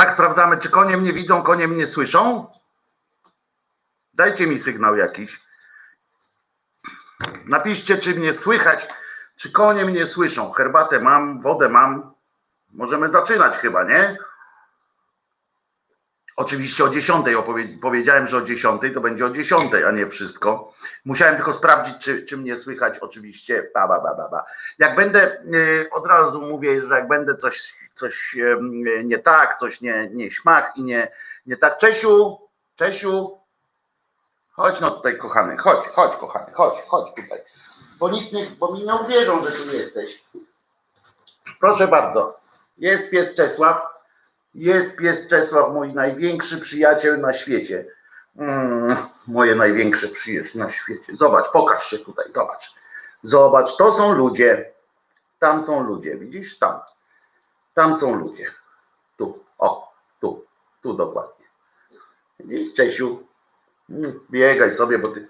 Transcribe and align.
Tak 0.00 0.12
sprawdzamy, 0.12 0.58
czy 0.58 0.70
konie 0.70 0.96
mnie 0.96 1.12
widzą, 1.12 1.42
konie 1.42 1.68
mnie 1.68 1.86
słyszą. 1.86 2.46
Dajcie 4.14 4.46
mi 4.46 4.58
sygnał 4.58 4.96
jakiś. 4.96 5.40
Napiszcie, 7.44 7.98
czy 7.98 8.14
mnie 8.14 8.32
słychać, 8.32 8.88
czy 9.36 9.52
konie 9.52 9.84
mnie 9.84 10.06
słyszą. 10.06 10.52
Herbatę 10.52 11.00
mam, 11.00 11.40
wodę 11.40 11.68
mam. 11.68 12.14
Możemy 12.70 13.08
zaczynać 13.08 13.56
chyba, 13.56 13.84
nie? 13.84 14.18
Oczywiście 16.40 16.84
o 16.84 16.88
10 16.88 17.26
opowie- 17.36 17.78
powiedziałem, 17.82 18.26
że 18.28 18.36
o 18.36 18.42
10 18.42 18.82
to 18.94 19.00
będzie 19.00 19.26
o 19.26 19.30
10, 19.30 19.72
a 19.88 19.90
nie 19.90 20.06
wszystko. 20.06 20.72
Musiałem 21.04 21.36
tylko 21.36 21.52
sprawdzić, 21.52 21.94
czy, 22.00 22.22
czy 22.26 22.36
mnie 22.36 22.56
słychać. 22.56 22.98
Oczywiście, 22.98 23.70
ba, 23.74 23.88
ba, 23.88 24.00
ba, 24.00 24.28
ba. 24.30 24.44
Jak 24.78 24.96
będę, 24.96 25.42
y, 25.54 25.90
od 25.92 26.06
razu 26.06 26.42
mówię, 26.42 26.82
że 26.82 26.94
jak 26.94 27.08
będę 27.08 27.36
coś, 27.36 27.74
coś 27.94 28.36
em, 28.36 28.82
nie 29.08 29.18
tak, 29.18 29.58
coś 29.58 29.80
nie, 29.80 30.10
nie 30.12 30.30
śmak 30.30 30.76
i 30.76 30.82
nie, 30.82 31.12
nie 31.46 31.56
tak. 31.56 31.78
Czesiu, 31.78 32.38
Czesiu, 32.76 33.38
chodź 34.52 34.80
no 34.80 34.90
tutaj 34.90 35.18
kochany, 35.18 35.56
chodź, 35.56 35.88
chodź 35.88 36.16
kochany, 36.16 36.52
chodź, 36.52 36.74
chodź 36.88 37.08
tutaj. 37.16 37.38
Bo 37.98 38.10
nikt 38.10 38.32
nie, 38.32 38.46
bo 38.58 38.72
mi 38.72 38.82
nie 38.84 38.94
uwierzą, 38.94 39.44
że 39.44 39.52
tu 39.52 39.72
jesteś. 39.72 40.24
Proszę 41.60 41.88
bardzo, 41.88 42.40
jest 42.78 43.10
pies 43.10 43.34
Czesław. 43.36 43.99
Jest 44.54 44.96
pies 44.96 45.26
Czesław, 45.26 45.72
mój 45.72 45.94
największy 45.94 46.58
przyjaciel 46.58 47.20
na 47.20 47.32
świecie. 47.32 47.84
Mm, 48.36 48.96
moje 49.26 49.54
największe 49.54 50.08
przyjaciel 50.08 50.62
na 50.62 50.70
świecie. 50.70 51.16
Zobacz, 51.16 51.50
pokaż 51.52 51.90
się 51.90 51.98
tutaj, 51.98 52.32
zobacz. 52.32 52.74
Zobacz, 53.22 53.76
to 53.76 53.92
są 53.92 54.12
ludzie. 54.12 54.72
Tam 55.38 55.62
są 55.62 55.82
ludzie, 55.82 56.16
widzisz? 56.16 56.58
Tam. 56.58 56.80
Tam 57.74 57.98
są 57.98 58.14
ludzie. 58.14 58.50
Tu, 59.16 59.44
o, 59.58 59.92
tu, 60.20 60.46
tu 60.82 60.94
dokładnie. 60.94 61.46
Widzisz, 62.40 62.74
Czesiu? 62.74 63.26
Mm, 63.90 64.20
Biegaj 64.30 64.74
sobie, 64.74 64.98
bo 64.98 65.08
ty. 65.08 65.28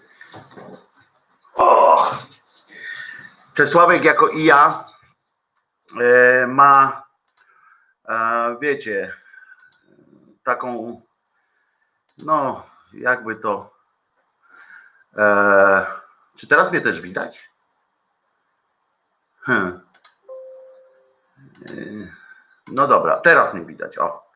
O! 1.55 2.11
Czesławek 3.55 4.05
jako 4.05 4.29
i 4.29 4.45
ja 4.45 4.85
e, 6.01 6.47
ma 6.47 7.03
wiecie, 8.61 9.13
taką, 10.45 11.01
no, 12.19 12.67
jakby 12.93 13.37
to. 13.37 13.75
E, 15.17 15.87
czy 16.37 16.47
teraz 16.47 16.71
mnie 16.71 16.81
też 16.81 17.01
widać? 17.01 17.51
Hmm. 19.41 19.81
E, 21.67 21.71
No 22.69 22.87
dobra, 22.87 23.17
teraz 23.17 23.55
mnie 23.55 23.65
widać. 23.65 23.99
O. 23.99 24.31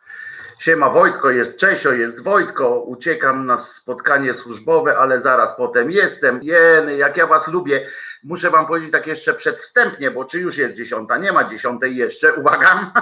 Siema 0.58 0.90
Wojtko, 0.90 1.30
jest 1.30 1.56
Czesio, 1.56 1.92
jest 1.92 2.22
Wojtko, 2.22 2.80
uciekam 2.80 3.46
na 3.46 3.56
spotkanie 3.58 4.34
służbowe, 4.34 4.98
ale 4.98 5.20
zaraz 5.20 5.56
potem 5.56 5.90
jestem. 5.90 6.40
Jeny, 6.42 6.96
jak 6.96 7.16
ja 7.16 7.26
was 7.26 7.48
lubię. 7.48 7.86
Muszę 8.24 8.50
wam 8.50 8.66
powiedzieć 8.66 8.92
tak 8.92 9.06
jeszcze 9.06 9.34
przedwstępnie, 9.34 10.10
bo 10.10 10.24
czy 10.24 10.38
już 10.38 10.56
jest 10.56 10.74
dziesiąta? 10.74 11.18
Nie 11.18 11.32
ma 11.32 11.44
dziesiątej 11.44 11.96
jeszcze, 11.96 12.34
uwaga. 12.40 12.92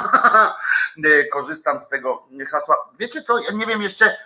Korzystam 1.32 1.80
z 1.80 1.88
tego 1.88 2.28
hasła. 2.50 2.76
Wiecie 2.98 3.22
co, 3.22 3.38
ja 3.38 3.50
nie 3.52 3.66
wiem 3.66 3.82
jeszcze 3.82 4.16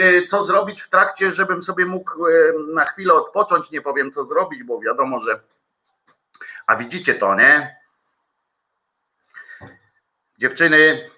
e, 0.00 0.26
co 0.26 0.42
zrobić 0.42 0.82
w 0.82 0.90
trakcie, 0.90 1.32
żebym 1.32 1.62
sobie 1.62 1.86
mógł 1.86 2.26
e, 2.26 2.32
na 2.74 2.84
chwilę 2.84 3.14
odpocząć. 3.14 3.70
Nie 3.70 3.80
powiem 3.80 4.12
co 4.12 4.24
zrobić, 4.24 4.62
bo 4.62 4.80
wiadomo, 4.80 5.22
że 5.22 5.40
a 6.66 6.76
widzicie 6.76 7.14
to, 7.14 7.34
nie? 7.34 7.76
Dziewczyny, 10.38 11.10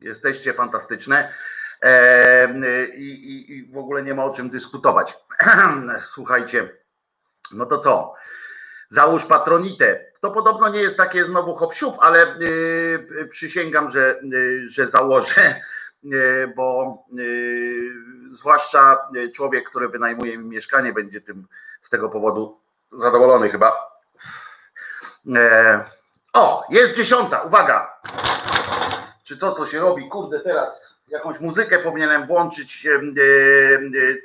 jesteście 0.00 0.54
fantastyczne 0.54 1.34
e, 1.82 2.48
i, 2.94 3.10
i, 3.10 3.52
i 3.52 3.72
w 3.72 3.78
ogóle 3.78 4.02
nie 4.02 4.14
ma 4.14 4.24
o 4.24 4.34
czym 4.34 4.50
dyskutować. 4.50 5.18
Słuchajcie, 6.00 6.83
no 7.52 7.66
to 7.66 7.78
co? 7.78 8.14
Załóż 8.88 9.24
patronitę. 9.24 10.04
To 10.20 10.30
podobno 10.30 10.68
nie 10.68 10.80
jest 10.80 10.96
takie 10.96 11.24
znowu 11.24 11.54
hop 11.54 11.74
ale 12.00 12.36
y, 12.40 13.28
przysięgam, 13.30 13.90
że, 13.90 14.20
y, 14.34 14.68
że 14.68 14.86
założę, 14.86 15.60
y, 16.04 16.52
bo 16.56 16.98
y, 17.18 17.90
zwłaszcza 18.30 19.08
człowiek, 19.34 19.70
który 19.70 19.88
wynajmuje 19.88 20.38
mi 20.38 20.44
mieszkanie, 20.44 20.92
będzie 20.92 21.20
tym 21.20 21.46
z 21.82 21.90
tego 21.90 22.08
powodu 22.08 22.60
zadowolony 22.92 23.50
chyba. 23.50 23.72
E, 25.36 25.84
o, 26.32 26.64
jest 26.70 26.94
dziesiąta, 26.94 27.42
uwaga. 27.42 28.00
Czy 29.24 29.36
co 29.36 29.52
to 29.52 29.66
się 29.66 29.80
robi? 29.80 30.08
Kurde, 30.08 30.40
teraz 30.40 30.94
jakąś 31.08 31.40
muzykę 31.40 31.78
powinienem 31.78 32.26
włączyć, 32.26 32.88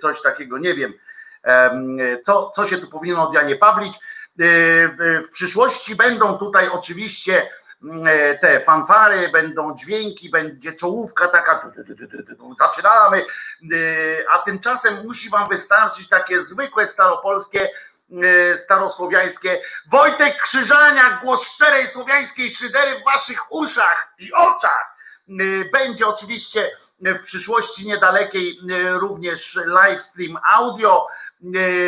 coś 0.02 0.22
takiego, 0.22 0.58
nie 0.58 0.74
wiem. 0.74 0.94
Co, 2.26 2.52
co 2.56 2.68
się 2.68 2.78
tu 2.78 2.88
powinno 2.88 3.28
od 3.28 3.34
Janie 3.34 3.56
Pawlić? 3.56 3.96
E, 3.96 4.00
W 5.22 5.30
przyszłości 5.32 5.96
będą 5.96 6.38
tutaj 6.38 6.70
oczywiście 6.70 7.50
e, 8.06 8.38
te 8.38 8.60
fanfary, 8.62 9.30
będą 9.30 9.76
dźwięki, 9.76 10.30
będzie 10.30 10.74
czołówka 10.74 11.28
taka, 11.28 11.72
zaczynamy, 12.60 13.22
E, 13.22 13.26
a 14.32 14.40
tymczasem 14.40 15.06
musi 15.06 15.30
wam 15.30 15.50
wystarczyć 15.50 16.10
takie 16.10 16.42
zwykłe 16.44 16.88
staropolskie, 16.88 17.70
starosłowiańskie 18.56 19.62
Wojtek 19.92 20.42
Krzyżania, 20.42 21.20
głos 21.24 21.44
szczerej 21.44 21.88
słowiańskiej 21.88 22.50
szydery 22.52 23.00
w 23.00 23.06
waszych 23.06 23.52
uszach 23.52 24.14
i 24.20 24.34
oczach. 24.34 24.96
Będzie 25.72 26.08
oczywiście 26.08 26.72
w 27.02 27.22
przyszłości 27.22 27.88
niedalekiej 27.88 28.60
również 29.00 29.60
live 29.66 30.04
stream 30.04 30.38
audio, 30.44 31.08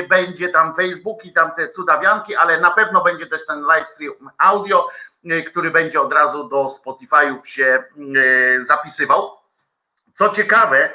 będzie 0.09 0.49
tam 0.49 0.75
Facebook 0.75 1.25
i 1.25 1.33
tam 1.33 1.51
te 1.55 1.69
cudawianki, 1.69 2.35
ale 2.35 2.59
na 2.59 2.71
pewno 2.71 3.03
będzie 3.03 3.25
też 3.25 3.45
ten 3.45 3.61
live 3.61 3.87
stream 3.87 4.13
audio, 4.37 4.87
y, 5.25 5.43
który 5.43 5.71
będzie 5.71 6.01
od 6.01 6.13
razu 6.13 6.43
do 6.43 6.65
Spotify'ów 6.65 7.45
się 7.45 7.83
y, 7.97 8.63
zapisywał. 8.63 9.31
Co 10.13 10.29
ciekawe, 10.29 10.93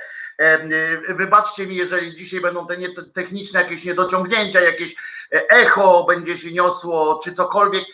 y, 1.09 1.15
wybaczcie 1.15 1.67
mi, 1.67 1.77
jeżeli 1.77 2.15
dzisiaj 2.15 2.41
będą 2.41 2.67
te 2.67 2.77
techniczne 3.15 3.63
jakieś 3.63 3.85
niedociągnięcia, 3.85 4.61
jakieś 4.61 4.97
e, 5.33 5.49
echo 5.49 6.05
będzie 6.09 6.39
się 6.39 6.53
niosło, 6.53 7.21
czy 7.25 7.33
cokolwiek. 7.33 7.85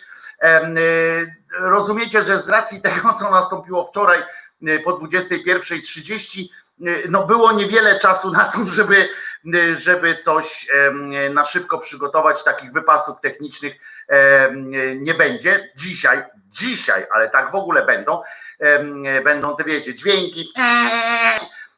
Y, 0.43 1.43
Rozumiecie, 1.59 2.21
że 2.21 2.39
z 2.39 2.49
racji 2.49 2.81
tego, 2.81 3.13
co 3.13 3.31
nastąpiło 3.31 3.85
wczoraj 3.85 4.23
y, 4.67 4.79
po 4.79 4.91
21.30, 4.91 6.39
y, 6.41 6.49
no 7.09 7.25
było 7.25 7.51
niewiele 7.51 7.99
czasu 7.99 8.31
na 8.31 8.43
to, 8.43 8.65
żeby, 8.65 9.09
y, 9.55 9.75
żeby 9.75 10.17
coś 10.17 10.67
na 11.31 11.45
szybko 11.45 11.77
przygotować. 11.77 12.43
Takich 12.43 12.71
wypasów 12.71 13.21
technicznych 13.21 13.73
nie 14.95 15.13
będzie. 15.13 15.71
Dzisiaj, 15.75 16.23
dzisiaj, 16.51 17.07
ale 17.11 17.29
tak 17.29 17.51
w 17.51 17.55
ogóle 17.55 17.85
będą. 17.85 18.21
Będą 19.23 19.55
te, 19.55 19.63
wiecie, 19.63 19.95
dźwięki 19.95 20.53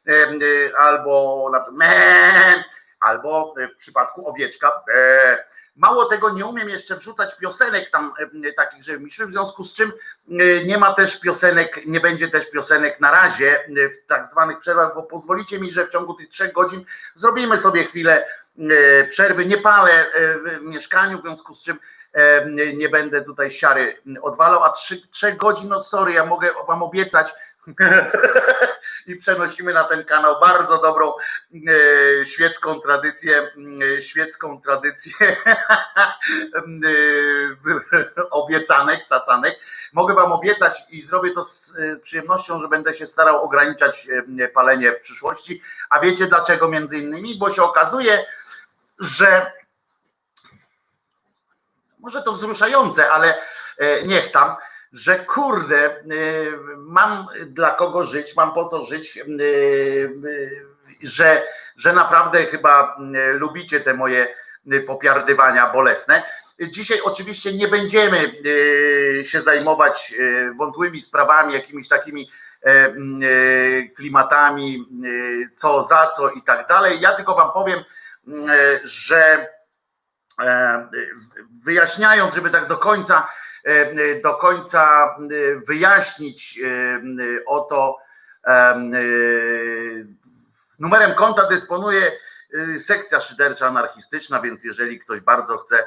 y, 0.08 0.72
albo 0.78 1.50
albo 3.00 3.54
w 3.74 3.76
przypadku 3.76 4.28
owieczka 4.28 4.72
Mało 5.76 6.04
tego, 6.04 6.30
nie 6.30 6.46
umiem 6.46 6.68
jeszcze 6.68 6.96
wrzucać 6.96 7.36
piosenek 7.36 7.90
tam 7.90 8.12
e, 8.44 8.52
takich, 8.52 8.84
żeby 8.84 8.98
mi 8.98 9.10
w 9.10 9.30
związku 9.30 9.64
z 9.64 9.72
czym 9.72 9.92
e, 10.30 10.64
nie 10.64 10.78
ma 10.78 10.94
też 10.94 11.20
piosenek, 11.20 11.86
nie 11.86 12.00
będzie 12.00 12.28
też 12.28 12.50
piosenek 12.50 13.00
na 13.00 13.10
razie 13.10 13.64
e, 13.64 13.88
w 13.88 14.06
tak 14.06 14.28
zwanych 14.28 14.58
przerwach, 14.58 14.94
bo 14.94 15.02
pozwolicie 15.02 15.58
mi, 15.58 15.70
że 15.70 15.86
w 15.86 15.90
ciągu 15.90 16.14
tych 16.14 16.28
trzech 16.28 16.52
godzin 16.52 16.84
zrobimy 17.14 17.58
sobie 17.58 17.84
chwilę 17.84 18.26
przerwy. 19.08 19.46
Nie 19.46 19.58
palę 19.58 20.06
w 20.44 20.62
mieszkaniu, 20.62 21.18
w 21.18 21.22
związku 21.22 21.54
z 21.54 21.62
czym 21.62 21.78
nie 22.74 22.88
będę 22.88 23.22
tutaj 23.22 23.50
siary 23.50 24.02
odwalał, 24.22 24.64
a 24.64 24.70
trzy, 24.70 25.08
trzech 25.08 25.36
godzin, 25.36 25.68
no 25.68 25.82
sorry, 25.82 26.12
ja 26.12 26.26
mogę 26.26 26.50
wam 26.68 26.82
obiecać, 26.82 27.34
i 29.06 29.16
przenosimy 29.16 29.72
na 29.72 29.84
ten 29.84 30.04
kanał 30.04 30.40
bardzo 30.40 30.78
dobrą 30.78 31.12
e, 31.12 32.24
świecką 32.24 32.80
tradycję, 32.80 33.52
e, 33.96 34.02
świecką 34.02 34.60
tradycję 34.60 35.12
e, 35.26 35.36
obiecanek, 38.30 39.06
cacanek. 39.06 39.60
Mogę 39.92 40.14
wam 40.14 40.32
obiecać 40.32 40.82
i 40.90 41.02
zrobię 41.02 41.30
to 41.30 41.44
z 41.44 41.76
przyjemnością, 42.02 42.60
że 42.60 42.68
będę 42.68 42.94
się 42.94 43.06
starał 43.06 43.44
ograniczać 43.44 44.08
palenie 44.54 44.92
w 44.92 45.00
przyszłości. 45.00 45.62
A 45.90 46.00
wiecie 46.00 46.26
dlaczego 46.26 46.68
między 46.68 46.98
innymi? 46.98 47.38
Bo 47.38 47.50
się 47.50 47.62
okazuje, 47.62 48.26
że 48.98 49.52
może 51.98 52.22
to 52.22 52.32
wzruszające, 52.32 53.10
ale 53.10 53.38
niech 54.04 54.32
tam, 54.32 54.56
że 54.96 55.24
kurde, 55.24 55.86
e, 55.86 56.00
mam 56.78 57.26
dla 57.46 57.70
kogo 57.70 58.04
żyć, 58.04 58.36
mam 58.36 58.54
po 58.54 58.64
co 58.64 58.84
żyć, 58.84 59.16
e, 59.16 59.22
e, 59.22 59.26
że, 61.02 61.42
że 61.76 61.92
naprawdę 61.92 62.44
chyba 62.44 62.96
e, 63.14 63.32
lubicie 63.32 63.80
te 63.80 63.94
moje 63.94 64.28
e, 64.72 64.80
popiardywania 64.80 65.72
bolesne. 65.72 66.22
Dzisiaj 66.70 67.00
oczywiście 67.04 67.52
nie 67.52 67.68
będziemy 67.68 68.32
e, 69.20 69.24
się 69.24 69.40
zajmować 69.40 70.14
e, 70.18 70.54
wątłymi 70.54 71.00
sprawami, 71.00 71.54
jakimiś 71.54 71.88
takimi 71.88 72.30
klimatami, 73.96 74.86
co 75.56 75.82
za 75.82 76.06
co 76.06 76.30
i 76.30 76.42
tak 76.42 76.68
dalej. 76.68 77.00
Ja 77.00 77.12
tylko 77.12 77.34
wam 77.34 77.52
powiem, 77.52 77.78
że 78.82 79.48
wyjaśniając, 81.64 82.34
żeby 82.34 82.50
tak 82.50 82.66
do 82.66 82.76
końca 82.76 83.28
do 84.22 84.34
końca 84.34 85.14
wyjaśnić 85.66 86.60
o 87.46 87.60
to, 87.60 87.98
numerem 90.78 91.14
konta 91.14 91.46
dysponuje 91.46 92.12
sekcja 92.78 93.20
szydercza 93.20 93.66
anarchistyczna, 93.66 94.40
więc 94.40 94.64
jeżeli 94.64 94.98
ktoś 94.98 95.20
bardzo 95.20 95.58
chce, 95.58 95.86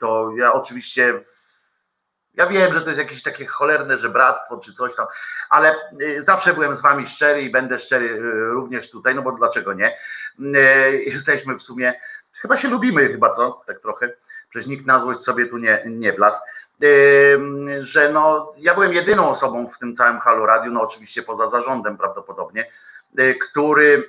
to 0.00 0.30
ja 0.36 0.52
oczywiście 0.52 1.20
ja 2.34 2.46
wiem, 2.46 2.72
że 2.72 2.80
to 2.80 2.86
jest 2.86 2.98
jakieś 2.98 3.22
takie 3.22 3.46
cholerne 3.46 3.98
żebractwo 3.98 4.58
czy 4.58 4.72
coś 4.72 4.94
tam, 4.94 5.06
ale 5.50 5.74
zawsze 6.18 6.54
byłem 6.54 6.76
z 6.76 6.80
wami 6.82 7.06
szczery 7.06 7.42
i 7.42 7.50
będę 7.50 7.78
szczery 7.78 8.20
również 8.50 8.90
tutaj, 8.90 9.14
no 9.14 9.22
bo 9.22 9.32
dlaczego 9.32 9.72
nie? 9.72 9.98
Jesteśmy 11.06 11.54
w 11.54 11.62
sumie, 11.62 12.00
chyba 12.32 12.56
się 12.56 12.68
lubimy 12.68 13.08
chyba, 13.08 13.30
co? 13.30 13.62
Tak 13.66 13.80
trochę. 13.80 14.12
Przecież 14.50 14.68
nikt 14.68 14.86
na 14.86 14.98
złość 14.98 15.24
sobie 15.24 15.46
tu 15.46 15.58
nie, 15.58 15.82
nie 15.86 16.12
wlazł 16.12 16.40
że 17.78 18.12
no, 18.12 18.52
ja 18.58 18.74
byłem 18.74 18.92
jedyną 18.92 19.28
osobą 19.28 19.68
w 19.68 19.78
tym 19.78 19.96
całym 19.96 20.20
Halo 20.20 20.46
Radiu, 20.46 20.72
no 20.72 20.82
oczywiście 20.82 21.22
poza 21.22 21.46
zarządem 21.46 21.96
prawdopodobnie, 21.96 22.66
y, 23.18 23.34
który 23.34 24.08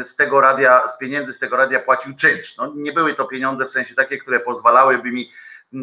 y, 0.00 0.04
z 0.04 0.16
tego 0.16 0.40
radia, 0.40 0.88
z 0.88 0.98
pieniędzy 0.98 1.32
z 1.32 1.38
tego 1.38 1.56
radia 1.56 1.80
płacił 1.80 2.16
czynsz. 2.16 2.56
No, 2.56 2.72
nie 2.74 2.92
były 2.92 3.14
to 3.14 3.24
pieniądze 3.24 3.64
w 3.66 3.70
sensie 3.70 3.94
takie, 3.94 4.18
które 4.18 4.40
pozwalałyby 4.40 5.10
mi 5.10 5.32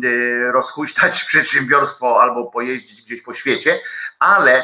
y, 0.03 0.51
rozhuśtać 0.51 1.23
przedsiębiorstwo 1.29 2.21
albo 2.21 2.45
pojeździć 2.45 3.01
gdzieś 3.01 3.21
po 3.21 3.33
świecie, 3.33 3.79
ale 4.19 4.63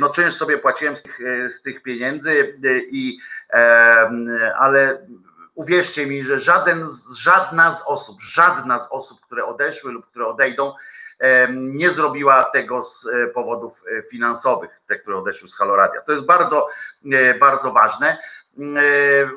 no 0.00 0.10
czynsz 0.10 0.34
sobie 0.34 0.58
płaciłem 0.58 0.96
z 0.96 1.02
tych, 1.02 1.18
z 1.48 1.62
tych 1.62 1.82
pieniędzy 1.82 2.58
i 2.90 3.18
ale 4.58 5.06
uwierzcie 5.60 6.06
mi, 6.06 6.24
że 6.24 6.38
żaden, 6.38 6.86
żadna 7.18 7.72
z 7.72 7.82
osób, 7.86 8.20
żadna 8.20 8.78
z 8.78 8.88
osób, 8.90 9.20
które 9.20 9.44
odeszły 9.44 9.92
lub 9.92 10.06
które 10.06 10.26
odejdą, 10.26 10.74
nie 11.50 11.90
zrobiła 11.90 12.44
tego 12.44 12.82
z 12.82 13.06
e, 13.06 13.26
powodów 13.26 13.82
e, 13.98 14.02
finansowych, 14.02 14.80
te, 14.86 14.96
które 14.96 15.16
odeszły 15.16 15.48
z 15.48 15.56
Haloradia. 15.56 16.00
To 16.00 16.12
jest 16.12 16.24
bardzo, 16.24 16.68
e, 17.12 17.34
bardzo 17.34 17.72
ważne. 17.72 18.18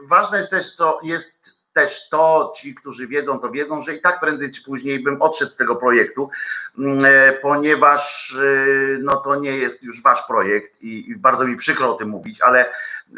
Ważne 0.03 0.37
jest 0.37 0.49
też, 0.49 0.75
co 0.75 0.99
jest 1.03 1.52
też 1.73 2.09
to, 2.09 2.53
ci, 2.55 2.75
którzy 2.75 3.07
wiedzą, 3.07 3.39
to 3.39 3.51
wiedzą, 3.51 3.83
że 3.83 3.95
i 3.95 4.01
tak 4.01 4.19
prędzej 4.19 4.51
czy 4.51 4.63
później 4.63 5.03
bym 5.03 5.21
odszedł 5.21 5.51
z 5.51 5.55
tego 5.55 5.75
projektu, 5.75 6.29
mm, 6.77 7.05
e, 7.05 7.33
ponieważ 7.33 8.35
e, 8.35 8.97
no 8.99 9.15
to 9.15 9.35
nie 9.35 9.57
jest 9.57 9.83
już 9.83 10.01
wasz 10.01 10.23
projekt 10.27 10.81
i, 10.81 11.15
bardzo 11.17 11.45
mi 11.45 11.55
przykro 11.55 11.93
o 11.93 11.97
tym 11.97 12.09
mówić, 12.09 12.41
ale 12.41 12.65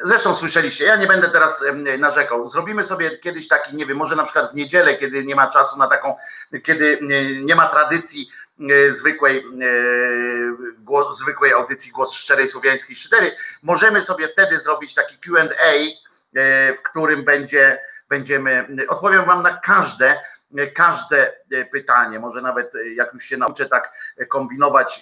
zresztą 0.04 0.36
słyszeliście, 0.36 0.86
ja 0.86 0.96
nie 0.96 1.08
będę 1.08 1.30
teraz 1.30 1.64
narzekał. 1.98 2.48
Zrobimy 2.48 2.84
sobie 2.84 3.18
kiedyś 3.18 3.48
taki, 3.48 3.76
nie 3.76 3.86
wiem, 3.86 3.98
może 3.98 4.16
na 4.16 4.24
przykład 4.24 4.52
w 4.52 4.56
niedzielę, 4.56 4.96
kiedy 4.96 5.26
nie 5.26 5.36
ma 5.36 5.48
czasu 5.48 5.78
na 5.78 5.88
taką, 5.88 6.16
kiedy 6.64 7.00
nie 7.44 7.56
ma 7.56 7.68
tradycji 7.68 8.30
e, 8.60 8.92
zwykłej, 8.92 9.46
głos, 10.78 11.18
zwykłej 11.18 11.54
audycji 11.54 11.92
Głos 11.92 12.14
Szczerej 12.14 12.48
Słowiańskiej 12.48 12.96
Szydery, 12.96 13.32
możemy 13.64 14.02
sobie 14.02 14.28
wtedy 14.28 14.60
zrobić 14.60 14.94
taki 14.94 15.18
Q&A, 15.18 15.72
w 16.78 16.82
którym 16.82 17.24
będzie 17.24 17.80
będziemy, 18.10 18.68
odpowiem 18.88 19.26
Wam 19.26 19.44
na 19.44 19.58
każde, 19.58 20.22
każde 20.76 21.34
pytanie, 21.72 22.20
może 22.20 22.42
nawet 22.42 22.74
jak 22.96 23.14
już 23.14 23.24
się 23.24 23.38
nauczę 23.38 23.66
tak 23.66 23.94
kombinować 24.30 25.02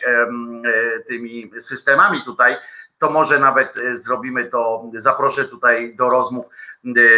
tymi 1.07 1.51
systemami 1.59 2.21
tutaj, 2.25 2.55
to 2.97 3.09
może 3.09 3.39
nawet 3.39 3.75
zrobimy 3.93 4.45
to, 4.45 4.83
zaproszę 4.95 5.45
tutaj 5.45 5.95
do 5.95 6.09
rozmów 6.09 6.45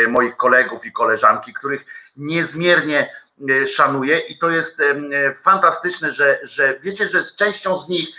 moich 0.08 0.38
kolegów 0.38 0.86
i 0.86 0.92
koleżanki, 0.92 1.54
których 1.54 1.86
niezmiernie 2.18 3.14
szanuję 3.68 4.20
i 4.20 4.38
to 4.38 4.50
jest 4.50 4.82
fantastyczne, 5.36 6.12
że, 6.12 6.40
że 6.44 6.80
wiecie, 6.80 7.08
że 7.08 7.24
z 7.24 7.36
częścią 7.36 7.78
z 7.78 7.90
nich 7.90 8.10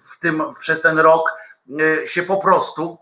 w 0.00 0.18
tym 0.20 0.42
przez 0.60 0.82
ten 0.82 0.98
rok 0.98 1.30
się 2.04 2.22
po 2.22 2.36
prostu 2.36 2.98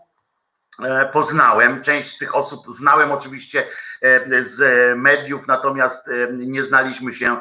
poznałem. 1.13 1.81
Część 1.81 2.17
tych 2.17 2.35
osób 2.35 2.65
znałem 2.69 3.11
oczywiście 3.11 3.67
e, 4.01 4.43
z 4.43 4.61
mediów, 4.97 5.47
natomiast 5.47 6.07
e, 6.07 6.11
nie 6.31 6.63
znaliśmy 6.63 7.13
się 7.13 7.37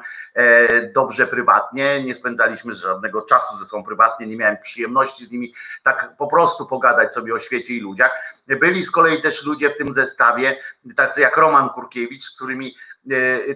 dobrze 0.95 1.27
prywatnie, 1.27 2.05
nie 2.05 2.15
spędzaliśmy 2.15 2.75
żadnego 2.75 3.23
czasu 3.23 3.57
ze 3.57 3.65
sobą 3.65 3.85
prywatnie, 3.85 4.27
nie 4.27 4.37
miałem 4.37 4.57
przyjemności 4.63 5.25
z 5.25 5.31
nimi 5.31 5.55
tak 5.83 6.17
po 6.19 6.27
prostu 6.27 6.67
pogadać 6.67 7.15
sobie 7.15 7.35
o 7.35 7.39
świecie 7.39 7.75
i 7.75 7.81
ludziach. 7.81 8.11
Byli 8.47 8.83
z 8.83 8.91
kolei 8.91 9.23
też 9.23 9.45
ludzie 9.45 9.71
w 9.71 9.77
tym 9.77 9.93
zestawie, 9.93 10.57
tacy 10.97 11.21
jak 11.21 11.37
Roman 11.37 11.69
Kurkiewicz, 11.69 12.25
z 12.25 12.37
którymi 12.37 12.75
E, 12.75 12.90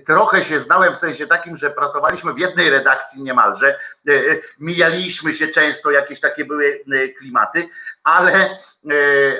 trochę 0.07 0.45
się 0.45 0.61
znałem 0.61 0.95
w 0.95 0.99
sensie 0.99 1.27
takim, 1.27 1.57
że 1.57 1.71
pracowaliśmy 1.71 2.35
w 2.35 2.39
jednej 2.39 2.71
redakcji 2.71 3.23
niemalże, 3.23 3.79
e, 4.09 4.13
mijaliśmy 4.61 5.35
się 5.35 5.49
często, 5.49 5.91
jakieś 5.91 6.21
takie 6.21 6.45
były 6.45 6.85
e, 6.93 7.09
klimaty, 7.09 7.69
ale, 8.05 8.59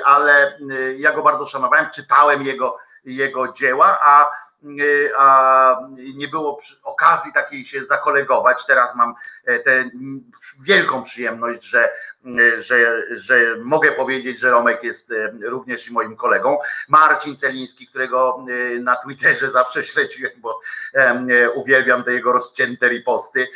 ale 0.05 0.59
ja 0.97 1.11
go 1.11 1.23
bardzo 1.23 1.45
szanowałem, 1.45 1.89
czytałem 1.95 2.43
jego, 2.43 2.77
jego 3.05 3.53
dzieła, 3.53 3.97
a, 4.05 4.31
a 5.17 5.77
nie 6.15 6.27
było 6.27 6.59
okazji 6.83 7.33
takiej 7.33 7.65
się 7.65 7.83
zakolegować. 7.83 8.65
Teraz 8.65 8.95
mam 8.95 9.13
tę 9.65 9.89
wielką 10.59 11.03
przyjemność, 11.03 11.63
że 11.63 11.89
że, 12.57 13.03
że 13.11 13.57
mogę 13.63 13.91
powiedzieć, 13.91 14.39
że 14.39 14.51
Romek 14.51 14.83
jest 14.83 15.11
e, 15.11 15.31
również 15.41 15.87
i 15.87 15.93
moim 15.93 16.15
kolegą. 16.15 16.57
Marcin 16.87 17.37
Celiński, 17.37 17.87
którego 17.87 18.45
e, 18.75 18.79
na 18.79 18.95
Twitterze 18.95 19.49
zawsze 19.49 19.83
śledziłem, 19.83 20.31
bo 20.37 20.59
e, 20.93 21.51
uwielbiam 21.51 22.03
te 22.03 22.13
jego 22.13 22.31
rozcięte 22.31 22.89
riposty. 22.89 23.47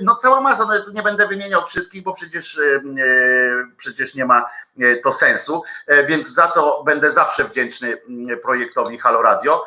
No 0.00 0.16
cała 0.16 0.40
masa, 0.40 0.64
no 0.64 0.84
tu 0.84 0.90
nie 0.90 1.02
będę 1.02 1.28
wymieniał 1.28 1.64
wszystkich, 1.64 2.02
bo 2.02 2.12
przecież, 2.12 2.60
przecież 3.76 4.14
nie 4.14 4.24
ma 4.24 4.50
to 5.02 5.12
sensu, 5.12 5.62
więc 6.08 6.34
za 6.34 6.48
to 6.48 6.82
będę 6.84 7.10
zawsze 7.10 7.44
wdzięczny 7.44 7.98
projektowi 8.42 8.98
Halo 8.98 9.22
Radio. 9.22 9.64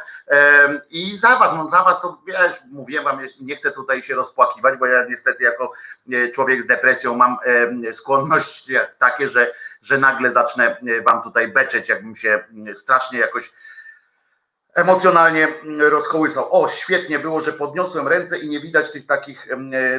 I 0.89 1.17
za 1.17 1.36
was, 1.36 1.53
no 1.53 1.69
za 1.69 1.83
was 1.83 2.01
to 2.01 2.21
wiesz, 2.27 2.62
mówiłem 2.71 3.03
wam, 3.03 3.19
nie 3.41 3.55
chcę 3.55 3.71
tutaj 3.71 4.01
się 4.01 4.15
rozpłakiwać, 4.15 4.79
bo 4.79 4.86
ja 4.86 5.05
niestety 5.09 5.43
jako 5.43 5.71
człowiek 6.33 6.62
z 6.62 6.65
depresją 6.65 7.15
mam 7.15 7.38
skłonność 7.91 8.71
takie, 8.98 9.29
że, 9.29 9.53
że 9.81 9.98
nagle 9.98 10.31
zacznę 10.31 10.77
wam 11.07 11.21
tutaj 11.21 11.48
beczeć, 11.48 11.89
jakbym 11.89 12.15
się 12.15 12.43
strasznie 12.74 13.19
jakoś 13.19 13.51
emocjonalnie 14.75 15.47
rozkołysał. 15.79 16.63
O, 16.63 16.67
świetnie 16.67 17.19
było, 17.19 17.41
że 17.41 17.53
podniosłem 17.53 18.07
ręce 18.07 18.39
i 18.39 18.49
nie 18.49 18.59
widać 18.59 18.91
tych 18.91 19.05
takich 19.05 19.47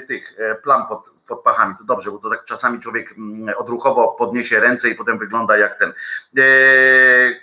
tych 0.09 0.35
e, 0.39 0.55
plam 0.55 0.87
pod, 0.87 1.11
pod 1.27 1.43
pachami. 1.43 1.75
To 1.79 1.85
dobrze, 1.85 2.11
bo 2.11 2.19
to 2.19 2.31
tak 2.31 2.45
czasami 2.45 2.81
człowiek 2.81 3.15
odruchowo 3.57 4.09
podniesie 4.09 4.61
ręce 4.61 4.89
i 4.89 4.95
potem 4.95 5.19
wygląda 5.19 5.57
jak 5.57 5.79
ten. 5.79 5.93
E, 6.39 6.43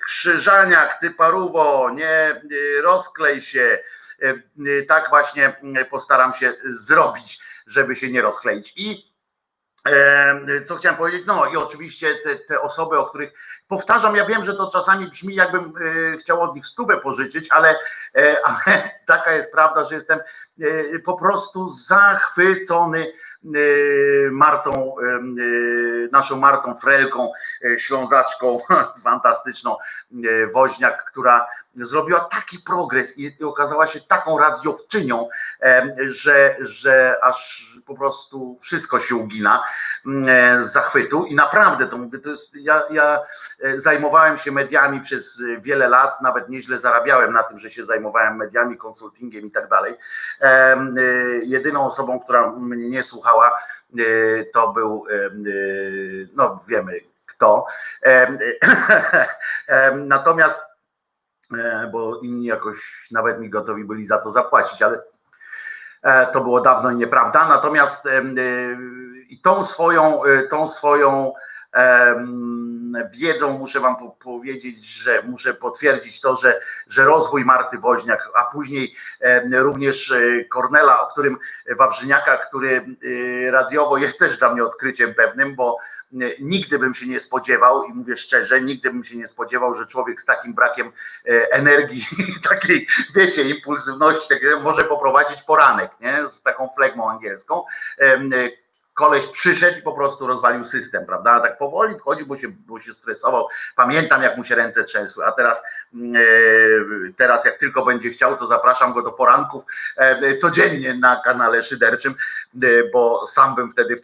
krzyżaniak, 0.05 0.99
ty 1.01 1.11
paruwo, 1.11 1.89
nie 1.89 2.09
e, 2.09 2.41
rozklej 2.81 3.41
się. 3.41 3.79
Tak 4.87 5.09
właśnie 5.09 5.59
postaram 5.89 6.33
się 6.33 6.53
zrobić, 6.65 7.39
żeby 7.67 7.95
się 7.95 8.11
nie 8.11 8.21
rozkleić. 8.21 8.73
I 8.75 9.11
co 10.65 10.75
chciałem 10.75 10.97
powiedzieć? 10.97 11.23
No 11.27 11.45
i 11.45 11.57
oczywiście 11.57 12.15
te, 12.23 12.35
te, 12.35 12.61
osoby, 12.61 12.99
o 12.99 13.05
których 13.05 13.33
powtarzam, 13.67 14.15
ja 14.15 14.25
wiem, 14.25 14.43
że 14.43 14.53
to 14.53 14.69
czasami 14.71 15.07
brzmi, 15.07 15.35
jakbym 15.35 15.63
e, 15.63 16.17
chciał 16.17 16.41
od 16.41 16.55
nich 16.55 16.65
stówę 16.65 16.97
pożyczyć, 16.97 17.47
ale, 17.51 17.75
e, 18.15 18.37
ale 18.47 18.91
taka 19.05 19.33
jest 19.33 19.51
prawda, 19.51 19.83
że 19.83 19.95
jestem 19.95 20.19
e, 20.61 20.99
po 20.99 21.17
prostu 21.17 21.67
zachwycony 21.67 23.13
Martą, 24.31 24.95
naszą 26.11 26.37
Martą 26.37 26.75
Frelką, 26.75 27.31
ślązaczką 27.77 28.59
fantastyczną, 29.03 29.75
woźniak, 30.53 31.05
która 31.05 31.47
zrobiła 31.85 32.19
taki 32.19 32.59
progres 32.59 33.17
i 33.17 33.43
okazała 33.43 33.87
się 33.87 34.01
taką 34.01 34.37
radiowczynią, 34.37 35.29
że, 36.07 36.55
że 36.59 37.15
aż 37.23 37.67
po 37.85 37.95
prostu 37.95 38.57
wszystko 38.61 38.99
się 38.99 39.15
ugina 39.15 39.63
z 40.59 40.71
zachwytu 40.71 41.25
i 41.25 41.35
naprawdę 41.35 41.87
to 41.87 41.97
mówię, 41.97 42.19
to 42.19 42.29
jest, 42.29 42.55
ja, 42.55 42.83
ja 42.89 43.19
zajmowałem 43.75 44.37
się 44.37 44.51
mediami 44.51 45.01
przez 45.01 45.41
wiele 45.61 45.89
lat, 45.89 46.21
nawet 46.21 46.49
nieźle 46.49 46.79
zarabiałem 46.79 47.33
na 47.33 47.43
tym, 47.43 47.59
że 47.59 47.69
się 47.69 47.83
zajmowałem 47.83 48.35
mediami, 48.35 48.77
konsultingiem 48.77 49.45
i 49.45 49.51
tak 49.51 49.69
dalej. 49.69 49.95
Jedyną 51.41 51.85
osobą, 51.85 52.19
która 52.19 52.51
mnie 52.51 52.89
nie 52.89 53.03
słuchała, 53.03 53.57
to 54.53 54.73
był, 54.73 55.05
no 56.33 56.63
wiemy 56.67 56.99
kto. 57.25 57.65
Natomiast 59.95 60.59
E, 60.59 60.66
bo 61.91 62.19
inni 62.19 62.45
jakoś 62.45 63.07
nawet 63.11 63.39
mi 63.39 63.49
gotowi 63.49 63.85
byli 63.85 64.05
za 64.05 64.17
to 64.17 64.31
zapłacić, 64.31 64.81
ale 64.81 65.01
e, 66.01 66.27
to 66.27 66.41
było 66.41 66.61
dawno 66.61 66.91
i 66.91 66.95
nieprawda. 66.95 67.47
Natomiast 67.47 68.05
e, 68.05 68.21
i 69.29 69.41
tą 69.41 69.63
swoją, 69.63 70.21
tą 70.49 70.67
swoją 70.67 71.33
wiedzą 73.11 73.57
muszę 73.57 73.79
wam 73.79 73.95
powiedzieć, 74.19 74.85
że 74.85 75.23
muszę 75.23 75.53
potwierdzić 75.53 76.21
to, 76.21 76.35
że, 76.35 76.59
że 76.87 77.05
rozwój 77.05 77.45
Marty 77.45 77.77
Woźniak, 77.77 78.29
a 78.35 78.43
później 78.43 78.95
również 79.51 80.13
Kornela, 80.49 81.01
o 81.01 81.07
którym 81.07 81.37
Wawrzyniaka, 81.77 82.37
który 82.37 82.85
radiowo 83.51 83.97
jest 83.97 84.19
też 84.19 84.37
dla 84.37 84.53
mnie 84.53 84.63
odkryciem 84.63 85.13
pewnym, 85.13 85.55
bo 85.55 85.77
nigdy 86.39 86.79
bym 86.79 86.93
się 86.93 87.07
nie 87.07 87.19
spodziewał 87.19 87.83
i 87.83 87.93
mówię 87.93 88.17
szczerze, 88.17 88.61
nigdy 88.61 88.91
bym 88.91 89.03
się 89.03 89.17
nie 89.17 89.27
spodziewał, 89.27 89.73
że 89.73 89.85
człowiek 89.85 90.21
z 90.21 90.25
takim 90.25 90.53
brakiem 90.53 90.91
e, 91.25 91.51
energii, 91.51 92.05
takiej, 92.49 92.87
wiecie, 93.15 93.49
impulsywności, 93.49 94.33
może 94.61 94.83
poprowadzić 94.83 95.41
poranek, 95.41 95.91
nie? 96.01 96.27
Z 96.27 96.41
taką 96.41 96.69
flegmą 96.77 97.09
angielską 97.09 97.63
koleś 98.97 99.25
przyszedł 99.27 99.79
i 99.79 99.81
po 99.81 99.93
prostu 99.93 100.27
rozwalił 100.27 100.65
system, 100.65 101.05
prawda? 101.05 101.39
Tak 101.39 101.57
powoli 101.57 101.97
wchodzi, 101.97 102.25
bo 102.25 102.37
się, 102.37 102.47
bo 102.47 102.79
się 102.79 102.93
stresował. 102.93 103.47
Pamiętam, 103.75 104.23
jak 104.23 104.37
mu 104.37 104.43
się 104.43 104.55
ręce 104.55 104.83
trzęsły, 104.83 105.25
a 105.25 105.31
teraz, 105.31 105.61
mm, 105.93 106.15
e, 106.15 107.13
teraz 107.17 107.45
jak 107.45 107.57
tylko 107.57 107.85
będzie 107.85 108.09
chciał, 108.09 108.37
to 108.37 108.47
zapraszam 108.47 108.93
go 108.93 109.01
do 109.01 109.11
poranków 109.11 109.63
e, 109.97 110.37
codziennie 110.37 110.93
na 110.93 111.21
kanale 111.25 111.63
szyderczym, 111.63 112.15
e, 112.63 112.67
bo 112.93 113.27
sam 113.27 113.55
bym 113.55 113.71
wtedy 113.71 113.95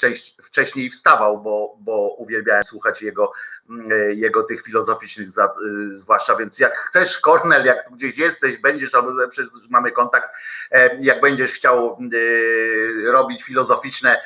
wcześniej 0.43 0.89
wstawał, 0.89 1.41
bo, 1.41 1.75
bo 1.79 2.15
uwielbiałem 2.17 2.63
słuchać 2.63 3.01
jego, 3.01 3.31
mm, 3.69 3.89
jego 4.11 4.43
tych 4.43 4.61
filozoficznych, 4.61 5.27
zwłaszcza, 5.93 6.35
więc 6.35 6.59
jak 6.59 6.77
chcesz, 6.77 7.17
Kornel, 7.17 7.65
jak 7.65 7.87
tu 7.87 7.95
gdzieś 7.95 8.17
jesteś, 8.17 8.57
będziesz, 8.57 8.95
albo 8.95 9.11
mamy 9.69 9.91
kontakt, 9.91 10.29
jak 10.99 11.21
będziesz 11.21 11.51
chciał 11.51 11.97
robić 13.05 13.43
filozoficzne 13.43 14.21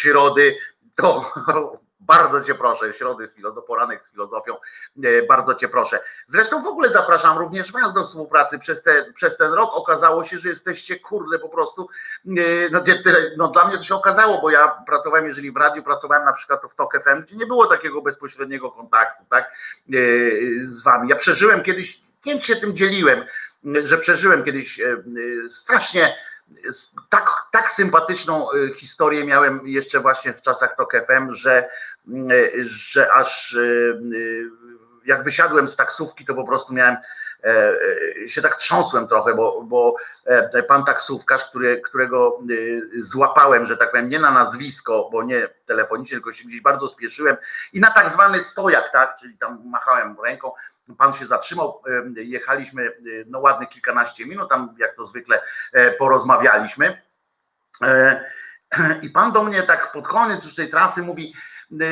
środy, 0.00 0.58
to 0.94 1.32
bardzo 2.00 2.44
cię 2.44 2.54
proszę, 2.54 2.92
środy 2.92 3.26
z 3.26 3.34
filozofią, 3.34 3.66
poranek 3.66 4.02
z 4.02 4.10
filozofią, 4.10 4.56
e, 5.04 5.22
bardzo 5.22 5.54
cię 5.54 5.68
proszę. 5.68 6.00
Zresztą 6.26 6.62
w 6.62 6.66
ogóle 6.66 6.88
zapraszam 6.88 7.38
również 7.38 7.72
was 7.72 7.92
do 7.92 8.04
współpracy 8.04 8.58
przez, 8.58 8.82
te, 8.82 9.12
przez 9.12 9.36
ten 9.36 9.52
rok. 9.52 9.70
Okazało 9.72 10.24
się, 10.24 10.38
że 10.38 10.48
jesteście 10.48 11.00
kurde 11.00 11.38
po 11.38 11.48
prostu, 11.48 11.88
e, 12.26 12.30
no, 12.70 12.80
no 13.36 13.48
dla 13.48 13.64
mnie 13.64 13.76
to 13.76 13.82
się 13.82 13.94
okazało, 13.94 14.40
bo 14.40 14.50
ja 14.50 14.68
pracowałem, 14.86 15.26
jeżeli 15.26 15.52
w 15.52 15.56
radiu 15.56 15.82
pracowałem 15.82 16.24
na 16.24 16.32
przykład 16.32 16.60
w 16.70 16.74
TOK 16.74 17.02
FM, 17.04 17.22
gdzie 17.22 17.36
nie 17.36 17.46
było 17.46 17.66
takiego 17.66 18.02
bezpośredniego 18.02 18.70
kontaktu, 18.70 19.24
tak, 19.30 19.44
e, 19.44 19.96
z 20.62 20.82
wami. 20.82 21.08
Ja 21.08 21.16
przeżyłem 21.16 21.62
kiedyś, 21.62 22.02
nie 22.26 22.32
wiem, 22.32 22.40
się 22.40 22.56
tym 22.56 22.76
dzieliłem, 22.76 23.24
że 23.82 23.98
przeżyłem 23.98 24.44
kiedyś 24.44 24.80
strasznie 25.48 26.16
tak, 27.08 27.30
tak 27.52 27.70
sympatyczną 27.70 28.52
y, 28.52 28.74
historię 28.74 29.24
miałem 29.24 29.60
jeszcze 29.64 30.00
właśnie 30.00 30.32
w 30.32 30.42
czasach 30.42 30.76
TOK 30.76 30.92
FM, 31.06 31.32
że, 31.32 31.68
y, 32.08 32.64
że 32.64 33.12
aż 33.12 33.52
y, 33.52 34.50
jak 35.04 35.22
wysiadłem 35.24 35.68
z 35.68 35.76
taksówki, 35.76 36.24
to 36.24 36.34
po 36.34 36.44
prostu 36.44 36.74
miałem 36.74 36.96
e, 37.44 37.72
e, 38.24 38.28
się 38.28 38.42
tak 38.42 38.56
trząsłem 38.56 39.06
trochę, 39.06 39.34
bo, 39.34 39.62
bo 39.62 39.96
e, 40.24 40.62
pan 40.62 40.84
taksówkarz, 40.84 41.44
który, 41.44 41.80
którego 41.80 42.38
złapałem, 42.96 43.66
że 43.66 43.76
tak 43.76 43.90
powiem, 43.90 44.08
nie 44.08 44.18
na 44.18 44.30
nazwisko, 44.30 45.08
bo 45.12 45.22
nie 45.22 45.48
telefonicznie, 45.66 46.16
tylko 46.16 46.32
się 46.32 46.44
gdzieś 46.44 46.60
bardzo 46.60 46.88
spieszyłem 46.88 47.36
i 47.72 47.80
na 47.80 47.90
tak 47.90 48.08
zwany 48.08 48.40
stojak, 48.40 48.92
tak, 48.92 49.16
czyli 49.20 49.38
tam 49.38 49.62
machałem 49.64 50.16
ręką, 50.24 50.52
Pan 50.98 51.12
się 51.12 51.26
zatrzymał, 51.26 51.82
jechaliśmy 52.16 52.92
no 53.26 53.40
ładne 53.40 53.66
kilkanaście 53.66 54.26
minut, 54.26 54.48
tam 54.48 54.74
jak 54.78 54.96
to 54.96 55.04
zwykle 55.04 55.42
e, 55.72 55.90
porozmawialiśmy. 55.90 57.02
E, 57.82 58.24
I 59.02 59.10
pan 59.10 59.32
do 59.32 59.42
mnie 59.42 59.62
tak 59.62 59.92
pod 59.92 60.08
koniec 60.08 60.44
już 60.44 60.54
tej 60.54 60.68
trasy 60.68 61.02
mówi, 61.02 61.34
e, 61.72 61.84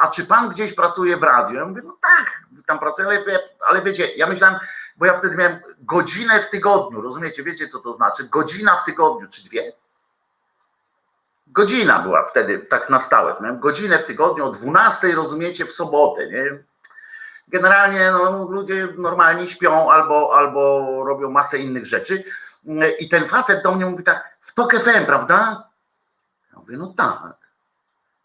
a 0.00 0.08
czy 0.08 0.26
pan 0.26 0.48
gdzieś 0.48 0.74
pracuje 0.74 1.16
w 1.16 1.22
radiu? 1.22 1.56
Ja 1.56 1.64
mówię, 1.64 1.82
no 1.84 1.96
tak, 2.02 2.42
tam 2.66 2.78
pracuję, 2.78 3.08
ale, 3.08 3.40
ale 3.66 3.82
wiecie, 3.82 4.14
ja 4.16 4.26
myślałem, 4.26 4.58
bo 4.96 5.06
ja 5.06 5.14
wtedy 5.14 5.36
miałem 5.36 5.58
godzinę 5.78 6.42
w 6.42 6.50
tygodniu, 6.50 7.02
rozumiecie, 7.02 7.42
wiecie 7.42 7.68
co 7.68 7.78
to 7.78 7.92
znaczy? 7.92 8.24
Godzina 8.24 8.76
w 8.76 8.84
tygodniu, 8.84 9.28
czy 9.28 9.44
dwie? 9.44 9.72
Godzina 11.46 11.98
była 11.98 12.24
wtedy 12.24 12.58
tak 12.58 12.90
na 12.90 13.00
stałe. 13.00 13.36
Miałem 13.40 13.60
godzinę 13.60 13.98
w 13.98 14.04
tygodniu 14.04 14.44
o 14.44 14.50
12, 14.50 15.14
rozumiecie, 15.14 15.66
w 15.66 15.72
sobotę, 15.72 16.26
nie? 16.26 16.64
Generalnie 17.48 18.10
no, 18.10 18.44
ludzie 18.50 18.88
normalnie 18.98 19.46
śpią 19.46 19.90
albo, 19.90 20.36
albo 20.36 20.86
robią 21.04 21.30
masę 21.30 21.58
innych 21.58 21.86
rzeczy. 21.86 22.24
I 22.98 23.08
ten 23.08 23.26
facet 23.26 23.62
do 23.62 23.72
mnie 23.74 23.86
mówi 23.86 24.04
tak, 24.04 24.38
w 24.40 24.54
TOK 24.54 24.74
FM, 24.74 25.06
prawda? 25.06 25.68
Ja 26.52 26.58
mówię, 26.58 26.76
no 26.76 26.94
tak. 26.96 27.36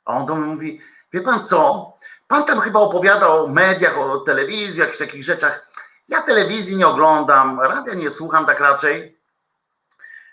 A 0.05 0.13
on 0.13 0.25
do 0.25 0.35
mnie 0.35 0.53
mówi, 0.53 0.81
wie 1.13 1.21
pan 1.21 1.43
co, 1.43 1.93
pan 2.27 2.43
tam 2.43 2.61
chyba 2.61 2.79
opowiada 2.79 3.27
o 3.27 3.47
mediach, 3.47 3.97
o 3.97 4.17
telewizji, 4.19 4.79
jakichś 4.79 4.97
takich 4.97 5.23
rzeczach. 5.23 5.67
Ja 6.09 6.21
telewizji 6.21 6.75
nie 6.75 6.87
oglądam, 6.87 7.59
radia 7.59 7.93
nie 7.93 8.09
słucham 8.09 8.45
tak 8.45 8.59
raczej, 8.59 9.19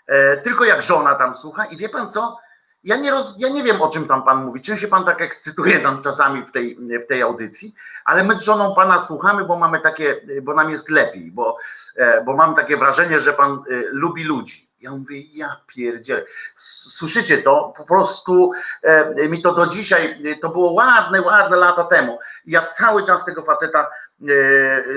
e, 0.07 0.37
tylko 0.37 0.65
jak 0.65 0.81
żona 0.81 1.15
tam 1.15 1.35
słucha 1.35 1.65
i 1.65 1.77
wie 1.77 1.89
pan 1.89 2.11
co, 2.11 2.37
ja 2.83 2.97
nie, 2.97 3.11
roz, 3.11 3.35
ja 3.37 3.49
nie 3.49 3.63
wiem, 3.63 3.81
o 3.81 3.89
czym 3.89 4.07
tam 4.07 4.23
pan 4.23 4.45
mówi, 4.45 4.61
czym 4.61 4.77
się 4.77 4.87
pan 4.87 5.05
tak 5.05 5.21
ekscytuje 5.21 5.79
tam 5.79 6.01
czasami 6.01 6.45
w 6.45 6.51
tej, 6.51 6.77
w 7.03 7.07
tej 7.07 7.21
audycji, 7.21 7.73
ale 8.05 8.23
my 8.23 8.35
z 8.35 8.41
żoną 8.41 8.75
pana 8.75 8.99
słuchamy, 8.99 9.45
bo 9.45 9.59
mamy 9.59 9.79
takie, 9.79 10.21
bo 10.41 10.53
nam 10.53 10.69
jest 10.69 10.89
lepiej, 10.89 11.31
bo, 11.31 11.57
e, 11.95 12.23
bo 12.23 12.35
mam 12.35 12.55
takie 12.55 12.77
wrażenie, 12.77 13.19
że 13.19 13.33
pan 13.33 13.51
e, 13.51 13.59
lubi 13.91 14.23
ludzi. 14.23 14.71
Ja 14.79 14.91
mówię, 14.91 15.21
ja 15.21 15.61
pierdzielę. 15.67 16.25
Słyszycie 16.55 17.37
to? 17.37 17.73
Po 17.77 17.83
prostu 17.83 18.51
e, 18.83 19.29
mi 19.29 19.41
to 19.41 19.53
do 19.53 19.67
dzisiaj, 19.67 20.23
to 20.41 20.49
było 20.49 20.73
ładne, 20.73 21.21
ładne 21.21 21.57
lata 21.57 21.83
temu. 21.83 22.19
Ja 22.45 22.67
cały 22.67 23.03
czas 23.03 23.25
tego 23.25 23.43
faceta 23.43 23.89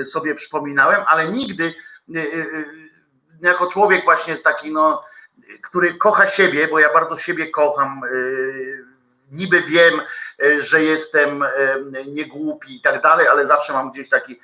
sobie 0.03 0.35
przypominałem, 0.35 1.01
ale 1.07 1.27
nigdy 1.27 1.73
jako 3.41 3.67
człowiek 3.67 4.03
właśnie 4.03 4.37
taki, 4.37 4.73
no 4.73 5.03
który 5.65 5.93
kocha 5.93 6.27
siebie, 6.27 6.67
bo 6.67 6.79
ja 6.79 6.93
bardzo 6.93 7.17
siebie 7.17 7.49
kocham, 7.51 8.01
y, 8.03 8.85
niby 9.31 9.61
wiem, 9.61 10.01
y, 10.43 10.61
że 10.61 10.83
jestem 10.83 11.43
y, 11.43 11.47
niegłupi 12.07 12.75
i 12.75 12.81
tak 12.81 13.01
dalej, 13.01 13.27
ale 13.27 13.45
zawsze 13.45 13.73
mam 13.73 13.91
gdzieś 13.91 14.09
taki 14.09 14.39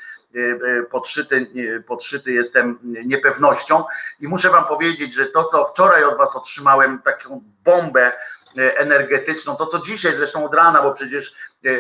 podszyty, 0.90 1.48
podszyty 1.88 2.32
jestem 2.32 2.80
niepewnością. 2.84 3.84
I 4.20 4.28
muszę 4.28 4.50
wam 4.50 4.66
powiedzieć, 4.66 5.13
że 5.13 5.25
to, 5.25 5.44
co 5.44 5.66
wczoraj 5.66 6.04
od 6.04 6.18
was 6.18 6.36
otrzymałem, 6.36 7.01
taką 7.01 7.42
bombę 7.63 8.12
energetyczną, 8.56 9.56
to 9.56 9.66
co 9.66 9.80
dzisiaj 9.80 10.16
zresztą 10.16 10.46
od 10.46 10.54
rana, 10.54 10.82
bo 10.82 10.94
przecież 10.94 11.34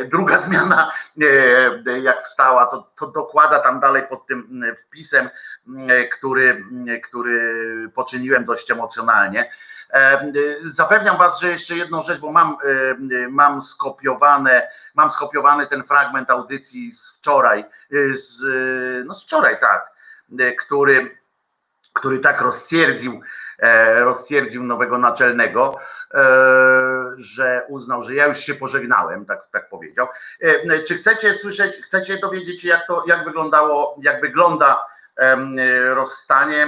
druga 0.05 0.37
zmiana 0.47 0.91
jak 2.03 2.23
wstała, 2.23 2.65
to, 2.65 2.91
to 2.99 3.07
dokłada 3.07 3.59
tam 3.59 3.79
dalej 3.79 4.03
pod 4.09 4.27
tym 4.27 4.63
wpisem 4.85 5.29
który, 6.11 6.65
który 7.03 7.89
poczyniłem 7.93 8.45
dość 8.45 8.71
emocjonalnie. 8.71 9.51
E, 9.93 10.31
zapewniam 10.63 11.17
Was, 11.17 11.39
że 11.39 11.47
jeszcze 11.47 11.75
jedną 11.75 12.03
rzecz, 12.03 12.19
bo 12.19 12.31
mam, 12.31 12.49
e, 12.49 13.27
mam 13.29 13.61
skopiowane, 13.61 14.67
mam 14.95 15.11
skopiowany 15.11 15.67
ten 15.67 15.83
fragment 15.83 16.31
audycji 16.31 16.93
z 16.93 17.09
wczoraj, 17.09 17.65
z, 18.11 18.41
no 19.05 19.13
z 19.13 19.23
wczoraj, 19.23 19.59
tak, 19.59 19.91
który, 20.59 21.17
który 21.93 22.19
tak 22.19 22.41
rozstwierdził, 22.41 23.21
rozstwierdził 23.95 24.63
nowego 24.63 24.97
naczelnego, 24.97 25.79
że 27.17 27.65
uznał, 27.69 28.03
że 28.03 28.15
ja 28.15 28.25
już 28.27 28.37
się 28.37 28.55
pożegnałem, 28.55 29.25
tak, 29.25 29.47
tak 29.47 29.69
powiedział. 29.69 30.07
Czy 30.87 30.95
chcecie 30.95 31.33
słyszeć, 31.33 31.75
chcecie 31.83 32.17
dowiedzieć 32.17 32.61
się, 32.61 32.67
jak 32.67 32.87
to, 32.87 33.03
jak 33.07 33.25
wyglądało, 33.25 33.99
jak 34.01 34.21
wygląda 34.21 34.85
rozstanie 35.89 36.67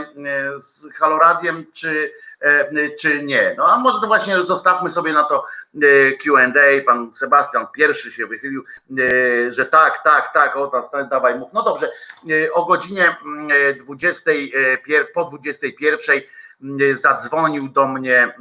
z 0.57 0.93
Haloradiem, 0.93 1.65
czy, 1.74 2.12
czy 3.00 3.24
nie. 3.24 3.55
No 3.57 3.74
a 3.74 3.77
może 3.77 4.01
to 4.01 4.07
właśnie 4.07 4.41
zostawmy 4.41 4.89
sobie 4.89 5.13
na 5.13 5.24
to 5.24 5.45
QA. 6.24 6.51
Pan 6.86 7.13
Sebastian 7.13 7.67
pierwszy 7.74 8.12
się 8.12 8.27
wychylił, 8.27 8.63
że 9.50 9.65
tak, 9.65 10.03
tak, 10.03 10.33
tak, 10.33 10.55
o 10.55 10.67
tam, 10.67 11.10
dawaj 11.10 11.39
mów. 11.39 11.53
No 11.53 11.63
dobrze, 11.63 11.91
o 12.53 12.65
godzinie 12.65 13.15
20, 13.86 14.31
po 15.13 15.25
21 15.25 16.22
zadzwonił 16.93 17.69
do 17.69 17.88
mnie 17.88 18.36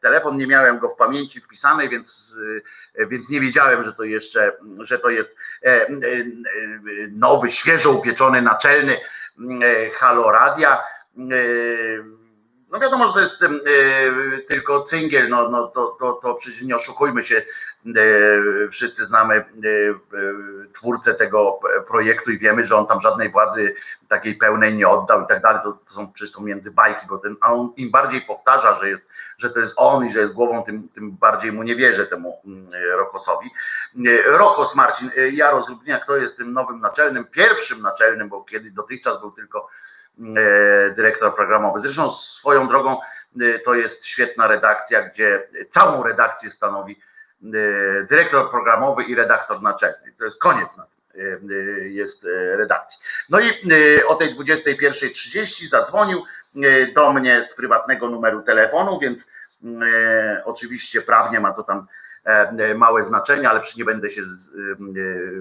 telefon, 0.00 0.38
nie 0.38 0.46
miałem 0.46 0.78
go 0.78 0.88
w 0.88 0.96
pamięci 0.96 1.40
wpisanej, 1.40 1.88
więc, 1.88 2.36
więc 3.08 3.30
nie 3.30 3.40
wiedziałem, 3.40 3.84
że 3.84 3.92
to 3.92 4.04
jeszcze, 4.04 4.52
że 4.78 4.98
to 4.98 5.10
jest 5.10 5.36
nowy, 7.10 7.50
świeżo 7.50 7.90
upieczony 7.90 8.42
naczelny 8.42 8.96
E, 9.38 9.92
Halo 10.00 10.30
Radia. 10.30 10.80
E, 11.16 12.00
No 12.74 12.80
wiadomo, 12.80 13.06
że 13.06 13.12
to 13.12 13.20
jest 13.20 13.44
tylko 14.48 14.82
cyngiel, 14.82 15.28
no, 15.28 15.48
no 15.48 15.66
to, 15.66 15.86
to, 15.86 16.12
to 16.12 16.34
przecież 16.34 16.62
nie 16.62 16.76
oszukujmy 16.76 17.24
się, 17.24 17.42
wszyscy 18.70 19.06
znamy 19.06 19.44
twórcę 20.72 21.14
tego 21.14 21.60
projektu 21.86 22.32
i 22.32 22.38
wiemy, 22.38 22.64
że 22.64 22.76
on 22.76 22.86
tam 22.86 23.00
żadnej 23.00 23.30
władzy 23.30 23.74
takiej 24.08 24.34
pełnej 24.34 24.74
nie 24.74 24.88
oddał 24.88 25.24
i 25.24 25.26
tak 25.26 25.42
dalej, 25.42 25.60
to, 25.62 25.72
to 25.72 25.94
są 25.94 26.12
przecież 26.12 26.34
to 26.34 26.40
między 26.40 26.70
bajki, 26.70 27.06
bo 27.06 27.18
ten, 27.18 27.36
a 27.40 27.52
on 27.52 27.72
im 27.76 27.90
bardziej 27.90 28.20
powtarza, 28.20 28.78
że, 28.80 28.88
jest, 28.88 29.06
że 29.38 29.50
to 29.50 29.60
jest 29.60 29.74
on 29.76 30.06
i 30.06 30.12
że 30.12 30.20
jest 30.20 30.32
głową, 30.32 30.62
tym, 30.62 30.88
tym 30.88 31.12
bardziej 31.12 31.52
mu 31.52 31.62
nie 31.62 31.76
wierzę 31.76 32.06
temu 32.06 32.42
Rokosowi. 32.96 33.50
Rokos 34.26 34.74
Marcin, 34.74 35.10
Jaro 35.32 35.62
Lublina, 35.68 35.98
kto 35.98 36.16
jest 36.16 36.36
tym 36.36 36.52
nowym 36.52 36.80
naczelnym, 36.80 37.24
pierwszym 37.24 37.82
naczelnym, 37.82 38.28
bo 38.28 38.44
kiedy 38.44 38.70
dotychczas 38.70 39.20
był 39.20 39.30
tylko 39.30 39.68
E, 39.68 39.93
dyrektor 40.96 41.34
programowy. 41.34 41.80
Zresztą 41.80 42.10
swoją 42.10 42.68
drogą 42.68 42.96
e, 43.40 43.58
to 43.58 43.74
jest 43.74 44.06
świetna 44.06 44.46
redakcja, 44.46 45.02
gdzie 45.08 45.48
całą 45.70 46.02
redakcję 46.02 46.50
stanowi 46.50 47.00
e, 47.42 47.46
dyrektor 48.04 48.50
programowy 48.50 49.02
i 49.02 49.14
redaktor 49.14 49.62
naczelny. 49.62 50.12
To 50.18 50.24
jest 50.24 50.38
koniec 50.38 50.76
na 50.76 50.82
tym 50.82 50.94
jest 51.82 52.26
redakcji. 52.56 53.00
No 53.28 53.40
i 53.40 53.52
o 54.06 54.14
tej 54.14 54.34
21.30 54.34 55.68
zadzwonił 55.68 56.24
do 56.94 57.12
mnie 57.12 57.42
z 57.42 57.54
prywatnego 57.54 58.08
numeru 58.08 58.42
telefonu, 58.42 58.98
więc 58.98 59.30
oczywiście 60.44 61.02
prawnie 61.02 61.40
ma 61.40 61.52
to 61.52 61.62
tam 61.62 61.86
małe 62.74 63.02
znaczenie, 63.02 63.50
ale 63.50 63.60
przy 63.60 63.78
nie 63.78 63.84
będę 63.84 64.10
się 64.10 64.22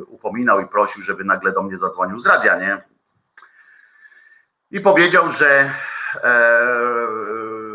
upominał 0.07 0.61
i 0.61 0.67
prosił, 0.67 1.01
żeby 1.01 1.23
nagle 1.23 1.51
do 1.51 1.63
mnie 1.63 1.77
zadzwonił 1.77 2.19
z 2.19 2.27
radia, 2.27 2.59
nie? 2.59 2.81
I 4.73 4.81
powiedział, 4.81 5.29
że 5.29 5.71
e, 6.23 6.49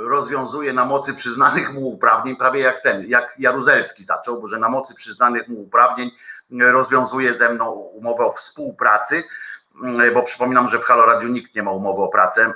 rozwiązuje 0.08 0.72
na 0.72 0.84
mocy 0.84 1.14
przyznanych 1.14 1.72
mu 1.72 1.88
uprawnień, 1.88 2.36
prawie 2.36 2.60
jak 2.60 2.82
ten, 2.82 3.04
jak 3.08 3.34
Jaruzelski 3.38 4.04
zaczął, 4.04 4.40
bo 4.40 4.48
że 4.48 4.58
na 4.58 4.68
mocy 4.68 4.94
przyznanych 4.94 5.48
mu 5.48 5.60
uprawnień 5.60 6.10
rozwiązuje 6.50 7.34
ze 7.34 7.48
mną 7.52 7.70
umowę 7.70 8.24
o 8.24 8.32
współpracy, 8.32 9.24
mm, 9.84 10.14
bo 10.14 10.22
przypominam, 10.22 10.68
że 10.68 10.78
w 10.78 10.84
Halo 10.84 11.06
Radio 11.06 11.28
nikt 11.28 11.54
nie 11.54 11.62
ma 11.62 11.70
umowy 11.70 12.02
o 12.02 12.08
pracę. 12.08 12.54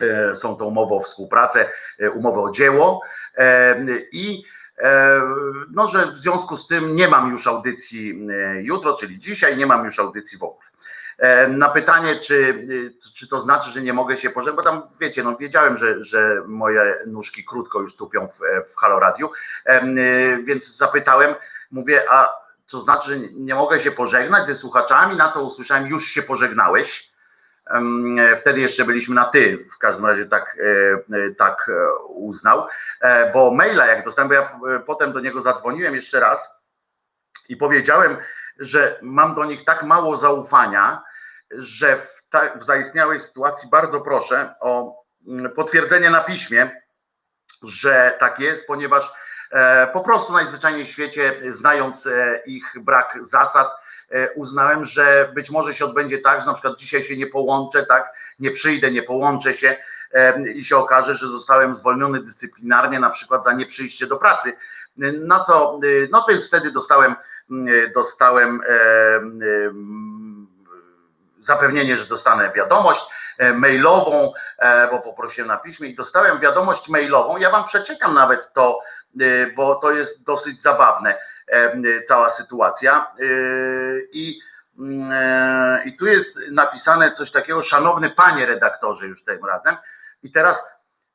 E, 0.00 0.34
są 0.34 0.56
to 0.56 0.66
umowy 0.66 0.94
o 0.94 1.00
współpracę, 1.00 1.68
e, 1.98 2.10
umowy 2.10 2.40
o 2.40 2.50
dzieło 2.50 3.02
i 4.12 4.44
no, 5.70 5.86
że 5.86 6.06
w 6.06 6.16
związku 6.16 6.56
z 6.56 6.66
tym 6.66 6.94
nie 6.94 7.08
mam 7.08 7.30
już 7.30 7.46
audycji 7.46 8.26
jutro, 8.60 8.96
czyli 8.96 9.18
dzisiaj, 9.18 9.56
nie 9.56 9.66
mam 9.66 9.84
już 9.84 9.98
audycji 9.98 10.38
w 10.38 10.42
ogóle. 10.42 10.66
Na 11.48 11.68
pytanie, 11.68 12.18
czy, 12.18 12.66
czy 13.14 13.28
to 13.28 13.40
znaczy, 13.40 13.70
że 13.70 13.82
nie 13.82 13.92
mogę 13.92 14.16
się 14.16 14.30
pożegnać, 14.30 14.64
bo 14.64 14.70
tam 14.70 14.82
wiecie, 15.00 15.22
no 15.22 15.36
wiedziałem, 15.36 15.78
że, 15.78 16.04
że 16.04 16.42
moje 16.46 16.94
nóżki 17.06 17.44
krótko 17.44 17.80
już 17.80 17.96
tupią 17.96 18.28
w, 18.28 18.40
w 18.72 18.76
Halo 18.76 19.00
Radiu, 19.00 19.30
więc 20.44 20.76
zapytałem, 20.76 21.34
mówię, 21.70 22.02
a 22.10 22.46
to 22.70 22.80
znaczy, 22.80 23.08
że 23.08 23.18
nie 23.18 23.54
mogę 23.54 23.80
się 23.80 23.90
pożegnać 23.90 24.46
ze 24.46 24.54
słuchaczami, 24.54 25.16
na 25.16 25.32
co 25.32 25.42
usłyszałem, 25.42 25.86
już 25.86 26.06
się 26.06 26.22
pożegnałeś. 26.22 27.12
Wtedy 28.38 28.60
jeszcze 28.60 28.84
byliśmy 28.84 29.14
na 29.14 29.24
ty, 29.24 29.66
w 29.74 29.78
każdym 29.78 30.06
razie 30.06 30.26
tak, 30.26 30.56
e, 30.60 31.16
e, 31.16 31.30
tak 31.30 31.68
e, 31.68 31.94
uznał, 32.08 32.66
bo 33.32 33.50
maila 33.50 33.86
jak 33.86 34.04
dostałem, 34.04 34.28
bo 34.28 34.34
ja 34.34 34.60
potem 34.86 35.12
do 35.12 35.20
niego 35.20 35.40
zadzwoniłem 35.40 35.94
jeszcze 35.94 36.20
raz 36.20 36.50
i 37.48 37.56
powiedziałem, 37.56 38.16
że 38.58 38.98
mam 39.02 39.34
do 39.34 39.44
nich 39.44 39.64
tak 39.64 39.82
mało 39.82 40.16
zaufania, 40.16 41.02
że 41.50 41.96
w, 41.96 42.22
ta, 42.30 42.58
w 42.58 42.64
zaistniałej 42.64 43.20
sytuacji 43.20 43.68
bardzo 43.70 44.00
proszę 44.00 44.54
o 44.60 45.02
mm, 45.26 45.52
potwierdzenie 45.52 46.10
na 46.10 46.20
piśmie, 46.24 46.82
że 47.62 48.16
tak 48.18 48.40
jest, 48.40 48.66
ponieważ 48.66 49.12
e, 49.52 49.86
po 49.86 50.00
prostu 50.00 50.32
najzwyczajniej 50.32 50.86
w 50.86 50.90
świecie, 50.90 51.42
znając 51.48 52.06
e, 52.06 52.42
ich 52.46 52.72
brak 52.80 53.18
zasad, 53.20 53.68
e, 54.10 54.32
uznałem, 54.32 54.84
że 54.84 55.32
być 55.34 55.50
może 55.50 55.74
się 55.74 55.84
odbędzie 55.84 56.18
tak, 56.18 56.40
że 56.40 56.46
na 56.46 56.54
przykład 56.54 56.78
dzisiaj 56.78 57.04
się 57.04 57.16
nie 57.16 57.26
połączę, 57.26 57.86
tak, 57.86 58.14
nie 58.38 58.50
przyjdę, 58.50 58.90
nie 58.90 59.02
połączę 59.02 59.54
się 59.54 59.76
i 60.54 60.64
się 60.64 60.76
okaże, 60.76 61.14
że 61.14 61.28
zostałem 61.28 61.74
zwolniony 61.74 62.20
dyscyplinarnie, 62.20 63.00
na 63.00 63.10
przykład 63.10 63.44
za 63.44 63.52
nieprzyjście 63.52 64.06
do 64.06 64.16
pracy. 64.16 64.52
Na 65.12 65.40
co, 65.40 65.80
no 66.10 66.24
więc 66.28 66.46
wtedy 66.46 66.72
dostałem 66.72 67.14
dostałem 67.94 68.60
zapewnienie, 71.46 71.96
że 71.96 72.06
dostanę 72.06 72.52
wiadomość 72.52 73.04
e, 73.38 73.52
mailową, 73.52 74.32
e, 74.58 74.90
bo 74.90 74.98
poprosiłem 74.98 75.48
na 75.48 75.56
piśmie 75.56 75.88
i 75.88 75.94
dostałem 75.94 76.40
wiadomość 76.40 76.88
mailową. 76.88 77.36
Ja 77.36 77.50
wam 77.50 77.64
przeczytam 77.64 78.14
nawet 78.14 78.52
to, 78.52 78.80
bo 79.56 79.74
to 79.74 79.90
jest 79.90 80.22
dosyć 80.22 80.62
zabawne, 80.62 81.14
cała 82.08 82.30
sytuacja. 82.30 83.12
I, 84.12 84.40
mm, 84.78 85.84
i 85.84 85.96
tu 85.96 86.06
jest 86.06 86.40
napisane 86.50 87.12
coś 87.12 87.30
takiego, 87.30 87.62
szanowny 87.62 88.10
panie 88.10 88.46
redaktorze, 88.46 89.06
już 89.06 89.24
tym 89.24 89.44
razem. 89.44 89.76
I 90.22 90.32
teraz 90.32 90.64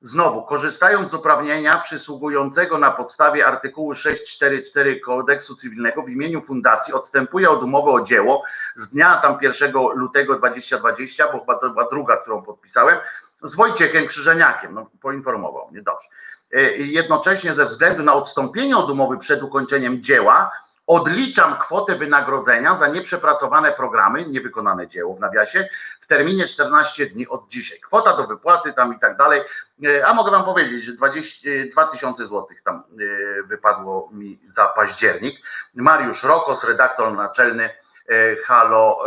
Znowu, 0.03 0.43
korzystając 0.43 1.11
z 1.11 1.13
uprawnienia 1.13 1.77
przysługującego 1.77 2.77
na 2.77 2.91
podstawie 2.91 3.47
artykułu 3.47 3.95
644 3.95 4.99
kodeksu 4.99 5.55
cywilnego 5.55 6.03
w 6.03 6.09
imieniu 6.09 6.41
fundacji 6.41 6.93
odstępuję 6.93 7.49
od 7.49 7.63
umowy 7.63 7.91
o 7.91 8.01
dzieło 8.01 8.43
z 8.75 8.89
dnia 8.89 9.17
tam 9.17 9.37
1 9.41 9.71
lutego 9.95 10.35
2020, 10.35 11.31
bo 11.31 11.39
chyba 11.39 11.55
to 11.55 11.69
była 11.69 11.89
druga, 11.89 12.17
którą 12.17 12.41
podpisałem, 12.41 12.97
z 13.43 13.55
Wojciechem 13.55 14.07
Krzyżeniakiem, 14.07 14.73
no, 14.73 14.89
poinformował 15.01 15.71
mnie, 15.71 15.81
dobrze. 15.81 16.07
E, 16.53 16.61
jednocześnie 16.77 17.53
ze 17.53 17.65
względu 17.65 18.03
na 18.03 18.13
odstąpienie 18.13 18.77
od 18.77 18.91
umowy 18.91 19.17
przed 19.17 19.43
ukończeniem 19.43 20.01
dzieła, 20.01 20.51
odliczam 20.91 21.58
kwotę 21.60 21.95
wynagrodzenia 21.95 22.75
za 22.75 22.88
nieprzepracowane 22.88 23.71
programy, 23.71 24.25
niewykonane 24.25 24.88
dzieło 24.88 25.15
w 25.15 25.19
nawiasie, 25.19 25.69
w 25.99 26.08
terminie 26.08 26.47
14 26.47 27.06
dni 27.06 27.27
od 27.27 27.47
dzisiaj. 27.47 27.80
Kwota 27.80 28.17
do 28.17 28.27
wypłaty 28.27 28.73
tam 28.73 28.95
i 28.95 28.99
tak 28.99 29.17
dalej. 29.17 29.41
E, 29.86 30.08
a 30.08 30.13
mogę 30.13 30.32
wam 30.32 30.43
powiedzieć, 30.43 30.84
że 30.84 30.93
20, 30.93 31.49
2000 31.71 32.23
zł 32.23 32.47
tam 32.63 32.75
e, 32.75 33.43
wypadło 33.43 34.10
mi 34.12 34.39
za 34.45 34.67
październik. 34.67 35.36
Mariusz 35.75 36.23
Rokos, 36.23 36.63
redaktor 36.63 37.13
naczelny 37.13 37.63
e, 37.63 38.36
Halo 38.45 38.99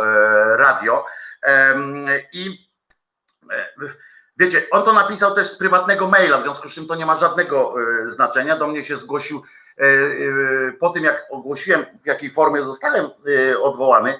Radio. 0.55 1.05
I 2.33 2.69
wiecie, 4.37 4.67
on 4.71 4.83
to 4.83 4.93
napisał 4.93 5.35
też 5.35 5.51
z 5.51 5.57
prywatnego 5.57 6.07
maila, 6.07 6.37
w 6.37 6.43
związku 6.43 6.69
z 6.69 6.73
czym 6.73 6.87
to 6.87 6.95
nie 6.95 7.05
ma 7.05 7.17
żadnego 7.17 7.75
znaczenia. 8.05 8.55
Do 8.57 8.67
mnie 8.67 8.83
się 8.83 8.97
zgłosił 8.97 9.41
E, 9.41 9.41
e, 9.41 9.64
po 10.79 10.89
tym 10.89 11.03
jak 11.03 11.27
ogłosiłem, 11.29 11.85
w 12.03 12.05
jakiej 12.05 12.29
formie 12.29 12.61
zostałem 12.61 13.05
e, 13.05 13.59
odwołany 13.59 14.19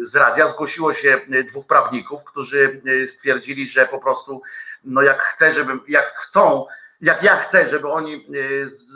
z 0.00 0.16
radia, 0.16 0.48
zgłosiło 0.48 0.94
się 0.94 1.20
dwóch 1.48 1.66
prawników, 1.66 2.24
którzy 2.24 2.82
stwierdzili, 3.06 3.68
że 3.68 3.86
po 3.86 3.98
prostu, 3.98 4.42
no 4.84 5.02
jak 5.02 5.22
chcę, 5.22 5.52
żebym, 5.52 5.80
jak 5.88 6.16
chcą, 6.16 6.66
jak 7.00 7.22
ja 7.22 7.36
chcę, 7.36 7.68
żeby 7.68 7.88
oni 7.88 8.26
z, 8.64 8.92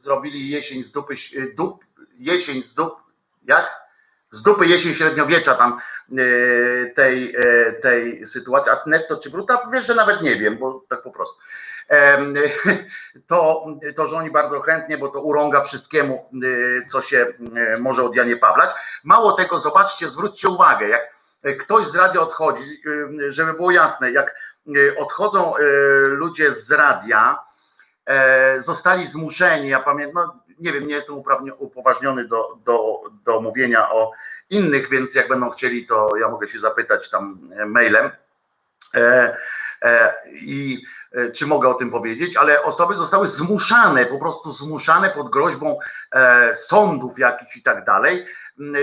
zrobili 0.00 0.50
jesień 0.50 0.82
z 0.82 0.92
dupy, 0.92 1.14
dup, 1.54 1.84
jesień 2.18 2.62
z 2.62 2.74
dup, 2.74 2.92
jak? 3.44 3.86
Z 4.30 4.42
dupy 4.42 4.66
jesień 4.66 4.94
średniowiecza 4.94 5.54
tam 5.54 5.80
tej, 6.94 7.36
tej 7.82 8.26
sytuacji, 8.26 8.72
a 8.72 8.80
netto 8.86 9.16
czy 9.16 9.30
bruta, 9.30 9.68
wiesz, 9.72 9.86
że 9.86 9.94
nawet 9.94 10.22
nie 10.22 10.36
wiem, 10.36 10.58
bo 10.58 10.84
tak 10.88 11.02
po 11.02 11.10
prostu 11.10 11.38
to, 13.26 13.66
to, 13.96 14.06
że 14.06 14.16
oni 14.16 14.30
bardzo 14.30 14.60
chętnie, 14.60 14.98
bo 14.98 15.08
to 15.08 15.20
urąga 15.20 15.60
wszystkiemu, 15.60 16.30
y, 16.44 16.86
co 16.88 17.02
się 17.02 17.26
y, 17.76 17.78
może 17.78 18.04
od 18.04 18.16
Janie 18.16 18.36
Pawlać. 18.36 18.70
Mało 19.04 19.32
tego, 19.32 19.58
zobaczcie, 19.58 20.08
zwróćcie 20.08 20.48
uwagę, 20.48 20.88
jak 20.88 21.08
ktoś 21.58 21.86
z 21.86 21.94
radia 21.94 22.20
odchodzi, 22.20 22.82
y, 23.22 23.32
żeby 23.32 23.52
było 23.52 23.70
jasne, 23.70 24.10
jak 24.10 24.34
odchodzą 24.96 25.54
ludzie 26.08 26.52
z 26.52 26.70
radia, 26.70 27.38
e, 28.06 28.60
zostali 28.60 29.06
zmuszeni, 29.06 29.68
ja 29.68 29.80
pamiętam, 29.80 30.14
no, 30.14 30.40
nie 30.58 30.72
wiem, 30.72 30.86
nie 30.86 30.94
jestem 30.94 31.22
upoważniony 31.58 32.28
do, 32.28 32.58
do, 32.64 33.00
do 33.24 33.40
mówienia 33.40 33.90
o 33.90 34.12
innych, 34.50 34.88
więc 34.88 35.14
jak 35.14 35.28
będą 35.28 35.50
chcieli, 35.50 35.86
to 35.86 36.16
ja 36.20 36.28
mogę 36.28 36.48
się 36.48 36.58
zapytać 36.58 37.10
tam 37.10 37.50
mailem. 37.66 38.10
E, 38.94 39.36
e, 39.82 40.14
I 40.30 40.82
E, 41.05 41.05
czy 41.34 41.46
mogę 41.46 41.68
o 41.68 41.74
tym 41.74 41.90
powiedzieć, 41.90 42.36
ale 42.36 42.62
osoby 42.62 42.94
zostały 42.94 43.26
zmuszane, 43.26 44.06
po 44.06 44.18
prostu 44.18 44.52
zmuszane 44.52 45.10
pod 45.10 45.30
groźbą 45.30 45.78
e, 46.12 46.54
sądów 46.54 47.18
jakichś 47.18 47.56
i 47.56 47.62
tak 47.62 47.84
dalej, 47.84 48.26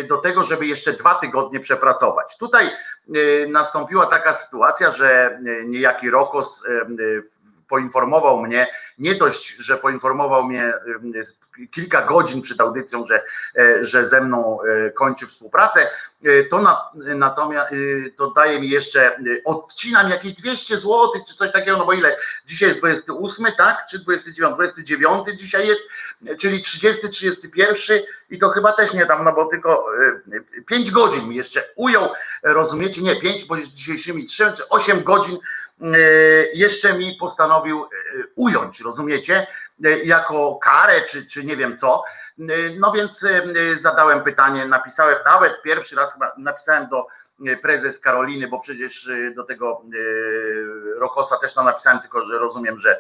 do 0.08 0.18
tego, 0.18 0.44
żeby 0.44 0.66
jeszcze 0.66 0.94
dwa 0.94 1.16
tygodnie 1.16 1.60
przepracować. 1.60 2.38
Tutaj 2.38 2.66
e, 2.66 2.72
nastąpiła 3.48 4.06
taka 4.06 4.34
sytuacja, 4.34 4.92
że 4.92 5.40
niejaki 5.66 6.10
Rokos 6.10 6.64
poinformował 7.68 8.42
mnie, 8.42 8.68
nie 8.98 9.16
dość, 9.16 9.56
że 9.56 9.78
poinformował 9.78 10.44
mnie 10.44 10.74
kilka 11.72 12.02
godzin 12.02 12.42
przed 12.42 12.62
audycją, 12.62 13.06
że, 13.08 13.24
że 13.82 14.06
ze 14.06 14.22
mną 14.22 14.58
kończy 14.96 15.28
współpracę, 15.28 15.90
to 16.50 16.62
na, 16.62 16.82
natomiast 16.96 17.74
to 18.18 18.32
daje 18.32 18.60
mi 18.60 18.70
jeszcze, 18.70 19.20
odcina 19.46 20.04
mi 20.04 20.12
jakieś 20.12 20.34
200 20.34 20.78
zł 20.78 21.10
czy 21.28 21.36
coś 21.36 21.52
takiego, 21.52 21.78
no 21.78 21.86
bo 21.86 21.94
ile? 21.94 22.18
Dzisiaj 22.46 22.70
jest 22.70 22.80
28, 22.80 23.46
tak? 23.58 23.86
Czy 23.90 24.00
29? 24.00 24.56
29 24.56 25.28
dzisiaj 25.40 25.68
jest, 25.68 25.82
czyli 26.40 26.62
30, 26.62 27.10
31 27.10 28.00
i 28.30 28.38
to 28.38 28.50
chyba 28.50 28.74
też 28.74 28.94
nie 28.94 29.06
dam, 29.06 29.24
no 29.24 29.34
bo 29.34 29.46
tylko 29.46 29.86
5 30.68 30.92
godzin 30.92 31.28
mi 31.28 31.36
jeszcze 31.36 31.70
ujął, 31.76 32.10
rozumiecie? 32.44 33.02
Nie, 33.02 33.22
5, 33.22 33.46
bo 33.46 33.56
jest 33.56 33.72
dzisiejszymi 33.72 34.26
3 34.26 34.54
czy 34.58 34.70
8 34.70 35.04
godzin 35.04 35.38
jeszcze 36.54 36.98
mi 36.98 37.18
postanowił 37.20 37.86
ująć, 38.36 38.82
rozumiecie? 38.82 39.48
Jako 40.04 40.60
karę, 40.64 41.02
czy, 41.02 41.26
czy 41.26 41.44
nie 41.44 41.58
wiem 41.58 41.78
co. 41.78 42.04
No 42.80 42.92
więc 42.92 43.26
zadałem 43.76 44.22
pytanie, 44.22 44.66
napisałem 44.66 45.18
nawet 45.26 45.62
pierwszy 45.62 45.96
raz 45.96 46.18
napisałem 46.38 46.88
do 46.88 47.08
prezes 47.62 48.00
Karoliny, 48.00 48.48
bo 48.48 48.60
przecież 48.60 49.10
do 49.36 49.44
tego 49.44 49.82
Rokosa 50.98 51.38
też 51.38 51.54
tam 51.54 51.66
napisałem, 51.66 52.00
tylko 52.00 52.22
że 52.22 52.40
rozumiem, 52.40 52.80
że, 52.80 53.00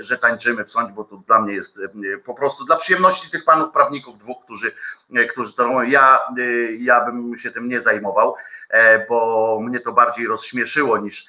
że 0.00 0.18
tańczymy 0.18 0.64
w 0.64 0.70
sądzie, 0.70 0.92
bo 0.92 1.04
to 1.04 1.16
dla 1.16 1.40
mnie 1.40 1.54
jest 1.54 1.80
po 2.24 2.34
prostu 2.34 2.64
dla 2.64 2.76
przyjemności 2.76 3.30
tych 3.30 3.44
panów 3.44 3.72
prawników 3.72 4.18
dwóch, 4.18 4.44
którzy, 4.44 4.72
którzy 5.30 5.52
to 5.52 5.64
robią. 5.64 5.82
Ja, 5.82 6.18
ja 6.78 7.04
bym 7.04 7.38
się 7.38 7.50
tym 7.50 7.68
nie 7.68 7.80
zajmował, 7.80 8.34
bo 9.08 9.58
mnie 9.62 9.80
to 9.80 9.92
bardziej 9.92 10.26
rozśmieszyło 10.26 10.98
niż, 10.98 11.26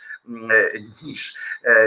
niż, 1.03 1.35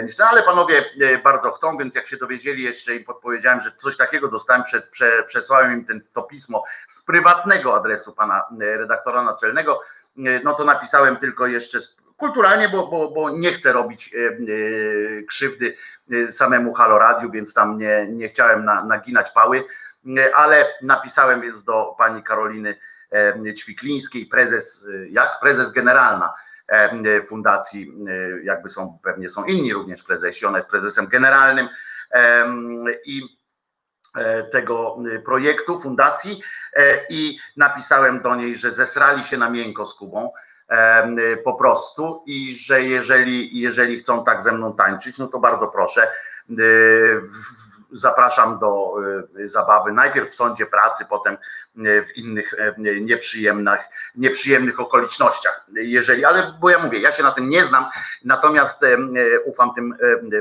niż 0.03 0.19
no 0.19 0.25
ale 0.25 0.43
panowie 0.43 0.85
bardzo 1.25 1.51
chcą, 1.51 1.77
więc 1.77 1.95
jak 1.95 2.07
się 2.07 2.17
dowiedzieli 2.17 2.63
jeszcze 2.63 2.95
i 2.95 3.05
podpowiedziałem, 3.05 3.61
że 3.61 3.73
coś 3.77 3.97
takiego 3.97 4.29
dostałem, 4.29 4.63
przed, 4.63 4.89
prze, 4.89 5.23
przesłałem 5.27 5.73
im 5.73 5.85
ten, 5.85 6.03
to 6.13 6.23
pismo 6.23 6.65
z 6.89 7.03
prywatnego 7.03 7.77
adresu 7.77 8.13
pana 8.13 8.45
redaktora 8.61 9.23
naczelnego, 9.23 9.83
no 10.45 10.55
to 10.55 10.65
napisałem 10.65 11.17
tylko 11.17 11.47
jeszcze 11.47 11.79
kulturalnie, 12.17 12.69
bo, 12.69 12.87
bo, 12.87 13.11
bo 13.11 13.31
nie 13.31 13.53
chcę 13.53 13.73
robić 13.73 14.15
krzywdy 15.29 15.77
samemu 16.31 16.75
Halo 16.75 16.99
Radiu, 16.99 17.31
więc 17.31 17.55
tam 17.55 17.79
nie, 17.79 18.07
nie 18.11 18.29
chciałem 18.29 18.65
na, 18.65 18.85
naginać 18.85 19.31
pały, 19.31 19.65
ale 20.35 20.67
napisałem 20.83 21.45
jest 21.45 21.65
do 21.65 21.95
pani 21.99 22.23
Karoliny 22.23 22.77
Ćwiklińskiej, 23.57 24.27
prezes, 24.27 24.87
jak? 25.11 25.41
Prezes 25.41 25.71
generalna 25.71 26.33
fundacji, 27.27 27.93
jakby 28.43 28.69
są, 28.69 28.99
pewnie 29.03 29.29
są 29.29 29.45
inni 29.45 29.73
również 29.73 30.03
prezesi, 30.03 30.47
ona 30.47 30.59
jest 30.59 30.71
prezesem 30.71 31.07
generalnym 31.07 31.69
i 33.05 33.23
tego 34.53 34.97
projektu, 35.25 35.81
fundacji 35.81 36.43
i 37.11 37.39
napisałem 37.57 38.23
do 38.23 38.37
niej, 38.37 38.57
że 38.57 38.73
zesrali 38.73 39.25
się 39.25 39.39
na 39.39 39.51
miękko 39.51 39.87
z 39.87 39.95
Kubą 39.95 40.33
po 41.45 41.55
prostu 41.55 42.23
i 42.27 42.55
że 42.55 42.83
jeżeli, 42.83 43.61
jeżeli 43.61 43.99
chcą 43.99 44.25
tak 44.25 44.43
ze 44.43 44.53
mną 44.53 44.77
tańczyć, 44.77 45.19
no 45.19 45.27
to 45.27 45.39
bardzo 45.39 45.69
proszę, 45.69 46.09
zapraszam 47.93 48.59
do 48.59 48.95
y, 49.39 49.49
zabawy 49.49 49.93
najpierw 49.93 50.31
w 50.31 50.35
sądzie 50.35 50.67
pracy, 50.67 51.05
potem 51.09 51.35
y, 51.35 52.05
w 52.05 52.17
innych 52.17 52.55
y, 52.55 53.01
nieprzyjemnych, 53.01 53.81
nieprzyjemnych 54.15 54.81
okolicznościach. 54.81 55.67
Jeżeli, 55.75 56.25
ale 56.25 56.55
bo 56.61 56.71
ja 56.71 56.79
mówię, 56.79 57.01
ja 57.01 57.13
się 57.13 57.23
na 57.23 57.33
tym 57.33 57.49
nie 57.49 57.65
znam, 57.65 57.87
natomiast 58.25 58.81
ufam 59.45 59.75
tym 59.75 59.95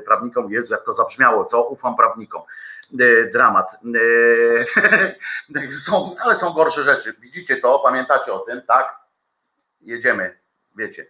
prawnikom. 0.06 0.52
Jezu, 0.52 0.74
jak 0.74 0.84
to 0.84 0.94
zabrzmiało, 0.94 1.46
co? 1.46 1.64
Ufam 1.64 1.96
prawnikom. 1.96 2.42
Dramat. 3.34 3.78
Są, 5.86 6.16
ale 6.24 6.36
są 6.36 6.54
gorsze 6.54 6.84
rzeczy. 6.84 7.16
Widzicie 7.20 7.58
to, 7.58 7.80
pamiętacie 7.80 8.34
o 8.34 8.40
tym, 8.40 8.62
tak? 8.62 8.96
Jedziemy 9.82 10.40
wiecie, 10.80 11.06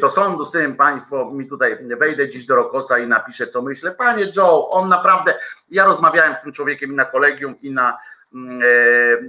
do 0.00 0.10
sądu 0.10 0.44
z 0.44 0.50
tym 0.50 0.76
państwo 0.76 1.30
mi 1.30 1.46
tutaj 1.46 1.78
wejdę 1.98 2.28
dziś 2.28 2.46
do 2.46 2.56
Rokosa 2.56 2.98
i 2.98 3.06
napiszę 3.06 3.46
co 3.46 3.62
myślę. 3.62 3.90
Panie 3.90 4.32
Joe, 4.36 4.70
on 4.70 4.88
naprawdę, 4.88 5.34
ja 5.70 5.84
rozmawiałem 5.84 6.34
z 6.34 6.40
tym 6.40 6.52
człowiekiem 6.52 6.92
i 6.92 6.94
na 6.94 7.04
kolegium 7.04 7.60
i 7.62 7.70
na 7.70 7.98
mm, 8.34 8.62
e, 8.62 8.66
e, 8.66 9.20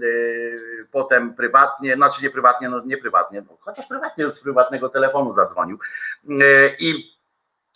potem 0.92 1.34
prywatnie, 1.34 1.96
znaczy 1.96 2.24
nie 2.24 2.30
prywatnie, 2.30 2.70
no 2.70 2.82
nie 2.86 2.98
prywatnie, 2.98 3.44
chociaż 3.60 3.86
prywatnie 3.86 4.32
z 4.32 4.40
prywatnego 4.40 4.90
telefonu 4.90 5.32
zadzwonił 5.32 5.80
e, 6.30 6.34
i 6.80 7.12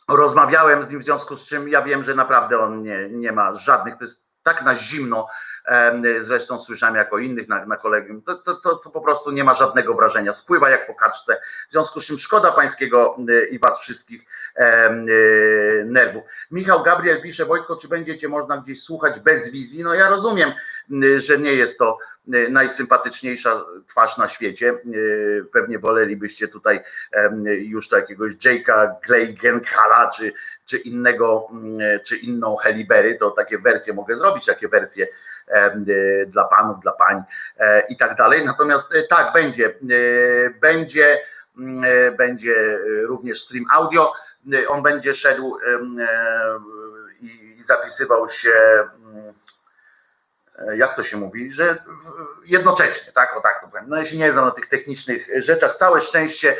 rozmawiałem 0.07 0.83
z 0.83 0.89
nim 0.89 0.99
w 0.99 1.03
związku 1.03 1.35
z 1.35 1.47
czym 1.47 1.69
ja 1.69 1.81
wiem, 1.81 2.03
że 2.03 2.15
naprawdę 2.15 2.59
on 2.59 2.81
nie, 2.81 3.09
nie 3.09 3.31
ma 3.31 3.53
żadnych, 3.53 3.95
to 3.95 4.03
jest 4.03 4.21
tak 4.43 4.65
na 4.65 4.75
zimno 4.75 5.27
zresztą 6.19 6.59
słyszałem 6.59 6.95
jako 6.95 7.17
innych 7.17 7.47
na, 7.47 7.65
na 7.65 7.77
kolegium, 7.77 8.21
to, 8.21 8.35
to, 8.35 8.55
to, 8.55 8.75
to, 8.75 8.89
po 8.89 9.01
prostu 9.01 9.31
nie 9.31 9.43
ma 9.43 9.53
żadnego 9.53 9.93
wrażenia, 9.93 10.33
spływa 10.33 10.69
jak 10.69 10.87
po 10.87 10.95
kaczce, 10.95 11.37
w 11.69 11.71
związku 11.71 11.99
z 11.99 12.05
czym 12.05 12.17
szkoda 12.17 12.51
pańskiego 12.51 13.17
i 13.51 13.59
was 13.59 13.79
wszystkich 13.79 14.25
nerwów. 15.85 16.23
Michał 16.51 16.83
Gabriel 16.83 17.21
pisze, 17.21 17.45
Wojtko, 17.45 17.75
czy 17.75 17.87
będziecie 17.87 18.27
można 18.27 18.57
gdzieś 18.57 18.83
słuchać 18.83 19.19
bez 19.19 19.49
wizji? 19.49 19.83
No 19.83 19.93
ja 19.93 20.09
rozumiem, 20.09 20.51
że 21.15 21.37
nie 21.37 21.53
jest 21.53 21.77
to 21.77 21.97
najsympatyczniejsza 22.27 23.65
twarz 23.87 24.17
na 24.17 24.27
świecie. 24.27 24.73
Pewnie 25.53 25.79
wolelibyście 25.79 26.47
tutaj 26.47 26.79
już 27.45 27.91
jakiegoś 27.91 28.33
Jake'a 28.33 28.91
Gleigenkala 29.07 30.09
czy, 30.09 30.33
czy 30.65 30.77
innego, 30.77 31.47
czy 32.05 32.17
inną 32.17 32.55
Helibery, 32.55 33.15
to 33.15 33.31
takie 33.31 33.57
wersje 33.57 33.93
mogę 33.93 34.15
zrobić, 34.15 34.45
takie 34.45 34.67
wersje 34.67 35.07
dla 36.27 36.43
panów, 36.43 36.79
dla 36.79 36.91
pań 36.91 37.23
i 37.89 37.97
tak 37.97 38.15
dalej. 38.15 38.45
Natomiast 38.45 38.93
tak, 39.09 39.33
będzie, 39.33 39.75
będzie, 40.61 41.17
będzie 42.17 42.79
również 43.03 43.41
stream 43.41 43.65
audio. 43.71 44.13
On 44.67 44.83
będzie 44.83 45.13
szedł 45.13 45.57
i 47.21 47.63
zapisywał 47.63 48.29
się 48.29 48.53
jak 50.75 50.95
to 50.95 51.03
się 51.03 51.17
mówi, 51.17 51.51
że 51.51 51.83
jednocześnie, 52.45 53.11
tak, 53.13 53.37
o 53.37 53.41
tak 53.41 53.61
to 53.61 53.67
powiem. 53.67 53.85
No 53.87 53.97
jeśli 53.97 54.17
nie 54.17 54.31
znam 54.31 54.45
na 54.45 54.51
tych 54.51 54.65
technicznych 54.65 55.27
rzeczach, 55.37 55.75
całe 55.75 56.01
szczęście 56.01 56.57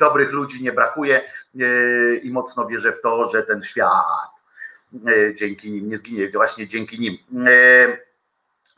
dobrych 0.00 0.32
ludzi 0.32 0.62
nie 0.62 0.72
brakuje 0.72 1.30
i 2.22 2.30
mocno 2.32 2.66
wierzę 2.66 2.92
w 2.92 3.00
to, 3.00 3.30
że 3.30 3.42
ten 3.42 3.62
świat 3.62 4.04
dzięki 5.34 5.72
nim 5.72 5.88
nie 5.88 5.96
zginie, 5.96 6.28
właśnie 6.28 6.66
dzięki 6.66 6.98
nim. 6.98 7.18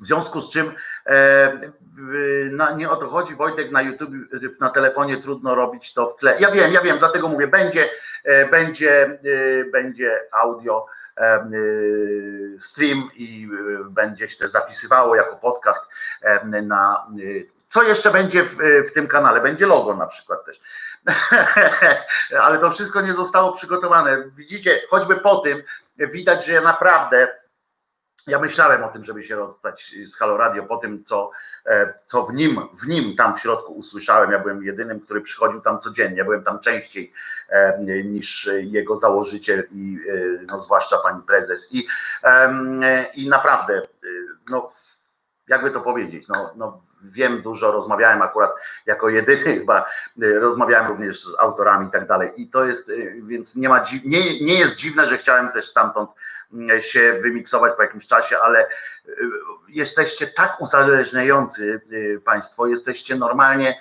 W 0.00 0.06
związku 0.06 0.40
z 0.40 0.52
czym 0.52 0.72
nie 2.76 2.90
o 2.90 2.96
to 2.96 3.08
chodzi, 3.08 3.34
Wojtek 3.34 3.70
na 3.70 3.82
YouTube, 3.82 4.10
na 4.60 4.70
telefonie 4.70 5.16
trudno 5.16 5.54
robić 5.54 5.94
to 5.94 6.08
w 6.08 6.16
tle. 6.16 6.36
Ja 6.40 6.50
wiem, 6.50 6.72
ja 6.72 6.80
wiem, 6.80 6.98
dlatego 6.98 7.28
mówię, 7.28 7.46
będzie, 7.46 7.90
będzie, 8.50 9.18
będzie 9.72 10.20
audio 10.32 10.86
Y, 11.52 12.56
stream 12.58 13.10
i 13.14 13.48
będzie 13.90 14.28
się 14.28 14.36
też 14.36 14.50
zapisywało 14.50 15.16
jako 15.16 15.36
podcast 15.36 15.88
na. 16.62 17.06
Co 17.68 17.82
jeszcze 17.82 18.10
będzie 18.10 18.44
w, 18.44 18.56
w 18.88 18.92
tym 18.92 19.08
kanale? 19.08 19.40
Będzie 19.40 19.66
logo 19.66 19.96
na 19.96 20.06
przykład 20.06 20.44
też. 20.44 20.60
Ale 22.42 22.58
to 22.58 22.70
wszystko 22.70 23.00
nie 23.00 23.12
zostało 23.12 23.52
przygotowane. 23.52 24.24
Widzicie, 24.36 24.80
choćby 24.88 25.16
po 25.16 25.36
tym 25.36 25.62
widać, 25.98 26.46
że 26.46 26.52
ja 26.52 26.60
naprawdę 26.60 27.41
ja 28.26 28.38
myślałem 28.38 28.84
o 28.84 28.88
tym, 28.88 29.04
żeby 29.04 29.22
się 29.22 29.36
rozstać 29.36 29.94
z 30.04 30.16
Halo 30.16 30.36
Radio 30.36 30.62
po 30.62 30.76
tym, 30.76 31.04
co, 31.04 31.30
e, 31.66 31.94
co 32.06 32.24
w 32.24 32.34
nim, 32.34 32.60
w 32.82 32.86
nim 32.86 33.16
tam 33.16 33.34
w 33.34 33.40
środku 33.40 33.72
usłyszałem. 33.72 34.30
Ja 34.30 34.38
byłem 34.38 34.62
jedynym, 34.62 35.00
który 35.00 35.20
przychodził 35.20 35.60
tam 35.60 35.78
codziennie. 35.78 36.18
Ja 36.18 36.24
byłem 36.24 36.44
tam 36.44 36.60
częściej 36.60 37.12
e, 37.48 37.78
niż 38.04 38.50
jego 38.60 38.96
założyciel 38.96 39.68
i 39.72 39.98
e, 40.08 40.44
no, 40.46 40.60
zwłaszcza 40.60 40.98
pani 40.98 41.22
prezes. 41.22 41.68
I, 41.72 41.86
i 43.14 43.28
naprawdę, 43.28 43.82
no, 44.50 44.72
jakby 45.48 45.70
to 45.70 45.80
powiedzieć, 45.80 46.28
no, 46.28 46.52
no 46.56 46.82
wiem 47.02 47.42
dużo, 47.42 47.72
rozmawiałem 47.72 48.22
akurat 48.22 48.50
jako 48.86 49.08
jedyny 49.08 49.38
chyba, 49.58 49.84
rozmawiałem 50.40 50.88
również 50.88 51.24
z 51.24 51.38
autorami 51.38 51.88
i 51.88 51.90
tak 51.90 52.06
dalej. 52.06 52.30
I 52.36 52.48
to 52.48 52.64
jest, 52.64 52.92
więc 53.22 53.56
nie 53.56 53.68
ma, 53.68 53.84
nie, 54.04 54.40
nie 54.40 54.58
jest 54.58 54.74
dziwne, 54.74 55.08
że 55.08 55.18
chciałem 55.18 55.48
też 55.48 55.68
stamtąd 55.68 56.10
się 56.80 57.18
wymiksować 57.22 57.72
po 57.76 57.82
jakimś 57.82 58.06
czasie, 58.06 58.38
ale 58.38 58.66
y, 58.66 58.68
jesteście 59.68 60.26
tak 60.26 60.60
uzależniający 60.60 61.80
y, 61.92 62.20
Państwo, 62.24 62.66
jesteście 62.66 63.16
normalnie. 63.16 63.78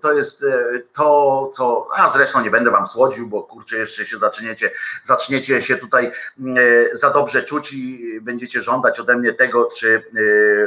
To 0.00 0.12
jest 0.12 0.44
to, 0.92 1.50
co. 1.54 1.88
A 1.94 2.10
zresztą 2.10 2.40
nie 2.40 2.50
będę 2.50 2.70
wam 2.70 2.86
słodził, 2.86 3.26
bo 3.26 3.42
kurczę, 3.42 3.76
jeszcze 3.76 4.06
się 4.06 4.18
zaczniecie, 4.18 4.70
zaczniecie 5.04 5.62
się 5.62 5.76
tutaj 5.76 6.12
za 6.92 7.10
dobrze 7.10 7.42
czuć 7.42 7.72
i 7.72 8.18
będziecie 8.20 8.62
żądać 8.62 9.00
ode 9.00 9.16
mnie 9.16 9.32
tego 9.32 9.70
czy 9.76 10.02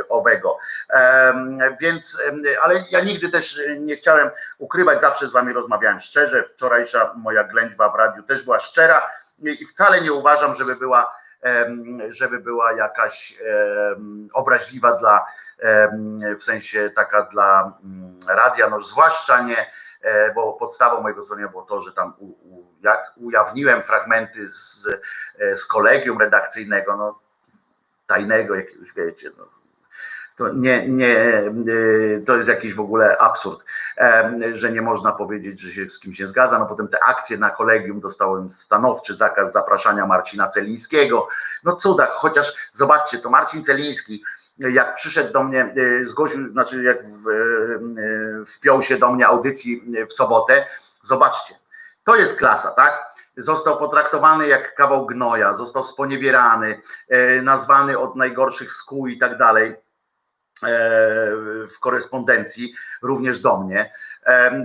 owego. 0.09 0.57
Więc, 1.81 2.17
ale 2.61 2.83
ja 2.91 2.99
nigdy 2.99 3.29
też 3.29 3.61
nie 3.79 3.95
chciałem 3.95 4.29
ukrywać, 4.57 5.01
zawsze 5.01 5.27
z 5.27 5.31
wami 5.31 5.53
rozmawiałem 5.53 5.99
szczerze. 5.99 6.43
Wczorajsza 6.43 7.13
moja 7.17 7.43
ględźba 7.43 7.89
w 7.89 7.95
radiu 7.95 8.23
też 8.23 8.43
była 8.43 8.59
szczera 8.59 9.01
i 9.41 9.65
wcale 9.65 10.01
nie 10.01 10.13
uważam, 10.13 10.55
żeby 10.55 10.75
była 10.75 11.19
żeby 12.09 12.39
była 12.39 12.73
jakaś 12.73 13.37
obraźliwa 14.33 14.95
dla, 14.95 15.25
w 16.39 16.43
sensie 16.43 16.91
taka 16.95 17.21
dla 17.21 17.73
mm, 17.83 18.19
radia, 18.27 18.69
no 18.69 18.79
zwłaszcza 18.79 19.41
nie, 19.41 19.71
e, 20.01 20.33
bo 20.33 20.53
podstawą 20.53 21.01
mojego 21.01 21.21
zdania 21.21 21.47
było 21.47 21.63
to, 21.63 21.81
że 21.81 21.91
tam 21.91 22.13
u, 22.17 22.25
u, 22.25 22.73
jak 22.81 23.13
ujawniłem 23.17 23.83
fragmenty 23.83 24.47
z, 24.47 24.87
e, 25.39 25.55
z 25.55 25.65
kolegium 25.65 26.19
redakcyjnego, 26.19 26.97
no 26.97 27.19
tajnego 28.07 28.55
jakiegoś, 28.55 28.93
wiecie, 28.93 29.31
no, 29.37 29.58
to 30.39 30.53
nie, 30.53 30.87
nie, 30.87 31.17
e, 31.17 31.51
to 32.25 32.37
jest 32.37 32.49
jakiś 32.49 32.73
w 32.73 32.79
ogóle 32.79 33.17
absurd, 33.17 33.63
że 34.53 34.71
nie 34.71 34.81
można 34.81 35.11
powiedzieć, 35.11 35.59
że 35.59 35.71
się 35.71 35.89
z 35.89 35.99
kimś 35.99 36.19
nie 36.19 36.27
zgadza. 36.27 36.59
No 36.59 36.65
potem 36.65 36.87
te 36.87 37.03
akcje 37.03 37.37
na 37.37 37.49
kolegium 37.49 37.99
dostałem 37.99 38.49
stanowczy 38.49 39.15
zakaz 39.15 39.51
zapraszania 39.51 40.05
Marcina 40.05 40.47
Celińskiego. 40.47 41.27
No 41.63 41.75
cudach, 41.75 42.09
chociaż 42.09 42.53
zobaczcie, 42.73 43.17
to 43.17 43.29
Marcin 43.29 43.63
Celiński, 43.63 44.23
jak 44.57 44.95
przyszedł 44.95 45.33
do 45.33 45.43
mnie, 45.43 45.73
e, 46.01 46.05
zgłosił, 46.05 46.51
znaczy 46.51 46.83
jak 46.83 47.09
w, 47.09 47.27
e, 47.27 48.45
wpiął 48.45 48.81
się 48.81 48.97
do 48.97 49.11
mnie 49.11 49.27
audycji 49.27 49.83
w 50.09 50.13
sobotę, 50.13 50.65
zobaczcie, 51.01 51.55
to 52.03 52.15
jest 52.15 52.35
klasa, 52.35 52.71
tak? 52.71 53.09
Został 53.37 53.77
potraktowany 53.77 54.47
jak 54.47 54.75
kawał 54.75 55.05
gnoja, 55.05 55.53
został 55.53 55.83
sponiewierany, 55.83 56.81
nazwany 57.41 57.99
od 57.99 58.15
najgorszych 58.15 58.71
skół 58.71 59.07
i 59.07 59.17
tak 59.17 59.37
dalej 59.37 59.75
w 61.75 61.79
korespondencji, 61.79 62.73
również 63.01 63.39
do 63.39 63.57
mnie. 63.57 63.91
E, 64.25 64.61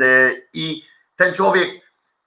I 0.52 0.84
ten 1.16 1.34
człowiek 1.34 1.70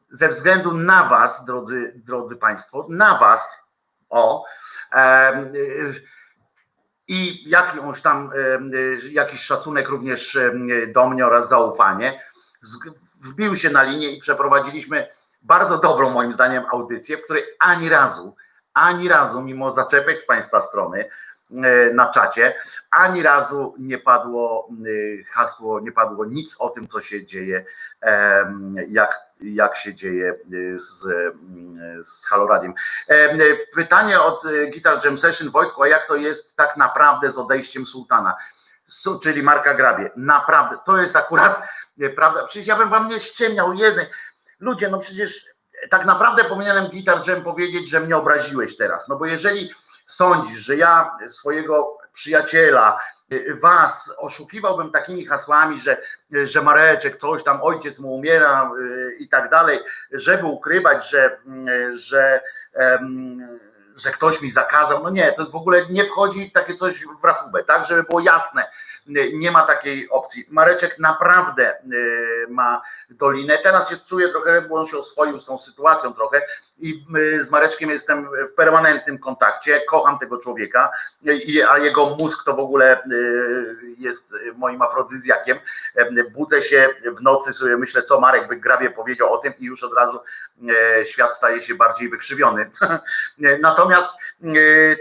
ze 0.10 0.30
względu 0.30 0.74
na 0.74 1.04
was, 1.04 1.46
drodzy, 1.46 1.94
drodzy 1.96 2.36
Państwo, 2.36 2.88
na 2.90 3.18
was, 3.18 3.64
o, 4.10 4.46
e, 4.94 5.46
i 7.08 7.50
jakąś 7.50 8.02
tam, 8.02 8.32
jakiś 9.12 9.42
szacunek 9.42 9.90
również 9.90 10.38
do 10.88 11.10
mnie 11.10 11.26
oraz 11.26 11.50
zaufanie, 11.50 12.22
wbił 13.24 13.56
się 13.56 13.70
na 13.70 13.84
linię 13.84 14.12
i 14.12 14.20
przeprowadziliśmy 14.20 15.08
bardzo 15.42 15.78
dobrą 15.78 16.10
moim 16.10 16.34
zdaniem 16.34 16.64
audycję, 16.72 17.18
w 17.18 17.24
której 17.24 17.44
ani 17.60 17.90
razu, 17.90 18.36
ani 18.74 19.08
razu, 19.08 19.42
mimo 19.42 19.72
zaczepek 19.72 20.20
z 20.20 20.26
Państwa 20.26 20.62
strony, 20.62 21.10
E, 21.10 21.27
na 21.94 22.10
czacie, 22.10 22.56
ani 22.92 23.24
razu 23.24 23.76
nie 23.80 23.98
padło 23.98 24.70
e, 24.72 25.24
hasło, 25.24 25.80
nie 25.80 25.92
padło 25.92 26.26
nic 26.26 26.56
o 26.60 26.70
tym, 26.70 26.88
co 26.88 27.02
się 27.02 27.26
dzieje, 27.26 27.66
jak, 28.90 29.20
jak 29.42 29.76
się 29.76 29.96
dzieje 29.96 30.30
e, 30.30 30.78
z, 30.78 31.08
z 32.04 32.26
Haloradiem. 32.26 32.74
Pytanie 33.76 34.22
od 34.22 34.44
Guitar 34.74 35.06
Jam 35.06 35.18
Session, 35.18 35.50
Wojtku, 35.50 35.84
a 35.84 35.88
jak 35.88 36.06
to 36.06 36.16
jest 36.16 36.56
tak 36.56 36.78
naprawdę 36.78 37.32
z 37.32 37.38
odejściem 37.38 37.86
sułtana, 37.86 38.36
czyli 39.22 39.44
Marka 39.44 39.74
Grabie? 39.74 40.12
Naprawdę, 40.16 40.78
to 40.86 41.02
jest 41.02 41.16
akurat 41.16 41.62
prawda. 42.16 42.46
Przecież 42.46 42.68
ja 42.68 42.76
bym 42.76 42.90
wam 42.90 43.08
nie 43.08 43.20
ściemniał 43.20 43.74
jednej. 43.74 44.06
Ludzie, 44.60 44.90
no 44.90 45.00
przecież 45.00 45.46
tak 45.90 46.06
naprawdę 46.06 46.44
powinienem 46.44 46.88
Guitar 46.88 47.28
Jam 47.28 47.44
powiedzieć, 47.44 47.90
że 47.90 48.00
mnie 48.00 48.18
obraziłeś 48.18 48.78
teraz, 48.78 49.08
no 49.08 49.16
bo 49.16 49.26
jeżeli 49.26 49.72
sądzisz, 50.08 50.60
że 50.60 50.76
ja 50.76 51.17
swojego 51.30 51.98
przyjaciela, 52.13 53.00
was 53.62 54.13
oszukiwałbym 54.17 54.91
takimi 54.91 55.26
hasłami, 55.26 55.82
że, 55.82 55.98
że 56.32 56.62
Mareczek, 56.62 57.17
coś 57.17 57.43
tam, 57.43 57.60
ojciec 57.63 58.00
mu 58.00 58.15
umiera 58.15 58.72
y, 58.80 59.15
i 59.20 59.30
tak 59.30 59.50
dalej, 59.50 59.80
żeby 60.12 60.46
ukrywać, 60.46 61.10
że, 61.10 61.39
że, 61.91 62.41
że 63.96 64.12
ktoś 64.12 64.41
mi 64.41 64.50
zakazał. 64.50 65.04
No 65.04 65.10
nie, 65.10 65.32
to 65.32 65.46
w 65.46 65.56
ogóle 65.56 65.86
nie 65.89 66.06
wchodzi 66.06 66.52
takie 66.52 66.76
coś 66.76 67.06
w 67.22 67.24
rachubę, 67.24 67.63
tak, 67.63 67.86
żeby 67.86 68.04
było 68.04 68.20
jasne 68.20 68.67
nie 69.34 69.52
ma 69.52 69.62
takiej 69.62 70.10
opcji. 70.10 70.46
Mareczek 70.50 71.00
naprawdę 71.00 71.74
y, 71.93 72.46
ma 72.50 72.82
dolinę. 73.10 73.58
Teraz 73.58 73.89
się 73.89 73.98
czuję 73.98 74.30
trochę, 74.30 74.62
bo 74.62 74.76
on 74.76 74.88
się 74.88 74.98
oswoił 74.98 75.39
z 75.39 75.46
tą 75.46 75.58
sytuacją 75.58 76.13
trochę 76.13 76.41
i 76.80 77.06
y, 77.17 77.43
z 77.43 77.50
Mareczkiem 77.50 77.89
jestem 77.89 78.30
w 78.52 78.54
permanentnym 78.54 79.20
kontakcie. 79.20 79.82
Kocham 79.89 80.20
tego 80.20 80.38
człowieka, 80.38 80.91
a 81.70 81.78
jego 81.78 82.06
mózg 82.06 82.43
to 82.46 82.54
w 82.54 82.60
ogóle 82.60 83.04
y, 83.04 83.96
jest 83.98 84.34
moim 84.56 84.82
afrodyzjakiem. 84.82 85.58
Budzę 86.34 86.62
się 86.62 86.89
w 87.06 87.22
nocy, 87.22 87.54
sobie 87.54 87.78
myślę, 87.78 88.04
co 88.04 88.20
Marek 88.20 88.48
by 88.48 88.56
grabie 88.56 88.89
powiedział 88.89 89.34
o 89.34 89.38
tym 89.38 89.54
i 89.60 89.65
już 89.65 89.84
od 89.84 89.93
razu 89.93 90.20
świat 91.04 91.36
staje 91.36 91.62
się 91.62 91.76
bardziej 91.76 92.10
wykrzywiony. 92.10 92.70
Natomiast 93.62 94.10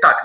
tak, 0.03 0.25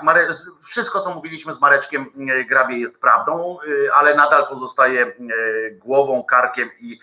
wszystko 0.62 1.00
co 1.00 1.14
mówiliśmy 1.14 1.54
z 1.54 1.60
Mareczkiem 1.60 2.06
grabie 2.48 2.78
jest 2.78 3.00
prawdą 3.00 3.58
Y, 3.66 3.71
ale 3.94 4.14
nadal 4.14 4.48
pozostaje 4.48 5.06
y, 5.06 5.78
głową, 5.80 6.24
karkiem 6.24 6.70
i, 6.80 7.00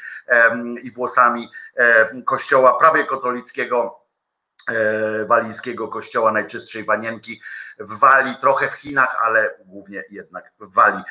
i 0.84 0.92
włosami 0.92 1.50
kościoła 2.26 2.80
prawie 2.80 3.06
katolickiego 3.06 4.00
e, 4.72 5.26
walijskiego 5.26 5.88
kościoła 5.88 6.32
najczystszej 6.32 6.84
wanienki 6.84 7.42
w 7.80 8.00
Walii, 8.00 8.36
trochę 8.42 8.70
w 8.70 8.74
Chinach, 8.74 9.18
ale 9.24 9.56
głównie 9.66 10.04
jednak 10.10 10.52
w 10.60 10.74
Walii. 10.74 11.04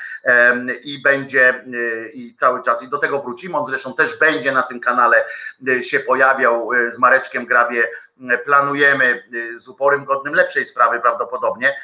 I 0.83 1.03
będzie 1.03 1.65
y, 1.75 2.11
i 2.15 2.35
cały 2.35 2.63
czas, 2.63 2.83
i 2.83 2.89
do 2.89 2.99
tego 2.99 3.23
wrócimy, 3.23 3.57
on 3.57 3.67
zresztą 3.67 3.95
też 3.95 4.19
będzie 4.19 4.53
na 4.53 4.63
tym 4.63 4.81
kanale 4.81 5.25
się 5.81 6.01
pojawiał 6.01 6.71
z 6.89 6.99
Mareczkiem 6.99 7.47
Grabie 7.47 7.89
planujemy 8.45 9.23
y, 9.35 9.59
z 9.59 9.69
uporem 9.69 10.05
godnym 10.05 10.35
lepszej 10.35 10.67
sprawy 10.67 11.01
prawdopodobnie. 11.01 11.77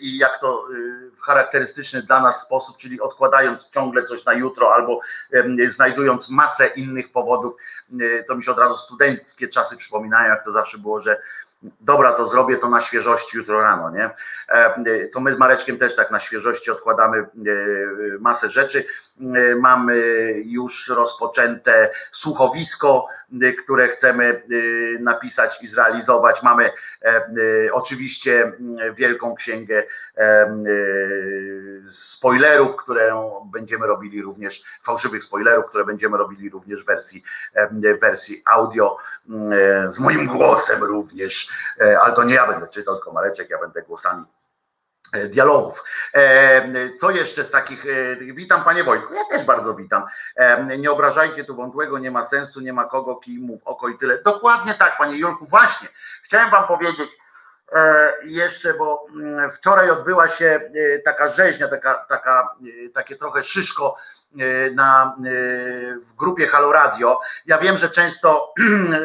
I 0.00 0.18
jak 0.18 0.40
to 0.40 0.64
y, 0.72 1.10
w 1.10 1.20
charakterystyczny 1.20 2.02
dla 2.02 2.20
nas 2.20 2.42
sposób, 2.42 2.76
czyli 2.76 3.00
odkładając 3.00 3.70
ciągle 3.70 4.02
coś 4.02 4.24
na 4.24 4.32
jutro 4.32 4.74
albo 4.74 5.00
znajdując 5.66 6.30
masę 6.30 6.66
innych 6.66 7.12
powodów, 7.12 7.54
y, 8.00 8.24
to 8.28 8.36
mi 8.36 8.44
się 8.44 8.52
od 8.52 8.58
razu 8.58 8.74
studenckie 8.74 9.48
czasy 9.48 9.76
przypominają, 9.76 10.28
jak 10.28 10.44
to 10.44 10.52
zawsze 10.52 10.78
było, 10.78 11.00
że 11.00 11.20
dobra, 11.80 12.12
to 12.12 12.26
zrobię 12.26 12.56
to 12.56 12.68
na 12.68 12.80
świeżości 12.80 13.36
jutro 13.36 13.62
rano, 13.62 13.90
nie? 13.90 14.10
E, 14.48 15.08
to 15.12 15.20
my 15.20 15.32
z 15.32 15.38
Mareczkiem 15.38 15.78
też 15.78 15.96
tak 15.96 16.10
na 16.10 16.20
świeżości 16.20 16.70
odkładamy 16.70 17.18
e, 17.18 17.26
masę 18.20 18.48
rzeczy. 18.48 18.84
E, 19.20 19.54
mamy 19.54 19.96
już 20.44 20.88
rozpoczęte 20.88 21.90
słuchowisko, 22.10 23.06
które 23.58 23.88
chcemy 23.88 24.42
napisać 25.00 25.62
i 25.62 25.66
zrealizować. 25.66 26.42
Mamy 26.42 26.70
oczywiście 27.72 28.52
wielką 28.94 29.34
księgę 29.34 29.82
spoilerów, 31.90 32.76
które 32.76 33.12
będziemy 33.52 33.86
robili 33.86 34.22
również, 34.22 34.62
fałszywych 34.82 35.24
spoilerów, 35.24 35.66
które 35.66 35.84
będziemy 35.84 36.16
robili 36.16 36.50
również 36.50 36.82
w 36.82 36.86
wersji, 36.86 37.22
w 37.70 38.00
wersji 38.00 38.42
audio 38.46 38.96
z 39.86 39.98
moim 39.98 40.26
głosem 40.26 40.84
również 40.84 41.48
E, 41.80 42.00
ale 42.00 42.12
to 42.12 42.24
nie 42.24 42.34
ja 42.34 42.46
będę 42.46 42.68
czytał, 42.68 42.94
tylko 42.94 43.12
Mareczek, 43.12 43.50
ja 43.50 43.58
będę 43.58 43.82
głosami 43.82 44.22
e, 44.22 44.37
dialogów. 45.28 45.84
E, 46.14 46.90
co 47.00 47.10
jeszcze 47.10 47.44
z 47.44 47.50
takich, 47.50 47.84
witam 48.20 48.64
panie 48.64 48.84
Wojtku, 48.84 49.14
ja 49.14 49.24
też 49.24 49.44
bardzo 49.44 49.74
witam. 49.74 50.04
Nie 50.78 50.90
obrażajcie 50.90 51.44
tu 51.44 51.56
wątłego, 51.56 51.98
nie 51.98 52.10
ma 52.10 52.24
sensu, 52.24 52.60
nie 52.60 52.72
ma 52.72 52.84
kogo, 52.84 53.16
kij 53.16 53.38
mów 53.38 53.60
oko 53.64 53.88
i 53.88 53.98
tyle. 53.98 54.22
Dokładnie 54.22 54.74
tak, 54.74 54.98
panie 54.98 55.16
Julku, 55.18 55.46
właśnie. 55.46 55.88
Chciałem 56.22 56.50
wam 56.50 56.66
powiedzieć 56.66 57.18
jeszcze, 58.24 58.74
bo 58.74 59.06
mm, 59.10 59.50
wczoraj 59.50 59.90
odbyła 59.90 60.28
się 60.28 60.70
taka 61.04 61.28
rzeźnia, 61.28 61.68
taka, 61.68 61.94
taka, 61.94 62.56
takie 62.94 63.16
trochę 63.16 63.42
szyszko 63.42 63.96
E, 63.96 64.17
na, 64.74 65.16
e, 65.18 65.30
w 66.04 66.14
grupie 66.16 66.46
Halo 66.46 66.72
Radio. 66.72 67.20
Ja 67.46 67.58
wiem, 67.58 67.78
że 67.78 67.90
często 67.90 68.54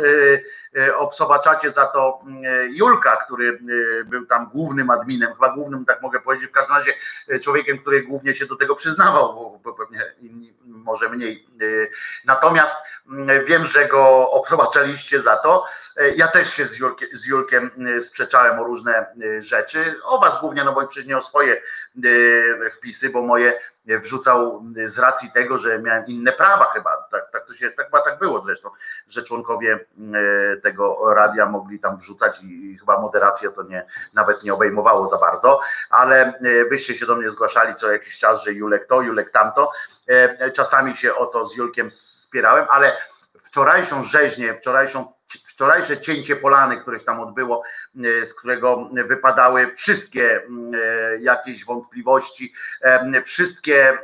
e, 0.78 0.98
obsobaczacie 0.98 1.72
za 1.72 1.86
to 1.86 2.22
Julka, 2.70 3.16
który 3.26 3.60
był 4.06 4.26
tam 4.26 4.50
głównym 4.50 4.90
adminem, 4.90 5.34
chyba 5.34 5.50
głównym, 5.50 5.86
tak 5.86 6.02
mogę 6.02 6.20
powiedzieć, 6.20 6.50
w 6.50 6.52
każdym 6.52 6.76
razie 6.76 6.94
człowiekiem, 7.40 7.80
który 7.80 8.04
głównie 8.04 8.36
się 8.36 8.46
do 8.46 8.56
tego 8.56 8.76
przyznawał, 8.76 9.60
bo 9.64 9.74
pewnie 9.74 10.02
inni 10.22 10.54
może 10.66 11.10
mniej. 11.10 11.48
Natomiast 12.26 12.76
wiem, 13.46 13.66
że 13.66 13.88
go 13.88 14.32
obsobaczaliście 14.32 15.22
za 15.22 15.36
to. 15.36 15.66
Ja 16.16 16.28
też 16.28 16.54
się 16.54 16.66
z, 16.66 16.78
Julkiem, 16.78 17.10
z 17.14 17.26
Julkiem 17.26 17.72
sprzeczałem 18.00 18.60
o 18.60 18.64
różne 18.64 19.06
rzeczy, 19.40 19.96
o 20.04 20.20
was 20.20 20.40
głównie, 20.40 20.64
no 20.64 20.74
bo 20.74 20.88
przecież 20.88 21.06
nie 21.06 21.18
o 21.18 21.22
swoje 21.22 21.62
wpisy, 22.72 23.10
bo 23.10 23.22
moje 23.22 23.60
wrzucał 23.86 24.64
z 24.86 25.00
racji 25.00 25.32
tego, 25.32 25.58
że 25.58 25.80
miałem 25.80 26.06
inne 26.06 26.32
prawa 26.32 26.66
chyba, 26.66 27.08
tak, 27.12 27.32
tak 27.32 27.48
to 27.48 27.54
się, 27.54 27.72
tak, 27.72 27.86
chyba 27.86 28.02
tak 28.02 28.20
było 28.20 28.42
zresztą, 28.42 28.70
że 29.08 29.24
członkowie 29.24 29.80
tego 30.64 31.14
radia 31.14 31.46
mogli 31.46 31.80
tam 31.80 31.98
wrzucać 31.98 32.40
i 32.44 32.78
chyba 32.80 33.00
moderacja 33.00 33.52
to 33.52 33.64
nie, 33.64 33.86
nawet 34.14 34.44
nie 34.44 34.54
obejmowało 34.54 35.06
za 35.06 35.18
bardzo, 35.18 35.60
ale 35.90 36.34
wyście 36.70 36.96
się 36.96 37.06
do 37.06 37.16
mnie 37.16 37.30
zgłaszali 37.30 37.76
co 37.76 37.92
jakiś 37.92 38.18
czas, 38.18 38.44
że 38.44 38.54
Julek 38.54 38.86
to, 38.86 39.02
Julek 39.02 39.30
tamto, 39.30 39.72
czasami 40.54 40.96
się 40.96 41.16
o 41.16 41.26
to 41.26 41.46
z 41.54 41.58
Julkiem 41.58 41.90
spierałem, 41.90 42.66
ale 42.70 42.98
wczorajszą 43.40 44.04
rzeźnię, 44.04 44.56
wczorajszą 44.56 45.14
wczorajsze 45.46 46.02
cięcie 46.02 46.36
polany, 46.36 46.78
które 46.78 47.00
się 47.00 47.06
tam 47.06 47.20
odbyło, 47.20 47.64
z 48.24 48.34
którego 48.34 48.90
wypadały 49.06 49.76
wszystkie 49.76 50.42
jakieś 51.20 51.66
wątpliwości, 51.66 52.54
wszystkie 53.26 53.98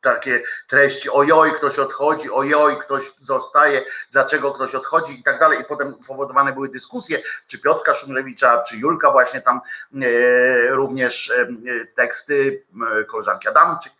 takie 0.00 0.42
treści, 0.68 1.10
ojoj, 1.10 1.54
ktoś 1.54 1.78
odchodzi, 1.78 2.30
ojoj, 2.30 2.78
ktoś 2.80 3.12
zostaje, 3.18 3.84
dlaczego 4.12 4.52
ktoś 4.52 4.74
odchodzi 4.74 5.20
i 5.20 5.22
tak 5.22 5.38
dalej. 5.40 5.60
I 5.60 5.64
potem 5.64 5.94
powodowane 6.06 6.52
były 6.52 6.68
dyskusje, 6.68 7.22
czy 7.46 7.58
Piotrka 7.58 7.94
Szumlewicza, 7.94 8.62
czy 8.62 8.76
Julka 8.76 9.10
właśnie 9.10 9.40
tam 9.40 9.60
e, 9.94 10.68
również 10.68 11.30
e, 11.30 11.46
teksty, 11.94 12.64
e, 13.00 13.04
koleżanki 13.04 13.48
Adamczyk. 13.48 13.92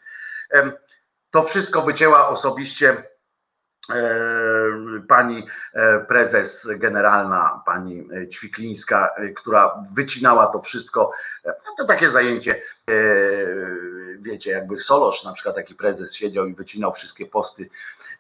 E, 1.30 1.32
to 1.32 1.42
wszystko 1.42 1.82
wycięła 1.82 2.28
osobiście 2.28 3.04
e, 3.90 4.04
pani 5.08 5.46
e, 5.74 6.00
prezes 6.00 6.68
generalna, 6.76 7.62
pani 7.66 8.08
Ćwiklińska, 8.32 9.14
która 9.36 9.82
wycinała 9.92 10.46
to 10.46 10.62
wszystko. 10.62 11.12
No 11.44 11.74
to 11.78 11.84
takie 11.84 12.10
zajęcie 12.10 12.62
wiecie, 14.18 14.50
jakby 14.50 14.78
Solosz, 14.78 15.24
na 15.24 15.32
przykład 15.32 15.54
taki 15.54 15.74
prezes 15.74 16.14
siedział 16.14 16.46
i 16.46 16.54
wycinał 16.54 16.92
wszystkie 16.92 17.26
posty, 17.26 17.68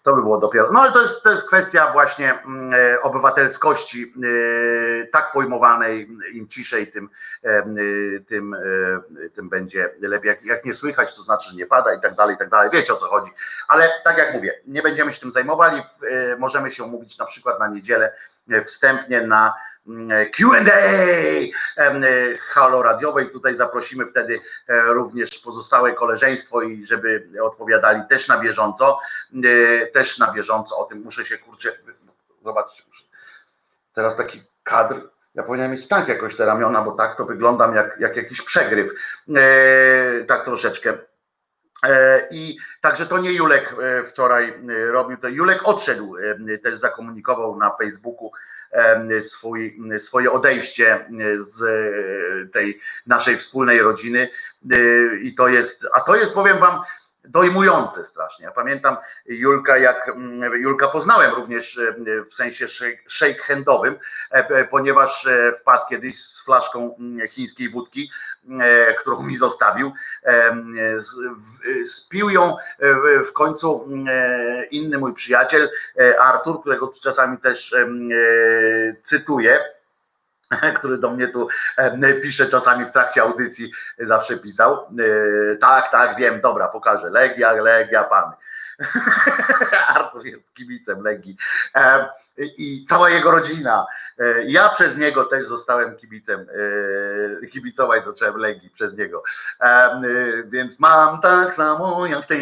to 0.02 0.14
by 0.16 0.22
było 0.22 0.38
dopiero. 0.38 0.72
No 0.72 0.80
ale 0.80 0.92
to 0.92 1.02
jest, 1.02 1.22
to 1.22 1.30
jest 1.30 1.46
kwestia 1.46 1.92
właśnie 1.92 2.42
mm, 2.42 2.74
e, 2.74 3.02
obywatelskości, 3.02 4.14
e, 5.02 5.06
tak 5.06 5.32
pojmowanej, 5.32 6.08
im 6.32 6.48
ciszej, 6.48 6.92
tym, 6.92 7.08
e, 7.44 7.62
tym, 8.20 8.56
tym 9.34 9.48
będzie 9.48 9.90
lepiej. 10.00 10.28
Jak, 10.28 10.44
jak 10.44 10.64
nie 10.64 10.74
słychać, 10.74 11.16
to 11.16 11.22
znaczy, 11.22 11.50
że 11.50 11.56
nie 11.56 11.66
pada 11.66 11.94
i 11.94 12.00
tak 12.00 12.14
dalej, 12.14 12.34
i 12.34 12.38
tak 12.38 12.48
dalej. 12.48 12.70
Wiecie 12.72 12.92
o 12.92 12.96
co 12.96 13.06
chodzi. 13.06 13.32
Ale 13.68 13.90
tak 14.04 14.18
jak 14.18 14.34
mówię, 14.34 14.60
nie 14.66 14.82
będziemy 14.82 15.12
się 15.12 15.20
tym 15.20 15.30
zajmowali. 15.30 15.82
Możemy 16.38 16.70
się 16.70 16.84
umówić 16.84 17.18
na 17.18 17.24
przykład 17.24 17.58
na 17.58 17.68
niedzielę 17.68 18.12
wstępnie 18.66 19.20
na 19.26 19.54
QA 20.36 20.60
halo 22.48 22.82
radiowej. 22.82 23.30
Tutaj 23.30 23.54
zaprosimy 23.54 24.06
wtedy 24.06 24.40
e, 24.68 24.82
również 24.82 25.38
pozostałe 25.38 25.92
koleżeństwo 25.92 26.62
i 26.62 26.86
żeby 26.86 27.28
odpowiadali 27.42 28.02
też 28.08 28.28
na 28.28 28.38
bieżąco, 28.38 28.98
e, 29.44 29.86
też 29.86 30.18
na 30.18 30.32
bieżąco 30.32 30.78
o 30.78 30.84
tym 30.84 31.00
muszę 31.00 31.24
się 31.24 31.38
kurczę, 31.38 31.72
zobaczcie, 32.42 32.82
teraz 33.92 34.16
taki 34.16 34.42
kadr, 34.62 35.00
ja 35.34 35.42
powinienem 35.42 35.72
mieć 35.72 35.88
tak 35.88 36.08
jakoś 36.08 36.36
te 36.36 36.46
ramiona, 36.46 36.82
bo 36.82 36.92
tak 36.92 37.16
to 37.16 37.24
wyglądam 37.24 37.74
jak, 37.74 37.96
jak 38.00 38.16
jakiś 38.16 38.42
przegryw, 38.42 38.90
e, 39.36 40.24
tak 40.24 40.44
troszeczkę. 40.44 40.98
I 42.30 42.56
także 42.80 43.06
to 43.06 43.18
nie 43.18 43.32
Julek 43.32 43.74
wczoraj 44.06 44.54
robił, 44.90 45.16
to 45.16 45.28
Julek 45.28 45.60
odszedł, 45.64 46.16
też 46.62 46.76
zakomunikował 46.78 47.56
na 47.56 47.70
Facebooku, 47.70 48.32
swój, 49.20 49.78
swoje 49.98 50.32
odejście 50.32 51.06
z 51.36 51.62
tej 52.52 52.80
naszej 53.06 53.36
wspólnej 53.36 53.82
rodziny. 53.82 54.28
I 55.22 55.34
to 55.34 55.48
jest, 55.48 55.86
a 55.94 56.00
to 56.00 56.16
jest, 56.16 56.34
powiem 56.34 56.58
wam, 56.58 56.80
dojmujące 57.24 58.04
strasznie. 58.04 58.44
Ja 58.44 58.50
pamiętam 58.52 58.96
Julka, 59.26 59.78
jak 59.78 60.08
mm, 60.08 60.60
Julka 60.60 60.88
poznałem 60.88 61.34
również 61.34 61.78
e, 61.78 61.94
w 62.24 62.34
sensie 62.34 62.66
shake 63.08 63.42
handowym, 63.42 63.98
e, 64.30 64.64
ponieważ 64.64 65.26
e, 65.26 65.52
wpadł 65.52 65.86
kiedyś 65.88 66.24
z 66.24 66.44
flaszką 66.44 66.96
mm, 66.98 67.28
chińskiej 67.28 67.68
wódki, 67.68 68.10
którą 68.98 69.22
mi 69.22 69.36
zostawił. 69.36 69.92
Spił 71.84 72.30
ją 72.30 72.56
w 73.26 73.32
końcu 73.32 73.84
mm, 73.84 74.06
inny 74.70 74.98
mój 74.98 75.14
przyjaciel, 75.14 75.70
Artur, 76.20 76.60
którego 76.60 76.92
czasami 77.02 77.38
też 77.38 77.74
cytuję 79.02 79.60
który 80.78 80.98
do 80.98 81.10
mnie 81.10 81.28
tu 81.28 81.48
pisze 82.22 82.46
czasami 82.46 82.84
w 82.84 82.90
trakcie 82.90 83.22
audycji, 83.22 83.72
zawsze 83.98 84.36
pisał. 84.36 84.74
E, 84.74 85.56
tak, 85.56 85.90
tak, 85.90 86.16
wiem, 86.16 86.40
dobra, 86.40 86.68
pokażę. 86.68 87.10
Legia, 87.10 87.52
Legia, 87.52 88.04
Pany. 88.04 88.36
Artur 89.94 90.26
jest 90.26 90.54
kibicem 90.54 91.02
Legii 91.02 91.36
i 92.36 92.84
cała 92.88 93.10
jego 93.10 93.30
rodzina. 93.30 93.86
E, 94.18 94.44
ja 94.44 94.68
przez 94.68 94.96
niego 94.96 95.24
też 95.24 95.46
zostałem 95.46 95.96
kibicem, 95.96 96.46
e, 97.42 97.46
kibicować 97.46 98.04
zacząłem 98.04 98.36
Legii 98.36 98.70
przez 98.70 98.98
niego. 98.98 99.22
Więc 100.44 100.80
mam 100.80 101.20
tak 101.20 101.54
samo 101.54 102.06
jak 102.06 102.26
ty, 102.26 102.36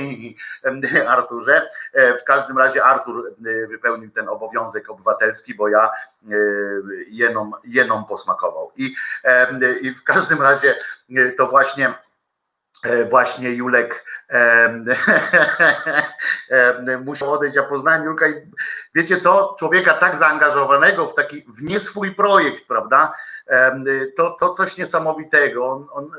Arturze. 1.08 1.70
W 1.94 2.24
każdym 2.24 2.58
razie 2.58 2.84
Artur 2.84 3.34
wypełnił 3.68 4.10
ten 4.10 4.28
obowiązek 4.28 4.90
obywatelski, 4.90 5.54
bo 5.54 5.68
ja 5.68 5.90
jeną, 7.08 7.50
jeną 7.64 8.04
posmakował. 8.04 8.72
I, 8.76 8.94
I 9.80 9.94
w 9.94 10.04
każdym 10.04 10.42
razie 10.42 10.76
to 11.36 11.46
właśnie 11.46 11.94
E, 11.98 12.07
właśnie 13.10 13.50
Julek 13.50 14.04
musiał 17.04 17.32
odejść. 17.32 17.56
Ja 17.56 17.62
poznałem 17.62 18.04
Julka 18.04 18.28
i 18.28 18.34
wiecie 18.94 19.18
co? 19.18 19.56
Człowieka 19.58 19.94
tak 19.94 20.16
zaangażowanego 20.16 21.06
w 21.06 21.14
taki 21.14 21.44
w 21.48 21.62
nie 21.62 21.80
swój 21.80 22.14
projekt, 22.14 22.66
prawda? 22.68 23.12
To, 24.16 24.36
to 24.40 24.52
coś 24.52 24.76
niesamowitego. 24.76 25.66
On, 25.66 25.86
on 25.92 26.10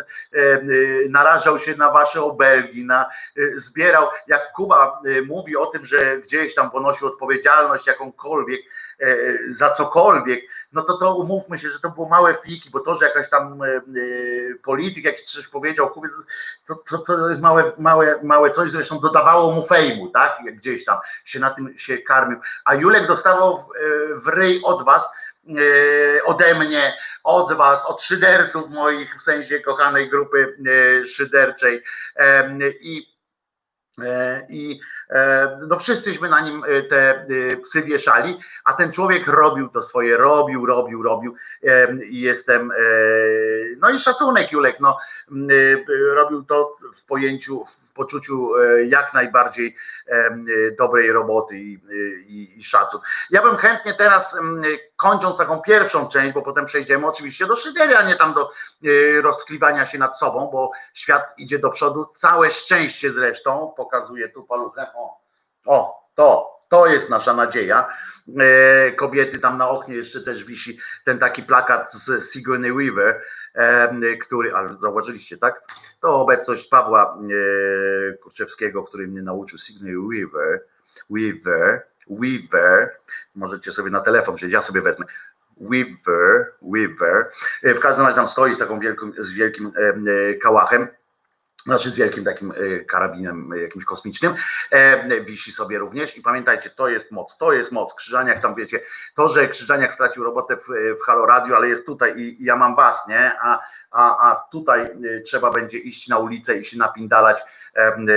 narażał 1.09 1.59
się 1.59 1.75
na 1.75 1.91
wasze 1.91 2.23
obelgi, 2.23 2.85
na, 2.85 3.09
e, 3.37 3.57
zbierał, 3.57 4.07
jak 4.27 4.51
Kuba 4.51 5.01
e, 5.05 5.21
mówi 5.21 5.57
o 5.57 5.65
tym, 5.65 5.85
że 5.85 6.17
gdzieś 6.17 6.55
tam 6.55 6.71
ponosił 6.71 7.07
odpowiedzialność 7.07 7.87
jakąkolwiek, 7.87 8.61
E, 8.61 8.78
za 9.47 9.71
cokolwiek, 9.71 10.45
no 10.71 10.81
to 10.81 10.97
to 10.97 11.15
umówmy 11.15 11.57
się, 11.57 11.69
że 11.69 11.79
to 11.79 11.89
było 11.89 12.09
małe 12.09 12.35
fiki, 12.35 12.69
bo 12.69 12.79
to, 12.79 12.95
że 12.95 13.05
jakaś 13.05 13.29
tam 13.29 13.63
e, 13.63 13.67
e, 13.67 13.81
polityk 14.63 15.03
jakiś 15.03 15.23
coś 15.23 15.47
powiedział, 15.47 15.93
to, 16.67 16.75
to, 16.75 16.97
to 16.97 17.29
jest 17.29 17.41
małe, 17.41 17.71
małe, 17.77 18.19
małe 18.23 18.49
coś, 18.49 18.69
zresztą 18.69 18.99
dodawało 18.99 19.51
mu 19.51 19.63
fejmu, 19.63 20.09
tak, 20.09 20.39
gdzieś 20.53 20.85
tam 20.85 20.97
się 21.25 21.39
na 21.39 21.49
tym 21.49 21.77
się 21.77 21.97
karmił, 21.97 22.39
a 22.65 22.75
Julek 22.75 23.07
dostawał 23.07 23.69
w, 24.15 24.27
ryj 24.27 24.61
od 24.63 24.85
was, 24.85 25.09
ode 26.25 26.55
mnie, 26.55 26.93
od 27.23 27.53
was, 27.53 27.85
od 27.85 28.01
szyderców 28.01 28.69
moich, 28.69 29.15
w 29.15 29.21
sensie 29.21 29.59
kochanej 29.59 30.09
grupy 30.09 30.57
szyderczej. 31.05 31.83
I 32.81 32.97
E, 32.97 33.18
I 34.49 34.79
e, 35.09 35.59
no 35.67 35.79
wszyscyśmy 35.79 36.29
na 36.29 36.41
nim 36.41 36.63
e, 36.67 36.81
te 36.81 37.25
psy 37.63 37.81
wieszali, 37.81 38.39
a 38.65 38.73
ten 38.73 38.91
człowiek 38.91 39.27
robił 39.27 39.69
to 39.69 39.81
swoje, 39.81 40.17
robił, 40.17 40.65
robił, 40.65 41.03
robił 41.03 41.35
i 42.09 42.21
jestem, 42.21 42.71
no 43.77 43.89
i 43.89 43.99
szacunek 43.99 44.51
Julek, 44.51 44.79
no 44.79 44.97
robił 46.13 46.43
to 46.43 46.75
w 46.95 47.05
pojęciu, 47.05 47.65
poczuciu 47.99 48.51
jak 48.85 49.13
najbardziej 49.13 49.75
dobrej 50.77 51.11
roboty 51.11 51.57
i, 51.57 51.79
i, 52.27 52.59
i 52.59 52.63
szacun. 52.63 53.01
Ja 53.29 53.41
bym 53.41 53.55
chętnie 53.55 53.93
teraz 53.93 54.37
kończąc 54.97 55.37
taką 55.37 55.61
pierwszą 55.61 56.07
część, 56.07 56.33
bo 56.33 56.41
potem 56.41 56.65
przejdziemy 56.65 57.07
oczywiście 57.07 57.45
do 57.45 57.55
szydery, 57.55 57.97
a 57.97 58.01
nie 58.03 58.15
tam 58.15 58.33
do 58.33 58.51
e, 58.51 59.21
roztkliwania 59.21 59.85
się 59.85 59.97
nad 59.97 60.17
sobą, 60.17 60.49
bo 60.51 60.71
świat 60.93 61.33
idzie 61.37 61.59
do 61.59 61.69
przodu. 61.69 62.05
Całe 62.13 62.51
szczęście 62.51 63.11
zresztą, 63.11 63.73
pokazuje 63.77 64.29
tu 64.29 64.43
paluchę. 64.43 64.87
O, 64.95 65.21
o, 65.65 66.09
to, 66.15 66.59
to 66.69 66.87
jest 66.87 67.09
nasza 67.09 67.33
nadzieja. 67.33 67.87
E, 68.39 68.91
kobiety 68.91 69.39
tam 69.39 69.57
na 69.57 69.69
oknie 69.69 69.95
jeszcze 69.95 70.21
też 70.21 70.43
wisi 70.43 70.79
ten 71.05 71.19
taki 71.19 71.43
plakat 71.43 71.93
z 71.93 72.31
Sigourney 72.33 72.73
Weaver, 72.73 73.09
e, 73.09 73.21
który, 74.21 74.53
ale 74.53 74.77
zauważyliście, 74.77 75.37
tak? 75.37 75.61
To 76.01 76.21
obecność 76.21 76.67
Pawła 76.67 77.17
Kurczewskiego, 78.23 78.83
który 78.83 79.07
mnie 79.07 79.21
nauczył 79.21 79.57
Sigourney 79.57 79.95
Weaver, 79.95 80.61
Weaver, 81.09 81.83
Weaver, 82.09 82.91
możecie 83.35 83.71
sobie 83.71 83.91
na 83.91 83.99
telefon 83.99 84.35
wziąć, 84.35 84.53
ja 84.53 84.61
sobie 84.61 84.81
wezmę. 84.81 85.05
Weaver, 85.61 86.53
Weaver. 86.61 87.29
E, 87.63 87.73
w 87.73 87.79
każdym 87.79 88.05
razie 88.05 88.15
tam 88.15 88.27
stoi 88.27 88.53
z 88.53 88.57
taką 88.57 88.79
wielką, 88.79 89.11
z 89.17 89.33
wielkim 89.33 89.71
e, 89.75 90.33
kałachem. 90.33 90.87
Znaczy 91.63 91.91
z 91.91 91.95
wielkim 91.95 92.23
takim 92.23 92.51
e, 92.51 92.79
karabinem 92.79 93.49
jakimś 93.61 93.85
kosmicznym, 93.85 94.35
wisi 95.21 95.51
sobie 95.51 95.79
również 95.79 96.17
i 96.17 96.21
pamiętajcie, 96.21 96.69
to 96.69 96.89
jest 96.89 97.11
moc, 97.11 97.37
to 97.37 97.53
jest 97.53 97.71
moc. 97.71 97.93
Krzyżaniak 97.93 98.39
tam 98.39 98.55
wiecie, 98.55 98.79
to, 99.15 99.29
że 99.29 99.47
Krzyżaniak 99.47 99.93
stracił 99.93 100.23
robotę 100.23 100.57
w, 100.57 100.67
w 101.01 101.05
Halo 101.05 101.25
Radio, 101.25 101.55
ale 101.55 101.67
jest 101.67 101.85
tutaj 101.85 102.17
i, 102.17 102.41
i 102.41 102.45
ja 102.45 102.55
mam 102.55 102.75
was, 102.75 103.07
nie? 103.07 103.39
A 103.41 103.59
a, 103.91 104.31
a 104.31 104.35
tutaj 104.51 104.91
y, 105.05 105.21
trzeba 105.21 105.51
będzie 105.51 105.77
iść 105.77 106.07
na 106.07 106.17
ulicę 106.17 106.55
i 106.55 106.65
się 106.65 106.77
napindalać 106.77 107.43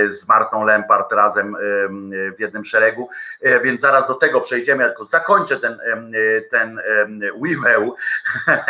z 0.07 0.27
Martą 0.27 0.65
Lempart 0.65 1.11
razem 1.11 1.55
w 2.37 2.39
jednym 2.39 2.65
szeregu, 2.65 3.09
e, 3.41 3.59
więc 3.59 3.81
zaraz 3.81 4.07
do 4.07 4.13
tego 4.13 4.41
przejdziemy, 4.41 4.83
ja 4.83 4.89
tylko 4.89 5.03
zakończę 5.03 5.59
ten, 5.59 5.79
ten 6.51 6.81
weaveł. 7.41 7.95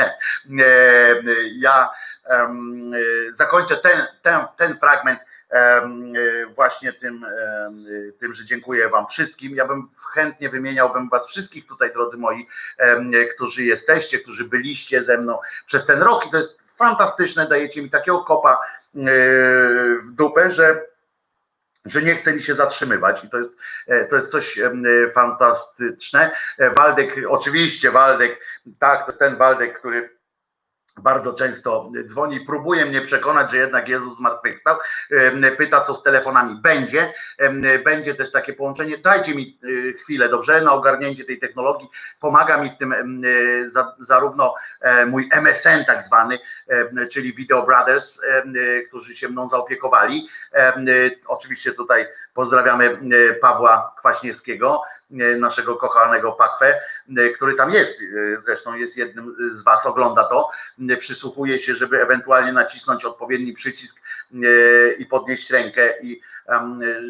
Ja 1.56 1.90
zakończę 3.30 3.78
ten, 3.78 4.06
ten, 4.22 4.40
ten 4.58 4.78
fragment 4.78 5.20
właśnie 6.50 6.94
tym, 6.94 7.26
tym, 8.20 8.34
że 8.34 8.46
dziękuję 8.46 8.90
Wam 8.90 9.08
wszystkim. 9.08 9.56
Ja 9.56 9.68
bym 9.68 9.88
chętnie 10.14 10.50
wymieniałbym 10.50 11.10
Was 11.10 11.28
wszystkich 11.28 11.68
tutaj, 11.68 11.92
drodzy 11.92 12.18
moi, 12.18 12.48
którzy 13.36 13.64
jesteście, 13.64 14.20
którzy 14.20 14.46
byliście 14.46 15.04
ze 15.04 15.18
mną 15.18 15.40
przez 15.66 15.86
ten 15.86 16.02
rok 16.02 16.26
i 16.28 16.30
to 16.30 16.38
jest 16.38 16.63
fantastyczne, 16.84 17.48
dajecie 17.48 17.82
mi 17.82 17.90
takiego 17.90 18.24
kopa 18.24 18.62
w 18.94 20.12
dupę, 20.12 20.52
że 20.52 20.94
że 21.86 22.02
nie 22.02 22.16
chce 22.16 22.34
mi 22.34 22.42
się 22.42 22.54
zatrzymywać 22.54 23.24
i 23.24 23.30
to 23.30 23.38
jest, 23.38 23.58
e, 23.88 24.06
to 24.06 24.16
jest 24.16 24.32
coś 24.32 24.60
fantastyczne. 25.14 26.32
E, 26.58 26.70
Waldek, 26.70 27.16
oczywiście 27.30 27.92
Waldek, 27.92 28.40
tak, 28.80 29.00
to 29.00 29.06
jest 29.06 29.20
ten 29.20 29.38
Waldek, 29.38 29.80
który 29.80 30.10
bardzo 30.98 31.34
często 31.34 31.92
dzwoni, 32.06 32.40
próbuje 32.40 32.86
mnie 32.86 33.02
przekonać, 33.02 33.52
że 33.52 33.58
jednak 33.58 33.90
Jezus 33.90 34.18
zmartwychwstał. 34.18 34.78
Pyta, 35.58 35.82
co 35.82 35.96
z 35.96 36.04
telefonami 36.04 36.62
będzie. 36.62 37.14
Będzie 37.86 38.16
też 38.16 38.32
takie 38.32 38.54
połączenie. 38.54 38.98
Dajcie 38.98 39.36
mi 39.36 39.60
y, 39.64 39.94
chwilę, 39.94 40.30
dobrze, 40.30 40.62
na 40.62 40.74
ogarnięcie 40.74 41.26
tej 41.26 41.40
technologii. 41.40 41.90
Pomaga 42.20 42.58
mi 42.58 42.72
w 42.72 42.78
tym 42.78 42.94
zarówno 44.00 44.56
e, 44.82 45.06
mój 45.06 45.30
MSN, 45.32 45.86
tak 45.86 46.04
zwany, 46.04 46.40
czyli 47.12 47.34
Video 47.34 47.66
Brothers, 47.66 48.22
którzy 48.88 49.16
się 49.16 49.30
mną 49.30 49.50
zaopiekowali. 49.50 50.30
Oczywiście 51.28 51.72
tutaj 51.72 52.06
pozdrawiamy 52.34 53.00
Pawła 53.42 53.96
Kwaśniewskiego, 54.00 54.82
naszego 55.40 55.76
kochanego 55.76 56.32
Pakwę, 56.32 56.82
który 57.36 57.56
tam 57.56 57.72
jest, 57.72 58.00
zresztą 58.40 58.74
jest 58.74 58.98
jednym 58.98 59.36
z 59.52 59.64
Was, 59.64 59.86
ogląda 59.86 60.24
to, 60.24 60.50
przysłuchuje 61.00 61.60
się, 61.60 61.76
żeby 61.76 62.02
ewentualnie 62.02 62.54
nacisnąć 62.54 63.06
odpowiedni 63.06 63.54
przycisk 63.54 64.02
i 64.98 65.06
podnieść 65.06 65.52
rękę 65.52 66.02
i 66.02 66.22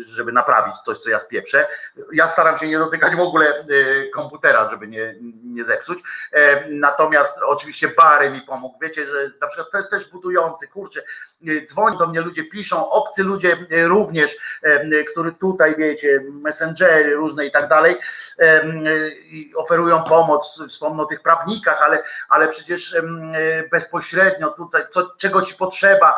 żeby 0.07 0.31
naprawić 0.31 0.75
coś, 0.75 0.97
co 0.97 1.09
ja 1.09 1.19
spieprzę. 1.19 1.67
Ja 2.13 2.27
staram 2.27 2.57
się 2.57 2.67
nie 2.67 2.79
dotykać 2.79 3.15
w 3.15 3.19
ogóle 3.19 3.47
e, 3.49 3.65
komputera, 4.13 4.69
żeby 4.69 4.87
nie, 4.87 5.15
nie 5.43 5.63
zepsuć. 5.63 5.99
E, 6.31 6.69
natomiast 6.69 7.39
oczywiście 7.45 7.87
Bary 7.87 8.29
mi 8.29 8.41
pomógł. 8.41 8.79
Wiecie, 8.81 9.07
że 9.07 9.31
na 9.41 9.47
przykład 9.47 9.71
to 9.71 9.77
jest 9.77 9.89
też 9.89 10.09
budujący, 10.09 10.67
kurczę, 10.67 11.01
e, 11.47 11.65
dzwoni 11.65 11.97
do 11.97 12.07
mnie 12.07 12.21
ludzie, 12.21 12.43
piszą, 12.43 12.89
obcy 12.89 13.23
ludzie 13.23 13.57
również, 13.85 14.37
którzy 15.11 15.33
tutaj, 15.33 15.75
wiecie, 15.77 16.23
messengery 16.31 17.15
różne 17.15 17.45
i 17.45 17.51
tak 17.51 17.67
dalej, 17.67 17.97
oferują 19.55 20.03
pomoc, 20.03 20.63
wspomnę 20.67 21.03
o 21.03 21.05
tych 21.05 21.21
prawnikach, 21.21 21.81
ale, 21.83 22.03
ale 22.29 22.47
przecież 22.47 22.95
bezpośrednio 23.71 24.49
tutaj, 24.51 24.83
co, 24.91 25.13
czego 25.17 25.41
ci 25.41 25.55
potrzeba, 25.55 26.15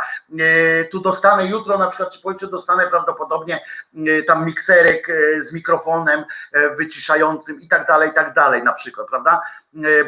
tu 0.92 1.00
dostanę 1.00 1.46
jutro 1.46 1.78
na 1.78 1.88
przykład, 1.88 2.14
czy 2.14 2.22
pojutrze 2.22 2.48
dostanę, 2.48 2.88
prawda, 2.88 3.05
prawdopodobnie 3.06 3.62
e, 3.96 4.24
tam 4.24 4.46
mikserek 4.46 5.10
e, 5.10 5.42
z 5.42 5.54
mikrofonem 5.54 6.26
e, 6.52 6.76
wyciszającym 6.76 7.62
i 7.62 7.68
tak 7.68 7.88
dalej, 7.88 8.10
i 8.10 8.14
tak 8.14 8.34
dalej 8.34 8.64
na 8.64 8.74
przykład, 8.74 9.08
prawda? 9.08 9.42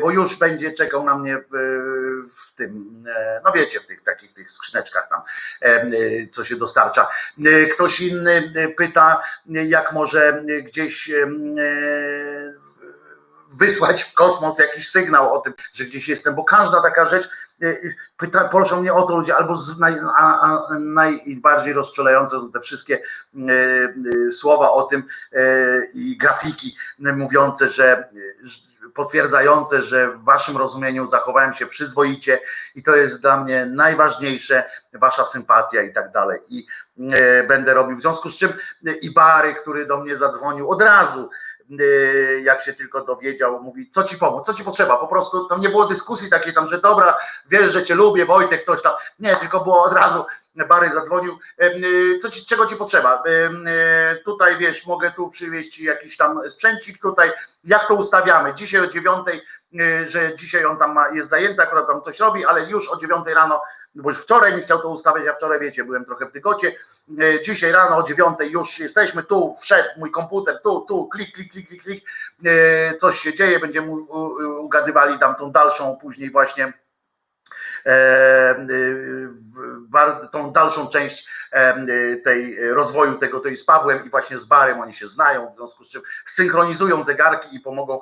Bo 0.02 0.12
już 0.12 0.36
będzie 0.36 0.72
czekał 0.72 1.04
na 1.04 1.18
mnie 1.18 1.38
w 2.36 2.56
tym, 2.56 3.04
no 3.46 3.52
wiecie, 3.52 3.80
w 3.80 3.86
tych 3.86 4.04
takich 4.04 4.34
tych 4.34 4.50
skrzyneczkach 4.50 5.10
tam, 5.10 5.22
co 6.32 6.44
się 6.44 6.56
dostarcza. 6.56 7.08
Ktoś 7.72 8.00
inny 8.02 8.54
pyta, 8.78 9.22
jak 9.46 9.92
może 9.92 10.44
gdzieś 10.64 11.12
wysłać 13.52 14.04
w 14.04 14.14
kosmos 14.14 14.60
jakiś 14.60 14.90
sygnał 14.90 15.34
o 15.34 15.40
tym, 15.40 15.54
że 15.74 15.86
gdzieś 15.86 16.08
jestem, 16.10 16.36
bo 16.36 16.44
każda 16.44 16.82
taka 16.82 17.08
rzecz, 17.08 17.30
e, 17.62 17.68
e, 17.68 17.76
pyta, 18.18 18.44
proszą 18.44 18.82
mnie 18.82 18.94
o 18.94 19.04
to 19.04 19.18
ludzie, 19.18 19.36
albo 19.36 19.56
naj, 19.80 20.00
a, 20.18 20.42
a, 20.42 20.80
najbardziej 20.80 21.74
rozczulające 21.74 22.40
są 22.40 22.52
te 22.52 22.60
wszystkie 22.60 23.02
e, 24.28 24.32
słowa 24.32 24.72
o 24.72 24.84
tym 24.84 25.04
i 25.94 26.18
grafiki 26.18 26.78
mówiące, 27.00 27.70
że 27.70 28.10
potwierdzające, 28.96 29.82
że 29.82 30.12
w 30.12 30.24
waszym 30.24 30.58
rozumieniu 30.58 31.10
zachowałem 31.10 31.54
się 31.54 31.66
przyzwoicie 31.66 32.40
i 32.76 32.84
to 32.84 32.96
jest 32.96 33.22
dla 33.22 33.44
mnie 33.44 33.66
najważniejsze, 33.66 34.64
wasza 34.94 35.26
sympatia 35.26 35.82
i 35.82 35.94
tak 35.94 36.12
dalej. 36.12 36.40
I 36.50 36.68
będę 37.48 37.74
robił, 37.74 37.98
w 37.98 38.02
związku 38.02 38.30
z 38.30 38.38
czym 38.38 38.54
i 39.02 39.14
Bary, 39.14 39.56
który 39.56 39.86
do 39.86 39.98
mnie 39.98 40.16
zadzwonił 40.16 40.70
od 40.70 40.82
razu, 40.82 41.30
jak 42.44 42.62
się 42.62 42.74
tylko 42.74 43.02
dowiedział, 43.02 43.64
mówi, 43.64 43.90
co 43.92 44.04
ci 44.04 44.18
pomóc, 44.18 44.46
co 44.46 44.54
ci 44.54 44.64
potrzeba, 44.64 44.98
po 44.98 45.08
prostu 45.08 45.48
tam 45.48 45.62
nie 45.62 45.70
było 45.70 45.86
dyskusji 45.86 46.30
takiej 46.30 46.54
tam, 46.54 46.68
że 46.68 46.82
dobra, 46.82 47.18
wiesz, 47.50 47.74
że 47.74 47.84
cię 47.84 47.96
lubię, 47.96 48.26
Wojtek, 48.26 48.66
coś 48.66 48.82
tam, 48.82 48.94
nie, 49.20 49.36
tylko 49.36 49.60
było 49.60 49.84
od 49.84 49.94
razu, 49.94 50.26
Bary 50.70 50.90
zadzwonił, 50.90 51.38
y, 51.62 52.20
co 52.22 52.30
ci, 52.30 52.46
czego 52.46 52.66
ci 52.66 52.76
potrzeba, 52.76 53.24
y, 54.14 54.24
tutaj 54.24 54.58
wiesz, 54.58 54.86
mogę 54.86 55.12
tu 55.12 55.30
przywieźć 55.30 55.80
jakiś 55.80 56.18
tam 56.18 56.50
sprzęcik 56.50 57.02
tutaj, 57.02 57.32
jak 57.64 57.88
to 57.88 57.96
ustawiamy, 57.96 58.54
dzisiaj 58.54 58.82
o 58.82 58.88
dziewiątej, 58.88 59.42
że 60.04 60.36
dzisiaj 60.36 60.66
on 60.66 60.78
tam 60.78 60.94
ma, 60.94 61.10
jest 61.10 61.30
zajęty, 61.30 61.62
akurat 61.62 61.88
tam 61.88 62.02
coś 62.02 62.20
robi, 62.20 62.46
ale 62.46 62.70
już 62.70 62.90
o 62.90 62.98
dziewiątej 62.98 63.34
rano 63.34 63.62
no 63.98 64.04
bo 64.04 64.10
już 64.10 64.18
wczoraj 64.18 64.56
mi 64.56 64.62
chciał 64.62 64.80
to 64.80 64.90
ustawiać, 64.90 65.26
ja 65.26 65.34
wczoraj 65.34 65.60
wiecie, 65.60 65.84
byłem 65.84 66.06
trochę 66.06 66.26
w 66.26 66.32
tygocie, 66.32 66.76
dzisiaj 67.46 67.72
rano 67.72 67.98
o 67.98 68.04
dziewiątej 68.04 68.52
już 68.52 68.80
jesteśmy, 68.80 69.24
tu 69.24 69.56
wszedł 69.62 69.90
mój 69.98 70.12
komputer, 70.12 70.62
tu, 70.64 70.86
tu, 70.88 71.08
klik, 71.08 71.36
klik, 71.36 71.52
klik, 71.52 71.68
klik, 71.68 71.84
klik, 71.84 72.06
e, 72.46 72.98
coś 72.98 73.20
się 73.20 73.34
dzieje, 73.34 73.60
będziemy 73.60 73.92
ugadywali 74.60 75.20
tam 75.20 75.36
tą 75.36 75.52
dalszą 75.52 75.98
później 76.02 76.32
właśnie 76.32 76.74
tą 80.32 80.52
dalszą 80.52 80.88
część 80.88 81.28
tej 82.24 82.70
rozwoju 82.74 83.18
tego, 83.18 83.40
to 83.40 83.48
jest 83.48 83.62
z 83.62 83.66
Pawłem 83.66 84.06
i 84.06 84.10
właśnie 84.10 84.38
z 84.38 84.46
Barem 84.46 84.82
oni 84.82 84.94
się 84.94 85.08
znają, 85.08 85.48
w 85.48 85.56
związku 85.56 85.84
z 85.84 85.90
czym 85.90 86.02
synchronizują 86.26 87.04
zegarki 87.04 87.56
i 87.56 87.60
pomogą 87.60 88.02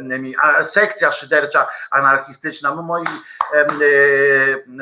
mi. 0.00 0.34
A 0.42 0.62
sekcja 0.62 1.12
szydercza, 1.12 1.66
anarchistyczna, 1.90 2.74
no 2.74 2.82
moi, 2.82 3.04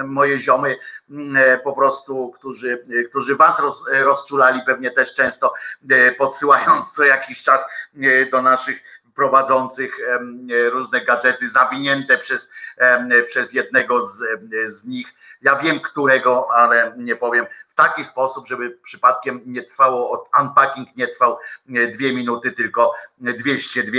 moje 0.05 0.38
ziomy 0.38 0.76
po 1.64 1.72
prostu, 1.72 2.30
którzy, 2.30 2.86
którzy 3.09 3.36
was 3.36 3.61
roz, 3.61 3.84
rozczulali 3.92 4.61
pewnie 4.66 4.90
też 4.90 5.14
często 5.14 5.55
podsyłając 6.18 6.92
co 6.92 7.05
jakiś 7.05 7.42
czas 7.42 7.66
do 8.32 8.42
naszych 8.42 8.82
prowadzących 9.14 9.98
różne 10.70 11.04
gadżety 11.04 11.50
zawinięte 11.50 12.18
przez, 12.18 12.50
przez 13.26 13.52
jednego 13.52 14.06
z, 14.06 14.22
z 14.66 14.84
nich. 14.84 15.14
Ja 15.45 15.57
wiem 15.57 15.80
którego, 15.80 16.49
ale 16.55 16.95
nie 16.97 17.16
powiem 17.16 17.47
w 17.68 17.74
taki 17.74 18.05
sposób, 18.05 18.47
żeby 18.47 18.78
przypadkiem 18.82 19.40
nie 19.47 19.62
trwało, 19.62 20.28
unpacking 20.40 20.97
nie 20.97 21.09
trwał 21.09 21.38
dwie 21.66 22.12
minuty, 22.12 22.53
tylko 22.53 22.92
202. 23.18 23.92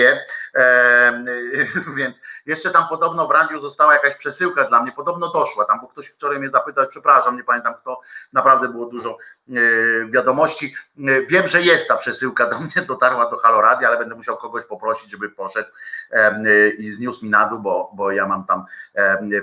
Więc 1.97 2.21
jeszcze 2.45 2.71
tam 2.71 2.87
podobno 2.89 3.27
w 3.27 3.31
radiu 3.31 3.59
została 3.59 3.93
jakaś 3.93 4.15
przesyłka 4.15 4.63
dla 4.63 4.81
mnie, 4.81 4.91
podobno 4.91 5.31
doszła 5.31 5.65
tam, 5.65 5.81
bo 5.81 5.87
ktoś 5.87 6.07
wczoraj 6.07 6.39
mnie 6.39 6.49
zapytał, 6.49 6.87
przepraszam, 6.87 7.37
nie 7.37 7.43
pamiętam 7.43 7.73
kto, 7.73 8.01
naprawdę 8.33 8.69
było 8.69 8.85
dużo 8.85 9.17
E, 9.49 10.05
wiadomości. 10.09 10.75
E, 10.99 11.21
wiem, 11.21 11.47
że 11.47 11.61
jest 11.61 11.87
ta 11.87 11.97
przesyłka 11.97 12.49
do 12.49 12.59
mnie, 12.59 12.85
dotarła 12.87 13.29
do 13.29 13.37
Haloradia, 13.37 13.87
ale 13.87 13.97
będę 13.97 14.15
musiał 14.15 14.37
kogoś 14.37 14.65
poprosić, 14.65 15.11
żeby 15.11 15.29
poszedł 15.29 15.69
e, 16.11 16.69
i 16.69 16.89
zniósł 16.89 17.25
mi 17.25 17.29
na 17.29 17.49
dół, 17.49 17.59
bo, 17.59 17.91
bo 17.93 18.11
ja 18.11 18.27
mam 18.27 18.45
tam 18.45 18.65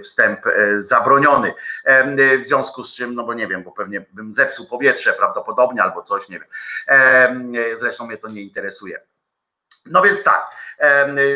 wstęp 0.02 0.40
zabroniony. 0.76 1.54
W 2.38 2.46
związku 2.46 2.82
z 2.82 2.94
czym, 2.94 3.14
no 3.14 3.24
bo 3.24 3.34
nie 3.34 3.48
wiem, 3.48 3.62
bo 3.62 3.72
pewnie 3.72 4.04
bym 4.12 4.32
zepsuł 4.32 4.66
powietrze 4.66 5.12
prawdopodobnie 5.12 5.82
albo 5.82 6.02
coś, 6.02 6.28
nie 6.28 6.40
wiem. 6.40 6.48
Zresztą 7.76 8.06
mnie 8.06 8.18
to 8.18 8.28
nie 8.28 8.42
interesuje. 8.42 9.00
No 9.86 10.02
więc 10.02 10.22
tak, 10.22 10.50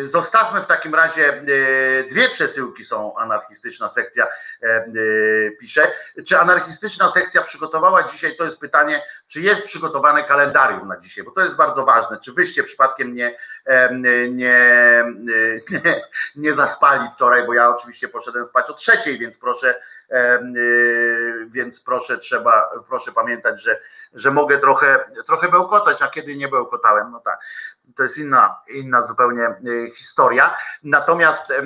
zostawmy 0.03 0.63
w 0.63 0.67
takim 0.67 0.95
razie, 0.95 1.43
dwie 2.11 2.29
przesyłki 2.29 2.85
są 2.85 3.17
anarchistyczna 3.17 3.89
sekcja 3.89 4.27
pisze. 5.61 5.93
Czy 6.27 6.39
anarchistyczna 6.39 7.09
sekcja 7.09 7.43
przygotowała 7.43 8.03
dzisiaj, 8.03 8.37
to 8.37 8.45
jest 8.45 8.59
pytanie, 8.59 9.03
czy 9.27 9.41
jest 9.41 9.63
przygotowane 9.63 10.25
kalendarium 10.25 10.89
na 10.89 11.01
dzisiaj, 11.01 11.25
bo 11.25 11.31
to 11.31 11.41
jest 11.41 11.57
bardzo 11.57 11.85
ważne, 11.85 12.21
czy 12.21 12.33
wyście 12.33 12.63
przypadkiem 12.63 13.15
nie, 13.15 13.39
nie, 13.91 14.29
nie, 14.31 14.65
nie 16.37 16.55
zaspali 16.55 17.09
wczoraj, 17.15 17.47
bo 17.47 17.55
ja 17.55 17.69
oczywiście 17.69 18.09
poszedłem 18.09 18.47
spać 18.47 18.71
o 18.71 18.75
trzeciej, 18.75 19.19
więc 19.19 19.39
proszę, 19.39 19.81
więc 21.47 21.81
proszę 21.81 22.19
trzeba, 22.19 22.71
proszę 22.89 23.13
pamiętać, 23.13 23.63
że, 23.63 23.81
że 24.13 24.31
mogę 24.31 24.59
trochę, 24.59 25.05
trochę 25.27 25.49
bełkotać, 25.49 26.03
a 26.03 26.09
kiedy 26.09 26.37
nie 26.37 26.49
bełkotałem, 26.49 27.11
no 27.13 27.21
tak. 27.21 27.41
To 27.97 28.03
jest 28.03 28.19
inna, 28.19 28.61
inna 28.69 29.03
zupełnie 29.03 29.49
y, 29.67 29.91
historia. 29.91 30.57
Natomiast 30.83 31.51
y, 31.51 31.63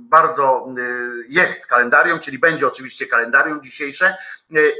bardzo 0.00 0.66
y, 0.78 1.24
jest 1.28 1.66
kalendarium, 1.66 2.20
czyli 2.20 2.38
będzie 2.38 2.66
oczywiście 2.66 3.06
kalendarium 3.06 3.62
dzisiejsze. 3.62 4.16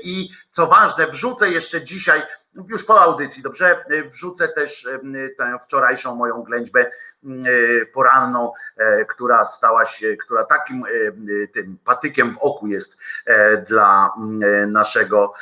I 0.04 0.30
co 0.50 0.66
ważne, 0.66 1.06
wrzucę 1.06 1.50
jeszcze 1.50 1.82
dzisiaj, 1.82 2.22
już 2.68 2.84
po 2.84 3.00
audycji, 3.00 3.42
dobrze, 3.42 3.84
wrzucę 4.06 4.48
też 4.48 4.88
tę 5.38 5.58
wczorajszą 5.62 6.14
moją 6.14 6.42
ględźbę 6.42 6.90
poranną, 7.92 8.52
która 9.08 9.44
stała 9.44 9.84
się, 9.84 10.16
która 10.16 10.44
takim 10.44 10.84
tym 11.52 11.78
patykiem 11.84 12.34
w 12.34 12.38
oku 12.38 12.66
jest 12.66 12.96
dla 13.68 14.14
naszego, 14.66 15.34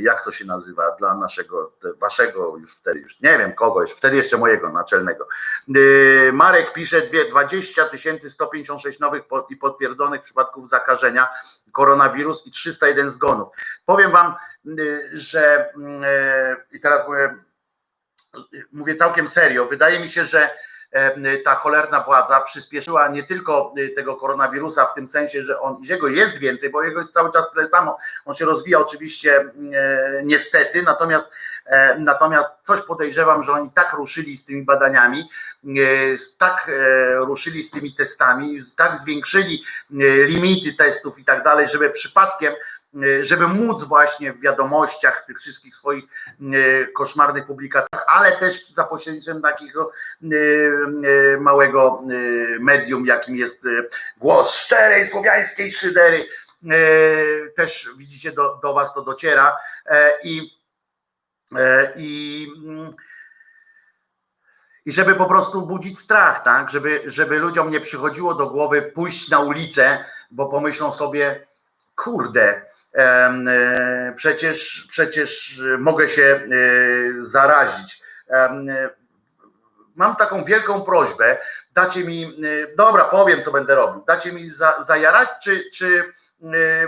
jak 0.00 0.24
to 0.24 0.32
się 0.32 0.44
nazywa, 0.44 0.90
dla 0.98 1.14
naszego, 1.14 1.72
waszego 2.00 2.56
już 2.56 2.76
wtedy, 2.76 3.00
już 3.00 3.20
nie 3.20 3.38
wiem 3.38 3.52
kogoś, 3.52 3.92
wtedy 3.92 4.16
jeszcze 4.16 4.38
mojego 4.38 4.72
naczelnego. 4.72 5.28
Marek 6.32 6.72
pisze 6.72 7.02
20 7.30 7.88
156 8.28 8.98
nowych 9.00 9.22
i 9.48 9.56
potwierdzonych 9.56 10.22
przypadków 10.22 10.68
zakażenia 10.68 11.28
koronawirus 11.72 12.46
i 12.46 12.50
301 12.50 13.10
zgonów. 13.10 13.48
Powiem 13.86 14.10
wam, 14.10 14.34
że 15.12 15.72
i 16.72 16.80
teraz 16.80 17.08
mówię, 17.08 17.34
mówię 18.72 18.94
całkiem 18.94 19.28
serio, 19.28 19.66
wydaje 19.66 20.00
mi 20.00 20.08
się, 20.08 20.24
że 20.24 20.50
ta 21.44 21.54
cholerna 21.54 22.00
władza 22.00 22.40
przyspieszyła 22.40 23.08
nie 23.08 23.22
tylko 23.22 23.74
tego 23.96 24.16
koronawirusa 24.16 24.86
w 24.86 24.94
tym 24.94 25.08
sensie, 25.08 25.42
że 25.42 25.60
on 25.60 25.76
jego 25.82 26.08
jest 26.08 26.38
więcej, 26.38 26.70
bo 26.70 26.82
jego 26.82 26.98
jest 26.98 27.12
cały 27.12 27.32
czas 27.32 27.50
tyle 27.50 27.66
samo. 27.66 27.98
On 28.24 28.34
się 28.34 28.44
rozwija 28.44 28.78
oczywiście 28.78 29.50
niestety, 30.24 30.82
natomiast 30.82 31.30
natomiast 31.98 32.50
coś 32.62 32.80
podejrzewam, 32.80 33.42
że 33.42 33.52
oni 33.52 33.70
tak 33.74 33.92
ruszyli 33.92 34.36
z 34.36 34.44
tymi 34.44 34.62
badaniami, 34.62 35.28
tak 36.38 36.70
ruszyli 37.18 37.62
z 37.62 37.70
tymi 37.70 37.94
testami, 37.94 38.58
tak 38.76 38.96
zwiększyli 38.96 39.64
limity 40.26 40.72
testów 40.72 41.18
i 41.18 41.24
tak 41.24 41.44
dalej, 41.44 41.68
żeby 41.68 41.90
przypadkiem 41.90 42.54
żeby 43.20 43.48
móc 43.48 43.84
właśnie 43.84 44.32
w 44.32 44.40
wiadomościach, 44.40 45.24
tych 45.26 45.38
wszystkich 45.38 45.74
swoich 45.74 46.04
e, 46.04 46.86
koszmarnych 46.86 47.46
publikacjach, 47.46 48.04
ale 48.06 48.36
też 48.36 48.70
za 48.70 48.84
pośrednictwem 48.84 49.42
takiego 49.42 49.90
e, 50.22 50.26
e, 51.34 51.40
małego 51.40 52.02
medium, 52.60 53.06
jakim 53.06 53.36
jest 53.36 53.68
głos 54.16 54.54
szczerej 54.54 55.06
słowiańskiej 55.06 55.70
szydery, 55.70 56.28
też 57.56 57.90
widzicie, 57.96 58.32
do, 58.32 58.58
do 58.62 58.74
was 58.74 58.94
to 58.94 59.02
dociera 59.02 59.56
i 60.24 60.56
i 61.96 62.46
i 64.86 64.92
żeby 64.92 65.14
po 65.14 65.26
prostu 65.26 65.62
budzić 65.62 65.98
strach, 65.98 66.44
tak? 66.44 66.70
Żeby, 66.70 67.02
żeby 67.06 67.38
ludziom 67.38 67.70
nie 67.70 67.80
przychodziło 67.80 68.34
do 68.34 68.46
głowy 68.46 68.82
pójść 68.82 69.28
na 69.28 69.40
ulicę, 69.40 70.04
bo 70.30 70.48
pomyślą 70.48 70.92
sobie, 70.92 71.46
kurde, 71.96 72.62
E, 72.62 72.75
przecież, 74.14 74.86
przecież 74.90 75.62
mogę 75.78 76.08
się 76.08 76.22
e, 76.22 76.48
zarazić. 77.18 78.02
Mam 79.94 80.16
taką 80.16 80.44
wielką 80.44 80.82
prośbę, 80.82 81.38
dacie 81.72 82.04
mi, 82.04 82.24
e, 82.24 82.76
dobra, 82.76 83.04
powiem, 83.04 83.42
co 83.42 83.52
będę 83.52 83.74
robił, 83.74 84.04
dacie 84.06 84.32
mi 84.32 84.50
za, 84.50 84.82
zajarać, 84.82 85.28
czy, 85.42 85.64
czy, 85.72 86.12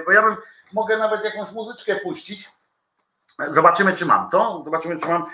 bo 0.06 0.12
ja 0.12 0.22
bym, 0.22 0.36
mogę 0.72 0.96
nawet 0.96 1.24
jakąś 1.24 1.50
muzyczkę 1.50 1.96
puścić, 1.96 2.50
zobaczymy, 3.48 3.92
czy 3.92 4.06
mam, 4.06 4.30
co? 4.30 4.62
Zobaczymy, 4.64 5.00
czy 5.00 5.09
mam 5.09 5.26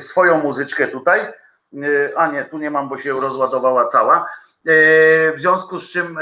swoją 0.00 0.38
muzyczkę 0.38 0.88
tutaj, 0.88 1.32
a 2.16 2.26
nie, 2.26 2.44
tu 2.44 2.58
nie 2.58 2.70
mam, 2.70 2.88
bo 2.88 2.96
się 2.96 3.20
rozładowała 3.20 3.86
cała, 3.86 4.26
E, 4.26 4.43
w 4.64 5.34
związku 5.36 5.78
z 5.78 5.90
czym, 5.90 6.18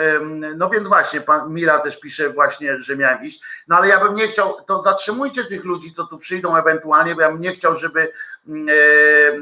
no 0.57 0.69
więc 0.71 0.89
właśnie, 0.89 1.21
pan 1.21 1.53
Mira 1.53 1.79
też 1.79 2.01
pisze 2.01 2.31
właśnie, 2.31 2.81
że 2.81 2.97
miałem 2.97 3.25
iść, 3.25 3.41
no 3.69 3.77
ale 3.77 3.89
ja 3.89 4.01
bym 4.05 4.15
nie 4.15 4.29
chciał, 4.29 4.65
to 4.67 4.83
zatrzymujcie 4.83 5.45
tych 5.45 5.65
ludzi, 5.65 5.93
co 5.93 6.07
tu 6.07 6.19
przyjdą 6.19 6.57
ewentualnie, 6.57 7.15
bo 7.15 7.21
ja 7.21 7.31
bym 7.31 7.41
nie 7.41 7.53
chciał, 7.53 7.77
żeby, 7.77 8.01
e, 8.01 8.73
e, 8.73 9.39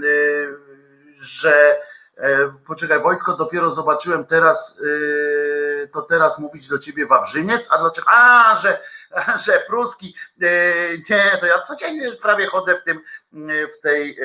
że 1.20 1.80
poczekaj, 2.66 3.00
Wojtko, 3.00 3.36
dopiero 3.36 3.70
zobaczyłem 3.70 4.24
teraz, 4.24 4.80
to 5.92 6.02
teraz 6.02 6.38
mówić 6.38 6.68
do 6.68 6.78
ciebie 6.78 7.06
Wawrzyniec, 7.06 7.68
a 7.70 7.78
dlaczego? 7.78 8.08
A, 8.10 8.56
że, 8.62 8.80
że 9.46 9.64
pruski. 9.66 10.14
Nie, 11.10 11.38
to 11.40 11.46
ja 11.46 11.60
codziennie 11.60 12.12
prawie 12.12 12.46
chodzę 12.46 12.78
w 12.78 12.84
tym, 12.84 13.00
w 13.78 13.80
tej 13.82 14.18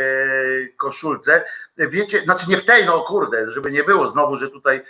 koszulce. 0.78 1.46
Wiecie, 1.78 2.24
znaczy 2.24 2.50
nie 2.50 2.58
w 2.58 2.66
tej, 2.66 2.86
no 2.86 3.02
kurde, 3.02 3.52
żeby 3.52 3.72
nie 3.72 3.84
było 3.84 4.08
znowu, 4.08 4.36
że 4.36 4.50
tutaj 4.50 4.84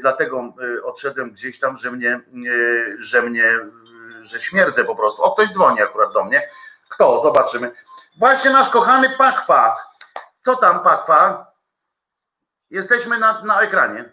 dlatego 0.00 0.54
odszedłem 0.84 1.30
gdzieś 1.30 1.58
tam, 1.58 1.76
że 1.76 1.90
mnie, 1.90 2.20
że 2.98 3.22
mnie, 3.22 3.58
że 4.22 4.40
śmierdzę 4.40 4.84
po 4.84 4.96
prostu. 4.96 5.22
O, 5.22 5.34
ktoś 5.34 5.48
dzwoni 5.48 5.82
akurat 5.82 6.12
do 6.12 6.24
mnie. 6.24 6.48
Kto? 6.88 7.22
Zobaczymy. 7.22 7.72
Właśnie 8.18 8.50
nasz 8.50 8.68
kochany 8.68 9.10
Pakwa. 9.18 9.76
Co 10.40 10.56
tam, 10.56 10.80
Pakwa? 10.80 11.52
Jesteśmy 12.70 13.18
na, 13.18 13.42
na 13.42 13.60
ekranie. 13.60 14.12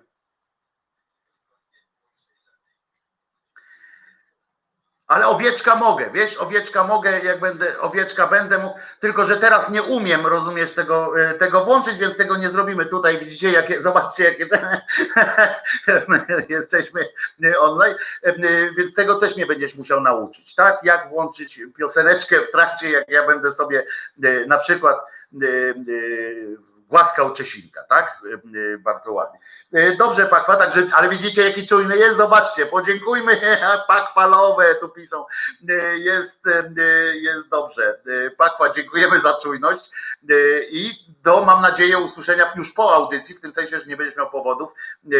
Ale 5.09 5.27
owieczka 5.27 5.75
mogę, 5.75 6.09
wiesz, 6.13 6.37
owieczka 6.37 6.83
mogę, 6.83 7.19
jak 7.19 7.39
będę, 7.39 7.79
owieczka 7.79 8.27
będę 8.27 8.57
mógł, 8.57 8.79
tylko 8.99 9.25
że 9.25 9.37
teraz 9.37 9.69
nie 9.69 9.83
umiem, 9.83 10.27
rozumiesz, 10.27 10.71
tego, 10.71 11.21
e, 11.21 11.33
tego 11.33 11.65
włączyć, 11.65 11.97
więc 11.97 12.17
tego 12.17 12.37
nie 12.37 12.49
zrobimy 12.49 12.85
tutaj. 12.85 13.19
Widzicie, 13.19 13.51
jakie, 13.51 13.81
zobaczcie, 13.81 14.23
jakie 14.23 14.47
jesteśmy 16.55 17.05
online, 17.59 17.95
e, 18.23 18.33
więc 18.77 18.93
tego 18.93 19.15
też 19.15 19.35
mnie 19.35 19.45
będziesz 19.45 19.75
musiał 19.75 20.01
nauczyć, 20.01 20.55
tak? 20.55 20.79
Jak 20.83 21.09
włączyć 21.09 21.61
pioseneczkę 21.77 22.41
w 22.41 22.51
trakcie, 22.51 22.91
jak 22.91 23.09
ja 23.09 23.27
będę 23.27 23.51
sobie 23.51 23.85
na 24.47 24.57
przykład 24.57 24.97
głaskał 26.89 27.33
Czesinka, 27.33 27.83
tak? 27.83 28.21
E, 28.33 28.33
e, 28.73 28.77
bardzo 28.77 29.13
ładnie. 29.13 29.39
E, 29.73 29.95
dobrze, 29.95 30.25
Pakwa, 30.25 30.55
także, 30.55 30.87
ale 30.93 31.09
widzicie, 31.09 31.43
jaki 31.43 31.67
czujny 31.67 31.97
jest? 31.97 32.17
Zobaczcie, 32.17 32.65
podziękujmy, 32.65 33.41
Pakwalowe 33.87 34.75
tu 34.75 34.89
piszą. 34.89 35.25
Jest, 35.93 36.43
jest 37.13 37.49
dobrze. 37.49 37.99
Pakwa, 38.37 38.73
dziękujemy 38.73 39.19
za 39.19 39.33
czujność 39.33 39.91
i 40.69 40.91
do, 41.23 41.41
mam 41.41 41.61
nadzieję, 41.61 41.97
usłyszenia 41.97 42.53
już 42.55 42.71
po 42.71 42.95
audycji, 42.95 43.35
w 43.35 43.41
tym 43.41 43.53
sensie, 43.53 43.79
że 43.79 43.85
nie 43.85 43.97
będziesz 43.97 44.17
miał 44.17 44.29
powodów, 44.29 44.73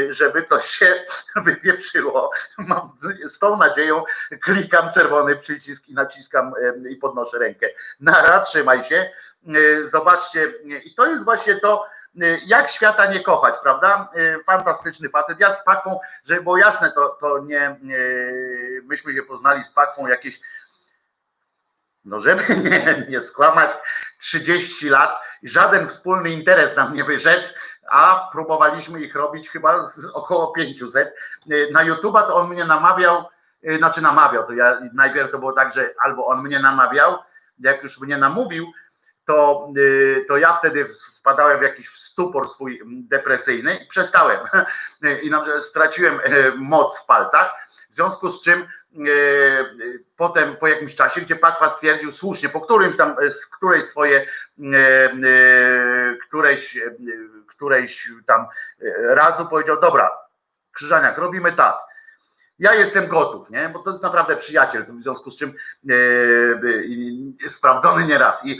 żeby 0.09 0.43
coś 0.43 0.65
się 0.65 1.05
wypieprzyło. 1.45 2.31
Mam, 2.57 2.91
z 3.23 3.39
tą 3.39 3.57
nadzieją 3.57 4.03
klikam 4.41 4.91
czerwony 4.93 5.35
przycisk 5.35 5.87
i 5.87 5.93
naciskam 5.93 6.53
i 6.89 6.95
podnoszę 6.95 7.39
rękę. 7.39 7.67
Nara, 7.99 8.39
trzymaj 8.39 8.83
się. 8.83 9.09
E, 9.47 9.83
zobaczcie, 9.83 10.53
i 10.85 10.93
to 10.93 11.07
jest 11.07 11.23
właśnie 11.23 11.55
to, 11.55 11.85
e, 12.21 12.25
jak 12.45 12.69
świata 12.69 13.05
nie 13.05 13.19
kochać, 13.19 13.55
prawda? 13.63 14.11
Fantastyczny 14.45 15.09
facet. 15.09 15.39
Ja 15.39 15.53
z 15.53 15.63
Pakwą, 15.63 15.99
żeby 16.23 16.41
było 16.41 16.57
jasne, 16.57 16.91
to, 16.91 17.09
to 17.09 17.39
nie, 17.39 17.79
myśmy 18.83 19.13
się 19.13 19.23
poznali 19.23 19.63
z 19.63 19.71
Pakwą 19.71 20.07
jakieś, 20.07 20.39
no 22.05 22.19
żeby 22.19 22.43
nie, 22.69 23.05
nie 23.09 23.21
skłamać, 23.21 23.69
30 24.17 24.89
lat 24.89 25.21
żaden 25.43 25.87
wspólny 25.87 26.29
interes 26.29 26.75
nam 26.75 26.93
nie 26.93 27.03
wyszedł, 27.03 27.47
a 27.91 28.29
próbowaliśmy 28.31 29.01
ich 29.01 29.15
robić 29.15 29.49
chyba 29.49 29.83
z 29.83 30.05
około 30.05 30.51
500. 30.51 31.15
Na 31.71 31.85
YouTube'a 31.85 32.27
to 32.27 32.35
on 32.35 32.49
mnie 32.49 32.65
namawiał, 32.65 33.25
znaczy 33.77 34.01
namawiał, 34.01 34.47
to 34.47 34.53
ja 34.53 34.79
najpierw 34.93 35.31
to 35.31 35.39
było 35.39 35.53
tak, 35.53 35.73
że 35.73 35.93
albo 36.03 36.25
on 36.25 36.43
mnie 36.43 36.59
namawiał, 36.59 37.17
jak 37.59 37.83
już 37.83 37.99
mnie 37.99 38.17
namówił, 38.17 38.71
to, 39.29 39.71
y, 39.77 40.25
to 40.27 40.37
ja 40.37 40.53
wtedy 40.53 40.85
wpadałem 41.13 41.59
w 41.59 41.61
jakiś 41.61 41.89
stupor 41.89 42.47
swój 42.47 42.81
depresyjny 42.85 43.75
i 43.75 43.87
przestałem. 43.87 44.39
I 45.23 45.31
straciłem 45.59 46.19
e, 46.23 46.51
moc 46.57 46.99
w 46.99 47.05
palcach, 47.05 47.67
w 47.89 47.93
związku 47.93 48.31
z 48.31 48.41
czym 48.41 48.61
e, 48.61 48.67
potem 50.17 50.55
po 50.55 50.67
jakimś 50.67 50.95
czasie, 50.95 51.21
gdzie 51.21 51.35
Pakwa 51.35 51.69
stwierdził 51.69 52.11
słusznie, 52.11 52.49
po 52.49 52.61
którymś 52.61 52.97
tam, 52.97 53.15
e, 53.21 53.31
z 53.31 53.47
którejś 53.47 53.83
swoje, 53.83 54.27
którejś, 56.21 56.77
którejś 57.47 58.11
tam 58.25 58.45
razu 59.09 59.45
powiedział, 59.45 59.79
dobra, 59.79 60.11
Krzyżaniak, 60.71 61.17
robimy 61.17 61.51
tak, 61.51 61.77
ja 62.59 62.73
jestem 62.73 63.07
gotów, 63.07 63.49
nie? 63.49 63.69
bo 63.69 63.79
to 63.79 63.91
jest 63.91 64.03
naprawdę 64.03 64.35
przyjaciel, 64.35 64.85
w 64.85 65.01
związku 65.01 65.29
z 65.29 65.35
czym 65.35 65.53
e, 67.43 67.49
sprawdzony 67.49 68.05
nieraz. 68.05 68.45
I, 68.45 68.51
e, 68.51 68.55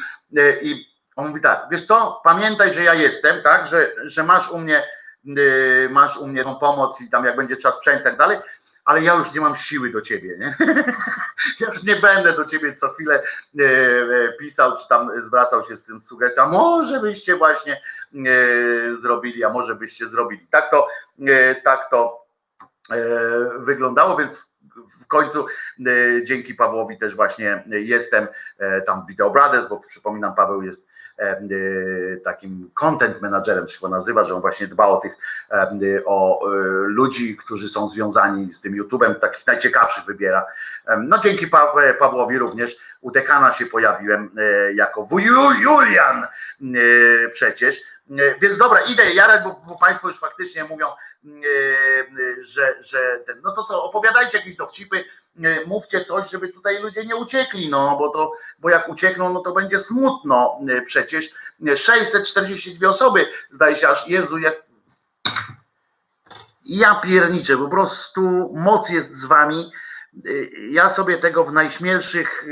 I 0.61 0.85
on 1.15 1.27
mówi 1.27 1.41
tak, 1.41 1.67
wiesz 1.71 1.85
co, 1.85 2.21
pamiętaj, 2.23 2.73
że 2.73 2.83
ja 2.83 2.93
jestem, 2.93 3.43
tak, 3.43 3.65
że, 3.65 3.91
że 4.03 4.23
masz 4.23 4.51
u 4.51 4.57
mnie 4.57 4.83
e, 5.27 5.89
masz 5.89 6.17
u 6.17 6.27
mnie 6.27 6.43
tą 6.43 6.55
pomoc 6.55 7.01
i 7.01 7.09
tam 7.09 7.25
jak 7.25 7.35
będzie 7.35 7.57
czas 7.57 7.75
sprzęt 7.75 8.01
i 8.01 8.03
tak 8.03 8.17
dalej, 8.17 8.37
ale 8.85 9.01
ja 9.01 9.13
już 9.13 9.33
nie 9.33 9.41
mam 9.41 9.55
siły 9.55 9.89
do 9.89 10.01
ciebie, 10.01 10.37
nie? 10.37 10.55
ja 11.59 11.67
już 11.67 11.83
nie 11.83 11.95
będę 11.95 12.33
do 12.33 12.45
ciebie 12.45 12.75
co 12.75 12.89
chwilę 12.89 13.23
e, 13.59 13.63
e, 13.63 14.33
pisał, 14.39 14.77
czy 14.77 14.87
tam 14.87 15.21
zwracał 15.21 15.63
się 15.63 15.75
z 15.75 15.85
tym 15.85 15.99
sugestią, 15.99 16.41
a 16.41 16.47
może 16.47 16.99
byście 16.99 17.35
właśnie 17.35 17.81
e, 18.13 18.91
zrobili, 18.91 19.43
a 19.43 19.49
może 19.49 19.75
byście 19.75 20.07
zrobili. 20.07 20.47
Tak 20.51 20.71
to, 20.71 20.87
tak 21.63 21.89
to 21.89 22.29
E, 22.91 22.99
wyglądało, 23.59 24.17
więc 24.17 24.48
w 25.01 25.07
końcu 25.07 25.45
dzięki 26.23 26.53
Pawłowi 26.53 26.97
też 26.97 27.15
właśnie 27.15 27.63
jestem 27.67 28.27
tam 28.85 29.05
Video 29.07 29.29
Brothers, 29.29 29.67
bo 29.67 29.77
przypominam, 29.77 30.35
Paweł 30.35 30.61
jest 30.61 30.89
takim 32.23 32.71
content 32.73 33.21
managerem 33.21 33.67
się 33.67 33.77
chyba 33.77 33.89
nazywa, 33.89 34.23
że 34.23 34.35
on 34.35 34.41
właśnie 34.41 34.67
dba 34.67 34.87
o 34.87 34.97
tych 34.97 35.17
o 36.05 36.47
ludzi, 36.85 37.37
którzy 37.37 37.69
są 37.69 37.87
związani 37.87 38.51
z 38.51 38.61
tym 38.61 38.73
YouTube'em, 38.73 39.15
takich 39.15 39.47
najciekawszych 39.47 40.05
wybiera. 40.05 40.45
No 40.97 41.17
dzięki 41.17 41.47
Pawłowi 41.99 42.37
również 42.37 42.77
u 43.01 43.11
dekana 43.11 43.51
się 43.51 43.65
pojawiłem 43.65 44.31
jako 44.73 45.07
Julian 45.61 46.27
przecież 47.31 47.81
E, 47.98 47.98
więc 48.41 48.57
dobra, 48.57 48.81
idę 48.81 49.13
Jarek, 49.13 49.43
bo, 49.43 49.61
bo 49.67 49.77
Państwo 49.77 50.07
już 50.07 50.19
faktycznie 50.19 50.63
mówią, 50.63 50.87
e, 50.87 51.29
że, 52.39 52.83
że 52.83 53.19
ten, 53.25 53.41
no 53.43 53.51
to 53.51 53.63
co, 53.63 53.83
opowiadajcie 53.83 54.37
jakieś 54.37 54.55
dowcipy, 54.55 55.03
e, 55.43 55.65
mówcie 55.65 56.05
coś, 56.05 56.29
żeby 56.29 56.49
tutaj 56.49 56.81
ludzie 56.81 57.05
nie 57.05 57.15
uciekli, 57.15 57.69
no 57.69 57.97
bo 57.97 58.09
to, 58.09 58.31
bo 58.59 58.69
jak 58.69 58.89
uciekną, 58.89 59.33
no 59.33 59.39
to 59.39 59.51
będzie 59.51 59.79
smutno 59.79 60.59
przecież. 60.85 61.29
642 61.75 62.89
osoby, 62.89 63.25
zdaje 63.51 63.75
się 63.75 63.87
aż, 63.87 64.07
Jezu, 64.07 64.37
jak 64.37 64.55
ja 66.65 66.95
pierniczę, 66.95 67.57
po 67.57 67.67
prostu 67.67 68.53
moc 68.55 68.89
jest 68.89 69.13
z 69.13 69.25
wami. 69.25 69.71
Ja 70.69 70.89
sobie 70.89 71.17
tego 71.17 71.45
w 71.45 71.53
najśmielszych 71.53 72.45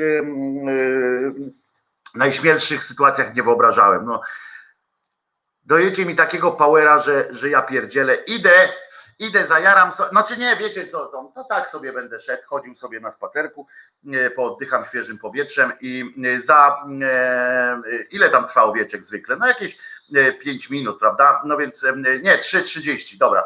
najśmielszych 2.15 2.83
sytuacjach 2.83 3.35
nie 3.35 3.43
wyobrażałem. 3.43 4.05
No, 4.05 4.21
dojecie 5.67 6.05
mi 6.05 6.15
takiego 6.15 6.51
powera, 6.51 6.97
że, 6.97 7.27
że 7.31 7.49
ja 7.49 7.61
pierdzielę, 7.61 8.15
idę, 8.15 8.69
idę, 9.19 9.45
zajaram 9.47 9.91
sobie, 9.91 10.09
znaczy 10.09 10.37
nie, 10.37 10.55
wiecie 10.55 10.87
co, 10.87 11.05
to, 11.05 11.31
to 11.35 11.43
tak 11.43 11.69
sobie 11.69 11.93
będę 11.93 12.19
szedł, 12.19 12.43
chodził 12.47 12.75
sobie 12.75 12.99
na 12.99 13.11
spacerku, 13.11 13.67
pooddycham 14.35 14.85
świeżym 14.85 15.17
powietrzem 15.17 15.71
i 15.81 16.13
za, 16.37 16.85
e, 17.03 17.81
ile 18.11 18.29
tam 18.29 18.47
trwa 18.47 18.63
owieczek 18.63 19.03
zwykle? 19.03 19.35
No 19.35 19.47
jakieś 19.47 19.77
5 20.39 20.65
e, 20.65 20.73
minut, 20.73 20.99
prawda? 20.99 21.41
No 21.45 21.57
więc 21.57 21.83
e, 21.83 21.93
nie, 22.23 22.37
3.30, 22.37 23.17
dobra, 23.17 23.43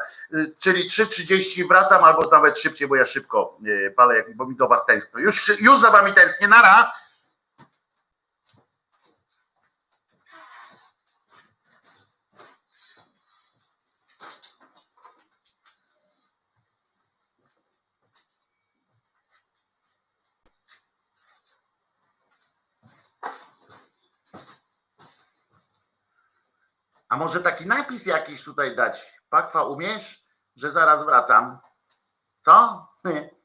czyli 0.60 0.90
3.30 0.90 1.68
wracam 1.68 2.04
albo 2.04 2.30
nawet 2.32 2.58
szybciej, 2.58 2.88
bo 2.88 2.96
ja 2.96 3.06
szybko 3.06 3.58
palę, 3.96 4.24
bo 4.36 4.46
mi 4.46 4.56
do 4.56 4.68
was 4.68 4.86
tęskno. 4.86 5.20
Już, 5.20 5.60
już 5.60 5.80
za 5.82 5.92
wami 5.92 6.14
tęsknię, 6.14 6.48
nara! 6.48 6.94
A 27.12 27.18
może 27.18 27.40
taki 27.40 27.66
napis 27.66 28.06
jakiś 28.06 28.44
tutaj 28.44 28.76
dać? 28.76 29.22
Pakwa 29.30 29.64
umiesz, 29.64 30.24
że 30.56 30.72
zaraz 30.72 31.06
wracam. 31.06 31.60
Co? 32.42 32.88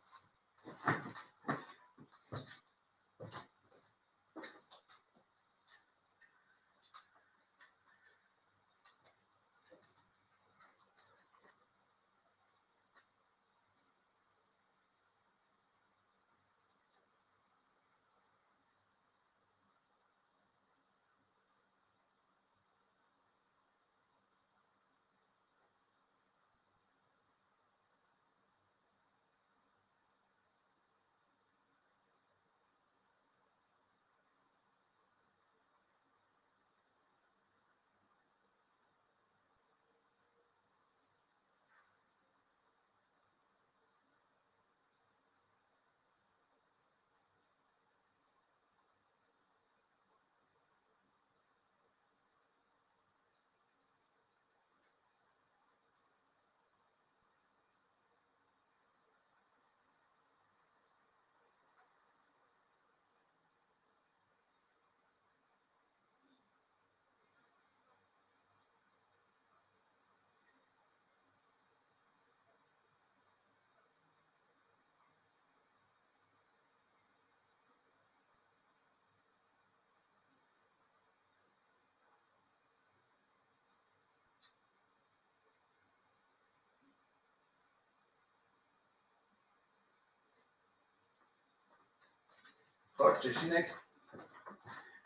Chodź 92.99 93.19
Czesinek. 93.19 93.67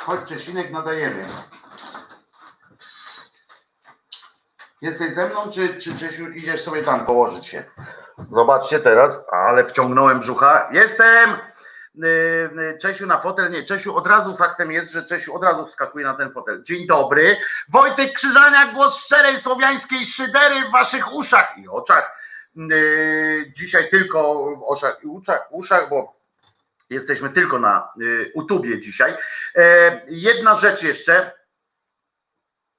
Chodź 0.02 0.28
Czesinek, 0.28 0.70
nadajemy. 0.70 1.26
Jesteś 4.82 5.14
ze 5.14 5.28
mną, 5.28 5.50
czy, 5.50 5.80
czy 5.80 5.98
Czesiu 5.98 6.30
idziesz 6.30 6.62
sobie 6.62 6.84
tam 6.84 7.06
położyć 7.06 7.46
się? 7.46 7.64
Zobaczcie 8.30 8.80
teraz, 8.80 9.24
ale 9.32 9.64
wciągnąłem 9.64 10.20
brzucha. 10.20 10.68
Jestem! 10.72 11.30
Y, 12.04 12.06
y, 12.74 12.78
Czesiu 12.80 13.06
na 13.06 13.20
fotel, 13.20 13.50
nie, 13.50 13.62
Czesiu 13.62 13.96
od 13.96 14.06
razu 14.06 14.36
faktem 14.36 14.72
jest, 14.72 14.90
że 14.90 15.04
Czesiu 15.04 15.34
od 15.34 15.44
razu 15.44 15.66
wskakuje 15.66 16.04
na 16.04 16.14
ten 16.14 16.32
fotel. 16.32 16.62
Dzień 16.62 16.86
dobry. 16.86 17.36
Wojtek 17.68 18.12
Krzyżaniak, 18.12 18.74
głos 18.74 19.04
szczerej 19.04 19.36
słowiańskiej 19.36 20.06
szydery 20.06 20.68
w 20.68 20.72
waszych 20.72 21.14
uszach 21.14 21.54
i 21.58 21.68
oczach. 21.68 22.18
Y, 22.72 23.52
dzisiaj 23.56 23.90
tylko 23.90 24.34
w 24.56 24.62
oczach 24.62 25.04
i 25.04 25.06
uszach, 25.06 25.48
uszach 25.50 25.88
bo 25.88 26.19
Jesteśmy 26.90 27.30
tylko 27.30 27.58
na 27.58 27.88
YouTubie 28.34 28.74
y, 28.74 28.80
dzisiaj. 28.80 29.14
E, 29.56 30.00
jedna 30.08 30.54
rzecz 30.54 30.82
jeszcze 30.82 31.32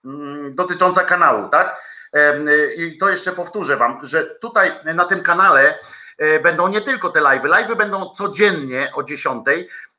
mm, 0.05 0.55
dotycząca 0.55 1.03
kanału, 1.03 1.49
tak? 1.49 1.82
E, 2.14 2.74
I 2.74 2.97
to 2.97 3.09
jeszcze 3.09 3.32
powtórzę 3.32 3.78
Wam, 3.78 3.99
że 4.03 4.26
tutaj 4.26 4.72
na 4.95 5.05
tym 5.05 5.24
kanale 5.24 5.80
e, 6.18 6.39
będą 6.39 6.68
nie 6.68 6.82
tylko 6.82 7.09
te 7.09 7.20
live'y, 7.20 7.49
live'y 7.49 7.76
będą 7.76 8.14
codziennie 8.14 8.91
o 8.93 9.03
10. 9.03 9.45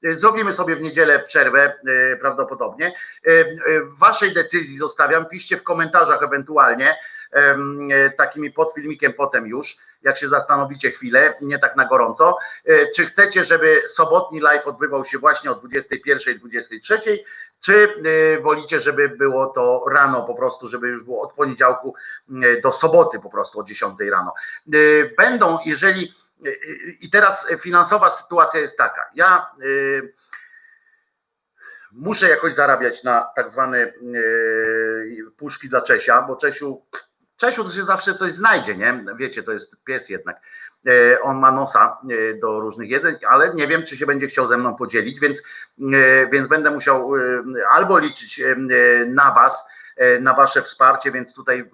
Zrobimy 0.02 0.52
sobie 0.52 0.76
w 0.76 0.80
niedzielę 0.80 1.18
przerwę 1.18 1.74
prawdopodobnie. 2.20 2.92
Waszej 3.98 4.34
decyzji 4.34 4.78
zostawiam, 4.78 5.26
piszcie 5.26 5.56
w 5.56 5.62
komentarzach 5.62 6.22
ewentualnie 6.22 6.96
takimi 8.16 8.50
pod 8.50 8.74
filmikiem 8.74 9.12
potem 9.12 9.46
już 9.46 9.76
jak 10.02 10.16
się 10.16 10.28
zastanowicie 10.28 10.90
chwilę, 10.90 11.34
nie 11.40 11.58
tak 11.58 11.76
na 11.76 11.84
gorąco, 11.84 12.36
e, 12.64 12.90
czy 12.90 13.06
chcecie, 13.06 13.44
żeby 13.44 13.82
sobotni 13.86 14.40
live 14.40 14.66
odbywał 14.66 15.04
się 15.04 15.18
właśnie 15.18 15.50
o 15.50 15.54
21, 15.54 16.38
23, 16.38 16.98
czy 17.60 17.94
e, 18.36 18.40
wolicie, 18.40 18.80
żeby 18.80 19.08
było 19.08 19.46
to 19.46 19.84
rano 19.90 20.22
po 20.22 20.34
prostu, 20.34 20.68
żeby 20.68 20.88
już 20.88 21.02
było 21.02 21.22
od 21.22 21.32
poniedziałku 21.32 21.94
e, 22.42 22.60
do 22.60 22.72
soboty 22.72 23.20
po 23.20 23.30
prostu 23.30 23.60
o 23.60 23.64
10 23.64 24.00
rano. 24.10 24.34
Będą, 25.16 25.58
jeżeli 25.66 26.14
i 27.00 27.10
teraz 27.10 27.46
finansowa 27.58 28.10
sytuacja 28.10 28.60
jest 28.60 28.78
taka. 28.78 29.10
Ja 29.14 29.46
muszę 31.92 32.28
jakoś 32.28 32.54
zarabiać 32.54 33.02
na 33.02 33.30
tak 33.36 33.50
zwane 33.50 33.92
puszki 35.36 35.68
dla 35.68 35.80
Czesia, 35.80 36.22
bo 36.22 36.36
Czesiu 36.36 36.82
Czesiu 37.42 37.64
to 37.64 37.70
się 37.70 37.84
zawsze 37.84 38.14
coś 38.14 38.32
znajdzie, 38.32 38.74
nie? 38.74 39.04
Wiecie, 39.16 39.42
to 39.42 39.52
jest 39.52 39.84
pies 39.84 40.08
jednak. 40.08 40.40
E, 40.86 41.20
on 41.22 41.38
ma 41.38 41.52
nosa 41.52 41.98
e, 42.10 42.34
do 42.34 42.60
różnych 42.60 42.90
jedzeń, 42.90 43.14
ale 43.28 43.54
nie 43.54 43.68
wiem, 43.68 43.82
czy 43.82 43.96
się 43.96 44.06
będzie 44.06 44.26
chciał 44.26 44.46
ze 44.46 44.58
mną 44.58 44.74
podzielić, 44.76 45.20
więc, 45.20 45.42
e, 45.92 46.26
więc 46.26 46.48
będę 46.48 46.70
musiał 46.70 47.12
albo 47.70 47.98
liczyć 47.98 48.42
na 49.06 49.30
Was, 49.30 49.66
na 50.20 50.34
Wasze 50.34 50.62
wsparcie, 50.62 51.12
więc 51.12 51.34
tutaj 51.34 51.70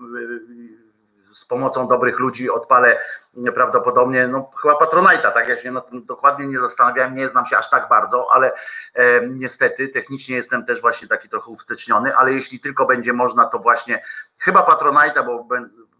z 1.38 1.44
pomocą 1.44 1.88
dobrych 1.88 2.18
ludzi 2.18 2.50
odpalę 2.50 3.00
prawdopodobnie, 3.54 4.28
no 4.28 4.50
chyba 4.62 4.74
Patronite'a, 4.74 5.32
tak? 5.32 5.48
Ja 5.48 5.56
się 5.56 5.70
na 5.70 5.80
tym 5.80 6.04
dokładnie 6.04 6.46
nie 6.46 6.60
zastanawiałem, 6.60 7.14
nie 7.14 7.28
znam 7.28 7.46
się 7.46 7.58
aż 7.58 7.70
tak 7.70 7.88
bardzo, 7.88 8.26
ale 8.32 8.52
e, 8.94 9.26
niestety 9.28 9.88
technicznie 9.88 10.36
jestem 10.36 10.66
też 10.66 10.80
właśnie 10.80 11.08
taki 11.08 11.28
trochę 11.28 11.50
uwsteczniony, 11.50 12.16
ale 12.16 12.32
jeśli 12.32 12.60
tylko 12.60 12.86
będzie 12.86 13.12
można, 13.12 13.44
to 13.44 13.58
właśnie 13.58 14.02
chyba 14.38 14.66
Patronite'a, 14.66 15.26
bo 15.26 15.46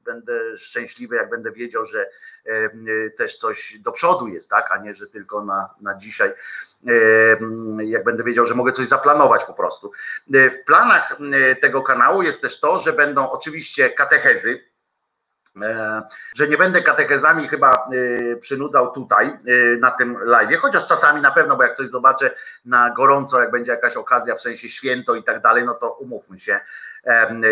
będę 0.09 0.57
szczęśliwy, 0.57 1.17
jak 1.17 1.31
będę 1.31 1.53
wiedział, 1.53 1.85
że 1.85 2.11
e, 2.47 2.71
też 3.11 3.37
coś 3.37 3.79
do 3.79 3.93
przodu 3.93 4.29
jest, 4.29 4.51
tak, 4.51 4.73
a 4.73 4.77
nie, 4.79 4.95
że 4.95 5.07
tylko 5.07 5.45
na, 5.45 5.75
na 5.81 5.95
dzisiaj, 5.95 6.33
e, 6.87 6.95
jak 7.85 8.05
będę 8.05 8.25
wiedział, 8.25 8.45
że 8.45 8.55
mogę 8.55 8.73
coś 8.73 8.87
zaplanować 8.87 9.45
po 9.45 9.55
prostu. 9.55 9.91
E, 10.35 10.51
w 10.51 10.65
planach 10.65 11.17
tego 11.61 11.83
kanału 11.83 12.23
jest 12.23 12.43
też 12.43 12.61
to, 12.61 12.79
że 12.79 12.93
będą 12.93 13.31
oczywiście 13.31 13.91
katechezy, 13.91 14.65
że 16.35 16.49
nie 16.49 16.59
będę 16.59 16.83
katechezami 16.83 17.49
chyba 17.49 17.89
przynudzał 18.41 18.93
tutaj 18.93 19.39
na 19.81 19.91
tym 19.91 20.19
live, 20.25 20.59
chociaż 20.59 20.87
czasami 20.87 21.21
na 21.21 21.31
pewno, 21.31 21.57
bo 21.57 21.63
jak 21.63 21.77
coś 21.77 21.89
zobaczę 21.89 22.31
na 22.65 22.91
gorąco, 22.91 23.41
jak 23.41 23.51
będzie 23.51 23.71
jakaś 23.71 23.97
okazja, 23.97 24.35
w 24.35 24.41
sensie 24.41 24.69
święto 24.69 25.15
i 25.15 25.23
tak 25.23 25.43
dalej, 25.43 25.65
no 25.65 25.75
to 25.75 25.93
umówmy 25.93 26.39
się, 26.39 26.61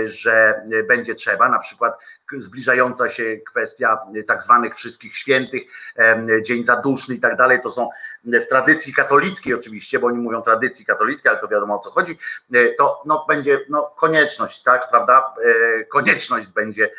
że 0.05 0.63
będzie 0.89 1.15
trzeba, 1.15 1.49
na 1.49 1.59
przykład 1.59 1.99
zbliżająca 2.37 3.09
się 3.09 3.37
kwestia 3.37 3.99
tak 4.27 4.43
zwanych 4.43 4.75
wszystkich 4.75 5.17
świętych, 5.17 5.63
Dzień 6.43 6.63
Zaduszny 6.63 7.15
i 7.15 7.21
tak 7.21 7.37
dalej, 7.37 7.61
to 7.63 7.71
są 7.71 7.89
w 8.25 8.47
tradycji 8.47 8.95
katolickiej 8.95 9.55
oczywiście, 9.55 9.99
bo 9.99 10.07
oni 10.07 10.19
mówią 10.19 10.43
tradycji 10.43 10.87
katolickiej, 10.87 11.31
ale 11.31 11.41
to 11.41 11.49
wiadomo 11.49 11.75
o 11.75 11.79
co 11.79 11.91
chodzi, 11.91 12.19
e, 12.55 12.75
to 12.75 13.03
no, 13.07 13.25
będzie 13.29 13.61
no, 13.69 13.95
konieczność, 13.97 14.63
tak, 14.63 14.91
prawda, 14.91 15.35
e, 15.81 15.85
konieczność 15.85 16.47
będzie 16.47 16.85
e, 16.85 16.91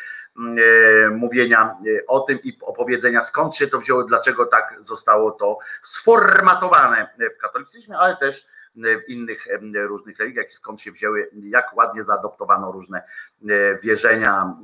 mówienia 1.10 1.76
o 2.06 2.20
tym 2.20 2.38
i 2.42 2.58
opowiedzenia 2.60 3.22
skąd 3.22 3.56
się 3.56 3.66
to 3.68 3.78
wzięło, 3.78 4.04
dlaczego 4.04 4.46
tak 4.46 4.76
zostało 4.80 5.30
to 5.30 5.58
sformatowane 5.82 7.08
w 7.36 7.40
katolicyzmie, 7.40 7.98
ale 7.98 8.16
też 8.16 8.46
w 8.76 9.08
innych 9.08 9.46
różnych 9.74 10.18
religiach, 10.18 10.52
skąd 10.52 10.80
się 10.80 10.92
wzięły, 10.92 11.30
jak 11.42 11.76
ładnie 11.76 12.02
zaadoptowano 12.02 12.72
różne 12.72 12.98
e, 12.98 13.37
wierzenia 13.82 14.54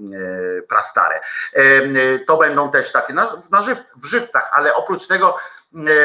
e, 0.59 0.63
prastare. 0.63 1.21
To 2.27 2.37
będą 2.37 2.71
też 2.71 2.93
takie 2.93 3.15
na, 3.15 3.63
żyw, 3.63 3.81
w 3.97 4.07
żywcach, 4.07 4.51
ale 4.53 4.75
oprócz 4.75 5.07
tego 5.07 5.37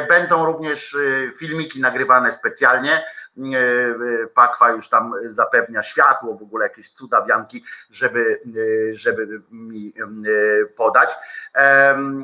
będą 0.09 0.45
również 0.45 0.95
e, 0.95 1.31
filmiki 1.37 1.81
nagrywane 1.81 2.31
specjalnie 2.31 3.03
E, 3.37 4.27
Pakwa 4.27 4.71
już 4.71 4.89
tam 4.89 5.13
zapewnia 5.23 5.83
światło, 5.83 6.35
w 6.35 6.41
ogóle 6.41 6.65
jakieś 6.65 6.89
cudawianki, 6.89 7.63
żeby, 7.91 8.41
e, 8.89 8.93
żeby 8.93 9.41
mi 9.51 9.93
e, 9.97 10.65
podać. 10.65 11.09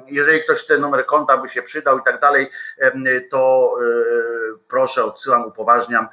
Jeżeli 0.08 0.44
ktoś 0.44 0.64
chce 0.64 0.78
numer 0.78 1.06
konta, 1.06 1.38
by 1.38 1.50
się 1.50 1.62
przydał 1.62 2.00
i 2.00 2.04
tak 2.04 2.20
dalej, 2.20 2.50
to 3.30 3.76
proszę, 4.68 5.04
odsyłam, 5.04 5.46
upoważniam 5.46 6.08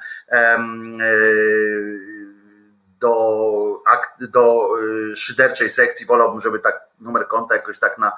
do, 3.03 3.83
do 4.19 4.69
szyderczej 5.15 5.69
sekcji. 5.69 6.05
Wolałbym, 6.05 6.41
żeby 6.41 6.59
tak 6.59 6.81
numer 6.99 7.27
konta 7.27 7.55
jakoś 7.55 7.79
tak 7.79 7.97
na 7.97 8.11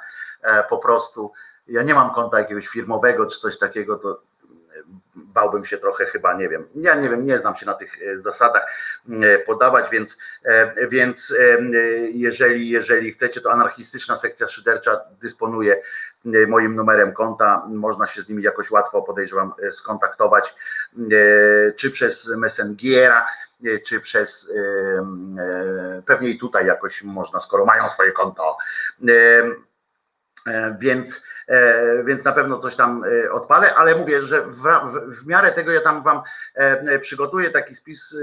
po 0.69 0.77
prostu. 0.77 1.31
Ja 1.67 1.83
nie 1.83 1.93
mam 1.93 2.13
konta 2.13 2.39
jakiegoś 2.39 2.67
firmowego 2.67 3.25
czy 3.25 3.39
coś 3.39 3.57
takiego, 3.57 3.97
to 3.97 4.21
bałbym 5.15 5.65
się 5.65 5.77
trochę 5.77 6.05
chyba, 6.05 6.33
nie 6.33 6.49
wiem, 6.49 6.67
ja 6.75 6.95
nie 6.95 7.09
wiem, 7.09 7.25
nie 7.25 7.37
znam 7.37 7.55
się 7.55 7.65
na 7.65 7.73
tych 7.73 8.01
e, 8.01 8.19
zasadach 8.19 8.65
e, 9.09 9.39
podawać, 9.39 9.89
więc, 9.89 10.17
e, 10.43 10.87
więc 10.87 11.33
jeżeli, 12.13 12.69
jeżeli 12.69 13.11
chcecie, 13.11 13.41
to 13.41 13.51
anarchistyczna 13.51 14.15
sekcja 14.15 14.47
szydercza 14.47 15.01
dysponuje 15.21 15.81
moim 16.47 16.75
numerem 16.75 17.13
konta, 17.13 17.67
można 17.67 18.07
się 18.07 18.21
z 18.21 18.29
nimi 18.29 18.43
jakoś 18.43 18.71
łatwo 18.71 19.01
podejrzewam 19.01 19.53
skontaktować, 19.71 20.55
czy 21.75 21.91
przez 21.91 22.27
Messengera, 22.37 23.27
czy 23.85 23.99
przez 23.99 24.51
pewnie 26.05 26.29
i 26.29 26.37
tutaj 26.37 26.65
jakoś 26.65 27.03
można, 27.03 27.39
skoro 27.39 27.65
mają 27.65 27.89
swoje 27.89 28.11
konto. 28.11 28.57
Więc 30.79 31.21
E, 31.47 32.03
więc 32.03 32.23
na 32.23 32.31
pewno 32.31 32.59
coś 32.59 32.75
tam 32.75 33.03
e, 33.03 33.31
odpalę, 33.31 33.75
ale 33.75 33.95
mówię, 33.95 34.21
że 34.21 34.41
w, 34.41 34.61
w, 34.61 35.21
w 35.21 35.27
miarę 35.27 35.51
tego 35.51 35.71
ja 35.71 35.81
tam 35.81 36.03
wam 36.03 36.21
e, 36.55 36.99
przygotuję 36.99 37.49
taki 37.49 37.75
spis 37.75 38.15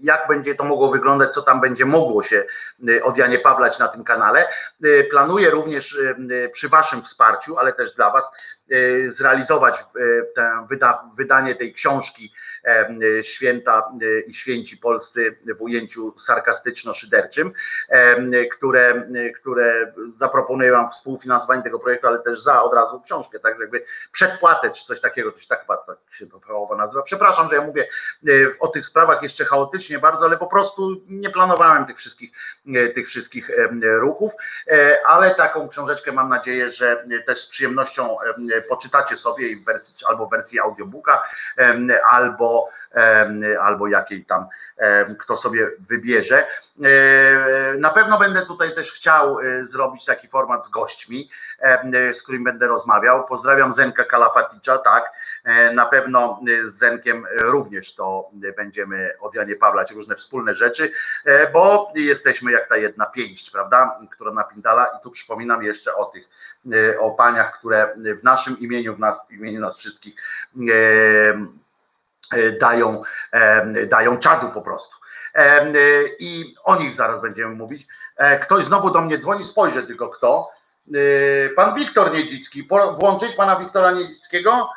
jak 0.00 0.28
będzie 0.28 0.54
to 0.54 0.64
mogło 0.64 0.90
wyglądać, 0.90 1.34
co 1.34 1.42
tam 1.42 1.60
będzie 1.60 1.84
mogło 1.84 2.22
się 2.22 2.44
od 3.02 3.18
Janie 3.18 3.38
Pawlać 3.38 3.78
na 3.78 3.88
tym 3.88 4.04
kanale. 4.04 4.48
Planuję 5.10 5.50
również 5.50 5.98
przy 6.52 6.68
Waszym 6.68 7.02
wsparciu, 7.02 7.58
ale 7.58 7.72
też 7.72 7.94
dla 7.94 8.10
Was, 8.10 8.30
zrealizować 9.06 9.84
wydanie 11.16 11.54
tej 11.54 11.72
książki 11.72 12.32
święta 13.22 13.88
i 14.26 14.34
święci 14.34 14.76
polscy 14.76 15.36
w 15.58 15.62
ujęciu 15.62 16.14
sarkastyczno-szyderczym, 16.18 17.52
które, 18.52 19.08
które 19.40 19.92
zaproponuję 20.06 20.72
wam 20.72 20.88
współfinansowanie 20.88 21.62
tego 21.62 21.78
projektu, 21.78 22.08
ale 22.08 22.18
też 22.18 22.40
za 22.40 22.62
od 22.62 22.74
razu 22.74 23.00
książkę, 23.00 23.38
tak 23.38 23.58
jakby 23.60 23.84
przedpłatę 24.12 24.70
czy 24.70 24.84
coś 24.84 25.00
takiego, 25.00 25.32
coś 25.32 25.46
tak 25.46 25.66
tak 25.86 25.98
się 26.10 26.26
to 26.26 26.40
fachowo 26.40 26.76
nazywa. 26.76 27.02
Przepraszam, 27.02 27.48
że 27.48 27.56
ja 27.56 27.62
mówię 27.62 27.88
e, 28.28 28.30
o 28.60 28.68
tych 28.68 28.86
sprawach 28.86 29.22
jeszcze 29.22 29.44
chaotycznie 29.44 29.98
bardzo, 29.98 30.24
ale 30.24 30.36
po 30.36 30.46
prostu 30.46 31.02
nie 31.08 31.30
planowałem 31.30 31.86
tych 31.86 31.96
wszystkich, 31.96 32.30
e, 32.74 32.88
tych 32.88 33.08
wszystkich 33.08 33.50
ruchów, 33.80 34.32
e, 34.66 34.98
ale 35.06 35.34
taką 35.34 35.68
książeczkę 35.68 36.12
mam 36.12 36.28
nadzieję, 36.28 36.70
że 36.70 37.04
też 37.26 37.40
z 37.40 37.46
przyjemnością 37.46 38.16
poczytacie 38.62 39.16
sobie 39.16 39.56
w 39.56 39.64
wersji, 39.64 39.94
albo 40.08 40.26
w 40.26 40.30
wersji 40.30 40.60
audiobooka, 40.60 41.22
albo 42.10 42.68
albo 43.60 43.88
jakiej 43.88 44.24
tam 44.24 44.46
kto 45.18 45.36
sobie 45.36 45.70
wybierze. 45.78 46.46
Na 47.78 47.90
pewno 47.90 48.18
będę 48.18 48.46
tutaj 48.46 48.74
też 48.74 48.92
chciał 48.92 49.40
e, 49.40 49.64
zrobić 49.64 50.04
taki 50.04 50.28
format 50.28 50.64
z 50.64 50.68
gośćmi, 50.68 51.30
z 52.12 52.22
którym 52.22 52.44
będę 52.44 52.66
rozmawiał. 52.66 53.26
Pozdrawiam 53.26 53.72
Zenka 53.72 54.04
Kalafaticza, 54.04 54.78
tak. 54.78 55.12
E, 55.44 55.72
na 55.72 55.86
pewno 55.86 56.40
z 56.64 56.78
Zenkiem 56.78 57.26
również 57.40 57.94
to 57.94 58.30
będziemy 58.56 59.14
od 59.20 59.34
Janie 59.34 59.56
Pawlać 59.56 59.90
różne 59.90 60.16
wspólne 60.16 60.54
rzeczy, 60.54 60.92
e, 61.24 61.50
bo 61.50 61.92
jesteśmy 61.94 62.52
jak 62.52 62.68
ta 62.68 62.76
jedna 62.76 63.06
pięść, 63.06 63.50
prawda, 63.50 63.98
która 64.10 64.32
napindala 64.32 64.84
i 64.84 65.02
tu 65.02 65.10
przypominam 65.10 65.62
jeszcze 65.62 65.94
o 65.94 66.04
tych, 66.04 66.28
o 67.00 67.10
paniach, 67.10 67.58
które 67.58 67.94
w 68.18 68.24
naszym 68.24 68.47
imieniu, 68.56 68.94
w, 68.94 68.98
nas, 68.98 69.20
w 69.28 69.32
imieniu 69.32 69.60
nas 69.60 69.76
wszystkich 69.76 70.14
E, 72.32 72.52
dają, 72.52 73.02
e, 73.32 73.86
dają 73.86 74.18
czadu 74.18 74.48
po 74.48 74.62
prostu. 74.62 74.96
E, 75.34 75.64
I 76.18 76.54
o 76.64 76.76
nich 76.76 76.94
zaraz 76.94 77.20
będziemy 77.20 77.54
mówić. 77.54 77.86
Ktoś 78.40 78.64
znowu 78.64 78.90
do 78.90 79.00
mnie 79.00 79.18
dzwoni, 79.18 79.44
spojrzę 79.44 79.82
tylko 79.82 80.08
kto. 80.08 80.50
Pan 81.56 81.74
Wiktor 81.74 82.12
Niedzicki. 82.12 82.68
Włączyć 82.98 83.34
pana 83.34 83.56
Wiktora 83.56 83.90
Niedzickiego? 83.90 84.70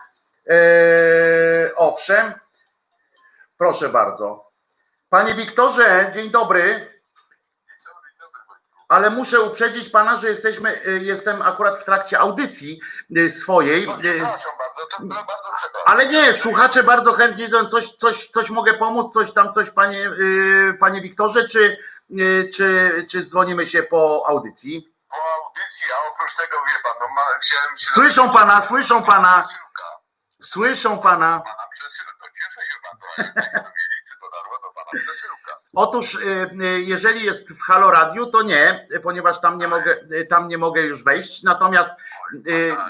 Owszem. 1.75 2.33
Proszę 3.57 3.89
bardzo. 3.89 4.51
Panie 5.09 5.33
Wiktorze, 5.33 6.11
dzień 6.13 6.29
dobry 6.29 6.93
ale 8.91 9.09
muszę 9.09 9.41
uprzedzić 9.41 9.89
pana, 9.89 10.17
że 10.17 10.29
jesteśmy, 10.29 10.85
y, 10.85 10.99
jestem 11.03 11.41
akurat 11.41 11.79
w 11.79 11.83
trakcie 11.83 12.19
audycji 12.19 12.81
y, 13.17 13.29
swojej. 13.29 13.87
No, 13.87 13.97
przepraszam 14.01 14.51
bardzo, 14.57 14.87
to 14.91 15.03
bardzo 15.05 15.49
przepraszam. 15.57 15.81
Ale 15.85 16.07
nie, 16.07 16.33
słuchacze 16.33 16.83
bardzo 16.83 17.13
chętnie 17.13 17.49
coś, 17.69 17.91
coś, 17.91 18.29
coś 18.29 18.49
mogę 18.49 18.73
pomóc, 18.73 19.13
coś 19.13 19.33
tam, 19.33 19.53
coś 19.53 19.69
panie, 19.69 20.07
y, 20.07 20.77
panie 20.79 21.01
Wiktorze, 21.01 21.49
czy, 21.49 21.77
czy, 22.53 23.05
czy 23.09 23.23
dzwonimy 23.23 23.65
się 23.65 23.83
po 23.83 24.23
audycji? 24.27 24.93
Po 25.09 25.15
audycji, 25.15 25.85
a 25.91 26.11
oprócz 26.11 26.35
tego 26.35 26.57
wie 26.57 26.83
pan, 26.83 26.93
no 26.99 27.07
ma, 27.07 27.39
chciałem 27.41 27.77
się... 27.77 27.85
Słyszą 27.91 28.29
pana, 28.29 28.61
słyszą 28.61 29.03
pana. 29.03 29.47
Słyszą 30.41 30.99
pana. 30.99 31.39
Pana 31.45 31.67
przesyłka, 31.71 32.27
cieszę 32.33 32.65
się 32.65 32.77
bardzo, 32.83 33.07
Otóż 34.87 35.01
y, 35.01 35.29
y, 36.61 36.81
jeżeli 36.81 37.25
jest 37.25 37.53
w 37.53 37.61
Halo 37.63 37.91
Radio, 37.91 38.25
to 38.25 38.41
nie, 38.41 38.87
ponieważ 39.03 39.41
tam 39.41 39.57
nie 39.57 39.67
mogę, 39.67 39.97
y, 40.11 40.27
tam 40.29 40.47
nie 40.47 40.57
mogę 40.57 40.81
już 40.81 41.03
wejść. 41.03 41.43
Natomiast 41.43 41.91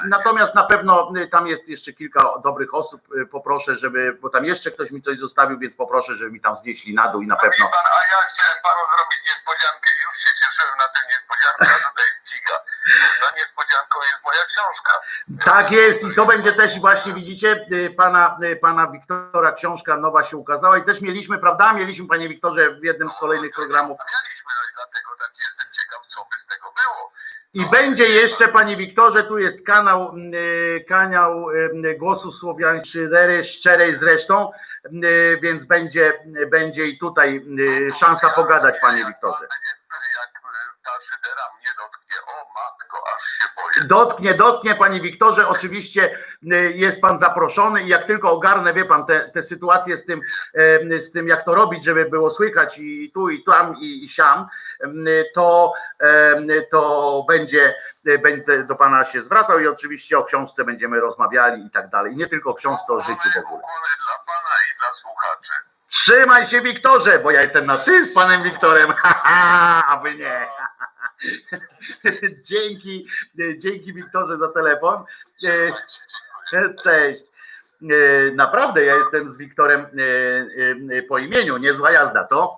natomiast 0.07 0.55
na 0.55 0.63
pewno 0.63 1.13
tam 1.31 1.47
jest 1.47 1.69
jeszcze 1.69 1.93
kilka 1.93 2.39
dobrych 2.43 2.73
osób. 2.73 3.01
Poproszę, 3.31 3.77
żeby, 3.77 4.17
bo 4.21 4.29
tam 4.29 4.45
jeszcze 4.45 4.71
ktoś 4.71 4.91
mi 4.91 5.01
coś 5.01 5.17
zostawił, 5.17 5.59
więc 5.59 5.75
poproszę, 5.75 6.15
żeby 6.15 6.31
mi 6.31 6.41
tam 6.41 6.55
znieśli 6.55 6.93
na 6.93 7.07
dół 7.07 7.21
i 7.21 7.27
na 7.27 7.35
pewno. 7.35 7.65
Pan, 7.65 7.85
a 7.85 8.01
ja 8.11 8.19
chciałem 8.29 8.57
panu 8.63 8.81
zrobić 8.95 9.19
niespodziankę, 9.29 9.89
już 10.05 10.15
się 10.23 10.29
cieszyłem 10.41 10.77
na 10.77 10.87
tę 10.93 10.99
niespodziankę, 11.09 11.85
a 11.85 11.89
tutaj 11.89 12.05
ciga. 12.25 12.60
No 13.21 13.27
niespodzianką 13.37 13.99
jest 14.11 14.23
moja 14.25 14.45
książka. 14.45 14.91
Tak 15.45 15.71
jest 15.71 16.03
i 16.03 16.15
to 16.15 16.25
będzie 16.25 16.53
też 16.53 16.79
właśnie 16.79 17.13
widzicie 17.13 17.65
pana, 17.97 18.37
pana 18.61 18.87
Wiktora 18.87 19.51
książka 19.51 19.97
nowa 19.97 20.23
się 20.23 20.37
ukazała 20.37 20.77
i 20.77 20.83
też 20.83 21.01
mieliśmy, 21.01 21.39
prawda? 21.39 21.73
Mieliśmy 21.73 22.07
panie 22.07 22.29
Wiktorze 22.29 22.71
w 22.71 22.83
jednym 22.83 23.11
z 23.11 23.17
kolejnych 23.17 23.51
programów. 23.55 23.97
Mieliśmy, 23.99 24.51
no 24.57 24.69
i 24.69 24.73
dlatego 24.75 25.09
tak 25.19 25.31
jestem 25.45 25.67
ciekaw, 25.71 26.01
I 27.53 27.65
będzie 27.65 28.05
jeszcze, 28.05 28.47
panie 28.47 28.75
Wiktorze, 28.77 29.23
tu 29.23 29.37
jest 29.37 29.65
kanał, 29.65 30.15
y, 30.33 30.85
kanał 30.87 31.49
y, 31.49 31.95
Głosu 31.99 32.31
Słowiańszczydery, 32.31 33.43
szczerej 33.43 33.95
zresztą, 33.95 34.51
y, 34.85 35.39
więc 35.41 35.65
będzie, 35.65 36.13
będzie 36.51 36.87
i 36.87 36.97
tutaj 36.97 37.41
y, 37.59 37.91
szansa 37.99 38.29
pogadać, 38.29 38.75
panie 38.81 39.05
Wiktorze. 39.05 39.39
Będzie, 39.39 39.67
y, 40.27 40.30
ta 40.83 40.91
szydera 41.01 41.43
mnie 41.59 41.69
dotknie, 41.77 42.15
o 42.27 42.45
matko, 42.55 42.97
aż 43.15 43.23
się 43.23 43.45
boję. 43.55 43.87
Dotknie, 43.87 44.33
dotknie, 44.33 44.75
panie 44.75 45.01
Wiktorze, 45.01 45.47
oczywiście 45.47 46.17
y, 46.43 46.73
jest 46.75 47.01
pan 47.01 47.17
zaproszony 47.17 47.83
i 47.83 47.87
jak 47.87 48.05
tylko 48.05 48.31
ogarnę, 48.31 48.73
wie 48.73 48.85
pan, 48.85 49.05
te, 49.05 49.19
te 49.19 49.43
sytuacje 49.43 49.97
z 49.97 50.05
tym, 50.05 50.21
y, 50.91 51.01
z 51.01 51.11
tym, 51.11 51.27
jak 51.27 51.43
to 51.43 51.55
robić, 51.55 51.85
żeby 51.85 52.05
było 52.05 52.29
słychać 52.29 52.77
i 52.77 53.11
tu, 53.13 53.29
i 53.29 53.43
tam, 53.43 53.77
i, 53.77 54.03
i 54.03 54.09
siam, 54.09 54.47
y, 54.83 55.25
to, 55.35 55.73
to 56.71 57.25
będzie, 57.27 57.75
będę 58.03 58.63
do 58.63 58.75
pana 58.75 59.03
się 59.03 59.21
zwracał 59.21 59.59
i 59.59 59.67
oczywiście 59.67 60.17
o 60.17 60.23
książce 60.23 60.63
będziemy 60.63 60.99
rozmawiali 60.99 61.65
i 61.65 61.71
tak 61.71 61.89
dalej. 61.89 62.15
Nie 62.15 62.27
tylko 62.27 62.49
o 62.49 62.53
książce, 62.53 62.93
o 62.93 62.99
życiu 62.99 63.29
w 63.35 63.37
ogóle. 63.37 63.61
Dla 63.61 64.25
pana 64.25 64.55
i 64.69 64.79
dla 64.79 64.93
słuchaczy. 64.93 65.53
Trzymaj 65.91 66.47
się, 66.47 66.61
Wiktorze, 66.61 67.19
bo 67.19 67.31
ja 67.31 67.41
jestem 67.41 67.65
na 67.65 67.77
ty 67.77 68.05
z 68.05 68.13
panem 68.13 68.43
Wiktorem, 68.43 68.93
a 69.87 69.99
wy 70.03 70.15
nie. 70.15 70.47
Dzięki, 72.49 73.07
dzięki 73.57 73.93
Wiktorze 73.93 74.37
za 74.37 74.47
telefon. 74.47 75.03
Dziękuję. 75.41 75.73
Cześć. 76.83 77.23
E, 77.81 78.31
Naprawdę 78.35 78.85
ja 78.85 78.95
jestem 78.95 79.29
z 79.29 79.37
Wiktorem 79.37 79.81
e, 79.81 80.97
e, 80.97 81.03
po 81.03 81.17
imieniu, 81.17 81.57
niezła 81.57 81.91
jazda, 81.91 82.25
co? 82.25 82.57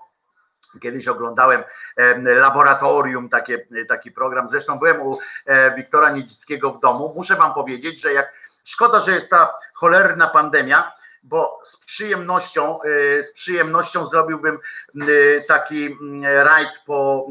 Kiedyś 0.82 1.08
oglądałem 1.08 1.64
e, 1.98 2.20
laboratorium, 2.22 3.30
takie, 3.30 3.68
taki 3.88 4.12
program. 4.12 4.50
Zresztą 4.50 4.80
byłem 4.80 5.02
u 5.02 5.20
e, 5.46 5.76
Wiktora 5.76 6.12
Niedzickiego 6.12 6.72
w 6.72 6.80
domu. 6.80 7.14
Muszę 7.16 7.36
wam 7.36 7.54
powiedzieć, 7.54 8.02
że 8.02 8.14
jak 8.14 8.34
szkoda, 8.64 9.00
że 9.00 9.12
jest 9.12 9.30
ta 9.30 9.54
cholerna 9.74 10.28
pandemia, 10.28 10.92
bo 11.24 11.60
z 11.64 11.78
przyjemnością, 11.78 12.80
e, 12.82 13.24
z 13.24 13.34
przyjemnością 13.34 14.06
zrobiłbym 14.06 14.60
e, 14.96 15.06
taki 15.42 15.86
mm, 15.86 16.24
rajd 16.24 16.82
po 16.86 17.28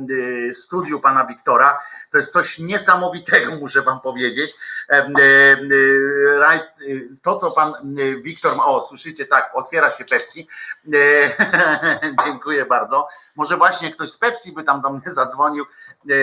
e, 0.48 0.54
studiu 0.54 1.00
pana 1.00 1.26
Wiktora. 1.26 1.78
To 2.10 2.18
jest 2.18 2.32
coś 2.32 2.58
niesamowitego, 2.58 3.56
muszę 3.60 3.82
wam 3.82 4.00
powiedzieć. 4.00 4.54
Rajd, 6.38 6.62
to 7.22 7.36
co 7.36 7.50
pan 7.50 7.74
Wiktor 8.22 8.56
ma, 8.56 8.66
o 8.66 8.80
słyszycie, 8.80 9.26
tak, 9.26 9.50
otwiera 9.54 9.90
się 9.90 10.04
Pepsi. 10.04 10.48
Dziękuję 12.24 12.66
bardzo. 12.66 13.08
Może 13.36 13.56
właśnie 13.56 13.92
ktoś 13.92 14.10
z 14.10 14.18
Pepsi 14.18 14.52
by 14.52 14.64
tam 14.64 14.80
do 14.80 14.90
mnie 14.90 15.10
zadzwonił. 15.10 15.64
E, 16.10 16.14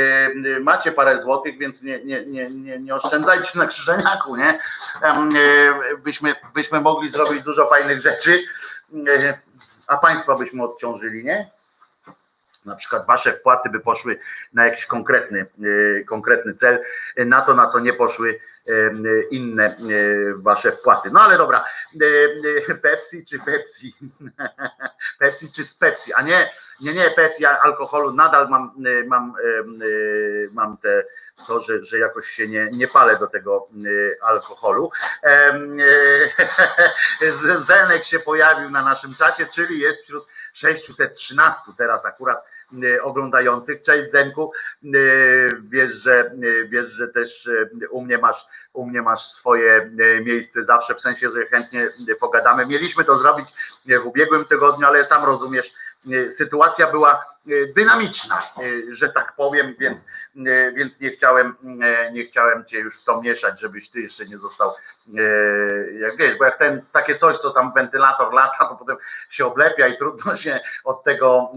e, 0.56 0.60
Macie 0.60 0.92
parę 0.92 1.20
złotych, 1.20 1.58
więc 1.58 1.84
nie, 1.84 2.06
nie, 2.06 2.26
nie, 2.26 2.50
nie, 2.50 2.80
nie 2.80 2.96
oszczędzajcie 2.96 3.60
na 3.60 3.66
krzyżeniaku, 3.66 4.36
nie? 4.36 4.60
E, 5.02 5.98
Byśmy, 5.98 6.36
byśmy 6.54 6.82
mogli 6.82 7.10
zrobić 7.10 7.44
dużo 7.44 7.68
fajnych 7.68 8.02
rzeczy, 8.02 8.44
a 9.88 9.98
państwa 9.98 10.36
byśmy 10.36 10.64
odciążyli, 10.64 11.24
nie? 11.24 11.52
Na 12.66 12.76
przykład 12.76 13.06
wasze 13.06 13.34
wpłaty 13.34 13.70
by 13.70 13.80
poszły 13.80 14.20
na 14.54 14.66
jakiś 14.66 14.86
konkretny, 14.86 15.46
konkretny 16.08 16.54
cel, 16.56 16.84
na 17.18 17.42
to, 17.42 17.54
na 17.54 17.68
co 17.68 17.80
nie 17.80 17.94
poszły 17.94 18.40
inne 19.32 19.66
e, 19.66 19.76
wasze 20.36 20.72
wpłaty. 20.72 21.10
No 21.12 21.22
ale 21.22 21.38
dobra, 21.38 21.66
E, 22.02 22.72
e, 22.72 22.76
Pepsi 22.76 23.26
czy 23.26 23.40
Pepsi? 23.40 23.96
Pepsi 25.20 25.52
czy 25.52 25.66
z 25.66 25.76
Pepsi? 25.76 26.14
A 26.14 26.22
nie, 26.22 26.52
nie, 26.82 26.94
nie, 26.94 27.10
Pepsi, 27.10 27.44
ja 27.44 27.60
alkoholu 27.62 28.14
nadal 28.14 28.50
mam, 28.50 28.72
e, 28.86 29.04
mam, 29.04 29.34
e, 29.44 29.60
e, 29.60 29.64
mam 30.52 30.78
te, 30.78 31.06
to, 31.48 31.60
że, 31.60 31.84
że 31.84 31.98
jakoś 31.98 32.28
się 32.28 32.48
nie, 32.48 32.70
nie 32.72 32.88
palę 32.88 33.18
do 33.18 33.28
tego 33.28 33.68
e, 33.74 34.24
alkoholu. 34.24 34.92
E, 35.24 35.60
Zenek 37.58 38.04
się 38.04 38.20
pojawił 38.20 38.70
na 38.70 38.84
naszym 38.84 39.16
czacie, 39.16 39.46
czyli 39.46 39.80
jest 39.80 40.04
wśród 40.04 40.28
613 40.54 41.62
teraz 41.78 42.06
akurat 42.06 42.38
e, 42.38 42.59
oglądających. 43.02 43.82
Cześć 43.82 44.12
Zenku, 44.12 44.52
E, 44.86 44.90
wiesz, 45.70 45.92
że 45.92 46.20
e, 46.20 46.66
wiesz, 46.68 46.88
że 46.88 47.08
też 47.08 47.50
u 47.90 48.02
mnie 48.02 48.18
masz 48.18 48.48
u 48.74 48.86
mnie 48.86 49.02
masz 49.02 49.26
swoje 49.26 49.92
miejsce 50.26 50.64
zawsze, 50.64 50.96
w 50.96 51.02
sensie, 51.02 51.30
że 51.30 51.46
chętnie 51.46 51.90
pogadamy. 52.20 52.66
Mieliśmy 52.66 53.04
to 53.04 53.18
zrobić 53.18 53.48
w 53.86 54.06
ubiegłym 54.06 54.46
tygodniu, 54.46 54.88
ale 54.88 55.06
sam 55.06 55.24
rozumiesz, 55.24 55.74
sytuacja 56.30 56.92
była 56.92 57.12
e, 57.48 57.74
dynamiczna, 57.76 58.36
e, 58.38 58.96
że 58.96 59.10
tak 59.10 59.34
powiem, 59.36 59.76
więc, 59.80 60.06
e, 60.48 60.72
więc 60.72 61.00
nie 61.00 61.10
chciałem, 61.10 61.56
e, 61.82 62.12
nie 62.12 62.24
chciałem 62.24 62.66
cię 62.66 62.80
już 62.80 63.00
w 63.00 63.04
to 63.04 63.22
mieszać, 63.22 63.60
żebyś 63.60 63.90
ty 63.90 64.02
jeszcze 64.02 64.26
nie 64.26 64.38
został, 64.38 64.70
e, 64.70 65.22
jak 66.00 66.18
wiesz, 66.18 66.36
bo 66.36 66.46
jak 66.46 66.58
ten 66.58 66.82
takie 66.92 67.16
coś, 67.16 67.38
co 67.38 67.50
tam 67.50 67.74
wentylator 67.76 68.34
lata, 68.34 68.66
to 68.66 68.76
potem 68.76 68.98
się 69.30 69.46
oblepia 69.46 69.88
i 69.88 69.98
trudno 69.98 70.36
się 70.36 70.60
od 70.84 71.04
tego, 71.04 71.52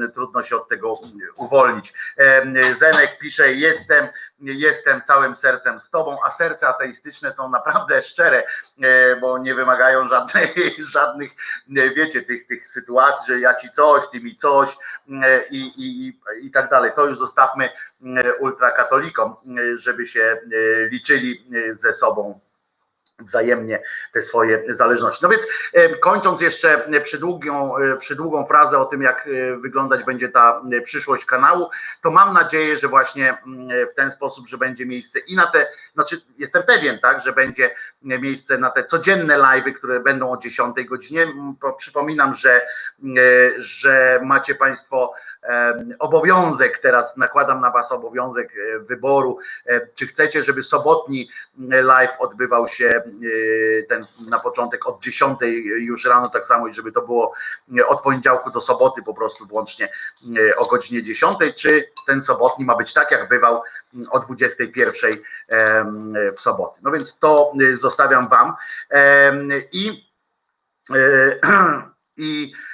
e, 0.00 0.04
e, 0.04 0.08
trudno 0.08 0.42
się 0.42 0.56
od 0.56 0.68
tego 0.68 1.00
uwolnić. 1.36 1.92
E, 2.18 2.74
Zenek 2.74 3.18
pisze, 3.18 3.52
jestem, 3.52 4.08
jestem 4.40 5.02
całym 5.02 5.36
sercem 5.36 5.80
z 5.80 5.90
tobą, 5.90 6.16
a 6.26 6.30
serca 6.30 6.68
ateistyczne 6.68 7.32
są 7.32 7.50
naprawdę 7.50 8.02
szczere, 8.02 8.42
e, 8.82 9.16
bo 9.16 9.38
nie 9.38 9.54
wymagają 9.54 10.08
żadnej, 10.08 10.54
żadnych, 10.94 11.30
e, 11.76 11.90
wiecie, 11.90 12.22
tych, 12.22 12.46
tych 12.46 12.66
sytuacji, 12.66 13.34
że 13.34 13.40
ja 13.40 13.54
ci 13.54 13.70
coś, 13.70 14.08
ty 14.12 14.20
mi 14.20 14.36
coś 14.36 14.76
e, 15.22 15.44
i, 15.50 15.72
i, 15.76 16.18
i 16.42 16.50
tak 16.50 16.70
dalej. 16.70 16.92
To 16.96 17.06
już 17.06 17.18
zostawmy 17.18 17.68
ultrakatolikom, 18.40 19.36
żeby 19.74 20.06
się 20.06 20.40
liczyli 20.90 21.50
ze 21.70 21.92
sobą 21.92 22.40
wzajemnie 23.20 23.82
te 24.12 24.22
swoje 24.22 24.64
zależności. 24.68 25.20
No 25.22 25.28
więc 25.28 25.46
e, 25.72 25.88
kończąc 25.88 26.40
jeszcze 26.40 26.90
przydługą, 27.02 27.76
e, 27.76 27.96
przydługą 27.96 28.46
frazę 28.46 28.78
o 28.78 28.84
tym, 28.84 29.02
jak 29.02 29.26
e, 29.26 29.56
wyglądać 29.56 30.04
będzie 30.04 30.28
ta 30.28 30.62
e, 30.72 30.80
przyszłość 30.80 31.24
kanału, 31.24 31.70
to 32.02 32.10
mam 32.10 32.34
nadzieję, 32.34 32.78
że 32.78 32.88
właśnie 32.88 33.38
mm, 33.46 33.88
w 33.88 33.94
ten 33.94 34.10
sposób, 34.10 34.48
że 34.48 34.58
będzie 34.58 34.86
miejsce 34.86 35.18
i 35.18 35.36
na 35.36 35.46
te, 35.46 35.66
znaczy 35.94 36.20
jestem 36.38 36.62
pewien, 36.62 36.98
tak, 36.98 37.20
że 37.20 37.32
będzie 37.32 37.74
miejsce 38.02 38.58
na 38.58 38.70
te 38.70 38.84
codzienne 38.84 39.38
live'y, 39.38 39.72
które 39.72 40.00
będą 40.00 40.30
o 40.30 40.36
10 40.36 40.84
godzinie. 40.84 41.22
Mm, 41.22 41.56
Przypominam, 41.76 42.34
że, 42.34 42.60
e, 42.60 42.62
że 43.56 44.20
macie 44.24 44.54
Państwo 44.54 45.14
e, 45.14 45.29
obowiązek, 45.98 46.78
teraz 46.78 47.16
nakładam 47.16 47.60
na 47.60 47.70
Was 47.70 47.92
obowiązek 47.92 48.52
e, 48.56 48.78
wyboru, 48.78 49.38
e, 49.66 49.86
czy 49.94 50.06
chcecie, 50.06 50.42
żeby 50.42 50.62
sobotni 50.62 51.28
live 51.68 52.16
odbywał 52.18 52.68
się 52.68 52.88
e, 52.88 53.02
ten 53.82 54.06
na 54.28 54.40
początek 54.40 54.86
od 54.86 55.02
10 55.02 55.38
już 55.64 56.04
rano, 56.04 56.28
tak 56.28 56.44
samo 56.44 56.68
i 56.68 56.74
żeby 56.74 56.92
to 56.92 57.02
było 57.02 57.32
e, 57.78 57.86
od 57.86 58.02
poniedziałku 58.02 58.50
do 58.50 58.60
soboty 58.60 59.02
po 59.02 59.14
prostu 59.14 59.46
włącznie 59.46 59.88
e, 60.50 60.56
o 60.56 60.66
godzinie 60.66 61.02
10, 61.02 61.38
czy 61.56 61.90
ten 62.06 62.22
sobotni 62.22 62.64
ma 62.64 62.76
być 62.76 62.92
tak, 62.92 63.10
jak 63.10 63.28
bywał 63.28 63.62
o 64.10 64.18
21 64.18 65.18
em, 65.48 66.14
w 66.36 66.40
soboty. 66.40 66.80
No 66.82 66.90
więc 66.90 67.18
to 67.18 67.52
e, 67.70 67.74
zostawiam 67.74 68.28
Wam 68.28 68.54
i 69.72 70.10
e, 70.90 71.40
i 72.16 72.52
e, 72.52 72.69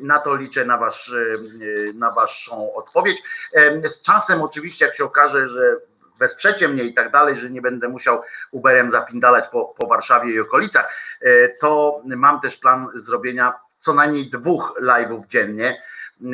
na 0.00 0.18
to 0.18 0.36
liczę 0.36 0.64
na, 0.64 0.78
wasz, 0.78 1.12
e, 1.12 1.92
na 1.92 2.10
Waszą 2.10 2.74
odpowiedź. 2.74 3.22
E, 3.54 3.88
Z 3.88 4.02
czasem, 4.02 4.42
oczywiście, 4.42 4.84
jak 4.84 4.94
się 4.94 5.04
okaże, 5.04 5.48
że 5.48 5.76
wesprzecie 6.18 6.68
mnie 6.68 6.84
i 6.84 6.94
tak 6.94 7.12
dalej, 7.12 7.36
że 7.36 7.50
nie 7.50 7.62
będę 7.62 7.88
musiał 7.88 8.22
Uberem 8.50 8.90
zapindalać 8.90 9.48
po, 9.48 9.64
po 9.64 9.86
Warszawie 9.86 10.32
i 10.32 10.40
okolicach, 10.40 10.94
e, 11.20 11.48
to 11.48 12.02
mam 12.04 12.40
też 12.40 12.56
plan 12.56 12.88
zrobienia 12.94 13.54
co 13.78 13.94
najmniej 13.94 14.30
dwóch 14.30 14.74
live'ów 14.82 15.26
dziennie, 15.26 15.82
e, 16.22 16.26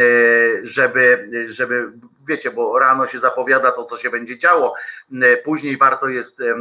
żeby, 0.63 1.31
żeby, 1.49 1.93
wiecie, 2.29 2.51
bo 2.51 2.79
rano 2.79 3.07
się 3.07 3.19
zapowiada 3.19 3.71
to, 3.73 3.85
co 3.85 3.97
się 3.97 4.11
będzie 4.11 4.39
działo, 4.39 4.75
e, 5.23 5.37
później 5.37 5.79
warto 5.79 6.09
jest 6.09 6.41
e, 6.41 6.55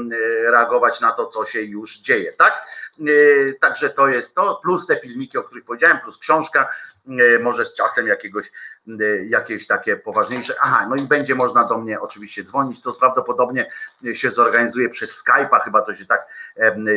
reagować 0.52 1.02
na 1.02 1.12
to, 1.12 1.28
co 1.28 1.46
się 1.46 1.62
już 1.62 1.98
dzieje, 1.98 2.34
tak? 2.34 2.54
E, 3.00 3.54
Także 3.54 3.90
to 3.90 4.08
jest 4.08 4.36
to, 4.36 4.60
plus 4.64 4.88
te 4.88 5.00
filmiki, 5.00 5.38
o 5.38 5.44
których 5.44 5.66
powiedziałem, 5.66 6.00
plus 6.00 6.18
książka, 6.18 6.70
e, 7.08 7.40
może 7.40 7.66
z 7.66 7.74
czasem 7.74 8.08
jakiegoś, 8.08 8.52
e, 8.88 9.26
jakieś 9.26 9.68
takie 9.68 9.98
poważniejsze. 9.98 10.56
Aha, 10.62 10.88
no 10.90 10.96
i 10.96 11.02
będzie 11.02 11.36
można 11.36 11.64
do 11.64 11.78
mnie 11.78 12.02
oczywiście 12.02 12.44
dzwonić, 12.44 12.82
to 12.82 12.94
prawdopodobnie 12.94 13.72
się 14.14 14.32
zorganizuje 14.32 14.90
przez 14.90 15.24
Skype'a, 15.24 15.64
chyba 15.64 15.82
to 15.82 15.94
się 15.94 16.06
tak 16.06 16.28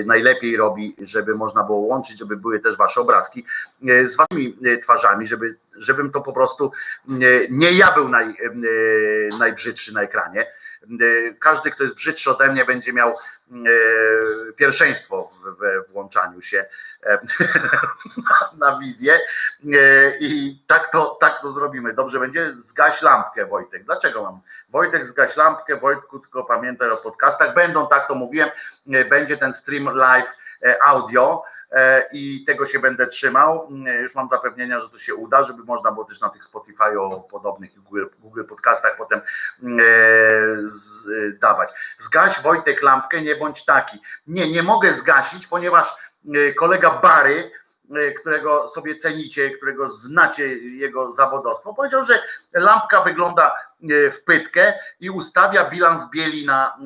najlepiej 0.05 0.57
robi, 0.57 0.97
żeby 0.99 1.35
można 1.35 1.63
było 1.63 1.79
łączyć, 1.79 2.19
żeby 2.19 2.37
były 2.37 2.61
też 2.61 2.77
wasze 2.77 3.01
obrazki 3.01 3.47
z 4.05 4.17
waszymi 4.17 4.59
twarzami, 4.83 5.27
żeby, 5.27 5.57
żebym 5.77 6.11
to 6.11 6.21
po 6.21 6.33
prostu 6.33 6.73
nie 7.51 7.73
ja 7.73 7.93
był 7.93 8.09
naj, 8.09 8.37
najbrzydszy 9.39 9.95
na 9.95 10.03
ekranie, 10.03 10.47
Każdy, 11.39 11.71
kto 11.71 11.83
jest 11.83 11.95
brzydszy 11.95 12.31
ode 12.31 12.49
mnie, 12.49 12.65
będzie 12.65 12.93
miał 12.93 13.15
pierwszeństwo 14.57 15.31
we 15.59 15.83
włączaniu 15.83 16.43
się 16.43 16.65
na 18.61 18.79
wizję 18.79 19.21
i 20.21 20.59
tak 20.67 20.93
to, 20.93 21.19
tak 21.21 21.41
to 21.43 21.53
zrobimy. 21.53 21.93
Dobrze 21.93 22.21
będzie? 22.21 22.55
Zgaś 22.55 23.03
lampkę, 23.03 23.47
Wojtek. 23.47 23.85
Dlaczego 23.85 24.23
mam? 24.23 24.41
Wojtek, 24.69 25.07
zgaś 25.07 25.37
lampkę, 25.37 25.77
Wojtku, 25.77 26.19
tylko 26.19 26.45
pamiętaj 26.45 26.91
o 26.91 26.97
podcastach. 26.97 27.55
Będą, 27.55 27.89
tak 27.89 28.09
to 28.09 28.15
mówiłem, 28.15 28.51
będzie 29.11 29.37
ten 29.37 29.53
stream 29.53 29.97
live 29.97 30.37
audio 30.83 31.45
i 32.13 32.45
tego 32.45 32.67
się 32.67 32.79
będę 32.79 33.07
trzymał. 33.07 33.69
Już 34.03 34.15
mam 34.15 34.29
zapewnienia, 34.29 34.81
że 34.81 34.89
to 34.89 34.99
się 34.99 35.15
uda, 35.15 35.43
żeby 35.43 35.65
można 35.65 35.93
było 35.93 36.05
też 36.05 36.21
na 36.21 36.29
tych 36.29 36.45
Spotify 36.45 37.01
o 37.01 37.21
podobnych 37.21 37.81
Google, 37.81 38.05
Google 38.19 38.45
podcastach 38.45 38.97
potem 38.97 39.21
dawać. 41.41 41.71
Zgaś 41.99 42.43
Wojtek 42.43 42.83
lampkę, 42.83 43.23
nie 43.23 43.37
bądź 43.37 43.65
taki. 43.65 43.99
Nie, 44.27 44.53
nie 44.53 44.63
mogę 44.63 44.93
zgasić, 44.93 45.47
ponieważ 45.47 45.97
kolega 46.59 46.91
Bary, 46.91 47.51
którego 48.21 48.69
sobie 48.69 48.97
cenicie, 48.97 49.51
którego 49.51 49.89
znacie 49.89 50.47
jego 50.57 51.13
zawodowstwo, 51.13 51.75
powiedział, 51.75 52.05
że 52.05 52.23
lampka 52.53 53.01
wygląda 53.01 53.53
w 54.13 54.21
pytkę 54.25 54.75
i 55.01 55.11
ustawia 55.11 55.71
bilans 55.71 56.11
bieli 56.11 56.47
na, 56.47 56.79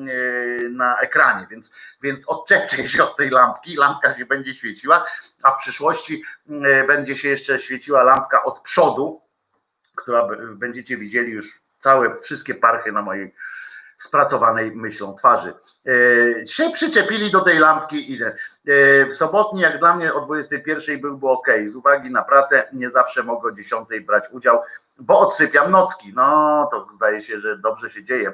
na 0.69 0.99
ekranie, 0.99 1.47
więc, 1.49 1.73
więc 2.01 2.29
odczepcie 2.29 2.89
się 2.89 3.03
od 3.03 3.17
tej 3.17 3.29
lampki, 3.29 3.75
lampka 3.75 4.17
się 4.17 4.25
będzie 4.25 4.55
świeciła, 4.55 5.05
a 5.43 5.51
w 5.51 5.57
przyszłości 5.57 6.23
będzie 6.87 7.15
się 7.15 7.29
jeszcze 7.29 7.59
świeciła 7.59 8.03
lampka 8.03 8.43
od 8.43 8.59
przodu, 8.59 9.21
która 9.95 10.27
będziecie 10.55 10.97
widzieli 10.97 11.31
już 11.31 11.61
całe, 11.77 12.17
wszystkie 12.17 12.55
parchy 12.55 12.91
na 12.91 13.01
mojej 13.01 13.33
spracowanej 14.01 14.71
myślą 14.71 15.15
twarzy. 15.15 15.53
Się 16.45 16.69
przyczepili 16.69 17.31
do 17.31 17.41
tej 17.41 17.59
lampki 17.59 18.11
i 18.13 18.19
w 19.09 19.13
sobotni, 19.13 19.61
jak 19.61 19.79
dla 19.79 19.95
mnie 19.95 20.13
o 20.13 20.21
21 20.21 21.01
byłby 21.01 21.29
ok. 21.29 21.47
Z 21.65 21.75
uwagi 21.75 22.11
na 22.11 22.21
pracę 22.21 22.67
nie 22.73 22.89
zawsze 22.89 23.23
mogę 23.23 23.49
o 23.49 23.51
10 23.51 23.87
brać 24.05 24.23
udział, 24.31 24.61
bo 24.99 25.19
odsypiam 25.19 25.71
nocki. 25.71 26.13
No 26.15 26.67
to 26.71 26.87
zdaje 26.93 27.21
się, 27.21 27.39
że 27.39 27.57
dobrze 27.57 27.89
się 27.89 28.03
dzieje. 28.03 28.33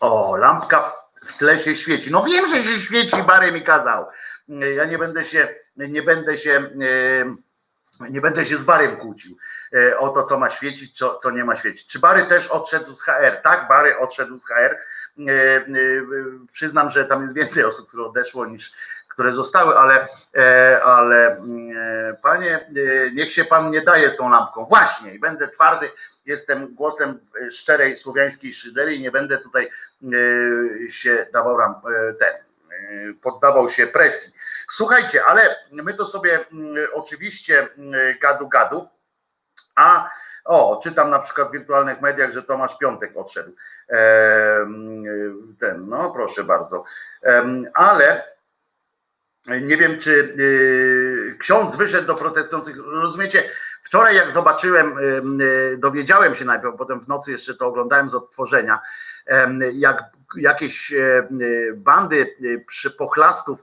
O, 0.00 0.36
lampka 0.36 0.92
w 1.24 1.38
tle 1.38 1.58
się 1.58 1.74
świeci. 1.74 2.10
No 2.12 2.22
wiem, 2.22 2.48
że 2.48 2.62
się 2.62 2.80
świeci, 2.80 3.22
Bary 3.22 3.52
mi 3.52 3.62
kazał. 3.62 4.06
Ja 4.48 4.84
nie 4.84 4.98
będę 4.98 5.24
się, 5.24 5.54
nie 5.76 6.02
będę 6.02 6.36
się, 6.36 6.70
nie 8.00 8.20
będę 8.20 8.44
się 8.44 8.56
z 8.56 8.62
Barym 8.62 8.96
kłócił 8.96 9.36
o 9.98 10.08
to, 10.08 10.24
co 10.24 10.38
ma 10.38 10.48
świecić, 10.48 10.98
co, 10.98 11.18
co 11.18 11.30
nie 11.30 11.44
ma 11.44 11.56
świecić. 11.56 11.86
Czy 11.86 11.98
Bary 11.98 12.26
też 12.26 12.48
odszedł 12.48 12.94
z 12.94 13.02
HR? 13.02 13.40
Tak, 13.42 13.68
Bary 13.68 13.98
odszedł 13.98 14.38
z 14.38 14.46
HR. 14.46 14.78
Przyznam, 16.52 16.90
że 16.90 17.04
tam 17.04 17.22
jest 17.22 17.34
więcej 17.34 17.64
osób, 17.64 17.88
które 17.88 18.04
odeszło 18.04 18.46
niż 18.46 18.72
które 19.08 19.32
zostały, 19.32 19.78
ale, 19.78 20.08
ale 20.84 21.42
panie, 22.22 22.70
niech 23.14 23.32
się 23.32 23.44
pan 23.44 23.70
nie 23.70 23.82
daje 23.82 24.10
z 24.10 24.16
tą 24.16 24.30
lampką. 24.30 24.64
Właśnie, 24.64 25.14
i 25.14 25.18
będę 25.18 25.48
twardy, 25.48 25.90
jestem 26.26 26.74
głosem 26.74 27.18
szczerej 27.50 27.96
słowiańskiej 27.96 28.52
szydery 28.52 28.94
i 28.94 29.00
nie 29.00 29.10
będę 29.10 29.38
tutaj 29.38 29.70
się 30.88 31.26
dawał 31.32 31.56
ram, 31.56 31.74
ten, 32.20 32.34
poddawał 33.22 33.68
się 33.68 33.86
presji. 33.86 34.32
Słuchajcie, 34.70 35.24
ale 35.24 35.56
my 35.72 35.94
to 35.94 36.06
sobie 36.06 36.44
oczywiście 36.92 37.68
gadu 38.20 38.48
gadu, 38.48 38.88
a 39.74 40.10
o, 40.44 40.80
czytam 40.82 41.10
na 41.10 41.18
przykład 41.18 41.48
w 41.48 41.52
wirtualnych 41.52 42.00
mediach, 42.00 42.30
że 42.30 42.42
Tomasz 42.42 42.78
Piątek 42.78 43.16
odszedł. 43.16 43.52
Ten, 45.58 45.88
no 45.88 46.12
proszę 46.12 46.44
bardzo. 46.44 46.84
Ale 47.74 48.32
nie 49.46 49.76
wiem, 49.76 49.98
czy 49.98 50.36
ksiądz 51.38 51.76
wyszedł 51.76 52.06
do 52.06 52.14
protestujących. 52.14 52.76
Rozumiecie, 52.76 53.50
wczoraj 53.82 54.16
jak 54.16 54.30
zobaczyłem, 54.30 54.98
dowiedziałem 55.78 56.34
się 56.34 56.44
najpierw, 56.44 56.76
potem 56.76 57.00
w 57.00 57.08
nocy 57.08 57.32
jeszcze 57.32 57.54
to 57.54 57.66
oglądałem 57.66 58.08
z 58.08 58.14
odtworzenia, 58.14 58.80
jak 59.72 60.02
jakieś 60.36 60.94
bandy 61.74 62.36
pochlastów 62.98 63.62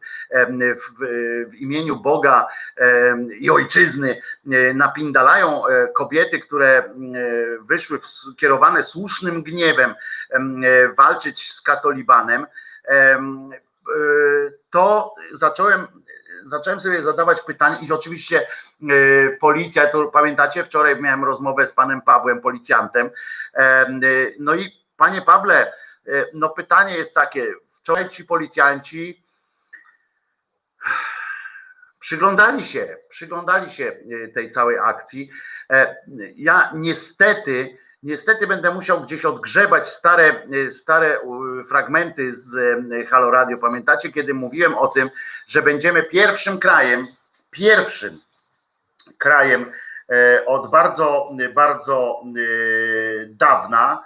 w, 0.55 1.05
w 1.49 1.55
imieniu 1.55 1.95
Boga 1.95 2.47
i 3.39 3.49
ojczyzny 3.49 4.21
napindalają 4.73 5.61
kobiety, 5.95 6.39
które 6.39 6.83
wyszły 7.61 7.99
kierowane 8.37 8.83
słusznym 8.83 9.43
gniewem 9.43 9.95
walczyć 10.97 11.51
z 11.51 11.61
katolibanem, 11.61 12.45
to 14.69 15.15
zacząłem 15.31 15.87
zacząłem 16.43 16.79
sobie 16.79 17.03
zadawać 17.03 17.41
pytanie 17.41 17.77
i 17.81 17.91
oczywiście 17.91 18.47
policja, 19.39 19.87
to 19.87 20.07
pamiętacie, 20.07 20.63
wczoraj 20.63 21.01
miałem 21.01 21.23
rozmowę 21.23 21.67
z 21.67 21.71
panem 21.71 22.01
Pawłem, 22.01 22.41
policjantem, 22.41 23.09
no 24.39 24.55
i 24.55 24.79
panie 24.99 25.21
Pawle, 25.21 25.73
no 26.33 26.49
pytanie 26.49 26.97
jest 26.97 27.13
takie, 27.13 27.53
wczoraj 27.69 28.09
ci 28.09 28.25
policjanci 28.25 29.23
przyglądali 31.99 32.63
się, 32.65 32.97
przyglądali 33.09 33.71
się 33.71 33.97
tej 34.33 34.51
całej 34.51 34.77
akcji. 34.79 35.29
Ja 36.35 36.71
niestety, 36.75 37.77
niestety 38.03 38.47
będę 38.47 38.73
musiał 38.73 39.01
gdzieś 39.01 39.25
odgrzebać 39.25 39.87
stare, 39.87 40.47
stare 40.69 41.19
fragmenty 41.69 42.35
z 42.35 42.55
Halo 43.09 43.31
Radio. 43.31 43.57
Pamiętacie, 43.57 44.11
kiedy 44.11 44.33
mówiłem 44.33 44.75
o 44.75 44.87
tym, 44.87 45.09
że 45.47 45.61
będziemy 45.61 46.03
pierwszym 46.03 46.59
krajem, 46.59 47.07
pierwszym 47.51 48.21
krajem 49.17 49.71
od 50.45 50.71
bardzo, 50.71 51.29
bardzo 51.53 52.21
dawna, 53.27 54.03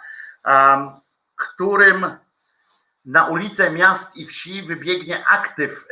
którym 1.36 2.18
na 3.06 3.26
ulice 3.26 3.72
miast 3.72 4.18
i 4.18 4.26
wsi 4.26 4.64
wybiegnie 4.64 5.26
aktyw, 5.28 5.88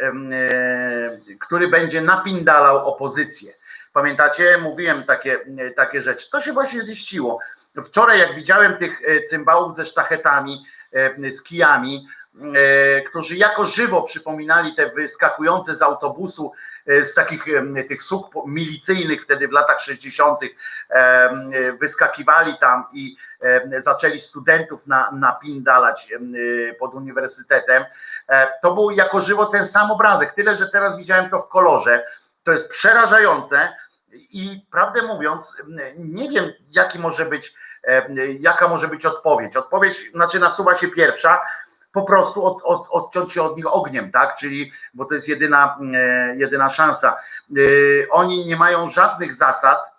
który 1.40 1.68
będzie 1.68 2.02
napindalał 2.02 2.88
opozycję. 2.88 3.54
Pamiętacie? 3.94 4.58
Mówiłem 4.58 5.04
takie, 5.04 5.40
takie 5.76 6.02
rzeczy. 6.02 6.30
To 6.30 6.42
się 6.42 6.54
właśnie 6.54 6.82
ziściło. 6.82 7.40
Wczoraj, 7.84 8.20
jak 8.20 8.36
widziałem 8.36 8.78
tych 8.78 9.02
cymbałów 9.30 9.76
ze 9.76 9.86
sztachetami, 9.86 10.66
z 11.32 11.42
kijami, 11.42 12.08
którzy 13.10 13.36
jako 13.36 13.66
żywo 13.66 14.02
przypominali 14.02 14.76
te 14.76 14.90
wyskakujące 14.90 15.76
z 15.76 15.82
autobusu, 15.82 16.52
z 16.86 17.14
takich 17.14 17.46
tych 17.88 18.02
suk 18.02 18.28
milicyjnych 18.48 19.24
wtedy 19.24 19.48
w 19.48 19.52
latach 19.52 19.82
60. 19.82 20.40
wyskakiwali 21.80 22.58
tam 22.58 22.84
i 22.94 23.16
zaczęli 23.78 24.20
studentów 24.20 24.88
na, 24.88 25.12
napindalać 25.12 26.10
pod 26.80 26.94
uniwersytetem. 26.94 27.86
To 28.62 28.74
był 28.74 28.92
jako 28.92 29.22
żywo 29.22 29.46
ten 29.46 29.68
sam 29.68 29.92
obrazek, 29.92 30.34
tyle 30.34 30.56
że 30.56 30.70
teraz 30.70 30.98
widziałem 30.98 31.30
to 31.30 31.40
w 31.40 31.50
kolorze. 31.50 32.06
To 32.44 32.52
jest 32.52 32.70
przerażające 32.70 33.76
i 34.14 34.66
prawdę 34.72 35.02
mówiąc, 35.02 35.56
nie 35.98 36.30
wiem, 36.30 36.54
jaki 36.72 37.00
może 37.00 37.26
być, 37.26 37.54
jaka 38.40 38.68
może 38.68 38.88
być 38.88 39.06
odpowiedź. 39.06 39.58
Odpowiedź, 39.58 40.12
znaczy 40.14 40.40
nasuwa 40.40 40.76
się 40.76 40.88
pierwsza, 40.88 41.42
po 41.92 42.04
prostu 42.04 42.46
od, 42.46 42.62
od, 42.64 42.88
odciąć 42.90 43.34
się 43.34 43.44
od 43.44 43.58
nich 43.58 43.74
ogniem, 43.74 44.12
tak? 44.12 44.36
Czyli, 44.36 44.72
bo 44.94 45.06
to 45.06 45.14
jest 45.14 45.28
jedyna, 45.28 45.80
jedyna 46.38 46.70
szansa. 46.70 47.18
Oni 48.10 48.46
nie 48.46 48.56
mają 48.56 48.90
żadnych 48.90 49.34
zasad. 49.34 49.94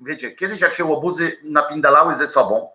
Wiecie, 0.00 0.30
kiedyś 0.30 0.60
jak 0.60 0.74
się 0.74 0.84
łobuzy 0.84 1.36
napindalały 1.42 2.14
ze 2.14 2.26
sobą, 2.26 2.70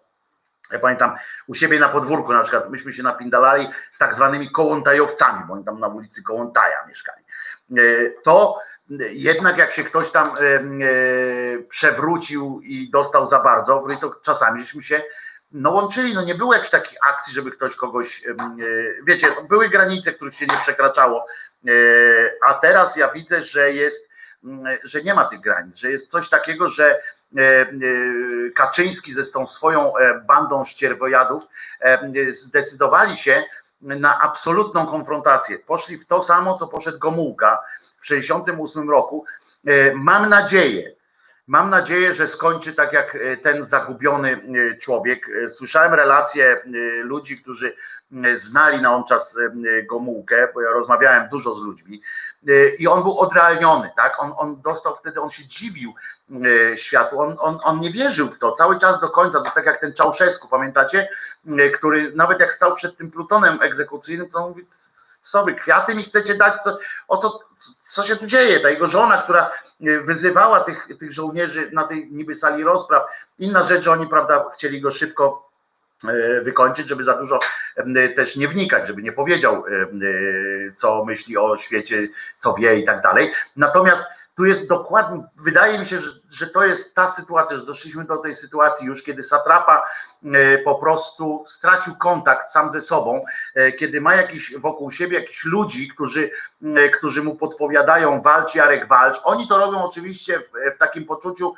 ja 0.71 0.79
pamiętam 0.79 1.15
u 1.47 1.53
siebie 1.53 1.79
na 1.79 1.89
podwórku 1.89 2.33
na 2.33 2.41
przykład, 2.41 2.69
myśmy 2.69 2.93
się 2.93 3.03
napindalali 3.03 3.69
z 3.91 3.97
tak 3.97 4.15
zwanymi 4.15 4.51
kołątajowcami, 4.51 5.43
bo 5.47 5.53
oni 5.53 5.63
tam 5.65 5.79
na 5.79 5.87
ulicy 5.87 6.23
Kołątaja 6.23 6.85
mieszkali. 6.87 7.23
To 8.23 8.59
jednak 9.11 9.57
jak 9.57 9.71
się 9.71 9.83
ktoś 9.83 10.11
tam 10.11 10.37
przewrócił 11.69 12.61
i 12.63 12.89
dostał 12.89 13.25
za 13.25 13.39
bardzo, 13.39 13.87
to 14.01 14.15
czasami 14.21 14.61
żeśmy 14.61 14.81
się 14.81 15.01
no 15.51 15.71
łączyli, 15.71 16.13
no 16.13 16.23
nie 16.23 16.35
było 16.35 16.53
jakichś 16.53 16.71
takich 16.71 16.97
akcji, 17.09 17.33
żeby 17.33 17.51
ktoś 17.51 17.75
kogoś, 17.75 18.23
wiecie, 19.03 19.35
były 19.49 19.69
granice, 19.69 20.11
których 20.11 20.35
się 20.35 20.45
nie 20.45 20.57
przekraczało, 20.57 21.27
a 22.45 22.53
teraz 22.53 22.95
ja 22.95 23.11
widzę, 23.11 23.43
że 23.43 23.73
jest, 23.73 24.09
że 24.83 25.01
nie 25.01 25.13
ma 25.13 25.25
tych 25.25 25.39
granic, 25.39 25.75
że 25.75 25.91
jest 25.91 26.11
coś 26.11 26.29
takiego, 26.29 26.69
że 26.69 27.01
Kaczyński 28.55 29.13
ze 29.13 29.31
tą 29.31 29.47
swoją 29.47 29.93
bandą 30.27 30.65
ścierwojadów 30.65 31.43
zdecydowali 32.29 33.17
się 33.17 33.43
na 33.81 34.19
absolutną 34.19 34.85
konfrontację. 34.85 35.59
Poszli 35.59 35.97
w 35.97 36.05
to 36.05 36.23
samo, 36.23 36.57
co 36.57 36.67
poszedł 36.67 36.99
Gomułka 36.99 37.63
w 37.99 38.05
68 38.05 38.89
roku. 38.89 39.25
Mam 39.95 40.29
nadzieję, 40.29 40.94
Mam 41.47 41.69
nadzieję, 41.69 42.13
że 42.13 42.27
skończy 42.27 42.73
tak 42.73 42.93
jak 42.93 43.17
ten 43.41 43.63
zagubiony 43.63 44.41
człowiek. 44.81 45.27
Słyszałem 45.47 45.93
relacje 45.93 46.61
ludzi, 47.03 47.41
którzy 47.41 47.75
znali 48.35 48.81
na 48.81 48.95
on 48.95 49.03
czas 49.03 49.37
Gomułkę, 49.89 50.47
bo 50.53 50.61
ja 50.61 50.69
rozmawiałem 50.69 51.29
dużo 51.29 51.53
z 51.55 51.61
ludźmi 51.61 52.01
i 52.79 52.87
on 52.87 53.03
był 53.03 53.19
odrealniony, 53.19 53.89
tak? 53.97 54.23
On, 54.23 54.33
on 54.37 54.61
dostał 54.61 54.95
wtedy, 54.95 55.21
on 55.21 55.29
się 55.29 55.45
dziwił 55.45 55.93
światu, 56.75 57.19
on, 57.19 57.35
on, 57.39 57.59
on 57.63 57.79
nie 57.79 57.91
wierzył 57.91 58.31
w 58.31 58.39
to 58.39 58.51
cały 58.51 58.79
czas 58.79 58.99
do 58.99 59.09
końca, 59.09 59.41
to 59.41 59.51
tak 59.51 59.65
jak 59.65 59.81
ten 59.81 59.93
Czałszewsku, 59.93 60.47
pamiętacie, 60.47 61.09
który 61.73 62.11
nawet 62.15 62.39
jak 62.39 62.53
stał 62.53 62.75
przed 62.75 62.97
tym 62.97 63.11
plutonem 63.11 63.61
egzekucyjnym, 63.61 64.29
to 64.29 64.39
on 64.39 64.49
mówi, 64.49 64.65
co 65.31 65.45
kwiaty 65.45 65.95
mi 65.95 66.03
chcecie 66.03 66.35
dać, 66.35 66.63
co, 66.63 66.77
o 67.07 67.17
co, 67.17 67.39
co 67.87 68.03
się 68.03 68.15
tu 68.15 68.25
dzieje? 68.25 68.59
Ta 68.59 68.69
jego 68.69 68.87
żona, 68.87 69.21
która 69.21 69.51
wyzywała 69.79 70.59
tych, 70.59 70.87
tych 70.99 71.11
żołnierzy 71.11 71.69
na 71.73 71.83
tej 71.83 72.11
niby 72.11 72.35
sali 72.35 72.63
rozpraw, 72.63 73.03
inna 73.39 73.63
rzecz, 73.63 73.83
że 73.83 73.91
oni 73.91 74.07
prawda, 74.07 74.45
chcieli 74.53 74.81
go 74.81 74.91
szybko 74.91 75.49
wykończyć, 76.43 76.87
żeby 76.87 77.03
za 77.03 77.13
dużo 77.13 77.39
też 78.15 78.35
nie 78.35 78.47
wnikać, 78.47 78.87
żeby 78.87 79.01
nie 79.01 79.11
powiedział, 79.11 79.63
co 80.75 81.05
myśli 81.05 81.37
o 81.37 81.57
świecie, 81.57 82.07
co 82.39 82.53
wie 82.53 82.75
i 82.75 82.85
tak 82.85 83.01
dalej. 83.01 83.33
Natomiast 83.55 84.03
tu 84.35 84.45
jest 84.45 84.67
dokładnie, 84.67 85.23
wydaje 85.35 85.79
mi 85.79 85.85
się, 85.85 85.99
że, 85.99 86.09
że 86.29 86.47
to 86.47 86.65
jest 86.65 86.95
ta 86.95 87.07
sytuacja, 87.07 87.57
że 87.57 87.65
doszliśmy 87.65 88.05
do 88.05 88.17
tej 88.17 88.33
sytuacji 88.33 88.87
już, 88.87 89.03
kiedy 89.03 89.23
satrapa 89.23 89.83
po 90.65 90.75
prostu 90.75 91.43
stracił 91.45 91.95
kontakt 91.95 92.49
sam 92.49 92.71
ze 92.71 92.81
sobą, 92.81 93.25
kiedy 93.79 94.01
ma 94.01 94.15
jakiś 94.15 94.55
wokół 94.57 94.91
siebie 94.91 95.19
jakichś 95.19 95.45
ludzi, 95.45 95.87
którzy, 95.87 96.31
którzy 96.93 97.23
mu 97.23 97.35
podpowiadają 97.35 98.21
walcz 98.21 98.55
Jarek 98.55 98.87
walcz. 98.87 99.21
Oni 99.23 99.47
to 99.47 99.57
robią 99.57 99.83
oczywiście 99.83 100.39
w, 100.39 100.75
w 100.75 100.77
takim 100.77 101.05
poczuciu, 101.05 101.53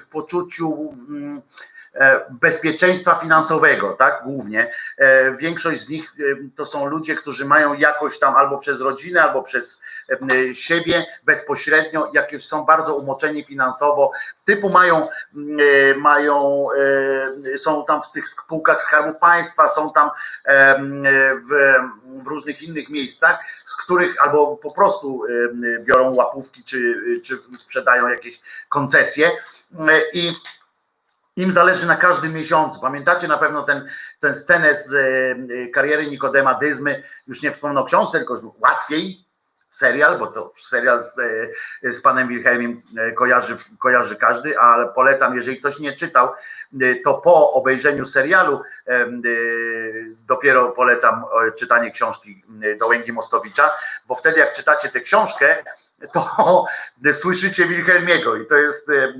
w 0.00 0.06
poczuciu 0.10 0.94
E, 1.10 1.42
bezpieczeństwa 2.30 3.14
finansowego, 3.14 3.92
tak, 3.92 4.22
głównie. 4.24 4.72
E, 4.98 5.36
większość 5.36 5.80
z 5.80 5.88
nich 5.88 6.14
e, 6.20 6.22
to 6.56 6.64
są 6.64 6.86
ludzie, 6.86 7.14
którzy 7.14 7.44
mają 7.44 7.74
jakoś 7.74 8.18
tam 8.18 8.36
albo 8.36 8.58
przez 8.58 8.80
rodzinę, 8.80 9.22
albo 9.22 9.42
przez 9.42 9.80
siebie 10.52 11.06
bezpośrednio, 11.24 12.10
jakieś 12.14 12.46
są 12.46 12.64
bardzo 12.64 12.96
umoczeni 12.96 13.44
finansowo, 13.44 14.12
typu 14.44 14.68
mają, 14.68 15.08
mają 15.96 16.68
są 17.56 17.84
tam 17.84 18.02
w 18.02 18.10
tych 18.10 18.28
spółkach 18.28 18.82
Skarbu 18.82 19.18
Państwa, 19.18 19.68
są 19.68 19.92
tam 19.92 20.10
w, 21.48 21.74
w 22.22 22.26
różnych 22.26 22.62
innych 22.62 22.88
miejscach, 22.88 23.38
z 23.64 23.76
których 23.76 24.22
albo 24.22 24.56
po 24.56 24.70
prostu 24.70 25.22
biorą 25.80 26.14
łapówki, 26.14 26.64
czy, 26.64 26.94
czy 27.24 27.38
sprzedają 27.56 28.08
jakieś 28.08 28.40
koncesje 28.68 29.30
i 30.12 30.32
im 31.38 31.52
zależy 31.52 31.86
na 31.86 31.96
każdym 31.96 32.32
miesiącu. 32.32 32.80
Pamiętacie 32.80 33.28
na 33.28 33.38
pewno 33.38 33.62
ten, 33.62 33.88
ten 34.20 34.34
scenę 34.34 34.74
z 34.74 34.94
e, 34.94 35.68
kariery 35.68 36.06
Nikodema 36.06 36.54
Dyzmy, 36.54 37.02
już 37.26 37.42
nie 37.42 37.52
wspomnę 37.52 37.80
o 37.80 37.84
książce, 37.84 38.18
tylko 38.18 38.54
łatwiej, 38.58 39.24
serial, 39.70 40.18
bo 40.18 40.26
to 40.26 40.50
serial 40.60 41.02
z, 41.02 41.18
e, 41.84 41.92
z 41.92 42.00
panem 42.00 42.28
Wilhelmem 42.28 42.82
e, 42.98 43.12
kojarzy, 43.12 43.56
kojarzy 43.78 44.16
każdy, 44.16 44.58
ale 44.58 44.88
polecam, 44.88 45.36
jeżeli 45.36 45.60
ktoś 45.60 45.78
nie 45.78 45.92
czytał, 45.92 46.28
to 47.04 47.14
po 47.14 47.52
obejrzeniu 47.52 48.04
serialu 48.04 48.62
dopiero 50.26 50.68
polecam 50.68 51.24
czytanie 51.58 51.90
książki 51.90 52.44
Dołęgi 52.78 53.12
Mostowicza, 53.12 53.70
bo 54.06 54.14
wtedy 54.14 54.38
jak 54.38 54.52
czytacie 54.52 54.88
tę 54.88 55.00
książkę, 55.00 55.64
to 56.12 56.66
słyszycie 57.12 57.66
Wilhelmiego 57.66 58.36
i 58.36 58.46
to 58.46 58.56
jest 58.56 58.90
e, 58.90 59.12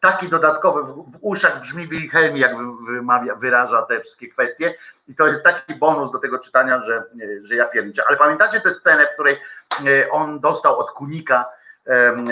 taki 0.00 0.28
dodatkowy, 0.28 0.82
w 0.92 1.18
uszach 1.20 1.60
brzmi 1.60 1.88
Wilhelmi, 1.88 2.40
jak 2.40 2.56
wymawia, 2.86 3.34
wyraża 3.34 3.82
te 3.82 4.00
wszystkie 4.00 4.28
kwestie 4.28 4.74
i 5.08 5.14
to 5.14 5.26
jest 5.26 5.42
taki 5.42 5.74
bonus 5.74 6.10
do 6.10 6.18
tego 6.18 6.38
czytania, 6.38 6.82
że, 6.82 7.02
że 7.42 7.54
ja 7.56 7.66
pierniczę. 7.66 8.02
Ale 8.08 8.16
pamiętacie 8.16 8.60
tę 8.60 8.72
scenę, 8.72 9.06
w 9.06 9.14
której 9.14 9.36
e, 9.86 10.10
on 10.10 10.40
dostał 10.40 10.78
od 10.78 10.90
Kunika, 10.90 11.46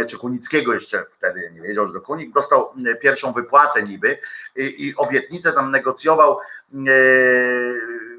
czy 0.09 0.19
Kunickiego 0.19 0.73
jeszcze 0.73 1.05
wtedy 1.11 1.51
nie 1.55 1.61
wiedział, 1.61 1.87
że 1.87 1.93
to 1.93 2.01
Kunik, 2.01 2.33
dostał 2.33 2.73
pierwszą 3.01 3.33
wypłatę 3.33 3.83
niby 3.83 4.19
i, 4.57 4.95
obietnicę 4.97 5.53
tam 5.53 5.71
negocjował 5.71 6.39
e, 6.39 6.81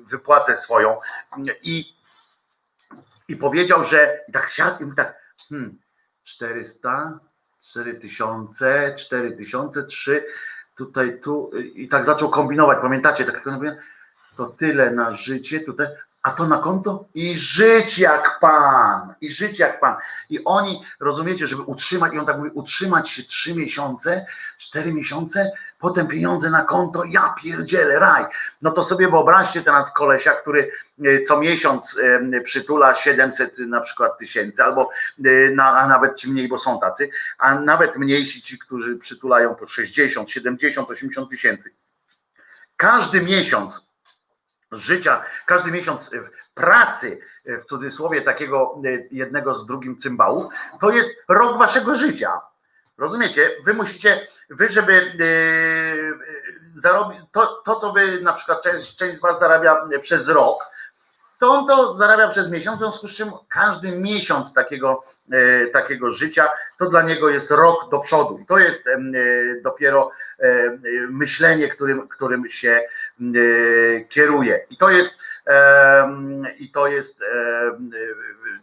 wypłatę 0.05 0.55
swoją 0.55 0.97
i, 1.63 1.95
i 3.27 3.35
powiedział, 3.35 3.83
że 3.83 4.19
i 4.27 4.31
tak 4.31 4.49
siadł 4.49 4.81
i 4.81 4.83
mówi 4.83 4.95
tak, 4.95 5.18
hmm, 5.47 5.77
400, 6.23 7.19
4000, 7.61 8.95
4000, 8.97 9.83
3, 9.83 10.25
tutaj, 10.75 11.19
tu 11.19 11.51
i 11.75 11.87
tak 11.87 12.05
zaczął 12.05 12.29
kombinować, 12.29 12.77
pamiętacie, 12.81 13.25
tak 13.25 13.43
to 14.37 14.45
tyle 14.45 14.91
na 14.91 15.11
życie, 15.11 15.59
tutaj, 15.59 15.87
a 16.23 16.31
to 16.31 16.47
na 16.47 16.57
konto? 16.57 17.05
I 17.13 17.35
żyć 17.35 17.99
jak 17.99 18.39
pan, 18.39 19.13
i 19.21 19.29
żyć 19.29 19.59
jak 19.59 19.79
pan. 19.79 19.95
I 20.29 20.43
oni, 20.45 20.83
rozumiecie, 20.99 21.47
żeby 21.47 21.61
utrzymać, 21.61 22.13
i 22.13 22.19
on 22.19 22.25
tak 22.25 22.37
mówi, 22.37 22.49
utrzymać 22.53 23.09
się 23.09 23.23
trzy 23.23 23.55
miesiące, 23.55 24.25
cztery 24.57 24.93
miesiące, 24.93 25.51
potem 25.79 26.07
pieniądze 26.07 26.49
na 26.49 26.61
konto, 26.61 27.03
ja 27.03 27.35
pierdzielę, 27.43 27.99
raj. 27.99 28.25
No 28.61 28.71
to 28.71 28.83
sobie 28.83 29.07
wyobraźcie 29.07 29.61
teraz 29.61 29.91
kolesia, 29.91 30.31
który 30.31 30.71
e, 31.03 31.21
co 31.21 31.39
miesiąc 31.39 31.99
e, 32.33 32.41
przytula 32.41 32.93
700 32.93 33.59
na 33.59 33.81
przykład 33.81 34.17
tysięcy, 34.17 34.63
albo 34.63 34.89
e, 35.25 35.63
a 35.63 35.87
nawet 35.87 36.15
ci 36.15 36.31
mniej, 36.31 36.47
bo 36.47 36.57
są 36.57 36.79
tacy, 36.79 37.09
a 37.37 37.55
nawet 37.55 37.97
mniejsi 37.97 38.41
ci, 38.41 38.59
którzy 38.59 38.95
przytulają 38.95 39.55
po 39.55 39.67
60, 39.67 40.29
70, 40.29 40.89
80 40.89 41.29
tysięcy. 41.29 41.73
Każdy 42.77 43.21
miesiąc 43.21 43.89
życia, 44.71 45.23
każdy 45.45 45.71
miesiąc 45.71 46.11
pracy, 46.53 47.19
w 47.45 47.65
cudzysłowie 47.65 48.21
takiego 48.21 48.81
jednego 49.11 49.53
z 49.53 49.65
drugim 49.65 49.97
cymbałów, 49.97 50.45
to 50.79 50.91
jest 50.91 51.09
rok 51.29 51.57
waszego 51.57 51.95
życia. 51.95 52.41
Rozumiecie? 52.97 53.51
Wy 53.65 53.73
musicie, 53.73 54.27
wy 54.49 54.69
żeby 54.69 55.11
zarobić, 56.73 57.19
to, 57.31 57.61
to 57.65 57.75
co 57.75 57.91
wy 57.91 58.21
na 58.21 58.33
przykład 58.33 58.61
część, 58.61 58.95
część 58.95 59.17
z 59.17 59.21
was 59.21 59.39
zarabia 59.39 59.87
przez 60.01 60.27
rok, 60.27 60.69
to 61.39 61.51
on 61.51 61.67
to 61.67 61.95
zarabia 61.95 62.27
przez 62.27 62.49
miesiąc, 62.49 62.77
w 62.77 62.79
związku 62.79 63.07
z 63.07 63.15
czym 63.15 63.31
każdy 63.49 63.91
miesiąc 63.91 64.53
takiego, 64.53 65.03
e, 65.31 65.67
takiego 65.67 66.11
życia 66.11 66.49
to 66.77 66.89
dla 66.89 67.01
niego 67.01 67.29
jest 67.29 67.51
rok 67.51 67.89
do 67.91 67.99
przodu. 67.99 68.39
I 68.39 68.45
to 68.45 68.57
jest 68.57 68.87
e, 68.87 68.99
dopiero 69.61 70.11
e, 70.39 70.77
myślenie, 71.09 71.67
którym, 71.67 72.07
którym 72.07 72.49
się 72.49 72.81
kieruje. 74.09 74.65
I 74.69 74.77
to 74.77 74.89
jest 74.89 75.19
i 76.59 76.71
to 76.71 76.87
jest 76.87 77.23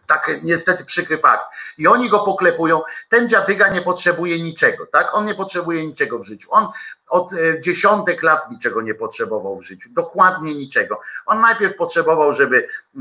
tak 0.07 0.31
niestety 0.43 0.85
przykry 0.85 1.19
fakt. 1.19 1.45
I 1.79 1.87
oni 1.87 2.11
go 2.11 2.19
poklepują. 2.19 2.83
Ten 3.09 3.29
dziadyga 3.29 3.69
nie 3.69 3.83
potrzebuje 3.83 4.43
niczego, 4.43 4.87
tak? 4.87 5.09
On 5.13 5.25
nie 5.25 5.35
potrzebuje 5.35 5.87
niczego 5.87 6.19
w 6.19 6.25
życiu. 6.25 6.49
On 6.51 6.69
od 7.09 7.33
e, 7.33 7.61
dziesiątek 7.61 8.23
lat 8.23 8.51
niczego 8.51 8.83
nie 8.83 8.95
potrzebował 8.95 9.57
w 9.57 9.63
życiu, 9.63 9.89
dokładnie 9.93 10.55
niczego. 10.55 11.01
On 11.27 11.41
najpierw 11.41 11.77
potrzebował, 11.77 12.33
żeby, 12.33 12.69
e, 12.97 13.01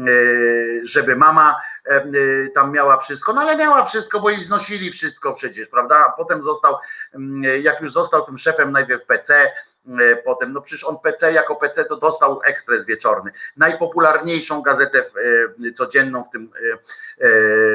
żeby 0.84 1.16
mama 1.16 1.56
tam 2.56 2.72
miała 2.72 2.98
wszystko, 2.98 3.34
no 3.34 3.42
ale 3.42 3.58
miała 3.58 3.86
wszystko, 3.86 4.20
bo 4.20 4.30
jej 4.30 4.44
znosili 4.44 4.92
wszystko 4.92 5.34
przecież, 5.34 5.68
prawda? 5.68 6.14
Potem 6.18 6.44
został, 6.44 6.76
jak 7.62 7.82
już 7.82 7.94
został 7.94 8.26
tym 8.26 8.38
szefem 8.38 8.72
najpierw 8.72 9.06
PC, 9.06 9.52
E, 9.88 10.16
potem, 10.16 10.54
no 10.54 10.62
przecież 10.62 10.84
on 10.84 11.00
PC 11.00 11.34
jako 11.34 11.56
PC 11.56 11.86
to 11.86 11.98
dostał 11.98 12.42
ekspres 12.44 12.86
wieczorny, 12.86 13.32
najpopularniejszą 13.58 14.62
gazetę 14.62 15.06
codzienną 15.76 16.24
w 16.24 16.30
tym, 16.30 16.52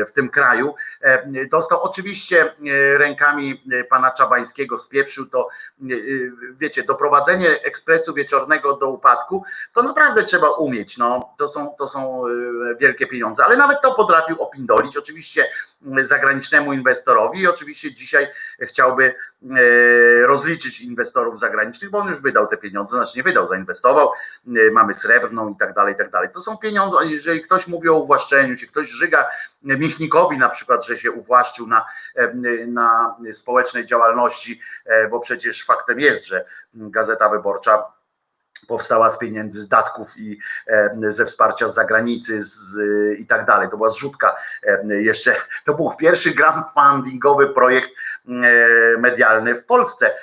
w 0.08 0.12
tym 0.14 0.28
kraju. 0.30 0.74
Dostał 1.50 1.82
oczywiście 1.82 2.54
rękami 2.96 3.62
pana 3.90 4.10
Czabańskiego, 4.10 4.78
spieprzył 4.78 5.26
to, 5.26 5.48
wiecie, 6.58 6.82
doprowadzenie 6.82 7.62
ekspresu 7.62 8.14
wieczornego 8.14 8.76
do 8.76 8.88
upadku, 8.88 9.44
to 9.74 9.82
naprawdę 9.82 10.22
trzeba 10.22 10.50
umieć, 10.50 10.98
no, 10.98 11.34
to 11.38 11.48
są, 11.48 11.74
to 11.78 11.88
są 11.88 12.24
wielkie 12.78 13.06
pieniądze, 13.06 13.44
ale 13.44 13.56
nawet 13.56 13.80
to 13.82 13.94
potrafił 14.00 14.42
opindolić, 14.42 14.96
oczywiście 14.96 15.46
zagranicznemu 16.02 16.72
inwestorowi 16.72 17.40
i 17.40 17.46
oczywiście 17.46 17.94
dzisiaj 17.94 18.28
chciałby 18.60 19.14
rozliczyć 20.26 20.80
inwestorów 20.80 21.40
zagranicznych, 21.40 21.90
bo 21.90 21.98
on 21.98 22.08
już 22.08 22.20
wydał 22.20 22.46
te 22.46 22.56
pieniądze, 22.56 22.96
znaczy 22.96 23.18
nie 23.18 23.22
wydał, 23.22 23.46
zainwestował, 23.46 24.12
y, 24.56 24.70
mamy 24.72 24.94
srebrną 24.94 25.48
i 25.48 25.56
tak 25.56 25.74
dalej, 25.74 25.94
i 25.94 25.96
tak 25.96 26.10
dalej. 26.10 26.28
To 26.34 26.40
są 26.40 26.58
pieniądze, 26.58 26.96
jeżeli 27.04 27.42
ktoś 27.42 27.66
mówi 27.66 27.88
o 27.88 27.94
uwłaszczeniu 27.94 28.56
się, 28.56 28.66
ktoś 28.66 28.88
żyga 28.88 29.26
Michnikowi 29.62 30.38
na 30.38 30.48
przykład, 30.48 30.86
że 30.86 30.96
się 30.96 31.12
uwłaszczył 31.12 31.66
na, 31.66 31.84
na 32.66 33.16
społecznej 33.32 33.86
działalności, 33.86 34.60
e, 34.84 35.08
bo 35.08 35.20
przecież 35.20 35.64
faktem 35.64 36.00
jest, 36.00 36.26
że 36.26 36.44
Gazeta 36.74 37.28
Wyborcza 37.28 37.99
powstała 38.68 39.10
z 39.10 39.18
pieniędzy, 39.18 39.60
z 39.60 39.68
datków 39.68 40.18
i 40.18 40.38
ze 41.08 41.24
wsparcia 41.24 41.68
z 41.68 41.74
zagranicy 41.74 42.42
z, 42.42 42.78
i 43.18 43.26
tak 43.26 43.46
dalej. 43.46 43.68
To 43.70 43.76
była 43.76 43.88
zrzutka 43.88 44.36
jeszcze, 44.88 45.36
to 45.64 45.74
był 45.74 45.94
pierwszy 45.96 46.34
crowdfundingowy 46.34 47.48
projekt 47.48 47.90
medialny 48.98 49.54
w 49.54 49.64
Polsce 49.64 50.14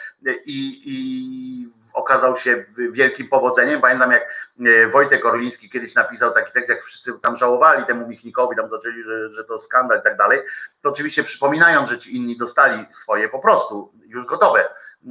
i, 0.45 0.81
i 0.85 1.77
okazał 1.93 2.37
się 2.37 2.63
wielkim 2.91 3.27
powodzeniem. 3.27 3.81
Pamiętam 3.81 4.11
jak 4.11 4.51
Wojtek 4.91 5.25
Orliński 5.25 5.69
kiedyś 5.69 5.95
napisał 5.95 6.33
taki 6.33 6.53
tekst, 6.53 6.69
jak 6.69 6.81
wszyscy 6.81 7.13
tam 7.21 7.35
żałowali 7.35 7.85
temu 7.85 8.07
Michnikowi, 8.07 8.55
tam 8.55 8.69
zaczęli, 8.69 9.03
że, 9.03 9.33
że 9.33 9.43
to 9.43 9.59
skandal 9.59 9.99
i 9.99 10.03
tak 10.03 10.17
dalej, 10.17 10.39
to 10.81 10.89
oczywiście 10.89 11.23
przypominając, 11.23 11.89
że 11.89 11.97
ci 11.97 12.15
inni 12.15 12.37
dostali 12.37 12.85
swoje 12.91 13.29
po 13.29 13.39
prostu 13.39 13.93
już 14.07 14.25
gotowe 14.25 14.65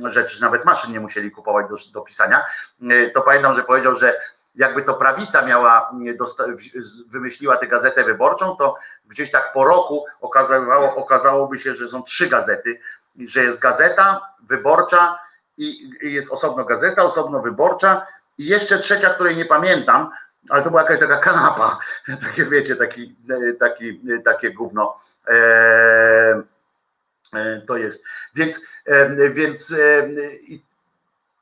rzeczy, 0.05 0.37
że 0.37 0.45
nawet 0.45 0.65
maszyn 0.65 0.93
nie 0.93 1.01
musieli 1.01 1.31
kupować 1.31 1.67
do, 1.69 1.77
do 1.93 2.01
pisania, 2.01 2.47
to 3.15 3.23
pamiętam, 3.23 3.55
że 3.55 3.63
powiedział, 3.63 3.95
że 3.95 4.21
jakby 4.57 4.83
to 4.83 4.95
prawica 4.95 5.43
miała, 5.43 5.91
wymyśliła 7.09 7.57
tę 7.57 7.67
gazetę 7.67 8.05
wyborczą, 8.05 8.57
to 8.57 8.77
gdzieś 9.07 9.31
tak 9.31 9.53
po 9.53 9.65
roku 9.65 10.05
okazało, 10.21 10.97
okazałoby 10.97 11.59
się, 11.59 11.75
że 11.75 11.87
są 11.87 12.03
trzy 12.03 12.27
gazety, 12.29 12.81
że 13.19 13.45
jest 13.45 13.59
gazeta 13.59 14.21
wyborcza 14.43 15.19
i, 15.57 15.91
jest 16.03 16.33
osobno 16.33 16.65
gazeta, 16.65 17.03
osobno 17.03 17.41
wyborcza 17.41 18.07
i 18.39 18.47
jeszcze 18.47 18.79
trzecia, 18.79 19.11
której 19.11 19.37
nie 19.37 19.45
pamiętam, 19.45 20.11
ale 20.51 20.63
to 20.63 20.71
była 20.71 20.83
jakaś 20.83 21.01
taka 21.01 21.17
kanapa, 21.17 21.79
takie 22.27 22.45
wiecie, 22.45 22.77
taki, 22.77 23.17
taki, 23.59 24.01
takie 24.25 24.53
gówno. 24.53 24.97
Eee, 25.27 25.37
to 27.67 27.77
jest. 27.77 28.05
Więc, 28.35 28.61
więc 29.35 29.75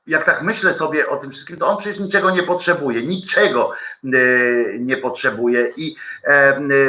jak 0.06 0.24
tak 0.24 0.42
myślę 0.42 0.74
sobie 0.74 1.08
o 1.08 1.16
tym 1.16 1.30
wszystkim, 1.30 1.56
to 1.56 1.66
on 1.66 1.76
przecież 1.76 1.98
niczego 1.98 2.30
nie 2.30 2.42
potrzebuje, 2.42 3.02
niczego 3.02 3.72
e, 4.04 4.08
nie 4.78 4.96
potrzebuje, 4.96 5.72
i, 5.76 5.96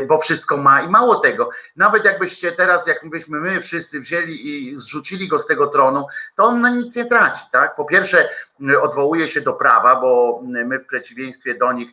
bo 0.08 0.20
wszystko 0.20 0.58
ma 0.58 0.82
i 0.82 0.90
mało 0.90 1.16
tego. 1.16 1.50
Nawet 1.76 2.06
jakbyście 2.06 2.52
teraz, 2.52 2.88
jakbyśmy 2.88 3.40
my 3.40 3.62
wszyscy 3.62 4.00
wzięli 4.00 4.48
i 4.48 4.78
zrzucili 4.78 5.28
go 5.28 5.40
z 5.40 5.48
tego 5.48 5.68
tronu, 5.68 6.08
to 6.36 6.44
on 6.44 6.62
na 6.62 6.70
nic 6.70 6.96
nie 6.96 7.06
traci. 7.06 7.44
Tak? 7.52 7.76
Po 7.76 7.86
pierwsze, 7.86 8.30
odwołuje 8.82 9.28
się 9.28 9.42
do 9.42 9.54
prawa, 9.54 9.96
bo 9.96 10.42
my 10.44 10.80
w 10.80 10.86
przeciwieństwie 10.86 11.56
do 11.56 11.74
nich 11.74 11.90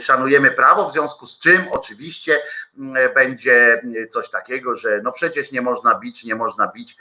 szanujemy 0.00 0.50
prawo, 0.50 0.88
w 0.88 0.92
związku 0.92 1.26
z 1.26 1.38
czym 1.38 1.68
oczywiście 1.70 2.42
będzie 3.14 3.82
coś 4.10 4.30
takiego, 4.30 4.74
że 4.74 5.00
no 5.02 5.12
przecież 5.12 5.52
nie 5.52 5.62
można 5.62 5.94
bić, 5.94 6.24
nie 6.24 6.34
można 6.34 6.66
bić 6.66 6.96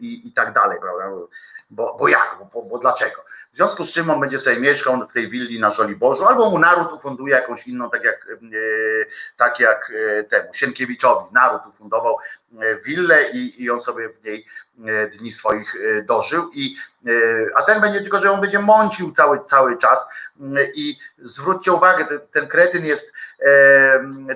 i, 0.00 0.28
i 0.28 0.32
tak 0.32 0.52
dalej, 0.52 0.78
prawda? 0.80 1.04
Bo, 1.70 1.96
bo 1.98 2.08
jak? 2.08 2.38
Bo, 2.52 2.62
bo, 2.62 2.78
dlaczego? 2.78 3.24
W 3.52 3.56
związku 3.56 3.84
z 3.84 3.92
czym 3.92 4.10
on 4.10 4.20
będzie 4.20 4.38
sobie 4.38 4.60
mieszkał 4.60 5.06
w 5.06 5.12
tej 5.12 5.30
willi 5.30 5.60
na 5.60 5.70
Żoliborzu, 5.70 6.24
albo 6.24 6.50
mu 6.50 6.58
naród 6.58 6.92
ufunduje 6.92 7.34
jakąś 7.34 7.66
inną, 7.66 7.90
tak 7.90 8.04
jak, 8.04 8.26
e, 8.30 8.36
tak 9.36 9.60
jak 9.60 9.92
e, 10.18 10.24
temu 10.24 10.54
Sienkiewiczowi. 10.54 11.26
Naród 11.32 11.66
ufundował 11.66 12.16
e, 12.60 12.76
willę 12.76 13.30
i, 13.30 13.62
i 13.62 13.70
on 13.70 13.80
sobie 13.80 14.08
w 14.08 14.24
niej 14.24 14.46
dni 15.18 15.32
swoich 15.32 15.74
dożył. 16.04 16.50
I, 16.52 16.76
a 17.54 17.62
ten 17.62 17.80
będzie 17.80 18.00
tylko, 18.00 18.20
że 18.20 18.32
on 18.32 18.40
będzie 18.40 18.58
mącił 18.58 19.12
cały, 19.12 19.44
cały 19.44 19.78
czas. 19.78 20.08
I 20.74 20.98
zwróćcie 21.18 21.72
uwagę, 21.72 22.04
ten, 22.04 22.20
ten 22.32 22.48
kretyn 22.48 22.84
jest 22.84 23.12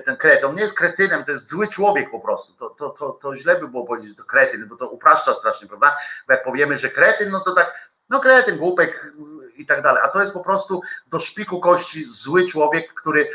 ten 0.05 0.17
kretyn, 0.17 0.49
on 0.49 0.55
nie 0.55 0.61
jest 0.61 0.73
kretynem, 0.73 1.25
to 1.25 1.31
jest 1.31 1.47
zły 1.47 1.67
człowiek 1.67 2.11
po 2.11 2.19
prostu. 2.19 2.53
To, 2.53 2.69
to, 2.69 2.89
to, 2.89 3.09
to 3.09 3.35
źle 3.35 3.55
by 3.55 3.67
było 3.67 3.85
powiedzieć, 3.85 4.09
że 4.09 4.15
to 4.15 4.23
kretyn, 4.23 4.67
bo 4.67 4.75
to 4.75 4.89
upraszcza 4.89 5.33
strasznie, 5.33 5.67
prawda? 5.67 5.97
Bo 6.27 6.33
jak 6.33 6.43
powiemy, 6.43 6.77
że 6.77 6.89
kretyn, 6.89 7.29
no 7.29 7.39
to 7.39 7.51
tak, 7.51 7.73
no 8.09 8.19
kretyn, 8.19 8.57
głupek 8.57 9.13
i 9.57 9.65
tak 9.65 9.81
dalej. 9.81 10.01
A 10.05 10.07
to 10.07 10.21
jest 10.21 10.33
po 10.33 10.39
prostu 10.39 10.81
do 11.07 11.19
szpiku 11.19 11.59
kości 11.59 12.03
zły 12.03 12.45
człowiek, 12.45 12.93
który 12.93 13.29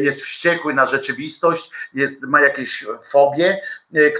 jest 0.00 0.22
wściekły 0.22 0.74
na 0.74 0.86
rzeczywistość, 0.86 1.70
jest, 1.94 2.22
ma 2.22 2.40
jakieś 2.40 2.86
fobie, 3.02 3.60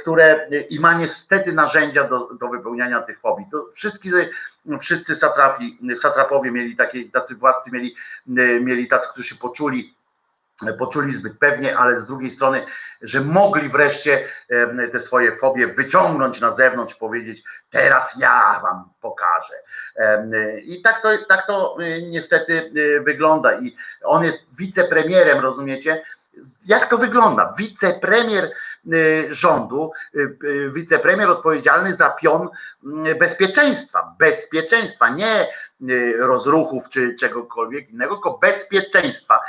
które 0.02 0.48
i 0.70 0.80
ma 0.80 0.94
niestety 0.94 1.52
narzędzia 1.52 2.04
do, 2.04 2.34
do 2.34 2.48
wypełniania 2.48 3.02
tych 3.02 3.20
fobii. 3.20 3.46
To 3.52 3.66
wszyscy, 3.72 4.30
wszyscy 4.80 5.16
satrapi, 5.16 5.78
satrapowie 5.94 6.50
mieli 6.50 6.76
takie, 6.76 7.10
tacy 7.10 7.34
władcy 7.34 7.70
mieli, 7.72 7.96
mieli 8.60 8.88
tacy, 8.88 9.08
którzy 9.08 9.28
się 9.28 9.34
poczuli 9.34 9.96
poczuli 10.78 11.12
zbyt 11.12 11.38
pewnie, 11.38 11.78
ale 11.78 11.96
z 11.96 12.06
drugiej 12.06 12.30
strony, 12.30 12.64
że 13.02 13.20
mogli 13.20 13.68
wreszcie 13.68 14.24
te 14.92 15.00
swoje 15.00 15.36
fobie 15.36 15.66
wyciągnąć 15.66 16.40
na 16.40 16.50
zewnątrz, 16.50 16.94
powiedzieć, 16.94 17.42
teraz 17.70 18.16
ja 18.18 18.60
wam 18.62 18.90
pokażę. 19.00 19.54
I 20.64 20.82
tak 20.82 21.02
to, 21.02 21.08
tak 21.28 21.46
to 21.46 21.76
y, 21.80 22.02
niestety 22.02 22.70
y, 22.76 23.00
wygląda. 23.00 23.60
I 23.60 23.76
on 24.04 24.24
jest 24.24 24.38
wicepremierem, 24.58 25.40
rozumiecie? 25.40 26.02
Jak 26.66 26.90
to 26.90 26.98
wygląda? 26.98 27.52
Wicepremier 27.58 28.50
rządu, 29.28 29.92
y, 30.14 30.38
y, 30.44 30.70
wicepremier 30.70 31.30
odpowiedzialny 31.30 31.94
za 31.94 32.10
pion 32.10 32.48
bezpieczeństwa, 33.18 34.14
bezpieczeństwa, 34.18 35.08
nie 35.08 35.48
rozruchów 36.18 36.88
czy 36.88 37.14
czegokolwiek 37.14 37.90
innego, 37.90 38.14
tylko 38.14 38.38
bezpieczeństwa. 38.38 39.40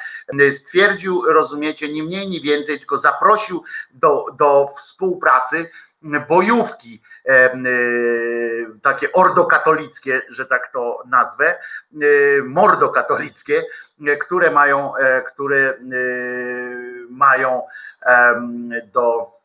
Stwierdził, 0.51 1.22
rozumiecie, 1.22 1.89
ni 1.89 2.03
mniej, 2.03 2.27
ni 2.27 2.41
więcej, 2.41 2.80
tylko 2.80 2.97
zaprosił 2.97 3.64
do, 3.91 4.26
do 4.38 4.68
współpracy 4.77 5.69
bojówki 6.30 7.01
takie 8.81 9.11
ordokatolickie, 9.14 10.22
że 10.30 10.45
tak 10.45 10.68
to 10.68 11.03
nazwę, 11.07 11.59
mordokatolickie, 12.43 13.64
które 14.19 14.51
mają, 14.51 14.93
które 15.27 15.77
mają 17.10 17.62
do 18.94 19.38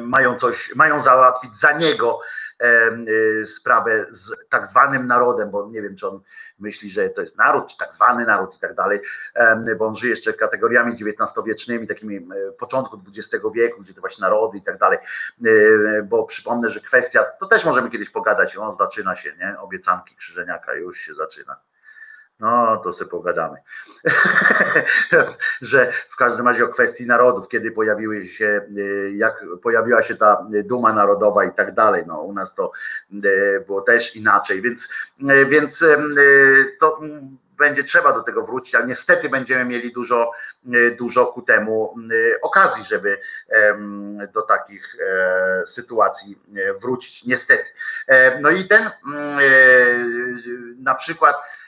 mają 0.00 0.36
coś, 0.36 0.74
mają 0.74 1.00
załatwić 1.00 1.56
za 1.56 1.72
niego 1.72 2.20
y, 3.42 3.46
sprawę 3.46 4.06
z 4.08 4.32
tak 4.48 4.66
zwanym 4.66 5.06
narodem, 5.06 5.50
bo 5.50 5.68
nie 5.68 5.82
wiem, 5.82 5.96
czy 5.96 6.08
on 6.08 6.20
myśli, 6.58 6.90
że 6.90 7.08
to 7.08 7.20
jest 7.20 7.38
naród, 7.38 7.66
czy 7.66 7.78
tak 7.78 7.92
zwany 7.92 8.26
naród 8.26 8.56
i 8.56 8.58
tak 8.58 8.74
dalej, 8.74 9.00
bo 9.78 9.86
on 9.86 9.96
żyje 9.96 10.10
jeszcze 10.10 10.32
kategoriami 10.32 10.92
XIX-wiecznymi, 10.92 11.86
takimi 11.86 12.28
początku 12.58 12.98
XX 13.08 13.44
wieku, 13.54 13.80
gdzie 13.80 13.94
to 13.94 14.00
właśnie 14.00 14.22
narody 14.22 14.58
i 14.58 14.62
tak 14.62 14.78
dalej, 14.78 14.98
y, 15.46 16.06
bo 16.08 16.24
przypomnę, 16.24 16.70
że 16.70 16.80
kwestia, 16.80 17.24
to 17.40 17.46
też 17.46 17.64
możemy 17.64 17.90
kiedyś 17.90 18.10
pogadać, 18.10 18.56
on 18.56 18.72
zaczyna 18.72 19.16
się, 19.16 19.32
nie, 19.38 19.58
obiecanki 19.60 20.16
Krzyżeniaka 20.16 20.74
już 20.74 20.98
się 20.98 21.14
zaczyna. 21.14 21.56
No, 22.40 22.76
to 22.76 22.92
sobie 22.92 23.10
pogadamy. 23.10 23.58
że 25.60 25.92
w 26.08 26.16
każdym 26.16 26.48
razie 26.48 26.64
o 26.64 26.68
kwestii 26.68 27.06
narodów, 27.06 27.48
kiedy 27.48 27.70
pojawiły 27.70 28.28
się, 28.28 28.60
y, 28.78 29.12
jak 29.16 29.44
pojawiła 29.62 30.02
się 30.02 30.16
ta 30.16 30.46
duma 30.64 30.92
narodowa 30.92 31.44
i 31.44 31.52
tak 31.52 31.74
dalej. 31.74 32.04
No, 32.06 32.20
u 32.20 32.32
nas 32.32 32.54
to 32.54 32.72
y, 33.24 33.64
było 33.66 33.80
też 33.80 34.16
inaczej, 34.16 34.62
więc, 34.62 34.88
y, 35.30 35.46
więc 35.46 35.84
to 36.80 37.00
będzie 37.58 37.84
trzeba 37.84 38.12
do 38.12 38.22
tego 38.22 38.46
wrócić, 38.46 38.74
ale 38.74 38.86
niestety 38.86 39.28
będziemy 39.28 39.64
mieli 39.64 39.92
dużo, 39.92 40.30
dużo 40.98 41.26
ku 41.26 41.42
temu 41.42 41.94
okazji, 42.42 42.84
żeby 42.84 43.18
do 44.32 44.42
takich 44.42 44.96
e, 45.00 45.66
sytuacji 45.66 46.38
wrócić. 46.80 47.24
Niestety. 47.24 47.70
E, 48.06 48.40
no 48.40 48.50
i 48.50 48.68
ten 48.68 48.82
mm, 48.82 49.38
e, 49.38 49.42
na 50.78 50.94
przykład 50.94 51.36
E, 51.36 51.59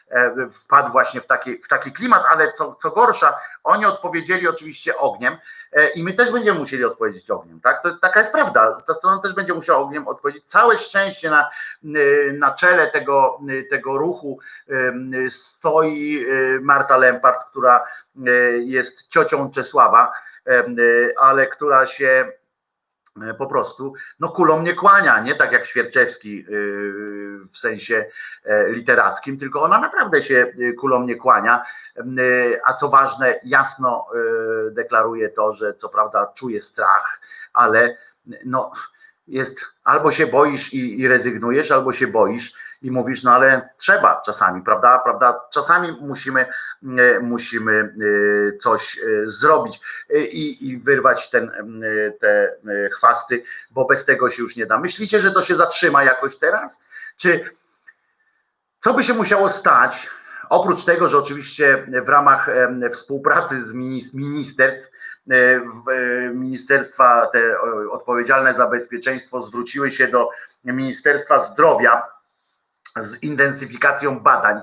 wpadł 0.52 0.92
właśnie 0.92 1.20
w 1.20 1.26
taki, 1.26 1.58
w 1.58 1.68
taki 1.68 1.92
klimat, 1.92 2.22
ale 2.30 2.52
co, 2.52 2.74
co 2.74 2.90
gorsza, 2.90 3.36
oni 3.64 3.86
odpowiedzieli 3.86 4.48
oczywiście 4.48 4.98
ogniem 4.98 5.36
e, 5.72 5.88
i 5.88 6.04
my 6.04 6.12
też 6.12 6.30
będziemy 6.30 6.58
musieli 6.58 6.84
odpowiedzieć 6.84 7.30
ogniem, 7.30 7.60
tak? 7.60 7.82
To, 7.82 7.96
taka 7.96 8.20
jest 8.20 8.32
prawda. 8.32 8.82
Ta 8.86 8.94
strona 8.94 9.18
też 9.18 9.32
będzie 9.32 9.54
musiała 9.54 9.78
ogniem 9.78 10.08
odpowiedzieć. 10.08 10.44
Całe 10.44 10.78
szczęście 10.78 11.30
na, 11.30 11.50
na 12.32 12.50
czele 12.50 12.90
tego, 12.90 13.40
tego 13.70 13.98
ruchu 13.98 14.38
stoi 15.30 16.26
Marta 16.60 16.96
Lempart, 16.96 17.44
która 17.50 17.84
jest 18.58 19.08
ciocią 19.08 19.50
Czesława, 19.50 20.12
ale 21.16 21.46
która 21.46 21.86
się 21.86 22.32
E, 22.32 22.41
po 23.38 23.46
prostu 23.46 23.94
no 24.20 24.28
kulą 24.28 24.62
nie 24.62 24.74
kłania, 24.74 25.20
nie 25.20 25.34
tak 25.34 25.52
jak 25.52 25.66
Świerczewski 25.66 26.40
e, 26.40 26.44
w 27.52 27.58
sensie 27.58 28.06
e, 28.44 28.68
literackim, 28.70 29.38
tylko 29.38 29.62
ona 29.62 29.80
naprawdę 29.80 30.22
się 30.22 30.52
kulą 30.78 31.06
nie 31.06 31.16
kłania, 31.16 31.64
a 32.64 32.74
co 32.74 32.88
ważne 32.88 33.40
jasno 33.44 34.06
deklaruje 34.70 35.28
to, 35.28 35.52
że 35.52 35.74
co 35.74 35.88
prawda 35.88 36.32
czuje 36.34 36.60
strach, 36.60 37.20
ale 37.52 37.96
no 38.44 38.70
jest 39.28 39.60
albo 39.84 40.10
się 40.10 40.26
boisz 40.26 40.74
i, 40.74 41.00
i 41.00 41.08
rezygnujesz, 41.08 41.70
albo 41.70 41.92
się 41.92 42.06
boisz 42.06 42.52
i 42.82 42.90
mówisz, 42.90 43.22
no 43.22 43.30
ale 43.30 43.68
trzeba 43.76 44.22
czasami, 44.26 44.62
prawda? 44.62 44.98
prawda? 44.98 45.40
Czasami 45.50 45.96
musimy, 46.00 46.46
e, 46.98 47.20
musimy 47.20 47.72
e, 48.52 48.56
coś 48.56 48.98
e, 48.98 49.26
zrobić 49.26 49.80
i, 50.14 50.70
i 50.70 50.78
wyrwać 50.78 51.30
ten, 51.30 51.50
te 52.20 52.56
chwasty, 52.92 53.42
bo 53.70 53.84
bez 53.84 54.04
tego 54.04 54.30
się 54.30 54.42
już 54.42 54.56
nie 54.56 54.66
da. 54.66 54.78
Myślicie, 54.78 55.20
że 55.20 55.30
to 55.30 55.42
się 55.42 55.56
zatrzyma 55.56 56.04
jakoś 56.04 56.36
teraz? 56.36 56.82
Czy 57.16 57.50
Co 58.80 58.94
by 58.94 59.04
się 59.04 59.14
musiało 59.14 59.48
stać, 59.48 60.08
oprócz 60.48 60.84
tego, 60.84 61.08
że 61.08 61.18
oczywiście 61.18 61.86
w 62.04 62.08
ramach 62.08 62.50
współpracy 62.92 63.62
z 63.62 63.74
ministerstw, 64.14 64.90
ministerstwa 66.34 67.26
te 67.32 67.60
odpowiedzialne 67.90 68.54
za 68.54 68.66
bezpieczeństwo 68.66 69.40
zwróciły 69.40 69.90
się 69.90 70.08
do 70.08 70.28
Ministerstwa 70.64 71.38
Zdrowia 71.38 72.02
z 72.96 73.22
intensyfikacją 73.22 74.20
badań 74.20 74.60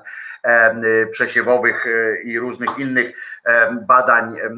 przesiewowych 1.12 1.88
e, 1.88 2.22
i 2.22 2.40
różnych 2.40 2.80
innych 2.80 3.16
badań 3.88 4.38
e, 4.38 4.50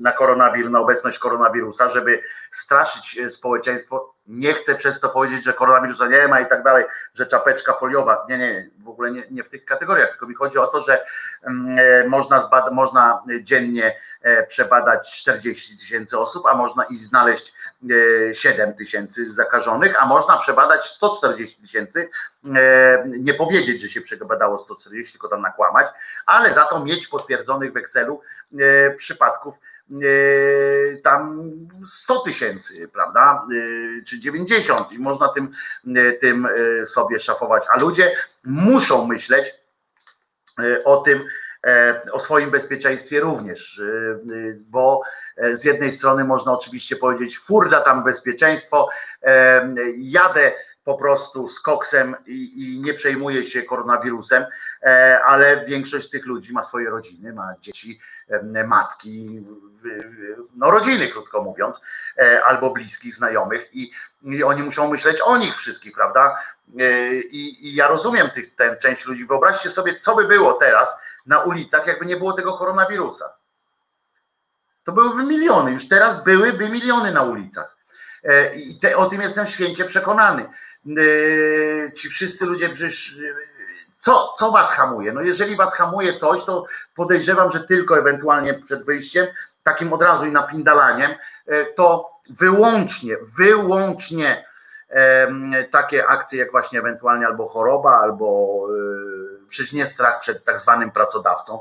na 0.00 0.12
koronawirus, 0.12 0.72
na 0.72 0.80
obecność 0.80 1.18
koronawirusa, 1.18 1.88
żeby 1.88 2.22
straszyć 2.50 3.20
społeczeństwo. 3.28 4.15
Nie 4.28 4.54
chcę 4.54 4.74
przez 4.74 5.00
to 5.00 5.08
powiedzieć, 5.08 5.44
że 5.44 5.52
koronawirusa 5.52 6.06
nie 6.06 6.28
ma 6.28 6.40
i 6.40 6.48
tak 6.48 6.62
dalej, 6.62 6.84
że 7.14 7.26
czapeczka 7.26 7.72
foliowa. 7.72 8.26
Nie, 8.28 8.38
nie, 8.38 8.70
w 8.78 8.88
ogóle 8.88 9.10
nie, 9.10 9.22
nie 9.30 9.42
w 9.42 9.48
tych 9.48 9.64
kategoriach, 9.64 10.10
tylko 10.10 10.26
mi 10.26 10.34
chodzi 10.34 10.58
o 10.58 10.66
to, 10.66 10.80
że 10.80 11.04
można, 12.08 12.40
zbada, 12.40 12.70
można 12.70 13.22
dziennie 13.40 13.96
przebadać 14.48 15.12
40 15.12 15.78
tysięcy 15.78 16.18
osób, 16.18 16.46
a 16.46 16.54
można 16.54 16.84
i 16.84 16.96
znaleźć 16.96 17.52
7 18.32 18.74
tysięcy 18.74 19.30
zakażonych, 19.30 20.02
a 20.02 20.06
można 20.06 20.36
przebadać 20.36 20.86
140 20.86 21.62
tysięcy, 21.62 22.10
nie 23.06 23.34
powiedzieć, 23.34 23.82
że 23.82 23.88
się 23.88 24.00
przebadało 24.00 24.58
140, 24.58 25.12
tylko 25.12 25.28
tam 25.28 25.42
nakłamać, 25.42 25.86
ale 26.26 26.54
za 26.54 26.64
to 26.64 26.84
mieć 26.84 27.06
potwierdzonych 27.08 27.72
w 27.72 27.76
Excelu 27.76 28.20
przypadków 28.96 29.58
tam 31.02 31.50
100 31.84 32.18
tysięcy, 32.18 32.88
prawda, 32.88 33.46
czy 34.06 34.20
90 34.20 34.92
i 34.92 34.98
można 34.98 35.28
tym, 35.28 35.50
tym 36.20 36.48
sobie 36.84 37.18
szafować, 37.18 37.64
a 37.72 37.78
ludzie 37.80 38.16
muszą 38.44 39.06
myśleć 39.06 39.54
o 40.84 40.96
tym, 40.96 41.24
o 42.12 42.20
swoim 42.20 42.50
bezpieczeństwie 42.50 43.20
również, 43.20 43.82
bo 44.58 45.02
z 45.52 45.64
jednej 45.64 45.90
strony 45.90 46.24
można 46.24 46.52
oczywiście 46.52 46.96
powiedzieć, 46.96 47.38
furda 47.38 47.80
tam 47.80 48.04
bezpieczeństwo, 48.04 48.88
jadę 49.96 50.52
po 50.86 50.94
prostu 50.94 51.48
z 51.48 51.60
koksem 51.60 52.16
i, 52.26 52.62
i, 52.64 52.80
nie 52.80 52.94
przejmuje 52.94 53.44
się 53.44 53.62
koronawirusem, 53.62 54.44
ale 55.24 55.64
większość 55.64 56.10
tych 56.10 56.26
ludzi 56.26 56.52
ma 56.52 56.62
swoje 56.62 56.90
rodziny, 56.90 57.32
ma 57.32 57.54
dzieci, 57.60 58.00
matki, 58.66 59.44
no 60.56 60.70
rodziny 60.70 61.08
krótko 61.08 61.42
mówiąc, 61.42 61.80
albo 62.44 62.70
bliskich, 62.70 63.14
znajomych 63.14 63.68
i, 63.72 63.90
i 64.22 64.44
oni 64.44 64.62
muszą 64.62 64.90
myśleć 64.90 65.20
o 65.24 65.36
nich 65.36 65.56
wszystkich, 65.56 65.92
prawda? 65.92 66.38
I, 67.30 67.68
i 67.68 67.74
ja 67.74 67.88
rozumiem 67.88 68.30
tych, 68.30 68.54
tę 68.54 68.76
część 68.76 69.06
ludzi. 69.06 69.26
Wyobraźcie 69.26 69.70
sobie, 69.70 69.98
co 70.00 70.16
by 70.16 70.24
było 70.24 70.52
teraz 70.52 70.94
na 71.26 71.40
ulicach, 71.40 71.86
jakby 71.86 72.06
nie 72.06 72.16
było 72.16 72.32
tego 72.32 72.58
koronawirusa 72.58 73.32
to 74.86 74.92
byłyby 74.92 75.24
miliony. 75.24 75.72
Już 75.72 75.88
teraz 75.88 76.24
byłyby 76.24 76.68
miliony 76.68 77.12
na 77.12 77.22
ulicach. 77.22 77.76
E, 78.24 78.54
I 78.54 78.78
te, 78.78 78.96
o 78.96 79.06
tym 79.06 79.20
jestem 79.20 79.46
święcie 79.46 79.84
przekonany. 79.84 80.48
E, 80.86 81.92
ci 81.92 82.08
wszyscy 82.08 82.46
ludzie 82.46 82.68
przecież. 82.68 83.16
Co, 83.98 84.34
co 84.38 84.50
was 84.50 84.72
hamuje? 84.72 85.12
No 85.12 85.20
jeżeli 85.20 85.56
was 85.56 85.74
hamuje 85.74 86.14
coś, 86.14 86.44
to 86.44 86.64
podejrzewam, 86.94 87.50
że 87.50 87.60
tylko 87.60 87.98
ewentualnie 87.98 88.54
przed 88.54 88.84
wyjściem, 88.84 89.26
takim 89.62 89.92
od 89.92 90.02
razu 90.02 90.26
i 90.26 90.32
napindalaniem, 90.32 91.10
e, 91.46 91.64
to 91.64 92.10
wyłącznie, 92.30 93.16
wyłącznie 93.36 94.46
takie 95.70 96.06
akcje 96.06 96.38
jak 96.38 96.50
właśnie 96.50 96.78
ewentualnie 96.78 97.26
albo 97.26 97.48
choroba, 97.48 98.00
albo 98.00 98.58
przecież 99.48 99.72
nie 99.72 99.86
strach 99.86 100.20
przed 100.20 100.44
tak 100.44 100.60
zwanym 100.60 100.90
pracodawcą. 100.90 101.60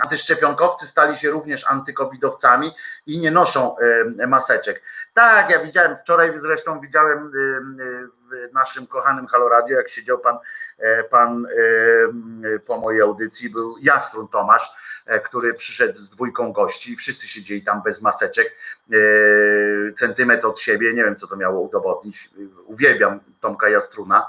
Antyszczepionkowcy 0.00 0.86
stali 0.86 1.16
się 1.16 1.30
również 1.30 1.66
antykowidowcami 1.66 2.72
i 3.06 3.18
nie 3.18 3.30
noszą 3.30 3.76
maseczek. 4.26 4.82
Tak, 5.14 5.50
ja 5.50 5.62
widziałem, 5.62 5.96
wczoraj 5.96 6.38
zresztą 6.38 6.80
widziałem 6.80 7.30
w 7.30 8.52
naszym 8.52 8.86
kochanym 8.86 9.26
Haloradio, 9.26 9.76
jak 9.76 9.88
siedział 9.88 10.18
pan, 10.18 10.38
e, 10.78 11.04
pan 11.04 11.46
po 12.66 12.78
mojej 12.78 13.00
audycji, 13.00 13.50
był 13.50 13.76
Jastrun 13.82 14.28
Tomasz, 14.28 14.72
e, 15.06 15.20
który 15.20 15.54
przyszedł 15.54 15.94
z 15.94 16.10
dwójką 16.10 16.52
gości 16.52 16.92
i 16.92 16.96
wszyscy 16.96 17.28
siedzieli 17.28 17.62
tam 17.62 17.82
bez 17.82 18.02
maseczek, 18.02 18.52
e, 18.92 18.96
centymetr 19.92 20.46
od 20.46 20.60
siebie, 20.60 20.94
nie 20.94 21.04
wiem 21.04 21.16
co 21.16 21.26
to 21.26 21.36
miało 21.36 21.60
udowodnić, 21.60 22.30
uwielbiam 22.66 23.20
Tomka 23.40 23.68
Jastruna, 23.68 24.26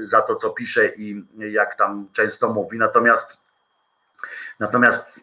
za 0.00 0.20
to, 0.20 0.36
co 0.36 0.50
pisze 0.50 0.86
i 0.86 1.24
jak 1.38 1.74
tam 1.74 2.08
często 2.12 2.48
mówi. 2.48 2.78
Natomiast, 2.78 3.36
natomiast 4.60 5.20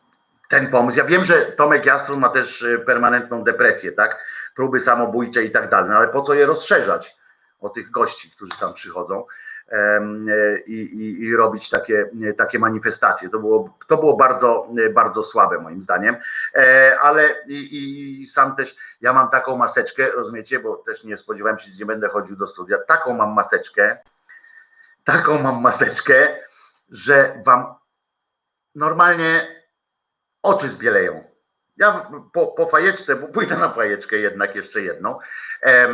ten 0.49 0.71
pomysł, 0.71 0.97
ja 0.97 1.03
wiem, 1.03 1.25
że 1.25 1.45
Tomek 1.45 1.85
Jastrun 1.85 2.19
ma 2.19 2.29
też 2.29 2.63
e, 2.63 2.79
permanentną 2.79 3.43
depresję, 3.43 3.91
tak? 3.91 4.25
Próby 4.55 4.79
samobójcze 4.79 5.43
i 5.43 5.51
tak 5.51 5.69
dalej, 5.69 5.89
no 5.89 5.95
ale 5.95 6.07
po 6.07 6.21
co 6.21 6.33
je 6.33 6.45
rozszerzać 6.45 7.15
o 7.59 7.69
tych 7.69 7.91
gości, 7.91 8.31
którzy 8.31 8.51
tam 8.59 8.73
przychodzą? 8.73 9.25
I, 10.67 10.73
i, 10.73 11.21
i, 11.21 11.35
robić 11.35 11.69
takie, 11.69 12.09
takie 12.37 12.59
manifestacje. 12.59 13.29
To 13.29 13.39
było, 13.39 13.77
to 13.87 13.97
było 13.97 14.17
bardzo, 14.17 14.69
bardzo 14.93 15.23
słabe 15.23 15.59
moim 15.59 15.81
zdaniem, 15.81 16.15
e, 16.55 16.97
ale 17.01 17.35
i, 17.47 18.21
i 18.21 18.25
sam 18.27 18.55
też, 18.55 18.75
ja 19.01 19.13
mam 19.13 19.29
taką 19.29 19.57
maseczkę, 19.57 20.11
rozumiecie, 20.11 20.59
bo 20.59 20.75
też 20.75 21.03
nie 21.03 21.17
spodziewałem 21.17 21.59
się, 21.59 21.71
że 21.71 21.77
nie 21.79 21.85
będę 21.85 22.09
chodził 22.09 22.35
do 22.35 22.47
studia, 22.47 22.77
taką 22.77 23.13
mam 23.13 23.33
maseczkę, 23.33 23.97
taką 25.03 25.41
mam 25.41 25.61
maseczkę, 25.61 26.37
że 26.89 27.41
wam 27.45 27.75
normalnie 28.75 29.63
oczy 30.41 30.69
zbieleją. 30.69 31.23
Ja 31.77 32.11
po, 32.33 32.47
po 32.47 32.67
fajeczce, 32.67 33.15
bo 33.15 33.27
pójdę 33.27 33.57
na 33.57 33.69
fajeczkę 33.69 34.17
jednak 34.17 34.55
jeszcze 34.55 34.81
jedną 34.81 35.19
e, 35.63 35.89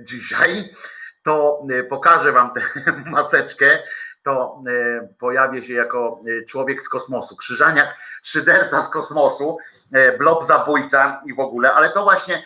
dzisiaj 0.00 0.70
to 1.22 1.62
e, 1.70 1.82
pokażę 1.82 2.32
wam 2.32 2.50
tę 2.54 2.60
maseczkę, 3.10 3.78
to 4.22 4.62
e, 4.68 5.08
pojawię 5.18 5.62
się 5.62 5.72
jako 5.72 6.20
e, 6.40 6.44
człowiek 6.44 6.82
z 6.82 6.88
kosmosu, 6.88 7.36
krzyżaniak, 7.36 7.96
szyderca 8.22 8.82
z 8.82 8.88
kosmosu, 8.88 9.58
blob 10.18 10.44
zabójca 10.44 11.22
i 11.26 11.34
w 11.34 11.40
ogóle, 11.40 11.72
ale 11.72 11.90
to 11.90 12.02
właśnie 12.02 12.42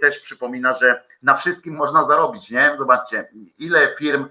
też 0.00 0.18
przypomina, 0.18 0.72
że 0.72 1.02
na 1.22 1.34
wszystkim 1.34 1.74
można 1.74 2.02
zarobić, 2.02 2.50
nie? 2.50 2.74
Zobaczcie, 2.78 3.28
ile 3.58 3.94
firm 3.94 4.28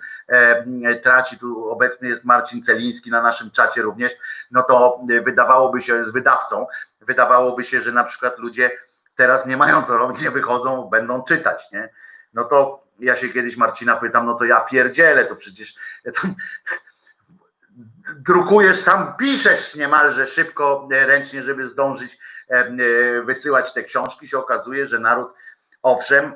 traci, 1.03 1.37
tu 1.37 1.69
obecny 1.69 2.07
jest 2.07 2.25
Marcin 2.25 2.63
Celiński 2.63 3.11
na 3.11 3.21
naszym 3.21 3.51
czacie 3.51 3.81
również, 3.81 4.15
no 4.51 4.63
to 4.63 4.99
wydawałoby 5.25 5.81
się, 5.81 6.03
z 6.03 6.09
wydawcą, 6.09 6.67
wydawałoby 7.01 7.63
się, 7.63 7.81
że 7.81 7.91
na 7.91 8.03
przykład 8.03 8.39
ludzie 8.39 8.71
teraz 9.15 9.45
nie 9.45 9.57
mają 9.57 9.83
co 9.83 9.97
robić, 9.97 10.21
nie 10.21 10.31
wychodzą, 10.31 10.83
będą 10.83 11.23
czytać, 11.23 11.71
nie? 11.71 11.89
No 12.33 12.43
to 12.43 12.82
ja 12.99 13.15
się 13.15 13.29
kiedyś 13.29 13.57
Marcina 13.57 13.95
pytam, 13.95 14.25
no 14.25 14.33
to 14.33 14.45
ja 14.45 14.59
pierdzielę, 14.61 15.25
to 15.25 15.35
przecież 15.35 15.75
tam, 16.21 16.35
drukujesz, 18.15 18.79
sam 18.79 19.13
piszesz 19.17 19.75
niemalże 19.75 20.27
szybko, 20.27 20.89
e, 20.91 21.05
ręcznie, 21.05 21.43
żeby 21.43 21.67
zdążyć 21.67 22.17
e, 22.49 22.53
e, 22.53 22.71
wysyłać 23.21 23.73
te 23.73 23.83
książki, 23.83 24.27
się 24.27 24.37
okazuje, 24.37 24.87
że 24.87 24.99
naród 24.99 25.33
owszem 25.81 26.33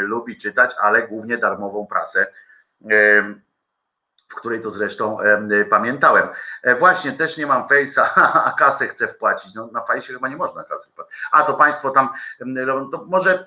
lubi 0.00 0.36
czytać, 0.36 0.74
ale 0.80 1.08
głównie 1.08 1.38
darmową 1.38 1.86
prasę, 1.86 2.26
w 4.28 4.34
której 4.34 4.60
to 4.60 4.70
zresztą 4.70 5.18
pamiętałem. 5.70 6.28
Właśnie, 6.78 7.12
też 7.12 7.36
nie 7.36 7.46
mam 7.46 7.68
fejsa, 7.68 8.14
a 8.46 8.54
kasę 8.58 8.88
chcę 8.88 9.08
wpłacić. 9.08 9.54
No, 9.54 9.66
na 9.72 9.84
fejsie 9.84 10.12
chyba 10.12 10.28
nie 10.28 10.36
można 10.36 10.64
kasy 10.64 10.90
wpłacić. 10.90 11.14
A 11.32 11.42
to 11.42 11.54
państwo 11.54 11.90
tam, 11.90 12.08
to 12.92 13.06
może 13.08 13.46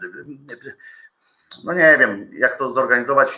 no 1.64 1.74
nie 1.74 1.98
wiem, 2.00 2.30
jak 2.34 2.58
to 2.58 2.72
zorganizować. 2.72 3.38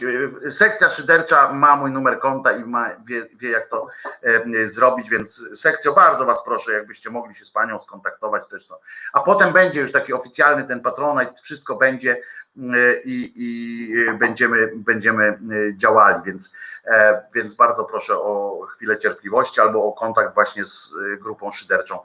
Sekcja 0.50 0.90
szydercza 0.90 1.54
ma 1.54 1.76
mój 1.76 1.92
numer 1.92 2.20
konta 2.20 2.52
i 2.52 2.64
ma, 2.64 2.90
wie, 3.06 3.28
wie 3.34 3.50
jak 3.50 3.68
to 3.68 3.88
e, 4.22 4.68
zrobić, 4.68 5.10
więc 5.10 5.44
sekcjo, 5.54 5.94
bardzo 5.94 6.26
Was 6.26 6.44
proszę, 6.44 6.74
jakbyście 6.74 7.10
mogli 7.10 7.36
się 7.36 7.46
z 7.46 7.52
Panią 7.52 7.80
skontaktować 7.80 8.48
też 8.48 8.68
to. 8.68 8.80
A 9.14 9.20
potem 9.20 9.54
będzie 9.54 9.82
już 9.82 9.92
taki 9.92 10.14
oficjalny 10.14 10.64
ten 10.64 10.82
patronat, 10.82 11.40
wszystko 11.40 11.76
będzie 11.76 12.22
e, 12.58 13.02
i, 13.06 13.34
i 13.36 14.18
będziemy, 14.20 14.72
będziemy 14.76 15.24
e, 15.26 15.38
działali, 15.78 16.24
więc, 16.26 16.54
e, 16.86 17.24
więc 17.34 17.54
bardzo 17.54 17.86
proszę 17.86 18.18
o 18.18 18.60
chwilę 18.70 18.98
cierpliwości 18.98 19.62
albo 19.62 19.86
o 19.86 19.94
kontakt 19.94 20.34
właśnie 20.34 20.66
z 20.66 20.96
e, 21.14 21.18
grupą 21.18 21.52
szyderczą 21.52 22.00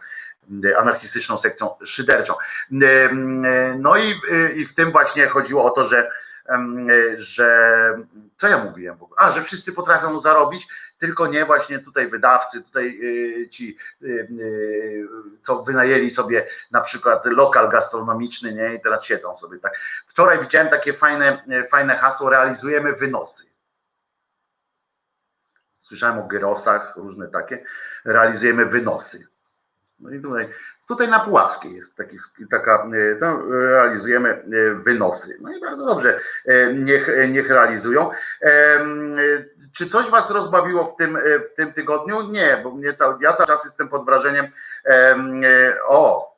anarchistyczną 0.78 1.36
sekcją 1.36 1.70
szyderczą. 1.84 2.34
No 3.78 3.96
i, 3.96 4.14
i 4.54 4.66
w 4.66 4.74
tym 4.74 4.92
właśnie 4.92 5.26
chodziło 5.26 5.64
o 5.64 5.70
to, 5.70 5.86
że, 5.86 6.10
że 7.16 7.98
co 8.36 8.48
ja 8.48 8.64
mówiłem 8.64 8.96
w 8.96 9.02
ogóle? 9.02 9.20
A, 9.20 9.30
że 9.30 9.42
wszyscy 9.42 9.72
potrafią 9.72 10.18
zarobić, 10.18 10.68
tylko 10.98 11.26
nie 11.26 11.44
właśnie 11.44 11.78
tutaj 11.78 12.08
wydawcy, 12.08 12.62
tutaj 12.62 13.00
y, 13.02 13.48
ci, 13.48 13.76
y, 14.02 14.06
y, 14.06 15.08
co 15.42 15.62
wynajęli 15.62 16.10
sobie 16.10 16.46
na 16.70 16.80
przykład 16.80 17.26
lokal 17.26 17.70
gastronomiczny, 17.70 18.52
nie? 18.52 18.74
I 18.74 18.80
teraz 18.80 19.04
siedzą 19.04 19.36
sobie 19.36 19.58
tak. 19.58 19.78
Wczoraj 20.06 20.40
widziałem 20.40 20.68
takie 20.68 20.94
fajne, 20.94 21.44
fajne 21.70 21.96
hasło, 21.96 22.30
realizujemy 22.30 22.92
wynosy. 22.92 23.44
słyszałem 25.80 26.18
o 26.18 26.26
gyrosach, 26.26 26.96
różne 26.96 27.28
takie, 27.28 27.64
realizujemy 28.04 28.66
wynosy. 28.66 29.31
No 30.02 30.10
i 30.10 30.20
tutaj, 30.20 30.48
tutaj 30.88 31.08
na 31.08 31.20
Puławskiej 31.20 31.74
jest 31.74 31.96
taki, 31.96 32.16
taka, 32.50 32.88
e, 33.12 33.16
tam 33.16 33.52
realizujemy 33.52 34.28
e, 34.30 34.44
wynosy. 34.74 35.38
No 35.40 35.52
i 35.52 35.60
bardzo 35.60 35.86
dobrze, 35.86 36.20
e, 36.46 36.74
niech, 36.74 37.10
niech 37.30 37.50
realizują. 37.50 38.10
Czy 39.72 39.86
coś 39.86 40.10
was 40.10 40.30
rozbawiło 40.30 40.86
w 40.86 40.96
tym, 40.96 41.18
w 41.46 41.54
tym 41.56 41.72
tygodniu? 41.72 42.22
Nie, 42.22 42.60
bo 42.64 42.70
mnie 42.70 42.94
cały, 42.94 43.16
ja 43.20 43.32
cały 43.32 43.46
czas 43.46 43.64
jestem 43.64 43.88
pod 43.88 44.04
wrażeniem. 44.04 44.46
O, 45.86 46.32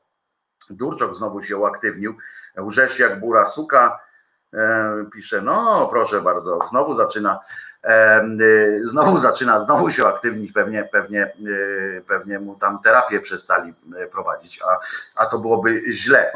Durczok 0.71 1.15
znowu 1.15 1.43
się 1.43 1.57
uaktywnił. 1.57 2.17
Łżesz 2.59 2.99
jak 2.99 3.21
bura 3.21 3.45
suka. 3.45 4.01
Pisze, 5.13 5.43
no 5.43 5.89
proszę 5.93 6.21
bardzo, 6.21 6.59
znowu 6.71 6.95
zaczyna 6.95 7.41
znowu 8.83 9.19
zaczyna, 9.19 9.61
znowu 9.61 9.91
się 9.91 10.07
aktywnić, 10.07 10.53
pewnie, 10.53 10.85
pewnie, 10.93 11.33
y, 11.47 12.03
pewnie 12.09 12.39
mu 12.39 12.57
tam 12.57 12.79
terapię 12.83 13.21
przestali 13.21 13.75
y, 14.03 14.07
prowadzić, 14.07 14.63
a, 14.63 14.81
a 15.17 15.27
to 15.27 15.39
byłoby 15.39 15.83
źle. 15.89 16.33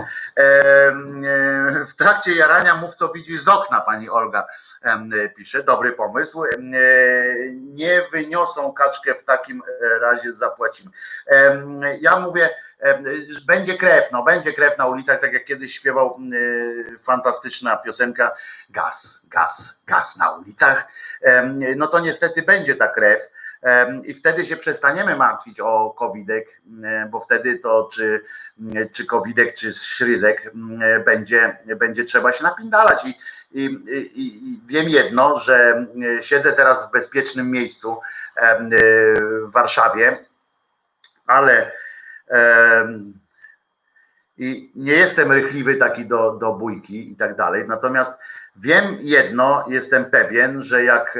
W 1.89 1.95
trakcie 1.97 2.35
jarania 2.35 2.75
mów, 2.75 2.95
co 2.95 3.09
widzisz 3.09 3.41
z 3.41 3.49
okna, 3.49 3.81
pani 3.81 4.11
Olga 4.11 4.47
pisze, 5.37 5.63
dobry 5.63 5.93
pomysł. 5.93 6.45
Nie 7.53 8.03
wyniosą 8.13 8.73
kaczkę 8.73 9.15
w 9.15 9.25
takim 9.25 9.63
razie 10.01 10.33
zapłacimy. 10.33 10.91
Ja 12.01 12.19
mówię, 12.19 12.51
będzie 13.47 13.79
krew, 13.79 14.13
no 14.13 14.23
będzie 14.23 14.53
krew 14.53 14.79
na 14.79 14.87
ulicach, 14.87 15.21
tak 15.21 15.33
jak 15.33 15.45
kiedyś 15.45 15.75
śpiewał 15.75 16.21
fantastyczna 16.99 17.77
piosenka 17.77 18.35
Gaz, 18.71 19.21
gaz, 19.29 19.83
gaz 19.87 20.17
na 20.17 20.31
ulicach. 20.31 20.89
No 21.77 21.87
to 21.87 22.01
niestety 22.01 22.43
będzie 22.43 22.75
ta 22.75 22.89
krew 22.89 23.29
i 24.05 24.15
wtedy 24.15 24.47
się 24.47 24.57
przestaniemy 24.57 25.17
martwić 25.17 25.61
o 25.61 25.95
covidek, 25.99 26.61
bo 27.11 27.21
wtedy 27.21 27.59
to 27.59 27.89
czy, 27.93 28.25
czy 28.93 29.07
covidek, 29.07 29.55
czy 29.55 29.73
śrydek 29.73 30.53
będzie, 31.05 31.57
będzie 31.77 32.05
trzeba 32.05 32.33
się 32.33 32.45
napindalać 32.45 33.05
i, 33.05 33.19
i, 33.53 33.65
i, 34.15 34.53
i 34.53 34.61
wiem 34.67 34.89
jedno, 34.89 35.39
że 35.39 35.87
siedzę 36.21 36.53
teraz 36.53 36.89
w 36.89 36.93
bezpiecznym 36.93 37.51
miejscu 37.51 38.01
w 39.47 39.53
Warszawie, 39.53 40.19
ale 41.27 41.73
i 44.39 44.73
nie 44.75 44.93
jestem 44.93 45.33
rychliwy 45.33 45.77
taki 45.77 46.07
do, 46.07 46.31
do 46.33 46.53
bójki 46.53 47.13
i 47.13 47.17
tak 47.17 47.37
dalej. 47.37 47.65
Natomiast 47.69 48.21
wiem 48.57 48.99
jedno, 49.01 49.65
jestem 49.69 50.05
pewien, 50.05 50.63
że 50.63 50.85
jak, 50.85 51.19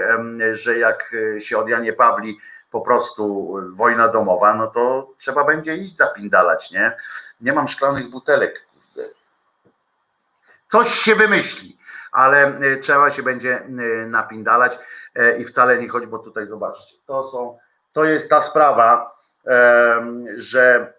że 0.53 0.79
jak 0.79 1.15
się 1.39 1.59
od 1.59 1.69
Janie 1.69 1.93
Pawli 1.93 2.39
po 2.71 2.81
prostu 2.81 3.55
wojna 3.73 4.09
domowa, 4.09 4.55
no 4.55 4.67
to 4.67 5.13
trzeba 5.19 5.45
będzie 5.45 5.77
iść 5.77 5.97
zapindalać, 5.97 6.71
nie? 6.71 6.97
Nie 7.41 7.53
mam 7.53 7.69
szklanych 7.69 8.11
butelek. 8.11 8.69
Coś 10.67 10.89
się 10.89 11.15
wymyśli, 11.15 11.79
ale 12.13 12.59
e, 12.59 12.77
trzeba 12.77 13.11
się 13.11 13.23
będzie 13.23 13.57
e, 13.57 13.67
napindalać 14.07 14.79
e, 15.15 15.39
i 15.39 15.45
wcale 15.45 15.79
nie 15.79 15.89
chodzi, 15.89 16.07
bo 16.07 16.19
tutaj 16.19 16.47
zobaczcie, 16.47 16.97
to 17.07 17.25
są, 17.25 17.59
to 17.93 18.05
jest 18.05 18.31
ta 18.31 18.41
sprawa, 18.41 19.19
że 20.37 20.93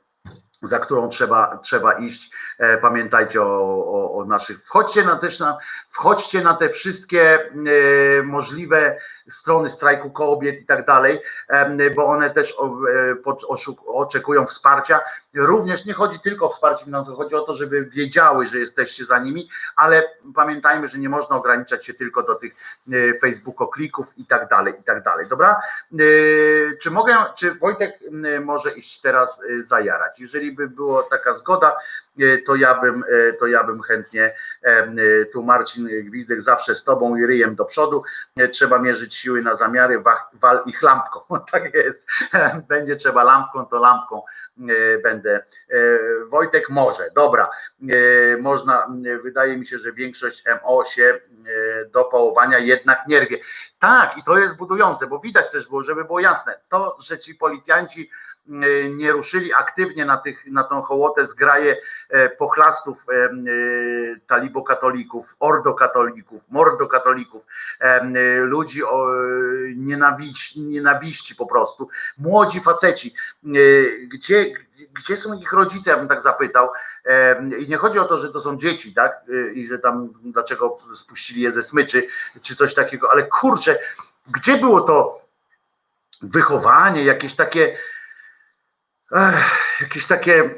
za 0.61 0.79
którą 0.79 1.09
trzeba, 1.09 1.57
trzeba 1.57 1.93
iść. 1.93 2.31
E, 2.59 2.77
pamiętajcie 2.77 3.41
o, 3.41 3.45
o, 3.45 4.17
o 4.17 4.25
naszych. 4.25 4.65
Wchodźcie 4.65 5.03
na 5.03 5.15
też 5.15 5.39
na, 5.39 5.57
wchodźcie 5.89 6.41
na 6.41 6.53
te 6.53 6.69
wszystkie 6.69 7.39
e, 7.39 8.23
możliwe 8.23 8.97
strony 9.29 9.69
strajku 9.69 10.11
kobiet 10.11 10.61
i 10.61 10.65
tak 10.65 10.85
dalej, 10.85 11.21
bo 11.95 12.05
one 12.05 12.29
też 12.29 12.55
oczekują 13.87 14.45
wsparcia. 14.45 14.99
Również 15.33 15.85
nie 15.85 15.93
chodzi 15.93 16.19
tylko 16.19 16.45
o 16.45 16.49
wsparcie 16.49 16.85
finansowe, 16.85 17.17
chodzi 17.17 17.35
o 17.35 17.41
to, 17.41 17.53
żeby 17.53 17.85
wiedziały, 17.85 18.47
że 18.47 18.59
jesteście 18.59 19.05
za 19.05 19.19
nimi, 19.19 19.49
ale 19.75 20.09
pamiętajmy, 20.35 20.87
że 20.87 20.97
nie 20.97 21.09
można 21.09 21.35
ograniczać 21.35 21.85
się 21.85 21.93
tylko 21.93 22.23
do 22.23 22.35
tych 22.35 22.55
e, 22.91 23.19
Facebookoklików 23.19 24.17
i 24.17 24.25
tak 24.25 24.49
dalej, 24.49 24.73
i 24.79 24.83
tak 24.83 25.03
dalej. 25.03 25.27
Dobra? 25.27 25.61
E, 25.93 25.97
czy 26.81 26.91
mogę, 26.91 27.15
czy 27.35 27.53
Wojtek 27.53 27.99
może 28.41 28.71
iść 28.71 29.01
teraz 29.01 29.41
e, 29.43 29.63
zajarać? 29.63 30.19
Jeżeli 30.19 30.51
by 30.51 30.67
była 30.67 31.03
taka 31.03 31.33
zgoda, 31.33 31.75
to 32.45 32.55
ja 32.55 32.81
bym, 32.81 33.03
to 33.39 33.47
ja 33.47 33.63
bym 33.63 33.81
chętnie, 33.81 34.33
tu 35.33 35.43
Marcin 35.43 35.87
Gwizdek 36.03 36.41
zawsze 36.41 36.75
z 36.75 36.83
tobą 36.83 37.15
i 37.15 37.25
ryjem 37.25 37.55
do 37.55 37.65
przodu, 37.65 38.03
trzeba 38.51 38.79
mierzyć 38.79 39.15
siły 39.15 39.41
na 39.41 39.55
zamiary, 39.55 40.03
wal 40.33 40.59
ich 40.65 40.81
lampką, 40.81 41.19
tak 41.51 41.73
jest, 41.73 42.07
będzie 42.69 42.95
trzeba 42.95 43.23
lampką, 43.23 43.65
to 43.65 43.79
lampką 43.79 44.21
będę. 45.03 45.43
Wojtek 46.29 46.69
może, 46.69 47.09
dobra, 47.15 47.49
można, 48.39 48.87
wydaje 49.23 49.57
mi 49.57 49.65
się, 49.65 49.77
że 49.77 49.93
większość 49.93 50.43
MO 50.63 50.83
się 50.83 51.19
do 51.91 52.03
połowania 52.03 52.57
jednak 52.57 52.99
nie 53.07 53.19
rwie. 53.19 53.37
Tak, 53.79 54.17
i 54.17 54.23
to 54.23 54.37
jest 54.37 54.55
budujące, 54.55 55.07
bo 55.07 55.19
widać 55.19 55.51
też 55.51 55.67
było, 55.67 55.83
żeby 55.83 56.05
było 56.05 56.19
jasne, 56.19 56.59
to, 56.69 56.97
że 57.01 57.19
ci 57.19 57.35
policjanci 57.35 58.09
nie 58.89 59.11
ruszyli 59.11 59.53
aktywnie 59.53 60.05
na, 60.05 60.17
tych, 60.17 60.45
na 60.45 60.63
tą 60.63 60.81
hołotę 60.81 61.27
zgraje 61.27 61.75
e, 62.09 62.29
pochlastów 62.29 63.05
e, 63.09 63.13
e, 63.13 63.29
talibokatolików, 64.27 65.35
ordokatolików, 65.39 66.43
mordokatolików, 66.49 67.45
ludzi 68.41 68.83
o 68.83 69.07
nienawiści, 69.75 70.61
nienawiści 70.61 71.35
po 71.35 71.45
prostu, 71.45 71.89
młodzi 72.17 72.61
faceci. 72.61 73.13
Gdzie, 74.07 74.53
gdzie 74.93 75.15
są 75.15 75.33
ich 75.33 75.53
rodzice, 75.53 75.91
ja 75.91 75.97
bym 75.97 76.07
tak 76.07 76.21
zapytał. 76.21 76.69
I 77.59 77.67
nie 77.67 77.77
chodzi 77.77 77.99
o 77.99 78.05
to, 78.05 78.17
że 78.17 78.29
to 78.29 78.39
są 78.39 78.57
dzieci, 78.57 78.93
tak? 78.93 79.21
I 79.53 79.67
że 79.67 79.79
tam 79.79 80.09
dlaczego 80.23 80.77
spuścili 80.95 81.41
je 81.41 81.51
ze 81.51 81.61
smyczy, 81.61 82.07
czy 82.41 82.55
coś 82.55 82.73
takiego, 82.73 83.11
ale 83.11 83.23
kurczę, 83.23 83.79
gdzie 84.27 84.57
było 84.57 84.81
to 84.81 85.21
wychowanie, 86.21 87.03
jakieś 87.03 87.35
takie 87.35 87.77
ech, 89.11 89.77
jakieś 89.81 90.05
takie 90.05 90.49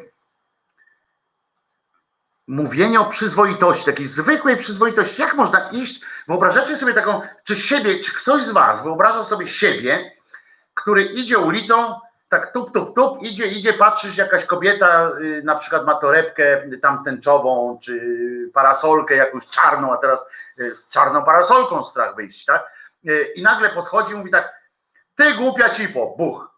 mówienie 2.47 2.99
o 2.99 3.05
przyzwoitości, 3.05 3.85
takiej 3.85 4.05
zwykłej 4.05 4.57
przyzwoitości. 4.57 5.21
Jak 5.21 5.33
można 5.33 5.69
iść? 5.69 6.01
Wyobrażacie 6.27 6.75
sobie 6.75 6.93
taką, 6.93 7.21
czy 7.43 7.55
siebie, 7.55 7.99
czy 7.99 8.13
ktoś 8.13 8.43
z 8.43 8.51
Was 8.51 8.83
wyobraża 8.83 9.23
sobie 9.23 9.47
siebie, 9.47 10.11
który 10.73 11.03
idzie 11.03 11.39
ulicą, 11.39 11.99
tak 12.29 12.53
tup, 12.53 12.73
tup, 12.73 12.95
tup, 12.95 13.21
idzie, 13.21 13.47
idzie, 13.47 13.73
patrzysz, 13.73 14.17
jakaś 14.17 14.45
kobieta 14.45 15.11
y, 15.21 15.41
na 15.43 15.55
przykład 15.55 15.85
ma 15.85 15.95
torebkę 15.95 16.69
tam 16.81 17.03
tęczową, 17.03 17.79
czy 17.81 18.01
parasolkę 18.53 19.15
jakąś 19.15 19.47
czarną, 19.47 19.93
a 19.93 19.97
teraz 19.97 20.25
y, 20.59 20.75
z 20.75 20.87
czarną 20.87 21.23
parasolką 21.23 21.83
strach 21.83 22.15
wyjść, 22.15 22.45
tak? 22.45 22.71
Y, 23.09 23.33
I 23.35 23.41
nagle 23.41 23.69
podchodzi 23.69 24.13
i 24.13 24.15
mówi 24.15 24.31
tak, 24.31 24.53
ty 25.15 25.33
głupia 25.33 25.69
cipo, 25.69 26.15
buch. 26.17 26.50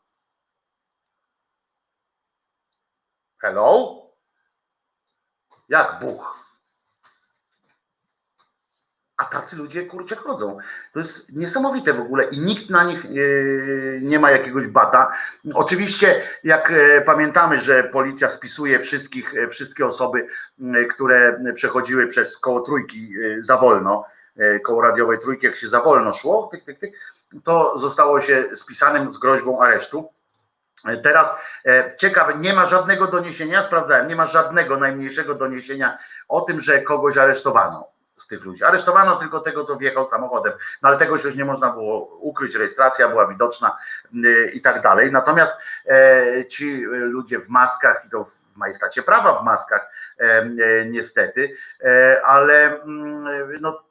Hello? 3.43 4.01
Jak 5.69 5.99
Bóg? 6.01 6.43
A 9.17 9.25
tacy 9.25 9.55
ludzie 9.55 9.85
kurczę 9.85 10.15
chodzą. 10.15 10.57
To 10.93 10.99
jest 10.99 11.31
niesamowite 11.31 11.93
w 11.93 11.99
ogóle 11.99 12.23
i 12.23 12.39
nikt 12.39 12.69
na 12.69 12.83
nich 12.83 13.05
e, 13.05 13.09
nie 14.01 14.19
ma 14.19 14.31
jakiegoś 14.31 14.67
bata. 14.67 15.11
Oczywiście, 15.53 16.29
jak 16.43 16.71
e, 16.71 17.01
pamiętamy, 17.01 17.57
że 17.59 17.83
policja 17.83 18.29
spisuje 18.29 18.79
wszystkich, 18.79 19.35
e, 19.35 19.47
wszystkie 19.47 19.85
osoby, 19.85 20.27
które 20.89 21.43
przechodziły 21.55 22.07
przez 22.07 22.37
koło 22.37 22.61
trójki 22.61 23.13
za 23.39 23.57
wolno, 23.57 24.05
koło 24.63 24.81
radiowej 24.81 25.19
trójki, 25.19 25.45
jak 25.45 25.55
się 25.55 25.67
za 25.67 25.81
wolno 25.81 26.13
szło, 26.13 26.49
tyk, 26.51 26.63
tyk, 26.63 26.79
tyk, 26.79 26.93
to 27.43 27.77
zostało 27.77 28.19
się 28.19 28.55
spisanym 28.55 29.13
z 29.13 29.17
groźbą 29.17 29.61
aresztu 29.61 30.09
Teraz 31.03 31.35
e, 31.65 31.95
ciekawe, 31.97 32.33
nie 32.35 32.53
ma 32.53 32.65
żadnego 32.65 33.07
doniesienia, 33.07 33.61
sprawdzałem, 33.61 34.07
nie 34.07 34.15
ma 34.15 34.27
żadnego 34.27 34.77
najmniejszego 34.77 35.35
doniesienia 35.35 35.97
o 36.27 36.41
tym, 36.41 36.59
że 36.59 36.81
kogoś 36.81 37.17
aresztowano 37.17 37.87
z 38.17 38.27
tych 38.27 38.45
ludzi. 38.45 38.63
Aresztowano 38.63 39.15
tylko 39.15 39.39
tego, 39.39 39.63
co 39.63 39.75
wjechał 39.75 40.05
samochodem, 40.05 40.53
no 40.81 40.89
ale 40.89 40.97
tego 40.97 41.15
już 41.15 41.35
nie 41.35 41.45
można 41.45 41.69
było 41.69 41.99
ukryć, 42.19 42.55
rejestracja 42.55 43.07
była 43.07 43.27
widoczna 43.27 43.77
i 44.53 44.61
tak 44.61 44.81
dalej. 44.81 45.11
Natomiast 45.11 45.57
e, 45.87 46.45
ci 46.45 46.81
ludzie 46.85 47.39
w 47.39 47.49
maskach, 47.49 48.03
i 48.07 48.09
to 48.09 48.23
w 48.23 48.57
majestacie 48.57 49.03
prawa 49.03 49.39
w 49.39 49.43
maskach, 49.43 49.89
e, 50.17 50.45
niestety, 50.85 51.55
ale 52.23 52.81
mm, 52.81 53.61
no, 53.61 53.83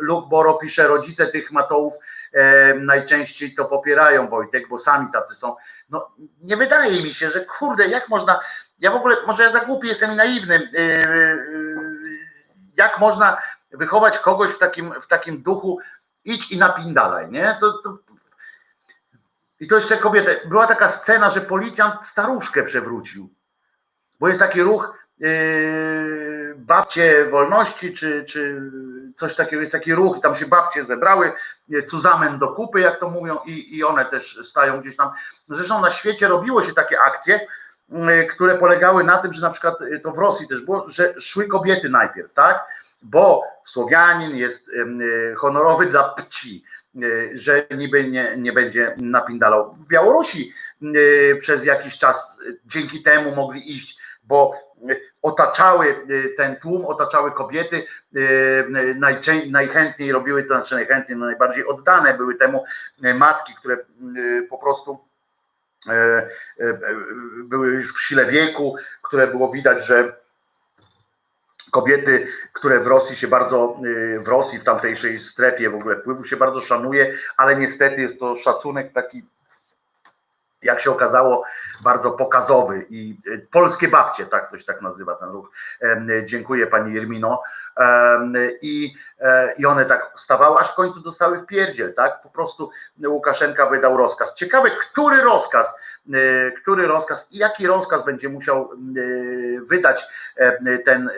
Luke 0.00 0.28
Boro 0.28 0.54
pisze, 0.54 0.88
rodzice 0.88 1.26
tych 1.26 1.52
matołów 1.52 1.94
najczęściej 2.76 3.54
to 3.54 3.64
popierają 3.64 4.28
Wojtek, 4.28 4.68
bo 4.68 4.78
sami 4.78 5.12
tacy 5.12 5.34
są 5.34 5.56
no 5.90 6.10
nie 6.42 6.56
wydaje 6.56 7.02
mi 7.02 7.14
się, 7.14 7.30
że 7.30 7.44
kurde, 7.44 7.88
jak 7.88 8.08
można, 8.08 8.40
ja 8.78 8.90
w 8.90 8.94
ogóle, 8.94 9.16
może 9.26 9.42
ja 9.42 9.50
za 9.50 9.60
głupi 9.60 9.88
jestem 9.88 10.12
i 10.12 10.16
naiwny, 10.16 10.70
yy, 10.72 10.80
yy, 10.80 12.18
jak 12.76 12.98
można 12.98 13.36
wychować 13.72 14.18
kogoś 14.18 14.50
w 14.50 14.58
takim, 14.58 15.00
w 15.00 15.06
takim 15.06 15.42
duchu, 15.42 15.78
idź 16.24 16.52
i 16.52 16.58
napindalaj, 16.58 17.30
nie? 17.30 17.56
To, 17.60 17.72
to 17.72 17.98
I 19.60 19.68
to 19.68 19.74
jeszcze 19.74 19.96
kobietę. 19.96 20.40
Była 20.44 20.66
taka 20.66 20.88
scena, 20.88 21.30
że 21.30 21.40
policjant 21.40 22.06
staruszkę 22.06 22.62
przewrócił. 22.62 23.34
Bo 24.20 24.28
jest 24.28 24.40
taki 24.40 24.62
ruch 24.62 24.99
babcie 26.56 27.26
wolności, 27.26 27.92
czy, 27.92 28.24
czy 28.24 28.60
coś 29.16 29.34
takiego, 29.34 29.60
jest 29.60 29.72
taki 29.72 29.94
ruch, 29.94 30.20
tam 30.20 30.34
się 30.34 30.46
babcie 30.46 30.84
zebrały, 30.84 31.32
yy, 31.68 31.82
cuzamen 31.82 32.38
do 32.38 32.48
kupy, 32.48 32.80
jak 32.80 33.00
to 33.00 33.10
mówią, 33.10 33.38
i, 33.46 33.76
i 33.76 33.84
one 33.84 34.04
też 34.04 34.38
stają 34.42 34.80
gdzieś 34.80 34.96
tam. 34.96 35.10
Zresztą 35.48 35.80
na 35.80 35.90
świecie 35.90 36.28
robiło 36.28 36.62
się 36.62 36.72
takie 36.72 37.00
akcje, 37.00 37.40
yy, 37.88 38.26
które 38.26 38.58
polegały 38.58 39.04
na 39.04 39.18
tym, 39.18 39.32
że 39.32 39.42
na 39.42 39.50
przykład 39.50 39.80
yy, 39.80 40.00
to 40.00 40.12
w 40.12 40.18
Rosji 40.18 40.48
też 40.48 40.60
było, 40.60 40.88
że 40.88 41.14
szły 41.20 41.48
kobiety 41.48 41.88
najpierw, 41.88 42.34
tak? 42.34 42.66
Bo 43.02 43.44
Słowianin 43.64 44.36
jest 44.36 44.68
yy, 44.68 45.34
honorowy 45.36 45.86
dla 45.86 46.08
pci, 46.08 46.64
yy, 46.94 47.30
że 47.34 47.66
niby 47.76 48.04
nie, 48.04 48.34
nie 48.36 48.52
będzie 48.52 48.96
napindalał. 48.98 49.74
W 49.74 49.86
Białorusi 49.86 50.52
yy, 50.80 51.36
przez 51.40 51.64
jakiś 51.64 51.98
czas 51.98 52.40
yy, 52.46 52.58
dzięki 52.66 53.02
temu 53.02 53.34
mogli 53.34 53.76
iść, 53.76 53.98
bo 54.30 54.54
otaczały 55.22 55.86
y, 56.10 56.34
ten 56.36 56.56
tłum, 56.56 56.86
otaczały 56.86 57.32
kobiety, 57.32 57.86
najczę- 58.94 59.50
najchętniej 59.50 60.12
robiły 60.12 60.42
to, 60.42 60.54
znaczy 60.54 60.74
najchętniej, 60.74 61.18
no 61.18 61.26
najbardziej 61.26 61.66
oddane 61.66 62.14
były 62.14 62.34
temu 62.34 62.64
matki, 63.14 63.54
które 63.54 63.76
po 64.50 64.58
prostu 64.58 64.98
e, 65.88 65.92
e, 65.92 66.28
były 67.44 67.68
już 67.68 67.94
w 67.94 68.02
sile 68.02 68.26
wieku, 68.26 68.76
które 69.02 69.26
było 69.26 69.50
widać, 69.52 69.86
że 69.86 70.16
kobiety, 71.70 72.26
które 72.52 72.80
w 72.80 72.86
Rosji 72.86 73.16
się 73.16 73.28
bardzo, 73.28 73.80
w 74.18 74.28
Rosji, 74.28 74.58
w 74.58 74.64
tamtejszej 74.64 75.18
strefie 75.18 75.70
w 75.70 75.74
ogóle 75.74 75.96
wpływu 75.96 76.24
się 76.24 76.36
bardzo 76.36 76.60
szanuje, 76.60 77.14
ale 77.36 77.56
niestety 77.56 78.00
jest 78.00 78.18
to 78.20 78.36
szacunek 78.36 78.92
taki 78.92 79.22
jak 80.62 80.80
się 80.80 80.90
okazało, 80.90 81.44
bardzo 81.82 82.10
pokazowy 82.10 82.86
i 82.90 83.16
y, 83.26 83.46
polskie 83.52 83.88
babcie, 83.88 84.26
tak 84.26 84.48
ktoś 84.48 84.64
tak 84.64 84.82
nazywa 84.82 85.14
ten 85.14 85.28
ruch. 85.28 85.50
Em, 85.80 86.08
Dziękuję 86.24 86.66
pani 86.66 86.94
Jermino. 86.94 87.42
Em, 87.76 88.34
I, 88.62 88.94
e, 89.20 89.54
I 89.58 89.66
one 89.66 89.84
tak 89.84 90.12
stawały, 90.16 90.58
aż 90.58 90.72
w 90.72 90.74
końcu 90.74 91.00
dostały 91.00 91.38
w 91.38 91.46
pierdziel, 91.46 91.94
tak? 91.94 92.22
Po 92.22 92.30
prostu 92.30 92.70
Łukaszenka 93.06 93.66
wydał 93.66 93.96
rozkaz. 93.96 94.34
Ciekawe, 94.34 94.70
który 94.70 95.22
rozkaz, 95.22 95.74
który 96.56 96.86
rozkaz 96.86 97.26
i 97.30 97.38
jaki 97.38 97.66
rozkaz 97.66 98.04
będzie 98.04 98.28
musiał 98.28 98.70
wydać 99.62 100.06
e, 100.36 100.78
ten 100.78 101.10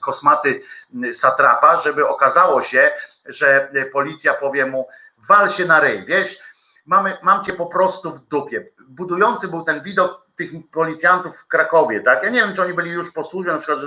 kosmaty 0.00 0.62
satrapa, 1.12 1.76
żeby 1.76 2.08
okazało 2.08 2.62
się, 2.62 2.90
że 3.26 3.68
policja 3.92 4.34
powie 4.34 4.66
mu, 4.66 4.88
wal 5.28 5.48
się 5.48 5.64
na 5.64 5.80
ryj, 5.80 6.04
wiesz, 6.04 6.38
mamy, 6.86 7.16
mam 7.22 7.44
cię 7.44 7.52
po 7.52 7.66
prostu 7.66 8.12
w 8.12 8.28
dupie. 8.28 8.66
Budujący 8.88 9.48
był 9.48 9.64
ten 9.64 9.82
widok 9.82 10.26
tych 10.36 10.50
policjantów 10.72 11.38
w 11.38 11.46
Krakowie, 11.46 12.00
tak? 12.00 12.22
Ja 12.22 12.30
nie 12.30 12.40
wiem, 12.40 12.54
czy 12.54 12.62
oni 12.62 12.74
byli 12.74 12.90
już 12.90 13.12
po 13.12 13.24
służbie, 13.24 13.52
na 13.52 13.58
przykład, 13.58 13.78
że 13.78 13.86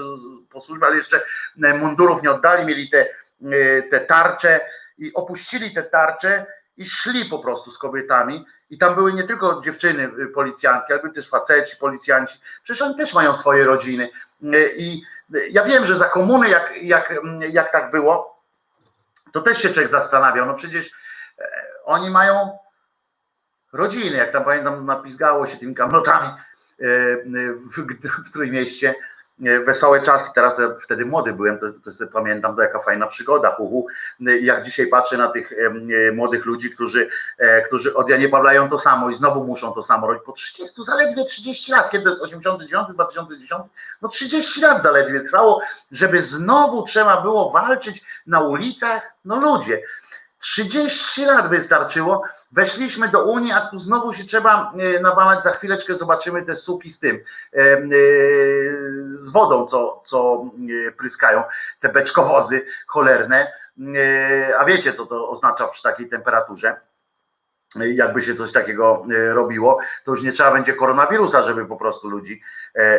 po 0.50 0.60
służbie, 0.60 0.88
ale 0.88 0.96
jeszcze 0.96 1.22
e, 1.64 1.74
mundurów 1.74 2.24
nie 2.24 2.32
oddali, 2.32 2.66
mieli 2.66 2.90
te, 2.90 3.08
e, 3.52 3.82
te 3.82 4.00
tarcze 4.00 4.60
i 4.98 5.14
opuścili 5.14 5.74
te 5.74 5.84
tarcze 5.84 6.46
i 6.78 6.86
szli 6.86 7.26
po 7.26 7.40
prostu 7.40 7.72
z 7.72 7.78
kobietami. 7.78 8.46
I 8.70 8.78
tam 8.78 8.96
były 8.96 9.14
nie 9.14 9.24
tylko 9.24 9.62
dziewczyny 9.62 10.12
y, 10.20 10.28
policjantki, 10.28 10.94
ale 10.94 11.02
były 11.02 11.14
też 11.14 11.30
faceci, 11.30 11.78
policjanci. 11.78 12.40
Przecież 12.64 12.82
oni 12.82 12.96
też 12.96 13.14
mają 13.14 13.34
swoje 13.34 13.66
rodziny. 13.66 14.10
E, 14.44 14.68
I 14.76 15.04
ja 15.50 15.64
wiem, 15.64 15.86
że 15.86 15.96
za 15.96 16.10
komuny, 16.10 16.50
jak, 16.50 16.74
jak, 16.82 17.14
jak 17.50 17.72
tak 17.72 17.92
było, 17.92 18.42
to 19.32 19.42
też 19.42 19.62
się 19.62 19.70
człowiek 19.70 19.90
zastanawiał. 19.90 20.46
No 20.46 20.54
przecież 20.54 20.92
e, 21.40 21.46
oni 21.86 22.10
mają 22.10 22.58
rodziny, 23.76 24.18
jak 24.18 24.32
tam 24.32 24.44
pamiętam, 24.44 24.86
napizgało 24.86 25.46
się 25.46 25.58
tymi 25.58 25.76
kamlotami 25.76 26.28
e, 26.28 26.36
w, 27.54 28.28
w 28.28 28.34
Trójmieście. 28.34 28.96
E, 29.44 29.60
Wesołe 29.60 30.02
czasy, 30.02 30.32
teraz 30.36 30.62
wtedy 30.80 31.06
młody 31.06 31.34
byłem, 31.34 31.60
to, 31.60 31.68
to 32.00 32.08
pamiętam, 32.14 32.56
to 32.56 32.62
jaka 32.62 32.80
fajna 32.80 33.08
przygoda. 33.08 33.50
Uhu. 33.50 33.88
Jak 34.42 34.64
dzisiaj 34.64 34.88
patrzę 34.88 35.18
na 35.18 35.28
tych 35.28 35.52
e, 35.52 36.12
młodych 36.12 36.46
ludzi, 36.46 36.70
którzy, 36.70 37.10
e, 37.38 37.62
którzy 37.62 37.96
od 37.96 38.10
Janie 38.10 38.30
Pawlają 38.30 38.70
to 38.70 38.80
samo 38.80 39.10
i 39.10 39.14
znowu 39.14 39.44
muszą 39.44 39.72
to 39.72 39.84
samo 39.84 40.08
robić 40.08 40.24
po 40.24 40.32
30, 40.32 40.84
zaledwie 40.84 41.26
30 41.26 41.72
lat, 41.72 41.90
kiedy 41.90 42.04
to 42.04 42.10
jest 42.10 42.22
89, 42.22 42.88
2010, 42.94 43.62
no 44.02 44.10
30 44.10 44.62
lat 44.62 44.84
zaledwie 44.84 45.22
trwało, 45.22 45.62
żeby 45.92 46.22
znowu 46.22 46.84
trzeba 46.84 47.22
było 47.22 47.50
walczyć 47.50 48.04
na 48.28 48.40
ulicach, 48.42 49.02
no 49.26 49.40
ludzie. 49.40 49.82
30 50.46 51.26
lat 51.26 51.50
wystarczyło. 51.50 52.24
Weszliśmy 52.52 53.10
do 53.10 53.26
Unii, 53.26 53.52
a 53.52 53.62
tu 53.62 53.78
znowu 53.78 54.14
się 54.14 54.24
trzeba 54.24 54.74
e, 54.78 55.00
nawalać. 55.00 55.44
Za 55.44 55.52
chwileczkę 55.52 55.96
zobaczymy 55.96 56.44
te 56.44 56.56
suki 56.56 56.90
z 56.90 57.00
tym, 57.00 57.16
e, 57.16 57.60
e, 57.60 57.80
z 59.10 59.30
wodą, 59.30 59.66
co, 59.66 60.02
co 60.06 60.46
pryskają, 60.98 61.44
te 61.80 61.90
beczkowozy 61.90 62.66
cholerne. 62.88 63.52
A 64.60 64.66
wiecie, 64.66 64.94
co 64.94 65.06
to 65.06 65.30
oznacza 65.30 65.68
przy 65.68 65.84
takiej 65.84 66.10
temperaturze? 66.10 66.76
jakby 67.76 68.22
się 68.22 68.36
coś 68.36 68.52
takiego 68.52 69.06
robiło, 69.34 69.80
to 70.04 70.12
już 70.12 70.22
nie 70.22 70.32
trzeba 70.32 70.52
będzie 70.52 70.74
koronawirusa, 70.74 71.44
żeby 71.44 71.66
po 71.66 71.76
prostu 71.78 72.10
ludzi, 72.10 72.42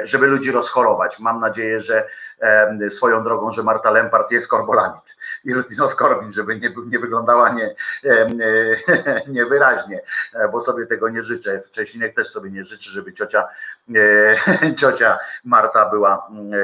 żeby 0.02 0.26
ludzi 0.26 0.52
rozchorować. 0.52 1.18
Mam 1.18 1.40
nadzieję, 1.40 1.80
że 1.80 2.06
e, 2.40 2.90
swoją 2.90 3.24
drogą, 3.24 3.52
że 3.52 3.62
Marta 3.62 3.90
Lempart 3.90 4.30
jest 4.30 4.48
korbolamid 4.48 5.16
i 5.44 5.54
Rutino 5.54 5.88
Skorbin, 5.88 6.32
żeby 6.32 6.60
nie, 6.60 6.74
nie 6.86 6.98
wyglądała 6.98 7.48
nie, 7.48 7.74
e, 8.04 8.10
e, 8.10 9.22
niewyraźnie, 9.36 10.00
e, 10.34 10.48
bo 10.48 10.60
sobie 10.60 10.86
tego 10.86 11.08
nie 11.08 11.22
życzę. 11.22 11.60
Wcześniej 11.60 12.14
też 12.14 12.28
sobie 12.30 12.50
nie 12.50 12.64
życzy, 12.64 12.90
żeby 12.90 13.12
ciocia, 13.12 13.48
e, 13.94 14.74
ciocia 14.80 15.18
Marta 15.44 15.90
była 15.90 16.28
e, 16.30 16.56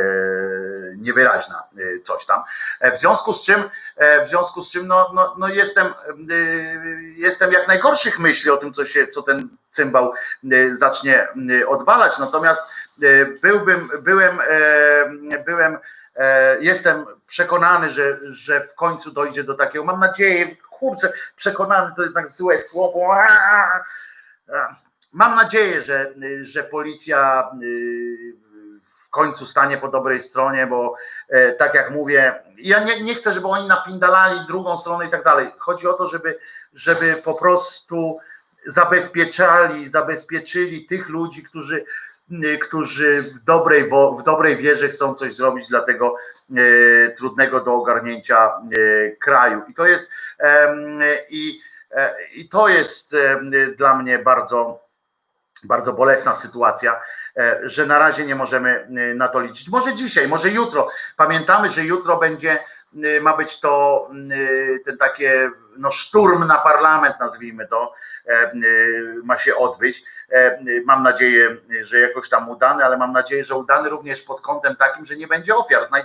niewyraźna, 0.97 1.64
e, 1.78 2.01
coś 2.01 2.26
tam. 2.26 2.43
E, 2.80 2.93
W 2.93 3.01
związku 3.01 3.32
z 3.32 3.44
czym, 3.44 3.62
e, 3.97 4.24
w 4.24 4.28
związku 4.28 4.62
z 4.62 4.70
czym 4.70 4.86
no, 4.86 5.10
no, 5.14 5.34
no 5.39 5.48
jestem, 5.48 5.86
e, 5.86 5.93
jestem 7.16 7.52
jak 7.52 7.68
najgorszych 7.68 8.18
myśli 8.18 8.51
o 8.51 8.56
tym, 8.56 8.72
co 8.72 8.84
się, 8.84 9.06
co 9.06 9.22
ten 9.22 9.48
cymbał 9.72 10.12
e, 10.52 10.74
zacznie 10.74 11.28
e, 11.60 11.68
odwalać. 11.68 12.18
Natomiast 12.18 12.62
e, 12.62 12.66
byłbym, 13.43 13.90
byłem, 14.01 14.39
e, 14.48 15.39
byłem, 15.39 15.78
e, 16.16 16.56
jestem 16.60 17.06
przekonany, 17.27 17.90
że, 17.90 18.19
że 18.24 18.60
w 18.60 18.74
końcu 18.74 19.10
dojdzie 19.10 19.44
do 19.44 19.55
takiego, 19.55 19.85
mam 19.85 20.01
nadzieję, 20.01 20.56
kurczę, 20.56 21.12
przekonany 21.36 21.93
to 21.97 22.02
jednak 22.02 22.28
złe 22.28 22.59
słowo. 22.59 23.14
Mam 25.12 25.36
nadzieję, 25.36 25.82
że, 25.82 26.14
że 26.40 26.64
policja 26.64 27.51
y, 27.62 28.32
w 29.06 29.10
końcu 29.10 29.47
stanie 29.47 29.78
po 29.78 29.89
dobrej 29.89 30.20
stronie, 30.20 30.66
bo 30.66 30.94
e, 31.28 31.52
tak 31.52 31.74
jak 31.74 31.90
mówię, 31.90 32.43
ja 32.59 32.85
nie, 32.85 33.02
nie 33.02 33.14
chcę, 33.14 33.35
żeby 33.35 33.48
oni 33.48 33.69
napindalali 33.69 34.47
drugą 34.47 34.78
stronę 34.78 35.06
i 35.06 35.09
tak 35.10 35.24
dalej. 35.24 35.52
Chodzi 35.59 35.86
o 35.86 35.93
to, 35.93 36.09
żeby, 36.09 36.39
żeby 36.74 37.23
po 37.24 37.35
prostu 37.35 38.19
zabezpieczali, 38.66 39.89
zabezpieczyli 39.89 40.86
tych 40.86 41.09
ludzi, 41.09 41.43
którzy, 41.43 41.85
którzy 42.63 43.23
w 43.23 43.45
dobrej, 43.45 43.91
w 43.91 44.23
dobrej 44.25 44.57
wierze 44.57 44.89
chcą 44.89 45.15
coś 45.15 45.35
zrobić 45.35 45.69
dla 45.69 45.81
tego 45.81 46.17
e, 46.51 47.11
trudnego 47.11 47.61
do 47.61 47.75
ogarnięcia 47.75 48.47
e, 48.47 49.11
kraju. 49.11 49.63
I 49.69 49.75
to 49.75 49.87
jest 49.87 50.09
i, 51.31 51.61
e, 51.91 52.15
i 52.35 52.49
to 52.49 52.69
jest 52.69 53.17
dla 53.77 53.97
mnie 53.97 54.19
bardzo 54.19 54.83
bardzo 55.65 55.93
bolesna 55.93 56.35
sytuacja, 56.35 57.01
e, 57.37 57.61
że 57.63 57.87
na 57.87 57.99
razie 57.99 58.25
nie 58.25 58.35
możemy 58.35 58.87
na 59.15 59.29
to 59.29 59.41
liczyć. 59.41 59.69
Może 59.69 59.95
dzisiaj, 59.95 60.29
może 60.29 60.49
jutro. 60.49 60.89
Pamiętamy, 61.17 61.71
że 61.71 61.85
jutro 61.85 62.17
będzie, 62.17 62.59
ma 63.20 63.36
być 63.36 63.60
to 63.60 64.09
e, 64.31 64.78
ten 64.78 64.98
takie 64.98 65.51
no, 65.77 65.90
szturm 65.90 66.47
na 66.47 66.59
parlament, 66.59 67.16
nazwijmy 67.20 67.69
to, 67.69 67.94
e, 68.27 68.32
e, 68.32 68.52
ma 69.24 69.39
się 69.39 69.56
odbyć. 69.56 70.05
E, 70.31 70.59
Mam 70.85 71.02
nadzieję, 71.02 71.56
że 71.81 71.98
jakoś 72.01 72.28
tam 72.28 72.48
udany, 72.48 72.85
ale 72.85 72.98
mam 72.98 73.12
nadzieję, 73.12 73.44
że 73.44 73.55
udany 73.55 73.89
również 73.89 74.23
pod 74.23 74.40
kątem 74.40 74.77
takim, 74.77 75.05
że 75.05 75.16
nie 75.16 75.27
będzie 75.27 75.56
ofiar 75.56 75.90
naj, 75.90 76.05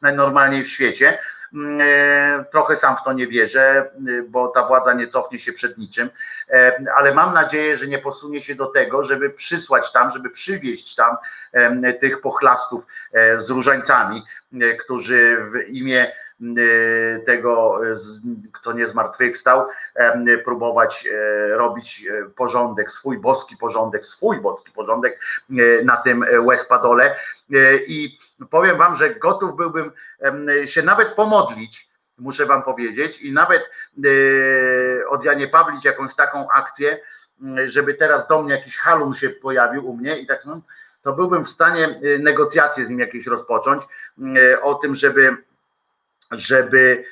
najnormalniej 0.00 0.64
w 0.64 0.68
świecie. 0.68 1.18
Mm, 1.54 1.80
e, 1.80 2.44
Trochę 2.52 2.76
sam 2.76 2.96
w 2.96 3.02
to 3.02 3.12
nie 3.12 3.26
wierzę, 3.26 3.90
e, 4.08 4.22
bo 4.28 4.48
ta 4.48 4.66
władza 4.66 4.92
nie 4.92 5.08
cofnie 5.08 5.38
się 5.38 5.52
przed 5.52 5.78
niczym, 5.78 6.10
E, 6.52 6.84
ale 6.96 7.14
mam 7.14 7.34
nadzieję, 7.34 7.76
że 7.76 7.86
nie 7.86 7.98
posunie 7.98 8.40
się 8.40 8.54
do 8.54 8.66
tego, 8.66 9.04
żeby 9.04 9.30
przysłać 9.30 9.92
tam, 9.92 10.10
żeby 10.10 10.30
przywieźć 10.30 10.94
tam 10.94 11.16
tych 12.00 12.20
pochlastów 12.20 12.86
e, 13.12 13.38
z 13.38 13.50
różańcami, 13.50 14.22
którzy 14.80 15.36
w 15.52 15.68
imię 15.68 16.12
tego, 17.26 17.80
e, 17.86 17.94
z- 17.94 18.20
kto 18.52 18.72
nie 18.72 18.86
zmartwychwstał, 18.86 19.68
em, 19.94 20.26
próbować 20.44 21.06
e, 21.06 21.56
robić 21.56 22.04
e, 22.10 22.24
porządek, 22.30 22.90
swój 22.90 23.18
boski 23.18 23.56
porządek, 23.56 24.04
swój 24.04 24.40
boski 24.40 24.72
porządek 24.72 25.20
e, 25.50 25.54
na 25.84 25.96
tym 25.96 26.24
łespadole. 26.40 27.16
I 27.86 28.18
powiem 28.50 28.76
wam, 28.78 28.94
że 28.96 29.14
gotów 29.14 29.56
byłbym 29.56 29.92
się 30.64 30.82
nawet 30.82 31.08
pomodlić, 31.08 31.88
muszę 32.18 32.46
wam 32.46 32.62
powiedzieć. 32.62 33.20
I 33.20 33.32
nawet 33.32 33.70
od 35.08 35.24
Janie 35.24 35.48
Pawlić 35.48 35.84
jakąś 35.84 36.14
taką 36.14 36.48
akcję, 36.50 36.98
żeby 37.64 37.94
teraz 37.94 38.26
do 38.26 38.42
mnie 38.42 38.54
jakiś 38.54 38.78
halun 38.78 39.14
się 39.14 39.30
pojawił 39.30 39.90
u 39.90 39.96
mnie 39.96 40.18
i 40.18 40.26
tak, 40.26 40.44
no, 40.44 40.60
to 41.02 41.12
byłbym 41.12 41.44
w 41.44 41.48
stanie 41.48 42.00
negocjacje 42.20 42.86
z 42.86 42.90
nim 42.90 42.98
jakieś 42.98 43.26
rozpocząć 43.26 43.82
o 44.62 44.74
tym, 44.74 44.94
żeby, 44.94 45.36
żeby, 46.32 47.04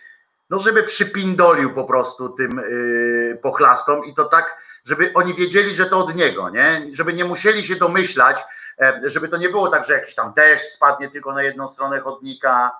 no 0.50 0.58
żeby 0.58 0.82
przypindolił 0.82 1.74
po 1.74 1.84
prostu 1.84 2.28
tym 2.28 2.50
yy, 2.50 3.38
pochlastom 3.42 4.04
i 4.04 4.14
to 4.14 4.24
tak, 4.24 4.56
żeby 4.84 5.10
oni 5.14 5.34
wiedzieli, 5.34 5.74
że 5.74 5.86
to 5.86 5.98
od 5.98 6.14
niego, 6.14 6.50
nie? 6.50 6.82
Żeby 6.92 7.12
nie 7.12 7.24
musieli 7.24 7.64
się 7.64 7.76
domyślać, 7.76 8.44
e, 8.80 9.00
żeby 9.04 9.28
to 9.28 9.36
nie 9.36 9.48
było 9.48 9.68
tak, 9.68 9.84
że 9.84 9.92
jakiś 9.92 10.14
tam 10.14 10.32
deszcz 10.36 10.64
spadnie 10.64 11.08
tylko 11.08 11.32
na 11.32 11.42
jedną 11.42 11.68
stronę 11.68 12.00
chodnika, 12.00 12.72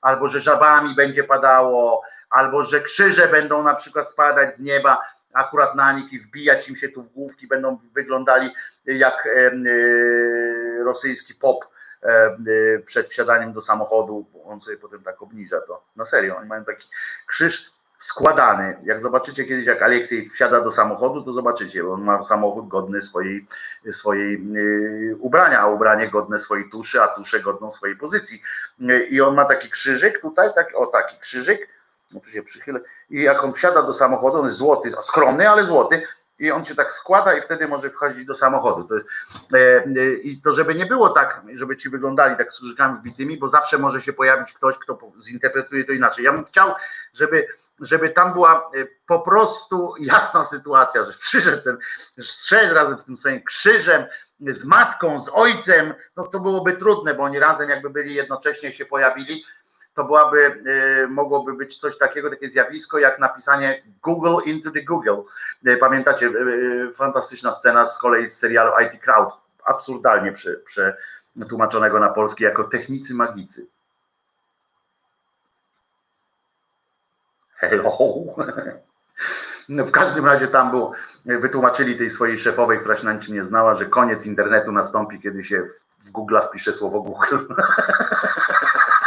albo 0.00 0.28
że 0.28 0.40
żabami 0.40 0.94
będzie 0.94 1.24
padało, 1.24 2.02
albo 2.30 2.62
że 2.62 2.80
krzyże 2.80 3.28
będą 3.28 3.62
na 3.62 3.74
przykład 3.74 4.10
spadać 4.10 4.54
z 4.54 4.60
nieba 4.60 4.98
akurat 5.32 5.74
na 5.74 5.92
nich 5.92 6.12
i 6.12 6.18
wbijać 6.18 6.68
im 6.68 6.76
się 6.76 6.88
tu 6.88 7.02
w 7.02 7.08
główki, 7.08 7.46
będą 7.46 7.78
wyglądali 7.94 8.50
jak 8.84 9.26
e, 9.26 9.50
rosyjski 10.84 11.34
pop 11.34 11.64
przed 12.86 13.08
wsiadaniem 13.08 13.52
do 13.52 13.60
samochodu, 13.60 14.26
bo 14.32 14.44
on 14.44 14.60
sobie 14.60 14.76
potem 14.76 15.02
tak 15.02 15.22
obniża 15.22 15.60
to. 15.60 15.82
No 15.96 16.06
serio, 16.06 16.36
oni 16.36 16.48
mają 16.48 16.64
taki 16.64 16.88
krzyż 17.26 17.72
składany. 17.98 18.76
Jak 18.84 19.00
zobaczycie 19.00 19.44
kiedyś, 19.44 19.66
jak 19.66 19.82
Aleksiej 19.82 20.28
wsiada 20.28 20.60
do 20.60 20.70
samochodu, 20.70 21.22
to 21.22 21.32
zobaczycie, 21.32 21.82
bo 21.82 21.92
on 21.92 22.02
ma 22.02 22.22
samochód 22.22 22.68
godny 22.68 23.02
swojej, 23.02 23.46
swojej 23.90 24.52
yy, 24.52 25.16
ubrania, 25.18 25.60
a 25.60 25.66
ubranie 25.66 26.08
godne 26.08 26.38
swojej 26.38 26.70
tuszy, 26.70 27.02
a 27.02 27.08
tusze 27.08 27.40
godną 27.40 27.70
swojej 27.70 27.96
pozycji. 27.96 28.42
I 29.10 29.20
on 29.20 29.34
ma 29.34 29.44
taki 29.44 29.70
krzyżyk 29.70 30.20
tutaj, 30.20 30.54
tak, 30.54 30.68
o 30.74 30.86
taki 30.86 31.18
krzyżyk, 31.18 31.68
no 32.12 32.20
tu 32.20 32.30
się 32.30 32.42
przychylę, 32.42 32.80
i 33.10 33.22
jak 33.22 33.44
on 33.44 33.52
wsiada 33.52 33.82
do 33.82 33.92
samochodu, 33.92 34.38
on 34.38 34.44
jest 34.44 34.56
złoty, 34.56 34.90
skromny, 34.90 35.50
ale 35.50 35.64
złoty, 35.64 36.02
i 36.38 36.50
on 36.50 36.64
się 36.64 36.74
tak 36.74 36.92
składa 36.92 37.34
i 37.34 37.40
wtedy 37.40 37.68
może 37.68 37.90
wchodzić 37.90 38.24
do 38.24 38.34
samochodu. 38.34 38.84
To 38.84 38.94
jest, 38.94 39.06
e, 39.54 39.56
e, 39.56 40.12
I 40.12 40.40
to 40.40 40.52
żeby 40.52 40.74
nie 40.74 40.86
było 40.86 41.08
tak, 41.08 41.42
żeby 41.54 41.76
ci 41.76 41.88
wyglądali 41.88 42.36
tak 42.36 42.50
z 42.50 42.56
krzyżykami 42.56 42.96
wbitymi, 42.96 43.38
bo 43.38 43.48
zawsze 43.48 43.78
może 43.78 44.02
się 44.02 44.12
pojawić 44.12 44.52
ktoś, 44.52 44.78
kto 44.78 44.98
zinterpretuje 45.22 45.84
to 45.84 45.92
inaczej. 45.92 46.24
Ja 46.24 46.32
bym 46.32 46.44
chciał, 46.44 46.74
żeby, 47.14 47.46
żeby 47.80 48.10
tam 48.10 48.32
była 48.32 48.70
e, 48.74 48.86
po 49.06 49.20
prostu 49.20 49.94
jasna 50.00 50.44
sytuacja, 50.44 51.04
że 51.04 51.12
przyszedł 51.12 51.62
ten, 51.62 51.78
szedł 52.20 52.74
razem 52.74 52.98
z 52.98 53.04
tym 53.04 53.16
swoim 53.16 53.44
krzyżem, 53.44 54.04
z 54.40 54.64
matką, 54.64 55.18
z 55.18 55.30
ojcem, 55.32 55.94
no 56.16 56.26
to 56.26 56.40
byłoby 56.40 56.72
trudne, 56.72 57.14
bo 57.14 57.22
oni 57.22 57.38
razem 57.38 57.70
jakby 57.70 57.90
byli 57.90 58.14
jednocześnie 58.14 58.72
się 58.72 58.86
pojawili, 58.86 59.44
to 59.98 60.04
byłaby, 60.04 60.62
e, 60.66 61.06
mogłoby 61.06 61.54
być 61.54 61.76
coś 61.76 61.98
takiego, 61.98 62.30
takie 62.30 62.48
zjawisko 62.48 62.98
jak 62.98 63.18
napisanie 63.18 63.82
Google 64.02 64.36
into 64.44 64.70
the 64.70 64.82
Google. 64.82 65.22
E, 65.66 65.76
Pamiętacie, 65.76 66.26
e, 66.26 66.92
fantastyczna 66.92 67.52
scena 67.52 67.84
z 67.84 67.98
kolei 67.98 68.26
z 68.26 68.38
serialu 68.38 68.72
IT 68.86 69.00
Crowd, 69.02 69.34
absurdalnie 69.64 70.32
prze, 70.32 70.56
przetłumaczonego 70.56 72.00
na 72.00 72.08
polski 72.08 72.44
jako 72.44 72.64
technicy 72.64 73.14
magicy. 73.14 73.66
Hello. 77.56 77.92
No 79.68 79.84
w 79.84 79.90
każdym 79.90 80.26
razie 80.26 80.48
tam 80.48 80.70
był, 80.70 80.92
wytłumaczyli 81.24 81.98
tej 81.98 82.10
swojej 82.10 82.38
szefowej, 82.38 82.78
która 82.78 82.96
się 82.96 83.04
na 83.04 83.12
niczym 83.12 83.34
nie 83.34 83.44
znała, 83.44 83.74
że 83.74 83.86
koniec 83.86 84.26
internetu 84.26 84.72
nastąpi, 84.72 85.20
kiedy 85.20 85.44
się 85.44 85.66
w 85.98 86.10
Google 86.10 86.38
wpisze 86.48 86.72
słowo 86.72 87.00
Google. 87.00 87.36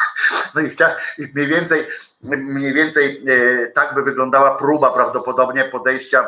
No 0.55 0.61
i, 0.61 0.69
chcia, 0.69 0.95
i 1.17 1.27
mniej 1.33 1.47
więcej, 1.47 1.87
mniej 2.21 2.73
więcej 2.73 3.23
e, 3.27 3.67
tak 3.67 3.93
by 3.93 4.03
wyglądała 4.03 4.55
próba 4.55 4.91
prawdopodobnie 4.91 5.63
podejścia, 5.63 6.27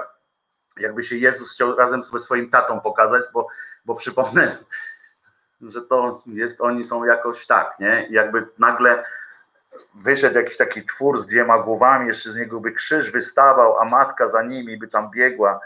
jakby 0.80 1.04
się 1.04 1.16
Jezus 1.16 1.54
chciał 1.54 1.76
razem 1.76 2.04
ze 2.04 2.20
swoim 2.20 2.50
tatą 2.50 2.80
pokazać, 2.80 3.24
bo, 3.34 3.48
bo 3.86 3.96
przypomnę, 3.96 4.58
że 5.62 5.82
to 5.82 6.22
jest, 6.26 6.62
oni 6.62 6.84
są 6.84 7.06
jakoś 7.06 7.46
tak, 7.46 7.80
nie? 7.80 8.08
Jakby 8.10 8.48
nagle 8.60 9.04
wyszedł 9.96 10.38
jakiś 10.38 10.58
taki 10.58 10.86
twór 10.86 11.20
z 11.20 11.26
dwiema 11.26 11.60
głowami, 11.60 12.08
jeszcze 12.08 12.32
z 12.32 12.36
niego 12.36 12.60
by 12.60 12.72
krzyż 12.72 13.12
wystawał, 13.12 13.80
a 13.80 13.86
matka 13.86 14.28
za 14.28 14.44
nimi 14.44 14.78
by 14.78 14.88
tam 14.88 15.12
biegła, 15.12 15.60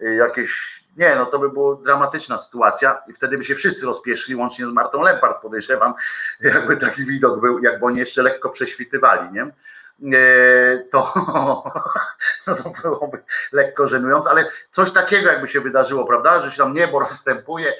y, 0.00 0.14
jakieś, 0.14 0.84
nie 0.98 1.16
no 1.16 1.26
to 1.26 1.38
by 1.38 1.48
była 1.50 1.76
dramatyczna 1.76 2.38
sytuacja 2.38 3.02
i 3.08 3.12
wtedy 3.12 3.38
by 3.38 3.44
się 3.44 3.54
wszyscy 3.54 3.86
rozpieszli, 3.86 4.36
łącznie 4.36 4.66
z 4.66 4.70
Martą 4.70 5.02
Lempart 5.02 5.42
podejrzewam, 5.42 5.94
jakby 6.40 6.76
taki 6.76 7.04
widok 7.04 7.40
był, 7.40 7.58
jakby 7.58 7.86
oni 7.86 7.98
jeszcze 7.98 8.22
lekko 8.22 8.50
prześwitywali, 8.50 9.32
nie? 9.32 9.42
E, 10.18 10.78
To, 10.90 11.12
no 12.46 12.54
to 12.54 12.70
byłoby 12.82 13.22
lekko 13.52 13.86
żenujące, 13.86 14.30
ale 14.30 14.50
coś 14.70 14.92
takiego 14.92 15.28
jakby 15.32 15.48
się 15.48 15.60
wydarzyło, 15.60 16.04
prawda, 16.04 16.40
że 16.40 16.50
się 16.50 16.56
tam 16.56 16.74
niebo 16.74 17.00
rozstępuje 17.00 17.72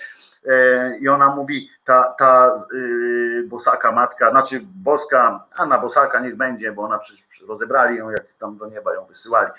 e, 0.46 0.98
i 0.98 1.08
ona 1.08 1.26
mówi, 1.26 1.70
ta, 1.84 2.14
ta 2.18 2.54
yy, 2.72 3.44
bosaka 3.48 3.92
matka, 3.92 4.30
znaczy 4.30 4.60
boska, 4.62 5.44
Anna 5.56 5.78
Bosaka 5.78 6.20
niech 6.20 6.36
będzie, 6.36 6.72
bo 6.72 6.82
ona 6.82 6.98
przecież 6.98 7.24
rozebrali 7.48 7.96
ją, 7.96 8.10
jak 8.10 8.24
tam 8.40 8.56
do 8.56 8.66
nieba 8.66 8.94
ją 8.94 9.04
wysyłali, 9.04 9.50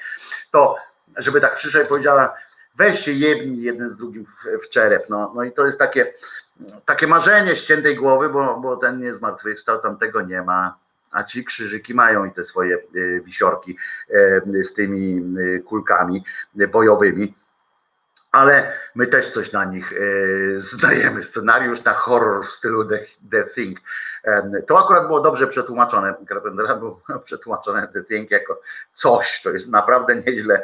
to 0.52 0.76
żeby 1.18 1.42
tak 1.42 1.56
przyszła 1.56 1.82
i 1.82 1.86
powiedziała, 1.86 2.36
weź 2.80 3.00
się 3.00 3.12
jebnij 3.12 3.62
jeden 3.62 3.90
z 3.90 3.96
drugim 3.96 4.26
w, 4.26 4.66
w 4.66 4.70
czerep, 4.70 5.10
no, 5.10 5.34
no 5.36 5.44
i 5.44 5.52
to 5.52 5.66
jest 5.66 5.80
takie, 5.80 6.14
takie 6.86 7.08
marzenie 7.08 7.56
ściętej 7.56 7.96
głowy, 7.96 8.30
bo, 8.30 8.60
bo 8.60 8.78
ten 8.78 9.00
nie 9.00 9.14
zmartwychwstał, 9.14 9.80
tam 9.80 9.98
tego 9.98 10.22
nie 10.22 10.42
ma, 10.42 10.78
a 11.12 11.24
ci 11.24 11.46
krzyżyki 11.46 11.94
mają 11.94 12.26
i 12.26 12.32
te 12.32 12.44
swoje 12.44 12.78
y, 12.96 13.22
wisiorki 13.26 13.78
y, 14.10 14.64
z 14.64 14.74
tymi 14.74 15.38
y, 15.40 15.64
kulkami 15.66 16.24
bojowymi, 16.72 17.34
ale 18.32 18.74
my 18.96 19.08
też 19.08 19.30
coś 19.30 19.52
na 19.52 19.66
nich 19.66 19.94
y, 19.94 20.56
zdajemy, 20.58 21.24
scenariusz 21.24 21.84
na 21.84 21.94
horror 21.94 22.46
w 22.46 22.50
stylu 22.50 22.86
The, 22.86 23.00
The 23.32 23.44
Thing. 23.44 23.80
To 24.68 24.80
akurat 24.80 25.08
było 25.08 25.22
dobrze 25.22 25.48
przetłumaczone, 25.48 26.14
Carpentera 26.28 26.76
było 26.76 27.02
przetłumaczone 27.26 27.88
The 27.88 28.04
Thing 28.04 28.32
jako 28.32 28.62
coś, 28.94 29.42
to 29.42 29.50
jest 29.50 29.68
naprawdę 29.68 30.16
nieźle, 30.16 30.62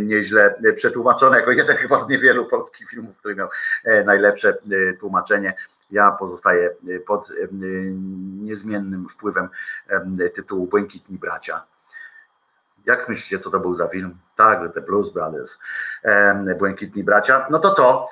nieźle 0.00 0.54
przetłumaczone, 0.76 1.36
jako 1.36 1.50
jeden 1.50 1.76
chyba 1.76 1.98
z 1.98 2.08
niewielu 2.08 2.46
polskich 2.46 2.88
filmów, 2.88 3.16
który 3.16 3.34
miał 3.34 3.48
e, 3.84 4.04
najlepsze 4.04 4.48
e, 4.48 4.92
tłumaczenie. 4.92 5.54
Ja 5.90 6.10
pozostaję 6.10 6.70
e, 6.88 7.00
pod 7.00 7.32
niezmiennym 8.42 9.08
wpływem 9.08 9.48
em, 9.88 10.18
tytułu 10.34 10.66
Błękitni 10.66 11.18
Bracia. 11.18 11.73
Jak 12.86 13.08
myślicie, 13.08 13.38
co 13.38 13.50
to 13.50 13.60
był 13.60 13.74
za 13.74 13.88
film? 13.88 14.18
Tak, 14.36 14.74
The 14.74 14.80
Blues 14.80 15.12
Brothers, 15.12 15.58
Błękitni 16.58 17.04
Bracia. 17.04 17.46
No 17.50 17.58
to 17.58 17.70
co? 17.72 18.08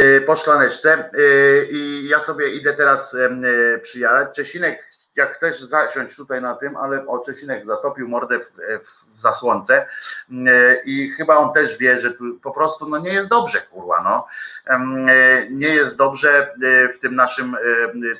Y, 0.00 0.20
Po 0.26 0.36
szklaneczce 0.36 1.10
y, 1.14 1.68
i 1.70 2.08
ja 2.08 2.20
sobie 2.20 2.48
idę 2.50 2.72
teraz 2.72 3.14
y, 3.14 3.80
przyjarać. 3.82 4.36
Czesinek, 4.36 4.88
jak 5.16 5.34
chcesz 5.34 5.60
zasiąść 5.60 6.16
tutaj 6.16 6.42
na 6.42 6.54
tym, 6.54 6.76
ale 6.76 7.06
o 7.06 7.18
Czesinek 7.18 7.66
zatopił 7.66 8.08
mordę 8.08 8.38
w, 8.38 8.52
w 8.84 9.20
zasłonce 9.20 9.86
y, 10.30 10.82
i 10.84 11.10
chyba 11.10 11.36
on 11.36 11.52
też 11.52 11.78
wie, 11.78 12.00
że 12.00 12.10
tu 12.10 12.24
po 12.42 12.50
prostu 12.50 12.88
no 12.88 12.98
nie 12.98 13.12
jest 13.12 13.28
dobrze, 13.28 13.60
kurwa, 13.60 14.02
no. 14.02 14.26
Em, 14.66 15.08
y, 15.08 15.48
Nie 15.50 15.68
jest 15.68 15.96
dobrze 15.96 16.54
y, 16.62 16.88
w 16.88 16.98
tym 16.98 17.14
naszym 17.14 17.56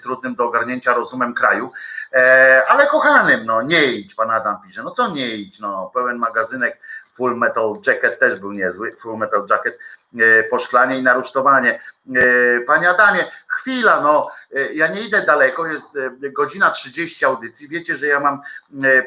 trudnym 0.03 0.35
do 0.35 0.45
ogarnięcia 0.45 0.95
rozumem 0.95 1.35
kraju, 1.35 1.73
E, 2.13 2.63
ale 2.69 2.87
kochanym, 2.87 3.47
no 3.47 3.63
nie 3.63 3.85
idź, 3.85 4.15
pan 4.15 4.31
Adam 4.31 4.57
pisze, 4.67 4.83
no 4.83 4.91
co 4.91 5.11
nie 5.11 5.29
idź, 5.29 5.61
no 5.61 5.91
pełen 5.95 6.19
magazynek, 6.19 6.81
Full 7.17 7.37
Metal 7.37 7.75
Jacket 7.87 8.21
też 8.21 8.41
był 8.41 8.53
niezły, 8.53 8.93
Full 8.97 9.19
Metal 9.19 9.47
Jacket, 9.51 9.79
e, 10.19 10.43
poszklanie 10.43 10.99
i 10.99 11.03
narusztowanie. 11.03 11.81
E, 12.15 12.61
Panie 12.61 12.91
Adamie, 12.91 13.31
chwila, 13.47 14.01
no. 14.01 14.31
E, 14.55 14.73
ja 14.73 14.87
nie 14.87 15.01
idę 15.01 15.27
daleko, 15.27 15.67
jest 15.67 15.87
godzina 16.21 16.71
30 16.71 17.25
audycji, 17.25 17.69
wiecie, 17.69 17.97
że 17.97 18.07
ja 18.07 18.21
mam 18.21 18.41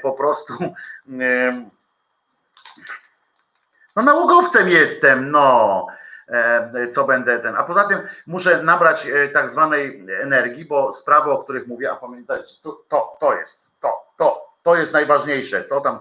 po 0.01 0.11
prostu 0.11 0.53
no 3.95 4.03
nałogowcem 4.03 4.69
jestem, 4.69 5.31
no. 5.31 5.87
Co 6.91 7.03
będę 7.03 7.39
ten, 7.39 7.55
a 7.55 7.63
poza 7.63 7.83
tym 7.83 7.99
muszę 8.27 8.63
nabrać 8.63 9.07
tak 9.33 9.49
zwanej 9.49 10.05
energii, 10.21 10.65
bo 10.65 10.91
sprawy, 10.91 11.31
o 11.31 11.37
których 11.37 11.67
mówię, 11.67 11.91
a 11.91 11.95
pamiętajcie, 11.95 12.55
to, 12.61 12.81
to, 12.89 13.17
to 13.19 13.35
jest, 13.35 13.71
to, 13.81 13.93
to, 14.17 14.49
to 14.63 14.75
jest 14.75 14.93
najważniejsze, 14.93 15.61
to 15.61 15.81
tam, 15.81 15.99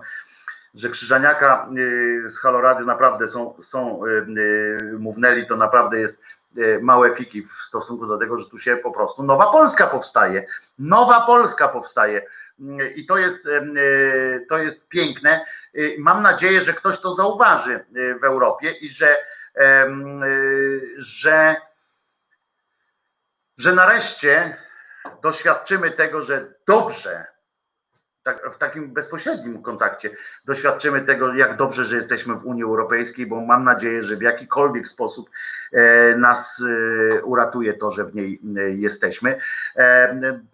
że 0.79 0.89
Krzyżaniaka 0.89 1.69
y, 1.79 2.31
z 2.31 2.39
Halorady 2.39 2.85
naprawdę 2.85 3.29
są, 3.29 3.55
są 3.63 4.07
y, 4.07 4.09
y, 4.11 4.99
mównęli, 4.99 5.47
to 5.47 5.57
naprawdę 5.57 6.01
jest 6.01 6.23
małe 6.81 7.15
fiki 7.15 7.43
w 7.43 7.53
stosunku 7.53 8.07
do 8.07 8.19
tego, 8.19 8.39
że 8.39 8.47
tu 8.47 8.59
się 8.59 8.77
po 8.77 8.93
prostu 8.93 9.23
Nowa 9.23 9.53
Polska 9.53 9.87
powstaje, 9.87 10.47
Nowa 10.79 11.21
Polska 11.21 11.69
powstaje 11.69 12.23
i 12.95 13.07
to 13.07 13.19
jest, 13.19 13.49
to 14.49 14.59
jest 14.59 14.89
piękne. 14.89 15.45
Mam 15.99 16.23
nadzieję, 16.23 16.63
że 16.63 16.75
ktoś 16.75 17.01
to 17.01 17.15
zauważy 17.15 17.85
w 18.21 18.25
Europie 18.25 18.71
i 18.71 18.89
że 18.89 19.17
że, 20.97 21.57
że 23.59 23.73
nareszcie 23.73 24.57
doświadczymy 25.23 25.91
tego, 25.91 26.23
że 26.23 26.55
dobrze, 26.67 27.27
tak, 28.29 28.55
w 28.55 28.59
takim 28.59 28.93
bezpośrednim 28.93 29.63
kontakcie 29.63 30.11
doświadczymy 30.45 31.01
tego, 31.01 31.35
jak 31.35 31.57
dobrze, 31.57 31.85
że 31.85 31.97
jesteśmy 31.97 32.35
w 32.35 32.47
Unii 32.47 32.63
Europejskiej, 32.63 33.27
bo 33.27 33.41
mam 33.41 33.65
nadzieję, 33.65 34.03
że 34.03 34.17
w 34.17 34.23
jakikolwiek 34.23 34.89
sposób 34.89 35.31
e, 35.73 36.17
nas 36.17 36.63
e, 37.19 37.23
uratuje 37.23 37.75
to, 37.75 37.91
że 37.91 38.05
w 38.05 38.15
niej 38.15 38.41
e, 38.57 38.71
jesteśmy. 38.71 39.41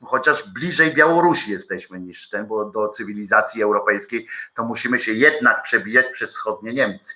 Chociaż 0.02 0.48
bliżej 0.48 0.94
Białorusi 0.94 1.52
jesteśmy 1.52 2.01
niż 2.01 2.28
ten, 2.28 2.46
bo 2.46 2.64
do 2.64 2.88
cywilizacji 2.88 3.62
europejskiej 3.62 4.28
to 4.55 4.64
musimy 4.64 4.98
się 4.98 5.12
jednak 5.12 5.62
przebijać 5.62 6.06
przez 6.12 6.30
wschodnie 6.30 6.72
Niemcy. 6.72 7.14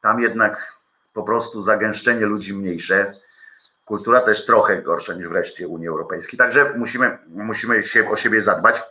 Tam 0.00 0.20
jednak 0.20 0.72
po 1.12 1.22
prostu 1.22 1.62
zagęszczenie 1.62 2.26
ludzi 2.26 2.54
mniejsze. 2.54 3.12
Kultura 3.84 4.20
też 4.20 4.46
trochę 4.46 4.82
gorsza 4.82 5.14
niż 5.14 5.28
wreszcie 5.28 5.68
Unii 5.68 5.88
Europejskiej. 5.88 6.38
Także 6.38 6.74
musimy, 6.76 7.18
musimy 7.28 7.84
się 7.84 8.10
o 8.10 8.16
siebie 8.16 8.42
zadbać. 8.42 8.82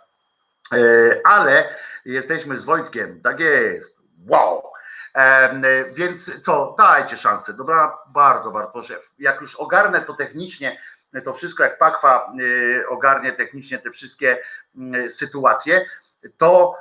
E, 0.74 0.78
ale 1.24 1.76
jesteśmy 2.06 2.58
z 2.58 2.64
Wojtkiem, 2.64 3.22
tak 3.22 3.40
jest. 3.40 3.98
Wow. 4.28 4.64
E, 5.16 5.86
więc 5.92 6.42
co, 6.42 6.76
dajcie 6.78 7.18
szansę. 7.18 7.54
Dobra, 7.54 7.98
bardzo, 8.08 8.52
bardzo 8.52 8.72
proszę. 8.72 9.00
Jak 9.20 9.42
już 9.42 9.56
ogarnę 9.56 10.02
to 10.02 10.14
technicznie, 10.14 10.80
to 11.26 11.34
wszystko, 11.34 11.64
jak 11.64 11.78
Pakwa 11.78 12.34
e, 12.82 12.88
ogarnie 12.88 13.32
technicznie 13.32 13.78
te 13.78 13.92
wszystkie 13.92 14.38
mm, 14.78 15.10
sytuacje, 15.10 15.86
to, 16.38 16.76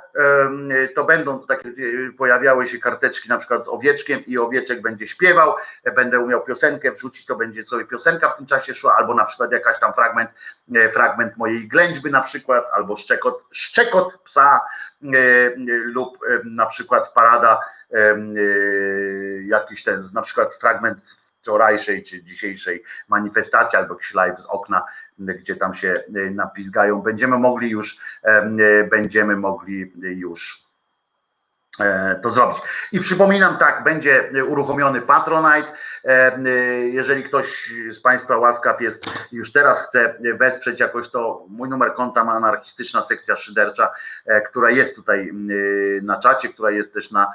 to 0.95 1.03
będą 1.03 1.45
takie, 1.45 1.69
pojawiały 2.17 2.67
się 2.67 2.79
karteczki 2.79 3.29
na 3.29 3.37
przykład 3.37 3.65
z 3.65 3.67
owieczkiem 3.67 4.25
i 4.25 4.37
owieczek 4.37 4.81
będzie 4.81 5.07
śpiewał, 5.07 5.55
będę 5.95 6.19
umiał 6.19 6.43
piosenkę 6.43 6.91
wrzucić, 6.91 7.25
to 7.25 7.35
będzie 7.35 7.63
sobie 7.63 7.85
piosenka 7.85 8.29
w 8.29 8.37
tym 8.37 8.45
czasie 8.45 8.73
szła, 8.73 8.95
albo 8.97 9.13
na 9.13 9.25
przykład 9.25 9.51
jakaś 9.51 9.79
tam 9.79 9.93
fragment, 9.93 10.29
e, 10.75 10.89
fragment 10.89 11.37
mojej 11.37 11.67
ględźby 11.67 12.11
na 12.11 12.21
przykład, 12.21 12.65
albo 12.73 12.95
szczekot, 12.95 13.43
szczekot 13.51 14.17
psa 14.17 14.65
e, 15.03 15.07
lub 15.67 16.17
na 16.45 16.65
przykład 16.65 17.13
parada 17.13 17.59
jakiś 19.45 19.83
ten, 19.83 20.01
na 20.13 20.21
przykład 20.21 20.55
fragment 20.55 20.99
wczorajszej 21.47 22.03
czy 22.03 22.23
dzisiejszej 22.23 22.83
manifestacji 23.07 23.77
albo 23.77 23.93
jakiś 23.93 24.13
live 24.13 24.39
z 24.39 24.45
okna 24.45 24.85
gdzie 25.19 25.55
tam 25.55 25.73
się 25.73 26.03
e, 26.15 26.29
napizgają, 26.31 27.01
będziemy 27.01 27.37
mogli 27.37 27.69
już, 27.69 27.97
e, 28.23 28.83
będziemy 28.91 29.35
mogli 29.35 29.91
już. 29.95 30.63
e, 30.63 30.66
to 32.21 32.29
zrobić. 32.29 32.57
I 32.91 32.99
przypominam, 32.99 33.57
tak, 33.57 33.83
będzie 33.83 34.29
uruchomiony 34.47 35.01
Patronite. 35.01 35.71
Jeżeli 36.91 37.23
ktoś 37.23 37.71
z 37.89 37.99
Państwa 37.99 38.37
łaskaw 38.37 38.81
jest, 38.81 39.05
już 39.31 39.51
teraz 39.51 39.87
chce 39.87 40.13
wesprzeć 40.33 40.79
jakoś 40.79 41.09
to, 41.09 41.45
mój 41.49 41.69
numer 41.69 41.93
konta 41.93 42.23
ma 42.23 42.33
anarchistyczna 42.33 43.01
sekcja 43.01 43.35
szydercza, 43.35 43.91
która 44.45 44.69
jest 44.69 44.95
tutaj 44.95 45.31
na 46.01 46.19
czacie, 46.19 46.49
która 46.49 46.71
jest 46.71 46.93
też 46.93 47.11
na 47.11 47.31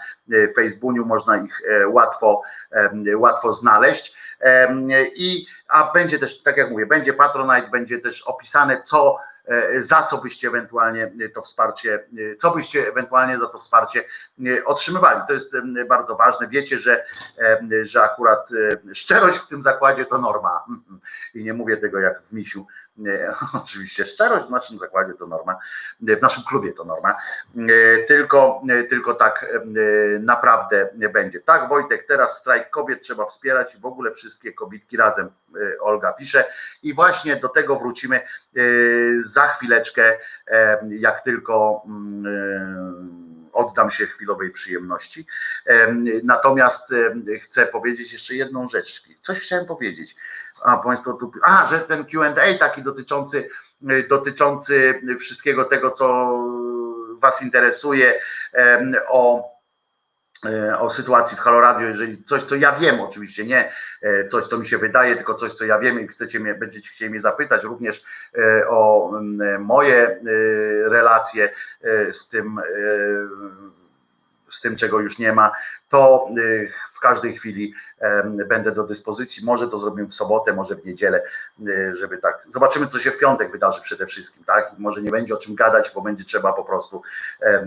Facebooku, 0.56 1.06
można 1.06 1.36
ich 1.36 1.62
łatwo, 1.86 2.43
łatwo 3.16 3.52
znaleźć. 3.52 4.16
I 5.14 5.47
a 5.69 5.93
będzie 5.93 6.19
też, 6.19 6.43
tak 6.43 6.56
jak 6.56 6.70
mówię, 6.70 6.86
będzie 6.86 7.12
Patronite, 7.12 7.69
będzie 7.70 7.98
też 7.98 8.23
opisane, 8.23 8.82
co, 8.85 9.16
e, 9.16 9.31
za 9.79 10.03
co 10.03 10.19
byście 10.19 10.49
ewentualnie 10.49 11.12
to 11.35 11.43
wsparcie, 11.43 11.95
e, 11.95 12.37
co 12.37 12.51
byście 12.51 12.89
ewentualnie 12.89 13.39
za 13.39 13.47
to 13.47 13.59
wsparcie 13.59 14.05
e, 14.47 14.65
otrzymywali. 14.65 15.20
To 15.27 15.33
jest 15.33 15.53
bardzo 15.89 16.16
ważne. 16.16 16.49
Wiecie, 16.49 16.79
że, 16.79 17.05
że 17.83 18.03
akurat 18.03 18.51
szczerość 18.93 19.39
w 19.39 19.47
tym 19.47 19.62
zakładzie 19.62 20.05
to 20.05 20.19
norma. 20.19 20.65
I 21.35 21.45
nie 21.45 21.55
mówię 21.55 21.77
tego 21.77 21.99
jak 21.99 22.23
w 22.23 22.33
misiu, 22.33 22.66
Oczywiście 23.62 24.05
szczerość 24.05 24.47
w 24.47 24.51
naszym 24.51 24.79
zakładzie 24.79 25.15
to 25.15 25.27
norma, 25.27 25.59
w 26.01 26.23
naszym 26.23 26.45
klubie 26.45 26.73
to 26.73 26.85
norma, 26.85 27.16
tylko, 28.09 28.62
tylko 28.91 29.15
tak 29.15 29.47
naprawdę 30.20 30.89
będzie. 31.12 31.41
Tak, 31.41 31.69
Wojtek, 31.69 32.07
teraz 32.07 32.39
strajk 32.39 32.70
kobiet 32.70 33.03
trzeba 33.03 33.27
wspierać 33.27 33.74
i 33.74 33.79
w 33.79 33.87
ogóle 33.87 34.12
wszystkie 34.12 34.53
kobietki 34.53 34.97
razem, 34.97 35.31
Olga 35.81 36.12
pisze. 36.12 36.45
I 36.83 36.95
właśnie 36.95 37.37
do 37.37 37.49
tego 37.49 37.77
wrócimy 37.77 38.20
za 39.19 39.47
chwileczkę, 39.47 40.19
jak 40.89 41.20
tylko 41.20 41.83
oddam 43.53 43.91
się 43.91 44.07
chwilowej 44.07 44.51
przyjemności. 44.51 45.27
Natomiast 46.23 46.95
chcę 47.43 47.66
powiedzieć 47.66 48.12
jeszcze 48.12 48.35
jedną 48.35 48.69
rzecz. 48.69 49.03
Coś 49.20 49.41
chciałem 49.41 49.66
powiedzieć 49.66 50.16
a 50.64 50.76
Państwo 50.76 51.12
tu, 51.12 51.32
a, 51.43 51.66
że 51.66 51.80
ten 51.80 52.05
Q&A 52.05 52.59
taki 52.59 52.82
dotyczący, 52.82 53.48
dotyczący 54.09 55.01
wszystkiego 55.20 55.64
tego, 55.64 55.90
co 55.90 56.39
Was 57.18 57.43
interesuje 57.43 58.20
o 59.09 59.52
e, 60.47 60.78
o 60.78 60.90
sytuacji 60.90 61.36
w 61.36 61.40
Halo 61.40 61.60
Radio, 61.60 61.89
jeżeli 61.89 62.24
coś, 62.24 62.43
co 62.43 62.55
ja 62.55 62.72
wiem, 62.72 63.01
oczywiście 63.01 63.44
nie 63.44 63.72
e, 64.02 64.28
coś, 64.28 64.44
co 64.44 64.59
mi 64.59 64.66
się 64.66 64.78
wydaje, 64.78 65.16
tylko 65.16 65.34
coś, 65.34 65.52
co 65.52 65.64
ja 65.64 65.78
wiem 65.78 66.01
i 66.01 66.09
chcecie 66.09 66.40
mnie, 66.40 66.55
będziecie 66.55 66.90
chcieli 66.90 67.10
mnie 67.10 67.20
zapytać 67.20 67.62
również 67.62 68.05
e, 68.39 68.68
o 68.68 69.12
moje 69.59 70.20
relacje 70.84 71.52
z 72.12 72.28
tym, 72.28 72.60
z 74.53 74.61
tym, 74.61 74.77
czego 74.77 75.01
już 75.01 75.19
nie 75.19 75.33
ma, 75.33 75.53
to 75.89 76.29
każdej 77.03 77.39
chwili 77.39 77.74
będę 78.49 78.73
do 78.73 78.85
dyspozycji. 78.85 79.45
Może 79.45 79.69
to 79.69 79.79
zrobimy 79.79 80.09
w 80.09 80.15
sobotę, 80.15 80.53
może 80.53 80.77
w 80.77 80.87
niedzielę, 80.87 81.23
e, 81.69 81.97
żeby 81.97 82.19
tak. 82.19 82.45
Zobaczymy, 82.49 82.87
co 82.87 82.99
się 82.99 83.11
w 83.11 83.19
piątek 83.19 83.53
wydarzy 83.53 83.81
przede 83.83 84.07
wszystkim, 84.07 84.45
tak? 84.45 84.73
Może 84.79 85.03
nie 85.03 85.11
będzie 85.11 85.35
o 85.35 85.37
czym 85.37 85.55
gadać, 85.55 85.93
bo 85.95 86.01
będzie 86.01 86.24
trzeba 86.24 86.53
po 86.53 86.65
prostu 86.65 87.03
e, 87.43 87.66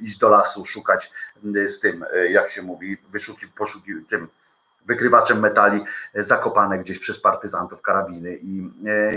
iść 0.00 0.18
do 0.18 0.28
lasu, 0.28 0.64
szukać 0.64 1.12
z 1.66 1.80
tym, 1.80 2.04
jak 2.28 2.50
się 2.50 2.62
mówi, 2.62 2.96
wyszukiwać, 3.12 3.54
poszukiwać 3.54 4.04
tym 4.08 4.28
wykrywaczem 4.84 5.40
metali 5.40 5.84
zakopane 6.14 6.78
gdzieś 6.78 6.98
przez 6.98 7.20
partyzantów 7.20 7.82
karabiny 7.82 8.36
i, 8.36 8.70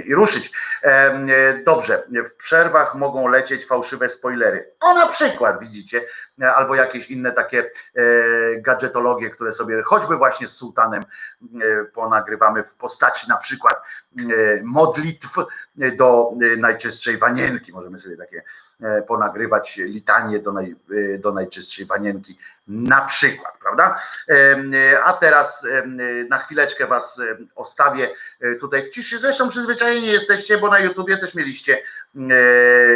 i 0.05 0.15
ruszyć. 0.15 0.51
Dobrze, 1.65 2.03
w 2.25 2.33
przerwach 2.33 2.95
mogą 2.95 3.27
lecieć 3.27 3.65
fałszywe 3.65 4.09
spoilery. 4.09 4.71
O 4.79 4.93
na 4.93 5.07
przykład, 5.07 5.59
widzicie, 5.59 6.01
albo 6.55 6.75
jakieś 6.75 7.11
inne 7.11 7.31
takie 7.31 7.59
e, 7.95 8.01
gadżetologie, 8.61 9.29
które 9.29 9.51
sobie 9.51 9.83
choćby 9.83 10.15
właśnie 10.15 10.47
z 10.47 10.51
sułtanem 10.51 11.01
e, 11.01 11.85
ponagrywamy 11.85 12.63
w 12.63 12.75
postaci 12.75 13.29
na 13.29 13.37
przykład 13.37 13.81
e, 14.17 14.23
modlitw 14.63 15.35
do 15.97 16.31
najczystszej 16.57 17.17
wanienki. 17.17 17.71
Możemy 17.73 17.99
sobie 17.99 18.17
takie 18.17 18.43
ponagrywać 19.07 19.77
litanie 19.77 20.39
do, 20.39 20.51
naj, 20.51 20.75
do 21.19 21.33
najczystszej 21.33 21.85
wanienki 21.85 22.37
na 22.67 23.01
przykład, 23.01 23.57
prawda? 23.59 23.99
A 25.03 25.13
teraz 25.13 25.67
na 26.29 26.37
chwileczkę 26.37 26.87
was 26.87 27.21
ostawię 27.55 28.09
tutaj 28.59 28.83
w 28.83 28.89
ciszy. 28.89 29.17
Zresztą 29.17 29.49
przyzwyczajeni 29.49 30.07
jesteście, 30.07 30.57
bo 30.57 30.67
na 30.67 30.79
YouTubie 30.79 31.17
też 31.17 31.35
mieliście, 31.35 31.83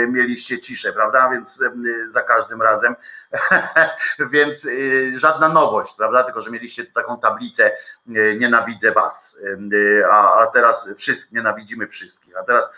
mieliście 0.07 0.59
ciszę, 0.59 0.93
prawda? 0.93 1.29
Więc 1.29 1.63
za 2.05 2.21
każdym 2.21 2.61
razem 2.61 2.95
Więc 4.31 4.65
y, 4.65 5.19
żadna 5.19 5.49
nowość, 5.49 5.93
prawda? 5.97 6.23
Tylko, 6.23 6.41
że 6.41 6.51
mieliście 6.51 6.85
taką 6.85 7.19
tablicę 7.19 7.71
nienawidzę 8.39 8.91
was, 8.91 9.37
a, 10.11 10.39
a 10.39 10.47
teraz 10.47 10.89
wszystkich 10.97 11.31
nienawidzimy 11.31 11.87
wszystkich. 11.87 12.37
A 12.37 12.43
teraz 12.43 12.69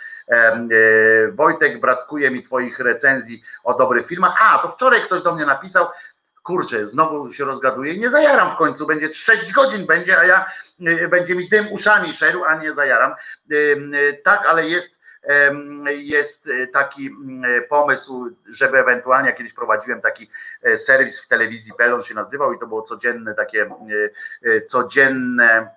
Wojtek, 1.31 1.79
bratkuje 1.79 2.31
mi 2.31 2.43
twoich 2.43 2.79
recenzji 2.79 3.43
o 3.63 3.73
dobrych 3.73 4.07
filmach. 4.07 4.35
A, 4.41 4.59
to 4.59 4.69
wczoraj 4.69 5.01
ktoś 5.01 5.21
do 5.21 5.35
mnie 5.35 5.45
napisał, 5.45 5.87
kurczę, 6.43 6.85
znowu 6.85 7.31
się 7.31 7.45
rozgaduję, 7.45 7.97
nie 7.97 8.09
zajaram 8.09 8.51
w 8.51 8.55
końcu, 8.55 8.87
będzie 8.87 9.13
6 9.13 9.53
godzin 9.53 9.85
będzie, 9.85 10.19
a 10.19 10.25
ja 10.25 10.45
będzie 11.09 11.35
mi 11.35 11.49
tym 11.49 11.71
uszami 11.71 12.13
szedł, 12.13 12.43
a 12.43 12.55
nie 12.55 12.73
zajaram. 12.73 13.15
Tak, 14.23 14.45
ale 14.47 14.67
jest 14.67 15.03
jest 15.87 16.47
e, 16.47 16.67
taki 16.67 17.15
pomysł, 17.69 18.29
żeby 18.49 18.77
ewentualnie, 18.77 19.29
ja 19.29 19.35
kiedyś 19.35 19.53
prowadziłem 19.53 20.01
taki 20.01 20.29
e, 20.63 20.77
serwis 20.77 21.21
w 21.21 21.27
telewizji 21.27 21.73
Pelon 21.77 22.01
się 22.01 22.15
nazywał 22.15 22.53
i 22.53 22.59
to 22.59 22.67
było 22.67 22.81
codzienne 22.81 23.35
takie 23.35 23.69
e, 24.43 24.61
codzienne 24.61 25.69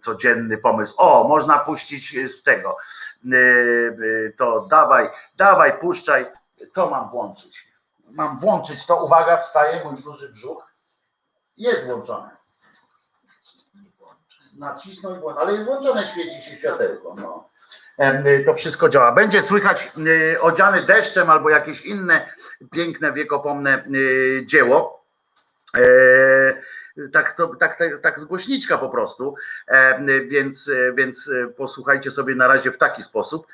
codzienny 0.00 0.58
pomysł. 0.58 0.94
O, 0.96 1.28
można 1.28 1.58
puścić 1.58 2.32
z 2.32 2.42
tego. 2.42 2.76
To 4.36 4.66
dawaj, 4.70 5.08
dawaj, 5.36 5.78
puszczaj. 5.78 6.26
Co 6.72 6.90
mam 6.90 7.10
włączyć? 7.10 7.68
Mam 8.10 8.38
włączyć 8.38 8.86
to. 8.86 9.04
Uwaga, 9.04 9.36
wstaje 9.36 9.84
mój 9.84 10.02
duży 10.02 10.28
brzuch. 10.28 10.72
Jest 11.56 11.84
włączone 11.84 12.42
nacisnąć, 14.58 15.22
ale 15.38 15.52
jest 15.52 15.64
włączone, 15.64 16.06
świeci 16.06 16.42
się 16.42 16.56
światełko. 16.56 17.14
No. 17.14 17.48
Y, 18.26 18.44
to 18.46 18.54
wszystko 18.54 18.88
działa. 18.88 19.12
Będzie 19.12 19.42
słychać 19.42 19.92
y, 20.34 20.40
odziany 20.40 20.82
deszczem 20.82 21.30
albo 21.30 21.50
jakieś 21.50 21.86
inne 21.86 22.28
piękne, 22.72 23.12
wiekopomne 23.12 23.84
y, 23.94 24.42
dzieło. 24.46 25.02
Tak, 27.12 27.32
to, 27.32 27.48
tak, 27.48 27.76
tak, 27.76 27.98
tak 27.98 28.20
z 28.20 28.24
głośniczka 28.24 28.78
po 28.78 28.88
prostu, 28.88 29.34
e, 29.68 30.00
więc, 30.26 30.68
e, 30.68 30.92
więc 30.92 31.30
e, 31.30 31.46
posłuchajcie 31.46 32.10
sobie 32.10 32.34
na 32.34 32.48
razie 32.48 32.72
w 32.72 32.78
taki 32.78 33.02
sposób. 33.02 33.46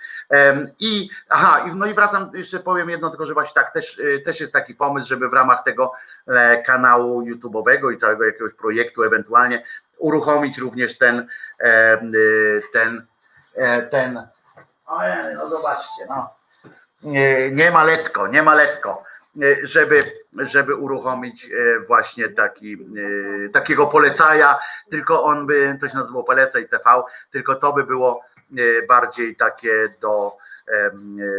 I 0.81 1.11
aha, 1.29 1.65
no 1.75 1.87
i 1.87 1.95
wracam, 1.95 2.31
jeszcze 2.35 2.59
powiem 2.61 2.91
jedno, 2.91 3.11
tylko 3.11 3.27
że 3.27 3.35
właśnie 3.35 3.55
tak, 3.55 3.73
też, 3.73 4.01
też 4.25 4.41
jest 4.41 4.53
taki 4.53 4.75
pomysł, 4.75 5.09
żeby 5.09 5.29
w 5.29 5.33
ramach 5.33 5.65
tego 5.65 5.93
kanału 6.67 7.23
YouTube'owego 7.23 7.93
i 7.93 7.97
całego 7.97 8.25
jakiegoś 8.25 8.55
projektu 8.55 9.03
ewentualnie 9.03 9.63
uruchomić 9.99 10.59
również 10.59 10.99
ten, 10.99 11.27
ten, 12.73 13.07
ten, 13.91 14.27
ojej, 14.87 15.35
no 15.35 15.49
zobaczcie, 15.49 16.07
no, 16.09 16.35
nie 17.53 17.71
ma 17.71 17.85
letko, 17.85 18.27
nie 18.27 18.43
ma 18.43 18.55
letko, 18.55 19.05
żeby 19.63 20.13
żeby 20.39 20.75
uruchomić 20.75 21.45
e, 21.45 21.81
właśnie 21.87 22.29
taki, 22.29 22.73
e, 22.75 23.49
takiego 23.49 23.87
polecaja, 23.87 24.59
tylko 24.91 25.25
on 25.25 25.47
by, 25.47 25.77
to 25.81 25.89
się 25.89 25.99
polecaj 26.27 26.69
TV, 26.69 27.03
tylko 27.31 27.55
to 27.55 27.73
by 27.73 27.85
było 27.85 28.25
e, 28.59 28.87
bardziej 28.87 29.37
takie 29.37 29.95
do, 30.01 30.37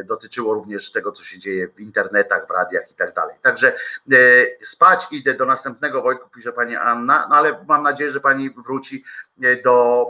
dotyczyło 0.06 0.54
również 0.54 0.92
tego, 0.92 1.12
co 1.12 1.24
się 1.24 1.40
dzieje 1.40 1.68
w 1.68 1.80
internetach, 1.80 2.48
w 2.48 2.52
radiach 2.52 2.92
i 2.92 2.96
tak 2.96 3.14
dalej. 3.14 3.36
Także 3.42 3.76
spać 4.62 5.08
idę 5.12 5.34
do 5.34 5.46
następnego 5.46 6.02
Wojtku, 6.02 6.30
pisze 6.30 6.52
pani 6.52 6.76
Anna, 6.76 7.28
no 7.30 7.36
ale 7.36 7.66
mam 7.68 7.84
nadzieję, 7.84 8.12
że 8.12 8.20
pani 8.20 8.50
wróci 8.50 9.04
do 9.64 10.08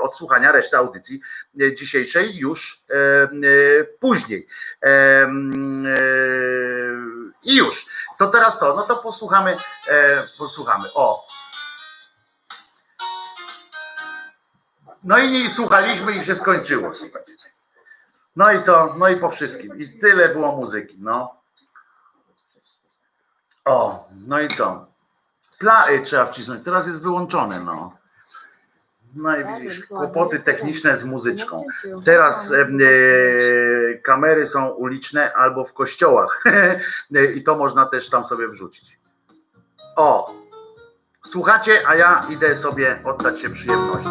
odsłuchania 0.00 0.52
reszty 0.52 0.76
audycji 0.76 1.20
dzisiejszej 1.74 2.36
już 2.36 2.82
później. 4.00 4.46
I 7.42 7.56
już. 7.56 7.86
To 8.18 8.26
teraz 8.26 8.58
co? 8.58 8.76
No 8.76 8.82
to 8.82 8.96
posłuchamy, 8.96 9.56
e, 9.88 10.22
posłuchamy. 10.38 10.88
O. 10.94 11.26
No 15.04 15.18
i 15.18 15.30
nie 15.30 15.50
słuchaliśmy 15.50 16.12
i 16.12 16.24
się 16.24 16.34
skończyło, 16.34 16.92
słuchajcie. 16.92 17.32
No 18.36 18.52
i 18.52 18.62
co? 18.62 18.94
No 18.98 19.08
i 19.08 19.16
po 19.16 19.28
wszystkim. 19.28 19.78
I 19.78 19.98
tyle 19.98 20.28
było 20.28 20.56
muzyki, 20.56 20.96
no. 21.00 21.40
O, 23.64 24.08
no 24.26 24.40
i 24.40 24.48
co? 24.48 24.86
Play 25.58 26.02
trzeba 26.02 26.26
wcisnąć. 26.26 26.64
Teraz 26.64 26.86
jest 26.86 27.02
wyłączone, 27.02 27.60
no. 27.60 28.00
No 29.14 29.36
i 29.36 29.44
widzisz, 29.44 29.86
kłopoty 29.86 30.40
techniczne 30.40 30.96
z 30.96 31.04
muzyczką. 31.04 31.64
Teraz 32.04 32.52
e, 32.52 32.66
kamery 33.98 34.46
są 34.46 34.68
uliczne 34.68 35.32
albo 35.32 35.64
w 35.64 35.72
kościołach 35.72 36.44
i 37.36 37.42
to 37.42 37.56
można 37.56 37.86
też 37.86 38.10
tam 38.10 38.24
sobie 38.24 38.48
wrzucić. 38.48 38.98
O, 39.96 40.34
słuchacie, 41.22 41.88
a 41.88 41.94
ja 41.94 42.26
idę 42.30 42.54
sobie 42.54 43.00
oddać 43.04 43.40
się 43.40 43.50
przyjemności. 43.50 44.10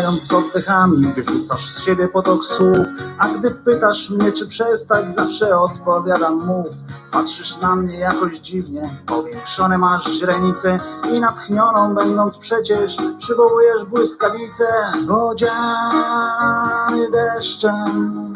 Oddychając 0.00 0.22
z 0.22 0.32
oddechami, 0.32 1.12
wyrzucasz 1.12 1.74
z 1.74 1.84
siebie 1.84 2.08
potok 2.08 2.44
słów, 2.44 2.86
a 3.18 3.28
gdy 3.28 3.50
pytasz 3.50 4.10
mnie, 4.10 4.32
czy 4.32 4.46
przestać, 4.46 5.14
zawsze 5.14 5.58
odpowiadam 5.58 6.46
mów. 6.46 6.66
Patrzysz 7.10 7.58
na 7.58 7.76
mnie 7.76 7.98
jakoś 7.98 8.38
dziwnie, 8.38 8.96
powiększone 9.06 9.78
masz 9.78 10.10
źrenice 10.10 10.80
i 11.12 11.20
natchnioną 11.20 11.94
będąc 11.94 12.38
przecież 12.38 12.96
przywołujesz 13.18 13.84
błyskawicę. 13.84 14.66
Odziany 15.10 17.10
deszczem, 17.10 18.34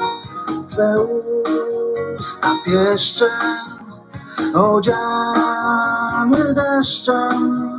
twe 0.70 1.07
usta 2.19 2.49
pieszczem, 2.65 3.28
odziany 4.55 6.55
deszczem. 6.55 7.78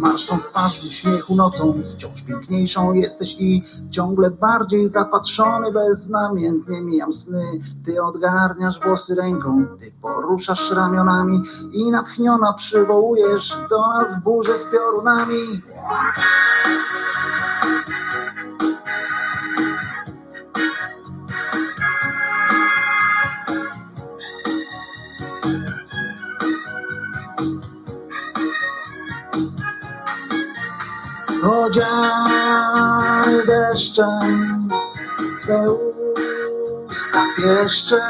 Marszcząc 0.00 0.46
twarz 0.46 0.80
w 0.80 0.86
uśmiechu 0.86 1.34
nocą, 1.34 1.74
wciąż 1.94 2.22
piękniejszą 2.22 2.92
jesteś 2.92 3.36
i 3.38 3.64
ciągle 3.90 4.30
bardziej 4.30 4.88
zapatrzony, 4.88 5.72
beznamiętnie 5.72 6.80
mijam 6.80 7.12
sny. 7.12 7.60
Ty 7.84 8.02
odgarniasz 8.02 8.80
włosy 8.80 9.14
ręką, 9.14 9.66
ty 9.80 9.92
poruszasz 10.02 10.70
ramionami 10.70 11.42
i 11.72 11.90
natchniona 11.90 12.52
przywołujesz 12.52 13.58
do 13.70 13.80
nas 13.88 14.22
burzę 14.22 14.58
z 14.58 14.64
piorunami. 14.72 15.60
Odziany 31.42 33.36
deszczem, 33.46 34.68
Twe 35.40 35.72
usta 36.90 37.22
pieszczem, 37.36 38.00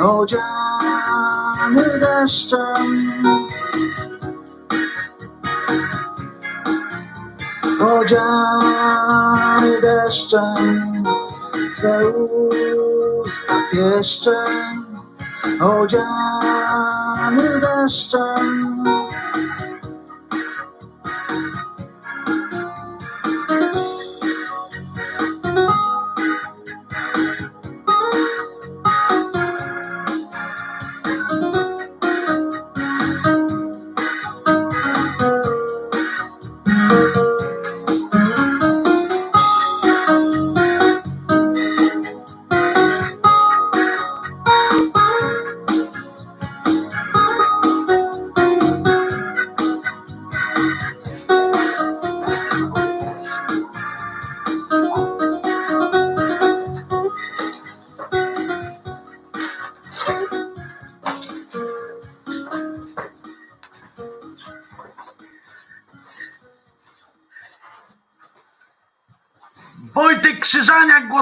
odziany 0.00 1.98
deszczem. 2.00 3.22
Odziany 7.80 9.80
deszczem, 9.80 11.04
Twe 11.76 12.08
usta 13.24 13.54
pieszczem, 13.72 14.84
odziany 15.60 17.60
deszczem. 17.60 18.93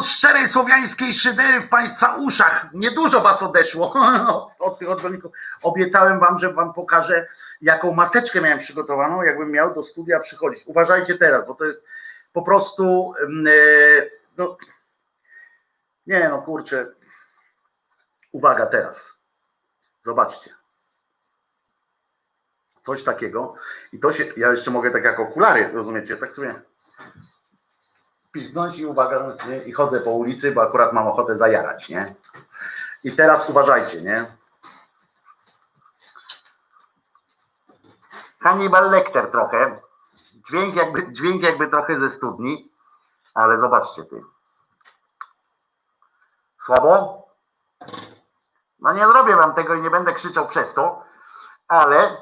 Szczerej 0.02 0.48
słowiańskiej 0.48 1.14
szydery 1.14 1.60
w 1.60 1.68
Państwa 1.68 2.14
uszach. 2.16 2.66
Niedużo 2.74 3.20
Was 3.20 3.42
odeszło 3.42 3.92
od, 4.28 4.54
od 4.72 4.78
tych 4.78 4.90
odbiorników. 4.90 5.32
Obiecałem 5.62 6.20
Wam, 6.20 6.38
że 6.38 6.52
Wam 6.52 6.72
pokażę, 6.72 7.28
jaką 7.60 7.92
maseczkę 7.94 8.40
miałem 8.40 8.58
przygotowaną, 8.58 9.22
jakbym 9.22 9.50
miał 9.50 9.74
do 9.74 9.82
studia 9.82 10.20
przychodzić. 10.20 10.62
Uważajcie 10.66 11.18
teraz, 11.18 11.46
bo 11.46 11.54
to 11.54 11.64
jest 11.64 11.84
po 12.32 12.42
prostu. 12.42 13.14
mm, 13.20 13.46
e, 13.46 13.50
No, 14.36 14.56
nie, 16.06 16.28
no 16.28 16.42
kurczę. 16.42 16.86
Uwaga 18.32 18.66
teraz. 18.66 19.12
Zobaczcie. 20.02 20.54
Coś 22.82 23.02
takiego. 23.04 23.54
I 23.92 23.98
to 23.98 24.12
się. 24.12 24.24
Ja 24.36 24.50
jeszcze 24.50 24.70
mogę 24.70 24.90
tak 24.90 25.04
jak 25.04 25.20
okulary, 25.20 25.70
rozumiecie? 25.72 26.16
Tak 26.16 26.32
sobie 26.32 26.54
piznąć 28.32 28.78
i 28.78 28.86
uwaga, 28.86 29.36
nie? 29.48 29.62
i 29.62 29.72
chodzę 29.72 30.00
po 30.00 30.10
ulicy, 30.10 30.52
bo 30.52 30.62
akurat 30.62 30.92
mam 30.92 31.08
ochotę 31.08 31.36
zajarać, 31.36 31.88
nie? 31.88 32.14
I 33.04 33.12
teraz 33.12 33.50
uważajcie, 33.50 34.02
nie? 34.02 34.36
Hannibal 38.40 38.90
Lecter 38.90 39.30
trochę. 39.30 39.80
Dźwięk 40.48 40.74
jakby, 40.74 41.12
dźwięk 41.12 41.42
jakby 41.42 41.68
trochę 41.68 41.98
ze 41.98 42.10
studni, 42.10 42.72
ale 43.34 43.58
zobaczcie 43.58 44.04
ty. 44.04 44.22
Słabo? 46.64 47.22
No 48.80 48.92
nie 48.92 49.06
zrobię 49.06 49.36
wam 49.36 49.54
tego 49.54 49.74
i 49.74 49.80
nie 49.80 49.90
będę 49.90 50.12
krzyczał 50.12 50.48
przez 50.48 50.74
to, 50.74 51.04
ale 51.68 52.16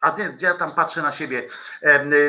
a 0.00 0.10
gdzie 0.10 0.46
ja 0.46 0.54
tam 0.54 0.74
patrzę 0.74 1.02
na 1.02 1.12
siebie, 1.12 1.42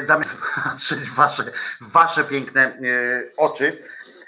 zamiast 0.02 0.38
patrzeć 0.64 1.00
w 1.00 1.16
wasze, 1.16 1.52
wasze 1.82 2.24
piękne 2.24 2.78
y, 2.82 3.34
oczy. 3.38 3.82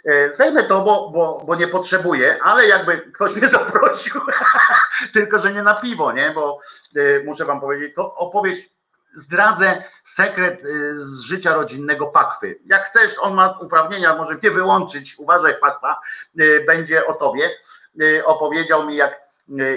E, 0.05 0.29
Zdejmę 0.29 0.63
to, 0.63 0.81
bo, 0.81 1.09
bo, 1.09 1.43
bo 1.45 1.55
nie 1.55 1.67
potrzebuję, 1.67 2.39
ale 2.43 2.67
jakby 2.67 2.97
ktoś 2.97 3.35
mnie 3.35 3.49
zaprosił, 3.59 4.21
tylko 5.13 5.39
że 5.39 5.53
nie 5.53 5.63
na 5.63 5.75
piwo, 5.75 6.11
nie? 6.11 6.31
Bo 6.31 6.59
y, 6.97 7.23
muszę 7.25 7.45
wam 7.45 7.61
powiedzieć, 7.61 7.95
to 7.95 8.15
opowieść, 8.15 8.69
zdradzę 9.15 9.83
sekret 10.03 10.61
z 10.95 11.19
życia 11.19 11.53
rodzinnego 11.53 12.07
Pakwy. 12.07 12.59
Jak 12.65 12.85
chcesz, 12.85 13.15
on 13.19 13.33
ma 13.33 13.57
uprawnienia, 13.61 14.15
może 14.15 14.39
cię 14.39 14.51
wyłączyć, 14.51 15.15
uważaj 15.19 15.59
Pakwa, 15.59 15.99
będzie 16.67 17.05
o 17.05 17.13
tobie. 17.13 17.49
Opowiedział 18.25 18.85
mi, 18.85 18.95
jak 18.95 19.20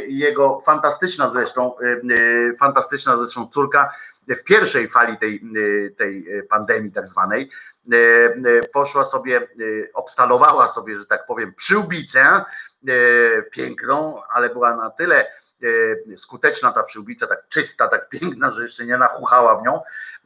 jego 0.09 0.61
fantastyczna 0.61 1.29
zresztą, 1.29 1.79
y, 1.81 2.03
y, 2.13 2.55
fantastyczna 2.59 3.17
zresztą 3.17 3.49
córka 3.49 3.91
w 4.29 4.45
pierwszej 4.45 4.89
fali 4.89 5.19
tej, 5.19 5.41
y, 5.57 5.95
tej 5.99 6.39
y, 6.39 6.43
pandemii 6.43 6.93
tak 6.93 7.09
zwanej, 7.09 7.51
y, 7.93 7.97
y, 7.97 8.61
poszła 8.73 9.05
sobie, 9.05 9.49
y, 9.61 9.91
obstalowała 9.95 10.69
sobie, 10.69 10.99
że 10.99 11.07
tak 11.07 11.27
powiem, 11.27 11.55
przyłbicę 11.55 12.45
y, 12.89 13.45
piękną, 13.51 14.23
ale 14.33 14.51
była 14.51 14.77
na 14.77 14.91
tyle 14.91 15.27
y, 15.63 16.17
skuteczna 16.17 16.73
ta 16.73 16.83
przyłbica, 16.83 17.27
tak 17.27 17.49
czysta, 17.49 17.89
tak 17.89 18.09
piękna, 18.09 18.51
że 18.51 18.63
jeszcze 18.63 18.87
nie 18.87 18.99
nachuchała 18.99 19.61
w 19.61 19.65
nią, 19.65 19.81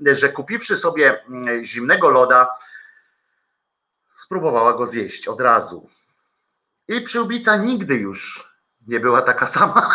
y, 0.06 0.14
że 0.14 0.28
kupiwszy 0.28 0.76
sobie 0.76 1.22
y, 1.48 1.64
zimnego 1.64 2.10
loda, 2.10 2.54
spróbowała 4.16 4.72
go 4.72 4.86
zjeść 4.86 5.28
od 5.28 5.40
razu. 5.40 5.88
I 6.88 7.00
przyłbica 7.00 7.56
nigdy 7.56 7.94
już 7.94 8.48
nie 8.88 9.00
była 9.00 9.22
taka 9.22 9.46
sama. 9.46 9.94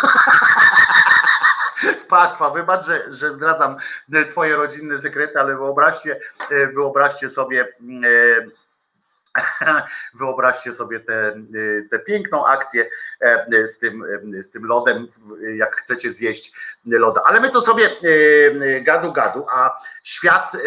Pakwa, 2.08 2.50
wybacz, 2.50 2.86
że, 2.86 3.12
że 3.12 3.32
zdradzam 3.32 3.76
e, 4.12 4.24
twoje 4.24 4.56
rodzinne 4.56 4.98
sekrety, 4.98 5.40
ale 5.40 5.56
wyobraźcie, 5.56 6.20
e, 6.50 6.66
wyobraźcie 6.66 7.30
sobie 7.30 7.62
e, 7.62 7.66
Wyobraźcie 10.14 10.72
sobie 10.72 11.00
tę 11.00 11.34
tę 11.90 11.98
piękną 11.98 12.46
akcję 12.46 12.90
e, 13.20 13.66
z 13.66 13.78
tym, 13.78 14.04
e, 14.38 14.42
z 14.42 14.50
tym 14.50 14.64
lodem, 14.64 15.08
jak 15.56 15.76
chcecie 15.76 16.10
zjeść 16.10 16.52
loda. 16.86 17.20
Ale 17.24 17.40
my 17.40 17.50
to 17.50 17.62
sobie 17.62 17.90
e, 17.90 18.80
gadu 18.80 19.12
gadu, 19.12 19.46
a 19.50 19.78
świat 20.02 20.52
e, 20.54 20.58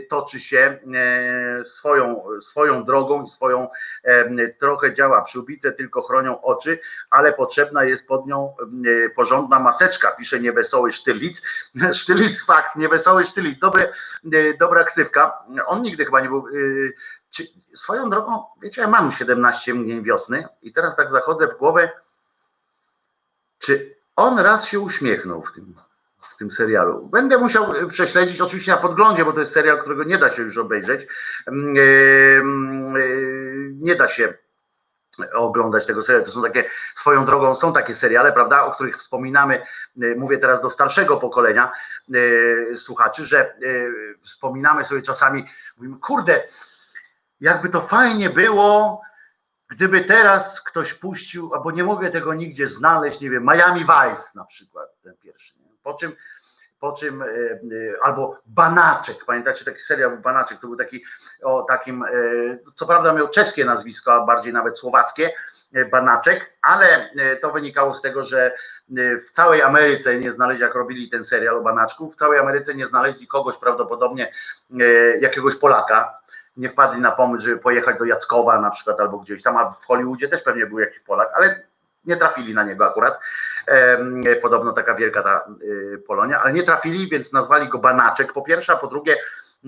toczy 0.00 0.40
się 0.40 0.78
e, 0.94 1.64
swoją, 1.64 2.24
swoją 2.40 2.84
drogą 2.84 3.22
i 3.22 3.28
swoją 3.28 3.68
e, 4.04 4.48
trochę 4.48 4.94
działa 4.94 5.22
przyłbice, 5.22 5.72
tylko 5.72 6.02
chronią 6.02 6.40
oczy, 6.40 6.78
ale 7.10 7.32
potrzebna 7.32 7.84
jest 7.84 8.08
pod 8.08 8.26
nią 8.26 8.54
e, 9.06 9.10
porządna 9.10 9.58
maseczka, 9.58 10.12
pisze 10.12 10.40
niewesoły 10.40 10.92
sztylic. 10.92 11.42
Sztylic 11.92 12.44
fakt, 12.44 12.76
niewesoły 12.76 13.24
sztylic, 13.24 13.58
dobre, 13.58 13.92
e, 14.32 14.56
dobra 14.58 14.84
ksywka. 14.84 15.38
On 15.66 15.82
nigdy 15.82 16.04
chyba 16.04 16.20
nie 16.20 16.28
był. 16.28 16.44
Swoją 17.74 18.10
drogą, 18.10 18.44
wiecie, 18.62 18.80
ja 18.80 18.88
mam 18.88 19.12
17 19.12 19.74
mgnień 19.74 20.02
wiosny 20.02 20.48
i 20.62 20.72
teraz 20.72 20.96
tak 20.96 21.10
zachodzę 21.10 21.48
w 21.48 21.58
głowę, 21.58 21.90
czy 23.58 23.96
on 24.16 24.38
raz 24.38 24.66
się 24.66 24.80
uśmiechnął 24.80 25.42
w 25.42 25.52
tym, 25.52 25.74
w 26.34 26.36
tym 26.36 26.50
serialu. 26.50 27.08
Będę 27.12 27.38
musiał 27.38 27.76
e, 27.76 27.86
prześledzić, 27.86 28.40
oczywiście 28.40 28.72
na 28.72 28.78
podglądzie, 28.78 29.24
bo 29.24 29.32
to 29.32 29.40
jest 29.40 29.52
serial, 29.52 29.80
którego 29.80 30.04
nie 30.04 30.18
da 30.18 30.30
się 30.30 30.42
już 30.42 30.58
obejrzeć. 30.58 31.06
Mm, 31.46 31.76
e, 31.76 31.80
mm, 32.38 32.96
e, 32.96 33.00
Nie 33.72 33.96
da 33.96 34.08
się 34.08 34.34
oglądać 35.34 35.86
tego 35.86 36.02
serialu. 36.02 36.24
To 36.24 36.32
są 36.32 36.42
takie, 36.42 36.64
swoją 36.94 37.24
drogą 37.24 37.54
są 37.54 37.72
takie 37.72 37.94
seriale, 37.94 38.32
prawda, 38.32 38.64
o 38.64 38.70
których 38.70 38.96
wspominamy, 38.98 39.62
mówię 40.16 40.38
teraz 40.38 40.60
do 40.60 40.70
starszego 40.70 41.16
pokolenia 41.16 41.72
słuchaczy, 42.74 43.24
że 43.24 43.54
wspominamy 44.20 44.84
sobie 44.84 45.02
czasami, 45.02 45.44
mówimy, 45.76 45.96
kurde, 46.00 46.42
jakby 47.40 47.68
to 47.68 47.80
fajnie 47.80 48.30
było, 48.30 49.02
gdyby 49.68 50.04
teraz 50.04 50.62
ktoś 50.62 50.94
puścił, 50.94 51.54
albo 51.54 51.70
nie 51.70 51.84
mogę 51.84 52.10
tego 52.10 52.34
nigdzie 52.34 52.66
znaleźć, 52.66 53.20
nie 53.20 53.30
wiem, 53.30 53.42
Miami 53.42 53.80
Vice 53.80 54.30
na 54.34 54.44
przykład, 54.44 54.88
ten 55.02 55.16
pierwszy. 55.16 55.54
Po 55.82 55.94
czym, 55.94 56.12
po 56.80 56.92
czym 56.92 57.22
e, 57.22 57.26
e, 57.26 57.58
albo 58.02 58.38
Banaczek, 58.46 59.24
pamiętacie 59.24 59.64
taki 59.64 59.78
serial 59.78 60.18
Banaczek, 60.18 60.60
to 60.60 60.66
był 60.66 60.76
taki 60.76 61.04
o 61.42 61.62
takim, 61.62 62.02
e, 62.02 62.08
co 62.74 62.86
prawda 62.86 63.12
miał 63.12 63.28
czeskie 63.28 63.64
nazwisko, 63.64 64.14
a 64.14 64.26
bardziej 64.26 64.52
nawet 64.52 64.78
słowackie, 64.78 65.32
Banaczek, 65.90 66.52
ale 66.62 67.10
to 67.42 67.50
wynikało 67.50 67.94
z 67.94 68.02
tego, 68.02 68.24
że 68.24 68.52
w 69.26 69.30
całej 69.30 69.62
Ameryce 69.62 70.18
nie 70.18 70.32
znaleźli, 70.32 70.62
jak 70.62 70.74
robili 70.74 71.10
ten 71.10 71.24
serial 71.24 71.56
o 71.56 71.60
Banaczku, 71.60 72.10
w 72.10 72.16
całej 72.16 72.38
Ameryce 72.38 72.74
nie 72.74 72.86
znaleźli 72.86 73.26
kogoś 73.26 73.56
prawdopodobnie, 73.56 74.32
jakiegoś 75.20 75.56
Polaka, 75.56 76.18
nie 76.56 76.68
wpadli 76.68 77.00
na 77.00 77.12
pomysł, 77.12 77.44
żeby 77.44 77.58
pojechać 77.58 77.98
do 77.98 78.04
Jackowa 78.04 78.60
na 78.60 78.70
przykład 78.70 79.00
albo 79.00 79.18
gdzieś 79.18 79.42
tam, 79.42 79.56
a 79.56 79.70
w 79.70 79.84
Hollywoodzie 79.86 80.28
też 80.28 80.42
pewnie 80.42 80.66
był 80.66 80.78
jakiś 80.78 81.00
Polak, 81.00 81.30
ale 81.36 81.62
nie 82.04 82.16
trafili 82.16 82.54
na 82.54 82.62
niego 82.62 82.86
akurat. 82.86 83.20
Podobno 84.42 84.72
taka 84.72 84.94
wielka 84.94 85.22
ta 85.22 85.44
y, 85.62 85.98
Polonia, 86.06 86.42
ale 86.42 86.52
nie 86.52 86.62
trafili, 86.62 87.08
więc 87.08 87.32
nazwali 87.32 87.68
go 87.68 87.78
Banaczek 87.78 88.32
po 88.32 88.42
pierwsze, 88.42 88.72
a 88.72 88.76
po 88.76 88.86
drugie 88.86 89.16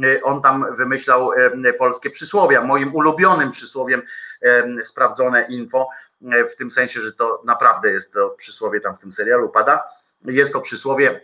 y, 0.05 0.21
on 0.23 0.43
tam 0.43 0.77
wymyślał 0.77 1.31
polskie 1.79 2.11
przysłowia. 2.11 2.61
Moim 2.61 2.95
ulubionym 2.95 3.51
przysłowiem 3.51 4.03
em, 4.41 4.85
sprawdzone 4.85 5.47
info, 5.49 5.89
e, 6.33 6.45
w 6.45 6.57
tym 6.57 6.71
sensie, 6.71 7.01
że 7.01 7.13
to 7.13 7.43
naprawdę 7.45 7.91
jest 7.91 8.13
to 8.13 8.31
przysłowie 8.31 8.81
tam 8.81 8.97
w 8.97 8.99
tym 8.99 9.13
serialu 9.13 9.49
pada. 9.49 9.85
Jest 10.25 10.53
to 10.53 10.61
przysłowie 10.61 11.21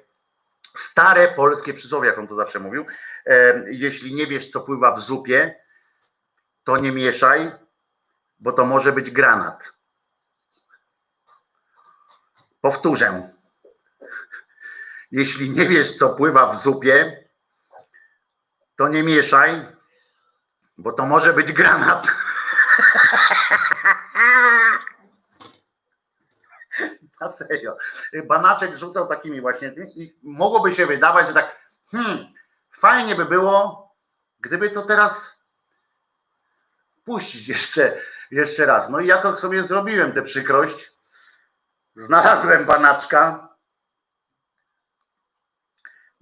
stare 0.75 1.29
polskie 1.29 1.75
przysłowie, 1.75 2.09
jak 2.09 2.19
on 2.19 2.29
to 2.29 2.35
zawsze 2.35 2.61
mówił. 2.61 2.87
E, 3.27 3.63
Jeśli 3.71 4.15
nie 4.15 4.27
wiesz, 4.27 4.51
co 4.51 4.61
pływa 4.61 4.93
w 4.93 5.01
zupie, 5.01 5.61
to 6.65 6.77
nie 6.77 6.93
mieszaj, 6.93 7.53
bo 8.39 8.53
to 8.53 8.65
może 8.65 8.93
być 8.93 9.11
granat. 9.11 9.73
Powtórzę. 12.61 13.31
Jeśli 15.11 15.51
nie 15.51 15.67
wiesz, 15.67 15.97
co 15.97 16.09
pływa 16.09 16.47
w 16.47 16.63
zupie, 16.63 17.25
to 18.77 18.89
nie 18.89 19.03
mieszaj, 19.03 19.67
bo 20.79 20.93
to 20.93 21.07
może 21.07 21.33
być 21.33 21.53
granat. 21.53 22.07
Na 27.23 27.29
serio. 27.29 27.77
Banaczek 28.25 28.77
rzucał 28.77 29.07
takimi 29.07 29.41
właśnie 29.41 29.75
i 29.95 30.15
mogłoby 30.23 30.71
się 30.71 30.87
wydawać, 30.87 31.29
że 31.29 31.35
tak 31.35 31.57
hmm, 31.91 32.27
fajnie 32.71 33.15
by 33.15 33.25
było, 33.25 33.89
gdyby 34.41 34.71
to 34.71 34.83
teraz 34.83 35.37
puścić 37.05 37.49
jeszcze, 37.49 38.01
jeszcze 38.31 38.67
raz. 38.67 38.89
No 38.89 39.01
i 39.01 39.07
ja 39.07 39.19
to 39.19 39.37
sobie 39.37 39.65
zrobiłem, 39.65 40.13
tę 40.13 40.23
przykrość. 40.23 40.93
Znalazłem 41.95 42.67
banaczka. 42.67 43.49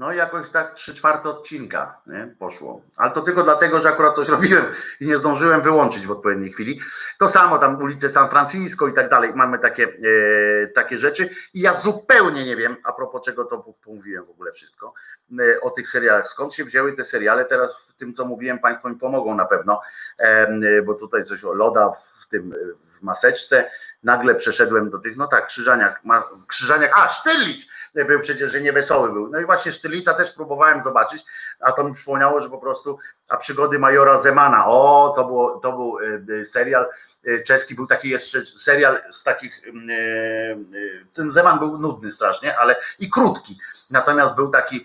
No 0.01 0.13
jakoś 0.13 0.51
tak 0.51 0.75
trzy 0.75 0.95
czwarte 0.95 1.29
odcinka 1.29 2.01
nie? 2.07 2.35
poszło. 2.39 2.83
Ale 2.97 3.11
to 3.11 3.21
tylko 3.21 3.43
dlatego, 3.43 3.81
że 3.81 3.89
akurat 3.89 4.17
coś 4.17 4.29
robiłem 4.39 4.65
i 5.01 5.07
nie 5.07 5.17
zdążyłem 5.17 5.63
wyłączyć 5.63 6.07
w 6.07 6.11
odpowiedniej 6.11 6.53
chwili. 6.53 6.81
To 7.19 7.29
samo 7.29 7.59
tam 7.59 7.83
ulice 7.83 8.09
San 8.09 8.29
Francisco 8.29 8.89
i 8.89 8.93
tak 8.93 9.09
dalej. 9.09 9.33
Mamy 9.35 9.59
takie, 9.59 9.85
e, 9.85 10.67
takie 10.67 10.99
rzeczy. 10.99 11.31
I 11.55 11.61
ja 11.61 11.75
zupełnie 11.75 12.45
nie 12.45 12.57
wiem, 12.57 12.77
a 12.85 12.93
propos 12.93 13.23
czego 13.23 13.45
to 13.45 13.75
mówiłem 13.87 14.25
w 14.25 14.31
ogóle 14.31 14.53
wszystko, 14.53 14.95
e, 15.39 15.61
o 15.61 15.71
tych 15.71 15.89
serialach. 15.89 16.29
Skąd 16.29 16.55
się 16.55 16.65
wzięły 16.65 16.93
te 16.93 17.05
seriale? 17.05 17.45
Teraz 17.45 17.77
w 17.89 17.95
tym, 17.95 18.15
co 18.15 18.25
mówiłem, 18.25 18.59
Państwo 18.59 18.89
mi 18.89 18.97
pomogą 18.97 19.35
na 19.35 19.45
pewno, 19.45 19.81
e, 20.19 20.83
bo 20.83 20.95
tutaj 20.95 21.25
coś 21.25 21.45
o 21.45 21.53
loda 21.53 21.91
w 21.91 22.29
tym 22.29 22.55
w 23.01 23.03
maseczce. 23.03 23.71
Nagle 24.03 24.35
przeszedłem 24.35 24.91
do 24.91 24.99
tych, 24.99 25.17
no 25.17 25.27
tak, 25.27 25.47
Krzyżaniak, 25.47 26.05
ma, 26.05 26.25
Krzyżaniak, 26.47 26.93
a 26.99 27.09
Sztylic 27.09 27.67
był 27.95 28.21
przecież, 28.21 28.53
że 28.53 28.61
niewesoły 28.61 29.13
był. 29.13 29.29
No 29.29 29.41
i 29.41 29.45
właśnie 29.45 29.73
Sztylica 29.73 30.15
też 30.15 30.33
próbowałem 30.33 30.81
zobaczyć, 30.81 31.25
a 31.61 31.73
to 31.73 31.85
mi 31.85 31.95
przypomniało, 31.95 32.41
że 32.41 32.51
po 32.51 32.59
prostu, 32.59 32.99
a 33.29 33.37
przygody 33.37 33.79
Majora 33.79 34.19
Zemana, 34.19 34.67
o, 34.67 35.13
to, 35.17 35.25
było, 35.25 35.59
to 35.59 35.73
był 35.73 35.99
e, 36.41 36.45
serial 36.45 36.87
e, 37.25 37.43
czeski, 37.43 37.75
był 37.75 37.87
taki 37.87 38.09
jeszcze 38.09 38.43
serial 38.43 39.03
z 39.11 39.25
takich, 39.25 39.69
mm, 39.69 39.91
e, 39.91 41.15
ten 41.15 41.31
Zeman 41.31 41.59
był 41.59 41.79
nudny 41.79 42.11
strasznie, 42.11 42.59
ale 42.59 42.77
i 42.99 43.11
krótki, 43.11 43.59
natomiast 43.91 44.35
był 44.35 44.49
taki 44.49 44.85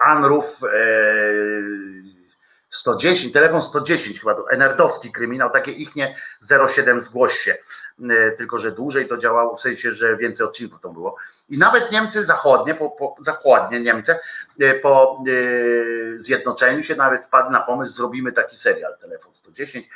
Anruf 0.00 0.60
110, 2.78 3.32
telefon 3.32 3.62
110 3.62 4.20
chyba, 4.20 4.34
to 4.34 4.50
enerdowski 4.50 5.12
kryminał, 5.12 5.50
takie 5.50 5.72
ich 5.72 5.96
nie 5.96 6.16
07 6.68 7.00
zgłoś 7.00 7.38
się, 7.38 7.56
tylko 8.36 8.58
że 8.58 8.72
dłużej 8.72 9.08
to 9.08 9.16
działało, 9.16 9.56
w 9.56 9.60
sensie, 9.60 9.92
że 9.92 10.16
więcej 10.16 10.46
odcinków 10.46 10.80
to 10.80 10.88
było. 10.88 11.16
I 11.48 11.58
nawet 11.58 11.92
Niemcy 11.92 12.24
zachodnie, 12.24 12.74
po, 12.74 12.90
po, 12.90 13.16
zachodnie 13.20 13.80
Niemcy 13.80 14.16
po 14.82 15.24
e, 15.28 16.18
zjednoczeniu 16.20 16.82
się 16.82 16.96
nawet 16.96 17.26
wpadli 17.26 17.52
na 17.52 17.60
pomysł, 17.60 17.92
zrobimy 17.92 18.32
taki 18.32 18.56
serial, 18.56 18.98
telefon 19.00 19.34
110. 19.34 19.88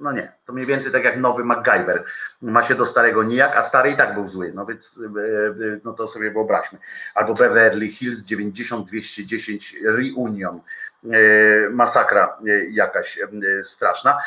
No 0.00 0.12
nie, 0.12 0.32
to 0.44 0.52
mniej 0.52 0.66
więcej 0.66 0.92
tak 0.92 1.04
jak 1.04 1.16
nowy 1.16 1.44
MacGyver. 1.44 2.04
Ma 2.42 2.62
się 2.62 2.74
do 2.74 2.86
starego 2.86 3.22
nijak, 3.22 3.56
a 3.56 3.62
stary 3.62 3.90
i 3.90 3.96
tak 3.96 4.14
był 4.14 4.28
zły. 4.28 4.52
No 4.54 4.66
więc 4.66 5.00
e, 5.16 5.80
no 5.84 5.92
to 5.92 6.06
sobie 6.06 6.30
wyobraźmy. 6.30 6.78
Albo 7.14 7.34
Beverly 7.34 7.88
Hills 7.88 8.26
90-210 8.26 9.74
Reunion 9.84 10.56
E, 10.56 10.85
masakra 11.70 12.38
e, 12.46 12.50
jakaś 12.70 13.18
e, 13.18 13.28
straszna. 13.64 14.18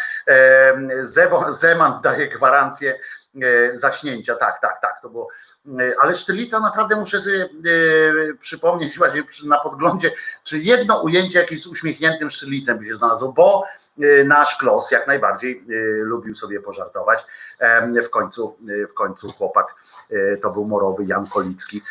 Zeman 1.49 2.01
daje 2.01 2.27
gwarancję 2.27 2.99
zaśnięcia, 3.73 4.35
tak, 4.35 4.61
tak, 4.61 4.81
tak, 4.81 5.01
to 5.01 5.09
było, 5.09 5.27
ale 6.01 6.15
Sztylica 6.15 6.59
naprawdę 6.59 6.95
muszę 6.95 7.19
sobie 7.19 7.49
przypomnieć 8.41 8.97
właśnie 8.97 9.23
na 9.45 9.59
podglądzie, 9.59 10.11
czy 10.43 10.59
jedno 10.59 11.01
ujęcie 11.01 11.39
jakieś 11.39 11.61
z 11.61 11.67
uśmiechniętym 11.67 12.29
Sztylicem 12.29 12.77
by 12.77 12.85
się 12.85 12.95
znalazło, 12.95 13.33
bo 13.33 13.65
nasz 14.25 14.55
Klos 14.55 14.91
jak 14.91 15.07
najbardziej 15.07 15.63
y, 15.69 16.01
lubił 16.03 16.35
sobie 16.35 16.59
pożartować. 16.59 17.25
W 18.05 18.09
końcu, 18.09 18.57
y, 18.69 18.87
w 18.87 18.93
końcu 18.93 19.31
chłopak 19.31 19.75
to 20.41 20.49
był 20.49 20.65
morowy 20.65 21.05
Jan 21.05 21.27
Kolicki. 21.27 21.81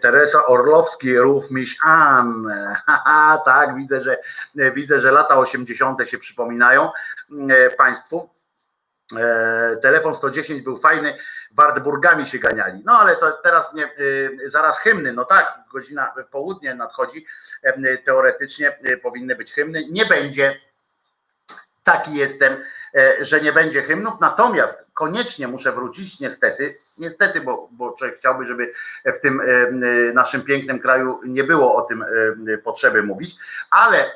Teresa 0.00 0.46
Orlowski, 0.46 1.18
rów 1.18 1.50
miś 1.50 1.76
an. 1.84 2.44
tak, 3.44 3.74
widzę, 3.76 4.00
że 4.00 4.18
widzę, 4.54 5.00
że 5.00 5.12
lata 5.12 5.38
80. 5.38 6.08
się 6.08 6.18
przypominają 6.18 6.90
Państwu. 7.78 8.34
E, 9.12 9.76
telefon 9.82 10.14
110 10.14 10.62
był 10.62 10.78
fajny, 10.78 11.18
Wartburgami 11.50 12.26
się 12.26 12.38
ganiali. 12.38 12.82
No 12.84 12.98
ale 12.98 13.16
to 13.16 13.32
teraz 13.32 13.74
nie, 13.74 13.90
zaraz 14.44 14.80
hymny, 14.80 15.12
no 15.12 15.24
tak, 15.24 15.58
godzina 15.72 16.14
południe 16.30 16.74
nadchodzi, 16.74 17.26
teoretycznie 18.04 18.78
powinny 19.02 19.36
być 19.36 19.52
hymny. 19.52 19.84
Nie 19.90 20.06
będzie 20.06 20.60
taki 21.84 22.14
jestem, 22.14 22.56
e, 22.94 23.24
że 23.24 23.40
nie 23.40 23.52
będzie 23.52 23.82
hymnów, 23.82 24.14
natomiast 24.20 24.86
koniecznie 24.94 25.48
muszę 25.48 25.72
wrócić, 25.72 26.20
niestety, 26.20 26.78
niestety, 26.98 27.40
bo, 27.40 27.68
bo 27.72 27.92
człowiek 27.92 28.16
chciałby, 28.16 28.44
żeby 28.44 28.72
w 29.04 29.20
tym 29.20 29.40
e, 29.40 29.44
naszym 30.12 30.42
pięknym 30.42 30.78
kraju 30.78 31.20
nie 31.24 31.44
było 31.44 31.76
o 31.76 31.82
tym 31.82 32.04
e, 32.48 32.58
potrzeby 32.58 33.02
mówić, 33.02 33.36
ale 33.70 34.10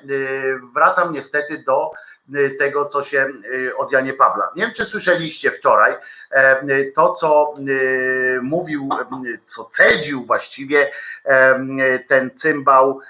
wracam 0.74 1.12
niestety 1.12 1.62
do 1.66 1.92
tego, 2.58 2.86
co 2.86 3.02
się 3.02 3.28
od 3.76 3.92
Janie 3.92 4.12
Pawla. 4.12 4.50
Nie 4.56 4.62
wiem, 4.62 4.74
czy 4.74 4.84
słyszeliście 4.84 5.50
wczoraj 5.50 5.96
to, 6.94 7.12
co 7.12 7.54
mówił, 8.42 8.88
co 9.46 9.64
cedził 9.64 10.24
właściwie 10.24 10.90
ten 12.08 12.30
cymbał, 12.36 13.00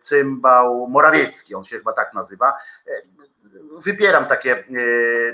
cymbał 0.00 0.88
Morawiecki, 0.88 1.54
on 1.54 1.64
się 1.64 1.78
chyba 1.78 1.92
tak 1.92 2.14
nazywa 2.14 2.52
wybieram 3.78 4.26
takie, 4.26 4.52
e, 4.58 4.64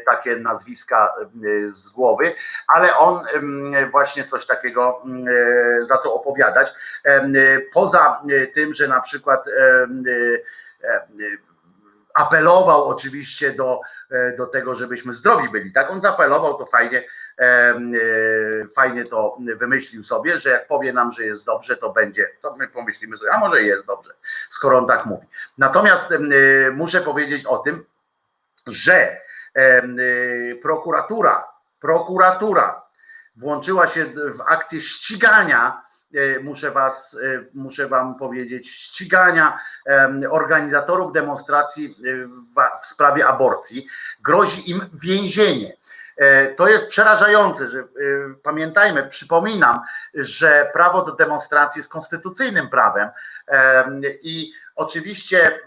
takie 0.07 0.37
nazwiska 0.37 1.15
e, 1.19 1.29
z 1.69 1.89
głowy, 1.89 2.35
ale 2.69 2.97
on 2.97 3.25
właśnie 3.91 4.25
coś 4.25 4.47
takiego 4.47 5.03
e, 5.81 5.85
za 5.85 5.99
to 5.99 6.15
opowiadać. 6.15 6.75
Poza 7.73 8.23
tym, 8.55 8.75
że 8.75 8.89
na 8.89 9.01
przykład 9.01 9.45
apelował 12.15 12.89
oczywiście 12.89 13.53
do, 13.53 13.81
do 14.39 14.47
tego, 14.47 14.75
żebyśmy 14.75 15.13
zdrowi 15.13 15.49
byli. 15.49 15.73
Tak, 15.73 15.91
on 15.91 16.01
zaapelował, 16.01 16.59
to 16.59 16.67
fajnie, 16.67 17.05
fajnie 18.75 19.05
to 19.05 19.37
wymyślił 19.57 20.03
sobie, 20.03 20.39
że 20.39 20.51
jak 20.51 20.67
powie 20.67 20.93
nam, 20.93 21.13
że 21.13 21.25
jest 21.25 21.45
dobrze, 21.45 21.77
to 21.77 21.91
będzie, 21.91 22.31
to 22.43 22.57
my 22.57 22.69
pomyślimy 22.69 23.17
sobie, 23.17 23.33
a 23.33 23.39
może 23.39 23.63
jest 23.63 23.87
dobrze, 23.87 24.15
skoro 24.51 24.79
on 24.79 24.87
tak 24.87 25.07
mówi. 25.07 25.27
Natomiast 25.59 26.15
muszę 26.73 27.01
powiedzieć 27.01 27.47
o 27.47 27.59
tym, 27.59 27.85
że 28.67 29.21
prokuratura, 30.63 31.49
prokuratura 31.81 32.83
włączyła 33.37 33.87
się 33.87 34.05
w 34.15 34.41
akcję 34.47 34.81
ścigania, 34.81 35.83
muszę 36.43 36.71
was, 36.71 37.15
y, 37.15 37.49
muszę 37.55 37.89
wam 37.89 38.15
powiedzieć, 38.15 38.71
ścigania 38.71 39.59
organizatorów 40.31 41.13
demonstracji 41.13 41.97
w 42.83 42.87
sprawie 42.87 43.27
aborcji. 43.27 43.87
Grozi 44.23 44.71
im 44.71 44.81
więzienie. 44.93 45.77
E, 46.17 46.55
to 46.55 46.69
jest 46.69 46.89
przerażające, 46.89 47.69
że 47.69 47.85
pamiętajmy, 48.43 49.09
przypominam, 49.09 49.81
że 50.15 50.71
prawo 50.73 51.05
do 51.05 51.13
demonstracji 51.13 51.79
jest 51.79 51.93
konstytucyjnym 51.93 52.69
prawem 52.69 53.09
i 54.23 54.53
Oczywiście 54.77 55.47
e, 55.47 55.59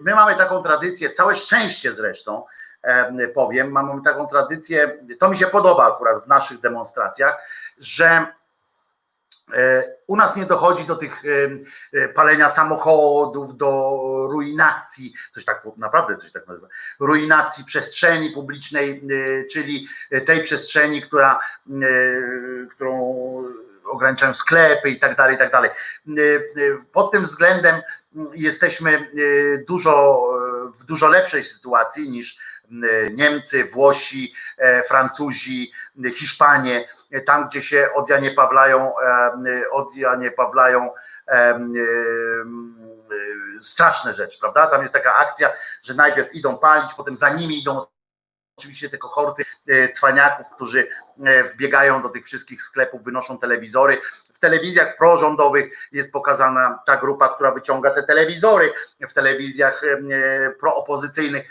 my 0.00 0.14
mamy 0.14 0.34
taką 0.34 0.62
tradycję, 0.62 1.10
całe 1.10 1.36
szczęście 1.36 1.92
zresztą, 1.92 2.44
e, 2.82 3.28
powiem, 3.28 3.70
mamy 3.70 4.02
taką 4.04 4.26
tradycję, 4.26 4.98
to 5.18 5.28
mi 5.28 5.36
się 5.36 5.46
podoba 5.46 5.94
akurat 5.94 6.24
w 6.24 6.26
naszych 6.26 6.60
demonstracjach, 6.60 7.48
że 7.78 8.06
e, 8.06 8.26
u 10.06 10.16
nas 10.16 10.36
nie 10.36 10.46
dochodzi 10.46 10.84
do 10.84 10.96
tych 10.96 11.22
palenia 12.14 12.48
samochodów, 12.48 13.56
do 13.56 14.00
ruinacji, 14.30 15.14
coś 15.34 15.44
tak 15.44 15.62
naprawdę 15.76 16.16
coś 16.16 16.32
tak 16.32 16.46
nazywa, 16.46 16.68
ruinacji 17.00 17.64
przestrzeni 17.64 18.30
publicznej, 18.30 19.02
czyli 19.52 19.88
tej 20.26 20.42
przestrzeni, 20.42 21.02
która, 21.02 21.40
którą 22.70 23.14
ograniczają 23.84 24.34
sklepy 24.34 24.90
i 24.90 24.98
tak 24.98 25.16
dalej, 25.16 25.34
i 25.34 25.38
tak 25.38 25.52
dalej. 25.52 25.70
Pod 26.92 27.10
tym 27.10 27.24
względem 27.24 27.82
jesteśmy 28.34 28.90
e, 28.92 29.08
dużo, 29.58 30.22
w 30.78 30.84
dużo 30.84 31.08
lepszej 31.08 31.44
sytuacji 31.44 32.10
niż 32.10 32.38
Niemcy, 33.10 33.64
Włosi, 33.64 34.34
e, 34.58 34.82
Francuzi, 34.82 35.72
Hiszpanie, 36.14 36.88
tam 37.26 37.48
gdzie 37.48 37.62
się 37.62 37.88
odjanie 37.94 38.30
Pawlają, 38.30 38.98
e, 38.98 39.22
odjanie 39.70 40.30
Pawlają 40.30 40.90
straszne 43.60 44.14
rzeczy, 44.14 44.38
prawda? 44.38 44.66
Tam 44.66 44.80
jest 44.80 44.92
taka 44.92 45.14
akcja, 45.14 45.52
że 45.82 45.94
najpierw 45.94 46.34
idą 46.34 46.58
palić, 46.58 46.94
potem 46.94 47.16
za 47.16 47.28
nimi 47.28 47.58
idą 47.58 47.86
oczywiście 48.58 48.90
te 48.90 48.98
kohorty 48.98 49.44
cwaniaków, 49.94 50.46
którzy 50.54 50.88
wbiegają 51.54 52.02
do 52.02 52.08
tych 52.08 52.24
wszystkich 52.24 52.62
sklepów, 52.62 53.04
wynoszą 53.04 53.38
telewizory, 53.38 53.98
w 54.38 54.40
telewizjach 54.40 54.96
prorządowych 54.96 55.88
jest 55.92 56.12
pokazana 56.12 56.78
ta 56.86 56.96
grupa, 56.96 57.28
która 57.28 57.50
wyciąga 57.50 57.90
te 57.90 58.02
telewizory. 58.02 58.72
W 59.08 59.12
telewizjach 59.12 59.82
e, 59.84 60.50
proopozycyjnych 60.60 61.48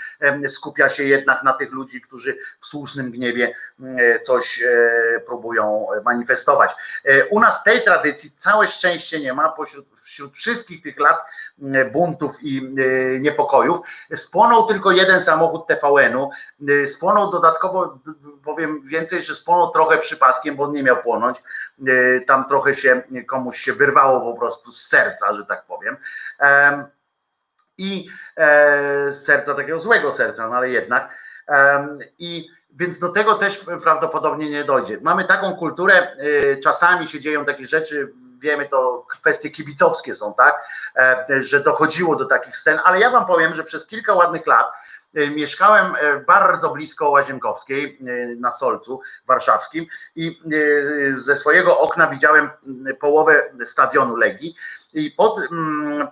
skupia 0.47 0.89
się 0.89 1.03
jednak 1.03 1.43
na 1.43 1.53
tych 1.53 1.71
ludzi, 1.71 2.01
którzy 2.01 2.37
w 2.59 2.65
słusznym 2.65 3.11
gniewie 3.11 3.55
e, 3.83 4.19
coś 4.19 4.61
e, 4.61 5.19
próbują 5.25 5.87
manifestować. 6.05 6.71
U 7.29 7.39
nas 7.39 7.63
tej 7.63 7.83
tradycji 7.83 8.31
całe 8.31 8.67
szczęście 8.67 9.19
nie 9.19 9.33
ma, 9.33 9.49
pośród 9.49 9.97
wśród 10.07 10.33
wszystkich 10.33 10.81
tych 10.81 10.99
lat 10.99 11.17
buntów 11.91 12.35
i 12.41 12.61
niepokojów. 13.19 13.79
Spłonął 14.15 14.67
tylko 14.67 14.91
jeden 14.91 15.21
samochód 15.21 15.67
TVN-u. 15.67 16.29
Spłonął 16.85 17.31
dodatkowo, 17.31 17.99
powiem 18.43 18.81
więcej, 18.85 19.21
że 19.21 19.35
spłonął 19.35 19.56
no 19.57 19.67
trochę 19.67 19.97
przypadkiem, 19.97 20.55
bo 20.55 20.63
on 20.63 20.71
nie 20.71 20.83
miał 20.83 20.97
płonąć. 20.97 21.43
E, 21.87 22.21
Tam 22.21 22.47
trochę 22.47 22.75
się 22.75 23.01
komuś 23.27 23.59
się 23.59 23.73
wyrwało 23.73 24.33
po 24.33 24.39
prostu 24.39 24.71
z 24.71 24.87
serca, 24.87 25.33
że 25.33 25.45
tak 25.45 25.65
powiem. 25.65 25.97
Em, 26.39 26.85
I 27.77 28.09
e, 28.37 29.11
z 29.11 29.25
serca 29.25 29.53
takiego 29.53 29.79
złego 29.79 30.11
serca, 30.11 30.49
no 30.49 30.55
ale 30.55 30.69
jednak. 30.69 31.27
I 32.19 32.49
więc 32.71 32.99
do 32.99 33.09
tego 33.09 33.33
też 33.33 33.65
prawdopodobnie 33.83 34.49
nie 34.49 34.63
dojdzie. 34.63 34.97
Mamy 35.01 35.25
taką 35.25 35.55
kulturę, 35.55 36.07
y, 36.23 36.59
czasami 36.63 37.07
się 37.07 37.19
dzieją 37.19 37.45
takie 37.45 37.67
rzeczy, 37.67 38.13
wiemy 38.39 38.65
to, 38.65 39.05
kwestie 39.09 39.49
kibicowskie 39.49 40.15
są, 40.15 40.33
tak, 40.33 40.55
e, 40.95 41.43
że 41.43 41.59
dochodziło 41.59 42.15
do 42.15 42.25
takich 42.25 42.57
scen, 42.57 42.79
ale 42.83 42.99
ja 42.99 43.09
wam 43.09 43.25
powiem, 43.25 43.55
że 43.55 43.63
przez 43.63 43.87
kilka 43.87 44.13
ładnych 44.13 44.47
lat 44.47 44.67
mieszkałem 45.35 45.95
e, 45.95 46.19
bardzo 46.19 46.69
blisko 46.69 47.09
Łazienkowskiej 47.09 47.97
y, 48.01 48.35
na 48.39 48.51
Solcu 48.51 49.01
warszawskim 49.27 49.85
i 50.15 50.41
ze 51.11 51.35
swojego 51.35 51.79
okna 51.79 52.07
widziałem 52.07 52.49
połowę 52.99 53.43
stadionu 53.65 54.15
Legii. 54.15 54.55
I 54.93 55.11
pod, 55.11 55.39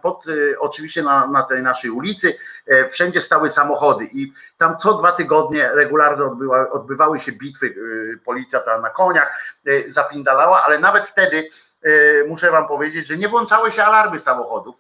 pod 0.02 0.26
oczywiście 0.60 1.03
na, 1.03 1.27
na 1.27 1.44
tej 1.44 1.61
naszej 1.64 1.91
ulicy 1.91 2.38
e, 2.68 2.90
wszędzie 2.90 3.22
stały 3.22 3.49
samochody. 3.49 4.06
I 4.06 4.34
tam 4.57 4.77
co 4.77 4.94
dwa 4.94 5.11
tygodnie 5.11 5.69
regularnie 5.73 6.26
odbywa, 6.26 6.69
odbywały 6.69 7.19
się 7.19 7.32
bitwy, 7.32 7.76
policja 8.26 8.60
tam 8.60 8.82
na 8.82 8.90
koniach 8.90 9.56
zapindalała, 9.88 10.64
ale 10.64 10.80
nawet 10.80 11.06
wtedy 11.06 11.49
muszę 12.27 12.52
wam 12.52 12.68
powiedzieć, 12.68 13.07
że 13.07 13.18
nie 13.18 13.30
włączały 13.30 13.72
się 13.72 13.84
alarmy 13.84 14.19
samochodów, 14.19 14.76
e, 14.76 14.80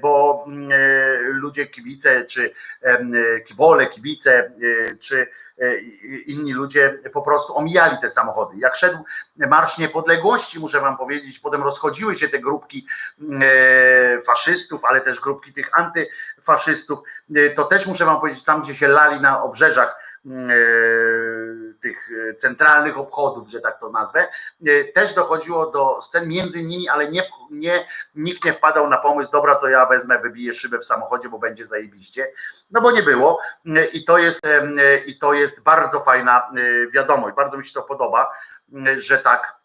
bo 0.00 0.44
mm, 0.46 0.72
e, 0.72 1.18
ludzie 1.18 1.66
kibice, 1.66 2.24
czy 2.24 2.52
e, 2.82 3.40
kibole, 3.40 3.86
kibice, 3.86 4.32
e, 4.32 4.96
czy 4.96 5.26
e, 5.58 5.78
inni 6.26 6.52
ludzie 6.52 6.98
po 7.12 7.22
prostu 7.22 7.56
omijali 7.56 7.96
te 8.00 8.10
samochody. 8.10 8.56
Jak 8.58 8.76
szedł 8.76 8.98
Marsz 9.36 9.78
Niepodległości, 9.78 10.60
muszę 10.60 10.80
wam 10.80 10.96
powiedzieć, 10.96 11.38
potem 11.38 11.62
rozchodziły 11.62 12.16
się 12.16 12.28
te 12.28 12.38
grupki 12.38 12.86
e, 13.42 14.20
faszystów, 14.22 14.84
ale 14.84 15.00
też 15.00 15.20
grupki 15.20 15.52
tych 15.52 15.70
antyfaszystów, 15.78 16.98
e, 17.36 17.50
to 17.50 17.64
też 17.64 17.86
muszę 17.86 18.04
wam 18.04 18.20
powiedzieć, 18.20 18.44
tam 18.44 18.62
gdzie 18.62 18.74
się 18.74 18.88
lali 18.88 19.20
na 19.20 19.42
obrzeżach 19.42 19.96
mm, 19.96 20.04
e, 20.05 20.05
tych 21.80 22.10
e, 22.30 22.34
centralnych 22.34 22.98
obchodów, 22.98 23.48
że 23.48 23.60
tak 23.60 23.80
to 23.80 23.90
nazwę, 23.90 24.28
e, 24.66 24.84
też 24.84 25.14
dochodziło 25.14 25.70
do 25.70 26.00
scen 26.00 26.28
między 26.28 26.62
nimi, 26.62 26.88
ale 26.88 27.08
nie, 27.08 27.22
nie, 27.50 27.86
nikt 28.14 28.44
nie 28.44 28.52
wpadał 28.52 28.88
na 28.88 28.98
pomysł, 28.98 29.30
dobra, 29.30 29.54
to 29.54 29.68
ja 29.68 29.86
wezmę, 29.86 30.18
wybiję 30.18 30.52
szybę 30.52 30.78
w 30.78 30.84
samochodzie, 30.84 31.28
bo 31.28 31.38
będzie 31.38 31.66
zajebiście, 31.66 32.32
no 32.70 32.80
bo 32.80 32.90
nie 32.90 33.02
było. 33.02 33.40
E, 33.66 33.84
i 33.84 34.04
to 34.04 34.18
jest, 34.18 34.40
i 35.06 35.18
to 35.18 35.34
jest 35.34 35.60
bardzo 35.60 36.00
fajna 36.00 36.50
wiadomość, 36.92 37.36
bardzo 37.36 37.56
mi 37.56 37.64
się 37.64 37.72
to 37.72 37.82
podoba, 37.82 38.32
że 38.96 39.18
tak 39.18 39.56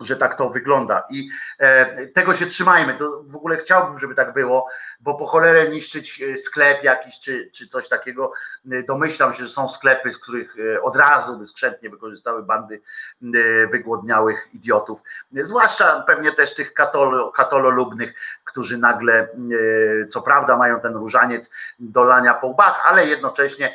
że 0.00 0.16
tak 0.16 0.34
to 0.34 0.48
wygląda 0.48 1.02
i 1.10 1.30
e, 1.58 2.06
tego 2.06 2.34
się 2.34 2.46
trzymajmy. 2.46 2.94
To 2.94 3.22
w 3.26 3.36
ogóle 3.36 3.56
chciałbym, 3.56 3.98
żeby 3.98 4.14
tak 4.14 4.32
było, 4.32 4.68
bo 5.00 5.14
po 5.14 5.26
cholerę 5.26 5.68
niszczyć 5.68 6.22
e, 6.22 6.36
sklep 6.36 6.82
jakiś 6.82 7.18
czy, 7.18 7.50
czy 7.52 7.68
coś 7.68 7.88
takiego. 7.88 8.32
E, 8.72 8.82
Domyślam 8.82 9.32
się, 9.32 9.44
że 9.44 9.50
są 9.50 9.68
sklepy, 9.68 10.10
z 10.10 10.18
których 10.18 10.56
od 10.82 10.96
razu 10.96 11.38
by 11.38 11.46
skrzętnie 11.46 11.90
wykorzystały 11.90 12.42
bandy 12.42 12.82
wygłodniałych 13.70 14.48
idiotów, 14.54 15.02
zwłaszcza 15.32 16.00
pewnie 16.06 16.32
też 16.32 16.54
tych 16.54 16.74
katolo, 16.74 17.32
katololubnych, 17.32 18.14
którzy 18.44 18.78
nagle, 18.78 19.28
co 20.08 20.22
prawda, 20.22 20.56
mają 20.56 20.80
ten 20.80 20.94
różaniec 20.94 21.50
do 21.78 22.04
lania 22.04 22.34
po 22.34 22.46
łbach, 22.46 22.80
ale 22.84 23.06
jednocześnie 23.06 23.74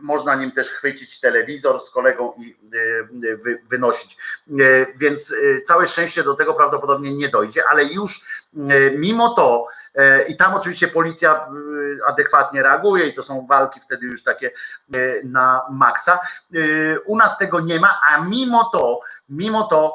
można 0.00 0.34
nim 0.34 0.52
też 0.52 0.70
chwycić 0.70 1.20
telewizor 1.20 1.80
z 1.80 1.90
kolegą 1.90 2.32
i 2.38 2.56
wy, 3.44 3.62
wynosić. 3.68 4.16
E, 4.50 4.54
Więc 4.96 5.32
e, 5.32 5.60
całe 5.62 5.86
szczęście 5.86 6.22
do 6.22 6.34
tego 6.34 6.54
prawdopodobnie 6.54 7.16
nie 7.16 7.28
dojdzie, 7.28 7.62
ale 7.70 7.84
już 7.84 8.24
mimo 8.96 9.28
to, 9.34 9.66
i 10.28 10.36
tam 10.36 10.54
oczywiście 10.54 10.88
policja 10.88 11.46
adekwatnie 12.06 12.62
reaguje 12.62 13.06
i 13.06 13.14
to 13.14 13.22
są 13.22 13.46
walki 13.46 13.80
wtedy 13.80 14.06
już 14.06 14.22
takie 14.22 14.50
na 15.24 15.62
maksa. 15.70 16.18
U 17.06 17.16
nas 17.16 17.38
tego 17.38 17.60
nie 17.60 17.80
ma, 17.80 18.00
a 18.10 18.24
mimo 18.24 18.70
to, 18.72 19.00
mimo 19.28 19.62
to 19.62 19.94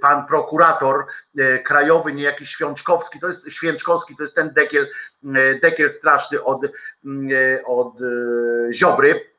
pan 0.00 0.26
prokurator 0.26 1.06
e, 1.38 1.58
krajowy, 1.58 2.12
niejaki 2.12 2.46
Świączkowski, 2.46 3.20
to 3.20 3.26
jest 3.26 3.50
Święczkowski, 3.50 4.16
to 4.16 4.22
jest 4.22 4.34
ten 4.34 4.52
dekiel, 4.52 4.88
e, 5.24 5.54
dekiel 5.60 5.90
straszny 5.90 6.44
od, 6.44 6.64
e, 6.64 6.68
od 7.66 8.02
e, 8.02 8.72
Ziobry, 8.72 9.30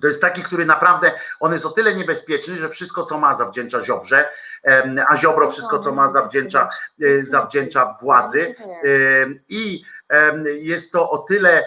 to 0.00 0.06
jest 0.06 0.20
taki, 0.20 0.42
który 0.42 0.66
naprawdę, 0.66 1.12
on 1.40 1.52
jest 1.52 1.66
o 1.66 1.70
tyle 1.70 1.94
niebezpieczny, 1.94 2.56
że 2.56 2.68
wszystko, 2.68 3.04
co 3.04 3.18
ma, 3.18 3.34
zawdzięcza 3.34 3.84
Ziobrze, 3.84 4.28
a 5.08 5.16
Ziobro 5.16 5.50
wszystko, 5.50 5.78
co 5.78 5.92
ma, 5.92 6.08
zawdzięcza, 6.08 6.68
e, 7.02 7.24
zawdzięcza 7.24 7.94
władzy. 8.02 8.54
I 9.48 9.82
jest 10.44 10.92
to 10.92 11.10
o 11.10 11.18
tyle 11.18 11.64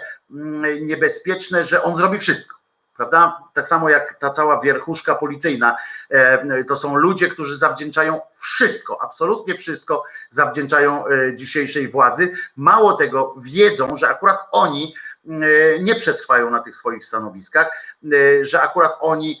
niebezpieczne, 0.80 1.64
że 1.64 1.82
on 1.82 1.96
zrobi 1.96 2.18
wszystko. 2.18 2.59
Prawda? 3.00 3.38
Tak 3.54 3.68
samo 3.68 3.90
jak 3.90 4.14
ta 4.14 4.30
cała 4.30 4.60
wierchuszka 4.60 5.14
policyjna. 5.14 5.76
Em, 6.10 6.64
To 6.64 6.76
są 6.76 6.96
ludzie, 6.96 7.28
którzy 7.28 7.56
zawdzięczają 7.56 8.20
wszystko, 8.36 8.98
absolutnie 9.02 9.54
wszystko 9.54 10.04
zawdzięczają 10.30 11.06
e, 11.06 11.36
dzisiejszej 11.36 11.88
władzy. 11.88 12.32
Mało 12.56 12.92
tego, 12.92 13.34
wiedzą, 13.38 13.96
że 13.96 14.08
akurat 14.08 14.38
oni 14.52 14.94
mm, 15.26 15.44
nie 15.80 15.94
przetrwają 15.94 16.50
na 16.50 16.60
tych 16.60 16.76
swoich 16.76 17.04
stanowiskach, 17.04 17.66
e, 18.12 18.44
że 18.44 18.62
akurat 18.62 18.92
oni 19.00 19.40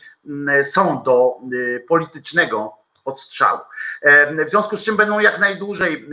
są 0.62 1.02
do 1.02 1.36
e, 1.76 1.80
politycznego 1.80 2.72
odstrzału. 3.04 3.60
E, 4.02 4.44
W 4.44 4.50
związku 4.50 4.76
z 4.76 4.82
czym 4.82 4.96
będą 4.96 5.20
jak 5.20 5.38
najdłużej 5.38 6.06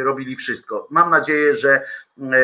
e, 0.00 0.04
robili 0.04 0.36
wszystko. 0.36 0.86
Mam 0.90 1.10
nadzieję, 1.10 1.54
że 1.54 1.74
e, 1.74 1.82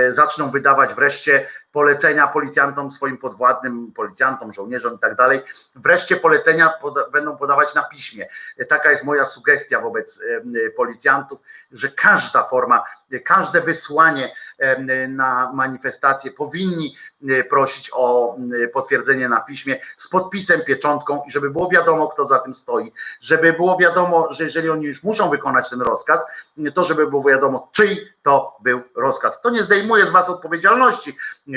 zaczną 0.09 0.51
wydawać 0.51 0.95
wreszcie 0.95 1.49
polecenia 1.77 2.27
policjantom, 2.29 2.91
swoim 2.91 3.19
podwładnym, 3.19 3.93
policjantom, 3.93 4.53
żołnierzom 4.53 4.95
i 4.95 4.99
tak 4.99 5.17
dalej. 5.17 5.43
Wreszcie 5.75 6.17
polecenia 6.17 6.73
będą 7.13 7.37
podawać 7.37 7.75
na 7.75 7.83
piśmie. 7.83 8.29
E, 8.59 8.65
Taka 8.65 8.91
jest 8.91 9.05
moja 9.05 9.25
sugestia 9.25 9.81
wobec 9.81 10.21
e, 10.67 10.71
policjantów, 10.71 11.41
że 11.73 11.89
każda 11.89 12.45
forma, 12.45 12.85
e, 13.13 13.21
każde 13.21 13.61
wysłanie 13.61 14.35
e, 14.59 15.09
na 15.09 15.53
manifestację 15.55 16.31
powinni 16.31 16.97
e, 17.29 17.45
prosić 17.45 17.91
o 17.93 18.37
e, 18.65 18.69
potwierdzenie 18.69 19.29
na 19.29 19.41
piśmie 19.41 19.81
z 19.97 20.09
podpisem, 20.09 20.61
pieczątką 20.61 21.23
i 21.29 21.31
żeby 21.31 21.51
było 21.51 21.69
wiadomo, 21.69 22.09
kto 22.09 22.27
za 22.27 22.39
tym 22.39 22.55
stoi, 22.55 22.93
żeby 23.21 23.53
było 23.53 23.79
wiadomo, 23.79 24.33
że 24.33 24.45
jeżeli 24.45 24.71
oni 24.71 24.85
już 24.87 25.03
muszą 25.03 25.31
wykonać 25.31 25.71
ten 25.71 25.81
rozkaz, 25.81 26.27
to 26.75 26.85
żeby 26.85 27.07
było 27.07 27.23
wiadomo, 27.23 27.69
czyj 27.73 28.13
to 28.23 28.57
był 28.63 28.83
rozkaz. 28.95 29.41
To 29.41 29.51
nie 29.51 29.63
zdejmuje 29.63 30.07
z 30.07 30.11
was 30.11 30.31
odpowiedzialności, 30.31 31.17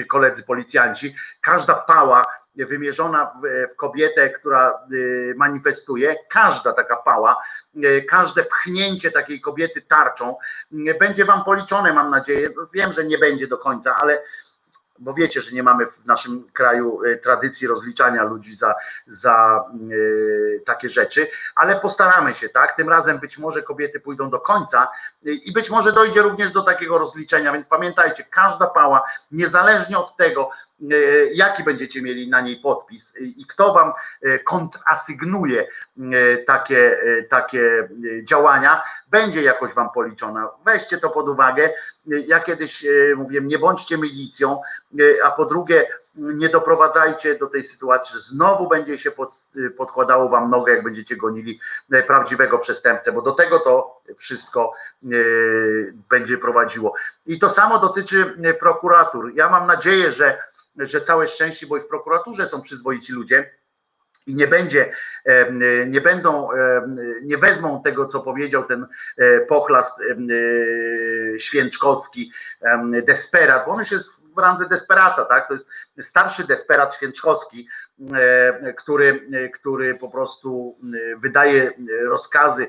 koledzy 0.09 0.43
policjanci. 0.43 1.15
Każda 1.41 1.73
pała 1.73 2.25
wymierzona 2.55 3.31
w, 3.71 3.75
kobietę, 3.75 4.29
która 4.29 4.79
y, 4.91 5.33
manifestuje, 5.37 6.15
każda 6.29 6.73
taka 6.73 6.95
pała, 6.95 7.37
y, 7.75 8.05
każde 8.09 8.43
pchnięcie 8.43 9.11
takiej 9.11 9.41
kobiety 9.41 9.81
tarczą 9.81 10.35
y, 10.73 10.97
będzie 10.99 11.25
wam 11.25 11.43
policzone, 11.43 11.93
mam 11.93 12.09
nadzieję. 12.09 12.49
Wiem, 12.73 12.93
że 12.93 13.05
nie 13.05 13.17
będzie 13.17 13.47
do 13.47 13.57
końca, 13.57 13.95
ale 13.95 14.23
bo 14.99 15.13
wiecie, 15.13 15.41
że 15.41 15.51
nie 15.51 15.63
mamy 15.63 15.87
w 15.87 16.05
naszym 16.05 16.51
kraju 16.53 17.03
y, 17.03 17.17
tradycji 17.17 17.67
rozliczania 17.67 18.23
ludzi 18.23 18.55
za, 18.55 18.75
za 19.07 19.65
y, 19.91 20.63
takie 20.65 20.89
rzeczy, 20.89 21.27
ale 21.55 21.79
postaramy 21.79 22.33
się, 22.33 22.49
tak? 22.49 22.75
Tym 22.75 22.89
razem 22.89 23.19
być 23.19 23.37
może 23.37 23.63
kobiety 23.63 23.99
pójdą 23.99 24.29
do 24.29 24.39
końca 24.39 24.87
y, 25.27 25.33
i 25.33 25.51
być 25.53 25.69
może 25.69 25.91
dojdzie 25.91 26.21
również 26.21 26.51
do 26.51 26.61
takiego 26.61 26.97
rozliczenia, 26.97 27.53
więc 27.53 27.67
pamiętajcie, 27.67 28.23
każda 28.23 28.67
pała, 28.67 29.03
niezależnie 29.31 29.97
od 29.97 30.17
tego, 30.17 30.49
jaki 31.33 31.63
będziecie 31.63 32.01
mieli 32.01 32.29
na 32.29 32.41
niej 32.41 32.57
podpis 32.57 33.15
y, 33.15 33.19
i 33.19 33.45
kto 33.45 33.73
wam 33.73 33.93
y, 34.25 34.39
kontrasygnuje 34.39 35.67
takie, 36.47 36.97
takie 37.29 37.89
działania, 38.23 38.83
będzie 39.11 39.41
jakoś 39.41 39.73
wam 39.73 39.89
policzona. 39.91 40.49
Weźcie 40.65 40.97
to 40.97 41.09
pod 41.09 41.29
uwagę. 41.29 41.69
Ja 42.05 42.39
kiedyś 42.39 42.85
mówiłem, 43.15 43.47
nie 43.47 43.59
bądźcie 43.59 43.97
milicją, 43.97 44.61
a 45.23 45.31
po 45.31 45.45
drugie, 45.45 45.87
nie 46.15 46.49
doprowadzajcie 46.49 47.35
do 47.35 47.47
tej 47.47 47.63
sytuacji, 47.63 48.13
że 48.13 48.19
znowu 48.19 48.67
będzie 48.67 48.97
się 48.97 49.11
pod, 49.11 49.31
podkładało 49.77 50.29
wam 50.29 50.49
nogę, 50.49 50.73
jak 50.73 50.83
będziecie 50.83 51.15
gonili 51.15 51.59
prawdziwego 52.07 52.57
przestępcę, 52.57 53.11
bo 53.11 53.21
do 53.21 53.31
tego 53.31 53.59
to 53.59 54.01
wszystko 54.17 54.73
będzie 56.09 56.37
prowadziło. 56.37 56.93
I 57.25 57.39
to 57.39 57.49
samo 57.49 57.79
dotyczy 57.79 58.37
prokuratur. 58.59 59.31
Ja 59.33 59.49
mam 59.49 59.67
nadzieję, 59.67 60.11
że, 60.11 60.37
że 60.79 61.01
całe 61.01 61.27
szczęście, 61.27 61.67
bo 61.67 61.77
i 61.77 61.81
w 61.81 61.87
prokuraturze 61.87 62.47
są 62.47 62.61
przyzwoici 62.61 63.13
ludzie, 63.13 63.59
i 64.27 64.35
nie 64.35 64.47
będzie, 64.47 64.91
nie 65.87 66.01
będą, 66.01 66.49
nie 67.23 67.37
wezmą 67.37 67.81
tego, 67.83 68.05
co 68.05 68.19
powiedział 68.19 68.63
ten 68.63 68.87
e, 69.17 69.39
pochlast 69.39 69.99
e, 70.01 71.39
święczkowski, 71.39 72.31
desperat, 73.03 73.65
bo 73.65 73.71
on 73.71 73.79
już 73.79 73.91
jest 73.91 74.28
randze 74.41 74.69
desperata, 74.69 75.25
tak? 75.25 75.47
To 75.47 75.53
jest 75.53 75.69
starszy 75.99 76.43
desperat 76.43 76.95
Święczkowski, 76.95 77.67
e, 78.13 78.73
który, 78.73 79.29
e, 79.33 79.49
który 79.49 79.95
po 79.95 80.09
prostu 80.09 80.77
e, 81.13 81.17
wydaje 81.17 81.73
rozkazy, 82.03 82.67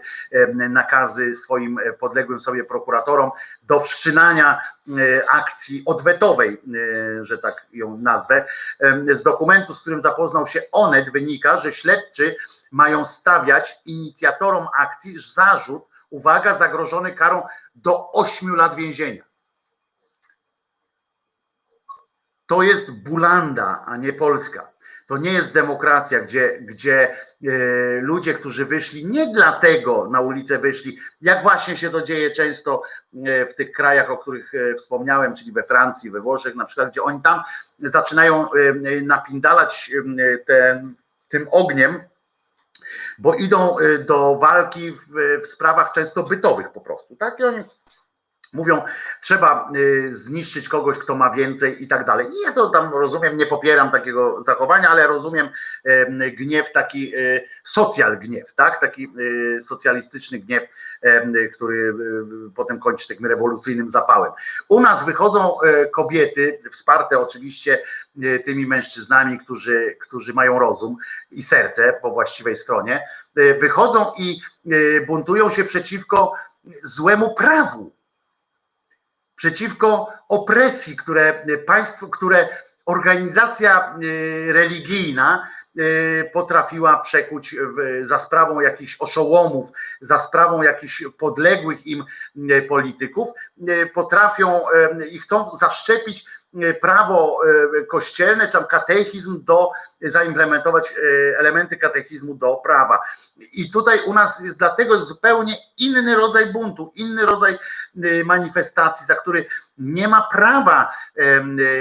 nakazy 0.55 1.34
swoim 1.34 1.78
podległym 1.98 2.40
sobie 2.40 2.64
prokuratorom 2.64 3.30
do 3.62 3.80
wszczynania 3.80 4.60
akcji 5.32 5.82
odwetowej, 5.86 6.62
że 7.20 7.38
tak 7.38 7.66
ją 7.72 7.98
nazwę. 7.98 8.44
Z 9.09 9.22
dokumentu, 9.22 9.74
z 9.74 9.80
którym 9.80 10.01
zapoznał 10.01 10.47
się 10.47 10.62
Onet, 10.72 11.12
wynika, 11.12 11.56
że 11.56 11.72
śledczy 11.72 12.36
mają 12.70 13.05
stawiać 13.05 13.80
inicjatorom 13.86 14.66
akcji 14.78 15.18
zarzut, 15.34 15.82
uwaga, 16.10 16.55
zagrożony 16.55 17.12
karą 17.12 17.42
do 17.74 18.12
8 18.12 18.56
lat 18.56 18.74
więzienia. 18.74 19.30
To 22.51 22.62
jest 22.62 22.90
Bulanda, 22.90 23.85
a 23.86 23.97
nie 23.97 24.12
Polska. 24.12 24.70
To 25.06 25.16
nie 25.16 25.32
jest 25.32 25.52
demokracja, 25.52 26.20
gdzie, 26.20 26.59
gdzie 26.60 27.10
e, 27.10 27.16
ludzie, 28.01 28.35
którzy 28.35 28.64
wyszli, 28.64 29.06
nie 29.06 29.32
dlatego 29.32 30.09
na 30.09 30.20
ulicę 30.20 30.59
wyszli, 30.59 30.98
jak 31.22 31.43
właśnie 31.43 31.77
się 31.77 31.90
to 31.90 32.02
dzieje 32.02 32.31
często 32.31 32.82
e, 33.24 33.47
w 33.47 33.55
tych 33.55 33.72
krajach, 33.72 34.10
o 34.10 34.18
których 34.18 34.55
e, 34.55 34.74
wspomniałem, 34.74 35.35
czyli 35.35 35.52
we 35.52 35.62
Francji, 35.62 36.10
we 36.10 36.20
Włoszech 36.20 36.55
na 36.55 36.64
przykład, 36.64 36.90
gdzie 36.90 37.02
oni 37.02 37.22
tam 37.22 37.43
zaczynają 37.78 38.48
napindalać 39.02 39.93
ten, 40.47 40.94
tym 41.28 41.47
ogniem, 41.51 42.01
bo 43.18 43.35
idą 43.35 43.77
do 44.06 44.36
walki 44.36 44.93
w, 44.93 45.06
w 45.43 45.47
sprawach 45.47 45.93
często 45.93 46.22
bytowych 46.22 46.72
po 46.72 46.81
prostu. 46.81 47.16
Tak? 47.16 47.40
I 47.40 47.44
oni 47.44 47.64
Mówią, 48.52 48.82
trzeba 49.20 49.70
y, 49.77 50.14
zniszczyć 50.14 50.68
kogoś, 50.68 50.98
kto 50.98 51.14
ma 51.14 51.31
więcej 51.31 51.82
i 51.82 51.89
tak 51.89 52.06
dalej. 52.06 52.27
I 52.27 52.40
ja 52.47 52.52
to 52.52 52.70
tam 52.70 52.93
rozumiem, 52.93 53.36
nie 53.36 53.47
popieram 53.47 53.90
takiego 53.90 54.44
zachowania, 54.44 54.89
ale 54.89 55.06
rozumiem 55.06 55.48
gniew, 56.39 56.72
taki 56.72 57.16
y, 57.16 57.48
socjal 57.64 58.18
gniew, 58.18 58.55
tak? 58.55 58.81
Taki 58.81 59.09
y, 59.18 59.60
socjalistyczny 59.60 60.39
gniew, 60.39 60.68
który 61.52 61.94
potem 62.55 62.81
kończy 62.81 63.09
takim 63.09 63.27
rewolucyjnym 63.27 63.89
zapałem. 63.89 64.32
U 64.68 64.81
nas 64.81 65.05
wychodzą 65.05 65.59
kobiety, 65.93 66.62
wsparte 66.70 67.18
oczywiście 67.18 67.82
tymi 68.44 68.66
mężczyznami, 68.66 69.39
którzy, 69.39 69.97
którzy 70.01 70.35
mają 70.35 70.59
rozum 70.59 70.97
i 71.31 71.43
serce 71.43 71.98
po 72.02 72.10
właściwej 72.10 72.56
stronie, 72.56 73.09
wychodzą 73.60 74.12
i 74.18 74.40
buntują 75.06 75.51
się 75.51 75.64
przeciwko 75.64 76.32
złemu 76.82 77.35
prawu 77.35 77.99
przeciwko 79.40 80.12
opresji, 80.28 80.96
które 80.96 81.46
państwo, 81.66 82.08
które 82.08 82.48
organizacja 82.86 83.94
y, 84.02 84.52
religijna 84.52 85.48
y, 85.78 86.30
potrafiła 86.32 87.00
przekuć 87.00 87.56
za 88.02 88.18
sprawą 88.18 88.60
jakichś 88.60 88.96
oszołomów, 88.98 89.68
za 90.00 90.18
sprawą 90.18 90.62
jakichś 90.62 91.04
podległych 91.18 91.86
im 91.86 92.04
y, 92.36 92.62
polityków, 92.62 93.28
potrafią 93.94 94.60
i 95.10 95.18
chcą 95.18 95.50
zaszczepić 95.54 96.24
prawo 96.81 97.40
kościelne, 97.89 98.47
czy 98.47 98.52
tam 98.52 98.66
katechizm 98.66 99.44
do 99.44 99.70
zaimplementować 100.02 100.94
elementy 101.39 101.77
katechizmu 101.77 102.35
do 102.35 102.56
prawa. 102.56 102.98
I 103.52 103.70
tutaj 103.70 104.01
u 104.06 104.14
nas 104.14 104.40
jest 104.40 104.59
dlatego 104.59 105.01
zupełnie 105.01 105.55
inny 105.78 106.14
rodzaj 106.14 106.52
buntu, 106.52 106.93
inny 106.94 107.27
rodzaj 107.27 107.59
manifestacji, 108.24 109.06
za 109.06 109.14
który 109.14 109.47
nie 109.78 110.09
ma 110.09 110.28
prawa, 110.32 110.93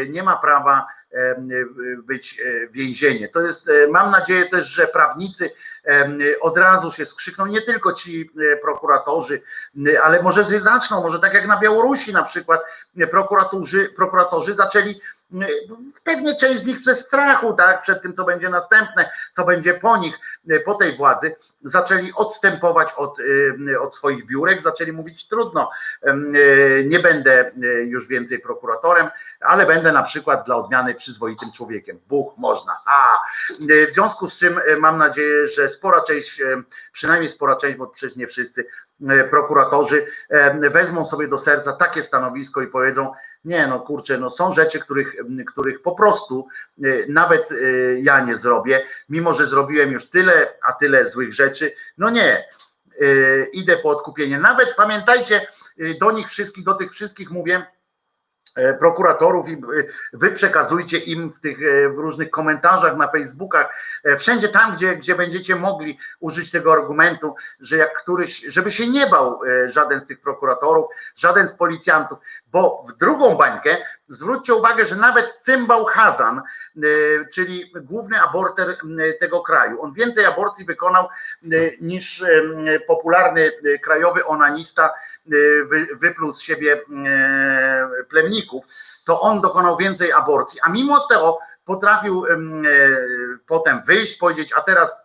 nie 0.10 0.24
ma 0.24 0.38
prawa 0.38 0.88
być 2.04 2.42
więzienie. 2.72 3.30
To 3.30 3.42
jest, 3.42 3.72
mam 3.90 4.12
nadzieję 4.12 4.50
też, 4.50 4.68
że 4.68 4.88
prawnicy 4.88 5.52
od 6.42 6.58
razu 6.58 6.92
się 6.92 7.06
skrzykną, 7.06 7.46
nie 7.46 7.62
tylko 7.62 7.94
ci 7.94 8.32
prokuratorzy, 8.62 9.42
ale 10.04 10.24
może 10.24 10.44
zaczną, 10.44 11.02
może 11.02 11.20
tak 11.20 11.34
jak 11.34 11.48
na 11.48 11.60
Białorusi 11.60 12.14
na 12.14 12.24
przykład 12.24 12.62
prokuratorzy, 13.12 13.94
prokuratorzy 13.96 14.54
zaczęli 14.54 15.02
Pewnie 16.04 16.36
część 16.36 16.62
z 16.62 16.66
nich 16.66 16.82
przez 16.82 17.00
strachu, 17.00 17.54
tak, 17.54 17.82
przed 17.82 18.02
tym, 18.02 18.14
co 18.14 18.26
będzie 18.26 18.50
następne, 18.50 19.10
co 19.34 19.46
będzie 19.46 19.74
po 19.74 19.98
nich, 19.98 20.20
po 20.66 20.74
tej 20.74 20.98
władzy, 20.98 21.36
zaczęli 21.64 22.14
odstępować 22.16 22.94
od, 22.94 23.18
od 23.80 23.96
swoich 23.96 24.26
biurek, 24.26 24.62
zaczęli 24.62 24.92
mówić 24.92 25.28
trudno, 25.28 25.70
nie 26.86 27.00
będę 27.00 27.52
już 27.86 28.08
więcej 28.08 28.40
prokuratorem, 28.40 29.10
ale 29.42 29.66
będę 29.66 29.92
na 29.92 30.04
przykład 30.04 30.46
dla 30.46 30.56
odmiany 30.56 30.96
przyzwoitym 30.96 31.52
człowiekiem. 31.52 32.00
Buch, 32.08 32.38
można. 32.38 32.78
A 32.86 33.20
w 33.90 33.94
związku 33.94 34.28
z 34.28 34.36
czym 34.36 34.60
mam 34.80 34.98
nadzieję, 34.98 35.48
że 35.48 35.69
spora 35.70 36.02
część, 36.02 36.42
przynajmniej 36.92 37.30
spora 37.30 37.56
część, 37.56 37.78
bo 37.78 37.88
przecież 37.88 38.16
nie 38.16 38.28
wszyscy 38.28 38.68
prokuratorzy 39.30 40.06
wezmą 40.72 41.06
sobie 41.06 41.28
do 41.28 41.38
serca 41.38 41.74
takie 41.74 42.04
stanowisko 42.04 42.62
i 42.62 42.68
powiedzą, 42.68 43.14
nie, 43.46 43.68
no 43.68 43.80
kurczę, 43.80 44.18
no 44.18 44.30
są 44.30 44.54
rzeczy, 44.54 44.80
których, 44.80 45.16
których 45.48 45.82
po 45.82 45.92
prostu 45.96 46.48
nawet 47.10 47.50
ja 48.02 48.20
nie 48.20 48.36
zrobię, 48.36 48.86
mimo 49.10 49.34
że 49.34 49.48
zrobiłem 49.48 49.92
już 49.92 50.10
tyle, 50.10 50.54
a 50.62 50.74
tyle 50.74 51.06
złych 51.06 51.34
rzeczy. 51.34 51.72
No 51.98 52.10
nie, 52.10 52.46
idę 53.54 53.78
po 53.78 53.90
odkupienie. 53.90 54.38
Nawet 54.38 54.76
pamiętajcie, 54.76 55.48
do 56.00 56.12
nich 56.12 56.28
wszystkich, 56.28 56.64
do 56.64 56.74
tych 56.74 56.92
wszystkich 56.92 57.32
mówię, 57.32 57.66
E, 57.66 57.79
prokuratorów 58.80 59.50
i 59.50 59.54
e, 59.54 59.58
wy 60.14 60.32
przekazujcie 60.32 60.98
im 60.98 61.32
w 61.32 61.40
tych 61.40 61.58
e, 61.62 61.90
w 61.90 61.98
różnych 61.98 62.30
komentarzach 62.30 62.98
na 62.98 63.08
Facebookach, 63.08 63.74
wszędzie 64.18 64.50
tam, 64.50 64.76
gdzie, 64.76 64.96
gdzie 64.96 65.16
będziecie 65.16 65.56
mogli 65.56 65.98
użyć 66.20 66.52
tego 66.52 66.74
argumentu, 66.74 67.36
że 67.60 67.78
jak 67.78 67.98
któryś, 67.98 68.40
żeby 68.48 68.72
się 68.72 68.88
nie 68.88 69.08
bał 69.08 69.40
żaden 69.66 70.00
z 70.00 70.06
tych 70.06 70.22
prokuratorów, 70.22 70.86
żaden 71.16 71.48
z 71.48 71.56
policjantów, 71.56 72.20
bo 72.52 72.84
w 72.90 72.98
drugą 72.98 73.36
bańkę 73.36 73.78
zwróćcie 74.08 74.54
uwagę, 74.54 74.86
że 74.86 74.96
nawet 74.96 75.34
Cymbał 75.40 75.86
Hazan, 75.86 76.42
czyli 77.34 77.74
główny 77.82 78.22
aborter 78.22 78.78
tego 79.20 79.42
kraju, 79.42 79.82
on 79.82 79.94
więcej 79.94 80.26
aborcji 80.26 80.66
wykonał 80.66 81.08
niż 81.82 82.24
popularny 82.88 83.52
krajowy 83.84 84.26
onanista 84.26 84.90
wypluł 85.94 86.32
z 86.32 86.42
siebie 86.42 86.82
plemników, 88.10 88.66
to 89.06 89.22
on 89.22 89.42
dokonał 89.42 89.78
więcej 89.78 90.12
aborcji, 90.12 90.60
a 90.64 90.70
mimo 90.70 91.00
to 91.00 91.40
potrafił 91.66 92.26
e, 92.26 92.38
potem 93.48 93.82
wyjść, 93.86 94.18
powiedzieć, 94.18 94.54
a 94.54 94.62
teraz 94.62 95.02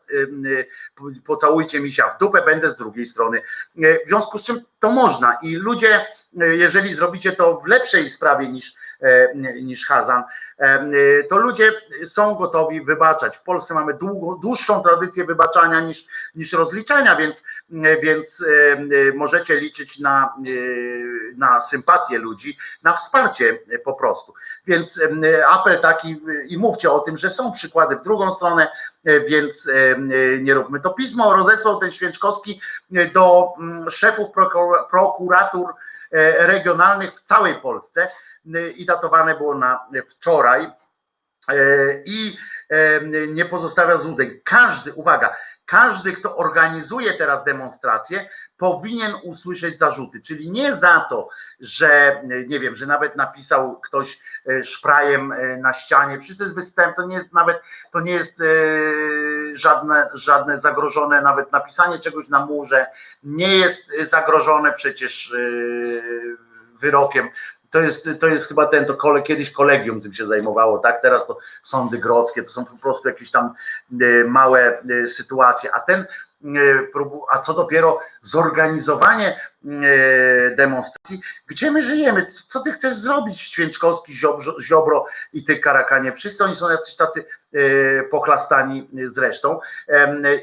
pocałujcie 1.27 1.81
mi 1.81 1.93
się 1.93 2.03
w 2.15 2.19
dupę, 2.19 2.43
będę 2.43 2.71
z 2.71 2.77
drugiej 2.77 3.07
strony. 3.07 3.43
W 3.77 4.09
związku 4.09 4.39
z 4.39 4.43
czym 4.43 4.61
to 4.81 4.91
można 4.91 5.39
i 5.43 5.55
ludzie, 5.55 6.07
jeżeli 6.33 6.95
zrobicie 6.95 7.33
to 7.33 7.61
w 7.61 7.67
lepszej 7.67 8.09
sprawie 8.09 8.49
niż, 8.49 8.75
niż 9.63 9.87
Hazan, 9.87 10.23
to 11.29 11.37
ludzie 11.37 11.73
są 12.05 12.35
gotowi 12.35 12.81
wybaczać. 12.81 13.37
W 13.37 13.43
Polsce 13.43 13.75
mamy 13.75 13.99
dłuższą 14.41 14.83
tradycję 14.83 15.25
wybaczania 15.25 15.81
niż, 15.81 16.07
niż 16.35 16.53
rozliczania, 16.53 17.17
więc, 17.17 17.45
więc 18.03 18.45
możecie 19.15 19.57
liczyć 19.57 19.99
na, 19.99 20.35
na 21.37 21.61
sympatię 21.61 22.19
ludzi, 22.19 22.59
na 22.83 22.93
wsparcie 22.93 23.59
po 23.85 23.95
prostu. 23.95 24.35
Więc 24.67 25.01
apel 25.49 25.81
taki 25.81 26.21
i 26.47 26.59
mówcie 26.59 26.93
o 26.93 27.01
tym, 27.01 27.17
że 27.17 27.31
są 27.31 27.53
przykłady 27.53 27.97
w 27.97 28.03
drugą 28.03 28.31
stronę, 28.31 28.69
więc 29.29 29.71
nie 30.41 30.55
róbmy 30.55 30.81
to. 30.81 30.91
Pismo 30.91 31.37
rozesłał 31.37 31.81
ten 31.81 31.91
Święczkowski 31.91 32.61
do 33.15 33.49
szefów 33.89 34.29
prokuratur 34.91 35.75
regionalnych 36.39 37.15
w 37.15 37.23
całej 37.23 37.55
Polsce 37.55 38.09
i 38.77 38.87
datowane 38.87 39.35
było 39.35 39.55
na 39.55 39.87
wczoraj 40.09 40.71
i 42.05 42.37
nie 43.29 43.45
pozostawia 43.45 43.97
złudzeń. 43.97 44.41
Każdy, 44.45 44.93
uwaga, 44.93 45.37
każdy, 45.67 46.13
kto 46.13 46.37
organizuje 46.37 47.15
teraz 47.15 47.45
demonstrację, 47.45 48.29
powinien 48.57 49.13
usłyszeć 49.23 49.79
zarzuty, 49.79 50.21
czyli 50.21 50.51
nie 50.51 50.75
za 50.75 51.07
to, 51.11 51.29
że 51.61 52.23
nie 52.49 52.61
wiem, 52.61 52.77
że 52.77 52.87
nawet 52.87 53.17
napisał 53.17 53.81
ktoś 53.81 54.21
e, 54.47 54.63
szprajem 54.63 55.33
e, 55.33 55.57
na 55.57 55.73
ścianie, 55.73 56.19
przecież 56.19 56.37
to 56.37 56.45
jest 56.45 56.55
występ, 56.55 56.97
to 56.97 57.07
nie 57.07 57.15
jest 57.15 57.33
nawet, 57.33 57.63
to 57.91 58.01
nie 58.01 58.13
jest 58.13 58.41
e, 58.41 58.45
żadne, 59.53 60.09
żadne 60.15 60.61
zagrożone 60.61 61.23
nawet 61.23 61.53
napisanie 61.53 61.99
czegoś 61.99 62.29
na 62.29 62.47
murze, 62.47 62.87
nie 63.23 63.57
jest 63.57 63.93
zagrożone 64.01 64.73
przecież 64.73 65.35
wyrokiem 66.75 67.29
to 67.75 67.81
jest, 67.81 68.09
to 68.21 68.29
jest 68.29 68.49
chyba 68.49 68.67
ten, 68.67 68.85
to 68.85 68.95
kole, 68.95 69.23
kiedyś 69.23 69.51
kolegium 69.51 70.01
tym 70.01 70.13
się 70.13 70.27
zajmowało, 70.27 70.79
tak? 70.79 71.03
Teraz 71.03 71.27
to 71.27 71.39
sądy 71.63 71.99
grodzkie, 71.99 72.43
to 72.43 72.51
są 72.51 72.65
po 72.65 72.77
prostu 72.77 73.09
jakieś 73.09 73.31
tam 73.31 73.53
małe 74.27 74.83
sytuacje, 75.07 75.75
a 75.75 75.81
ten 75.81 76.07
a 77.31 77.39
co 77.39 77.55
dopiero 77.55 78.01
zorganizowanie 78.23 79.41
e, 79.65 80.51
demonstracji, 80.51 81.21
gdzie 81.47 81.71
my 81.71 81.83
żyjemy, 81.83 82.27
Co- 82.27 82.61
ty 82.61 82.73
chcesz 82.73 82.95
zrobić, 82.95 83.41
Święczkowski, 83.41 84.13
Ziobro, 84.61 85.07
i 85.33 85.45
ty 85.45 85.59
Karakanie, 85.59 86.13
wszyscy 86.13 86.45
oni 86.45 86.55
są 86.55 86.71
jacyś 86.71 86.97
tacy 86.97 87.25
e, 87.53 88.03
pochlastani 88.03 88.89
zresztą 89.07 89.61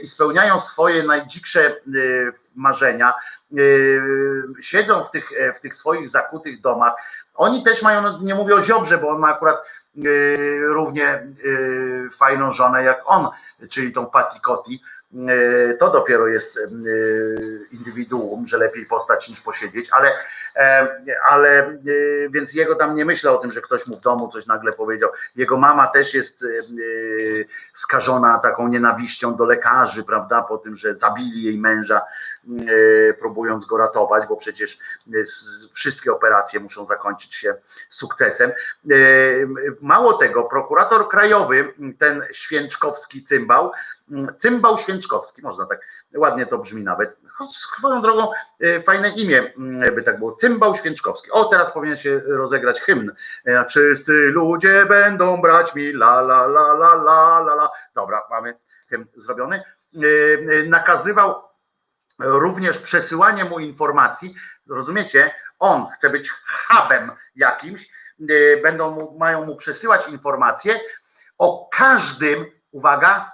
i 0.02 0.08
spełniają 0.08 0.60
swoje 0.60 1.04
najdziksze 1.04 1.62
e, 1.70 1.74
marzenia, 2.56 3.14
e, 3.54 3.58
siedzą 4.62 5.04
w 5.04 5.12
tych, 5.12 5.32
e, 5.38 5.54
w 5.54 5.60
tych 5.60 5.76
swoich 5.76 6.10
zakutych 6.10 6.62
domach, 6.62 6.94
oni 7.34 7.64
też 7.64 7.82
mają, 7.82 8.02
no 8.02 8.20
nie 8.22 8.36
mówię 8.36 8.56
o 8.56 8.64
Ziobrze, 8.64 8.98
bo 8.98 9.10
on 9.10 9.20
ma 9.20 9.36
akurat 9.36 9.56
e, 9.58 10.02
równie 10.60 11.08
e, 11.08 11.30
fajną 12.18 12.52
żonę 12.52 12.84
jak 12.84 13.02
on, 13.06 13.28
czyli 13.70 13.92
tą 13.92 14.06
Patty 14.06 14.40
Coty, 14.40 14.72
E, 14.72 15.01
to 15.80 15.92
dopiero 15.92 16.28
jest 16.28 16.58
e, 16.58 16.62
indywiduum, 17.72 18.48
że 18.48 18.58
lepiej 18.58 18.86
postać 18.86 19.30
niż 19.30 19.42
posiedzieć, 19.42 19.90
ale, 19.92 20.12
e, 20.56 20.88
ale 21.30 21.60
e, 21.60 21.76
więc 22.30 22.54
jego 22.54 22.76
tam 22.76 22.96
nie 22.96 23.06
myślę 23.06 23.32
o 23.32 23.38
tym, 23.38 23.52
że 23.52 23.62
ktoś 23.62 23.88
mu 23.88 23.98
w 23.98 24.02
domu 24.02 24.28
coś 24.28 24.46
nagle 24.46 24.74
powiedział. 24.74 25.10
Jego 25.36 25.58
mama 25.58 25.88
też 25.88 26.14
jest 26.14 26.44
e, 26.44 26.48
e, 26.48 26.64
skażona 27.74 28.40
taką 28.40 28.68
nienawiścią 28.68 29.36
do 29.36 29.46
lekarzy, 29.46 30.04
prawda, 30.04 30.42
po 30.42 30.58
tym, 30.58 30.76
że 30.76 30.96
zabili 30.96 31.44
jej 31.44 31.58
męża, 31.58 31.98
e, 31.98 32.41
próbując 33.20 33.66
go 33.66 33.78
ratować, 33.78 34.28
bo 34.28 34.36
przecież 34.36 34.78
e, 35.08 35.12
wszystkie 35.74 36.12
operacje 36.12 36.60
muszą 36.60 36.86
zakończyć 36.86 37.36
się 37.36 37.56
sukcesem. 37.90 38.52
E, 38.52 38.96
Mało 39.82 40.14
tego, 40.14 40.44
prokurator 40.44 41.10
krajowy, 41.10 41.74
ten 42.00 42.24
święczkowski 42.32 43.24
cymbał, 43.24 43.72
cymbał 44.38 44.78
święczkowski, 44.78 45.42
można 45.42 45.66
tak, 45.66 45.82
ładnie 46.16 46.46
to 46.46 46.58
brzmi 46.58 46.84
nawet, 46.84 47.18
swoją 47.50 48.02
drogą 48.02 48.28
e, 48.60 48.82
fajne 48.82 49.10
imię 49.10 49.54
by 49.96 50.04
tak 50.04 50.20
było, 50.20 50.36
cymbał 50.36 50.76
święczkowski. 50.76 51.32
O, 51.32 51.46
teraz 51.46 51.72
powinien 51.72 51.98
się 51.98 52.22
rozegrać 52.26 52.82
hymn. 52.82 53.12
E, 53.46 53.66
Wszyscy 53.66 54.14
ludzie 54.14 54.86
będą 54.86 55.42
brać 55.42 55.76
mi 55.76 55.90
la 55.90 56.20
la 56.20 56.46
la 56.46 56.72
la 56.74 56.94
la 56.94 57.40
la 57.40 57.54
la. 57.54 57.72
Dobra, 57.96 58.24
mamy 58.30 58.58
hymn 58.90 59.06
zrobiony. 59.16 59.64
E, 59.96 60.00
e, 60.00 60.64
Nakazywał 60.64 61.51
również 62.22 62.78
przesyłanie 62.78 63.46
mu 63.46 63.60
informacji, 63.60 64.36
rozumiecie, 64.68 65.32
on 65.60 65.88
chce 65.94 66.10
być 66.10 66.30
hubem 66.30 67.12
jakimś, 67.36 67.90
e, 68.30 68.58
będą 68.62 68.92
mu, 68.92 69.18
mają 69.18 69.46
mu 69.46 69.56
przesyłać 69.56 70.08
informacje 70.08 70.80
o 71.38 71.70
każdym, 71.72 72.46
uwaga, 72.72 73.32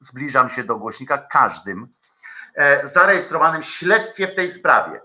zbliżam 0.00 0.48
się 0.48 0.64
do 0.64 0.76
głośnika, 0.76 1.18
każdym 1.18 1.88
e, 2.54 2.86
zarejestrowanym 2.86 3.62
śledztwie 3.62 4.28
w 4.28 4.34
tej 4.34 4.50
sprawie. 4.50 5.00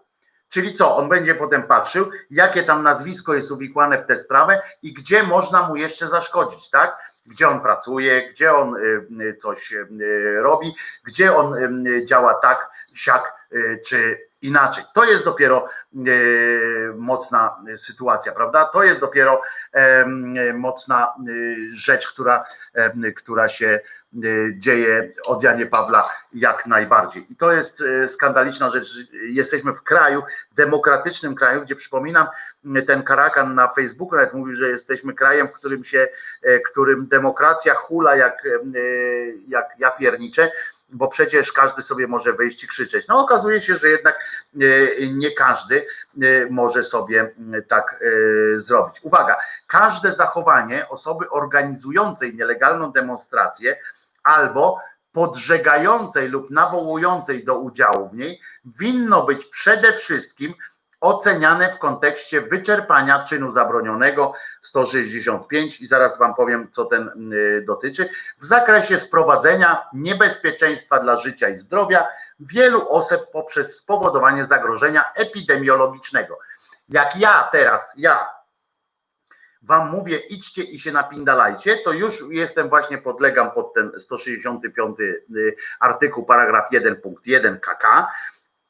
Czyli 0.50 0.74
co, 0.74 0.98
on 0.98 1.10
będzie 1.10 1.36
potem 1.36 1.64
patrzył, 1.64 2.10
jakie 2.30 2.64
tam 2.64 2.84
nazwisko 2.84 3.34
jest 3.34 3.52
uwikłane 3.52 4.04
w 4.04 4.06
tę 4.06 4.16
sprawę 4.16 4.62
i 4.82 4.94
gdzie 4.94 5.24
można 5.24 5.68
mu 5.68 5.76
jeszcze 5.76 6.08
zaszkodzić, 6.08 6.70
tak? 6.70 6.98
Gdzie 7.26 7.50
on 7.50 7.62
pracuje, 7.62 8.30
gdzie 8.30 8.54
on 8.54 8.76
y, 8.76 9.08
y, 9.22 9.38
coś 9.42 9.72
y, 9.72 9.88
robi, 10.42 10.76
gdzie 11.04 11.36
on 11.36 11.56
y, 11.88 12.06
działa 12.06 12.34
tak, 12.34 12.70
siak 12.98 13.34
y, 13.52 13.80
czy 13.88 14.28
inaczej. 14.42 14.84
To 14.94 15.06
jest 15.06 15.26
dopiero 15.26 15.70
y, 16.08 16.94
mocna 16.96 17.64
sytuacja, 17.76 18.32
prawda? 18.32 18.66
To 18.66 18.84
jest 18.84 19.00
dopiero 19.00 19.42
mocna 20.54 21.14
y, 21.30 21.70
rzecz, 21.72 22.08
która, 22.08 22.46
która 23.16 23.48
się 23.48 23.80
dzieje 24.58 25.14
od 25.26 25.44
Janie 25.44 25.66
Pawla 25.66 26.10
jak 26.34 26.66
najbardziej. 26.68 27.26
I 27.30 27.36
to 27.36 27.52
jest 27.52 27.84
skandaliczna 28.08 28.70
rzecz. 28.70 28.88
Jesteśmy 29.30 29.74
w 29.74 29.84
kraju, 29.84 30.24
demokratycznym 30.56 31.36
kraju, 31.36 31.62
gdzie 31.62 31.76
przypominam, 31.76 32.28
ten 32.88 33.04
Karakan 33.04 33.56
na 33.56 33.68
Facebooku 33.68 34.16
nawet 34.16 34.34
mówił, 34.34 34.56
że 34.56 34.70
jesteśmy 34.70 35.14
krajem, 35.14 35.48
w 35.48 35.52
którym 35.52 35.84
się, 35.84 36.08
którym 36.66 37.08
demokracja 37.08 37.74
hula 37.74 38.16
jak, 38.16 38.44
jak 39.48 39.70
ja 39.80 39.92
pierniczę, 39.92 40.52
bo 40.90 41.08
przecież 41.08 41.52
każdy 41.52 41.82
sobie 41.82 42.08
może 42.08 42.34
wyjść 42.34 42.64
i 42.64 42.68
krzyczeć. 42.68 43.08
No 43.08 43.20
okazuje 43.20 43.62
się, 43.62 43.76
że 43.76 43.90
jednak 43.90 44.20
y, 44.62 45.10
nie 45.14 45.32
każdy 45.32 45.86
y, 46.24 46.48
może 46.52 46.84
sobie 46.84 47.34
y, 47.56 47.62
tak 47.62 48.04
zrobić. 48.56 49.00
Uwaga, 49.04 49.38
każde 49.68 50.12
zachowanie 50.12 50.90
osoby 50.90 51.30
organizującej 51.30 52.36
nielegalną 52.36 52.92
demonstrację 52.92 53.78
albo 54.24 54.80
podżegającej 55.12 56.30
lub 56.30 56.50
nawołującej 56.52 57.46
do 57.46 57.60
udziału 57.60 58.10
w 58.10 58.14
niej 58.14 58.42
winno 58.66 59.26
być 59.26 59.46
przede 59.46 59.94
wszystkim 59.94 60.54
oceniane 61.02 61.72
w 61.72 61.78
kontekście 61.78 62.42
wyczerpania 62.42 63.24
czynu 63.24 63.52
zabronionego 63.52 64.34
165 64.62 65.82
i 65.82 65.88
zaraz 65.88 66.18
wam 66.18 66.36
powiem 66.36 66.68
co 66.72 66.86
ten 66.86 67.34
y, 67.34 67.64
dotyczy 67.68 68.10
w 68.38 68.46
zakresie 68.46 69.00
sprowadzenia 69.00 69.84
niebezpieczeństwa 69.94 71.00
dla 71.00 71.16
życia 71.16 71.50
i 71.50 71.56
zdrowia 71.56 72.08
wielu 72.40 72.90
osób 72.90 73.32
poprzez 73.32 73.78
spowodowanie 73.78 74.46
zagrożenia 74.46 75.14
epidemiologicznego. 75.16 76.40
Jak 76.90 77.16
ja 77.16 77.50
teraz, 77.52 77.94
ja 77.98 78.30
wam 79.62 79.90
mówię, 79.90 80.18
idźcie 80.18 80.64
i 80.64 80.80
się 80.80 80.92
napindalajcie, 80.92 81.78
to 81.78 81.92
już 81.92 82.24
jestem 82.30 82.70
właśnie, 82.70 82.98
podlegam 82.98 83.52
pod 83.52 83.74
ten 83.74 83.92
165 83.98 85.00
y, 85.00 85.56
artykuł, 85.80 86.26
paragraf 86.26 86.72
1, 86.72 86.96
punkt 86.96 87.28
1 87.28 87.60
KK. 87.60 88.08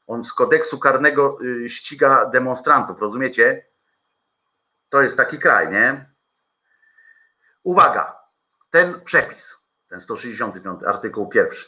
On 0.07 0.23
z 0.23 0.33
kodeksu 0.33 0.79
karnego 0.79 1.37
y, 1.41 1.69
ściga 1.69 2.25
demonstrantów, 2.25 3.01
rozumiecie? 3.01 3.65
To 4.89 5.01
jest 5.01 5.17
taki 5.17 5.39
kraj, 5.39 5.71
nie? 5.71 6.09
Uwaga, 7.63 8.19
ten 8.69 9.01
przepis, 9.01 9.57
ten 9.87 9.99
165 9.99 10.83
artykuł 10.83 11.29
pierwszy. 11.29 11.67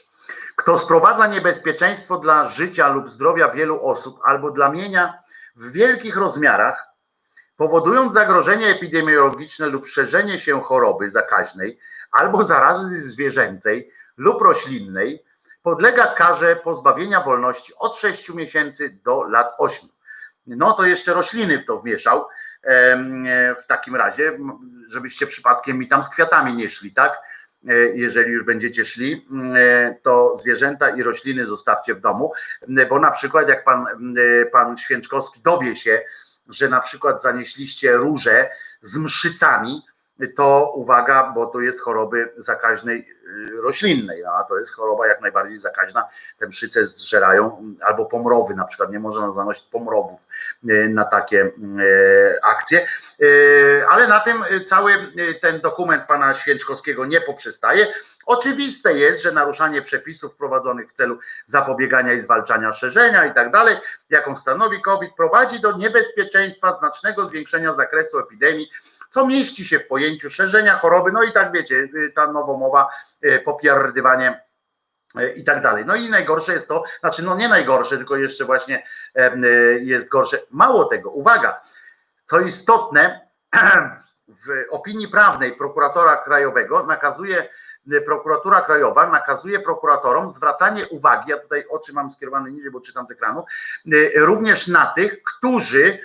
Kto 0.56 0.78
sprowadza 0.78 1.28
niebezpieczeństwo 1.28 2.18
dla 2.18 2.46
życia 2.46 2.88
lub 2.88 3.10
zdrowia 3.10 3.50
wielu 3.50 3.86
osób 3.86 4.20
albo 4.24 4.52
dla 4.52 4.70
mienia 4.70 5.24
w 5.56 5.72
wielkich 5.72 6.18
rozmiarach, 6.18 6.88
powodując 7.58 8.14
zagrożenie 8.14 8.68
epidemiologiczne 8.68 9.68
lub 9.68 9.88
szerzenie 9.88 10.40
się 10.40 10.62
choroby 10.62 11.10
zakaźnej 11.10 11.80
albo 12.12 12.46
zarazy 12.46 13.02
zwierzęcej 13.02 13.92
lub 14.18 14.42
roślinnej, 14.42 15.26
podlega 15.62 16.08
karze 16.08 16.56
pozbawienia 16.56 17.22
wolności 17.22 17.74
od 17.78 17.98
6 17.98 18.30
miesięcy 18.30 19.00
do 19.04 19.24
lat 19.24 19.54
8. 19.58 19.90
No 20.48 20.74
to 20.74 20.86
jeszcze 20.86 21.14
rośliny 21.14 21.60
w 21.60 21.66
to 21.66 21.80
wmieszał. 21.80 22.26
W 23.64 23.66
takim 23.68 23.96
razie, 23.96 24.40
żebyście 24.88 25.28
przypadkiem 25.28 25.78
mi 25.78 25.88
tam 25.88 26.04
z 26.04 26.10
kwiatami 26.10 26.54
nie 26.54 26.70
szli, 26.70 26.94
tak? 26.94 27.22
E, 27.68 27.74
Jeżeli 27.76 28.32
już 28.32 28.44
będziecie 28.44 28.86
szli, 28.86 29.28
e, 29.56 29.96
to 30.04 30.38
zwierzęta 30.38 30.90
i 30.90 31.04
rośliny 31.04 31.46
zostawcie 31.46 31.96
w 31.96 32.02
domu, 32.02 32.32
bo 32.90 33.00
na 33.00 33.12
przykład 33.12 33.50
jak 33.50 33.64
pan, 33.64 33.86
e, 34.18 34.46
pan 34.46 34.78
Święczkowski 34.78 35.42
dowie 35.42 35.76
się, 35.76 36.02
że 36.48 36.70
na 36.70 36.80
przykład 36.80 37.22
zanieśliście 37.22 37.94
róże 37.94 38.50
z 38.82 38.98
mszycami, 38.98 39.82
to 40.28 40.72
uwaga, 40.76 41.32
bo 41.36 41.46
to 41.46 41.60
jest 41.60 41.82
choroby 41.82 42.34
zakaźnej 42.38 43.00
y, 43.00 43.62
roślinnej, 43.62 44.24
a 44.26 44.44
to 44.44 44.60
jest 44.60 44.74
choroba 44.74 45.08
jak 45.08 45.22
najbardziej 45.22 45.58
zakaźna. 45.58 46.08
Te 46.40 46.48
mszyce 46.48 46.86
zżerają, 46.86 47.74
albo 47.82 48.06
pomrowy 48.06 48.56
na 48.56 48.66
przykład, 48.66 48.92
nie 48.92 49.00
można 49.00 49.32
zanosić 49.32 49.66
pomrowów 49.72 50.28
y, 50.70 50.90
na 50.90 51.06
takie 51.06 51.46
y, 51.46 51.52
akcje. 52.44 52.88
Ale 53.90 54.08
na 54.08 54.20
tym 54.20 54.44
cały 54.66 54.94
ten 55.42 55.60
dokument 55.60 56.04
pana 56.08 56.34
Święczkowskiego 56.34 57.06
nie 57.06 57.22
poprzestaje. 57.22 57.88
Oczywiste 58.26 58.94
jest, 58.94 59.22
że 59.22 59.32
naruszanie 59.32 59.82
przepisów 59.82 60.34
wprowadzonych 60.34 60.90
w 60.90 60.94
celu 60.94 61.20
zapobiegania 61.46 62.14
i 62.14 62.20
zwalczania 62.20 62.74
szerzenia 62.74 63.26
i 63.26 63.34
tak 63.34 63.52
dalej, 63.52 63.78
jaką 64.10 64.36
stanowi 64.36 64.82
COVID, 64.82 65.16
prowadzi 65.16 65.60
do 65.60 65.78
niebezpieczeństwa 65.78 66.72
znacznego 66.72 67.26
zwiększenia 67.26 67.74
zakresu 67.74 68.20
epidemii, 68.20 68.70
co 69.10 69.28
mieści 69.28 69.66
się 69.66 69.80
w 69.80 69.88
pojęciu 69.88 70.30
szerzenia 70.30 70.78
choroby, 70.78 71.12
no 71.12 71.24
i 71.24 71.34
tak 71.34 71.52
wiecie, 71.52 71.76
y, 71.76 72.12
ta 72.16 72.32
nowomowa, 72.32 72.90
y, 73.26 73.40
popierdywanie 73.40 74.42
y, 75.20 75.34
i 75.34 75.44
tak 75.44 75.62
dalej. 75.62 75.86
No 75.86 75.96
i 75.96 76.10
najgorsze 76.10 76.54
jest 76.54 76.68
to, 76.68 76.84
znaczy 77.00 77.24
no 77.24 77.36
nie 77.36 77.50
najgorsze, 77.50 77.98
tylko 77.98 78.18
jeszcze 78.18 78.46
właśnie 78.46 78.84
jest 79.80 80.10
gorsze. 80.10 80.42
Mało 80.52 80.86
tego, 80.86 81.10
uwaga, 81.10 81.62
co 82.26 82.40
istotne, 82.40 83.28
w 84.28 84.66
opinii 84.70 85.08
prawnej 85.08 85.58
prokuratora 85.58 86.18
krajowego 86.18 86.84
nakazuje, 86.84 87.50
prokuratura 88.06 88.62
krajowa 88.62 89.10
nakazuje 89.10 89.60
prokuratorom 89.60 90.30
zwracanie 90.30 90.88
uwagi, 90.88 91.32
ja 91.32 91.38
tutaj 91.38 91.66
oczy 91.70 91.94
mam 91.94 92.12
skierowane 92.12 92.52
niżej, 92.52 92.72
bo 92.72 92.82
czytam 92.82 93.08
z 93.08 93.12
ekranu, 93.12 93.46
również 94.16 94.68
na 94.68 94.86
tych, 94.86 95.24
którzy 95.24 96.00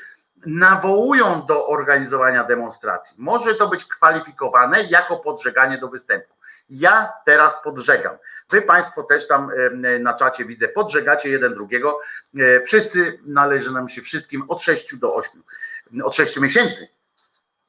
nawołują 0.47 1.47
do 1.47 1.66
organizowania 1.69 2.45
demonstracji. 2.45 3.16
Może 3.19 3.55
to 3.55 3.69
być 3.69 3.85
kwalifikowane 3.85 4.83
jako 4.83 5.16
podżeganie 5.16 5.79
do 5.79 5.89
występu. 5.89 6.35
Ja 6.71 7.12
teraz 7.25 7.62
podżegam. 7.62 8.16
Wy 8.51 8.62
Państwo 8.62 9.03
też 9.03 9.29
tam 9.29 9.51
na 10.01 10.15
czacie 10.15 10.45
widzę, 10.45 10.69
podżegacie 10.69 11.29
jeden 11.29 11.55
drugiego. 11.55 12.01
E, 12.39 12.61
Wszyscy 12.61 13.19
należy 13.27 13.71
nam 13.71 13.89
się 13.89 14.03
wszystkim 14.03 14.45
od 14.49 14.62
6 14.62 14.97
do 14.97 15.15
8, 15.15 15.43
od 16.05 16.15
6 16.15 16.41
miesięcy 16.41 16.89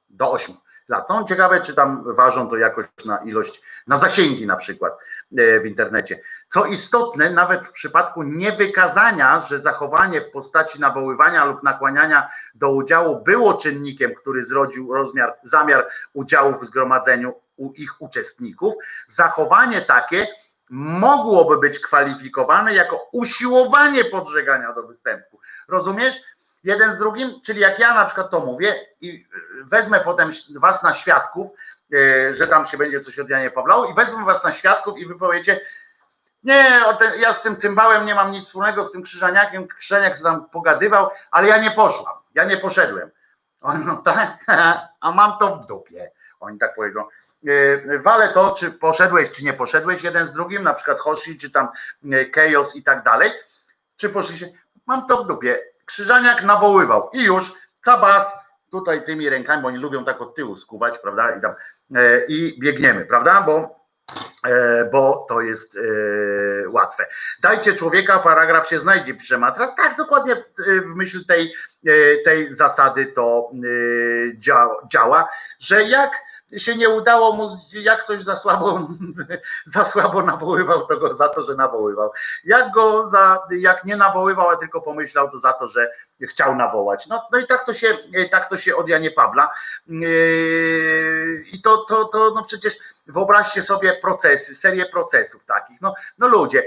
do 0.10 0.32
8 0.32 0.56
lat. 0.90 1.10
No 1.10 1.24
ciekawe, 1.24 1.62
czy 1.62 1.74
tam 1.74 2.16
ważą 2.16 2.50
to 2.50 2.58
jakoś 2.58 2.86
na 3.06 3.18
ilość, 3.18 3.62
na 3.88 3.98
zasięgi 3.98 4.48
na 4.48 4.56
przykład 4.56 4.94
e, 5.38 5.60
w 5.60 5.66
internecie. 5.66 6.20
Co 6.50 6.66
istotne, 6.66 7.30
nawet 7.30 7.66
w 7.66 7.72
przypadku 7.72 8.24
niewykazania, 8.24 9.40
że 9.40 9.60
zachowanie 9.60 10.22
w 10.22 10.32
postaci 10.32 10.80
nawoływania 10.80 11.46
lub 11.46 11.64
nakłaniania 11.64 12.30
do 12.56 12.72
udziału 12.72 13.24
było 13.24 13.54
czynnikiem, 13.54 14.16
który 14.16 14.46
zrodził 14.46 14.94
rozmiar, 14.94 15.36
zamiar 15.44 15.88
udziału 16.14 16.60
w 16.60 16.66
zgromadzeniu 16.66 17.34
u 17.58 17.72
ich 17.72 18.02
uczestników, 18.02 18.74
zachowanie 19.08 19.82
takie 19.82 20.28
mogłoby 20.70 21.58
być 21.58 21.80
kwalifikowane 21.80 22.74
jako 22.74 23.10
usiłowanie 23.14 24.06
podżegania 24.06 24.74
do 24.74 24.84
występu. 24.84 25.40
Rozumiesz? 25.68 26.16
Jeden 26.66 26.96
z 26.96 26.98
drugim, 26.98 27.42
czyli 27.42 27.60
jak 27.60 27.80
ja 27.80 27.94
na 27.94 28.06
przykład 28.06 28.30
to 28.30 28.40
mówię 28.40 28.76
i 29.02 29.28
wezmę 29.64 30.00
potem 30.00 30.32
was 30.56 30.84
na 30.84 30.94
świadków, 30.94 31.52
e, 31.94 32.34
że 32.34 32.48
tam 32.48 32.66
się 32.66 32.78
będzie 32.78 33.02
coś 33.02 33.20
od 33.20 33.30
Janie 33.30 33.52
Pawlało 33.52 33.86
i 33.86 33.94
wezmę 33.94 34.26
was 34.26 34.44
na 34.44 34.52
świadków 34.52 34.98
i 34.98 35.06
wy 35.06 35.16
powiecie, 35.16 35.62
nie, 36.44 36.82
ja 37.18 37.34
z 37.34 37.42
tym 37.42 37.56
cymbałem 37.56 38.06
nie 38.06 38.16
mam 38.16 38.32
nic 38.32 38.46
wspólnego, 38.46 38.84
z 38.84 38.92
tym 38.92 39.04
krzyżaniakiem, 39.04 39.68
krzyżaniak 39.68 40.18
sobie 40.18 40.30
tam 40.30 40.50
pogadywał, 40.50 41.10
ale 41.32 41.48
ja 41.48 41.58
nie 41.58 41.72
poszłam, 41.72 42.16
ja 42.36 42.44
nie 42.44 42.58
poszedłem. 42.58 43.12
On, 43.62 43.86
no 43.86 43.98
tak, 43.98 44.38
a 45.00 45.12
mam 45.12 45.38
to 45.40 45.56
w 45.56 45.66
dupie. 45.66 46.12
Oni 46.40 46.60
tak 46.60 46.76
powiedzą. 46.76 47.04
E, 47.48 48.00
Wale 48.00 48.30
to, 48.30 48.54
czy 48.58 48.72
poszedłeś, 48.72 49.30
czy 49.30 49.44
nie 49.44 49.54
poszedłeś 49.54 50.04
jeden 50.04 50.28
z 50.28 50.34
drugim, 50.34 50.64
na 50.64 50.74
przykład 50.74 51.00
Hoshi, 51.00 51.38
czy 51.38 51.50
tam 51.50 51.68
Chaos 52.36 52.76
i 52.76 52.84
tak 52.84 53.04
dalej, 53.04 53.32
czy 53.98 54.10
poszliście, 54.10 54.52
mam 54.86 55.08
to 55.08 55.24
w 55.24 55.28
dupie. 55.28 55.75
Krzyżaniak 55.86 56.44
nawoływał 56.44 57.10
i 57.14 57.24
już 57.24 57.54
cabas 57.82 58.34
tutaj 58.72 59.06
tymi 59.06 59.30
rękami, 59.30 59.62
bo 59.62 59.68
oni 59.68 59.78
lubią 59.78 60.06
tak 60.06 60.22
od 60.22 60.36
tyłu 60.36 60.56
skuwać, 60.56 60.98
prawda, 61.00 61.36
i 61.36 61.42
tam 61.42 61.54
e, 61.96 62.26
i 62.26 62.60
biegniemy, 62.60 63.06
prawda, 63.06 63.42
bo 63.42 63.86
e, 64.48 64.86
bo 64.92 65.26
to 65.30 65.42
jest 65.42 65.76
e, 65.76 66.70
łatwe. 66.70 67.06
Dajcie 67.42 67.74
człowieka, 67.74 68.20
paragraf 68.20 68.68
się 68.70 68.80
znajdzie, 68.80 69.14
pisze 69.14 69.38
Matras. 69.38 69.76
Tak, 69.76 69.98
dokładnie 69.98 70.36
w, 70.36 70.44
w 70.84 70.96
myśl 70.96 71.26
tej, 71.26 71.54
e, 71.88 71.92
tej 72.26 72.52
zasady 72.52 73.06
to 73.06 73.52
e, 73.54 74.38
działa, 74.38 74.88
działa, 74.92 75.28
że 75.60 75.84
jak 75.84 76.12
się 76.58 76.76
nie 76.76 76.90
udało 76.90 77.34
mu, 77.34 77.58
jak 77.74 78.04
coś 78.04 78.22
za 78.22 78.36
słabo, 78.36 78.88
za 79.66 79.86
słabo 79.86 80.22
nawoływał, 80.22 80.88
to 80.88 80.98
go 80.98 81.14
za 81.14 81.30
to, 81.30 81.44
że 81.44 81.56
nawoływał. 81.56 82.12
Jak 82.46 82.72
go 82.72 83.10
za, 83.10 83.40
jak 83.60 83.86
nie 83.86 83.98
nawoływał, 83.98 84.50
a 84.50 84.58
tylko 84.58 84.82
pomyślał, 84.82 85.32
to 85.32 85.40
za 85.40 85.54
to, 85.54 85.68
że 85.68 85.92
chciał 86.22 86.56
nawołać. 86.56 87.08
No, 87.08 87.28
no 87.32 87.40
i 87.40 87.48
tak 87.48 87.66
to 87.66 87.74
się, 87.74 87.98
tak 88.32 88.50
to 88.50 88.58
się 88.58 88.76
od 88.76 88.90
Janie 88.90 89.12
Pawla. 89.12 89.52
Yy, 89.88 91.44
I 91.54 91.62
to, 91.62 91.78
to, 91.78 92.06
to 92.06 92.32
no 92.36 92.44
przecież 92.44 92.78
wyobraźcie 93.08 93.62
sobie 93.62 93.94
procesy, 93.94 94.56
serię 94.56 94.86
procesów 94.86 95.46
takich. 95.46 95.82
No, 95.82 95.96
no 96.18 96.28
ludzie, 96.28 96.64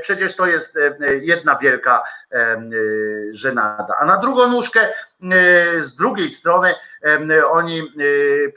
przecież 0.00 0.36
to 0.36 0.46
jest 0.46 0.76
e, 0.76 0.96
jedna 1.16 1.56
wielka 1.56 2.02
e, 2.32 2.36
e, 2.36 2.60
żenada. 3.30 3.94
A 4.00 4.04
na 4.04 4.16
drugą 4.16 4.48
nóżkę 4.48 4.92
z 5.78 5.94
drugiej 5.94 6.30
strony 6.30 6.74
oni 7.50 7.80
e, 7.80 7.82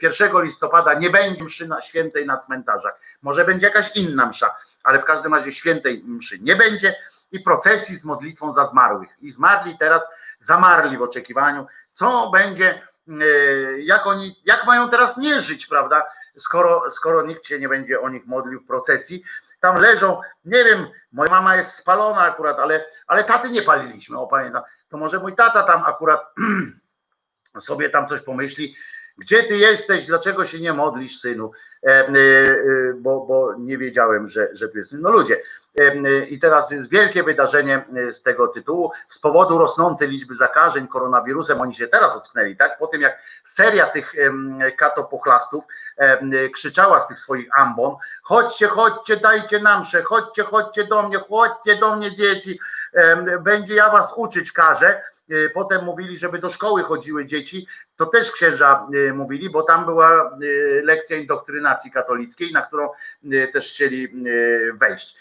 1 0.02 0.42
listopada 0.42 0.94
nie 0.94 1.10
będzie 1.10 1.44
mszy 1.44 1.68
na 1.68 1.80
świętej 1.80 2.26
na 2.26 2.36
cmentarzach. 2.36 3.00
Może 3.22 3.44
będzie 3.44 3.66
jakaś 3.66 3.96
inna 3.96 4.26
msza, 4.26 4.54
ale 4.82 4.98
w 4.98 5.04
każdym 5.04 5.34
razie 5.34 5.52
świętej 5.52 6.04
mszy 6.06 6.38
nie 6.38 6.56
będzie 6.56 6.94
i 7.32 7.40
procesji 7.40 7.96
z 7.96 8.04
modlitwą 8.04 8.52
za 8.52 8.64
zmarłych. 8.64 9.10
I 9.20 9.30
zmarli 9.30 9.78
teraz 9.78 10.08
zamarli 10.38 10.98
w 10.98 11.02
oczekiwaniu, 11.02 11.66
co 11.92 12.30
będzie, 12.30 12.82
jak 13.78 14.06
oni, 14.06 14.40
jak 14.44 14.66
mają 14.66 14.90
teraz 14.90 15.16
nie 15.16 15.40
żyć, 15.40 15.66
prawda? 15.66 16.02
Skoro, 16.36 16.90
skoro 16.90 17.22
nikt 17.22 17.46
się 17.46 17.58
nie 17.58 17.68
będzie 17.68 18.00
o 18.00 18.08
nich 18.08 18.26
modlił 18.26 18.60
w 18.60 18.66
procesji, 18.66 19.22
tam 19.60 19.76
leżą, 19.76 20.20
nie 20.44 20.64
wiem, 20.64 20.86
moja 21.12 21.30
mama 21.30 21.56
jest 21.56 21.74
spalona 21.74 22.20
akurat, 22.20 22.58
ale, 22.58 22.84
ale 23.06 23.24
taty 23.24 23.50
nie 23.50 23.62
paliliśmy, 23.62 24.18
o 24.18 24.26
pamiętam. 24.26 24.62
To 24.88 24.96
może 24.96 25.18
mój 25.18 25.34
tata 25.34 25.62
tam 25.62 25.84
akurat 25.84 26.20
sobie 27.58 27.90
tam 27.90 28.06
coś 28.06 28.20
pomyśli, 28.20 28.76
gdzie 29.22 29.44
ty 29.44 29.56
jesteś, 29.56 30.06
dlaczego 30.06 30.44
się 30.44 30.60
nie 30.60 30.72
modlisz, 30.72 31.20
synu? 31.20 31.50
E, 31.86 31.88
e, 31.88 32.12
bo, 32.94 33.20
bo 33.20 33.54
nie 33.58 33.78
wiedziałem, 33.78 34.28
że, 34.28 34.48
że 34.52 34.68
tu 34.68 34.78
jest. 34.78 34.92
No 34.92 35.10
ludzie, 35.10 35.42
e, 35.78 36.24
i 36.24 36.38
teraz 36.38 36.70
jest 36.70 36.90
wielkie 36.90 37.22
wydarzenie 37.22 37.84
z 38.10 38.22
tego 38.22 38.48
tytułu. 38.48 38.90
Z 39.08 39.18
powodu 39.18 39.58
rosnącej 39.58 40.08
liczby 40.08 40.34
zakażeń 40.34 40.88
koronawirusem, 40.88 41.60
oni 41.60 41.74
się 41.74 41.88
teraz 41.88 42.16
ocknęli, 42.16 42.56
tak? 42.56 42.78
Po 42.78 42.86
tym 42.86 43.00
jak 43.00 43.18
seria 43.44 43.86
tych 43.86 44.14
katopochlastów 44.76 45.64
krzyczała 46.54 47.00
z 47.00 47.08
tych 47.08 47.18
swoich 47.18 47.48
ambon, 47.60 47.96
chodźcie, 48.22 48.66
chodźcie, 48.66 49.16
dajcie 49.16 49.60
nam 49.60 49.84
się, 49.84 50.02
chodźcie, 50.02 50.42
chodźcie 50.42 50.84
do 50.84 51.02
mnie, 51.02 51.18
chodźcie 51.18 51.76
do 51.76 51.96
mnie 51.96 52.14
dzieci, 52.14 52.58
będzie 53.40 53.74
ja 53.74 53.90
was 53.90 54.12
uczyć 54.16 54.52
każę. 54.52 55.02
E, 55.30 55.50
Potem 55.50 55.84
mówili, 55.84 56.18
żeby 56.18 56.38
do 56.38 56.48
szkoły 56.48 56.82
chodziły 56.82 57.26
dzieci, 57.26 57.66
to 57.96 58.06
też 58.06 58.32
księża 58.32 58.86
e, 59.08 59.12
mówili, 59.12 59.50
bo 59.50 59.62
tam 59.62 59.84
była 59.84 60.10
e, 60.22 60.36
lekcja 60.82 61.16
indoktrynacji 61.16 61.90
katolickiej, 61.90 62.52
na 62.52 62.62
którą 62.62 62.88
też 63.52 63.70
chcieli 63.72 64.24
wejść. 64.74 65.16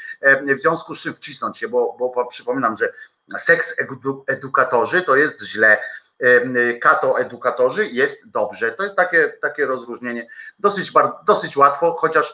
W 0.57 0.61
związku 0.61 0.95
z 0.95 1.02
czym 1.02 1.14
wcisnąć 1.14 1.57
się, 1.57 1.68
bo, 1.68 1.95
bo 1.99 2.26
przypominam, 2.26 2.77
że 2.77 2.93
seks 3.38 3.76
edu- 3.80 4.23
edukatorzy 4.27 5.02
to 5.02 5.15
jest 5.15 5.43
źle, 5.43 5.77
kato 6.81 7.19
edukatorzy 7.19 7.88
jest 7.88 8.30
dobrze. 8.30 8.72
To 8.72 8.84
jest 8.84 8.95
takie, 8.95 9.34
takie 9.41 9.65
rozróżnienie 9.65 10.27
dosyć, 10.60 10.91
dosyć 11.26 11.57
łatwo, 11.57 11.95
chociaż 11.99 12.34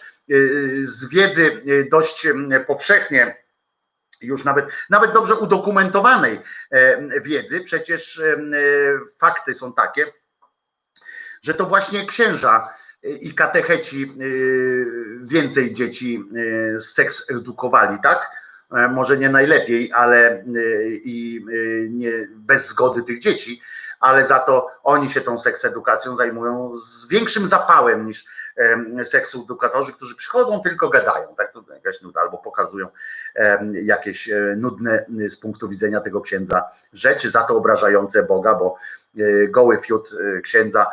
z 0.79 1.09
wiedzy 1.09 1.61
dość 1.91 2.27
powszechnie 2.67 3.46
już 4.21 4.43
nawet, 4.43 4.65
nawet 4.89 5.13
dobrze 5.13 5.35
udokumentowanej 5.35 6.39
e, 6.71 7.21
wiedzy, 7.21 7.61
przecież 7.61 8.19
em, 8.19 8.53
e, 8.53 8.57
fakty 9.19 9.53
są 9.53 9.73
takie, 9.73 10.05
że 11.41 11.53
to 11.53 11.65
właśnie 11.65 12.05
księża 12.07 12.69
e, 13.03 13.09
i 13.09 13.33
katecheci 13.33 14.03
e, 14.03 14.25
więcej 15.27 15.73
dzieci 15.73 16.23
e, 16.75 16.79
seks 16.79 17.29
edukowali, 17.31 17.97
tak? 18.03 18.31
E, 18.71 18.87
Może 18.87 19.17
nie 19.17 19.29
najlepiej, 19.29 19.91
ale 19.93 20.29
e, 20.31 20.43
i 20.89 21.45
e, 21.49 21.89
nie 21.89 22.11
bez 22.35 22.67
zgody 22.67 23.03
tych 23.03 23.19
dzieci, 23.19 23.61
ale 23.99 24.25
za 24.25 24.39
to 24.39 24.67
oni 24.83 25.09
się 25.09 25.21
tą 25.21 25.39
seks 25.39 25.65
edukacją 25.65 26.15
zajmują 26.15 26.77
z 26.77 27.07
większym 27.07 27.47
zapałem 27.47 28.05
niż 28.07 28.25
em, 28.57 29.05
seks 29.05 29.35
edukatorzy, 29.35 29.93
którzy 29.93 30.15
przychodzą, 30.15 30.61
tylko 30.61 30.89
gadają, 30.89 31.35
tak? 31.35 31.51
To 31.51 31.63
jakaś 31.73 32.01
nuda, 32.01 32.21
albo 32.21 32.37
pokazują 32.37 32.87
jakieś 33.81 34.29
e, 34.29 34.55
nudne 34.57 35.05
z 35.29 35.37
punktu 35.37 35.69
widzenia 35.69 36.01
tego 36.01 36.21
księdza 36.21 36.63
rzeczy, 36.93 37.29
za 37.29 37.43
to 37.43 37.57
obrażające 37.57 38.23
Boga, 38.23 38.55
bo 38.55 38.75
e, 39.17 39.47
goły 39.47 39.79
fiut 39.79 40.09
e, 40.37 40.41
księdza 40.41 40.87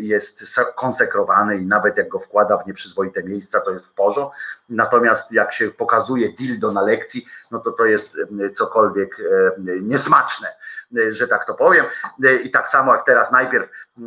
jest 0.00 0.42
sa- 0.42 0.72
konsekrowany 0.76 1.56
i 1.56 1.66
nawet 1.66 1.96
jak 1.96 2.08
go 2.08 2.18
wkłada 2.18 2.58
w 2.58 2.66
nieprzyzwoite 2.66 3.22
miejsca, 3.22 3.60
to 3.60 3.70
jest 3.70 3.86
w 3.86 3.92
porządku. 3.92 4.36
Natomiast 4.68 5.32
jak 5.32 5.52
się 5.52 5.70
pokazuje 5.70 6.32
dildo 6.32 6.72
na 6.72 6.82
lekcji, 6.82 7.26
no 7.50 7.58
to 7.58 7.72
to 7.72 7.84
jest 7.84 8.16
em, 8.18 8.54
cokolwiek 8.54 9.16
em, 9.20 9.86
niesmaczne, 9.88 10.48
e, 10.96 11.12
że 11.12 11.28
tak 11.28 11.44
to 11.44 11.54
powiem. 11.54 11.86
E, 12.24 12.34
I 12.36 12.50
tak 12.50 12.68
samo 12.68 12.94
jak 12.94 13.04
teraz 13.06 13.32
najpierw, 13.32 13.68
e, 13.98 14.02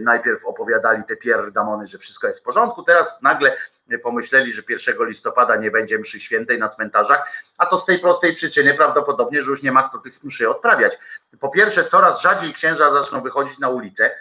najpierw 0.00 0.44
opowiadali 0.44 1.04
te 1.04 1.16
pierdamony, 1.16 1.86
że 1.86 1.98
wszystko 1.98 2.26
jest 2.26 2.40
w 2.40 2.42
porządku, 2.42 2.82
teraz 2.82 3.22
nagle 3.22 3.56
pomyśleli, 4.02 4.52
że 4.52 4.62
1 4.68 5.04
listopada 5.04 5.56
nie 5.56 5.70
będzie 5.70 5.98
mszy 5.98 6.20
świętej 6.20 6.58
na 6.58 6.68
cmentarzach, 6.68 7.32
a 7.58 7.66
to 7.66 7.78
z 7.78 7.86
tej 7.86 7.98
prostej 7.98 8.34
przyczyny 8.34 8.74
prawdopodobnie, 8.74 9.42
że 9.42 9.50
już 9.50 9.62
nie 9.62 9.72
ma 9.72 9.88
kto 9.88 9.98
tych 9.98 10.24
mszy 10.24 10.48
odprawiać. 10.48 10.98
Po 11.40 11.48
pierwsze, 11.48 11.84
coraz 11.84 12.20
rzadziej 12.20 12.54
księża 12.54 12.90
zaczną 12.90 13.20
wychodzić 13.20 13.58
na 13.58 13.68
ulicę, 13.68 14.04
e, 14.04 14.16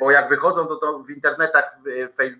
bo 0.00 0.10
jak 0.10 0.28
wychodzą, 0.28 0.66
to, 0.66 0.76
to 0.76 0.98
w 0.98 1.10
internetach, 1.10 1.78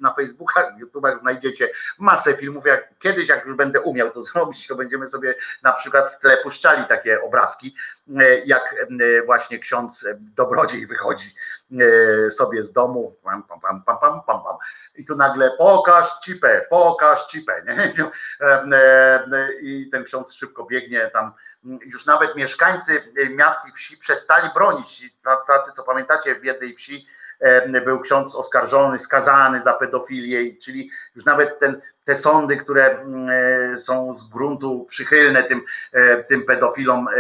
na 0.00 0.14
Facebookach, 0.14 0.78
YouTubach 0.78 1.18
znajdziecie 1.18 1.68
masę 1.98 2.34
filmów. 2.34 2.66
Jak 2.66 2.98
kiedyś, 2.98 3.28
jak 3.28 3.46
już 3.46 3.56
będę 3.56 3.80
umiał 3.80 4.10
to 4.10 4.22
zrobić, 4.32 4.66
to 4.66 4.74
będziemy 4.74 5.06
sobie 5.06 5.34
na 5.62 5.72
przykład 5.72 6.10
w 6.10 6.18
tle 6.18 6.36
puszczali 6.36 6.84
takie 6.84 7.22
obrazki, 7.22 7.74
e, 8.16 8.38
jak 8.38 8.74
e, 9.00 9.22
właśnie 9.22 9.58
ksiądz 9.58 10.06
dobrodziej 10.36 10.86
wychodzi 10.86 11.34
e, 11.72 12.30
sobie 12.30 12.62
z 12.62 12.72
domu, 12.72 13.16
pam, 13.24 13.42
pam, 13.42 13.60
pam, 13.60 13.82
pam, 13.82 13.98
pam, 14.00 14.22
pam, 14.26 14.42
pam. 14.44 14.56
i 14.96 15.04
tu 15.04 15.16
nagle 15.16 15.50
pokaż 15.58 16.18
cipę, 16.22 16.66
pokaż 16.70 17.26
cipę, 17.26 17.62
nie? 17.66 17.92
E, 18.40 18.64
e, 19.32 19.52
I 19.60 19.90
ten 19.90 20.04
ksiądz 20.04 20.32
szybko 20.32 20.64
biegnie 20.64 21.10
tam. 21.12 21.32
Już 21.86 22.06
nawet 22.06 22.36
mieszkańcy 22.36 23.12
miast 23.30 23.68
i 23.68 23.72
wsi 23.72 23.96
przestali 23.96 24.50
bronić. 24.54 25.10
Ta- 25.24 25.36
Tacy, 25.36 25.72
co 25.72 25.82
pamiętacie, 25.82 26.34
w 26.34 26.44
jednej 26.44 26.74
wsi 26.74 27.06
e, 27.40 27.80
był 27.80 28.00
ksiądz 28.00 28.34
oskarżony, 28.34 28.98
skazany 28.98 29.62
za 29.62 29.72
pedofilię, 29.72 30.56
czyli 30.56 30.90
już 31.14 31.24
nawet 31.24 31.58
ten, 31.58 31.80
te 32.04 32.16
sądy, 32.16 32.56
które 32.56 32.90
mm, 33.00 33.28
e, 33.72 33.76
są 33.76 34.14
z 34.14 34.28
gruntu 34.28 34.86
przychylne 34.88 35.42
tym, 35.42 35.60
e, 35.92 36.24
tym 36.24 36.42
pedofilom, 36.46 37.08
e, 37.08 37.12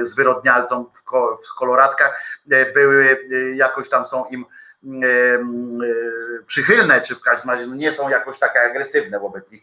e, 0.00 0.04
zwyrodnialcom 0.04 0.90
w, 0.92 1.02
ko, 1.02 1.38
w 1.46 1.54
koloratkach, 1.58 2.22
e, 2.50 2.72
były 2.72 3.26
e, 3.32 3.56
jakoś 3.56 3.88
tam 3.88 4.04
są 4.04 4.24
im 4.24 4.40
e, 4.42 4.65
przychylne, 6.46 7.00
czy 7.00 7.14
w 7.14 7.20
każdym 7.20 7.50
razie 7.50 7.66
nie 7.66 7.92
są 7.92 8.08
jakoś 8.08 8.38
takie 8.38 8.60
agresywne 8.60 9.20
wobec 9.20 9.50
nich, 9.50 9.62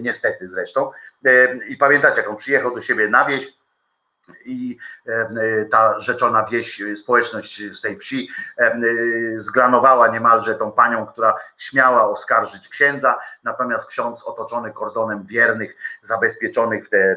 niestety 0.00 0.48
zresztą. 0.48 0.90
I 1.68 1.76
pamiętacie, 1.76 2.16
jak 2.20 2.30
on 2.30 2.36
przyjechał 2.36 2.74
do 2.74 2.82
siebie 2.82 3.08
na 3.08 3.24
wieś, 3.24 3.56
i 4.44 4.78
ta 5.70 6.00
rzeczona 6.00 6.44
wieś, 6.44 6.82
społeczność 6.96 7.62
z 7.76 7.80
tej 7.80 7.96
wsi 7.96 8.28
zglanowała 9.36 10.08
niemalże 10.08 10.54
tą 10.54 10.72
panią, 10.72 11.06
która 11.06 11.34
śmiała 11.56 12.08
oskarżyć 12.08 12.68
księdza, 12.68 13.18
natomiast 13.44 13.88
ksiądz 13.88 14.24
otoczony 14.24 14.72
kordonem 14.72 15.26
wiernych, 15.26 15.76
zabezpieczonych 16.02 16.86
w 16.86 16.90
te 16.90 16.98
e, 16.98 17.16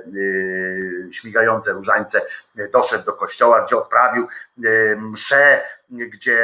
śmigające 1.11 1.71
różańce 1.71 2.21
doszedł 2.71 3.05
do 3.05 3.13
kościoła, 3.13 3.65
gdzie 3.65 3.77
odprawił 3.77 4.27
mszę, 4.97 5.63
gdzie, 5.89 6.43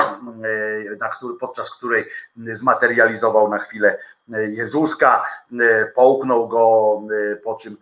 na 1.00 1.10
który, 1.10 1.36
podczas 1.36 1.72
której 1.72 2.06
zmaterializował 2.38 3.50
na 3.50 3.60
chwilę 3.60 3.98
Jezuska, 4.48 5.26
połknął 5.96 6.48
go, 6.48 7.02
po 7.44 7.56
czym, 7.56 7.78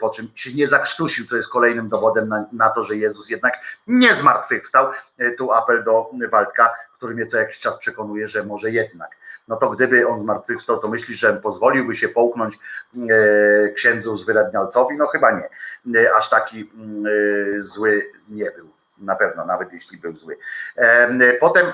po 0.00 0.10
czym 0.10 0.28
się 0.34 0.54
nie 0.54 0.66
zakrztusił, 0.66 1.26
co 1.26 1.36
jest 1.36 1.48
kolejnym 1.48 1.88
dowodem 1.88 2.28
na, 2.28 2.44
na 2.52 2.70
to, 2.70 2.82
że 2.82 2.96
Jezus 2.96 3.30
jednak 3.30 3.54
nie 3.86 4.14
zmartwychwstał. 4.14 4.86
Tu 5.38 5.52
apel 5.52 5.84
do 5.84 6.10
Waldka, 6.30 6.74
który 6.96 7.14
mnie 7.14 7.26
co 7.26 7.38
jakiś 7.38 7.58
czas 7.58 7.76
przekonuje, 7.76 8.28
że 8.28 8.44
może 8.44 8.70
jednak. 8.70 9.16
No 9.48 9.56
to 9.56 9.70
gdyby 9.70 10.08
on 10.08 10.18
zmartwychwstał, 10.18 10.78
to 10.78 10.88
myślisz, 10.88 11.18
że 11.18 11.32
pozwoliłby 11.32 11.94
się 11.94 12.08
połknąć 12.08 12.58
e, 13.10 13.68
księdzu 13.68 14.14
zwyradnialcowi? 14.14 14.96
No 14.96 15.06
chyba 15.06 15.30
nie. 15.30 15.48
E, 16.00 16.14
Aż 16.14 16.30
taki 16.30 16.60
e, 16.60 17.62
zły 17.62 18.10
nie 18.28 18.50
był. 18.50 18.70
Na 18.98 19.16
pewno, 19.16 19.46
nawet 19.46 19.72
jeśli 19.72 19.98
był 19.98 20.16
zły. 20.16 20.36
Potem 21.40 21.72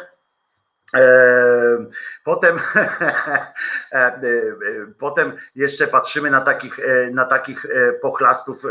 Potem, 2.24 2.58
potem 4.98 5.32
jeszcze 5.54 5.88
patrzymy 5.88 6.30
na 6.30 6.40
takich, 6.40 6.78
e, 6.78 7.10
na 7.10 7.24
takich 7.24 7.66
e, 7.66 7.92
pochlastów, 7.92 8.62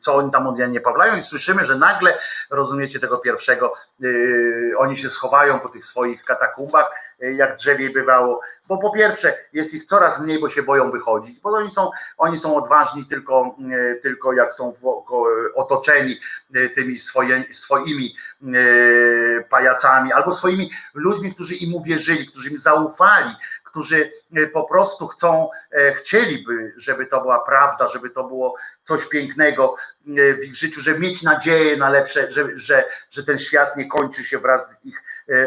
co 0.00 0.14
oni 0.14 0.30
tam 0.30 0.46
od 0.46 0.58
Janie 0.58 0.80
Pawlają 0.80 1.16
i 1.16 1.22
słyszymy, 1.22 1.64
że 1.64 1.76
nagle, 1.76 2.18
rozumiecie 2.54 3.00
tego 3.00 3.18
pierwszego, 3.18 3.74
e, 4.02 4.06
oni 4.76 4.96
się 4.96 5.08
schowają 5.08 5.60
po 5.60 5.68
tych 5.68 5.84
swoich 5.84 6.24
katakumbach, 6.24 6.92
e, 7.22 7.32
jak 7.32 7.56
drzewiej 7.56 7.90
bywało, 7.90 8.40
bo 8.68 8.78
po 8.78 8.90
pierwsze 8.90 9.38
jest 9.52 9.74
ich 9.74 9.84
coraz 9.84 10.20
mniej, 10.20 10.40
bo 10.40 10.48
się 10.48 10.62
boją 10.62 10.90
wychodzić, 10.90 11.40
bo 11.40 11.50
oni 11.50 11.70
są, 11.70 11.90
oni 12.18 12.38
są 12.38 12.56
odważni 12.56 13.06
tylko, 13.06 13.56
e, 13.72 13.94
tylko 13.94 14.32
jak 14.32 14.52
są 14.52 14.72
woko- 14.72 15.26
otoczeni 15.54 16.20
tymi 16.74 16.98
swoje, 16.98 17.44
swoimi 17.52 18.16
pajacami 19.50 20.12
albo 20.12 20.32
swoimi 20.32 20.70
ludźmi, 20.94 21.34
którzy 21.34 21.54
im 21.54 21.74
uwierzyli, 21.74 22.26
którzy 22.26 22.50
im 22.50 22.58
zaufali, 22.58 23.30
którzy 23.74 24.12
e, 24.36 24.46
po 24.46 24.64
prostu 24.64 25.08
chcą, 25.08 25.48
e, 25.72 25.94
chcieliby, 25.94 26.72
żeby 26.76 27.06
to 27.06 27.20
była 27.20 27.40
prawda, 27.40 27.88
żeby 27.88 28.10
to 28.10 28.24
było 28.24 28.56
coś 28.82 29.06
pięknego 29.06 29.74
e, 30.06 30.34
w 30.34 30.44
ich 30.44 30.54
życiu, 30.54 30.80
żeby 30.80 31.00
mieć 31.00 31.22
nadzieję 31.22 31.76
na 31.76 31.90
lepsze, 31.90 32.30
że, 32.30 32.48
że, 32.54 32.84
że 33.10 33.24
ten 33.24 33.38
świat 33.38 33.76
nie 33.76 33.88
kończy 33.88 34.24
się 34.24 34.38
wraz 34.38 34.70
z 34.70 34.84
ich 34.84 35.02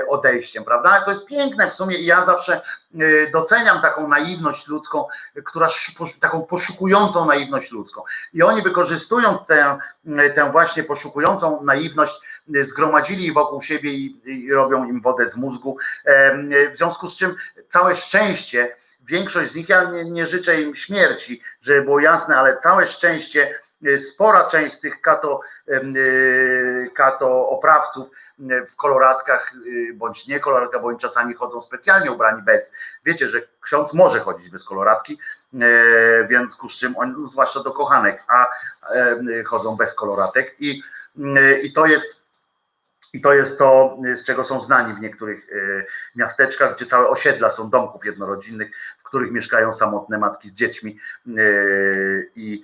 odejściem, 0.08 0.64
prawda? 0.64 1.02
To 1.02 1.12
jest 1.12 1.26
piękne 1.26 1.70
w 1.70 1.74
sumie 1.74 1.98
i 1.98 2.06
ja 2.06 2.26
zawsze 2.26 2.54
e, 2.56 3.32
doceniam 3.32 3.82
taką 3.82 4.08
naiwność 4.08 4.68
ludzką, 4.68 5.06
która 5.46 5.68
taką 6.20 6.42
poszukującą 6.42 7.26
naiwność 7.26 7.72
ludzką. 7.72 8.04
I 8.34 8.44
oni 8.44 8.62
wykorzystując 8.62 9.46
tę, 9.46 9.78
tę 10.36 10.52
właśnie 10.52 10.84
poszukującą 10.84 11.64
naiwność, 11.64 12.20
e, 12.56 12.64
zgromadzili 12.64 13.34
wokół 13.34 13.62
siebie 13.62 13.92
i, 13.92 14.22
i 14.26 14.54
robią 14.54 14.86
im 14.86 15.02
wodę 15.02 15.26
z 15.26 15.36
mózgu. 15.36 15.78
W 16.72 16.78
związku 16.78 17.08
z 17.08 17.16
czym 17.16 17.36
całe 17.70 17.96
szczęście, 17.96 18.76
większość 19.08 19.52
z 19.52 19.56
nich, 19.56 19.70
ja 19.70 19.84
nie, 19.84 20.06
nie 20.06 20.28
życzę 20.28 20.62
im 20.62 20.76
śmierci, 20.76 21.42
żeby 21.62 21.82
było 21.82 22.00
jasne, 22.00 22.38
ale 22.38 22.58
całe 22.58 22.88
szczęście, 22.88 23.60
e, 23.86 24.00
spora 24.00 24.44
część 24.44 24.76
z 24.76 24.80
tych 24.80 25.02
kato, 25.02 25.40
e, 25.68 25.82
kato 26.96 27.50
oprawców 27.50 28.08
e, 28.08 28.12
w 28.68 28.76
koloratkach, 28.76 29.54
e, 29.90 29.94
bądź 29.94 30.28
nie 30.28 30.40
koloratka, 30.40 30.80
bądź 30.80 31.02
czasami 31.02 31.34
chodzą 31.34 31.62
specjalnie 31.62 32.12
ubrani 32.12 32.42
bez. 32.42 32.72
Wiecie, 33.06 33.28
że 33.28 33.42
ksiądz 33.62 33.94
może 33.94 34.20
chodzić 34.20 34.50
bez 34.50 34.64
koloratki, 34.64 35.20
e, 35.54 36.28
więc 36.28 36.56
ku 36.56 36.70
z 36.70 36.78
czym 36.78 36.98
on, 36.98 37.28
zwłaszcza 37.28 37.64
do 37.64 37.72
kochanek, 37.72 38.24
a 38.28 38.48
e, 38.96 39.44
chodzą 39.44 39.76
bez 39.76 39.94
koloratek 39.94 40.56
i, 40.60 40.84
i 41.64 41.74
to 41.74 41.86
jest 41.86 42.28
i 43.14 43.22
to 43.22 43.34
jest 43.34 43.58
to, 43.58 43.98
z 44.16 44.24
czego 44.24 44.44
są 44.44 44.60
znani 44.60 44.94
w 44.94 45.00
niektórych 45.00 45.48
miasteczkach, 46.16 46.76
gdzie 46.76 46.86
całe 46.86 47.08
osiedla 47.08 47.50
są 47.50 47.70
domków 47.70 48.06
jednorodzinnych, 48.06 48.72
których 49.08 49.32
mieszkają 49.32 49.72
samotne 49.72 50.18
matki 50.18 50.48
z 50.48 50.54
dziećmi 50.54 50.98
e, 51.28 51.32
i, 52.36 52.62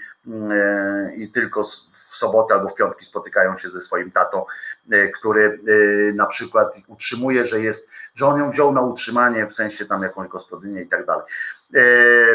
e, 0.52 1.16
i 1.16 1.30
tylko 1.30 1.64
w 1.64 2.16
sobotę 2.16 2.54
albo 2.54 2.70
w 2.70 2.76
piątki 2.76 3.06
spotykają 3.06 3.58
się 3.58 3.70
ze 3.70 3.80
swoim 3.80 4.12
tatą, 4.12 4.46
e, 4.92 5.08
który 5.08 5.60
na 6.14 6.26
przykład 6.26 6.78
utrzymuje, 6.88 7.46
że 7.46 7.62
jest, 7.62 7.90
że 8.16 8.26
on 8.26 8.40
ją 8.40 8.52
wziął 8.52 8.74
na 8.74 8.82
utrzymanie, 8.82 9.48
w 9.48 9.54
sensie 9.54 9.86
tam 9.86 10.04
jakąś 10.04 10.28
gospodynię 10.28 10.82
i 10.82 10.88
tak 10.88 11.06
dalej. 11.06 11.26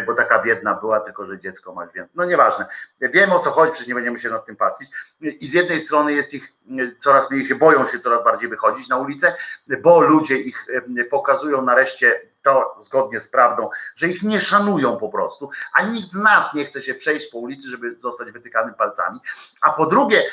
Bo 0.06 0.14
taka 0.14 0.42
biedna 0.42 0.74
była, 0.74 1.00
tylko 1.00 1.26
że 1.26 1.38
dziecko 1.38 1.74
masz 1.74 1.92
więcej. 1.92 2.12
No 2.14 2.24
nieważne. 2.24 2.66
Wiem 3.00 3.32
o 3.32 3.40
co 3.40 3.50
chodzi, 3.50 3.72
przecież 3.72 3.88
nie 3.88 3.94
będziemy 3.94 4.18
się 4.18 4.30
nad 4.30 4.46
tym 4.46 4.56
pastwić. 4.56 4.90
I 5.20 5.46
z 5.46 5.52
jednej 5.52 5.80
strony 5.80 6.12
jest 6.12 6.34
ich 6.34 6.52
coraz 6.98 7.30
mniej 7.30 7.44
się 7.44 7.54
boją 7.54 7.84
się 7.84 7.98
coraz 7.98 8.24
bardziej 8.24 8.48
wychodzić 8.48 8.88
na 8.88 8.96
ulicę, 8.96 9.34
bo 9.82 10.00
ludzie 10.00 10.36
ich 10.36 10.66
pokazują 11.10 11.62
nareszcie 11.62 12.20
to 12.48 12.76
zgodnie 12.80 13.20
z 13.20 13.28
prawdą, 13.28 13.70
że 13.96 14.08
ich 14.08 14.22
nie 14.22 14.40
szanują 14.40 14.96
po 14.96 15.08
prostu, 15.08 15.50
a 15.72 15.82
nikt 15.82 16.12
z 16.12 16.16
nas 16.16 16.54
nie 16.54 16.64
chce 16.64 16.82
się 16.82 16.94
przejść 16.94 17.26
po 17.26 17.38
ulicy, 17.38 17.68
żeby 17.68 17.96
zostać 17.96 18.30
wytykanym 18.30 18.74
palcami. 18.74 19.20
A 19.62 19.70
po 19.70 19.86
drugie, 19.86 20.24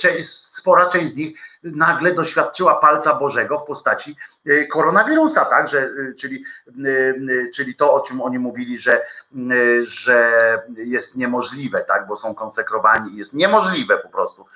część, 0.00 0.28
spora 0.28 0.86
część 0.86 1.08
z 1.08 1.16
nich 1.16 1.38
nagle 1.62 2.14
doświadczyła 2.14 2.74
palca 2.74 3.14
Bożego 3.14 3.58
w 3.58 3.64
postaci 3.64 4.16
e, 4.46 4.66
koronawirusa, 4.66 5.44
tak, 5.44 5.68
że, 5.68 5.80
e, 5.80 6.14
czyli, 6.18 6.44
e, 6.68 7.50
czyli 7.54 7.74
to, 7.74 7.94
o 7.94 8.00
czym 8.00 8.22
oni 8.22 8.38
mówili, 8.38 8.78
że, 8.78 9.06
że 9.80 10.62
jest 10.76 11.16
niemożliwe, 11.16 11.80
tak, 11.80 12.06
bo 12.06 12.16
są 12.16 12.34
konsekrowani 12.34 13.14
i 13.14 13.16
jest 13.16 13.32
niemożliwe 13.32 13.98
po 13.98 14.08
prostu, 14.08 14.46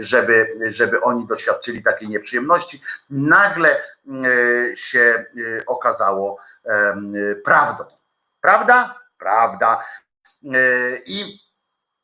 żeby, 0.00 0.58
żeby 0.68 1.00
oni 1.00 1.26
doświadczyli 1.26 1.82
takiej 1.82 2.08
nieprzyjemności. 2.08 2.82
Nagle 3.10 3.82
się 4.74 5.24
okazało 5.66 6.38
prawdą. 7.44 7.84
Prawda? 8.40 9.00
Prawda. 9.18 9.84
I 11.06 11.40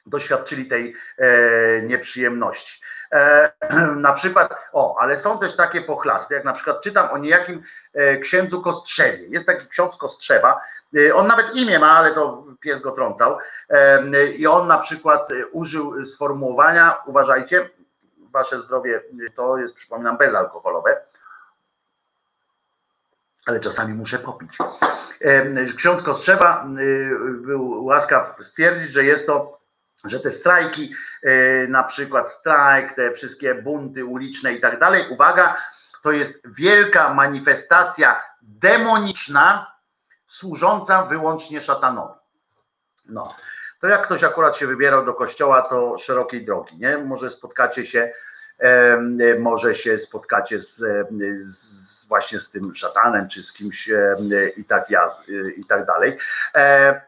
doświadczyli 0.06 0.66
tej 0.66 0.94
e, 1.18 1.82
nieprzyjemności. 1.82 2.80
E, 3.12 3.52
na 3.96 4.12
przykład, 4.12 4.54
o, 4.72 4.96
ale 5.00 5.16
są 5.16 5.38
też 5.38 5.56
takie 5.56 5.82
pochlasty, 5.82 6.34
jak 6.34 6.44
na 6.44 6.52
przykład 6.52 6.80
czytam 6.80 7.10
o 7.10 7.18
niejakim 7.18 7.62
e, 7.94 8.16
księdzu 8.16 8.62
Kostrzewie. 8.62 9.26
Jest 9.28 9.46
taki 9.46 9.66
ksiądz 9.66 9.96
Kostrzewa, 9.96 10.60
on 11.14 11.26
nawet 11.26 11.54
imię 11.54 11.78
ma, 11.78 11.90
ale 11.90 12.14
to 12.14 12.44
pies 12.60 12.80
go 12.80 12.92
trącał. 12.92 13.38
I 14.36 14.46
on 14.46 14.68
na 14.68 14.78
przykład 14.78 15.28
użył 15.52 16.04
sformułowania, 16.04 16.96
uważajcie, 17.06 17.70
wasze 18.18 18.60
zdrowie 18.60 19.02
to 19.34 19.58
jest, 19.58 19.74
przypominam, 19.74 20.16
bezalkoholowe, 20.16 21.00
ale 23.46 23.60
czasami 23.60 23.94
muszę 23.94 24.18
popić. 24.18 24.58
Ksiądz 25.76 26.02
Kostrzewa 26.02 26.66
był 27.24 27.84
łaskaw 27.84 28.36
stwierdzić, 28.40 28.92
że 28.92 29.04
jest 29.04 29.26
to, 29.26 29.58
że 30.08 30.20
te 30.20 30.30
strajki, 30.30 30.94
e, 31.22 31.66
na 31.66 31.84
przykład 31.84 32.30
strajk, 32.30 32.92
te 32.92 33.12
wszystkie 33.12 33.54
bunty 33.54 34.04
uliczne 34.04 34.52
i 34.52 34.60
tak 34.60 34.78
dalej, 34.78 35.08
uwaga, 35.10 35.56
to 36.02 36.12
jest 36.12 36.42
wielka 36.44 37.14
manifestacja 37.14 38.22
demoniczna, 38.42 39.76
służąca 40.26 41.02
wyłącznie 41.02 41.60
szatanowi. 41.60 42.20
No, 43.06 43.34
to 43.80 43.88
jak 43.88 44.04
ktoś 44.04 44.24
akurat 44.24 44.56
się 44.56 44.66
wybierał 44.66 45.04
do 45.04 45.14
kościoła, 45.14 45.62
to 45.62 45.98
szerokiej 45.98 46.44
drogi, 46.44 46.78
nie? 46.78 46.98
Może 46.98 47.30
spotkacie 47.30 47.86
się, 47.86 48.12
może 49.38 49.74
się 49.74 49.98
spotkacie 49.98 50.60
z, 50.60 50.84
z 51.34 52.06
właśnie 52.08 52.40
z 52.40 52.50
tym 52.50 52.74
szatanem, 52.74 53.28
czy 53.28 53.42
z 53.42 53.52
kimś 53.52 53.90
i 54.56 54.64
tak, 54.64 54.86
i 55.56 55.64
tak 55.64 55.86
dalej. 55.86 56.18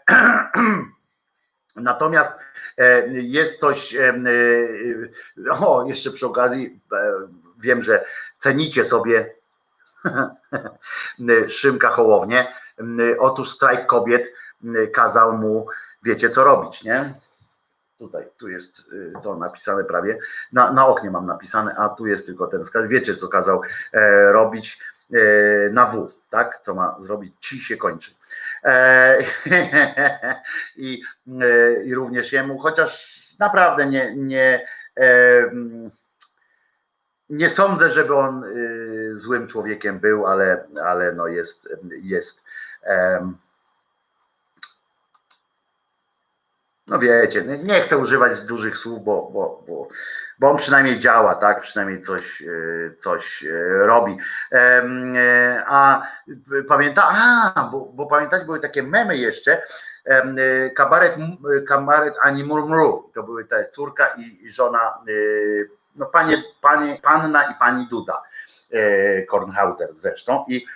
E, 1.77 1.81
Natomiast 1.81 2.33
e, 2.79 3.09
jest 3.09 3.61
coś, 3.61 3.95
em, 3.97 4.27
e, 4.27 4.31
o 5.51 5.85
jeszcze 5.89 6.11
przy 6.11 6.27
okazji, 6.27 6.81
e, 6.93 7.13
wiem, 7.59 7.83
że 7.83 8.05
cenicie 8.39 8.85
sobie 8.85 9.35
Szymka 11.49 11.91
Hołownię. 11.91 12.53
Otóż 13.19 13.51
strajk 13.51 13.87
kobiet 13.87 14.33
kazał 14.93 15.33
mu, 15.39 15.67
wiecie 16.03 16.31
co 16.31 16.45
robić, 16.45 16.83
nie? 16.85 17.15
Tutaj, 17.99 18.25
tu 18.39 18.49
jest 18.49 18.91
to 19.23 19.37
napisane 19.37 19.85
prawie. 19.85 20.19
Na, 20.53 20.73
na 20.73 20.87
oknie 20.87 21.11
mam 21.11 21.27
napisane, 21.27 21.75
a 21.75 21.89
tu 21.89 22.07
jest 22.07 22.27
tylko 22.27 22.47
ten 22.47 22.65
wskaz. 22.65 22.89
Wiecie, 22.89 23.15
co 23.15 23.29
kazał 23.29 23.63
e, 23.93 24.33
robić 24.33 24.79
e, 25.13 25.19
na 25.71 25.87
W, 25.87 26.13
tak? 26.31 26.59
Co 26.63 26.75
ma 26.75 26.97
zrobić? 27.01 27.35
Ci 27.41 27.61
się 27.61 27.77
kończy. 27.77 28.11
E, 28.65 29.19
i, 30.77 31.03
e, 31.41 31.83
I 31.85 31.95
również 31.95 32.33
jemu, 32.33 32.59
chociaż 32.59 33.21
naprawdę 33.39 33.87
nie, 33.87 34.15
nie, 34.17 34.67
e, 34.97 35.39
mm, 35.39 35.91
nie 37.29 37.49
sądzę, 37.49 37.91
żeby 37.91 38.17
on 38.17 38.45
złym 39.13 39.47
człowiekiem 39.47 40.01
był, 40.01 40.27
ale, 40.27 40.67
ale 40.85 41.13
no 41.13 41.27
jest, 41.27 41.69
jest 42.03 42.43
no 46.89 46.99
wiecie, 46.99 47.43
nie- 47.43 47.81
chcę 47.81 47.99
używać 47.99 48.41
dużych 48.41 48.77
słów, 48.77 49.05
bo, 49.05 49.31
bo, 49.33 49.65
bo, 49.69 49.89
bo 50.39 50.51
on 50.51 50.57
przynajmniej 50.57 50.99
działa, 50.99 51.35
tak? 51.35 51.61
Przynajmniej 51.61 52.03
coś, 52.03 52.41
y, 52.43 52.97
coś 52.99 53.43
y, 53.45 53.59
robi. 53.87 54.19
E, 54.53 54.83
A 55.67 56.03
pamięta, 56.69 57.09
a, 57.11 57.69
bo, 57.73 57.81
bo 57.81 58.07
pamiętać, 58.07 58.45
były 58.45 58.61
takie 58.61 58.83
memy 58.83 59.17
jeszcze. 59.17 59.63
Kabaret, 60.77 61.15
kabaret 61.69 62.15
Ani 62.23 62.45
Murmuru. 62.45 63.11
To 63.15 63.23
były 63.23 63.45
te 63.45 63.69
córka 63.71 64.07
i 64.17 64.51
żona, 64.51 64.99
no 65.97 66.07
panie, 66.07 66.43
panie, 66.61 66.99
panna 67.03 67.43
i 67.43 67.55
pani 67.59 67.87
Duda. 67.89 68.23
e, 68.73 69.23
Kornhauser 69.23 69.93
zresztą. 69.93 70.45
I 70.49 70.57
e, 70.57 70.69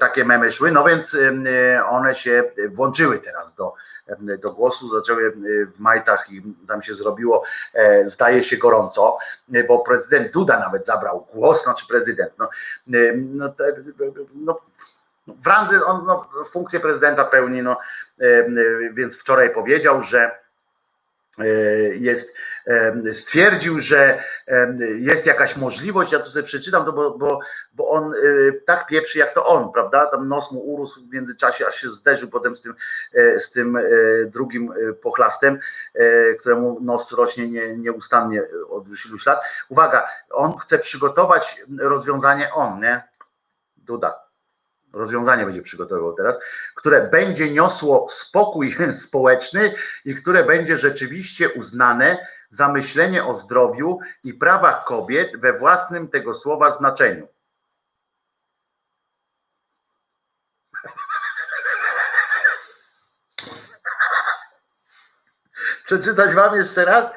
takie 0.00 0.24
memy 0.24 0.52
szły, 0.52 0.72
no 0.72 0.84
więc 0.84 1.14
e, 1.14 1.84
one 1.86 2.14
się 2.14 2.44
włączyły 2.68 3.18
teraz 3.18 3.54
do, 3.54 3.74
e, 4.06 4.38
do 4.38 4.52
głosu, 4.52 4.88
zaczęły 4.88 5.26
e, 5.26 5.32
w 5.66 5.80
majtach 5.80 6.30
i 6.30 6.42
tam 6.68 6.82
się 6.82 6.94
zrobiło, 6.94 7.44
e, 7.74 8.06
zdaje 8.06 8.42
się 8.42 8.56
gorąco, 8.56 9.18
e, 9.54 9.64
bo 9.64 9.78
prezydent 9.78 10.32
Duda 10.32 10.58
nawet 10.58 10.86
zabrał 10.86 11.26
głos, 11.32 11.62
znaczy 11.62 11.86
prezydent, 11.88 12.32
no, 12.38 12.48
e, 12.94 13.12
no, 13.16 13.54
no 14.34 14.60
w 15.26 15.46
randze 15.46 15.84
on 15.84 16.04
no, 16.06 16.28
funkcję 16.50 16.80
prezydenta 16.80 17.24
pełni, 17.24 17.62
no, 17.62 17.78
e, 18.20 18.24
e, 18.24 18.46
więc 18.92 19.16
wczoraj 19.16 19.50
powiedział, 19.50 20.02
że 20.02 20.20
e, 20.20 20.43
jest, 21.94 22.34
e, 22.66 23.12
stwierdził, 23.12 23.78
że 23.78 24.22
jest 24.98 25.26
jakaś 25.26 25.56
możliwość, 25.56 26.12
ja 26.12 26.18
tu 26.18 26.30
sobie 26.30 26.42
przeczytam 26.42 26.84
to, 26.84 26.92
bo, 26.92 27.18
bo, 27.18 27.38
bo 27.72 27.90
on 27.90 28.14
e, 28.14 28.16
tak 28.66 28.86
pieprzy 28.86 29.18
jak 29.18 29.34
to 29.34 29.46
on, 29.46 29.72
prawda? 29.72 30.06
Tam 30.06 30.28
nos 30.28 30.52
mu 30.52 30.60
urósł 30.60 31.00
w 31.00 31.12
międzyczasie, 31.12 31.66
aż 31.66 31.74
się 31.74 31.88
zderzył 31.88 32.28
potem 32.28 32.56
z 32.56 32.60
tym, 32.60 32.74
e, 33.14 33.40
z 33.40 33.50
tym 33.50 33.78
drugim 34.26 34.72
pochlastem, 35.02 35.58
któremu 36.38 36.80
nos 36.80 37.12
rośnie 37.12 37.48
nie, 37.48 37.76
nieustannie 37.76 38.42
od 38.70 38.88
już 38.88 39.06
iluś 39.06 39.26
lat. 39.26 39.44
Uwaga, 39.68 40.08
on 40.30 40.58
chce 40.58 40.78
przygotować 40.78 41.62
rozwiązanie 41.78 42.54
on, 42.54 42.80
nie? 42.80 43.02
Duda. 43.76 44.23
Rozwiązanie 44.94 45.44
będzie 45.44 45.62
przygotowywał 45.62 46.14
teraz, 46.14 46.38
które 46.74 47.08
będzie 47.08 47.50
niosło 47.50 48.06
spokój 48.10 48.76
społeczny 49.06 49.74
i 50.04 50.14
które 50.14 50.44
będzie 50.44 50.78
rzeczywiście 50.78 51.50
uznane 51.50 52.26
za 52.50 52.68
myślenie 52.68 53.24
o 53.24 53.34
zdrowiu 53.34 53.98
i 54.24 54.34
prawach 54.34 54.84
kobiet 54.84 55.40
we 55.40 55.52
własnym 55.52 56.08
tego 56.08 56.34
słowa 56.34 56.70
znaczeniu. 56.70 57.28
Przeczytać 65.84 66.34
wam 66.34 66.56
jeszcze 66.56 66.84
raz? 66.84 67.10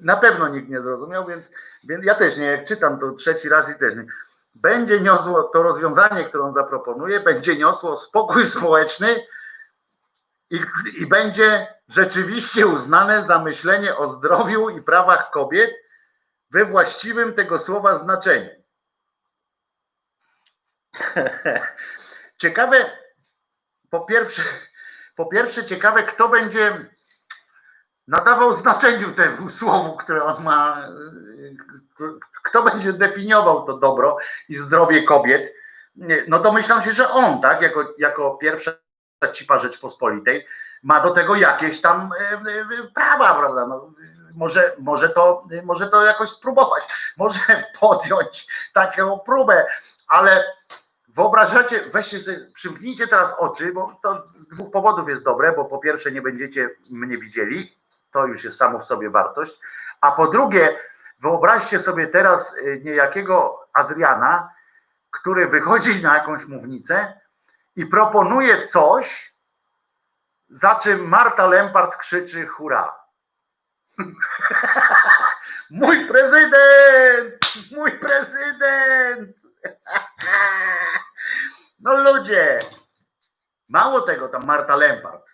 Na 0.00 0.16
pewno 0.16 0.48
nikt 0.48 0.68
nie 0.68 0.80
zrozumiał, 0.80 1.26
więc, 1.26 1.50
więc 1.84 2.04
ja 2.04 2.14
też 2.14 2.36
nie, 2.36 2.44
jak 2.44 2.64
czytam 2.64 2.98
to 2.98 3.12
trzeci 3.12 3.48
raz 3.48 3.70
i 3.70 3.74
też 3.74 3.94
nie. 3.94 4.04
Będzie 4.54 5.00
niosło 5.00 5.42
to 5.42 5.62
rozwiązanie, 5.62 6.24
które 6.24 6.44
on 6.44 6.52
zaproponuje, 6.52 7.20
będzie 7.20 7.56
niosło 7.56 7.96
spokój 7.96 8.46
społeczny 8.46 9.26
i, 10.50 10.60
i 10.98 11.06
będzie 11.06 11.74
rzeczywiście 11.88 12.66
uznane 12.66 13.22
za 13.22 13.38
myślenie 13.38 13.96
o 13.96 14.06
zdrowiu 14.06 14.70
i 14.70 14.82
prawach 14.82 15.30
kobiet 15.30 15.70
we 16.50 16.64
właściwym 16.64 17.34
tego 17.34 17.58
słowa 17.58 17.94
znaczeniu. 17.94 18.50
Ciekawe, 22.42 22.90
po 23.90 24.00
pierwsze, 24.00 24.42
po 25.16 25.26
pierwsze 25.26 25.64
ciekawe, 25.64 26.02
kto 26.02 26.28
będzie 26.28 26.90
nadawał 28.10 28.54
znaczeniu 28.54 29.12
temu 29.12 29.48
słowu, 29.48 29.96
które 29.96 30.24
on 30.24 30.44
ma, 30.44 30.88
kto 32.42 32.62
będzie 32.62 32.92
definiował 32.92 33.64
to 33.64 33.78
dobro 33.78 34.16
i 34.48 34.54
zdrowie 34.54 35.02
kobiet. 35.02 35.54
No 36.28 36.38
domyślam 36.38 36.82
się, 36.82 36.92
że 36.92 37.10
on, 37.10 37.40
tak, 37.40 37.62
jako, 37.62 37.94
jako 37.98 38.30
pierwsza 38.34 38.72
cipa 39.32 39.58
Rzeczpospolitej, 39.58 40.46
ma 40.82 41.00
do 41.00 41.10
tego 41.10 41.34
jakieś 41.36 41.80
tam 41.80 42.10
e, 42.20 42.32
e, 42.32 42.66
prawa, 42.94 43.34
prawda? 43.34 43.66
No, 43.66 43.92
może, 44.34 44.76
może, 44.78 45.08
to, 45.08 45.46
może 45.64 45.86
to 45.86 46.04
jakoś 46.04 46.30
spróbować, 46.30 46.82
może 47.16 47.64
podjąć 47.80 48.46
taką 48.72 49.18
próbę, 49.18 49.66
ale 50.08 50.44
wyobrażacie, 51.08 51.84
weźcie 51.92 52.20
sobie, 52.20 52.46
przymknijcie 52.54 53.06
teraz 53.06 53.34
oczy, 53.38 53.72
bo 53.72 53.98
to 54.02 54.28
z 54.28 54.48
dwóch 54.48 54.70
powodów 54.70 55.08
jest 55.08 55.22
dobre, 55.22 55.52
bo 55.52 55.64
po 55.64 55.78
pierwsze 55.78 56.12
nie 56.12 56.22
będziecie 56.22 56.70
mnie 56.90 57.18
widzieli, 57.18 57.79
to 58.10 58.26
już 58.26 58.44
jest 58.44 58.56
samo 58.56 58.78
w 58.78 58.84
sobie 58.84 59.10
wartość, 59.10 59.60
a 60.00 60.12
po 60.12 60.26
drugie 60.26 60.78
wyobraźcie 61.20 61.78
sobie 61.78 62.06
teraz 62.06 62.56
y, 62.56 62.80
niejakiego 62.84 63.66
Adriana, 63.72 64.50
który 65.10 65.46
wychodzi 65.46 66.02
na 66.02 66.14
jakąś 66.14 66.44
mównicę 66.44 67.20
i 67.76 67.86
proponuje 67.86 68.66
coś, 68.66 69.34
za 70.48 70.74
czym 70.74 71.08
Marta 71.08 71.46
Lempart 71.46 71.96
krzyczy 71.96 72.46
hurra. 72.46 73.00
Mój 75.70 76.08
prezydent! 76.08 77.34
Mój 77.70 77.98
prezydent! 77.98 79.36
No 81.82 81.96
ludzie, 81.96 82.60
mało 83.68 84.00
tego, 84.00 84.28
tam 84.28 84.46
Marta 84.46 84.76
Lempart, 84.76 85.26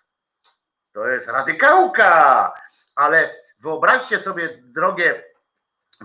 to 0.93 1.07
jest 1.07 1.27
radykałka, 1.27 2.53
ale 2.97 3.35
wyobraźcie 3.59 4.19
sobie, 4.19 4.49
drogie 4.63 5.23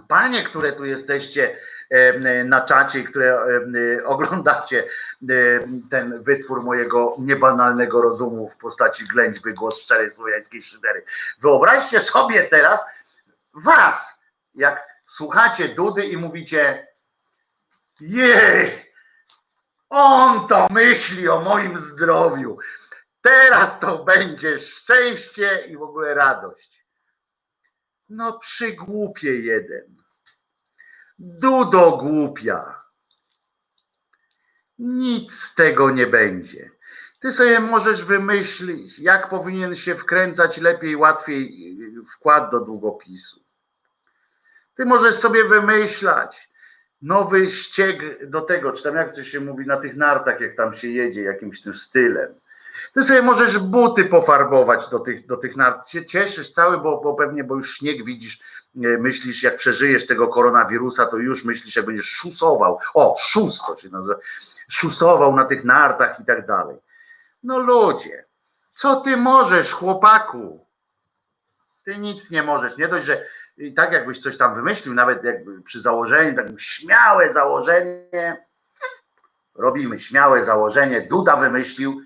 panie, 0.08 0.42
które 0.42 0.72
tu 0.72 0.84
jesteście 0.84 1.56
em, 1.90 2.48
na 2.48 2.60
czacie, 2.60 3.04
które 3.04 3.42
em, 3.42 3.74
oglądacie 4.04 4.88
em, 5.28 5.88
ten 5.90 6.22
wytwór 6.22 6.62
mojego 6.62 7.16
niebanalnego 7.18 8.02
rozumu 8.02 8.48
w 8.48 8.58
postaci 8.58 9.04
ględźby 9.04 9.54
głos 9.54 9.82
szczerej 9.82 10.10
słowiańskiej 10.10 10.62
szydery. 10.62 11.04
Wyobraźcie 11.40 12.00
sobie 12.00 12.42
teraz 12.42 12.80
was, 13.54 14.18
jak 14.54 14.86
słuchacie 15.06 15.68
Dudy 15.68 16.06
i 16.06 16.16
mówicie 16.16 16.88
jej, 18.00 18.92
on 19.90 20.46
to 20.48 20.68
myśli 20.70 21.28
o 21.28 21.40
moim 21.40 21.78
zdrowiu. 21.78 22.58
Teraz 23.22 23.80
to 23.80 24.04
będzie 24.04 24.58
szczęście 24.58 25.66
i 25.66 25.76
w 25.76 25.82
ogóle 25.82 26.14
radość. 26.14 26.81
No 28.14 28.38
przygłupie 28.38 29.40
jeden. 29.40 29.96
Dudo 31.18 31.96
głupia. 31.96 32.82
Nic 34.78 35.32
z 35.32 35.54
tego 35.54 35.90
nie 35.90 36.06
będzie. 36.06 36.70
Ty 37.20 37.32
sobie 37.32 37.60
możesz 37.60 38.04
wymyślić, 38.04 38.98
jak 38.98 39.28
powinien 39.28 39.74
się 39.74 39.94
wkręcać 39.94 40.58
lepiej, 40.58 40.96
łatwiej 40.96 41.76
wkład 42.14 42.50
do 42.50 42.60
długopisu. 42.60 43.44
Ty 44.74 44.86
możesz 44.86 45.14
sobie 45.14 45.44
wymyślać 45.44 46.48
nowy 47.02 47.50
ścieg 47.50 48.30
do 48.30 48.40
tego, 48.40 48.72
czy 48.72 48.82
tam 48.82 48.96
jak 48.96 49.14
to 49.14 49.24
się 49.24 49.40
mówi 49.40 49.66
na 49.66 49.76
tych 49.76 49.96
nartach, 49.96 50.40
jak 50.40 50.56
tam 50.56 50.72
się 50.72 50.88
jedzie 50.88 51.22
jakimś 51.22 51.60
tym 51.60 51.74
stylem. 51.74 52.41
Ty 52.94 53.02
sobie 53.02 53.22
możesz 53.22 53.58
buty 53.58 54.04
pofarbować 54.04 54.88
do 54.88 54.98
tych, 54.98 55.26
do 55.26 55.36
tych 55.36 55.56
nart. 55.56 55.88
Się 55.88 56.06
cieszysz 56.06 56.52
cały, 56.52 56.78
bo, 56.78 57.00
bo 57.00 57.14
pewnie, 57.14 57.44
bo 57.44 57.54
już 57.56 57.76
śnieg 57.76 58.04
widzisz, 58.04 58.38
e, 58.76 58.78
myślisz, 58.98 59.42
jak 59.42 59.56
przeżyjesz 59.56 60.06
tego 60.06 60.28
koronawirusa, 60.28 61.06
to 61.06 61.16
już 61.16 61.44
myślisz, 61.44 61.76
jak 61.76 61.86
będziesz 61.86 62.06
szusował. 62.10 62.78
O, 62.94 63.14
szus 63.18 63.62
to 63.66 63.76
się 63.76 63.88
nazywa. 63.88 64.18
Szusował 64.68 65.36
na 65.36 65.44
tych 65.44 65.64
nartach 65.64 66.20
i 66.20 66.24
tak 66.24 66.46
dalej. 66.46 66.76
No 67.42 67.58
ludzie, 67.58 68.24
co 68.74 69.00
ty 69.00 69.16
możesz, 69.16 69.72
chłopaku? 69.72 70.66
Ty 71.84 71.96
nic 71.96 72.30
nie 72.30 72.42
możesz. 72.42 72.76
Nie 72.76 72.88
dość, 72.88 73.06
że 73.06 73.26
i 73.56 73.74
tak 73.74 73.92
jakbyś 73.92 74.18
coś 74.18 74.36
tam 74.36 74.54
wymyślił, 74.54 74.94
nawet 74.94 75.24
jakby 75.24 75.62
przy 75.62 75.80
założeniu, 75.80 76.36
takim 76.36 76.58
śmiałe 76.58 77.32
założenie, 77.32 78.46
robimy 79.54 79.98
śmiałe 79.98 80.42
założenie, 80.42 81.00
Duda 81.00 81.36
wymyślił, 81.36 82.00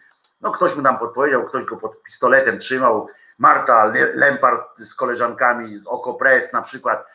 no 0.47 0.53
ktoś 0.53 0.77
mu 0.77 0.83
tam 0.83 0.99
podpowiedział, 0.99 1.45
ktoś 1.45 1.65
go 1.65 1.77
pod 1.77 2.03
pistoletem 2.03 2.59
trzymał, 2.59 3.09
Marta 3.39 3.85
Le- 3.85 4.15
Lempart 4.15 4.79
z 4.79 4.95
koleżankami 4.95 5.77
z 5.77 5.87
Okopres 5.87 6.53
na 6.53 6.63
przykład 6.63 7.07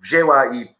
wzięła 0.00 0.46
i 0.46 0.76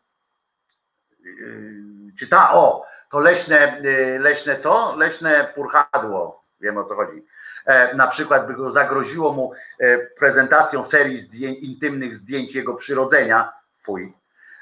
yy, 1.25 2.13
czyta, 2.19 2.53
o, 2.53 2.87
to 3.11 3.21
leśne, 3.21 3.81
yy, 3.83 4.19
leśne 4.19 4.59
co? 4.59 4.97
Leśne 4.97 5.53
purchadło, 5.55 6.45
wiem 6.61 6.79
o 6.79 6.85
co 6.85 6.95
chodzi. 6.95 7.27
E, 7.67 7.95
na 7.95 8.07
przykład 8.07 8.47
by 8.47 8.55
go 8.55 8.71
zagroziło 8.71 9.33
mu 9.33 9.53
e, 9.79 9.99
prezentacją 9.99 10.83
serii 10.83 11.19
zdjęć, 11.19 11.59
intymnych 11.59 12.17
zdjęć 12.17 12.55
jego 12.55 12.75
przyrodzenia, 12.75 13.53
fuj, 13.77 14.15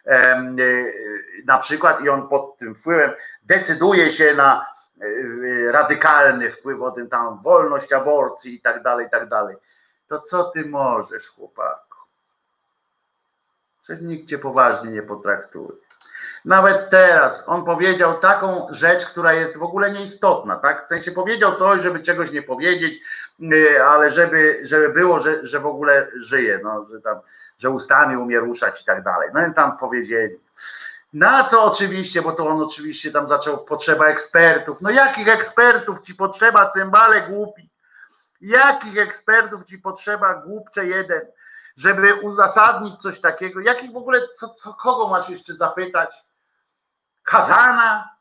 e, 0.07 0.43
na 1.45 1.59
przykład 1.59 2.01
i 2.01 2.09
on 2.09 2.29
pod 2.29 2.57
tym 2.57 2.75
wpływem 2.75 3.11
decyduje 3.43 4.11
się 4.11 4.35
na 4.35 4.67
radykalny 5.71 6.51
wpływ 6.51 6.83
o 6.83 6.91
tym 6.91 7.09
tam 7.09 7.39
wolność 7.39 7.93
aborcji 7.93 8.55
i 8.55 8.61
tak 8.61 8.83
dalej, 8.83 9.07
i 9.07 9.11
tak 9.11 9.29
dalej. 9.29 9.57
To 10.09 10.21
co 10.21 10.45
ty 10.45 10.67
możesz, 10.67 11.29
chłopaku? 11.29 11.99
Przecież 13.83 14.05
nikt 14.05 14.29
cię 14.29 14.39
poważnie 14.39 14.91
nie 14.91 15.03
potraktuje. 15.03 15.73
Nawet 16.45 16.91
teraz 16.91 17.45
on 17.47 17.65
powiedział 17.65 18.19
taką 18.19 18.67
rzecz, 18.71 19.07
która 19.07 19.33
jest 19.33 19.57
w 19.57 19.63
ogóle 19.63 19.91
nieistotna, 19.91 20.57
tak? 20.57 20.85
W 20.85 20.89
sensie 20.89 21.13
powiedział 21.13 21.55
coś, 21.55 21.81
żeby 21.81 22.01
czegoś 22.01 22.31
nie 22.31 22.43
powiedzieć, 22.43 23.01
yy, 23.39 23.85
ale 23.85 24.11
żeby, 24.11 24.61
żeby 24.63 24.89
było, 24.89 25.21
że, 25.21 25.47
że 25.47 25.61
w 25.61 25.67
ogóle 25.67 26.09
żyje, 26.17 26.61
no, 26.63 26.87
że 26.91 27.01
tam, 27.01 27.19
że 27.59 27.71
ustami 27.71 28.17
umie 28.17 28.41
ruszać 28.41 28.83
i 28.83 28.85
tak 28.85 29.03
dalej. 29.03 29.31
No 29.35 29.47
i 29.47 29.55
tam 29.55 29.79
powiedzieli. 29.79 30.39
Na 31.13 31.45
co 31.45 31.65
oczywiście, 31.65 32.23
bo 32.23 32.33
to 32.33 32.49
on 32.49 32.63
oczywiście 32.63 33.13
tam 33.13 33.27
zaczął, 33.27 33.65
potrzeba 33.65 34.07
ekspertów. 34.07 34.81
No 34.81 34.91
jakich 34.91 35.29
ekspertów 35.29 36.01
ci 36.01 36.15
potrzeba, 36.15 36.71
cymbale 36.71 37.23
głupi? 37.23 37.71
Jakich 38.41 38.99
ekspertów 38.99 39.65
ci 39.65 39.79
potrzeba, 39.79 40.35
głupcze 40.35 40.87
jeden, 40.87 41.21
żeby 41.77 42.15
uzasadnić 42.15 42.97
coś 42.97 43.21
takiego? 43.21 43.61
Jakich 43.61 43.93
w 43.93 43.97
ogóle, 43.97 44.21
co, 44.35 44.49
co 44.49 44.75
kogo 44.75 45.09
masz 45.09 45.29
jeszcze 45.29 45.55
zapytać? 45.55 46.25
Kazana? 47.23 48.17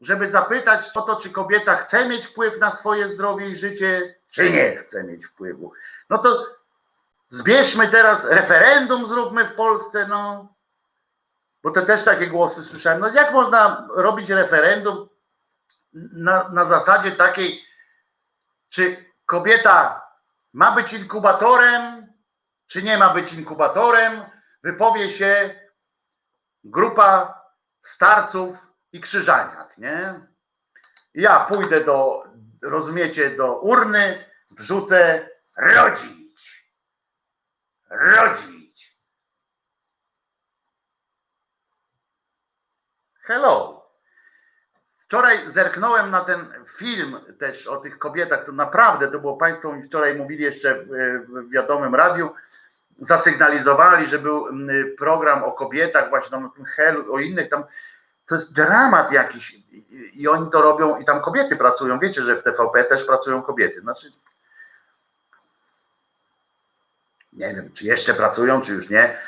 Żeby 0.00 0.30
zapytać 0.30 0.90
o 0.96 1.02
to, 1.02 1.16
czy 1.16 1.30
kobieta 1.30 1.76
chce 1.76 2.08
mieć 2.08 2.26
wpływ 2.26 2.60
na 2.60 2.70
swoje 2.70 3.08
zdrowie 3.08 3.48
i 3.48 3.56
życie, 3.56 4.14
czy 4.30 4.50
nie 4.50 4.76
chce 4.76 5.04
mieć 5.04 5.26
wpływu. 5.26 5.72
No 6.10 6.18
to 6.18 6.46
zbierzmy 7.30 7.88
teraz 7.88 8.24
referendum, 8.24 9.06
zróbmy 9.06 9.44
w 9.44 9.54
Polsce, 9.54 10.06
no. 10.06 10.57
Bo 11.68 11.74
te 11.74 11.82
też 11.82 12.04
takie 12.04 12.26
głosy 12.26 12.62
słyszałem. 12.62 13.00
No 13.00 13.08
jak 13.08 13.32
można 13.32 13.88
robić 13.94 14.30
referendum 14.30 15.08
na, 15.92 16.48
na 16.48 16.64
zasadzie 16.64 17.12
takiej, 17.12 17.64
czy 18.68 19.04
kobieta 19.26 20.06
ma 20.52 20.72
być 20.72 20.92
inkubatorem, 20.92 22.06
czy 22.66 22.82
nie 22.82 22.98
ma 22.98 23.14
być 23.14 23.32
inkubatorem, 23.32 24.24
wypowie 24.62 25.08
się 25.08 25.60
grupa 26.64 27.40
starców 27.82 28.56
i 28.92 29.00
krzyżaniak, 29.00 29.78
nie? 29.78 30.20
Ja 31.14 31.40
pójdę 31.40 31.84
do, 31.84 32.24
rozumiecie, 32.62 33.30
do 33.30 33.60
urny, 33.60 34.24
wrzucę 34.50 35.28
rodzić. 35.56 36.64
Rodzić. 37.90 38.57
Hello. 43.28 43.82
Wczoraj 44.96 45.50
zerknąłem 45.50 46.10
na 46.10 46.24
ten 46.24 46.46
film 46.66 47.20
też 47.38 47.66
o 47.66 47.76
tych 47.76 47.98
kobietach. 47.98 48.44
To 48.44 48.52
naprawdę 48.52 49.08
to 49.08 49.18
było 49.18 49.36
Państwo 49.36 49.72
mi 49.72 49.82
wczoraj 49.82 50.14
mówili 50.14 50.44
jeszcze 50.44 50.74
w, 50.74 51.50
wiadomym 51.50 51.94
radiu. 51.94 52.30
Zasygnalizowali, 52.98 54.06
że 54.06 54.18
był 54.18 54.46
program 54.98 55.44
o 55.44 55.52
kobietach, 55.52 56.08
właśnie 56.08 56.30
tam 56.30 56.50
tym 56.50 56.64
Helu, 56.64 57.14
o 57.14 57.18
innych 57.18 57.48
tam. 57.48 57.64
To 58.26 58.34
jest 58.34 58.52
dramat 58.52 59.12
jakiś. 59.12 59.56
I 60.12 60.28
oni 60.28 60.50
to 60.50 60.62
robią, 60.62 60.98
i 60.98 61.04
tam 61.04 61.20
kobiety 61.20 61.56
pracują. 61.56 61.98
Wiecie, 61.98 62.22
że 62.22 62.36
w 62.36 62.42
TVP 62.42 62.84
też 62.84 63.04
pracują 63.04 63.42
kobiety. 63.42 63.80
Znaczy, 63.80 64.12
nie 67.32 67.54
wiem, 67.54 67.72
czy 67.74 67.84
jeszcze 67.84 68.14
pracują, 68.14 68.60
czy 68.60 68.72
już 68.72 68.90
nie. 68.90 69.18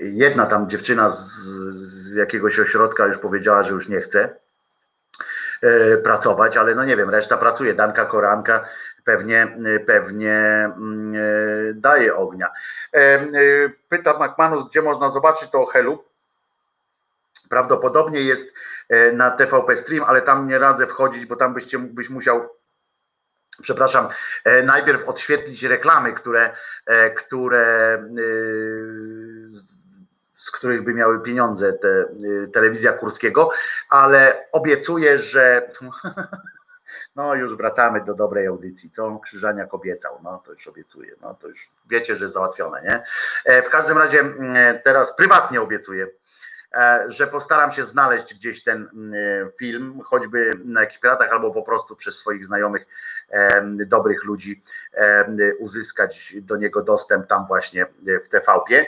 Jedna 0.00 0.46
tam 0.46 0.70
dziewczyna 0.70 1.10
z, 1.10 1.22
z 1.70 2.14
jakiegoś 2.14 2.60
ośrodka 2.60 3.06
już 3.06 3.18
powiedziała, 3.18 3.62
że 3.62 3.74
już 3.74 3.88
nie 3.88 4.00
chce 4.00 4.36
e, 5.62 5.96
pracować, 5.96 6.56
ale 6.56 6.74
no 6.74 6.84
nie 6.84 6.96
wiem, 6.96 7.10
reszta 7.10 7.36
pracuje. 7.36 7.74
Danka 7.74 8.04
Koranka 8.04 8.68
pewnie, 9.04 9.56
pewnie 9.86 10.34
mm, 10.76 11.14
e, 11.14 11.74
daje 11.74 12.16
ognia. 12.16 12.50
E, 12.94 13.28
Pyta 13.88 14.18
McManus, 14.18 14.68
gdzie 14.68 14.82
można 14.82 15.08
zobaczyć 15.08 15.50
to 15.50 15.66
Helu. 15.66 16.04
Prawdopodobnie 17.48 18.22
jest 18.22 18.54
na 19.12 19.30
TVP 19.30 19.76
Stream, 19.76 20.04
ale 20.04 20.22
tam 20.22 20.48
nie 20.48 20.58
radzę 20.58 20.86
wchodzić, 20.86 21.26
bo 21.26 21.36
tam 21.36 21.54
byście, 21.54 21.78
byś 21.78 22.10
musiał 22.10 22.48
przepraszam, 23.62 24.08
e, 24.44 24.62
najpierw 24.62 25.08
odświetlić 25.08 25.62
reklamy, 25.62 26.12
które, 26.12 26.50
e, 26.86 27.10
które 27.10 27.94
y, 28.18 29.48
z- 30.34 30.50
których 30.50 30.82
by 30.84 30.94
miały 30.94 31.22
pieniądze 31.22 31.72
te, 31.72 32.04
telewizja 32.52 32.92
Kurskiego, 32.92 33.50
ale 33.90 34.44
obiecuję, 34.52 35.18
że 35.18 35.70
no 37.16 37.34
już 37.34 37.56
wracamy 37.56 38.00
do 38.04 38.14
dobrej 38.14 38.46
audycji, 38.46 38.90
co 38.90 39.18
Krzyżaniak 39.18 39.74
obiecał, 39.74 40.20
no 40.22 40.42
to 40.46 40.52
już 40.52 40.66
obiecuję, 40.68 41.12
no 41.20 41.34
to 41.34 41.48
już 41.48 41.68
wiecie, 41.90 42.16
że 42.16 42.30
załatwione, 42.30 42.82
nie? 42.82 43.02
E, 43.44 43.62
W 43.62 43.70
każdym 43.70 43.98
razie 43.98 44.20
mm, 44.20 44.78
teraz 44.84 45.16
prywatnie 45.16 45.60
obiecuję, 45.60 46.04
e, 46.04 46.08
że 47.06 47.26
postaram 47.26 47.72
się 47.72 47.84
znaleźć 47.84 48.34
gdzieś 48.34 48.62
ten 48.62 48.88
mm, 48.92 49.50
film, 49.58 50.00
choćby 50.04 50.50
na 50.64 50.80
jakichś 50.80 51.00
piratach 51.00 51.32
albo 51.32 51.50
po 51.50 51.62
prostu 51.62 51.96
przez 51.96 52.18
swoich 52.18 52.46
znajomych 52.46 52.86
em, 53.30 53.88
dobrych 53.88 54.24
ludzi 54.24 54.62
uzyskać 55.58 56.34
do 56.40 56.56
niego 56.56 56.82
dostęp 56.82 57.26
tam 57.26 57.46
właśnie 57.46 57.86
w 58.24 58.28
TVP. 58.28 58.86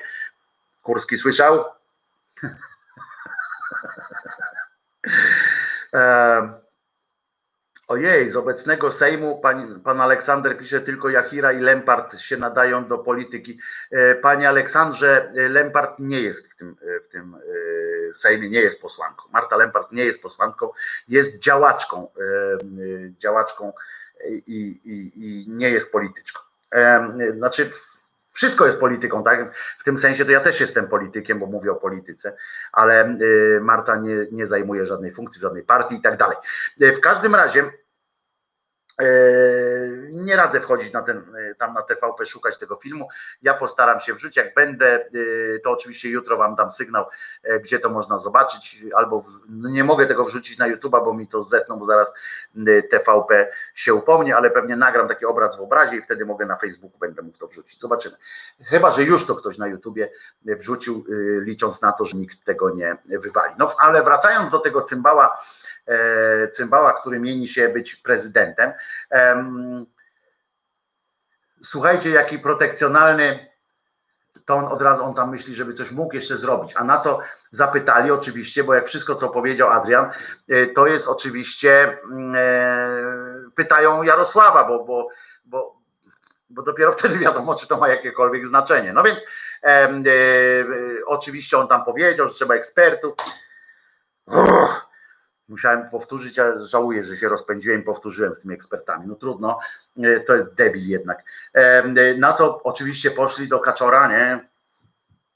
Kurski 0.83 1.17
słyszał? 1.17 1.65
Ojej, 7.89 8.29
z 8.29 8.37
obecnego 8.37 8.93
Sejmu 8.93 9.39
pan, 9.39 9.81
pan 9.81 10.01
Aleksander 10.01 10.59
pisze 10.59 10.81
tylko 10.81 11.09
Jachira 11.09 11.53
i 11.53 11.61
Lempart 11.61 12.19
się 12.21 12.37
nadają 12.37 12.89
do 12.89 12.99
polityki. 12.99 13.59
E, 13.91 14.15
Panie 14.15 14.49
Aleksandrze, 14.49 15.33
e, 15.37 15.49
Lempart 15.49 15.99
nie 15.99 16.21
jest 16.21 16.53
w 16.53 16.57
tym, 16.57 16.77
e, 16.83 17.01
w 17.01 17.09
tym 17.09 17.37
Sejmie, 18.13 18.51
nie 18.51 18.61
jest 18.61 18.83
posłanką. 18.83 19.29
Marta 19.33 19.57
Lempart 19.57 19.93
nie 19.93 20.05
jest 20.05 20.23
posłanką, 20.23 20.71
jest 21.09 21.39
działaczką, 21.39 22.09
działaczką 23.19 23.73
i, 24.47 24.81
i, 24.85 25.13
i 25.17 25.45
nie 25.49 25.71
jest 25.71 25.93
polityczką. 25.93 26.43
Znaczy, 27.37 27.71
wszystko 28.37 28.65
jest 28.65 28.77
polityką, 28.77 29.25
tak? 29.25 29.57
W 29.79 29.85
tym 29.85 29.99
sensie 29.99 30.25
to 30.25 30.33
ja 30.33 30.41
też 30.41 30.61
jestem 30.61 30.89
politykiem, 30.89 31.39
bo 31.39 31.47
mówię 31.47 31.73
o 31.73 31.75
polityce, 31.75 32.37
ale 32.73 33.19
y, 33.21 33.61
Marta 33.63 33.97
nie, 33.97 34.17
nie 34.33 34.47
zajmuje 34.47 34.87
żadnej 34.87 35.13
funkcji, 35.13 35.41
żadnej 35.41 35.63
partii 35.63 35.97
i 35.97 36.01
tak 36.03 36.17
dalej. 36.17 36.37
Y, 36.83 36.93
W 36.93 37.01
każdym 37.01 37.35
razie 37.35 37.65
nie 40.13 40.37
radzę 40.37 40.61
wchodzić 40.61 40.93
na 40.93 41.03
ten, 41.03 41.19
y, 41.19 41.55
tam 41.59 41.75
na 41.75 41.83
TVP, 41.83 42.27
szukać 42.27 42.59
tego 42.59 42.77
filmu. 42.77 43.09
Ja 43.43 43.55
postaram 43.55 44.01
się 44.01 44.15
wrzucić. 44.15 44.37
Jak 44.37 44.55
będę, 44.55 45.09
y, 45.15 45.61
to 45.65 45.71
oczywiście 45.71 46.09
jutro 46.09 46.37
Wam 46.37 46.55
dam 46.55 46.71
sygnał, 46.71 47.07
gdzie 47.63 47.79
to 47.79 47.91
można 47.91 48.19
zobaczyć, 48.19 48.85
albo 48.95 49.25
no 49.49 49.69
nie 49.69 49.85
mogę 49.85 50.07
tego 50.07 50.25
wrzucić 50.25 50.59
na 50.59 50.69
YouTube'a, 50.69 51.05
bo 51.05 51.15
mi 51.15 51.29
to 51.29 51.43
zetną, 51.43 51.79
bo 51.79 51.85
zaraz 51.85 52.15
TVP 52.91 53.53
się 53.75 53.95
upomnie, 53.95 54.37
ale 54.37 54.51
pewnie 54.51 54.77
nagram 54.77 55.09
taki 55.09 55.27
obraz 55.27 55.57
w 55.57 55.61
obrazie 55.61 55.97
i 55.97 56.03
wtedy 56.03 56.27
mogę 56.27 56.47
na 56.47 56.57
Facebooku 56.57 56.99
będę 56.99 57.23
mógł 57.23 57.39
to 57.39 57.47
wrzucić. 57.47 57.81
Zobaczymy. 57.81 58.17
Chyba, 58.65 58.91
że 58.91 59.03
już 59.03 59.27
to 59.27 59.35
ktoś 59.35 59.59
na 59.59 59.67
YouTubie 59.67 60.11
wrzucił, 60.45 61.05
licząc 61.41 61.83
na 61.83 61.93
to, 61.93 62.05
że 62.05 62.17
nikt 62.17 62.45
tego 62.45 62.71
nie 62.71 62.97
wywali. 63.05 63.55
No 63.59 63.75
ale 63.79 64.03
wracając 64.03 64.51
do 64.51 64.59
tego 64.59 64.83
cymbała, 64.83 65.39
e, 65.87 66.49
cymbała, 66.49 66.93
który 66.93 67.21
mieni 67.21 67.49
się 67.49 67.69
być 67.69 67.97
prezydentem. 67.97 68.73
Słuchajcie, 71.63 72.11
jaki 72.11 72.39
protekcjonalny 72.39 73.47
to 74.47 74.55
on 74.55 74.65
od 74.65 74.83
razu 74.83 75.05
on 75.05 75.15
tam 75.15 75.31
myśli, 75.31 75.55
żeby 75.55 75.73
coś 75.73 75.91
mógł 75.91 76.15
jeszcze 76.15 76.37
zrobić. 76.37 76.73
A 76.77 76.85
na 76.85 76.99
co 76.99 77.21
zapytali 77.51 78.11
oczywiście, 78.11 78.65
bo 78.65 78.75
jak 78.75 78.87
wszystko, 78.87 79.15
co 79.15 79.29
powiedział 79.29 79.71
Adrian, 79.71 80.11
e, 80.49 80.67
to 80.67 80.87
jest 80.87 81.09
oczywiście 81.09 81.99
e, 82.35 83.19
pytają 83.55 84.03
Jarosława, 84.03 84.65
bo, 84.65 84.85
bo, 84.85 85.09
bo, 85.45 85.77
bo 86.51 86.63
dopiero 86.63 86.93
wtedy 86.93 87.19
wiadomo, 87.19 87.55
czy 87.55 87.69
to 87.69 87.77
ma 87.77 87.89
jakiekolwiek 87.89 88.47
znaczenie. 88.47 88.93
No 88.93 89.03
więc 89.03 89.25
e, 89.63 89.67
e, 89.67 89.95
oczywiście 91.07 91.59
on 91.59 91.69
tam 91.69 91.85
powiedział, 91.85 92.29
że 92.29 92.35
trzeba 92.35 92.55
ekspertów. 92.55 93.15
Uch, 94.27 94.87
Musiałem 95.49 95.91
powtórzyć, 95.91 96.39
ale 96.39 96.65
żałuję, 96.65 97.05
że 97.05 97.17
się 97.17 97.29
rozpędziłem 97.29 97.83
powtórzyłem 97.83 98.35
z 98.35 98.41
tymi 98.41 98.55
ekspertami. 98.55 99.07
No 99.07 99.15
trudno, 99.15 99.59
e, 100.03 100.21
to 100.21 100.35
jest 100.35 100.55
debil 100.55 100.89
jednak. 100.89 101.23
E, 101.55 102.15
Na 102.19 102.33
co 102.33 102.63
oczywiście 102.63 103.11
poszli 103.11 103.49
do 103.49 103.61
Kaczora, 103.61 104.09
nie? 104.09 104.49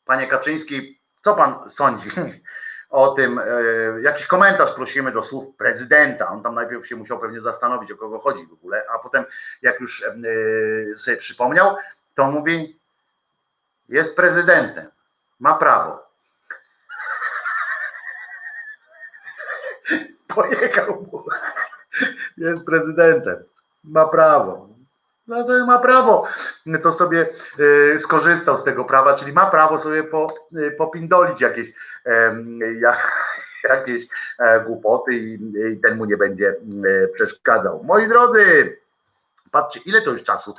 Panie 0.05 0.27
Kaczyński, 0.27 1.01
co 1.23 1.35
pan 1.35 1.71
sądzi 1.71 2.11
o 2.91 3.09
tym? 3.09 3.39
E, 3.39 3.45
Jakiś 4.03 4.27
komentarz 4.27 4.73
prosimy 4.73 5.13
do 5.13 5.23
słów 5.23 5.57
prezydenta. 5.57 6.29
On 6.29 6.43
tam 6.43 6.55
najpierw 6.55 6.87
się 6.87 6.97
musiał 6.97 7.19
pewnie 7.19 7.41
zastanowić, 7.41 7.93
o 7.93 7.97
kogo 7.97 8.19
chodzi 8.19 8.47
w 8.47 8.53
ogóle, 8.53 8.83
a 8.95 8.99
potem 8.99 9.25
jak 9.63 9.81
już 9.81 10.03
e, 10.03 10.15
sobie 10.99 11.17
przypomniał, 11.17 11.77
to 12.15 12.27
mówi, 12.31 12.79
jest 13.89 14.17
prezydentem, 14.17 14.91
ma 15.41 15.55
prawo. 15.55 16.10
Pojechał 20.35 21.07
mu. 21.13 21.25
Jest 22.37 22.65
prezydentem. 22.65 23.37
Ma 23.85 24.07
prawo. 24.07 24.69
No 25.27 25.45
to 25.45 25.67
ma 25.67 25.79
prawo. 25.79 26.27
To 26.83 26.93
sobie 26.93 27.29
y, 27.95 27.99
skorzystał 27.99 28.57
z 28.57 28.65
tego 28.65 28.85
prawa, 28.85 29.15
czyli 29.15 29.33
ma 29.33 29.47
prawo 29.47 29.79
sobie 29.79 30.05
y, 30.57 30.71
popindolić 30.71 31.41
jakieś, 31.41 31.73
jakieś 33.71 34.07
e, 34.39 34.61
głupoty 34.61 35.15
i, 35.15 35.35
i 35.73 35.81
ten 35.81 35.97
mu 35.97 36.05
nie 36.05 36.17
będzie 36.17 36.49
y, 36.85 37.11
przeszkadzał. 37.15 37.85
Moi 37.85 38.09
drodzy, 38.09 38.77
patrzcie, 39.51 39.81
ile 39.87 40.03
to 40.03 40.11
już 40.11 40.23
czasu 40.23 40.55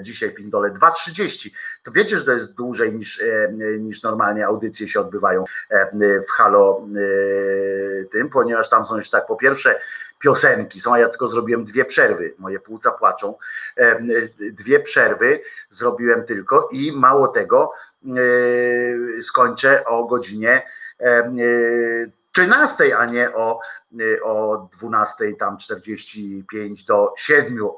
dzisiaj 0.00 0.30
pindole? 0.30 0.70
2.30. 0.70 1.50
To 1.82 1.92
wiecie, 1.92 2.18
że 2.18 2.24
to 2.24 2.32
jest 2.32 2.54
dłużej 2.54 2.92
niż, 2.92 3.20
e, 3.20 3.52
niż 3.78 4.02
normalnie 4.02 4.46
audycje 4.46 4.88
się 4.88 5.00
odbywają 5.00 5.44
e, 5.70 6.20
w 6.20 6.30
Halo 6.30 6.86
e, 6.86 8.04
tym, 8.04 8.30
ponieważ 8.30 8.68
tam 8.68 8.86
są 8.86 8.96
już 8.96 9.10
tak, 9.10 9.26
po 9.26 9.36
pierwsze 9.36 9.80
piosenki 10.18 10.80
są, 10.80 10.94
a 10.94 10.98
ja 10.98 11.08
tylko 11.08 11.26
zrobiłem 11.26 11.64
dwie 11.64 11.84
przerwy, 11.84 12.34
moje 12.38 12.60
płuca 12.60 12.90
płaczą, 12.90 13.34
E, 13.76 13.98
dwie 14.50 14.80
przerwy 14.80 15.40
zrobiłem 15.70 16.24
tylko 16.24 16.68
i 16.72 16.92
mało 16.92 17.28
tego 17.28 17.72
e, 18.04 19.22
skończę 19.22 19.84
o 19.84 20.04
godzinie 20.04 20.62
e, 21.00 21.04
e, 21.04 21.32
13, 22.34 22.96
a 22.98 23.04
nie 23.06 23.34
o, 23.34 23.60
e, 24.00 24.22
o 24.22 24.68
12, 24.80 25.34
tam 25.38 25.56
45 25.56 26.84
do 26.84 27.12
7. 27.16 27.58
E, 27.58 27.68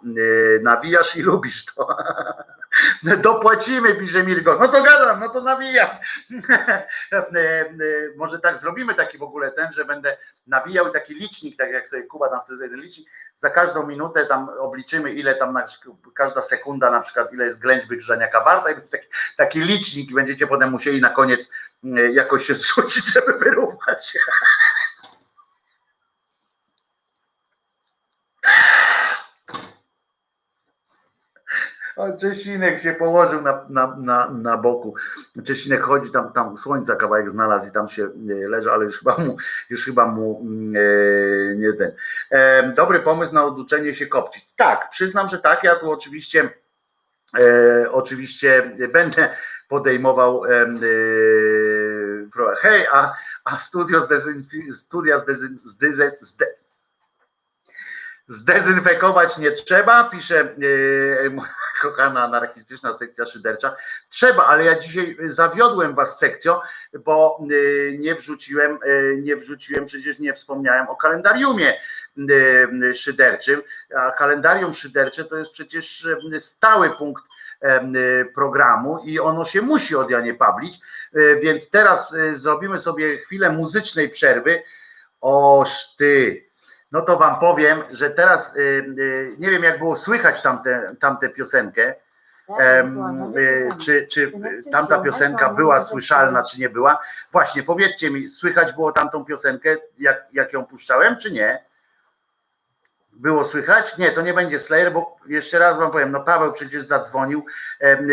Nawijasz 0.63 1.17
i 1.17 1.23
lubisz 1.23 1.65
to. 1.65 1.87
Dopłacimy, 3.03 3.95
pisze 3.95 4.23
Mirgo. 4.25 4.59
No 4.61 4.69
to 4.69 4.83
gadam, 4.83 5.21
no 5.21 5.29
to 5.29 5.41
nawijam. 5.41 5.89
E, 7.13 7.17
e, 7.17 7.67
Może 8.17 8.39
tak 8.39 8.59
zrobimy 8.59 8.95
taki 8.95 9.19
w 9.19 9.23
ogóle 9.23 9.53
ten, 9.53 9.73
że 9.73 9.85
będę 9.85 10.17
nawijał 10.47 10.93
taki 10.93 11.15
licznik, 11.15 11.57
tak 11.57 11.71
jak 11.71 11.89
sobie 11.89 12.03
Kuba 12.03 12.29
tam 12.29 12.41
chce 12.41 12.59
ten 12.59 12.81
licznik, 12.81 13.09
za 13.37 13.51
każdą 13.51 13.87
minutę 13.87 14.27
tam 14.27 14.49
obliczymy, 14.49 15.13
ile 15.13 15.35
tam 15.35 15.53
na, 15.53 15.65
każda 16.15 16.43
sekunda 16.43 16.91
na 16.91 17.01
przykład, 17.01 17.33
ile 17.33 17.45
jest 17.45 17.59
ględźby 17.59 17.97
Grzaniaka 17.97 18.45
warta 18.45 18.71
i 18.71 18.75
będzie 18.75 18.91
taki, 18.91 19.09
taki 19.37 19.61
licznik 19.61 20.11
i 20.11 20.15
będziecie 20.15 20.47
potem 20.47 20.71
musieli 20.71 21.01
na 21.01 21.11
koniec 21.11 21.51
e, 21.85 22.13
jakoś 22.13 22.47
się 22.47 22.55
zrzucić, 22.65 23.13
żeby 23.13 23.39
wyrównać. 23.39 24.19
Czesinek 32.19 32.81
się 32.81 32.93
położył 32.93 33.43
na, 33.43 33.65
na, 33.69 33.97
na, 33.97 34.31
na 34.31 34.57
boku. 34.57 34.95
Czesinek 35.45 35.83
chodzi 35.83 36.11
tam, 36.11 36.33
tam 36.33 36.57
słońca 36.57 36.97
kawałek 36.97 37.31
znalazł 37.31 37.69
i 37.69 37.73
tam 37.73 37.89
się 37.89 38.05
e, 38.05 38.49
leży, 38.49 38.73
ale 38.73 38.85
już 38.85 38.99
chyba 38.99 39.19
mu, 39.19 39.37
już 39.71 39.85
chyba 39.85 40.07
mu 40.07 40.47
e, 40.75 41.57
nie 41.57 41.73
ten. 41.73 41.93
E, 42.31 42.73
dobry 42.73 43.01
pomysł 43.01 43.35
na 43.35 43.45
oduczenie 43.45 43.95
się 43.95 44.07
kopcić. 44.07 44.45
Tak, 44.57 44.91
przyznam, 44.91 45.29
że 45.29 45.39
tak. 45.39 45.65
Ja 45.65 45.77
tu 45.77 45.91
oczywiście 45.91 46.51
e, 47.39 47.91
oczywiście 47.91 48.77
będę 48.93 49.37
podejmował 49.69 50.45
e, 50.45 50.51
e, 50.51 50.67
hej, 52.61 52.87
a, 52.93 53.15
a 53.45 53.59
studio 53.59 54.01
zdezynfi, 54.01 54.73
studia 54.73 55.19
zdezyn, 55.19 55.59
zdyze, 55.65 56.13
zde, 56.21 56.47
zdezynfekować 58.29 59.39
nie 59.39 59.51
trzeba, 59.51 60.05
pisze 60.05 60.41
e, 61.25 61.31
moja 61.31 61.66
kochana 61.83 62.23
anarchistyczna 62.23 62.95
sekcja 62.95 63.27
szydercza. 63.27 63.77
Trzeba, 64.09 64.47
ale 64.47 64.65
ja 64.65 64.79
dzisiaj 64.79 65.17
zawiodłem 65.29 65.95
was 65.95 66.19
sekcją, 66.19 66.61
bo 67.05 67.39
e, 67.41 67.99
nie 67.99 68.15
wrzuciłem, 68.15 68.79
e, 68.83 69.17
nie 69.17 69.37
wrzuciłem, 69.37 69.87
przecież 69.87 70.19
nie 70.19 70.35
wspomniałem 70.35 70.89
o 70.89 70.97
kalendariumie 70.97 71.75
e, 72.91 72.95
szyderczym, 72.95 73.63
a 73.97 74.11
kalendarium 74.11 74.73
szydercze 74.73 75.25
to 75.25 75.37
jest 75.37 75.51
przecież 75.51 76.09
stały 76.39 76.91
punkt 76.91 77.25
programu 78.35 78.99
i 79.05 79.21
ono 79.21 79.45
się 79.45 79.63
musi 79.63 79.97
od 79.97 80.11
Janie 80.11 80.35
Pawlić, 80.35 80.79
więc 81.43 81.71
teraz 81.71 82.17
zrobimy 82.33 82.79
sobie 82.79 83.19
chwilę 83.19 83.51
muzycznej 83.51 84.09
przerwy. 84.09 84.63
Oż 85.21 85.97
ty, 85.97 86.46
no 86.97 87.03
to 87.03 87.17
wam 87.17 87.39
powiem, 87.39 87.83
że 87.91 88.11
teraz 88.11 88.57
y, 88.57 88.61
y, 88.99 89.37
nie 89.39 89.51
wiem, 89.51 89.63
jak 89.63 89.79
było 89.79 89.97
słychać 89.97 90.43
tamtę, 90.43 90.95
tamtę 91.01 91.29
piosenkę. 91.29 91.95
Em, 92.59 93.33
y, 93.37 93.69
czy, 93.85 94.07
czy 94.07 94.33
tamta 94.73 94.99
piosenka 94.99 95.49
była 95.49 95.81
słyszalna, 95.81 96.43
czy 96.43 96.61
nie 96.61 96.69
była? 96.69 96.99
Właśnie, 97.33 97.63
powiedzcie 97.63 98.11
mi, 98.11 98.29
słychać 98.29 98.73
było 98.73 98.93
tamtą 98.93 99.25
piosenkę, 99.25 99.77
jak, 99.99 100.27
jak 100.33 100.53
ją 100.53 100.67
puszczałem, 100.67 101.17
czy 101.17 101.31
nie? 101.31 101.65
Było 103.13 103.45
słychać? 103.45 103.99
Nie, 103.99 104.11
to 104.11 104.21
nie 104.23 104.35
będzie 104.35 104.59
Slayer, 104.59 104.93
bo 104.93 105.17
jeszcze 105.27 105.59
raz 105.59 105.79
wam 105.79 105.91
powiem, 105.91 106.13
no 106.13 106.21
Paweł 106.21 106.53
przecież 106.53 106.83
zadzwonił, 106.83 107.47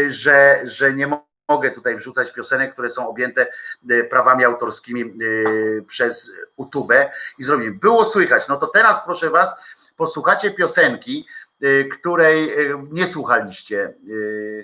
że, 0.08 0.60
że 0.64 0.94
nie 0.94 1.08
mo- 1.08 1.33
mogę 1.50 1.72
tutaj 1.72 1.96
wrzucać 1.96 2.32
piosenek, 2.32 2.74
które 2.74 2.90
są 2.90 3.08
objęte 3.08 3.48
e, 3.90 4.04
prawami 4.04 4.46
autorskimi 4.46 5.02
e, 5.02 5.82
przez 5.82 6.32
YouTube 6.60 6.94
i 7.38 7.44
zrobimy. 7.44 7.72
Było 7.72 8.06
słychać, 8.06 8.48
no 8.48 8.58
to 8.58 8.68
teraz 8.68 9.02
proszę 9.06 9.30
was, 9.30 9.56
posłuchacie 9.98 10.52
piosenki, 10.52 11.28
e, 11.62 11.84
której 11.84 12.56
nie 12.92 13.08
słuchaliście 13.08 13.94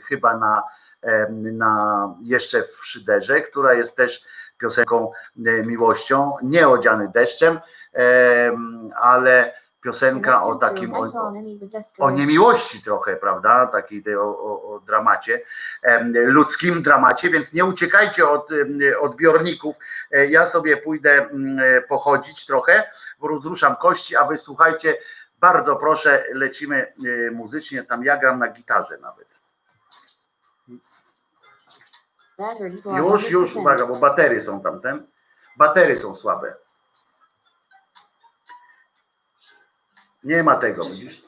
chyba 0.07 0.37
na, 0.37 0.63
na 1.33 2.15
jeszcze 2.23 2.63
w 2.63 2.85
Szyderze, 2.85 3.41
która 3.41 3.73
jest 3.73 3.95
też 3.95 4.21
piosenką 4.61 5.11
miłością, 5.65 6.37
nie 6.43 6.67
odziany 6.67 7.11
deszczem, 7.13 7.59
em, 7.93 8.91
ale 9.01 9.53
piosenka 9.81 10.43
o 10.43 10.55
takim 10.55 10.93
o, 10.93 11.11
o 11.99 12.09
niemiłości 12.11 12.81
trochę, 12.81 13.15
prawda? 13.15 13.67
Takiej 13.67 14.03
tej, 14.03 14.15
o, 14.15 14.21
o, 14.73 14.79
dramacie, 14.85 15.41
ludzkim 16.13 16.81
dramacie, 16.83 17.29
więc 17.29 17.53
nie 17.53 17.65
uciekajcie 17.65 18.27
od 18.29 18.49
odbiorników. 18.99 19.75
E, 20.11 20.25
Ja 20.27 20.45
sobie 20.45 20.77
pójdę 20.77 21.29
pochodzić 21.87 22.45
trochę, 22.45 22.83
bo 23.19 23.27
rozruszam 23.27 23.75
kości, 23.75 24.15
a 24.15 24.23
wy 24.25 24.37
słuchajcie, 24.37 24.97
bardzo 25.39 25.75
proszę, 25.75 26.25
lecimy 26.33 26.93
e, 27.27 27.31
muzycznie, 27.31 27.83
tam 27.83 28.03
ja 28.03 28.17
gram 28.17 28.39
na 28.39 28.47
gitarze 28.47 28.97
nawet. 28.97 29.39
Już, 32.97 33.29
już, 33.31 33.55
uwaga, 33.55 33.85
bo 33.85 33.99
batery 33.99 34.41
są 34.41 34.61
tamten. 34.61 35.07
Batery 35.57 35.97
są 35.97 36.15
słabe. 36.15 36.55
Nie 40.23 40.43
ma 40.43 40.55
tego, 40.55 40.83
widzisz? 40.85 41.23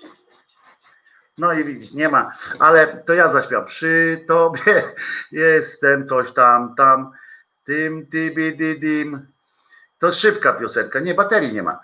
No 1.37 1.53
i 1.53 1.63
widzisz, 1.63 1.91
nie 1.91 2.09
ma, 2.09 2.31
ale 2.59 2.87
to 2.87 3.13
ja 3.13 3.27
zaśpiewam. 3.27 3.65
Przy 3.65 4.23
tobie 4.27 4.83
jestem 5.31 6.05
coś 6.05 6.31
tam, 6.31 6.75
tam, 6.75 7.11
tym, 7.65 8.07
tybi, 8.07 8.57
dy, 8.57 8.75
dim. 8.75 9.27
To 9.99 10.11
szybka 10.11 10.53
piosenka. 10.53 10.99
Nie, 10.99 11.13
baterii 11.13 11.53
nie 11.53 11.63
ma. 11.63 11.79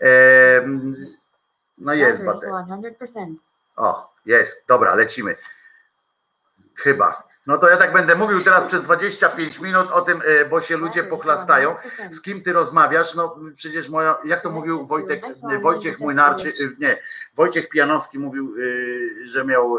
Em, 0.00 0.96
no 1.78 1.94
jest 1.94 2.24
bateria. 2.24 2.66
100%. 3.00 3.34
O, 3.76 4.14
jest, 4.26 4.64
dobra, 4.68 4.94
lecimy. 4.94 5.36
Chyba. 6.74 7.29
No 7.50 7.58
to 7.58 7.68
ja 7.68 7.76
tak 7.76 7.92
będę 7.92 8.14
mówił 8.14 8.44
teraz 8.44 8.64
przez 8.64 8.82
25 8.82 9.58
minut 9.58 9.90
o 9.90 10.00
tym, 10.00 10.22
e, 10.24 10.44
bo 10.44 10.60
się 10.60 10.76
ludzie 10.76 11.04
pochlastają. 11.04 11.76
Z 12.10 12.22
kim 12.22 12.42
ty 12.42 12.52
rozmawiasz? 12.52 13.14
No 13.14 13.36
przecież 13.56 13.88
moja, 13.88 14.18
jak 14.24 14.40
to 14.40 14.50
mówił 14.50 14.86
Wojtek, 14.86 15.22
Wojciech 15.62 16.00
Młynarczy, 16.00 16.48
y, 16.48 16.76
nie, 16.78 16.98
Wojciech 17.34 17.68
Pijanowski 17.68 18.18
mówił, 18.18 18.54
y, 18.58 19.24
że 19.24 19.44
miał 19.44 19.78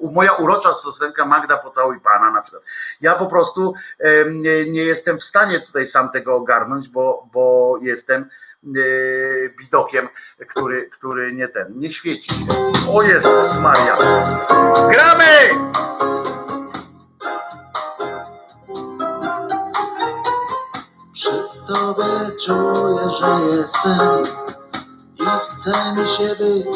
moja 0.00 0.32
urocza 0.32 0.72
stosunka 0.72 1.26
Magda 1.26 1.56
pocałuj 1.56 2.00
pana 2.00 2.30
na 2.30 2.42
przykład. 2.42 2.62
Ja 3.00 3.14
po 3.14 3.26
prostu 3.26 3.74
nie, 4.66 4.84
jestem 4.84 5.18
w 5.18 5.24
stanie 5.24 5.60
tutaj 5.60 5.86
sam 5.86 6.10
tego 6.10 6.34
ogarnąć, 6.34 6.88
bo, 6.88 7.28
bo 7.32 7.78
jestem 7.82 8.28
bidokiem, 9.58 10.08
który, 10.48 10.90
który 10.90 11.32
nie 11.32 11.48
ten, 11.48 11.78
nie 11.78 11.90
świeci. 11.90 12.30
O 12.88 13.02
Jezus 13.02 13.58
Maria. 13.58 13.96
Gramy! 14.90 16.13
Przy 21.64 21.72
tobie 21.72 22.30
czuję, 22.46 23.10
że 23.20 23.56
jestem 23.56 24.22
i 25.18 25.24
chce 25.24 25.94
mi 25.96 26.08
się 26.08 26.28
być. 26.28 26.66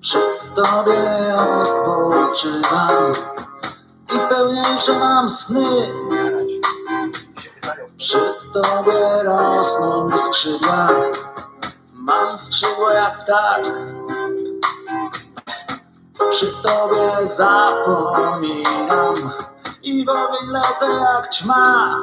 Przy 0.00 0.18
tobie 0.54 1.36
odpoczywam 1.36 3.12
i 4.14 4.18
pełniejsze 4.28 4.98
mam 4.98 5.30
sny. 5.30 5.92
Przy 7.98 8.34
tobie 8.52 9.22
rosną 9.22 10.08
mi 10.08 10.18
skrzydła, 10.18 10.88
mam 11.92 12.38
skrzydła 12.38 12.92
jak 12.92 13.24
ptak. 13.24 13.62
Przy 16.30 16.46
tobie 16.62 17.26
zapominam 17.26 19.14
i 19.82 20.04
w 20.04 20.08
ogień 20.08 20.50
lecę 20.50 20.86
jak 20.86 21.30
ćma. 21.30 21.96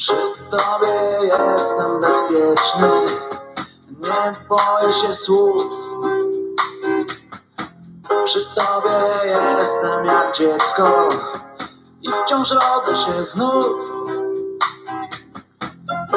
Przy 0.00 0.16
tobie 0.50 1.28
jestem 1.28 2.00
bezpieczny, 2.00 2.90
nie 4.00 4.34
boję 4.48 4.92
się 4.92 5.14
słów. 5.14 5.72
Przy 8.24 8.46
tobie 8.54 9.30
jestem 9.58 10.06
jak 10.06 10.36
dziecko 10.36 11.08
i 12.02 12.08
wciąż 12.12 12.50
rodzę 12.50 12.96
się 12.96 13.24
znów. 13.24 13.82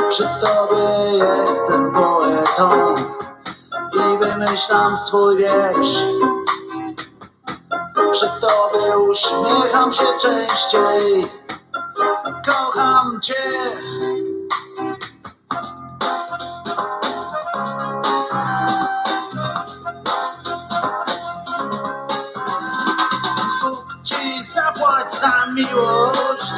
Przy 0.10 0.30
tobie 0.42 1.18
jestem 1.18 1.94
poetą 1.94 2.95
i 3.94 4.18
wymyślam 4.18 4.98
swój 4.98 5.38
wiersz. 5.38 5.98
Przy 8.12 8.30
tobie 8.42 8.98
uśmiecham 8.98 9.94
się 9.94 10.06
częściej, 10.22 11.32
kocham 12.46 13.22
cię. 13.22 13.34
Bóg 23.62 23.98
ci 24.04 24.44
zapłać 24.44 25.12
za 25.12 25.46
miłość, 25.54 26.52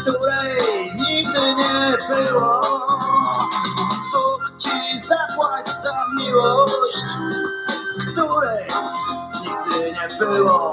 której 0.00 0.92
nigdy 0.94 1.54
nie 1.54 1.96
było. 2.08 2.60
Bóg 4.12 4.58
ci 4.58 5.00
zapłać 5.00 5.76
za 5.82 6.04
miłość, 6.18 7.04
której 7.98 8.68
nigdy 9.42 9.92
nie 9.92 10.16
było. 10.18 10.70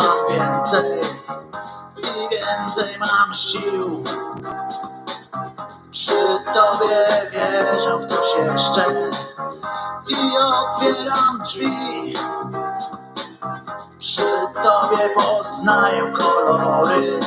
Mam 0.00 0.18
więcej 0.28 1.00
i 1.96 2.28
więcej 2.30 2.98
mam 2.98 3.34
sił. 3.34 4.04
Przy 5.90 6.38
tobie 6.54 7.28
wierzę 7.32 7.98
w 7.98 8.06
coś 8.06 8.34
jeszcze 8.36 8.84
i 10.08 10.32
otwieram 10.38 11.42
drzwi. 11.44 12.14
Przy 13.98 14.26
tobie 14.62 15.10
poznaję 15.14 16.12
kolory, 16.18 17.20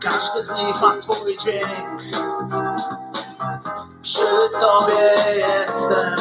każdy 0.00 0.42
z 0.42 0.50
nich 0.50 0.80
ma 0.82 0.94
swój 0.94 1.38
dźwięk. 1.38 2.02
Przy 4.02 4.26
tobie 4.60 5.14
jestem, 5.36 6.16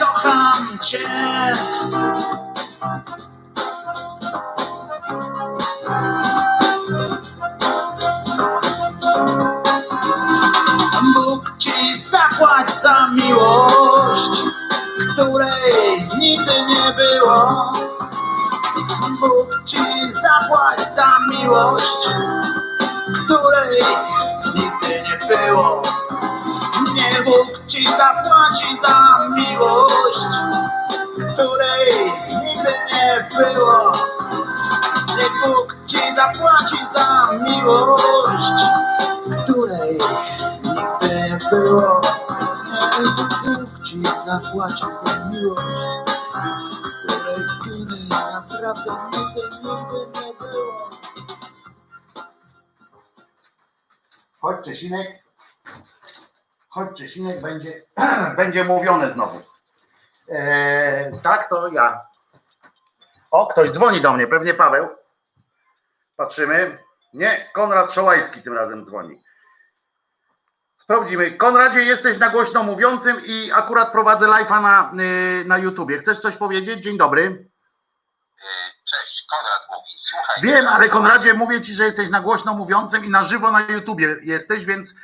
kocham 0.00 0.78
cię. 0.78 0.98
Bóg 11.14 11.52
ci 11.58 11.98
zapłać 11.98 12.74
za 12.74 13.08
miłość, 13.14 14.42
której 15.12 16.08
nigdy 16.18 16.66
nie 16.66 16.94
było. 16.96 17.72
Bóg 19.20 19.62
ci 19.64 19.78
zapłać 20.10 20.94
za 20.94 21.18
miłość, 21.30 22.08
której 23.24 23.82
nigdy 24.54 25.02
nie 25.02 25.18
było. 25.28 25.82
Nie 26.94 27.22
Bóg 27.24 27.66
ci 27.66 27.84
zapłaci 27.84 28.76
za 28.82 29.28
miłość, 29.28 30.26
której 31.12 32.12
nigdy 32.44 32.72
nie 32.92 33.28
było. 33.36 33.92
Niech 35.16 35.32
Bóg 35.46 35.76
ci 35.86 35.98
zapłaci 36.14 36.86
za 36.94 37.30
miłość, 37.32 38.62
której 39.44 39.98
nigdy 40.62 41.14
nie 41.14 41.38
było. 41.50 42.00
Niech 43.00 43.28
Bóg 43.44 43.86
ci 43.86 44.02
zapłaci 44.24 44.84
za 45.04 45.24
miłość, 45.24 45.86
której, 47.04 47.44
której 47.60 48.08
naprawdę 48.08 48.92
nigdy, 49.12 49.42
nigdy 49.56 50.20
nie 50.20 50.34
było. 50.38 50.90
Chodź 54.40 54.64
Czesinek. 54.64 55.29
Chodź 56.70 56.98
Czesinek, 56.98 57.40
będzie, 57.40 57.82
będzie 58.36 58.64
mówione 58.64 59.10
znowu. 59.10 59.42
E, 60.28 61.20
tak, 61.22 61.50
to 61.50 61.68
ja. 61.68 62.06
O, 63.30 63.46
ktoś 63.46 63.70
dzwoni 63.70 64.00
do 64.00 64.12
mnie, 64.12 64.26
pewnie 64.26 64.54
Paweł. 64.54 64.88
Patrzymy. 66.16 66.78
Nie, 67.14 67.50
Konrad 67.52 67.92
Szołajski 67.92 68.42
tym 68.42 68.54
razem 68.54 68.84
dzwoni. 68.84 69.22
Sprawdzimy. 70.76 71.30
Konradzie, 71.30 71.82
jesteś 71.82 72.18
na 72.18 72.30
głośno 72.30 72.62
mówiącym 72.62 73.20
i 73.24 73.52
akurat 73.52 73.92
prowadzę 73.92 74.26
live'a 74.26 74.62
na, 74.62 74.92
y, 75.04 75.44
na 75.44 75.58
YouTubie. 75.58 75.98
Chcesz 75.98 76.18
coś 76.18 76.36
powiedzieć? 76.36 76.80
Dzień 76.80 76.98
dobry. 76.98 77.22
Yy, 77.22 77.48
Cześć, 78.90 79.26
Konrad 79.30 79.60
mówi. 79.70 79.90
Słuchaj. 79.96 80.42
Wiem, 80.42 80.68
ale 80.68 80.88
Konradzie, 80.88 81.34
mówię 81.34 81.60
ci, 81.60 81.74
że 81.74 81.84
jesteś 81.84 82.10
na 82.10 82.20
głośno 82.20 82.54
mówiącym 82.54 83.04
i 83.04 83.08
na 83.08 83.24
żywo 83.24 83.50
na 83.50 83.60
YouTubie 83.60 84.16
jesteś, 84.22 84.64
więc, 84.64 84.90
y, 84.90 84.94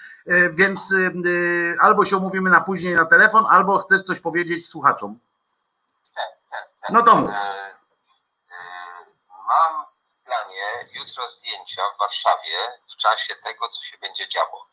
więc 0.50 0.92
y, 0.92 1.12
y, 1.26 1.76
albo 1.80 2.04
się 2.04 2.16
umówimy 2.16 2.50
na 2.50 2.60
później 2.60 2.94
na 2.94 3.06
telefon, 3.06 3.46
albo 3.50 3.78
chcesz 3.78 4.02
coś 4.02 4.20
powiedzieć 4.20 4.68
słuchaczom. 4.68 5.18
Tak, 6.14 6.30
tak, 6.50 6.68
tak. 6.80 6.90
No 6.90 7.02
to 7.02 7.16
mów. 7.16 7.30
E, 7.30 7.34
e, 7.34 7.76
Mam 9.48 9.86
w 9.86 10.24
planie 10.24 10.88
jutro 10.92 11.30
zdjęcia 11.30 11.82
w 11.94 11.98
Warszawie 11.98 12.78
w 12.92 12.96
czasie 12.96 13.34
tego, 13.44 13.68
co 13.68 13.82
się 13.82 13.98
będzie 13.98 14.28
działo. 14.28 14.66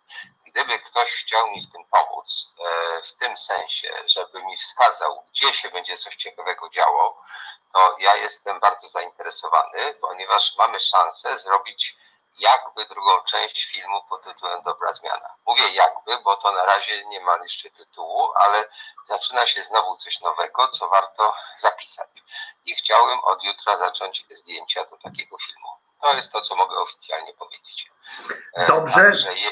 Gdyby 0.48 0.80
ktoś 0.80 1.12
chciał 1.12 1.52
mi 1.52 1.68
w 1.68 1.72
tym 1.72 1.82
pomóc, 1.92 2.54
e, 2.60 3.02
w 3.02 3.14
tym 3.14 3.38
sensie, 3.38 3.90
żeby 4.08 4.44
mi 4.44 4.58
wskazał, 4.58 5.24
gdzie 5.32 5.54
się 5.54 5.70
będzie 5.70 5.98
coś 5.98 6.16
ciekawego 6.16 6.70
działo, 6.70 7.22
to 7.74 7.96
ja 8.00 8.16
jestem 8.16 8.60
bardzo 8.60 8.88
zainteresowany, 8.88 9.94
ponieważ 10.02 10.56
mamy 10.58 10.80
szansę 10.80 11.40
zrobić 11.40 11.98
jakby 12.40 12.86
drugą 12.86 13.24
część 13.24 13.66
filmu 13.66 14.02
pod 14.10 14.24
tytułem 14.24 14.64
Dobra 14.64 14.94
Zmiana. 14.94 15.30
Mówię 15.48 15.74
jakby, 15.74 16.24
bo 16.24 16.36
to 16.36 16.52
na 16.52 16.66
razie 16.66 17.06
nie 17.06 17.22
ma 17.22 17.38
jeszcze 17.44 17.70
tytułu, 17.70 18.30
ale 18.36 18.70
zaczyna 19.06 19.48
się 19.48 19.64
znowu 19.64 19.96
coś 19.98 20.22
nowego, 20.22 20.68
co 20.68 20.90
warto 20.90 21.34
zapisać. 21.58 22.10
I 22.66 22.76
chciałem 22.76 23.20
od 23.24 23.44
jutra 23.44 23.78
zacząć 23.78 24.26
zdjęcia 24.30 24.86
do 24.86 24.98
takiego 24.98 25.38
filmu. 25.38 25.68
To 26.02 26.14
jest 26.14 26.32
to, 26.32 26.42
co 26.42 26.56
mogę 26.56 26.78
oficjalnie 26.78 27.34
powiedzieć. 27.34 27.92
E, 28.54 28.66
Dobrze. 28.66 29.02
Także 29.02 29.34
je... 29.34 29.52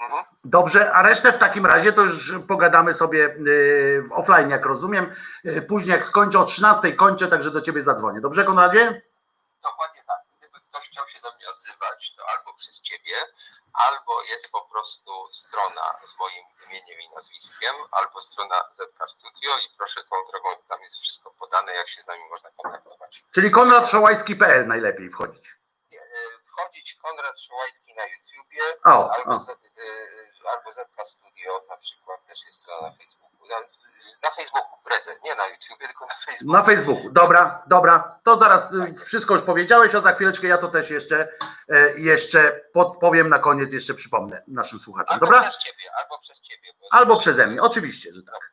mhm. 0.00 0.24
Dobrze, 0.44 0.92
a 0.92 1.02
resztę 1.02 1.32
w 1.32 1.38
takim 1.38 1.66
razie 1.66 1.92
to 1.92 2.02
już 2.02 2.32
pogadamy 2.48 2.94
sobie 2.94 3.24
y, 3.24 4.02
w 4.08 4.12
offline, 4.12 4.50
jak 4.50 4.66
rozumiem. 4.66 5.14
Y, 5.46 5.62
Później 5.62 5.92
jak 5.92 6.04
skończę 6.04 6.38
o 6.38 6.44
13 6.44 6.92
kończę, 6.92 7.28
także 7.28 7.50
do 7.50 7.60
ciebie 7.60 7.82
zadzwonię. 7.82 8.20
Dobrze, 8.20 8.44
Konradzie? 8.44 9.02
Dokładnie 9.62 9.95
albo 12.26 12.54
przez 12.54 12.80
ciebie, 12.82 13.26
albo 13.72 14.22
jest 14.22 14.48
po 14.50 14.60
prostu 14.68 15.32
strona 15.32 15.98
z 16.14 16.18
moim 16.18 16.44
imieniem 16.66 17.00
i 17.00 17.10
nazwiskiem, 17.10 17.74
albo 17.90 18.20
strona 18.20 18.64
ZK 18.74 19.10
Studio 19.10 19.58
i 19.58 19.76
proszę 19.78 20.04
tą 20.04 20.16
drogą, 20.30 20.48
tam 20.68 20.82
jest 20.82 20.96
wszystko 20.96 21.30
podane, 21.30 21.74
jak 21.74 21.88
się 21.88 22.02
z 22.02 22.06
nami 22.06 22.28
można 22.30 22.50
kontaktować. 22.50 23.24
Czyli 23.34 23.50
konradszołajski.pl 23.50 24.66
najlepiej 24.66 25.10
wchodzić. 25.10 25.56
E, 25.92 25.98
Wchodzić 26.46 26.94
Konrad 26.94 27.40
Szołajski 27.40 27.94
na 27.94 28.06
YouTubie, 28.06 28.62
O, 28.84 29.10
albo, 29.12 29.34
o. 29.36 29.40
Z, 29.40 29.48
e, 29.48 30.50
albo 30.50 30.72
ZK 30.72 31.08
Studio 31.08 31.64
na 31.68 31.76
przykład, 31.76 32.26
też 32.26 32.46
jest 32.46 32.58
strona 32.60 32.88
na 32.88 32.94
Facebooku. 32.96 33.25
Na, 34.30 34.36
Facebooku, 34.36 34.78
Bredzę, 34.84 35.10
nie 35.24 35.34
na 35.34 35.46
YouTubie, 35.46 35.86
tylko 35.86 36.06
na 36.06 36.14
Facebooku. 36.26 36.52
Na 36.52 36.62
Facebooku. 36.62 37.10
Dobra, 37.10 37.62
dobra. 37.66 38.18
To 38.24 38.38
zaraz 38.38 38.74
y, 38.74 38.94
wszystko 39.04 39.34
już 39.34 39.42
powiedziałeś, 39.42 39.94
a 39.94 40.00
za 40.00 40.12
chwileczkę 40.12 40.46
ja 40.46 40.58
to 40.58 40.68
też 40.68 40.90
jeszcze, 40.90 41.28
e, 41.68 41.98
jeszcze 41.98 42.60
podpowiem 42.72 43.28
na 43.28 43.38
koniec, 43.38 43.72
jeszcze 43.72 43.94
przypomnę 43.94 44.42
naszym 44.48 44.80
słuchaczom. 44.80 45.14
Albo 45.14 45.26
Dobra? 45.26 45.40
przez 45.42 45.58
ciebie, 45.58 45.84
albo 46.02 46.18
przez 46.18 46.40
ciebie. 46.40 46.68
bo- 46.80 46.86
Albo 46.98 47.20
przeze 47.20 47.46
mnie, 47.46 47.62
oczywiście, 47.62 48.12
że 48.12 48.22
tak. 48.22 48.52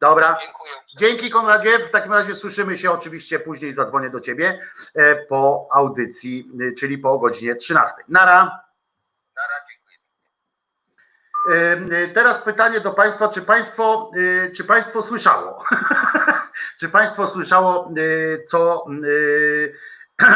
Dobra. 0.00 0.38
Dziękuję. 0.40 0.72
Dzięki 0.98 1.30
Konradzie. 1.30 1.78
W 1.78 1.90
takim 1.90 2.12
razie 2.12 2.34
słyszymy 2.34 2.76
się 2.76 2.90
oczywiście 2.90 3.40
później, 3.40 3.72
zadzwonię 3.72 4.10
do 4.10 4.20
ciebie 4.20 4.58
e, 4.94 5.16
po 5.16 5.68
audycji, 5.72 6.50
y, 6.60 6.72
czyli 6.78 6.98
po 6.98 7.18
godzinie 7.18 7.54
13. 7.56 7.94
Nara. 8.08 8.65
Teraz 12.14 12.38
pytanie 12.38 12.80
do 12.80 12.92
Państwa, 12.92 13.28
czy 13.28 13.42
Państwo, 13.42 14.10
y, 14.16 14.52
czy 14.56 14.64
państwo 14.64 15.02
słyszało? 15.02 15.64
czy 16.80 16.88
Państwo 16.88 17.26
słyszało, 17.26 17.92
y, 17.98 18.44
co 18.48 18.86
y, 19.04 19.74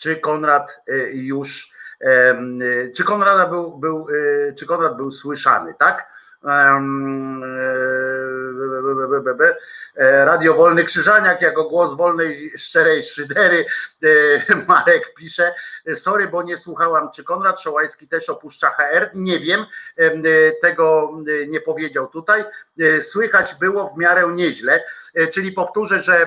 czy 0.00 0.16
Konrad 0.16 0.80
y, 0.88 1.10
już, 1.14 1.72
y, 2.02 2.92
czy 2.96 3.04
Konrada 3.04 3.46
był, 3.46 3.78
był 3.78 4.08
y, 4.08 4.54
czy 4.58 4.66
Konrad 4.66 4.96
był 4.96 5.10
słyszany, 5.10 5.74
tak? 5.78 6.12
E, 9.96 10.24
Radio 10.24 10.54
Wolny 10.54 10.84
Krzyżaniak 10.84 11.42
jako 11.42 11.64
głos 11.64 11.94
wolnej, 11.94 12.52
szczerej 12.56 13.02
szydery. 13.02 13.64
E, 14.02 14.08
Marek 14.68 15.14
pisze, 15.14 15.54
sorry, 15.94 16.28
bo 16.28 16.42
nie 16.42 16.56
słuchałam, 16.56 17.10
czy 17.14 17.24
Konrad 17.24 17.60
Szołajski 17.60 18.08
też 18.08 18.28
opuszcza 18.28 18.70
HR? 18.70 19.10
Nie 19.14 19.40
wiem, 19.40 19.66
Em, 19.96 20.22
e, 20.26 20.52
tego 20.52 21.12
nie 21.48 21.60
powiedział 21.60 22.06
tutaj. 22.06 22.44
Słychać 23.00 23.54
było 23.54 23.88
w 23.88 23.98
miarę 23.98 24.28
nieźle, 24.34 24.84
czyli 25.32 25.52
powtórzę, 25.52 26.02
że 26.02 26.22
e, 26.22 26.26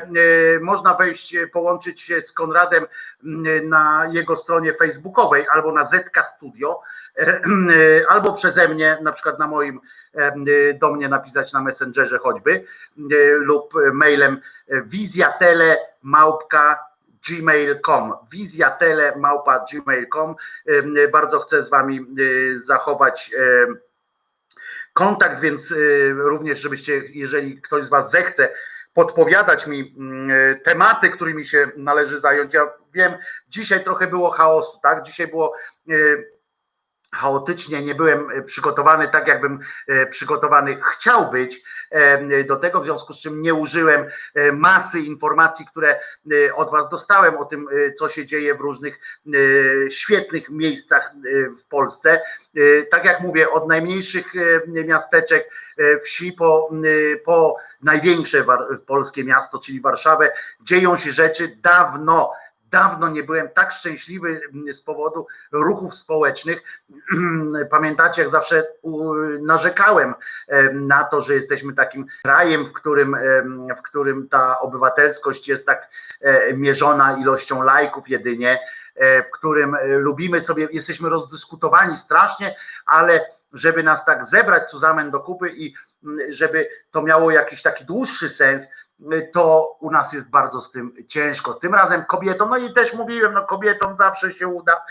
można 0.62 0.94
wejść, 0.94 1.36
e, 1.36 1.48
połączyć 1.48 2.02
się 2.02 2.22
z 2.22 2.32
Konradem 2.32 2.86
na 3.64 4.08
jego 4.12 4.36
stronie 4.36 4.74
facebookowej 4.74 5.46
albo 5.52 5.72
na 5.72 5.86
ZK 5.86 6.24
Studio, 6.36 6.82
e, 7.18 7.42
albo 8.10 8.34
przeze 8.34 8.68
mnie, 8.68 8.98
na 9.02 9.12
przykład 9.12 9.40
na 9.40 9.48
moim, 9.48 9.80
e, 10.14 10.34
do 10.74 10.92
mnie 10.92 11.10
napisać 11.10 11.54
na 11.54 11.62
Messengerze 11.62 12.18
choćby, 12.18 12.52
e, 12.52 12.64
lub 13.34 13.74
mailem 13.94 14.42
e, 14.68 14.82
wizjatele 14.82 15.78
gmail.com 17.30 18.14
bardzo 21.12 21.40
chcę 21.40 21.64
z 21.64 21.70
wami 21.70 22.00
e, 22.00 22.60
zachować 22.60 23.32
kontakt, 24.96 25.40
więc 25.40 25.72
e, 25.72 25.76
również 26.14 26.60
żebyście, 26.60 27.02
jeżeli 27.14 27.62
ktoś 27.62 27.86
z 27.86 27.90
was 27.90 28.12
zechce 28.12 28.50
podpowiadać 28.96 29.68
mi 29.68 29.94
mm, 29.98 30.32
e, 30.32 30.56
tematy, 30.56 31.10
którymi 31.10 31.46
się 31.46 31.68
należy 31.78 32.20
zająć. 32.20 32.54
Ja 32.54 32.62
wiem, 32.94 33.14
dzisiaj 33.50 33.84
trochę 33.84 34.08
było 34.08 34.30
chaosu, 34.30 34.80
tak? 34.84 35.04
Dzisiaj 35.04 35.28
było 35.28 35.54
e, 35.90 35.94
chaotycznie, 37.16 37.82
nie 37.82 37.96
byłem 37.96 38.30
e, 38.30 38.42
przygotowany 38.42 39.08
tak, 39.08 39.28
jakbym 39.28 39.60
e, 39.88 40.06
przygotowany 40.06 40.78
chciał 40.92 41.32
być 41.32 41.62
e, 41.90 42.44
do 42.44 42.56
tego, 42.56 42.82
w 42.82 42.86
związku 42.86 43.14
z 43.14 43.20
czym 43.20 43.42
nie 43.42 43.54
użyłem 43.54 44.06
masy 44.54 45.00
informacji, 45.00 45.66
które 45.66 46.00
od 46.56 46.72
Was 46.72 46.90
dostałem 46.90 47.38
o 47.38 47.46
tym, 47.46 47.68
co 47.98 48.10
się 48.10 48.26
dzieje 48.26 48.56
w 48.56 48.62
różnych 48.62 49.00
świetnych 49.90 50.50
miejscach 50.50 51.12
w 51.60 51.64
Polsce. 51.64 52.22
Tak 52.92 53.06
jak 53.06 53.20
mówię, 53.20 53.52
od 53.52 53.68
najmniejszych 53.68 54.34
miasteczek, 54.68 55.50
wsi 56.04 56.32
po, 56.32 56.70
po 57.26 57.56
największe 57.82 58.46
polskie 58.86 59.24
miasto, 59.24 59.60
czyli 59.60 59.82
Warszawę, 59.82 60.32
dzieją 60.62 60.96
się 60.96 61.12
rzeczy 61.12 61.58
dawno. 61.62 62.34
Dawno 62.76 63.10
nie 63.10 63.24
byłem 63.24 63.50
tak 63.50 63.72
szczęśliwy 63.72 64.42
m, 64.54 64.74
z 64.74 64.82
powodu 64.82 65.28
ruchów 65.52 65.96
społecznych. 65.96 66.64
Pamiętacie, 67.70 68.22
jak 68.22 68.32
zawsze 68.32 68.68
narzekałem 69.42 70.14
em, 70.48 70.88
na 70.88 71.04
to, 71.04 71.22
że 71.22 71.34
jesteśmy 71.34 71.74
takim 71.74 72.06
krajem, 72.24 72.66
w 72.66 72.74
którym, 72.74 73.18
w 73.78 73.82
którym 73.82 74.30
ta 74.30 74.60
obywatelskość 74.60 75.48
jest 75.48 75.66
tak 75.66 75.90
e, 76.22 76.54
mierzona 76.54 77.18
ilością 77.18 77.64
lajków 77.64 78.10
jedynie, 78.10 78.60
e, 78.96 79.24
w 79.24 79.32
którym 79.32 79.76
e, 79.76 79.88
lubimy 79.88 80.40
sobie, 80.40 80.68
jesteśmy 80.72 81.10
rozdyskutowani 81.10 81.98
strasznie, 81.98 82.56
ale 82.86 83.26
żeby 83.54 83.84
nas 83.84 84.06
tak 84.06 84.26
zebrać 84.26 84.72
zusammen 84.72 85.12
do 85.12 85.20
kupy 85.20 85.50
i 85.50 85.74
mm, 86.04 86.34
żeby 86.34 86.70
to 86.92 87.02
miało 87.02 87.32
jakiś 87.32 87.62
taki 87.62 87.86
dłuższy 87.86 88.30
sens, 88.30 88.68
to 89.34 89.78
u 89.80 89.92
nas 89.92 90.14
jest 90.14 90.30
bardzo 90.30 90.60
z 90.60 90.72
tym 90.72 90.94
ciężko. 91.08 91.54
Tym 91.54 91.76
razem 91.76 92.06
kobietom, 92.06 92.50
no 92.50 92.58
i 92.58 92.74
też 92.74 92.94
mówiłem, 92.94 93.34
no 93.34 93.46
kobietom 93.46 93.98
zawsze 93.98 94.32
się 94.32 94.48
uda 94.48 94.82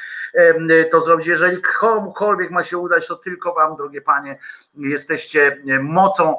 to 0.90 1.00
zrobić. 1.00 1.26
Jeżeli 1.26 1.62
komukolwiek 1.62 2.50
ma 2.50 2.62
się 2.62 2.78
udać, 2.78 3.06
to 3.06 3.16
tylko 3.16 3.54
wam, 3.54 3.76
drogie 3.76 4.00
panie, 4.00 4.38
jesteście 4.74 5.62
mocą, 5.82 6.36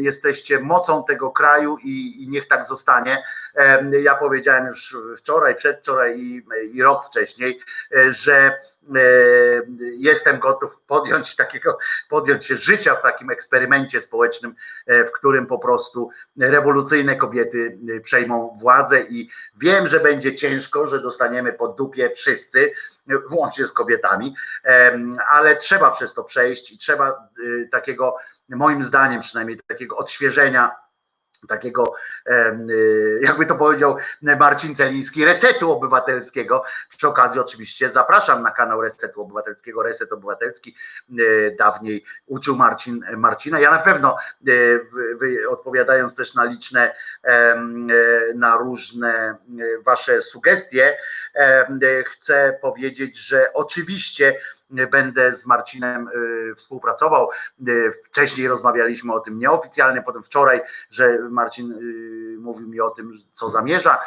jesteście 0.00 0.60
mocą 0.60 1.04
tego 1.04 1.30
kraju 1.30 1.76
i, 1.78 2.24
i 2.24 2.28
niech 2.28 2.48
tak 2.48 2.64
zostanie. 2.64 3.22
Ja 4.02 4.14
powiedziałem 4.14 4.66
już 4.66 4.96
wczoraj, 5.16 5.54
przedwczoraj 5.54 6.18
i, 6.20 6.42
i 6.72 6.82
rok 6.82 7.06
wcześniej, 7.06 7.60
e, 7.96 8.12
że 8.12 8.58
jestem 9.98 10.38
gotów 10.38 10.80
podjąć 10.86 11.36
takiego, 11.36 11.78
podjąć 12.08 12.46
się 12.46 12.56
życia 12.56 12.94
w 12.94 13.02
takim 13.02 13.30
eksperymencie 13.30 14.00
społecznym, 14.00 14.54
e, 14.86 15.04
w 15.04 15.12
którym 15.12 15.46
po 15.46 15.58
prostu 15.58 16.10
rewolucyjne 16.38 17.16
kobiety 17.16 17.78
e, 17.96 18.00
przejmą 18.00 18.56
władzę 18.60 19.00
i 19.00 19.30
wiem, 19.56 19.86
że 19.86 20.00
będzie 20.00 20.34
ciężko, 20.34 20.86
że 20.86 21.02
dostaniemy 21.02 21.52
pod 21.52 21.76
dupie 21.76 22.10
wszyscy, 22.10 22.72
e, 23.10 23.18
włącznie 23.28 23.66
z 23.66 23.72
kobietami, 23.72 24.34
ale 25.30 25.56
trzeba 25.56 25.90
przez 25.90 26.14
to 26.14 26.24
przejść 26.24 26.72
i 26.72 26.78
trzeba 26.78 27.08
e, 27.08 27.68
takiego, 27.70 28.16
moim 28.48 28.84
zdaniem 28.84 29.20
przynajmniej, 29.20 29.60
takiego 29.66 29.96
odświeżenia 29.96 30.76
takiego, 31.48 31.94
y, 32.28 33.20
jakby 33.22 33.46
to 33.46 33.54
powiedział 33.54 33.96
Marcin 34.22 34.74
Celiński, 34.74 35.24
resetu 35.24 35.72
obywatelskiego. 35.72 36.62
Przy 36.88 37.08
okazji 37.08 37.40
oczywiście 37.40 37.88
zapraszam 37.88 38.42
na 38.42 38.50
kanał 38.50 38.80
Resetu 38.80 39.22
Obywatelskiego, 39.22 39.82
Reset 39.82 40.12
Obywatelski. 40.12 40.76
y, 41.18 41.56
Dawniej 41.58 42.04
uczył 42.26 42.56
Marcin 42.56 43.04
Marcina. 43.16 43.60
Ja 43.60 43.70
na 43.70 43.78
pewno, 43.78 44.16
y, 44.48 45.48
odpowiadając 45.50 46.14
też 46.14 46.34
na 46.34 46.44
liczne, 46.44 46.94
na 48.34 48.56
różne 48.56 49.36
wasze 49.84 50.20
sugestie, 50.20 50.96
chcę 52.06 52.58
powiedzieć, 52.62 53.16
że 53.16 53.52
oczywiście 53.52 54.40
będę 54.70 55.32
z 55.32 55.46
Marcinem 55.46 56.08
y, 56.08 56.54
współpracował. 56.54 57.30
Y, 57.68 57.90
Wcześniej 58.04 58.48
rozmawialiśmy 58.48 59.14
o 59.14 59.20
tym 59.20 59.38
nieoficjalnie, 59.38 60.02
potem 60.02 60.22
wczoraj 60.22 60.60
że 60.90 61.18
Marcin 61.30 61.72
y, 61.72 62.38
mówił 62.38 62.68
mi 62.68 62.80
o 62.80 62.90
tym, 62.90 63.18
co 63.34 63.48
zamierza. 63.48 63.98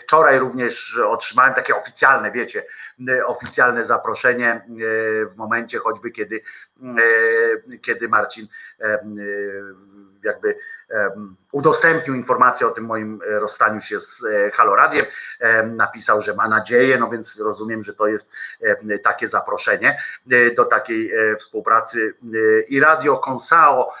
Wczoraj 0.00 0.38
również 0.38 0.98
otrzymałem 0.98 1.54
takie 1.54 1.76
oficjalne, 1.76 2.32
wiecie, 2.32 2.64
oficjalne 3.26 3.84
zaproszenie 3.84 4.66
w 5.30 5.36
momencie 5.36 5.78
choćby, 5.78 6.10
kiedy, 6.10 6.42
kiedy 7.82 8.08
Marcin 8.08 8.46
jakby 10.24 10.56
udostępnił 11.52 12.14
informację 12.14 12.66
o 12.66 12.70
tym 12.70 12.84
moim 12.84 13.20
e, 13.22 13.38
rozstaniu 13.38 13.80
się 13.80 14.00
z 14.00 14.24
e, 14.24 14.50
Haloradiem. 14.50 15.06
Em, 15.40 15.76
Napisał, 15.76 16.22
że 16.22 16.34
ma 16.34 16.48
nadzieję, 16.48 16.98
no 16.98 17.08
więc 17.08 17.40
rozumiem, 17.40 17.84
że 17.84 17.94
to 17.94 18.06
jest 18.06 18.30
takie 19.04 19.28
zaproszenie 19.28 19.98
e, 20.30 20.50
do 20.50 20.64
takiej 20.64 21.12
współpracy. 21.38 22.14
I 22.68 22.80
Radio 22.80 23.18
Konsao 23.18 23.92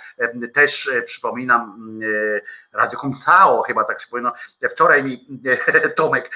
też 0.54 0.90
przypominam, 1.04 1.90
e, 2.02 2.40
Radio 2.72 2.98
Konsao 2.98 3.62
chyba 3.62 3.84
tak 3.84 4.00
się 4.00 4.08
powinno. 4.10 4.32
Wczoraj 4.70 5.04
mi 5.04 5.40
Tomek 5.96 6.30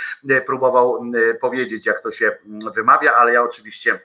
próbował 0.47 1.05
e, 1.31 1.35
powiedzieć, 1.35 1.87
jak 1.87 2.01
to 2.01 2.11
się 2.11 2.37
mm, 2.47 2.73
wymawia, 2.73 3.15
ale 3.15 3.33
ja 3.33 3.43
oczywiście 3.43 4.01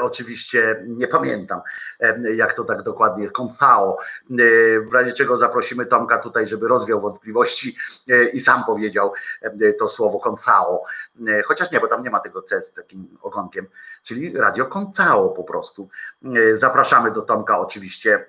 oczywiście 0.00 0.82
nie 0.86 1.08
pamiętam, 1.08 1.60
e, 2.00 2.34
jak 2.34 2.54
to 2.54 2.64
tak 2.64 2.82
dokładnie 2.82 3.22
jest, 3.22 3.34
Konsao. 3.34 3.96
E, 4.30 4.34
w 4.80 4.92
razie 4.92 5.12
czego 5.12 5.36
zaprosimy 5.36 5.86
Tomka 5.86 6.18
tutaj, 6.18 6.46
żeby 6.46 6.68
rozwiał 6.68 7.00
wątpliwości 7.00 7.76
e, 8.08 8.24
i 8.24 8.40
sam 8.40 8.64
powiedział 8.64 9.12
e, 9.42 9.72
to 9.72 9.88
słowo 9.88 10.20
Konsao. 10.20 10.84
E, 11.28 11.42
Chociaż 11.42 11.70
nie, 11.70 11.80
bo 11.80 11.88
tam 11.88 12.02
nie 12.02 12.10
ma 12.10 12.20
tego 12.20 12.42
C 12.42 12.62
z 12.62 12.72
takim 12.74 13.08
ogonkiem, 13.22 13.66
czyli 14.02 14.38
Radio 14.38 14.66
Konsao 14.66 15.28
po 15.28 15.44
prostu. 15.44 15.88
E, 16.24 16.56
Zapraszamy 16.56 17.10
do 17.10 17.22
Tomka 17.22 17.58
oczywiście 17.58 18.14
e, 18.14 18.24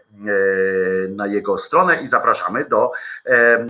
na 1.09 1.27
jego 1.27 1.57
stronę 1.57 2.01
i 2.01 2.07
zapraszamy 2.07 2.65
do 2.65 2.91
e, 3.25 3.65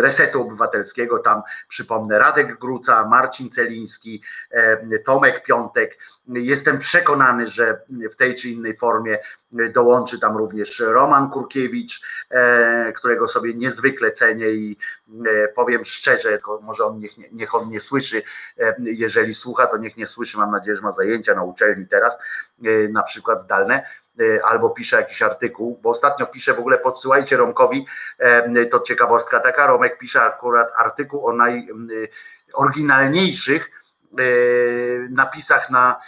Resetu 0.00 0.42
Obywatelskiego. 0.42 1.18
Tam 1.18 1.42
przypomnę 1.68 2.18
Radek 2.18 2.58
Gruca, 2.58 3.04
Marcin 3.08 3.50
Celiński, 3.50 4.22
e, 4.50 4.98
Tomek 4.98 5.44
Piątek, 5.44 5.98
Jestem 6.28 6.78
przekonany, 6.78 7.46
że 7.46 7.80
w 8.12 8.16
tej 8.16 8.34
czy 8.34 8.48
innej 8.48 8.76
formie 8.76 9.18
dołączy 9.52 10.18
tam 10.18 10.36
również 10.36 10.78
Roman 10.78 11.30
Kurkiewicz, 11.30 12.00
e, 12.30 12.92
którego 12.92 13.28
sobie 13.28 13.54
niezwykle 13.54 14.12
cenię 14.12 14.50
i 14.50 14.76
e, 15.26 15.48
powiem 15.48 15.84
szczerze, 15.84 16.38
może 16.62 16.84
on 16.84 16.98
niech, 16.98 17.32
niech 17.32 17.54
on 17.54 17.70
nie 17.70 17.80
słyszy, 17.80 18.22
e, 18.58 18.76
jeżeli 18.78 19.34
słucha, 19.34 19.66
to 19.66 19.76
niech 19.76 19.96
nie 19.96 20.06
słyszy, 20.06 20.38
mam 20.38 20.50
nadzieję, 20.50 20.76
że 20.76 20.82
ma 20.82 20.92
zajęcia 20.92 21.34
na 21.34 21.42
uczelni 21.42 21.86
teraz, 21.86 22.18
na 22.90 23.02
przykład 23.02 23.42
zdalne, 23.42 23.86
albo 24.44 24.70
pisze 24.70 24.96
jakiś 24.96 25.22
artykuł, 25.22 25.78
bo 25.82 25.90
ostatnio 25.90 26.26
pisze 26.26 26.54
w 26.54 26.58
ogóle, 26.58 26.78
podsyłajcie 26.78 27.36
Romkowi, 27.36 27.86
to 28.70 28.80
ciekawostka 28.80 29.40
taka, 29.40 29.66
Romek 29.66 29.98
pisze 29.98 30.22
akurat 30.22 30.72
artykuł 30.76 31.26
o 31.26 31.32
najoryginalniejszych 31.32 33.70
napisach 35.10 35.70
na 35.70 36.00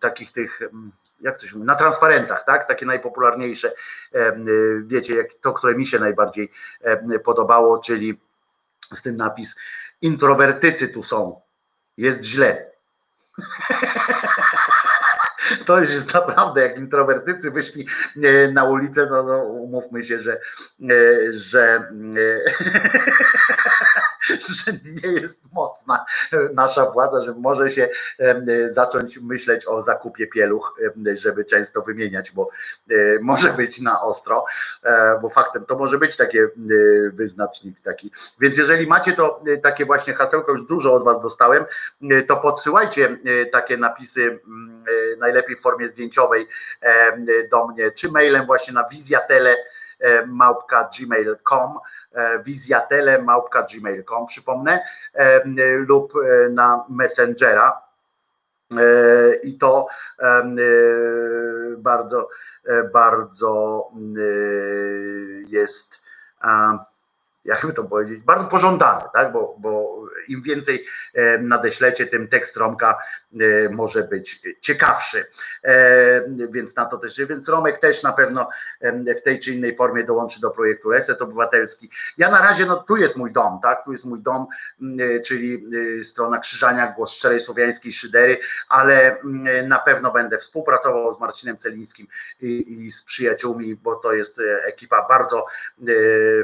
takich 0.00 0.30
tych 0.30 0.60
jak 1.22 1.38
to 1.38 1.46
się 1.46 1.56
mówi, 1.56 1.66
na 1.66 1.74
transparentach, 1.74 2.44
tak? 2.44 2.68
Takie 2.68 2.86
najpopularniejsze, 2.86 3.72
wiecie, 4.82 5.16
jak 5.16 5.26
to, 5.40 5.52
które 5.52 5.74
mi 5.74 5.86
się 5.86 5.98
najbardziej 5.98 6.52
podobało, 7.24 7.78
czyli 7.78 8.20
z 8.92 9.02
tym 9.02 9.16
napis 9.16 9.56
introwertycy 10.02 10.88
tu 10.88 11.02
są. 11.02 11.40
Jest 11.96 12.24
źle. 12.24 12.66
To 15.66 15.78
już 15.78 15.90
jest 15.90 16.14
naprawdę, 16.14 16.60
jak 16.60 16.78
introwertycy 16.78 17.50
wyszli 17.50 17.86
e, 18.22 18.52
na 18.52 18.64
ulicę, 18.64 19.06
no, 19.10 19.22
no 19.22 19.38
umówmy 19.38 20.02
się, 20.02 20.18
że, 20.18 20.32
e, 20.32 20.38
że, 21.32 21.90
e, 22.16 22.52
że 24.64 24.72
nie 24.72 25.20
jest 25.20 25.42
mocna 25.52 26.04
nasza 26.54 26.90
władza, 26.90 27.22
że 27.22 27.34
może 27.34 27.70
się 27.70 27.88
zacząć 28.66 29.18
myśleć 29.18 29.66
o 29.66 29.82
zakupie 29.82 30.26
pieluch, 30.26 30.80
żeby 31.14 31.44
często 31.44 31.82
wymieniać, 31.82 32.30
bo 32.30 32.50
może 33.20 33.52
być 33.52 33.80
na 33.80 34.02
ostro, 34.02 34.44
bo 35.22 35.28
faktem 35.28 35.64
to 35.64 35.78
może 35.78 35.98
być 35.98 36.16
takie 36.16 36.48
wyznacznik 37.12 37.80
taki. 37.80 38.12
Więc 38.40 38.56
jeżeli 38.56 38.86
macie 38.86 39.12
to 39.12 39.44
takie 39.62 39.84
właśnie 39.84 40.14
hasełko, 40.14 40.52
już 40.52 40.66
dużo 40.66 40.94
od 40.94 41.04
was 41.04 41.20
dostałem, 41.20 41.64
to 42.26 42.36
podsyłajcie 42.36 43.18
takie 43.52 43.76
napisy 43.76 44.40
najlepiej 45.18 45.31
najlepiej 45.32 45.56
w 45.56 45.60
formie 45.60 45.88
zdjęciowej 45.88 46.48
e, 46.80 47.16
do 47.48 47.66
mnie, 47.66 47.90
czy 47.90 48.10
mailem 48.10 48.46
właśnie 48.46 48.74
na 48.74 48.84
wizjatele 48.84 49.56
e, 50.00 50.26
małpka 50.26 50.84
e, 52.14 52.38
przypomnę 54.26 54.84
lub 55.76 56.12
na 56.50 56.84
Messengera. 56.88 57.82
I 59.42 59.58
to 59.58 59.86
bardzo 61.78 62.28
bardzo 62.92 63.90
jest 65.46 66.00
jakby 67.44 67.72
to 67.72 67.84
powiedzieć, 67.84 68.20
bardzo 68.20 68.44
pożądane, 68.44 69.04
tak? 69.12 69.32
bo, 69.32 69.56
bo 69.58 70.02
im 70.28 70.42
więcej 70.42 70.84
nadeślecie, 71.40 72.06
tym 72.06 72.28
tekst 72.28 72.56
Romka 72.56 72.98
E, 73.40 73.68
może 73.68 74.02
być 74.02 74.42
ciekawszy. 74.60 75.26
E, 75.64 76.22
więc 76.50 76.76
na 76.76 76.84
to 76.84 76.98
też, 76.98 77.20
więc 77.28 77.48
Romek 77.48 77.78
też 77.78 78.02
na 78.02 78.12
pewno 78.12 78.48
w 79.16 79.20
tej 79.20 79.38
czy 79.38 79.54
innej 79.54 79.76
formie 79.76 80.04
dołączy 80.04 80.40
do 80.40 80.50
projektu 80.50 80.90
Reset 80.90 81.22
Obywatelski. 81.22 81.90
Ja 82.18 82.30
na 82.30 82.38
razie, 82.38 82.66
no 82.66 82.76
tu 82.76 82.96
jest 82.96 83.16
mój 83.16 83.32
dom, 83.32 83.60
tak? 83.62 83.84
Tu 83.84 83.92
jest 83.92 84.04
mój 84.04 84.22
dom, 84.22 84.46
e, 85.00 85.20
czyli 85.20 85.62
strona 86.04 86.38
Krzyżania, 86.38 86.92
głos 86.96 87.12
szczerej 87.12 87.40
słowiańskiej 87.40 87.92
szydery, 87.92 88.38
ale 88.68 89.16
na 89.66 89.78
pewno 89.78 90.12
będę 90.12 90.38
współpracował 90.38 91.12
z 91.12 91.20
Marcinem 91.20 91.56
Celińskim 91.56 92.06
i, 92.40 92.84
i 92.84 92.90
z 92.90 93.02
przyjaciółmi, 93.02 93.74
bo 93.74 93.96
to 93.96 94.12
jest 94.12 94.40
ekipa 94.64 95.08
bardzo 95.08 95.46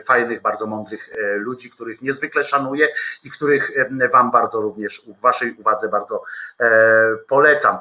fajnych, 0.05 0.43
bardzo 0.43 0.67
mądrych 0.67 0.88
ludzi, 1.37 1.71
których 1.71 2.03
niezwykle 2.03 2.45
szanuję 2.45 2.89
i 3.25 3.31
których 3.31 3.71
Wam 4.13 4.31
bardzo 4.31 4.61
również, 4.61 5.03
w 5.07 5.21
Waszej 5.21 5.53
uwadze 5.53 5.89
bardzo 5.89 6.23
polecam. 7.29 7.79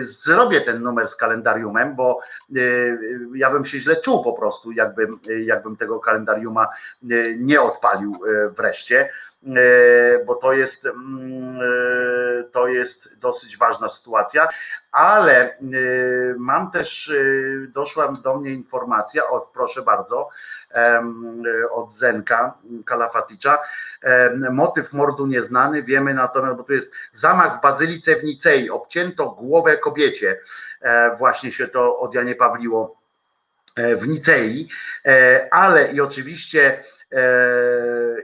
Zrobię 0.00 0.60
ten 0.60 0.82
numer 0.82 1.08
z 1.08 1.16
kalendariumem, 1.16 1.96
bo 1.96 2.20
e, 2.56 2.60
ja 3.34 3.50
bym 3.50 3.64
się 3.64 3.78
źle 3.78 3.96
czuł 3.96 4.24
po 4.24 4.32
prostu, 4.32 4.72
jakbym, 4.72 5.20
jakbym 5.44 5.76
tego 5.76 6.00
kalendariuma 6.00 6.64
e, 6.64 7.06
nie 7.36 7.62
odpalił 7.62 8.20
e, 8.26 8.48
wreszcie 8.48 9.10
bo 10.26 10.34
to 10.34 10.52
jest, 10.52 10.86
mm, 10.86 11.60
to 12.52 12.68
jest 12.68 13.18
dosyć 13.18 13.56
ważna 13.56 13.88
sytuacja, 13.88 14.48
ale 14.92 15.58
mam 16.36 16.70
też, 16.70 17.12
doszła 17.68 18.12
do 18.12 18.36
mnie 18.36 18.50
informacja, 18.50 19.28
od 19.28 19.48
proszę 19.48 19.82
bardzo, 19.82 20.28
od 21.70 21.92
Zenka 21.92 22.54
Kalafaticza. 22.86 23.58
Motyw 24.50 24.92
mordu 24.92 25.26
nieznany, 25.26 25.82
wiemy 25.82 26.14
natomiast, 26.14 26.56
bo 26.56 26.62
tu 26.62 26.72
jest 26.72 26.92
zamach 27.12 27.58
w 27.58 27.60
Bazylice 27.60 28.16
w 28.16 28.24
Nicei, 28.24 28.70
obcięto 28.70 29.30
głowę 29.30 29.78
kobiecie. 29.78 30.40
E, 30.80 31.16
właśnie 31.16 31.52
się 31.52 31.68
to 31.68 31.98
od 31.98 32.14
Janie 32.14 32.34
Pawliło 32.34 32.96
e, 33.76 33.96
w 33.96 34.08
Nicei, 34.08 34.68
e, 35.06 35.48
ale 35.50 35.92
i 35.92 36.00
oczywiście 36.00 36.82
E, 36.97 36.97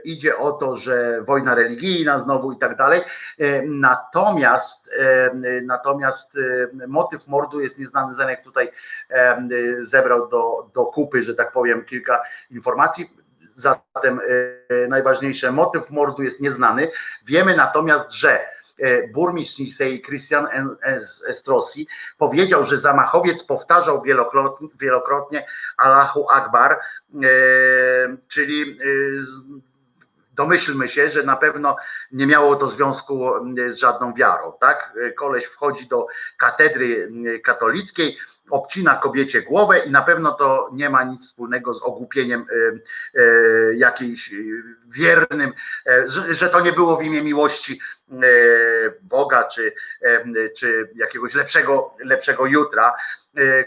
idzie 0.03 0.37
o 0.37 0.51
to, 0.51 0.75
że 0.75 1.21
wojna 1.21 1.55
religijna 1.55 2.19
znowu 2.19 2.51
i 2.51 2.57
tak 2.57 2.75
dalej. 2.75 3.01
E, 3.39 3.61
natomiast 3.61 4.89
e, 4.99 5.31
natomiast 5.61 6.39
motyw 6.87 7.27
mordu 7.27 7.61
jest 7.61 7.79
nieznany. 7.79 8.13
Zenek 8.13 8.43
tutaj 8.43 8.71
zebrał 9.79 10.27
do, 10.27 10.69
do 10.73 10.85
kupy, 10.85 11.23
że 11.23 11.35
tak 11.35 11.51
powiem, 11.51 11.85
kilka 11.85 12.23
informacji. 12.51 13.13
Zatem 13.53 14.19
najważniejsze, 14.87 15.51
motyw 15.51 15.91
mordu 15.91 16.23
jest 16.23 16.41
nieznany. 16.41 16.91
Wiemy 17.25 17.55
natomiast, 17.55 18.11
że 18.11 18.54
burmistrz 19.13 19.59
Nisei 19.59 20.01
Christian 20.01 20.47
Estrosi 21.27 21.87
powiedział, 22.17 22.63
że 22.63 22.77
zamachowiec 22.77 23.43
powtarzał 23.43 24.01
wielokrotnie, 24.01 24.67
wielokrotnie 24.79 25.45
Allahu 25.77 26.29
Akbar, 26.29 26.79
E, 27.23 28.17
czyli 28.27 28.61
e, 28.61 28.75
domyślmy 30.35 30.87
się, 30.87 31.09
że 31.09 31.23
na 31.23 31.35
pewno 31.35 31.75
nie 32.11 32.27
miało 32.27 32.55
to 32.55 32.67
związku 32.67 33.31
z 33.67 33.77
żadną 33.77 34.13
wiarą, 34.13 34.53
tak? 34.59 34.93
Koleś 35.17 35.45
wchodzi 35.45 35.87
do 35.87 36.07
katedry 36.37 37.09
katolickiej, 37.43 38.17
obcina 38.49 38.95
kobiecie 38.95 39.41
głowę 39.41 39.79
i 39.79 39.91
na 39.91 40.01
pewno 40.01 40.31
to 40.31 40.69
nie 40.73 40.89
ma 40.89 41.03
nic 41.03 41.25
wspólnego 41.25 41.73
z 41.73 41.81
ogłupieniem 41.81 42.45
e, 43.15 43.23
jakiejś 43.75 44.31
wiernym, 44.87 45.53
że 46.29 46.49
to 46.49 46.61
nie 46.61 46.73
było 46.73 46.97
w 46.97 47.03
imię 47.03 47.21
miłości 47.21 47.79
Boga 49.01 49.43
czy, 49.43 49.73
czy 50.57 50.89
jakiegoś 50.95 51.33
lepszego, 51.33 51.95
lepszego 51.99 52.45
jutra. 52.45 52.93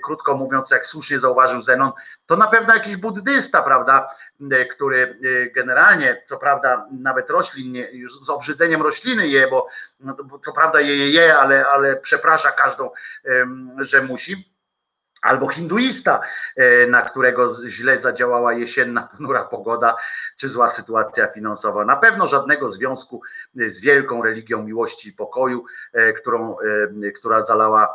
Krótko 0.02 0.34
mówiąc, 0.34 0.70
jak 0.70 0.86
słusznie 0.86 1.18
zauważył 1.18 1.60
Zenon, 1.60 1.92
to 2.26 2.36
na 2.36 2.46
pewno 2.46 2.74
jakiś 2.74 2.96
buddysta, 2.96 3.62
prawda, 3.62 4.06
e, 4.06 4.27
który 4.70 4.98
e, 4.98 5.50
generalnie, 5.50 6.22
co 6.26 6.36
prawda, 6.36 6.86
nawet 6.90 7.30
roślin, 7.30 7.74
już 7.92 8.20
z 8.20 8.30
obrzydzeniem 8.30 8.82
rośliny 8.82 9.28
je, 9.28 9.48
bo, 9.48 9.68
no, 10.00 10.14
bo 10.14 10.38
co 10.38 10.52
prawda 10.52 10.80
je, 10.80 10.96
je, 10.96 11.10
je 11.10 11.36
ale, 11.36 11.66
ale 11.66 11.96
przeprasza 11.96 12.52
każdą, 12.52 12.90
że 13.78 14.02
musi. 14.02 14.58
Albo 15.22 15.48
hinduista, 15.48 16.20
e, 16.56 16.86
na 16.86 17.02
którego 17.02 17.48
źle 17.66 18.00
zadziałała 18.00 18.52
jesienna, 18.52 19.08
ponura 19.16 19.44
pogoda, 19.44 19.96
czy 20.36 20.48
zła 20.48 20.68
sytuacja 20.68 21.26
finansowa. 21.26 21.84
Na 21.84 21.96
pewno 21.96 22.28
żadnego 22.28 22.68
związku 22.68 23.22
z 23.54 23.80
wielką 23.80 24.22
religią 24.22 24.62
miłości 24.62 25.08
i 25.08 25.12
pokoju, 25.12 25.64
którą, 26.16 26.56
która 27.16 27.42
zalała 27.42 27.94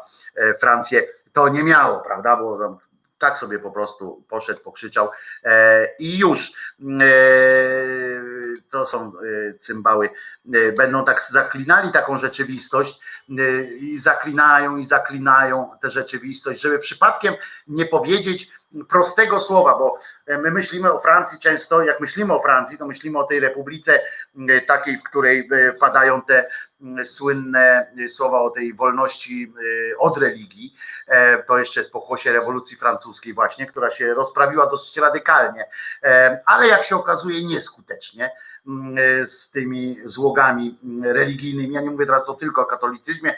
Francję, 0.60 1.04
to 1.34 1.50
nie 1.50 1.64
miało, 1.64 2.00
prawda? 2.00 2.38
Bo 2.38 2.78
tak 3.24 3.38
sobie 3.38 3.60
po 3.60 3.72
prostu 3.72 4.24
poszedł, 4.30 4.60
pokrzyczał. 4.60 5.10
E, 5.44 5.88
i 6.00 6.18
już 6.18 6.52
e, 6.82 7.06
to 8.70 8.86
są 8.86 9.08
e, 9.08 9.54
cymbały, 9.60 10.10
będą 10.78 11.06
tak 11.06 11.22
zaklinali 11.22 11.92
taką 11.92 12.18
rzeczywistość 12.18 13.00
i 13.80 13.98
zaklinają 13.98 14.78
i 14.78 14.86
zaklinają 14.86 15.70
tę 15.82 15.90
rzeczywistość, 15.90 16.62
żeby 16.62 16.80
przypadkiem 16.80 17.34
nie 17.68 17.86
powiedzieć 17.86 18.52
prostego 18.90 19.40
słowa, 19.40 19.78
bo 19.78 19.98
my 20.28 20.52
myślimy 20.52 20.94
o 20.94 21.00
Francji 21.00 21.40
często, 21.40 21.84
jak 21.84 22.00
myślimy 22.00 22.34
o 22.34 22.40
Francji, 22.40 22.78
to 22.78 22.88
myślimy 22.88 23.20
o 23.20 23.24
tej 23.24 23.40
republice 23.40 24.02
takiej, 24.68 24.98
w 24.98 25.04
której 25.04 25.50
padają 25.80 26.22
te 26.22 26.48
słynne 27.04 27.92
słowa 28.08 28.42
o 28.42 28.50
tej 28.50 28.74
wolności 28.74 29.54
od 30.00 30.18
religii. 30.18 30.76
To 31.48 31.58
jeszcze 31.58 31.80
jest 31.80 31.92
pokłosie 31.92 32.34
rewolucji 32.34 32.78
francuskiej 32.78 33.34
właśnie, 33.34 33.66
która 33.66 33.90
się 33.90 34.14
rozprawiła 34.14 34.66
dosyć 34.66 34.98
radykalnie, 34.98 35.66
ale 36.46 36.68
jak 36.68 36.84
się 36.84 36.96
okazuje 36.96 37.46
nieskutecznie 37.46 38.32
z 39.26 39.52
tymi 39.52 39.98
złogami 40.06 40.80
religijnymi. 41.04 41.74
Ja 41.74 41.82
nie 41.82 41.92
mówię 41.92 42.06
teraz 42.06 42.30
o 42.30 42.34
tylko 42.34 42.62
o 42.62 42.66
katolicyzmie, 42.66 43.36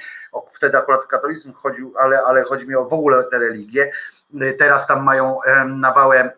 wtedy 0.51 0.77
akurat 0.77 1.05
katolicyzm 1.05 1.53
chodził, 1.53 1.93
ale, 1.99 2.21
ale 2.23 2.43
chodzi 2.43 2.67
mi 2.67 2.75
o 2.75 2.85
w 2.85 2.93
ogóle 2.93 3.23
te 3.23 3.39
religie. 3.39 3.91
Teraz 4.57 4.87
tam 4.87 5.03
mają 5.03 5.39
nawałę 5.67 6.31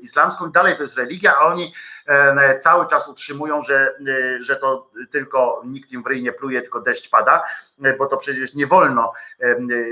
islamską 0.00 0.48
i 0.48 0.52
dalej 0.52 0.76
to 0.76 0.82
jest 0.82 0.96
religia, 0.96 1.34
a 1.36 1.40
oni 1.40 1.74
cały 2.60 2.86
czas 2.86 3.08
utrzymują, 3.08 3.62
że, 3.62 3.94
że 4.40 4.56
to 4.56 4.90
tylko 5.10 5.62
nikt 5.64 5.92
im 5.92 6.02
w 6.02 6.06
ryj 6.06 6.22
nie 6.22 6.32
pluje, 6.32 6.62
tylko 6.62 6.80
deszcz 6.80 7.10
pada, 7.10 7.42
bo 7.98 8.06
to 8.06 8.16
przecież 8.16 8.54
nie 8.54 8.66
wolno 8.66 9.12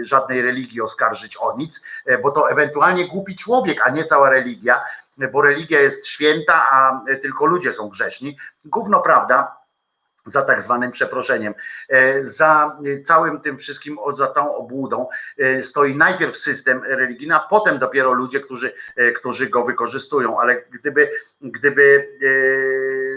żadnej 0.02 0.42
religii 0.42 0.80
oskarżyć 0.80 1.36
o 1.36 1.56
nic, 1.56 1.82
bo 2.22 2.30
to 2.30 2.50
ewentualnie 2.50 3.08
głupi 3.08 3.36
człowiek, 3.36 3.78
a 3.84 3.90
nie 3.90 4.04
cała 4.04 4.30
religia 4.30 4.82
bo 5.28 5.42
religia 5.42 5.80
jest 5.80 6.06
święta, 6.06 6.70
a 6.70 7.04
tylko 7.22 7.46
ludzie 7.46 7.72
są 7.72 7.88
grzeszni. 7.88 8.38
Gówno 8.64 9.00
prawda, 9.00 9.60
za 10.26 10.42
tak 10.42 10.62
zwanym 10.62 10.90
przeproszeniem. 10.90 11.54
E, 11.88 12.24
za 12.24 12.78
całym 13.04 13.40
tym 13.40 13.58
wszystkim, 13.58 13.98
za 14.12 14.30
całą 14.30 14.54
obłudą 14.54 15.08
e, 15.38 15.62
stoi 15.62 15.96
najpierw 15.96 16.36
system 16.36 16.82
religijny, 16.84 17.34
a 17.34 17.40
potem 17.40 17.78
dopiero 17.78 18.12
ludzie, 18.12 18.40
którzy, 18.40 18.72
e, 18.96 19.12
którzy 19.12 19.48
go 19.48 19.64
wykorzystują. 19.64 20.40
Ale 20.40 20.62
gdyby, 20.70 21.10
gdyby 21.40 22.08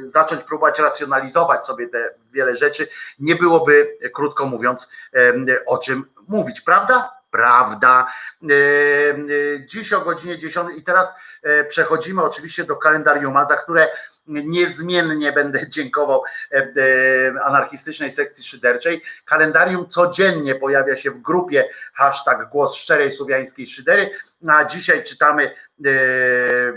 zacząć 0.04 0.44
próbować 0.44 0.80
racjonalizować 0.80 1.66
sobie 1.66 1.88
te 1.88 2.10
wiele 2.32 2.56
rzeczy, 2.56 2.88
nie 3.20 3.36
byłoby, 3.36 3.98
krótko 4.14 4.46
mówiąc, 4.46 4.90
o 5.66 5.78
czym 5.78 6.06
mówić, 6.28 6.62
prawda? 6.62 7.23
Prawda. 7.34 8.08
E, 8.44 8.54
e, 8.54 9.66
dziś 9.66 9.94
o 9.94 10.02
godzinie 10.02 10.38
10 10.38 10.68
i 10.78 10.84
teraz 10.84 11.14
e, 11.44 11.64
przechodzimy 11.64 12.24
oczywiście 12.24 12.64
do 12.64 12.76
kalendarium, 12.76 13.46
za 13.48 13.56
które 13.56 13.88
niezmiennie 14.28 15.32
będę 15.32 15.70
dziękował 15.76 16.24
anarchistycznej 17.44 18.12
sekcji 18.12 18.44
szyderczej. 18.44 19.02
Kalendarium 19.26 19.88
codziennie 19.88 20.56
pojawia 20.56 20.96
się 20.96 21.12
w 21.12 21.22
grupie 21.22 21.70
hashtag 21.94 22.50
głos 22.50 22.76
szczerej 22.76 23.12
słowiańskiej 23.12 23.68
szydery, 23.68 24.12
a 24.48 24.66
dzisiaj 24.66 25.04
czytamy 25.04 25.56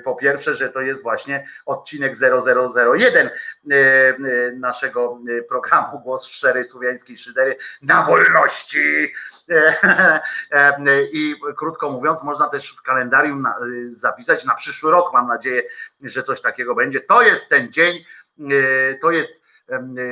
po 0.05 0.15
pierwsze, 0.15 0.55
że 0.55 0.69
to 0.69 0.81
jest 0.81 1.03
właśnie 1.03 1.49
odcinek 1.67 2.13
0001 2.97 3.31
naszego 4.61 5.19
programu 5.49 5.99
Głos 5.99 6.27
Szczerej 6.27 6.65
Słowiańskiej 6.65 7.17
Szydery 7.17 7.57
na 7.83 8.03
wolności 8.03 9.13
i 11.13 11.35
krótko 11.57 11.91
mówiąc, 11.91 12.23
można 12.23 12.49
też 12.49 12.77
w 12.77 12.83
kalendarium 12.83 13.45
zapisać 13.89 14.45
na 14.45 14.55
przyszły 14.55 14.91
rok. 14.91 15.13
Mam 15.13 15.29
nadzieję, 15.29 15.63
że 16.01 16.23
coś 16.23 16.41
takiego 16.41 16.75
będzie. 16.75 17.01
To 17.01 17.23
jest 17.23 17.49
ten 17.49 17.73
dzień, 17.73 18.05
to 19.03 19.11
jest 19.11 19.46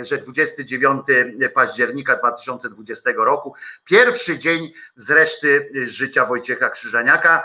że 0.02 0.18
29 0.18 1.06
października 1.54 2.16
2020 2.16 3.10
roku, 3.16 3.54
pierwszy 3.84 4.38
dzień 4.38 4.72
z 4.96 5.10
reszty 5.10 5.70
życia 5.84 6.26
Wojciecha 6.26 6.70
Krzyżaniaka, 6.70 7.44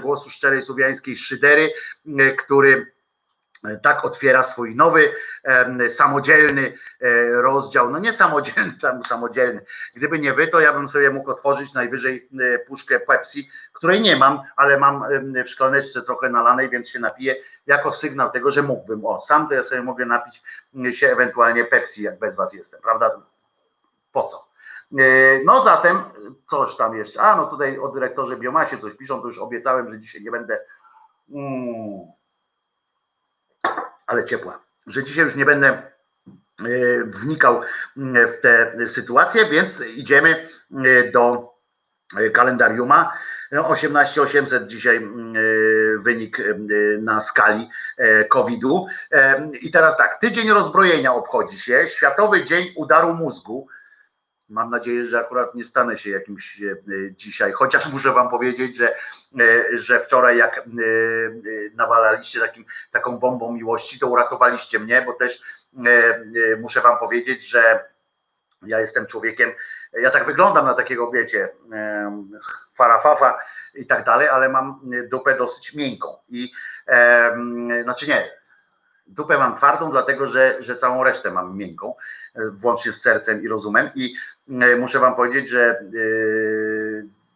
głosu 0.00 0.30
szczerej 0.30 0.62
słowiańskiej 0.62 1.16
szydery, 1.16 1.72
który 2.38 2.92
tak 3.82 4.04
otwiera 4.04 4.42
swój 4.42 4.76
nowy, 4.76 5.14
samodzielny 5.88 6.74
e, 7.00 7.32
rozdział. 7.42 7.90
No 7.90 7.98
nie 7.98 8.12
samodzielny, 8.12 8.72
tam 8.82 9.02
samodzielny. 9.02 9.64
Gdyby 9.94 10.18
nie 10.18 10.34
wy, 10.34 10.48
to 10.48 10.60
ja 10.60 10.72
bym 10.72 10.88
sobie 10.88 11.10
mógł 11.10 11.30
otworzyć 11.30 11.74
najwyżej 11.74 12.28
e, 12.40 12.58
puszkę 12.58 13.00
Pepsi, 13.00 13.50
której 13.72 14.00
nie 14.00 14.16
mam, 14.16 14.42
ale 14.56 14.78
mam 14.78 15.04
w 15.44 15.48
szklaneczce 15.48 16.02
trochę 16.02 16.28
nalanej, 16.28 16.70
więc 16.70 16.88
się 16.88 17.00
napiję 17.00 17.36
jako 17.66 17.92
sygnał 17.92 18.30
tego, 18.30 18.50
że 18.50 18.62
mógłbym. 18.62 19.04
O, 19.04 19.20
sam 19.20 19.48
to 19.48 19.54
ja 19.54 19.62
sobie 19.62 19.82
mogę 19.82 20.06
napić 20.06 20.42
się 20.90 21.08
ewentualnie 21.08 21.64
Pepsi, 21.64 22.02
jak 22.02 22.18
bez 22.18 22.36
was 22.36 22.52
jestem, 22.52 22.80
prawda? 22.82 23.10
Po 24.12 24.22
co? 24.22 24.48
E, 24.98 25.04
no 25.44 25.64
zatem, 25.64 26.02
coś 26.50 26.76
tam 26.76 26.96
jeszcze. 26.96 27.20
A, 27.20 27.36
no 27.36 27.46
tutaj 27.46 27.78
o 27.78 27.88
dyrektorze 27.88 28.36
Biomasie 28.36 28.78
coś 28.78 28.94
piszą, 28.94 29.20
to 29.20 29.26
już 29.26 29.38
obiecałem, 29.38 29.90
że 29.90 29.98
dzisiaj 29.98 30.22
nie 30.22 30.30
będę. 30.30 30.60
Mm 31.30 32.21
ale 34.06 34.24
ciepła, 34.24 34.60
że 34.86 35.04
dzisiaj 35.04 35.24
już 35.24 35.34
nie 35.34 35.44
będę 35.44 35.68
e, 35.68 35.82
wnikał 37.04 37.60
mm, 37.96 38.28
w 38.28 38.40
te 38.40 38.86
sytuacje, 38.86 39.48
więc 39.48 39.80
idziemy 39.80 40.48
e, 40.84 41.10
do 41.10 41.52
kalendariuma. 42.32 43.12
18800 43.64 44.66
dzisiaj 44.66 45.08
wynik 45.98 46.38
na 46.98 47.20
skali 47.20 47.68
COVID-u. 48.28 48.86
I 49.60 49.70
teraz 49.70 49.96
tak, 49.96 50.20
tydzień 50.20 50.50
rozbrojenia 50.50 51.14
obchodzi 51.14 51.60
się, 51.60 51.84
Światowy 51.88 52.44
Dzień 52.44 52.72
Udaru 52.76 53.14
Mózgu. 53.14 53.68
Mam 54.52 54.70
nadzieję, 54.70 55.06
że 55.06 55.18
akurat 55.18 55.54
nie 55.54 55.64
stanę 55.64 55.98
się 55.98 56.10
jakimś 56.10 56.62
dzisiaj, 57.10 57.52
chociaż 57.52 57.92
muszę 57.92 58.12
wam 58.12 58.28
powiedzieć, 58.28 58.76
że 58.76 58.94
E, 59.40 59.76
że 59.78 60.00
wczoraj 60.00 60.36
jak 60.36 60.58
e, 60.58 60.60
e, 60.60 60.64
nawalaliście 61.74 62.40
takim, 62.40 62.64
taką 62.90 63.18
bombą 63.18 63.52
miłości, 63.52 63.98
to 63.98 64.06
uratowaliście 64.06 64.78
mnie, 64.78 65.02
bo 65.02 65.12
też 65.12 65.42
muszę 66.60 66.80
wam 66.80 66.98
powiedzieć, 66.98 67.48
że 67.48 67.84
ja 68.62 68.80
jestem 68.80 69.06
człowiekiem, 69.06 69.52
ja 69.92 70.10
tak 70.10 70.26
wyglądam 70.26 70.66
na 70.66 70.74
takiego, 70.74 71.10
wiecie, 71.10 71.48
farafafa 72.74 73.38
i 73.74 73.86
tak 73.86 74.04
dalej, 74.04 74.28
ale 74.28 74.48
mam 74.48 74.80
dupę 75.10 75.36
dosyć 75.36 75.74
miękką 75.74 76.16
i 76.28 76.52
znaczy 77.82 78.06
nie, 78.06 78.30
dupę 79.06 79.38
mam 79.38 79.56
twardą, 79.56 79.90
dlatego 79.90 80.26
że, 80.26 80.56
że 80.60 80.76
całą 80.76 81.04
resztę 81.04 81.30
mam 81.30 81.56
miękką, 81.56 81.94
włącznie 82.34 82.92
z 82.92 83.00
sercem 83.00 83.42
i 83.42 83.48
rozumem 83.48 83.90
i 83.94 84.14
muszę 84.48 84.98
wam 84.98 85.14
powiedzieć, 85.14 85.48
że 85.48 85.84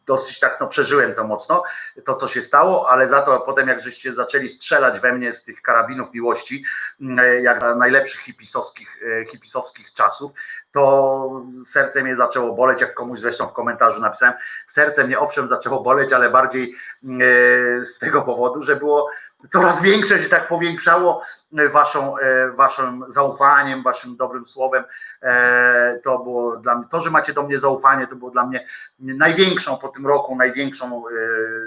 dosyć 0.06 0.40
tak 0.40 0.58
no, 0.60 0.66
przeżyłem 0.66 1.14
to 1.14 1.24
mocno, 1.24 1.62
to 2.04 2.14
co 2.14 2.28
się 2.28 2.42
stało, 2.42 2.90
ale 2.90 3.08
za 3.08 3.20
to 3.20 3.40
potem 3.40 3.68
jak 3.68 3.80
żeście 3.80 4.12
zaczęli 4.12 4.48
strzelać 4.48 5.00
we 5.00 5.12
mnie 5.12 5.32
z 5.32 5.42
tych 5.42 5.62
karabinów 5.62 6.14
miłości, 6.14 6.64
mm, 7.00 7.42
jak 7.42 7.60
za 7.60 7.74
najlepszych 7.74 8.20
hipisowskich, 8.20 9.02
e, 9.20 9.24
hipisowskich 9.24 9.92
czasów, 9.92 10.32
to 10.72 11.42
serce 11.64 12.02
mnie 12.02 12.16
zaczęło 12.16 12.52
boleć, 12.52 12.80
jak 12.80 12.94
komuś 12.94 13.18
zresztą 13.18 13.48
w 13.48 13.52
komentarzu 13.52 14.00
napisałem, 14.00 14.34
serce 14.66 15.04
mnie 15.04 15.18
owszem 15.18 15.48
zaczęło 15.48 15.82
boleć, 15.82 16.12
ale 16.12 16.30
bardziej 16.30 16.74
e, 17.04 17.84
z 17.84 17.98
tego 17.98 18.22
powodu, 18.22 18.62
że 18.62 18.76
było 18.76 19.10
coraz 19.50 19.82
większe 19.82 20.18
się 20.18 20.28
tak 20.28 20.48
powiększało 20.48 21.22
e, 21.58 21.68
waszą, 21.68 22.18
e, 22.18 22.50
waszym 22.50 23.04
zaufaniem, 23.08 23.82
waszym 23.82 24.16
dobrym 24.16 24.46
słowem. 24.46 24.84
E, 25.22 26.00
to 26.04 26.18
było 26.18 26.56
dla 26.56 26.74
mnie, 26.74 26.86
to, 26.90 27.00
że 27.00 27.10
macie 27.10 27.32
do 27.32 27.42
mnie 27.42 27.58
zaufanie, 27.58 28.06
to 28.06 28.16
było 28.16 28.30
dla 28.30 28.46
mnie 28.46 28.66
największą 28.98 29.78
po 29.78 29.88
tym 29.88 30.06
roku, 30.06 30.36
największą 30.36 31.02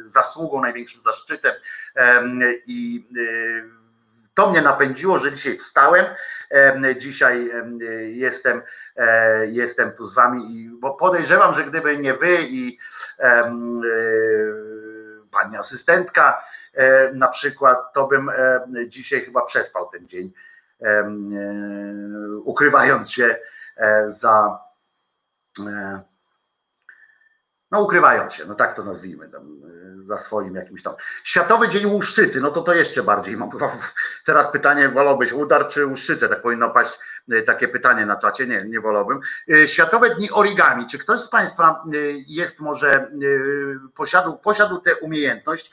zasługą, 0.05 0.61
największym 0.61 1.03
zaszczytem 1.03 1.51
i 2.67 3.07
to 4.33 4.51
mnie 4.51 4.61
napędziło, 4.61 5.17
że 5.19 5.33
dzisiaj 5.33 5.57
wstałem, 5.57 6.05
dzisiaj 6.97 7.51
jestem, 8.11 8.61
jestem 9.47 9.91
tu 9.91 10.05
z 10.05 10.13
wami, 10.13 10.69
bo 10.79 10.93
podejrzewam, 10.93 11.53
że 11.53 11.63
gdyby 11.63 11.97
nie 11.97 12.13
wy 12.13 12.37
i 12.41 12.77
pani 15.31 15.57
asystentka, 15.57 16.41
na 17.13 17.27
przykład, 17.27 17.93
to 17.93 18.07
bym 18.07 18.29
e, 18.29 18.61
dzisiaj 18.87 19.21
chyba 19.25 19.45
przespał 19.45 19.89
ten 19.89 20.07
dzień, 20.07 20.31
e, 20.81 21.11
ukrywając 22.43 23.11
się 23.11 23.39
za 24.05 24.59
no 27.71 27.81
ukrywając 27.81 28.33
się, 28.33 28.45
no 28.45 28.55
tak 28.55 28.73
to 28.75 28.83
nazwijmy, 28.83 29.29
tam, 29.29 29.59
za 30.09 30.17
swoim 30.17 30.55
jakimś 30.55 30.83
tam. 30.83 30.93
Światowy 31.23 31.69
Dzień 31.69 31.85
Łuszczycy, 31.85 32.41
no 32.41 32.51
to 32.51 32.61
to 32.61 32.73
jeszcze 32.73 33.03
bardziej. 33.03 33.37
Teraz 34.25 34.51
pytanie, 34.51 34.89
wolałbyś 34.89 35.33
udar 35.33 35.67
czy 35.67 35.85
łuszczycę? 35.85 36.29
Tak 36.29 36.41
powinno 36.41 36.69
paść 36.69 36.99
e, 37.31 37.41
takie 37.41 37.67
pytanie 37.67 38.05
na 38.05 38.15
czacie, 38.15 38.47
nie, 38.47 38.65
nie 38.65 38.81
wolałbym. 38.81 39.19
E, 39.53 39.67
Światowe 39.67 40.15
Dni 40.15 40.31
Origami, 40.31 40.87
czy 40.87 40.97
ktoś 40.97 41.19
z 41.19 41.27
Państwa 41.27 41.83
jest 42.27 42.59
może, 42.59 43.11
posiadł, 43.95 44.37
posiadł 44.37 44.77
tę 44.77 44.95
umiejętność, 44.95 45.71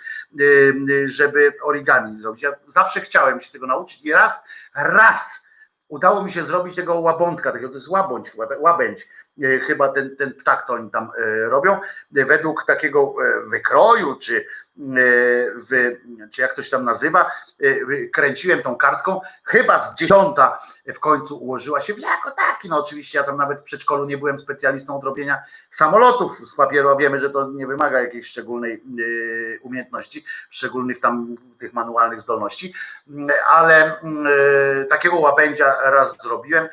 żeby 1.04 1.52
origami 1.62 2.16
zrobić? 2.16 2.42
Ja 2.42 2.52
zawsze 2.66 3.00
chciałem 3.00 3.40
się 3.40 3.52
tego 3.52 3.66
nauczyć 3.66 4.04
i 4.04 4.12
raz, 4.12 4.44
raz 4.74 5.46
udało 5.88 6.22
mi 6.22 6.32
się 6.32 6.44
zrobić 6.44 6.76
tego 6.76 7.00
łabątka, 7.00 7.52
takiego, 7.52 7.68
to 7.68 7.74
jest 7.74 7.88
łabądź 7.88 8.30
chyba, 8.30 8.46
łabędź, 8.58 9.08
chyba 9.66 9.88
ten, 9.88 10.16
ten 10.16 10.32
ptak, 10.32 10.64
co 10.66 10.74
oni 10.74 10.90
tam 10.90 11.10
e, 11.18 11.48
robią, 11.48 11.80
według 12.10 12.64
takiego 12.64 13.14
e, 13.20 13.50
wykroju, 13.50 14.16
czy 14.18 14.46
w, 14.76 15.96
czy 16.30 16.42
jak 16.42 16.56
się 16.56 16.70
tam 16.70 16.84
nazywa, 16.84 17.30
kręciłem 18.12 18.62
tą 18.62 18.76
kartką, 18.76 19.20
chyba 19.44 19.78
z 19.78 19.94
dziesiąta 19.94 20.58
w 20.94 21.00
końcu 21.00 21.38
ułożyła 21.38 21.80
się 21.80 21.94
w 21.94 21.98
jako 21.98 22.30
taki, 22.30 22.68
no 22.68 22.80
oczywiście 22.80 23.18
ja 23.18 23.24
tam 23.24 23.36
nawet 23.36 23.60
w 23.60 23.62
przedszkolu 23.62 24.04
nie 24.04 24.18
byłem 24.18 24.38
specjalistą 24.38 24.96
od 24.96 25.04
robienia 25.04 25.42
samolotów 25.70 26.38
z 26.38 26.56
papieru, 26.56 26.88
a 26.88 26.96
wiemy, 26.96 27.18
że 27.20 27.30
to 27.30 27.48
nie 27.48 27.66
wymaga 27.66 28.00
jakiejś 28.00 28.26
szczególnej 28.26 28.82
umiejętności, 29.62 30.24
szczególnych 30.50 31.00
tam 31.00 31.36
tych 31.58 31.72
manualnych 31.72 32.20
zdolności, 32.20 32.74
ale 33.50 34.00
takiego 34.90 35.16
łabędzia 35.16 35.90
raz 35.90 36.22
zrobiłem 36.22 36.68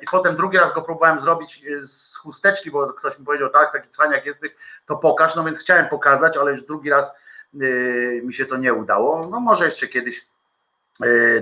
i 0.00 0.06
potem 0.10 0.36
drugi 0.36 0.58
raz 0.58 0.72
go 0.72 0.82
próbowałem 0.82 1.18
zrobić 1.18 1.64
z 1.82 2.16
chusteczki, 2.16 2.70
bo 2.70 2.92
ktoś 2.92 3.18
mi 3.18 3.24
powiedział, 3.24 3.50
tak, 3.50 3.72
taki 3.72 3.88
cwaniak 3.88 4.26
jesteś, 4.26 4.50
to 4.86 4.96
pokaż, 4.96 5.34
no 5.34 5.44
więc 5.44 5.58
chciałem 5.58 5.88
pokazać, 5.88 6.36
ale 6.36 6.50
już 6.50 6.62
drugi 6.62 6.90
raz 6.90 7.14
mi 8.22 8.34
się 8.34 8.46
to 8.46 8.56
nie 8.56 8.74
udało, 8.74 9.26
no 9.26 9.40
może 9.40 9.64
jeszcze 9.64 9.88
kiedyś 9.88 10.26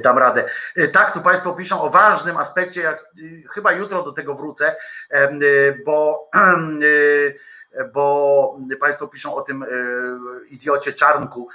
dam 0.02 0.18
radę. 0.18 0.44
Tak, 0.92 1.12
tu 1.14 1.20
Państwo 1.20 1.52
piszą 1.52 1.82
o 1.82 1.90
ważnym 1.90 2.36
aspekcie, 2.36 2.80
jak 2.80 3.05
chyba 3.55 3.72
jutro 3.72 4.02
do 4.02 4.12
tego 4.12 4.34
wrócę, 4.34 4.76
bo, 5.84 6.30
bo 7.94 8.58
Państwo 8.80 9.08
piszą 9.08 9.34
o 9.34 9.42
tym 9.42 9.64
idiocie 10.50 10.92
Czarnku, 10.92 11.48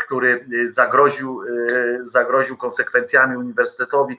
który 0.00 0.46
zagroził, 0.64 1.42
zagroził 2.02 2.56
konsekwencjami 2.56 3.36
Uniwersytetowi 3.36 4.18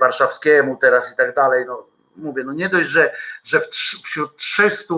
Warszawskiemu 0.00 0.76
teraz 0.76 1.12
i 1.12 1.16
tak 1.16 1.34
dalej. 1.34 1.64
No, 1.66 1.86
mówię, 2.16 2.44
no 2.44 2.52
nie 2.52 2.68
dość, 2.68 2.88
że, 2.88 3.14
że 3.44 3.60
wśród 4.04 4.36
300 4.36 4.94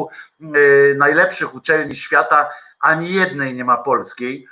najlepszych 0.96 1.54
uczelni 1.54 1.96
świata 1.96 2.50
ani 2.80 3.14
jednej 3.14 3.54
nie 3.54 3.64
ma 3.64 3.76
polskiej, 3.76 4.46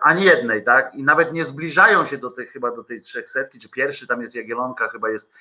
ani 0.00 0.24
jednej, 0.24 0.64
tak? 0.64 0.94
I 0.94 1.02
nawet 1.02 1.32
nie 1.32 1.44
zbliżają 1.44 2.06
się 2.06 2.18
do 2.18 2.30
tej 2.30 2.46
chyba 2.46 2.70
do 2.70 2.84
tej 2.84 3.00
trzech 3.00 3.28
setki, 3.28 3.58
czy 3.58 3.68
pierwszy 3.68 4.06
tam 4.06 4.22
jest 4.22 4.34
Jagielonka, 4.34 4.88
chyba 4.88 5.10
jest 5.10 5.32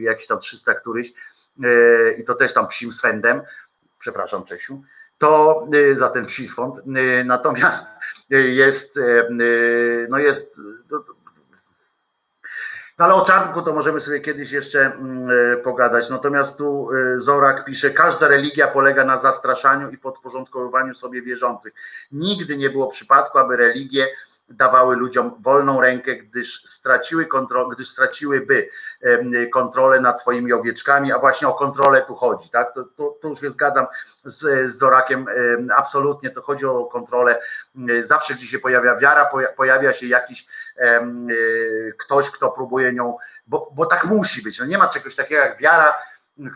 jakiś 0.00 0.26
tam 0.26 0.40
300 0.40 0.74
któryś 0.74 1.12
i 2.18 2.24
to 2.24 2.34
też 2.34 2.52
tam 2.52 2.68
psim 2.68 2.92
swędem, 2.92 3.42
przepraszam 3.98 4.44
Czesiu, 4.44 4.82
to 5.18 5.62
za 5.92 6.08
ten 6.08 6.26
psi 6.26 6.48
swąd, 6.48 6.80
natomiast 7.24 7.86
jest, 8.30 9.00
no 10.08 10.18
jest, 10.18 10.60
no 12.98 13.04
ale 13.04 13.14
o 13.14 13.24
czarnku 13.24 13.62
to 13.62 13.72
możemy 13.72 14.00
sobie 14.00 14.20
kiedyś 14.20 14.52
jeszcze 14.52 14.92
pogadać. 15.64 16.10
Natomiast 16.10 16.58
tu 16.58 16.88
Zorak 17.16 17.64
pisze, 17.64 17.90
każda 17.90 18.28
religia 18.28 18.68
polega 18.68 19.04
na 19.04 19.16
zastraszaniu 19.16 19.90
i 19.90 19.98
podporządkowywaniu 19.98 20.94
sobie 20.94 21.22
wierzących. 21.22 21.74
Nigdy 22.12 22.56
nie 22.56 22.70
było 22.70 22.86
przypadku, 22.86 23.38
aby 23.38 23.56
religie 23.56 24.06
dawały 24.48 24.96
ludziom 24.96 25.36
wolną 25.40 25.80
rękę, 25.80 26.16
gdyż 26.16 26.62
straciły 26.64 27.26
kontrolę, 27.26 27.74
gdyż 27.74 27.88
straciłyby 27.88 28.68
kontrolę 29.52 30.00
nad 30.00 30.20
swoimi 30.20 30.52
owieczkami, 30.52 31.12
a 31.12 31.18
właśnie 31.18 31.48
o 31.48 31.54
kontrolę 31.54 32.02
tu 32.02 32.14
chodzi, 32.14 32.50
tak? 32.50 32.74
To, 32.74 32.84
to, 32.84 33.18
to 33.22 33.28
już 33.28 33.40
się 33.40 33.50
zgadzam 33.50 33.86
z, 34.24 34.70
z 34.72 34.78
Zorakiem, 34.78 35.26
absolutnie 35.76 36.30
to 36.30 36.42
chodzi 36.42 36.66
o 36.66 36.84
kontrolę. 36.84 37.40
Zawsze 38.00 38.34
gdzie 38.34 38.46
się 38.46 38.58
pojawia 38.58 38.96
wiara, 38.96 39.30
pojawia 39.56 39.92
się 39.92 40.06
jakiś 40.06 40.46
ktoś, 41.98 42.30
kto 42.30 42.50
próbuje 42.50 42.92
nią, 42.92 43.16
bo, 43.46 43.72
bo 43.74 43.86
tak 43.86 44.04
musi 44.04 44.42
być. 44.42 44.58
No 44.58 44.66
nie 44.66 44.78
ma 44.78 44.88
czegoś 44.88 45.14
takiego 45.14 45.40
jak 45.40 45.58
wiara, 45.58 45.94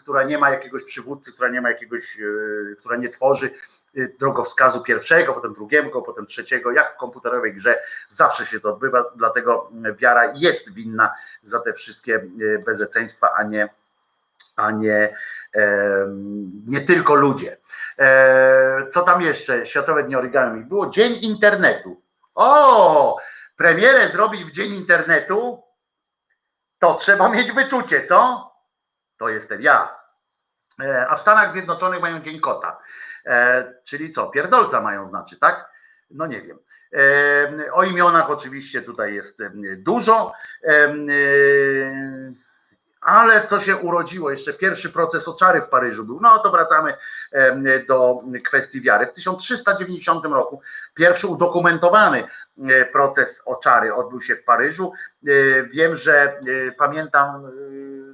która 0.02 0.22
nie 0.22 0.38
ma 0.38 0.50
jakiegoś 0.50 0.84
przywódcy, 0.84 1.32
która 1.32 1.48
nie 1.48 1.60
ma 1.60 1.70
jakiegoś, 1.70 2.18
która 2.78 2.96
nie 2.96 3.08
tworzy 3.08 3.50
drogowskazu 3.94 4.80
pierwszego, 4.80 5.34
potem 5.34 5.54
drugiego, 5.54 6.02
potem 6.02 6.26
trzeciego, 6.26 6.72
jak 6.72 6.94
w 6.94 6.96
komputerowej 6.96 7.54
grze 7.54 7.82
zawsze 8.08 8.46
się 8.46 8.60
to 8.60 8.68
odbywa, 8.68 9.04
dlatego 9.16 9.70
wiara 9.98 10.32
jest 10.34 10.72
winna 10.72 11.14
za 11.42 11.60
te 11.60 11.72
wszystkie 11.72 12.24
bezeceństwa, 12.66 13.32
a 13.34 13.42
nie, 13.42 13.68
a 14.56 14.70
nie, 14.70 15.16
nie 16.66 16.80
tylko 16.80 17.14
ludzie. 17.14 17.56
Co 18.90 19.02
tam 19.02 19.22
jeszcze? 19.22 19.66
Światowe 19.66 20.02
Dni 20.02 20.16
Origami. 20.16 20.64
Było 20.64 20.90
Dzień 20.90 21.12
Internetu. 21.12 22.02
O! 22.34 23.16
Premierę 23.56 24.08
zrobić 24.08 24.44
w 24.44 24.50
Dzień 24.50 24.72
Internetu 24.72 25.62
to 26.78 26.94
trzeba 26.94 27.28
mieć 27.28 27.52
wyczucie, 27.52 28.06
co? 28.06 28.50
To 29.16 29.28
jestem 29.28 29.62
ja. 29.62 30.00
A 31.08 31.16
w 31.16 31.20
Stanach 31.20 31.52
Zjednoczonych 31.52 32.00
mają 32.00 32.20
Dzień 32.20 32.40
Kota. 32.40 32.78
E, 33.26 33.74
czyli 33.84 34.12
co, 34.12 34.26
pierdolca 34.26 34.80
mają 34.80 35.08
znaczy, 35.08 35.36
tak? 35.36 35.70
No 36.10 36.26
nie 36.26 36.42
wiem. 36.42 36.58
E, 36.94 37.72
o 37.72 37.84
imionach 37.84 38.30
oczywiście 38.30 38.82
tutaj 38.82 39.14
jest 39.14 39.42
dużo, 39.76 40.32
e, 40.64 40.94
ale 43.00 43.46
co 43.46 43.60
się 43.60 43.76
urodziło, 43.76 44.30
jeszcze 44.30 44.52
pierwszy 44.52 44.90
proces 44.90 45.28
oczary 45.28 45.60
w 45.60 45.68
Paryżu 45.68 46.04
był, 46.04 46.20
no 46.20 46.38
to 46.38 46.50
wracamy 46.50 46.94
do 47.88 48.22
kwestii 48.44 48.80
wiary. 48.80 49.06
W 49.06 49.12
1390 49.12 50.24
roku 50.24 50.60
pierwszy 50.94 51.26
udokumentowany 51.26 52.24
proces 52.92 53.42
oczary 53.44 53.94
odbył 53.94 54.20
się 54.20 54.36
w 54.36 54.44
Paryżu. 54.44 54.92
Wiem, 55.72 55.96
że 55.96 56.40
pamiętam, 56.78 57.50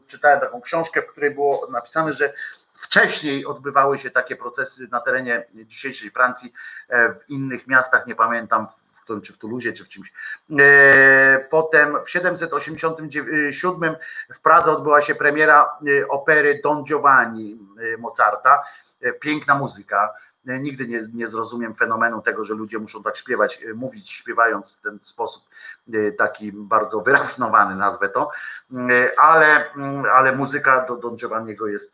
czytałem 0.06 0.40
taką 0.40 0.60
książkę, 0.60 1.02
w 1.02 1.06
której 1.06 1.30
było 1.30 1.68
napisane, 1.70 2.12
że 2.12 2.32
Wcześniej 2.76 3.46
odbywały 3.46 3.98
się 3.98 4.10
takie 4.10 4.36
procesy 4.36 4.88
na 4.90 5.00
terenie 5.00 5.46
dzisiejszej 5.54 6.10
Francji, 6.10 6.52
w 6.90 7.28
innych 7.28 7.66
miastach, 7.66 8.06
nie 8.06 8.14
pamiętam 8.14 8.66
w 8.92 9.00
którym, 9.00 9.22
czy 9.22 9.32
w 9.32 9.38
Toulouse, 9.38 9.72
czy 9.72 9.84
w 9.84 9.88
czymś. 9.88 10.12
Potem 11.50 12.04
w 12.04 12.10
787 12.10 13.96
w 14.34 14.40
Pradze 14.40 14.72
odbyła 14.72 15.00
się 15.00 15.14
premiera 15.14 15.78
opery 16.08 16.60
Don 16.64 16.84
Giovanni 16.84 17.58
Mozarta. 17.98 18.62
Piękna 19.20 19.54
muzyka. 19.54 20.14
Nigdy 20.46 20.86
nie, 20.86 21.00
nie 21.14 21.26
zrozumiem 21.26 21.74
fenomenu 21.74 22.22
tego, 22.22 22.44
że 22.44 22.54
ludzie 22.54 22.78
muszą 22.78 23.02
tak 23.02 23.16
śpiewać, 23.16 23.60
mówić 23.74 24.10
śpiewając 24.10 24.76
w 24.76 24.80
ten 24.80 24.98
sposób 25.02 25.44
taki 26.18 26.52
bardzo 26.52 27.00
wyrafinowany, 27.00 27.76
nazwę 27.76 28.08
to, 28.08 28.30
ale, 29.18 29.70
ale 30.12 30.36
muzyka 30.36 30.86
do 30.88 30.96
Don 30.96 31.16
Giovanniego 31.16 31.66
jest 31.66 31.92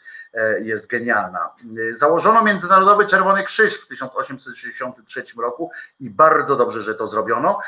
jest 0.61 0.87
genialna. 0.87 1.51
Założono 1.91 2.43
Międzynarodowy 2.43 3.07
Czerwony 3.07 3.45
Krzyż 3.45 3.75
w 3.75 3.87
1863 3.87 5.23
roku 5.39 5.71
i 6.01 6.11
bardzo 6.11 6.57
dobrze, 6.57 6.81
że 6.81 6.95
to 6.95 7.07
zrobiono. 7.07 7.61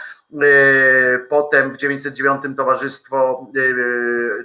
Potem 1.28 1.72
w 1.72 1.76
1909 1.76 2.56
Towarzystwo 2.56 3.46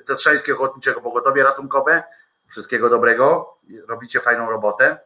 Tatrzańskie 0.05 0.53
Ochotniczego 0.53 1.01
Pogotowie 1.01 1.43
Ratunkowe. 1.43 2.03
Wszystkiego 2.47 2.89
dobrego, 2.89 3.57
robicie 3.87 4.19
fajną 4.19 4.49
robotę. 4.49 4.97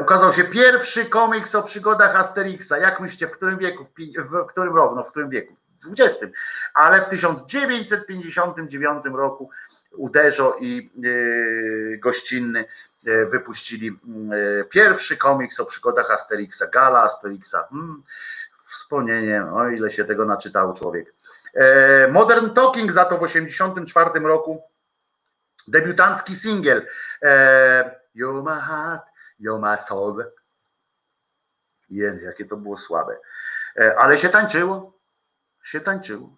Ukazał 0.00 0.32
się 0.32 0.44
pierwszy 0.44 1.04
komiks 1.04 1.54
o 1.54 1.62
przygodach 1.62 2.16
Asterixa. 2.16 2.72
Jak 2.80 3.00
myślicie, 3.00 3.26
w 3.26 3.32
którym 3.32 3.58
wieku? 3.58 3.84
W, 4.18 4.46
którym 4.46 4.76
roku? 4.76 4.94
No 4.94 5.02
w 5.02 5.10
którym 5.10 5.30
wieku? 5.30 5.56
W 5.84 6.00
XX. 6.00 6.26
Ale 6.74 7.00
w 7.00 7.06
1959 7.08 9.04
roku 9.04 9.50
Uderzo 9.96 10.56
i 10.60 10.90
gościnny 11.98 12.64
wypuścili 13.30 13.98
pierwszy 14.70 15.16
komiks 15.16 15.60
o 15.60 15.64
przygodach 15.64 16.10
Asterixa, 16.10 16.62
Gala 16.72 17.02
Asterixa. 17.02 17.68
Hmm, 17.70 18.02
wspomnienie, 18.62 19.44
o 19.44 19.68
ile 19.68 19.90
się 19.90 20.04
tego 20.04 20.24
naczytał 20.24 20.74
człowiek. 20.74 21.14
Modern 22.10 22.50
Talking 22.50 22.92
za 22.92 23.04
to 23.04 23.16
w 23.16 23.20
1984 23.20 24.26
roku 24.26 24.62
debiutancki 25.68 26.36
singiel 26.36 26.86
You're 28.16 28.42
my 28.42 28.60
heart, 28.60 29.02
you're 29.40 29.60
my 29.60 29.78
soul. 29.78 30.24
Jakie 32.24 32.44
to 32.44 32.56
było 32.56 32.76
słabe. 32.76 33.16
Ale 33.96 34.18
się 34.18 34.28
tańczyło. 34.28 34.98
Się 35.62 35.80
tańczyło. 35.80 36.36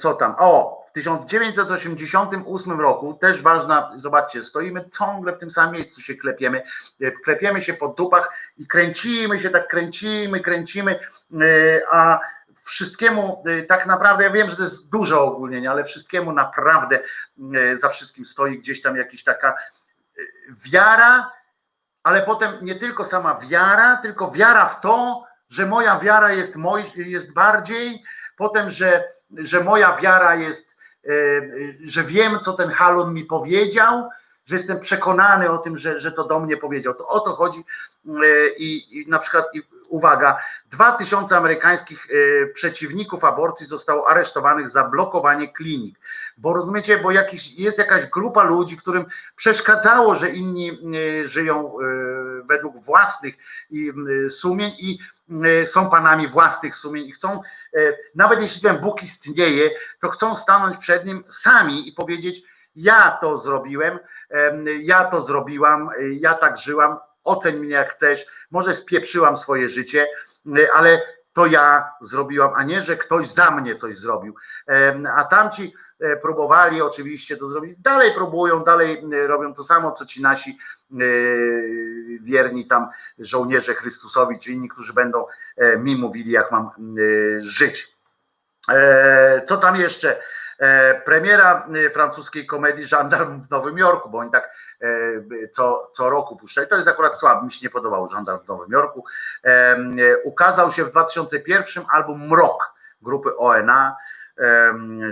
Co 0.00 0.14
tam? 0.14 0.34
O, 0.38 0.84
w 0.88 0.92
1988 0.92 2.80
roku, 2.80 3.14
też 3.14 3.42
ważna, 3.42 3.92
zobaczcie, 3.96 4.42
stoimy 4.42 4.84
ciągle 4.98 5.32
w 5.32 5.38
tym 5.38 5.50
samym 5.50 5.74
miejscu, 5.74 6.00
się 6.00 6.14
klepiemy, 6.14 6.62
klepiemy 7.24 7.62
się 7.62 7.74
po 7.74 7.88
dupach 7.88 8.30
i 8.58 8.66
kręcimy 8.66 9.40
się, 9.40 9.50
tak 9.50 9.68
kręcimy, 9.68 10.40
kręcimy, 10.40 11.00
a 11.90 12.20
wszystkiemu 12.62 13.44
tak 13.68 13.86
naprawdę, 13.86 14.24
ja 14.24 14.30
wiem, 14.30 14.50
że 14.50 14.56
to 14.56 14.62
jest 14.62 14.88
dużo 14.88 15.24
ogólnienia, 15.24 15.70
ale 15.70 15.84
wszystkiemu 15.84 16.32
naprawdę 16.32 16.98
za 17.72 17.88
wszystkim 17.88 18.24
stoi 18.24 18.58
gdzieś 18.58 18.82
tam 18.82 18.96
jakaś 18.96 19.24
taka 19.24 19.56
wiara, 20.72 21.32
ale 22.02 22.22
potem 22.22 22.52
nie 22.62 22.74
tylko 22.74 23.04
sama 23.04 23.34
wiara, 23.34 23.96
tylko 23.96 24.30
wiara 24.30 24.68
w 24.68 24.80
to, 24.80 25.24
że 25.48 25.66
moja 25.66 25.98
wiara 25.98 26.32
jest, 26.32 26.56
moj, 26.56 26.84
jest 26.96 27.32
bardziej, 27.32 28.02
potem, 28.36 28.70
że, 28.70 29.04
że 29.30 29.64
moja 29.64 29.96
wiara 29.96 30.34
jest, 30.34 30.76
że 31.84 32.04
wiem, 32.04 32.40
co 32.40 32.52
ten 32.52 32.70
Halon 32.70 33.14
mi 33.14 33.24
powiedział, 33.24 34.08
że 34.46 34.56
jestem 34.56 34.80
przekonany 34.80 35.50
o 35.50 35.58
tym, 35.58 35.76
że, 35.76 35.98
że 35.98 36.12
to 36.12 36.24
do 36.24 36.40
mnie 36.40 36.56
powiedział. 36.56 36.94
To 36.94 37.08
o 37.08 37.20
to 37.20 37.34
chodzi 37.34 37.64
e, 38.06 38.48
i, 38.58 39.00
i 39.00 39.08
na 39.08 39.18
przykład 39.18 39.44
i 39.54 39.62
uwaga, 39.88 40.38
dwa 40.70 40.92
tysiące 40.92 41.36
amerykańskich 41.36 42.06
e, 42.10 42.46
przeciwników 42.46 43.24
aborcji 43.24 43.66
zostało 43.66 44.10
aresztowanych 44.10 44.68
za 44.68 44.84
blokowanie 44.84 45.52
klinik. 45.52 45.98
Bo 46.38 46.54
rozumiecie, 46.54 46.98
bo 46.98 47.10
jakiś, 47.10 47.52
jest 47.52 47.78
jakaś 47.78 48.06
grupa 48.06 48.42
ludzi, 48.42 48.76
którym 48.76 49.06
przeszkadzało, 49.36 50.14
że 50.14 50.30
inni 50.30 50.70
e, 50.70 51.28
żyją 51.28 51.72
e, 51.72 51.84
według 52.42 52.84
własnych 52.84 53.34
sumień 54.28 54.70
i 54.78 54.98
są 55.64 55.90
panami 55.90 56.28
własnych 56.28 56.76
sumień 56.76 57.06
i 57.06 57.12
chcą, 57.12 57.42
nawet 58.14 58.42
jeśli 58.42 58.62
ten 58.62 58.78
Bóg 58.78 59.02
istnieje, 59.02 59.70
to 60.00 60.08
chcą 60.08 60.36
stanąć 60.36 60.76
przed 60.76 61.06
nim 61.06 61.24
sami 61.28 61.88
i 61.88 61.92
powiedzieć: 61.92 62.42
Ja 62.76 63.18
to 63.20 63.38
zrobiłem, 63.38 63.98
em, 64.30 64.66
ja 64.80 65.04
to 65.04 65.22
zrobiłam, 65.22 65.90
ja 66.20 66.34
tak 66.34 66.56
żyłam, 66.56 66.98
oceń 67.28 67.56
mnie 67.56 67.74
jak 67.74 67.92
chcesz, 67.92 68.26
może 68.50 68.74
spieprzyłam 68.74 69.36
swoje 69.36 69.68
życie, 69.68 70.06
e, 70.46 70.72
ale 70.74 71.02
to 71.32 71.46
ja 71.46 71.92
zrobiłam, 72.00 72.52
a 72.56 72.62
nie, 72.62 72.82
że 72.82 72.96
ktoś 72.96 73.26
za 73.26 73.50
mnie 73.50 73.76
coś 73.76 73.96
zrobił. 73.96 74.34
A 75.16 75.24
tamci 75.24 75.74
e, 76.00 76.16
próbowali 76.16 76.82
oczywiście 76.82 77.36
to 77.36 77.48
zrobić, 77.48 77.78
dalej 77.78 78.14
próbują, 78.14 78.64
dalej 78.64 79.04
e, 79.12 79.26
robią 79.26 79.54
to 79.54 79.64
samo, 79.64 79.92
co 79.92 80.06
ci 80.06 80.22
nasi 80.22 80.50
e, 80.50 80.94
wierni 82.20 82.66
tam 82.66 82.88
żołnierze 83.18 83.74
Chrystusowi, 83.74 84.38
czy 84.38 84.52
inni, 84.52 84.68
którzy 84.68 84.92
będą 84.92 85.24
e, 85.56 85.76
mi 85.76 85.96
mówili, 85.96 86.30
jak 86.30 86.52
mam 86.52 86.70
żyć. 87.38 87.98
E, 88.68 89.42
Co 89.46 89.56
tam 89.56 89.76
jeszcze? 89.76 90.20
E, 90.58 90.94
Premiera 91.04 91.68
e, 91.86 91.90
francuskiej 91.90 92.46
komedii 92.46 92.86
Żandarm 92.86 93.40
w 93.42 93.50
Nowym 93.50 93.78
Jorku, 93.78 94.10
bo 94.10 94.18
oni 94.18 94.30
tak 94.30 94.50
e, 94.80 95.48
co, 95.52 95.90
co 95.94 96.10
roku 96.10 96.36
puszczali. 96.36 96.66
To 96.68 96.76
jest 96.76 96.88
akurat 96.88 97.18
słabe, 97.18 97.46
mi 97.46 97.52
się 97.52 97.66
nie 97.66 97.70
podobał 97.70 98.10
Żandarm 98.10 98.44
w 98.44 98.48
Nowym 98.48 98.72
Jorku. 98.72 99.04
E, 99.44 99.76
Ukazał 100.24 100.72
się 100.72 100.84
w 100.84 100.90
2001 100.90 101.84
album 101.92 102.28
Mrok 102.28 102.72
grupy 103.02 103.36
ONA, 103.36 103.96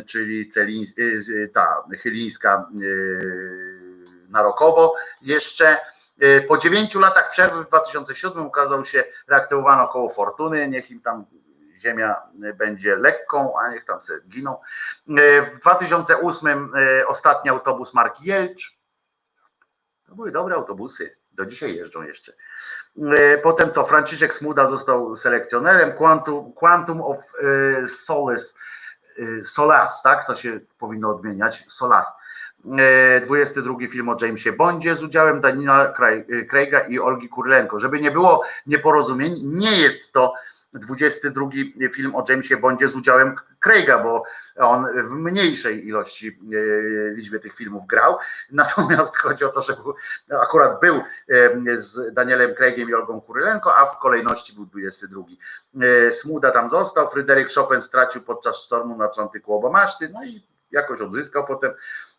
czyli 0.07 0.51
y, 0.99 1.21
z- 1.21 1.53
ta 1.53 1.85
chylińska 2.03 2.67
y, 2.83 3.67
narokowo 4.29 4.95
jeszcze. 5.23 5.77
Y, 6.23 6.45
Po 6.49 6.57
dziewięciu 6.59 7.01
latach 7.01 7.31
przerwy 7.31 7.65
w 7.65 7.69
2007 7.69 8.47
ukazał 8.47 8.85
się 8.85 9.05
reaktywowano 9.29 9.89
koło 9.89 10.09
Fortuny, 10.09 10.69
niech 10.69 10.91
im 10.91 11.01
tam 11.01 11.25
ziemia 11.87 12.17
będzie 12.55 12.97
lekką, 12.97 13.59
a 13.59 13.71
niech 13.71 13.85
tam 13.85 14.03
sobie 14.03 14.21
giną. 14.29 14.61
Y, 15.09 15.43
W 15.43 15.59
2008 15.61 16.73
y, 17.01 17.07
ostatni 17.07 17.51
autobus 17.51 17.95
marki 17.95 18.25
Jelcz. 18.25 18.77
To 20.07 20.15
były 20.15 20.31
dobre 20.33 20.55
autobusy, 20.55 21.17
do 21.33 21.47
dzisiaj 21.47 21.77
jeżdżą 21.77 22.03
jeszcze. 22.03 22.33
Y, 22.97 23.41
Potem 23.43 23.73
co, 23.73 23.85
Franciszek 23.85 24.35
Smuda 24.35 24.67
został 24.67 25.17
selekcjonerem, 25.17 25.93
Quantum, 25.93 26.53
Quantum 26.53 27.01
of 27.03 27.17
Solace, 27.87 28.55
Solas, 29.45 30.03
tak 30.03 30.27
to 30.27 30.37
się 30.37 30.61
powinno 30.79 31.11
odmieniać, 31.11 31.65
Solas. 31.69 32.17
E, 32.79 33.21
22 33.21 33.89
film 33.91 34.09
o 34.09 34.17
Jamesie 34.21 34.53
Bondzie 34.53 34.97
z 34.97 35.03
udziałem 35.03 35.41
Craig- 35.41 36.47
Craiga 36.51 36.81
i 36.81 36.99
Olgi 36.99 37.29
Kurlenko. 37.29 37.79
Żeby 37.79 38.01
nie 38.01 38.11
było 38.11 38.43
nieporozumień, 38.67 39.41
nie 39.45 39.81
jest 39.81 40.13
to 40.13 40.35
22 40.79 41.47
film 41.93 42.15
o 42.15 42.25
Jamesie 42.29 42.57
Bondzie 42.57 42.89
z 42.89 42.97
udziałem 42.97 43.35
Craiga, 43.61 43.99
bo 43.99 44.23
on 44.57 44.87
w 45.03 45.11
mniejszej 45.11 45.87
ilości 45.87 46.29
e, 46.29 47.15
liczbie 47.15 47.39
tych 47.39 47.55
filmów 47.55 47.87
grał. 47.87 48.19
Natomiast 48.51 49.17
chodzi 49.17 49.45
o 49.45 49.49
to, 49.49 49.61
że 49.61 49.77
akurat 50.41 50.81
był 50.81 50.95
e, 50.97 51.79
z 51.79 52.15
Danielem 52.15 52.55
Craigiem 52.55 52.89
i 52.89 52.95
Olgą 52.95 53.21
Kurylenko, 53.21 53.77
a 53.77 53.87
w 53.87 53.99
kolejności 53.99 54.53
był 54.53 54.67
22. 54.67 55.23
E, 55.81 56.13
Smuda 56.13 56.51
tam 56.51 56.69
został, 56.69 57.11
Fryderyk 57.11 57.53
Chopin 57.55 57.81
stracił 57.81 58.23
podczas 58.23 58.57
sztormu 58.57 58.97
na 58.97 59.05
Atlantyku 59.05 59.55
oba 59.55 59.71
maszty, 59.71 60.09
no 60.09 60.25
i 60.25 60.47
jakoś 60.71 61.01
odzyskał 61.01 61.47
potem. 61.47 61.73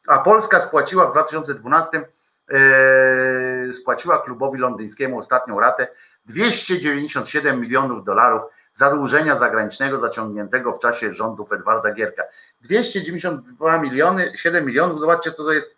A 0.07 0.19
Polska 0.19 0.59
spłaciła 0.59 1.07
w 1.07 1.11
2012 1.11 2.07
e, 2.49 3.73
spłaciła 3.73 4.21
klubowi 4.21 4.59
londyńskiemu 4.59 5.17
ostatnią 5.19 5.59
ratę 5.59 5.87
297 6.27 7.61
milionów 7.61 8.03
dolarów 8.03 8.41
zadłużenia 8.73 9.35
zagranicznego 9.35 9.97
zaciągniętego 9.97 10.73
w 10.73 10.79
czasie 10.79 11.13
rządów 11.13 11.51
Edwarda 11.51 11.91
Gierka. 11.93 12.23
292 12.61 13.77
miliony, 13.77 14.31
7 14.35 14.65
milionów, 14.65 14.99
zobaczcie 14.99 15.31
co 15.31 15.43
to 15.43 15.51
jest 15.51 15.77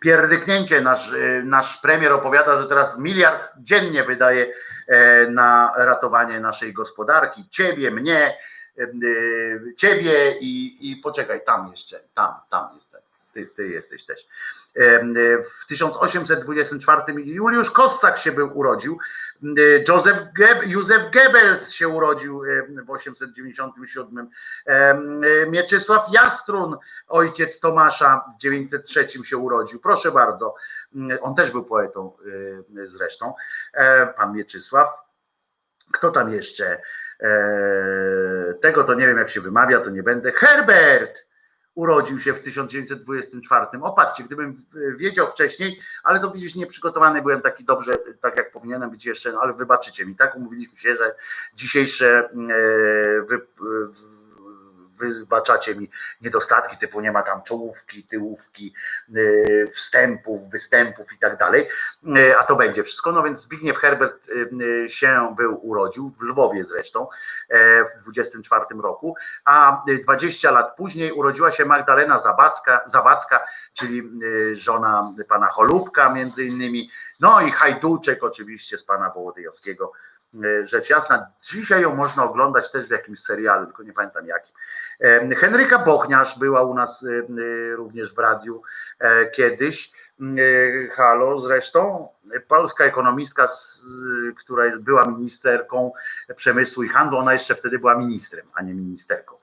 pierdyknięcie. 0.00 0.80
Nasz, 0.80 1.12
e, 1.12 1.42
nasz 1.42 1.76
premier 1.76 2.12
opowiada, 2.12 2.62
że 2.62 2.68
teraz 2.68 2.98
miliard 2.98 3.48
dziennie 3.58 4.04
wydaje 4.04 4.52
e, 4.86 5.26
na 5.30 5.72
ratowanie 5.76 6.40
naszej 6.40 6.72
gospodarki, 6.72 7.48
ciebie, 7.48 7.90
mnie, 7.90 8.38
e, 8.78 8.82
e, 8.82 9.74
ciebie 9.76 10.38
i, 10.40 10.78
i 10.90 10.96
poczekaj, 10.96 11.44
tam 11.44 11.68
jeszcze, 11.70 12.00
tam, 12.14 12.34
tam 12.50 12.68
jestem. 12.74 13.00
Ty, 13.32 13.46
ty 13.46 13.68
jesteś 13.68 14.04
też. 14.04 14.26
E, 14.76 15.04
W 15.60 15.66
1824 15.66 17.02
Juliusz 17.24 17.70
Kossak 17.70 18.18
się 18.18 18.32
był 18.32 18.58
urodził. 18.58 18.98
E, 19.42 19.84
Józef 19.88 20.32
Geb, 20.32 20.66
Józef 20.66 21.10
Goebbels 21.10 21.70
się 21.70 21.88
urodził 21.88 22.44
e, 22.44 22.82
w 22.84 22.90
897. 22.90 24.30
E, 24.66 24.96
Mieczysław 25.46 26.06
Jastrun, 26.12 26.76
ojciec 27.08 27.60
Tomasza 27.60 28.24
w 28.36 28.40
903 28.40 29.06
się 29.24 29.36
urodził. 29.36 29.80
Proszę 29.80 30.12
bardzo. 30.12 30.54
On 31.20 31.34
też 31.34 31.50
był 31.50 31.64
poetą 31.64 32.16
zresztą. 32.84 33.34
E, 33.74 34.06
Pan 34.06 34.32
Mieczysław. 34.32 34.88
Kto 35.92 36.10
tam 36.10 36.32
jeszcze? 36.32 36.80
E, 37.20 38.54
Tego 38.60 38.84
to 38.84 38.94
nie 38.94 39.06
wiem, 39.06 39.18
jak 39.18 39.28
się 39.28 39.40
wymawia, 39.40 39.80
to 39.80 39.90
nie 39.90 40.02
będę. 40.02 40.32
Herbert 40.32 41.27
urodził 41.78 42.18
się 42.18 42.32
w 42.32 42.40
1924. 42.40 43.66
Opatrzcie, 43.82 44.24
gdybym 44.24 44.56
wiedział 44.96 45.28
wcześniej, 45.28 45.80
ale 46.02 46.20
to 46.20 46.30
widzisz, 46.30 46.54
nieprzygotowany 46.54 47.22
byłem 47.22 47.40
taki 47.40 47.64
dobrze, 47.64 47.92
tak 48.20 48.36
jak 48.36 48.52
powinienem 48.52 48.90
być 48.90 49.06
jeszcze, 49.06 49.32
no 49.32 49.40
ale 49.40 49.52
wybaczycie 49.52 50.06
mi, 50.06 50.16
tak? 50.16 50.36
Umówiliśmy 50.36 50.78
się, 50.78 50.96
że 50.96 51.14
dzisiejsze 51.54 52.18
e, 52.18 52.30
wy, 53.22 53.46
wybaczacie 54.98 55.74
mi 55.74 55.90
niedostatki 56.20 56.76
typu 56.76 57.00
nie 57.00 57.12
ma 57.12 57.22
tam 57.22 57.42
czołówki, 57.42 58.04
tyłówki, 58.04 58.74
e, 59.08 59.66
wstępów, 59.66 60.50
występów 60.50 61.12
i 61.12 61.18
tak 61.18 61.36
dalej, 61.36 61.68
e, 62.16 62.38
a 62.38 62.44
to 62.44 62.56
będzie 62.56 62.84
wszystko. 62.84 63.12
No 63.12 63.22
więc 63.22 63.40
Zbigniew 63.40 63.78
Herbert 63.78 64.28
e, 64.84 64.90
się 64.90 65.34
był 65.36 65.66
urodził, 65.68 66.12
w 66.18 66.22
Lwowie 66.22 66.64
zresztą, 66.64 67.08
w 67.98 68.02
24 68.02 68.64
roku, 68.82 69.16
a 69.44 69.84
20 70.04 70.50
lat 70.50 70.76
później 70.76 71.12
urodziła 71.12 71.52
się 71.52 71.64
Magdalena 71.64 72.18
Zabacka, 72.18 72.80
Zawadzka, 72.86 73.44
czyli 73.74 74.02
żona 74.52 75.14
pana 75.28 75.46
Cholubka 75.46 76.10
między 76.10 76.44
innymi, 76.44 76.90
no 77.20 77.40
i 77.40 77.50
Hajduczek 77.50 78.24
oczywiście 78.24 78.78
z 78.78 78.84
pana 78.84 79.10
Wołodyjowskiego, 79.10 79.92
rzecz 80.62 80.90
jasna. 80.90 81.26
Dzisiaj 81.42 81.82
ją 81.82 81.96
można 81.96 82.24
oglądać 82.24 82.70
też 82.70 82.86
w 82.86 82.90
jakimś 82.90 83.20
serialu, 83.20 83.66
tylko 83.66 83.82
nie 83.82 83.92
pamiętam 83.92 84.26
jakim. 84.26 84.54
E, 85.00 85.34
Henryka 85.34 85.78
Bochniarz 85.78 86.38
była 86.38 86.62
u 86.62 86.74
nas 86.74 87.04
e, 87.04 87.08
e, 87.08 87.76
również 87.76 88.14
w 88.14 88.18
radiu 88.18 88.62
e, 88.98 89.26
kiedyś. 89.30 89.92
E, 90.20 90.88
Halo 90.88 91.38
zresztą, 91.38 92.08
polska 92.48 92.84
ekonomistka, 92.84 93.48
która 94.38 94.64
jest, 94.64 94.80
była 94.80 95.06
ministerką 95.06 95.92
przemysłu 96.36 96.82
i 96.82 96.88
handlu, 96.88 97.18
ona 97.18 97.32
jeszcze 97.32 97.54
wtedy 97.54 97.78
była 97.78 97.94
ministrem, 97.94 98.46
a 98.54 98.62
nie 98.62 98.74
ministerką, 98.74 99.34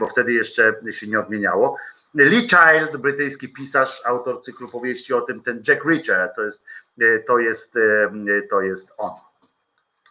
bo 0.00 0.06
wtedy 0.06 0.32
jeszcze 0.32 0.74
się 0.90 1.06
nie 1.06 1.20
odmieniało. 1.20 1.76
Lee 2.14 2.48
Child, 2.48 2.96
brytyjski 2.96 3.52
pisarz, 3.52 4.02
autor 4.04 4.40
cyklu 4.40 4.68
powieści 4.68 5.14
o 5.14 5.20
tym, 5.20 5.42
ten 5.42 5.62
Jack 5.68 5.84
Reacher, 5.84 6.30
to 6.36 6.42
jest, 6.42 6.64
to 7.26 7.38
jest, 7.38 7.74
to 8.50 8.60
jest 8.60 8.92
on. 8.96 9.12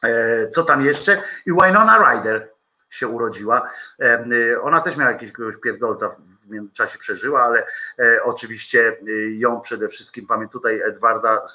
E, 0.04 0.48
Co 0.50 0.64
tam 0.64 0.86
jeszcze? 0.86 1.22
I 1.46 1.52
Winona 1.52 2.12
Ryder 2.14 2.50
się 2.90 3.08
urodziła. 3.08 3.70
E, 4.02 4.62
Ona 4.62 4.82
też 4.82 4.98
miała 4.98 5.12
jakiegoś 5.12 5.58
pierdolca 5.58 6.10
w 6.10 6.50
międzyczasie 6.50 6.98
przeżyła, 7.00 7.44
ale 7.44 7.66
e, 8.00 8.24
oczywiście 8.24 8.98
e, 9.08 9.12
ją 9.38 9.62
przede 9.62 9.88
wszystkim, 9.88 10.28
pamiętam 10.28 10.52
tutaj 10.52 10.82
Edwarda 10.82 11.46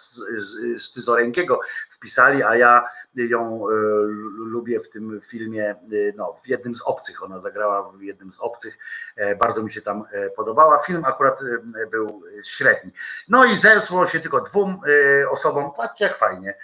Styzorękiego 0.78 1.60
wpisali, 1.90 2.42
a 2.42 2.56
ja 2.56 2.84
ją 3.14 3.68
e, 3.68 3.72
lu- 4.06 4.44
lubię 4.44 4.80
w 4.80 4.90
tym 4.90 5.20
filmie, 5.26 5.70
e, 5.70 5.76
no 6.16 6.36
w 6.44 6.48
jednym 6.48 6.74
z 6.74 6.82
obcych, 6.82 7.22
ona 7.22 7.40
zagrała 7.40 7.90
w 7.92 8.02
jednym 8.02 8.32
z 8.32 8.38
obcych, 8.40 8.78
E, 9.16 9.36
bardzo 9.36 9.62
mi 9.62 9.72
się 9.72 9.82
tam 9.82 10.04
e, 10.12 10.30
podobała. 10.30 10.78
Film 10.78 11.04
akurat 11.04 11.40
e, 11.82 11.86
był 11.86 12.22
średni. 12.44 12.90
No 13.28 13.44
i 13.44 13.56
zesło 13.56 14.06
się 14.06 14.20
tylko 14.20 14.40
dwóm 14.40 14.80
e, 15.22 15.30
osobom, 15.30 15.70
patrzcie 15.76 16.04
jak 16.04 16.16
fajnie, 16.16 16.50
E, 16.50 16.54
e, 16.54 16.58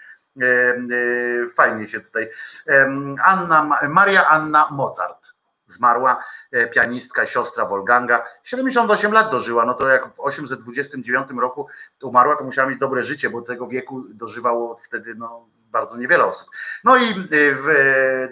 fajnie 1.54 1.88
się 1.88 2.00
tutaj, 2.00 2.28
Anna, 3.24 3.80
Maria 3.88 4.28
Anna 4.28 4.68
Mozart 4.70 5.34
zmarła 5.66 6.24
e, 6.52 6.66
pianistka, 6.66 7.26
siostra 7.26 7.66
Wolganga. 7.66 8.24
78 8.44 9.12
lat 9.12 9.30
dożyła, 9.30 9.64
no 9.64 9.74
to 9.74 9.88
jak 9.88 10.14
w 10.14 10.20
829 10.20 11.28
roku 11.40 11.66
umarła, 12.02 12.36
to 12.36 12.44
musiała 12.44 12.68
mieć 12.68 12.78
dobre 12.78 13.02
życie, 13.02 13.30
bo 13.30 13.42
tego 13.42 13.66
wieku 13.66 14.04
dożywało 14.08 14.76
wtedy 14.76 15.14
no, 15.14 15.46
bardzo 15.56 15.96
niewiele 15.96 16.24
osób. 16.24 16.48
No 16.84 16.96
i 16.96 17.10
e, 17.10 17.16
w 17.30 17.68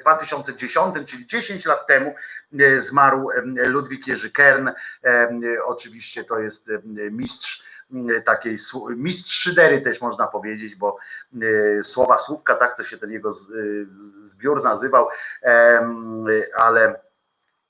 2010, 0.01 0.95
czyli 1.07 1.27
10 1.27 1.67
lat 1.67 1.87
temu, 1.87 2.15
e, 2.61 2.81
zmarł 2.81 3.29
Ludwik 3.67 4.07
Jerzy 4.07 4.31
Kern. 4.31 4.71
Oczywiście 5.65 6.25
to 6.25 6.39
jest 6.39 6.71
mistrz 7.11 7.72
takiej 8.25 8.55
sł- 8.59 8.97
mistrz 8.97 9.39
szydery 9.39 9.81
też 9.81 10.01
można 10.01 10.27
powiedzieć, 10.27 10.75
bo 10.75 10.97
e, 11.79 11.83
słowa 11.83 12.19
słówka, 12.19 12.55
tak 12.55 12.77
to 12.77 12.85
się 12.85 12.99
ten 12.99 13.11
jego 13.11 13.29
e, 13.31 13.33
zbiór 14.23 14.63
nazywał, 14.63 15.09
ale 16.57 17.01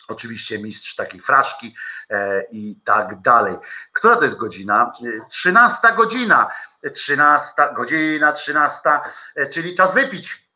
oczywiście 0.09 0.59
mistrz 0.59 0.95
takiej 0.95 1.21
fraszki 1.21 1.75
e, 2.11 2.45
i 2.51 2.77
tak 2.85 3.21
dalej. 3.21 3.57
Która 3.93 4.17
to 4.17 4.25
jest 4.25 4.37
godzina? 4.37 4.93
E, 5.05 5.29
13 5.29 5.89
godzina. 5.97 6.51
13 6.95 7.53
godzina, 7.77 8.33
13, 8.33 8.81
e, 9.35 9.47
czyli 9.47 9.75
czas 9.75 9.95
wypić. 9.95 10.52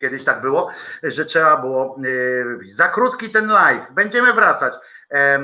Kiedyś 0.00 0.24
tak 0.24 0.40
było, 0.40 0.70
że 1.02 1.24
trzeba 1.24 1.56
było 1.56 1.96
e, 1.96 2.72
za 2.72 2.88
krótki 2.88 3.30
ten 3.30 3.46
live. 3.46 3.92
Będziemy 3.92 4.32
wracać. 4.32 4.74
E, 5.10 5.38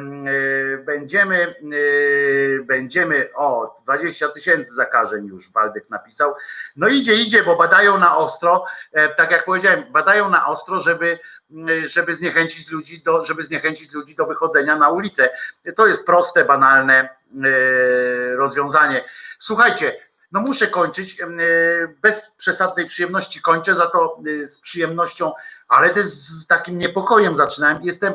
Będziemy, 0.84 1.36
e, 1.46 2.62
będziemy, 2.62 3.28
o, 3.34 3.76
20 3.84 4.28
tysięcy 4.28 4.74
zakażeń 4.74 5.26
już 5.26 5.52
Waldek 5.52 5.90
napisał. 5.90 6.34
No 6.76 6.88
idzie, 6.88 7.14
idzie, 7.14 7.42
bo 7.42 7.56
badają 7.56 7.98
na 7.98 8.16
ostro, 8.16 8.64
tak 9.16 9.30
jak 9.30 9.44
powiedziałem, 9.44 9.84
badają 9.92 10.28
na 10.28 10.46
ostro, 10.46 10.80
żeby, 10.80 11.18
żeby 11.86 12.14
zniechęcić 12.14 12.70
ludzi 12.70 13.02
do, 13.02 13.24
żeby 13.24 13.42
zniechęcić 13.42 13.92
ludzi 13.92 14.16
do 14.16 14.26
wychodzenia 14.26 14.76
na 14.76 14.88
ulicę. 14.88 15.30
To 15.76 15.86
jest 15.86 16.06
proste, 16.06 16.44
banalne 16.44 17.08
rozwiązanie. 18.36 19.04
Słuchajcie, 19.38 20.05
no 20.32 20.40
muszę 20.40 20.66
kończyć. 20.66 21.20
e, 21.20 21.26
Bez 22.02 22.20
przesadnej 22.36 22.86
przyjemności 22.86 23.40
kończę, 23.42 23.74
za 23.74 23.86
to 23.86 24.18
e, 24.42 24.46
z 24.46 24.58
przyjemnością, 24.58 25.32
ale 25.68 25.90
też 25.90 26.06
z 26.06 26.46
takim 26.46 26.78
niepokojem 26.78 27.36
zaczynałem. 27.36 27.78
Jestem 27.82 28.14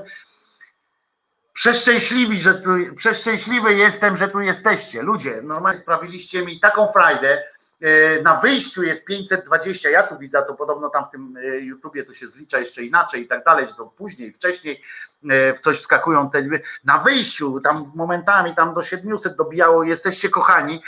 przeszczęśliwy, 1.53 2.35
że 2.35 2.53
tu, 2.53 2.69
przeszczęśliwy 2.95 3.73
jestem, 3.73 4.17
że 4.17 4.27
tu 4.27 4.41
jesteście. 4.41 5.01
Ludzie, 5.01 5.41
normalnie 5.41 5.79
sprawiliście 5.79 6.45
mi 6.45 6.59
taką 6.59 6.87
frajdę. 6.87 7.43
E, 7.81 8.21
Na 8.21 8.35
wyjściu 8.35 8.83
jest 8.83 9.05
520, 9.05 9.89
ja 9.89 10.03
tu 10.03 10.17
widzę, 10.17 10.43
to 10.43 10.53
podobno 10.53 10.89
tam 10.89 11.05
w 11.05 11.09
tym 11.09 11.37
e, 11.37 11.59
YouTubie 11.59 12.03
to 12.03 12.13
się 12.13 12.27
zlicza 12.27 12.59
jeszcze 12.59 12.83
inaczej 12.83 13.21
i 13.21 13.27
tak 13.27 13.43
dalej, 13.43 13.67
to 13.77 13.85
później, 13.85 14.33
wcześniej 14.33 14.81
e, 15.29 15.53
w 15.53 15.59
coś 15.59 15.79
wskakują 15.79 16.29
te 16.29 16.41
liczby. 16.41 16.61
Na 16.83 16.97
wyjściu, 16.97 17.59
tam 17.59 17.91
momentami 17.95 18.55
tam 18.55 18.73
do 18.73 18.81
700 18.81 19.35
dobijało, 19.35 19.83
jesteście 19.83 20.29
kochani. 20.29 20.83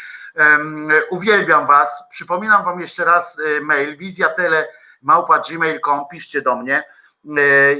Uwielbiam 1.09 1.67
was. 1.67 2.03
Przypominam 2.11 2.65
wam 2.65 2.81
jeszcze 2.81 3.05
raz 3.05 3.41
mail 3.61 3.97
wizjatele 3.97 4.67
małpa 5.01 5.39
gmail.com, 5.39 6.05
piszcie 6.11 6.41
do 6.41 6.55
mnie. 6.55 6.83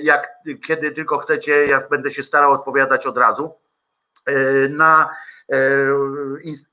Jak 0.01 0.27
kiedy 0.67 0.92
tylko 0.92 1.17
chcecie, 1.17 1.67
ja 1.67 1.82
będę 1.90 2.11
się 2.11 2.24
starał 2.24 2.51
odpowiadać 2.51 3.06
od 3.06 3.17
razu. 3.17 3.56
Na, 4.69 5.09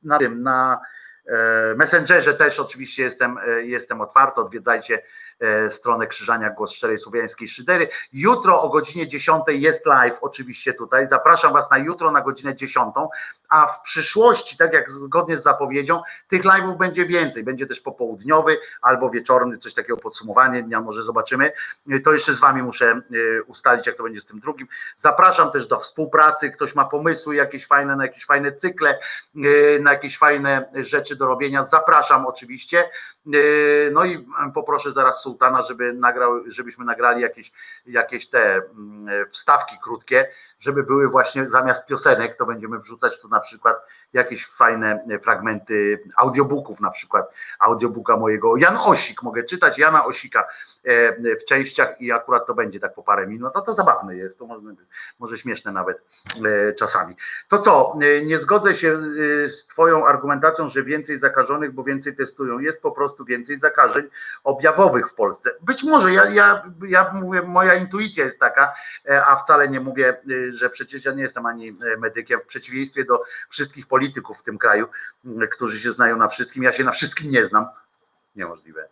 na 0.02 0.18
tym, 0.18 0.42
na 0.42 0.80
Messengerze 1.76 2.34
też 2.34 2.60
oczywiście 2.60 3.02
jestem, 3.02 3.38
e, 3.38 3.62
jestem 3.62 4.00
otwarty. 4.00 4.40
Odwiedzajcie 4.40 4.94
e, 4.94 5.02
stronę 5.68 6.06
Krzyżania 6.06 6.50
Głos 6.50 6.72
Szczerej 6.72 6.98
Słowiańskiej 6.98 7.48
Szydery. 7.48 7.88
Jutro 8.12 8.62
o 8.62 8.68
godzinie 8.68 9.08
10 9.08 9.42
jest 9.48 9.86
live, 9.86 10.18
oczywiście 10.20 10.74
tutaj. 10.74 11.06
Zapraszam 11.06 11.52
Was 11.52 11.70
na 11.70 11.78
jutro 11.78 12.10
na 12.10 12.20
godzinę 12.20 12.56
10, 12.56 12.94
a 13.48 13.66
w 13.66 13.82
przyszłości, 13.82 14.56
tak 14.56 14.72
jak 14.72 14.90
zgodnie 14.90 15.36
z 15.36 15.42
zapowiedzią, 15.42 16.02
tych 16.28 16.42
live'ów 16.42 16.76
będzie 16.76 17.04
więcej. 17.04 17.44
Będzie 17.44 17.66
też 17.66 17.80
popołudniowy 17.80 18.58
albo 18.82 19.10
wieczorny, 19.10 19.58
coś 19.58 19.74
takiego 19.74 19.96
podsumowanie 19.96 20.62
dnia, 20.62 20.80
może 20.80 21.02
zobaczymy. 21.02 21.52
To 22.04 22.12
jeszcze 22.12 22.34
z 22.34 22.40
Wami 22.40 22.62
muszę 22.62 22.86
e, 22.86 23.42
ustalić, 23.42 23.86
jak 23.86 23.96
to 23.96 24.02
będzie 24.02 24.20
z 24.20 24.26
tym 24.26 24.40
drugim. 24.40 24.68
Zapraszam 24.96 25.50
też 25.50 25.66
do 25.66 25.80
współpracy. 25.80 26.50
Ktoś 26.50 26.74
ma 26.74 26.84
pomysły 26.84 27.36
jakieś 27.36 27.66
fajne, 27.66 27.96
na 27.96 28.04
jakieś 28.04 28.24
fajne 28.24 28.52
cykle, 28.52 28.98
e, 29.36 29.78
na 29.80 29.92
jakieś 29.92 30.18
fajne 30.18 30.70
rzeczy 30.74 31.16
do 31.16 31.26
robienia. 31.26 31.62
Zapraszam 31.62 32.26
oczywiście. 32.26 32.90
E, 33.26 33.90
No 33.92 34.04
i 34.04 34.26
poproszę 34.54 34.92
zaraz 34.92 35.22
sułtana, 35.30 35.62
żeby 35.62 35.92
nagrał, 35.92 36.50
żebyśmy 36.50 36.84
nagrali 36.84 37.22
jakieś, 37.22 37.52
jakieś 37.86 38.28
te 38.28 38.56
mm, 38.56 39.26
wstawki 39.30 39.76
krótkie, 39.82 40.28
żeby 40.60 40.82
były 40.82 41.08
właśnie 41.08 41.48
zamiast 41.48 41.86
piosenek, 41.86 42.36
to 42.36 42.46
będziemy 42.46 42.78
wrzucać 42.78 43.20
tu 43.20 43.28
na 43.28 43.40
przykład 43.40 43.86
jakieś 44.12 44.46
fajne 44.46 45.04
fragmenty 45.22 46.02
audiobooków, 46.16 46.80
na 46.80 46.90
przykład 46.90 47.34
audiobooka 47.58 48.16
mojego. 48.16 48.56
Jan 48.56 48.76
Osik, 48.76 49.22
mogę 49.22 49.44
czytać 49.44 49.78
Jana 49.78 50.04
Osika 50.04 50.48
e, 50.84 51.36
w 51.36 51.44
częściach 51.44 52.00
i 52.00 52.12
akurat 52.12 52.46
to 52.46 52.54
będzie 52.54 52.80
tak 52.80 52.94
po 52.94 53.02
parę 53.02 53.26
minut. 53.26 53.52
No 53.54 53.60
to 53.60 53.72
zabawne 53.72 54.16
jest, 54.16 54.38
to 54.38 54.46
może, 54.46 54.62
może 55.18 55.38
śmieszne 55.38 55.72
nawet 55.72 56.04
e, 56.44 56.72
czasami. 56.72 57.16
To 57.48 57.58
co, 57.58 57.98
e, 58.02 58.24
nie 58.24 58.38
zgodzę 58.38 58.74
się 58.74 58.98
e, 59.44 59.48
z 59.48 59.66
Twoją 59.66 60.06
argumentacją, 60.06 60.68
że 60.68 60.82
więcej 60.82 61.18
zakażonych, 61.18 61.72
bo 61.72 61.84
więcej 61.84 62.16
testują. 62.16 62.58
Jest 62.58 62.82
po 62.82 62.92
prostu 62.92 63.24
więcej 63.24 63.58
zakażeń 63.58 64.08
objawowych 64.44 65.08
w 65.08 65.14
Polsce. 65.14 65.50
Być 65.60 65.84
może, 65.84 66.12
ja, 66.12 66.30
ja, 66.30 66.62
ja 66.88 67.12
mówię, 67.12 67.42
moja 67.42 67.74
intuicja 67.74 68.24
jest 68.24 68.40
taka, 68.40 68.74
e, 69.08 69.26
a 69.26 69.36
wcale 69.36 69.68
nie 69.68 69.80
mówię, 69.80 70.08
e, 70.08 70.49
że 70.56 70.70
przecież 70.70 71.04
ja 71.04 71.12
nie 71.12 71.22
jestem 71.22 71.46
ani 71.46 71.68
e, 71.68 71.96
medykiem, 71.96 72.40
w 72.40 72.46
przeciwieństwie 72.46 73.04
do 73.04 73.22
wszystkich 73.48 73.86
polityków 73.86 74.38
w 74.38 74.42
tym 74.42 74.58
kraju, 74.58 74.88
którzy 75.50 75.80
się 75.80 75.90
znają 75.90 76.16
na 76.16 76.28
wszystkim. 76.28 76.62
Ja 76.62 76.72
się 76.72 76.84
na 76.84 76.92
wszystkim 76.92 77.30
nie 77.30 77.44
znam. 77.44 77.66
Niemożliwe. 78.36 78.88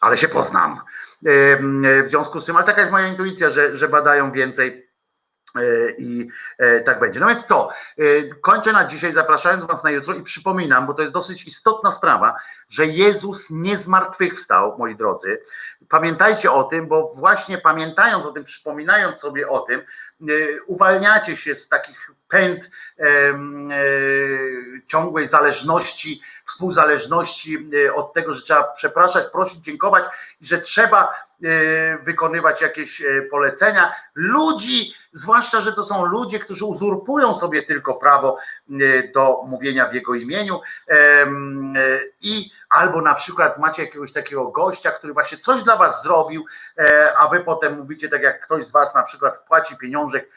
Ale 0.00 0.16
się 0.16 0.28
poznam. 0.28 0.80
E, 1.26 1.30
m, 1.30 1.86
W 2.04 2.08
związku 2.08 2.40
z 2.40 2.44
tym, 2.44 2.56
ale 2.56 2.66
taka 2.66 2.80
jest 2.80 2.92
moja 2.92 3.08
intuicja, 3.08 3.50
że, 3.50 3.76
że 3.76 3.88
badają 3.88 4.32
więcej 4.32 4.84
E, 5.58 5.90
i 5.98 6.28
e, 6.58 6.80
tak 6.80 7.00
będzie. 7.00 7.20
No 7.20 7.26
więc 7.26 7.44
co, 7.44 7.68
E, 7.98 8.34
kończę 8.40 8.72
na 8.72 8.84
dzisiaj, 8.84 9.12
zapraszając 9.12 9.64
Was 9.64 9.84
na 9.84 9.90
jutro 9.90 10.14
i 10.14 10.22
przypominam, 10.22 10.86
bo 10.86 10.94
to 10.94 11.02
jest 11.02 11.14
dosyć 11.14 11.46
istotna 11.46 11.90
sprawa, 11.90 12.36
że 12.68 12.86
Jezus 12.86 13.50
nie 13.50 13.76
zmartwychwstał, 13.76 14.78
moi 14.78 14.96
drodzy. 14.96 15.42
Pamiętajcie 15.88 16.52
o 16.52 16.64
tym, 16.64 16.88
bo 16.88 17.14
właśnie 17.14 17.58
pamiętając 17.58 18.26
o 18.26 18.32
tym, 18.32 18.44
przypominając 18.44 19.20
sobie 19.20 19.48
o 19.48 19.58
tym, 19.58 19.80
e, 19.80 19.84
uwalniacie 20.66 21.36
się 21.36 21.54
z 21.54 21.68
takich 21.68 22.10
pęd 22.28 22.70
e, 22.98 23.04
ciągłej 24.86 25.26
zależności, 25.26 26.20
współzależności 26.44 27.70
e, 27.86 27.94
od 27.94 28.12
tego, 28.12 28.32
że 28.32 28.42
trzeba 28.42 28.62
przepraszać, 28.62 29.26
prosić, 29.32 29.64
dziękować 29.64 30.04
i 30.40 30.46
że 30.46 30.58
trzeba 30.58 31.04
e, 31.04 31.98
wykonywać 31.98 32.60
jakieś 32.60 33.02
polecenia. 33.30 33.94
Ludzi, 34.14 34.94
zwłaszcza, 35.12 35.60
że 35.60 35.72
to 35.72 35.84
są 35.84 36.04
ludzie, 36.04 36.38
którzy 36.38 36.64
uzurpują 36.64 37.34
sobie 37.34 37.62
tylko 37.62 37.94
prawo 37.94 38.38
do 39.14 39.40
mówienia 39.46 39.88
w 39.88 39.94
jego 39.94 40.14
imieniu 40.14 40.60
i 42.20 42.50
albo 42.70 43.00
na 43.00 43.14
przykład 43.14 43.58
macie 43.58 43.84
jakiegoś 43.84 44.12
takiego 44.12 44.48
gościa, 44.48 44.90
który 44.90 45.12
właśnie 45.12 45.38
coś 45.38 45.62
dla 45.62 45.76
was 45.76 46.02
zrobił, 46.02 46.44
a 47.18 47.28
wy 47.28 47.40
potem 47.40 47.78
mówicie 47.78 48.08
tak 48.08 48.22
jak 48.22 48.44
ktoś 48.44 48.64
z 48.64 48.70
was 48.70 48.94
na 48.94 49.02
przykład 49.02 49.36
wpłaci 49.36 49.76
pieniążek 49.76 50.30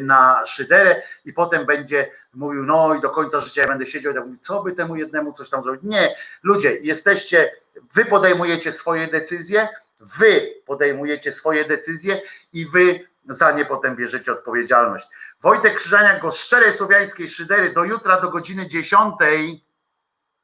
na 0.00 0.46
szyderę 0.46 1.02
i 1.24 1.32
potem 1.32 1.66
będzie 1.66 2.10
mówił, 2.34 2.62
no 2.62 2.94
i 2.94 3.00
do 3.00 3.10
końca 3.10 3.40
życia 3.40 3.62
ja 3.62 3.68
będę 3.68 3.86
siedział 3.86 4.12
i 4.12 4.14
tak 4.14 4.24
mówił, 4.24 4.40
co 4.40 4.62
by 4.62 4.72
temu 4.72 4.96
jednemu 4.96 5.32
coś 5.32 5.50
tam 5.50 5.62
zrobić. 5.62 5.82
Nie, 5.82 6.16
ludzie, 6.42 6.78
jesteście, 6.82 7.52
wy 7.94 8.04
podejmujecie 8.04 8.72
swoje 8.72 9.06
decyzje, 9.06 9.68
wy 10.00 10.54
podejmujecie 10.66 11.32
swoje 11.32 11.64
decyzje 11.64 12.22
i 12.52 12.66
wy 12.66 13.08
za 13.28 13.50
nie 13.50 13.64
potem 13.64 13.96
bierzecie 13.96 14.32
odpowiedzialność. 14.32 15.08
Wojtek 15.40 15.74
Krzyżaniak, 15.74 16.22
go 16.22 16.30
z 16.30 16.36
szczerej 16.36 16.72
słowiańskiej 16.72 17.28
szydery 17.28 17.72
do 17.72 17.84
jutra 17.84 18.20
do 18.20 18.30
godziny 18.30 18.66
10. 18.66 19.14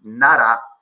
Nara. 0.01 0.74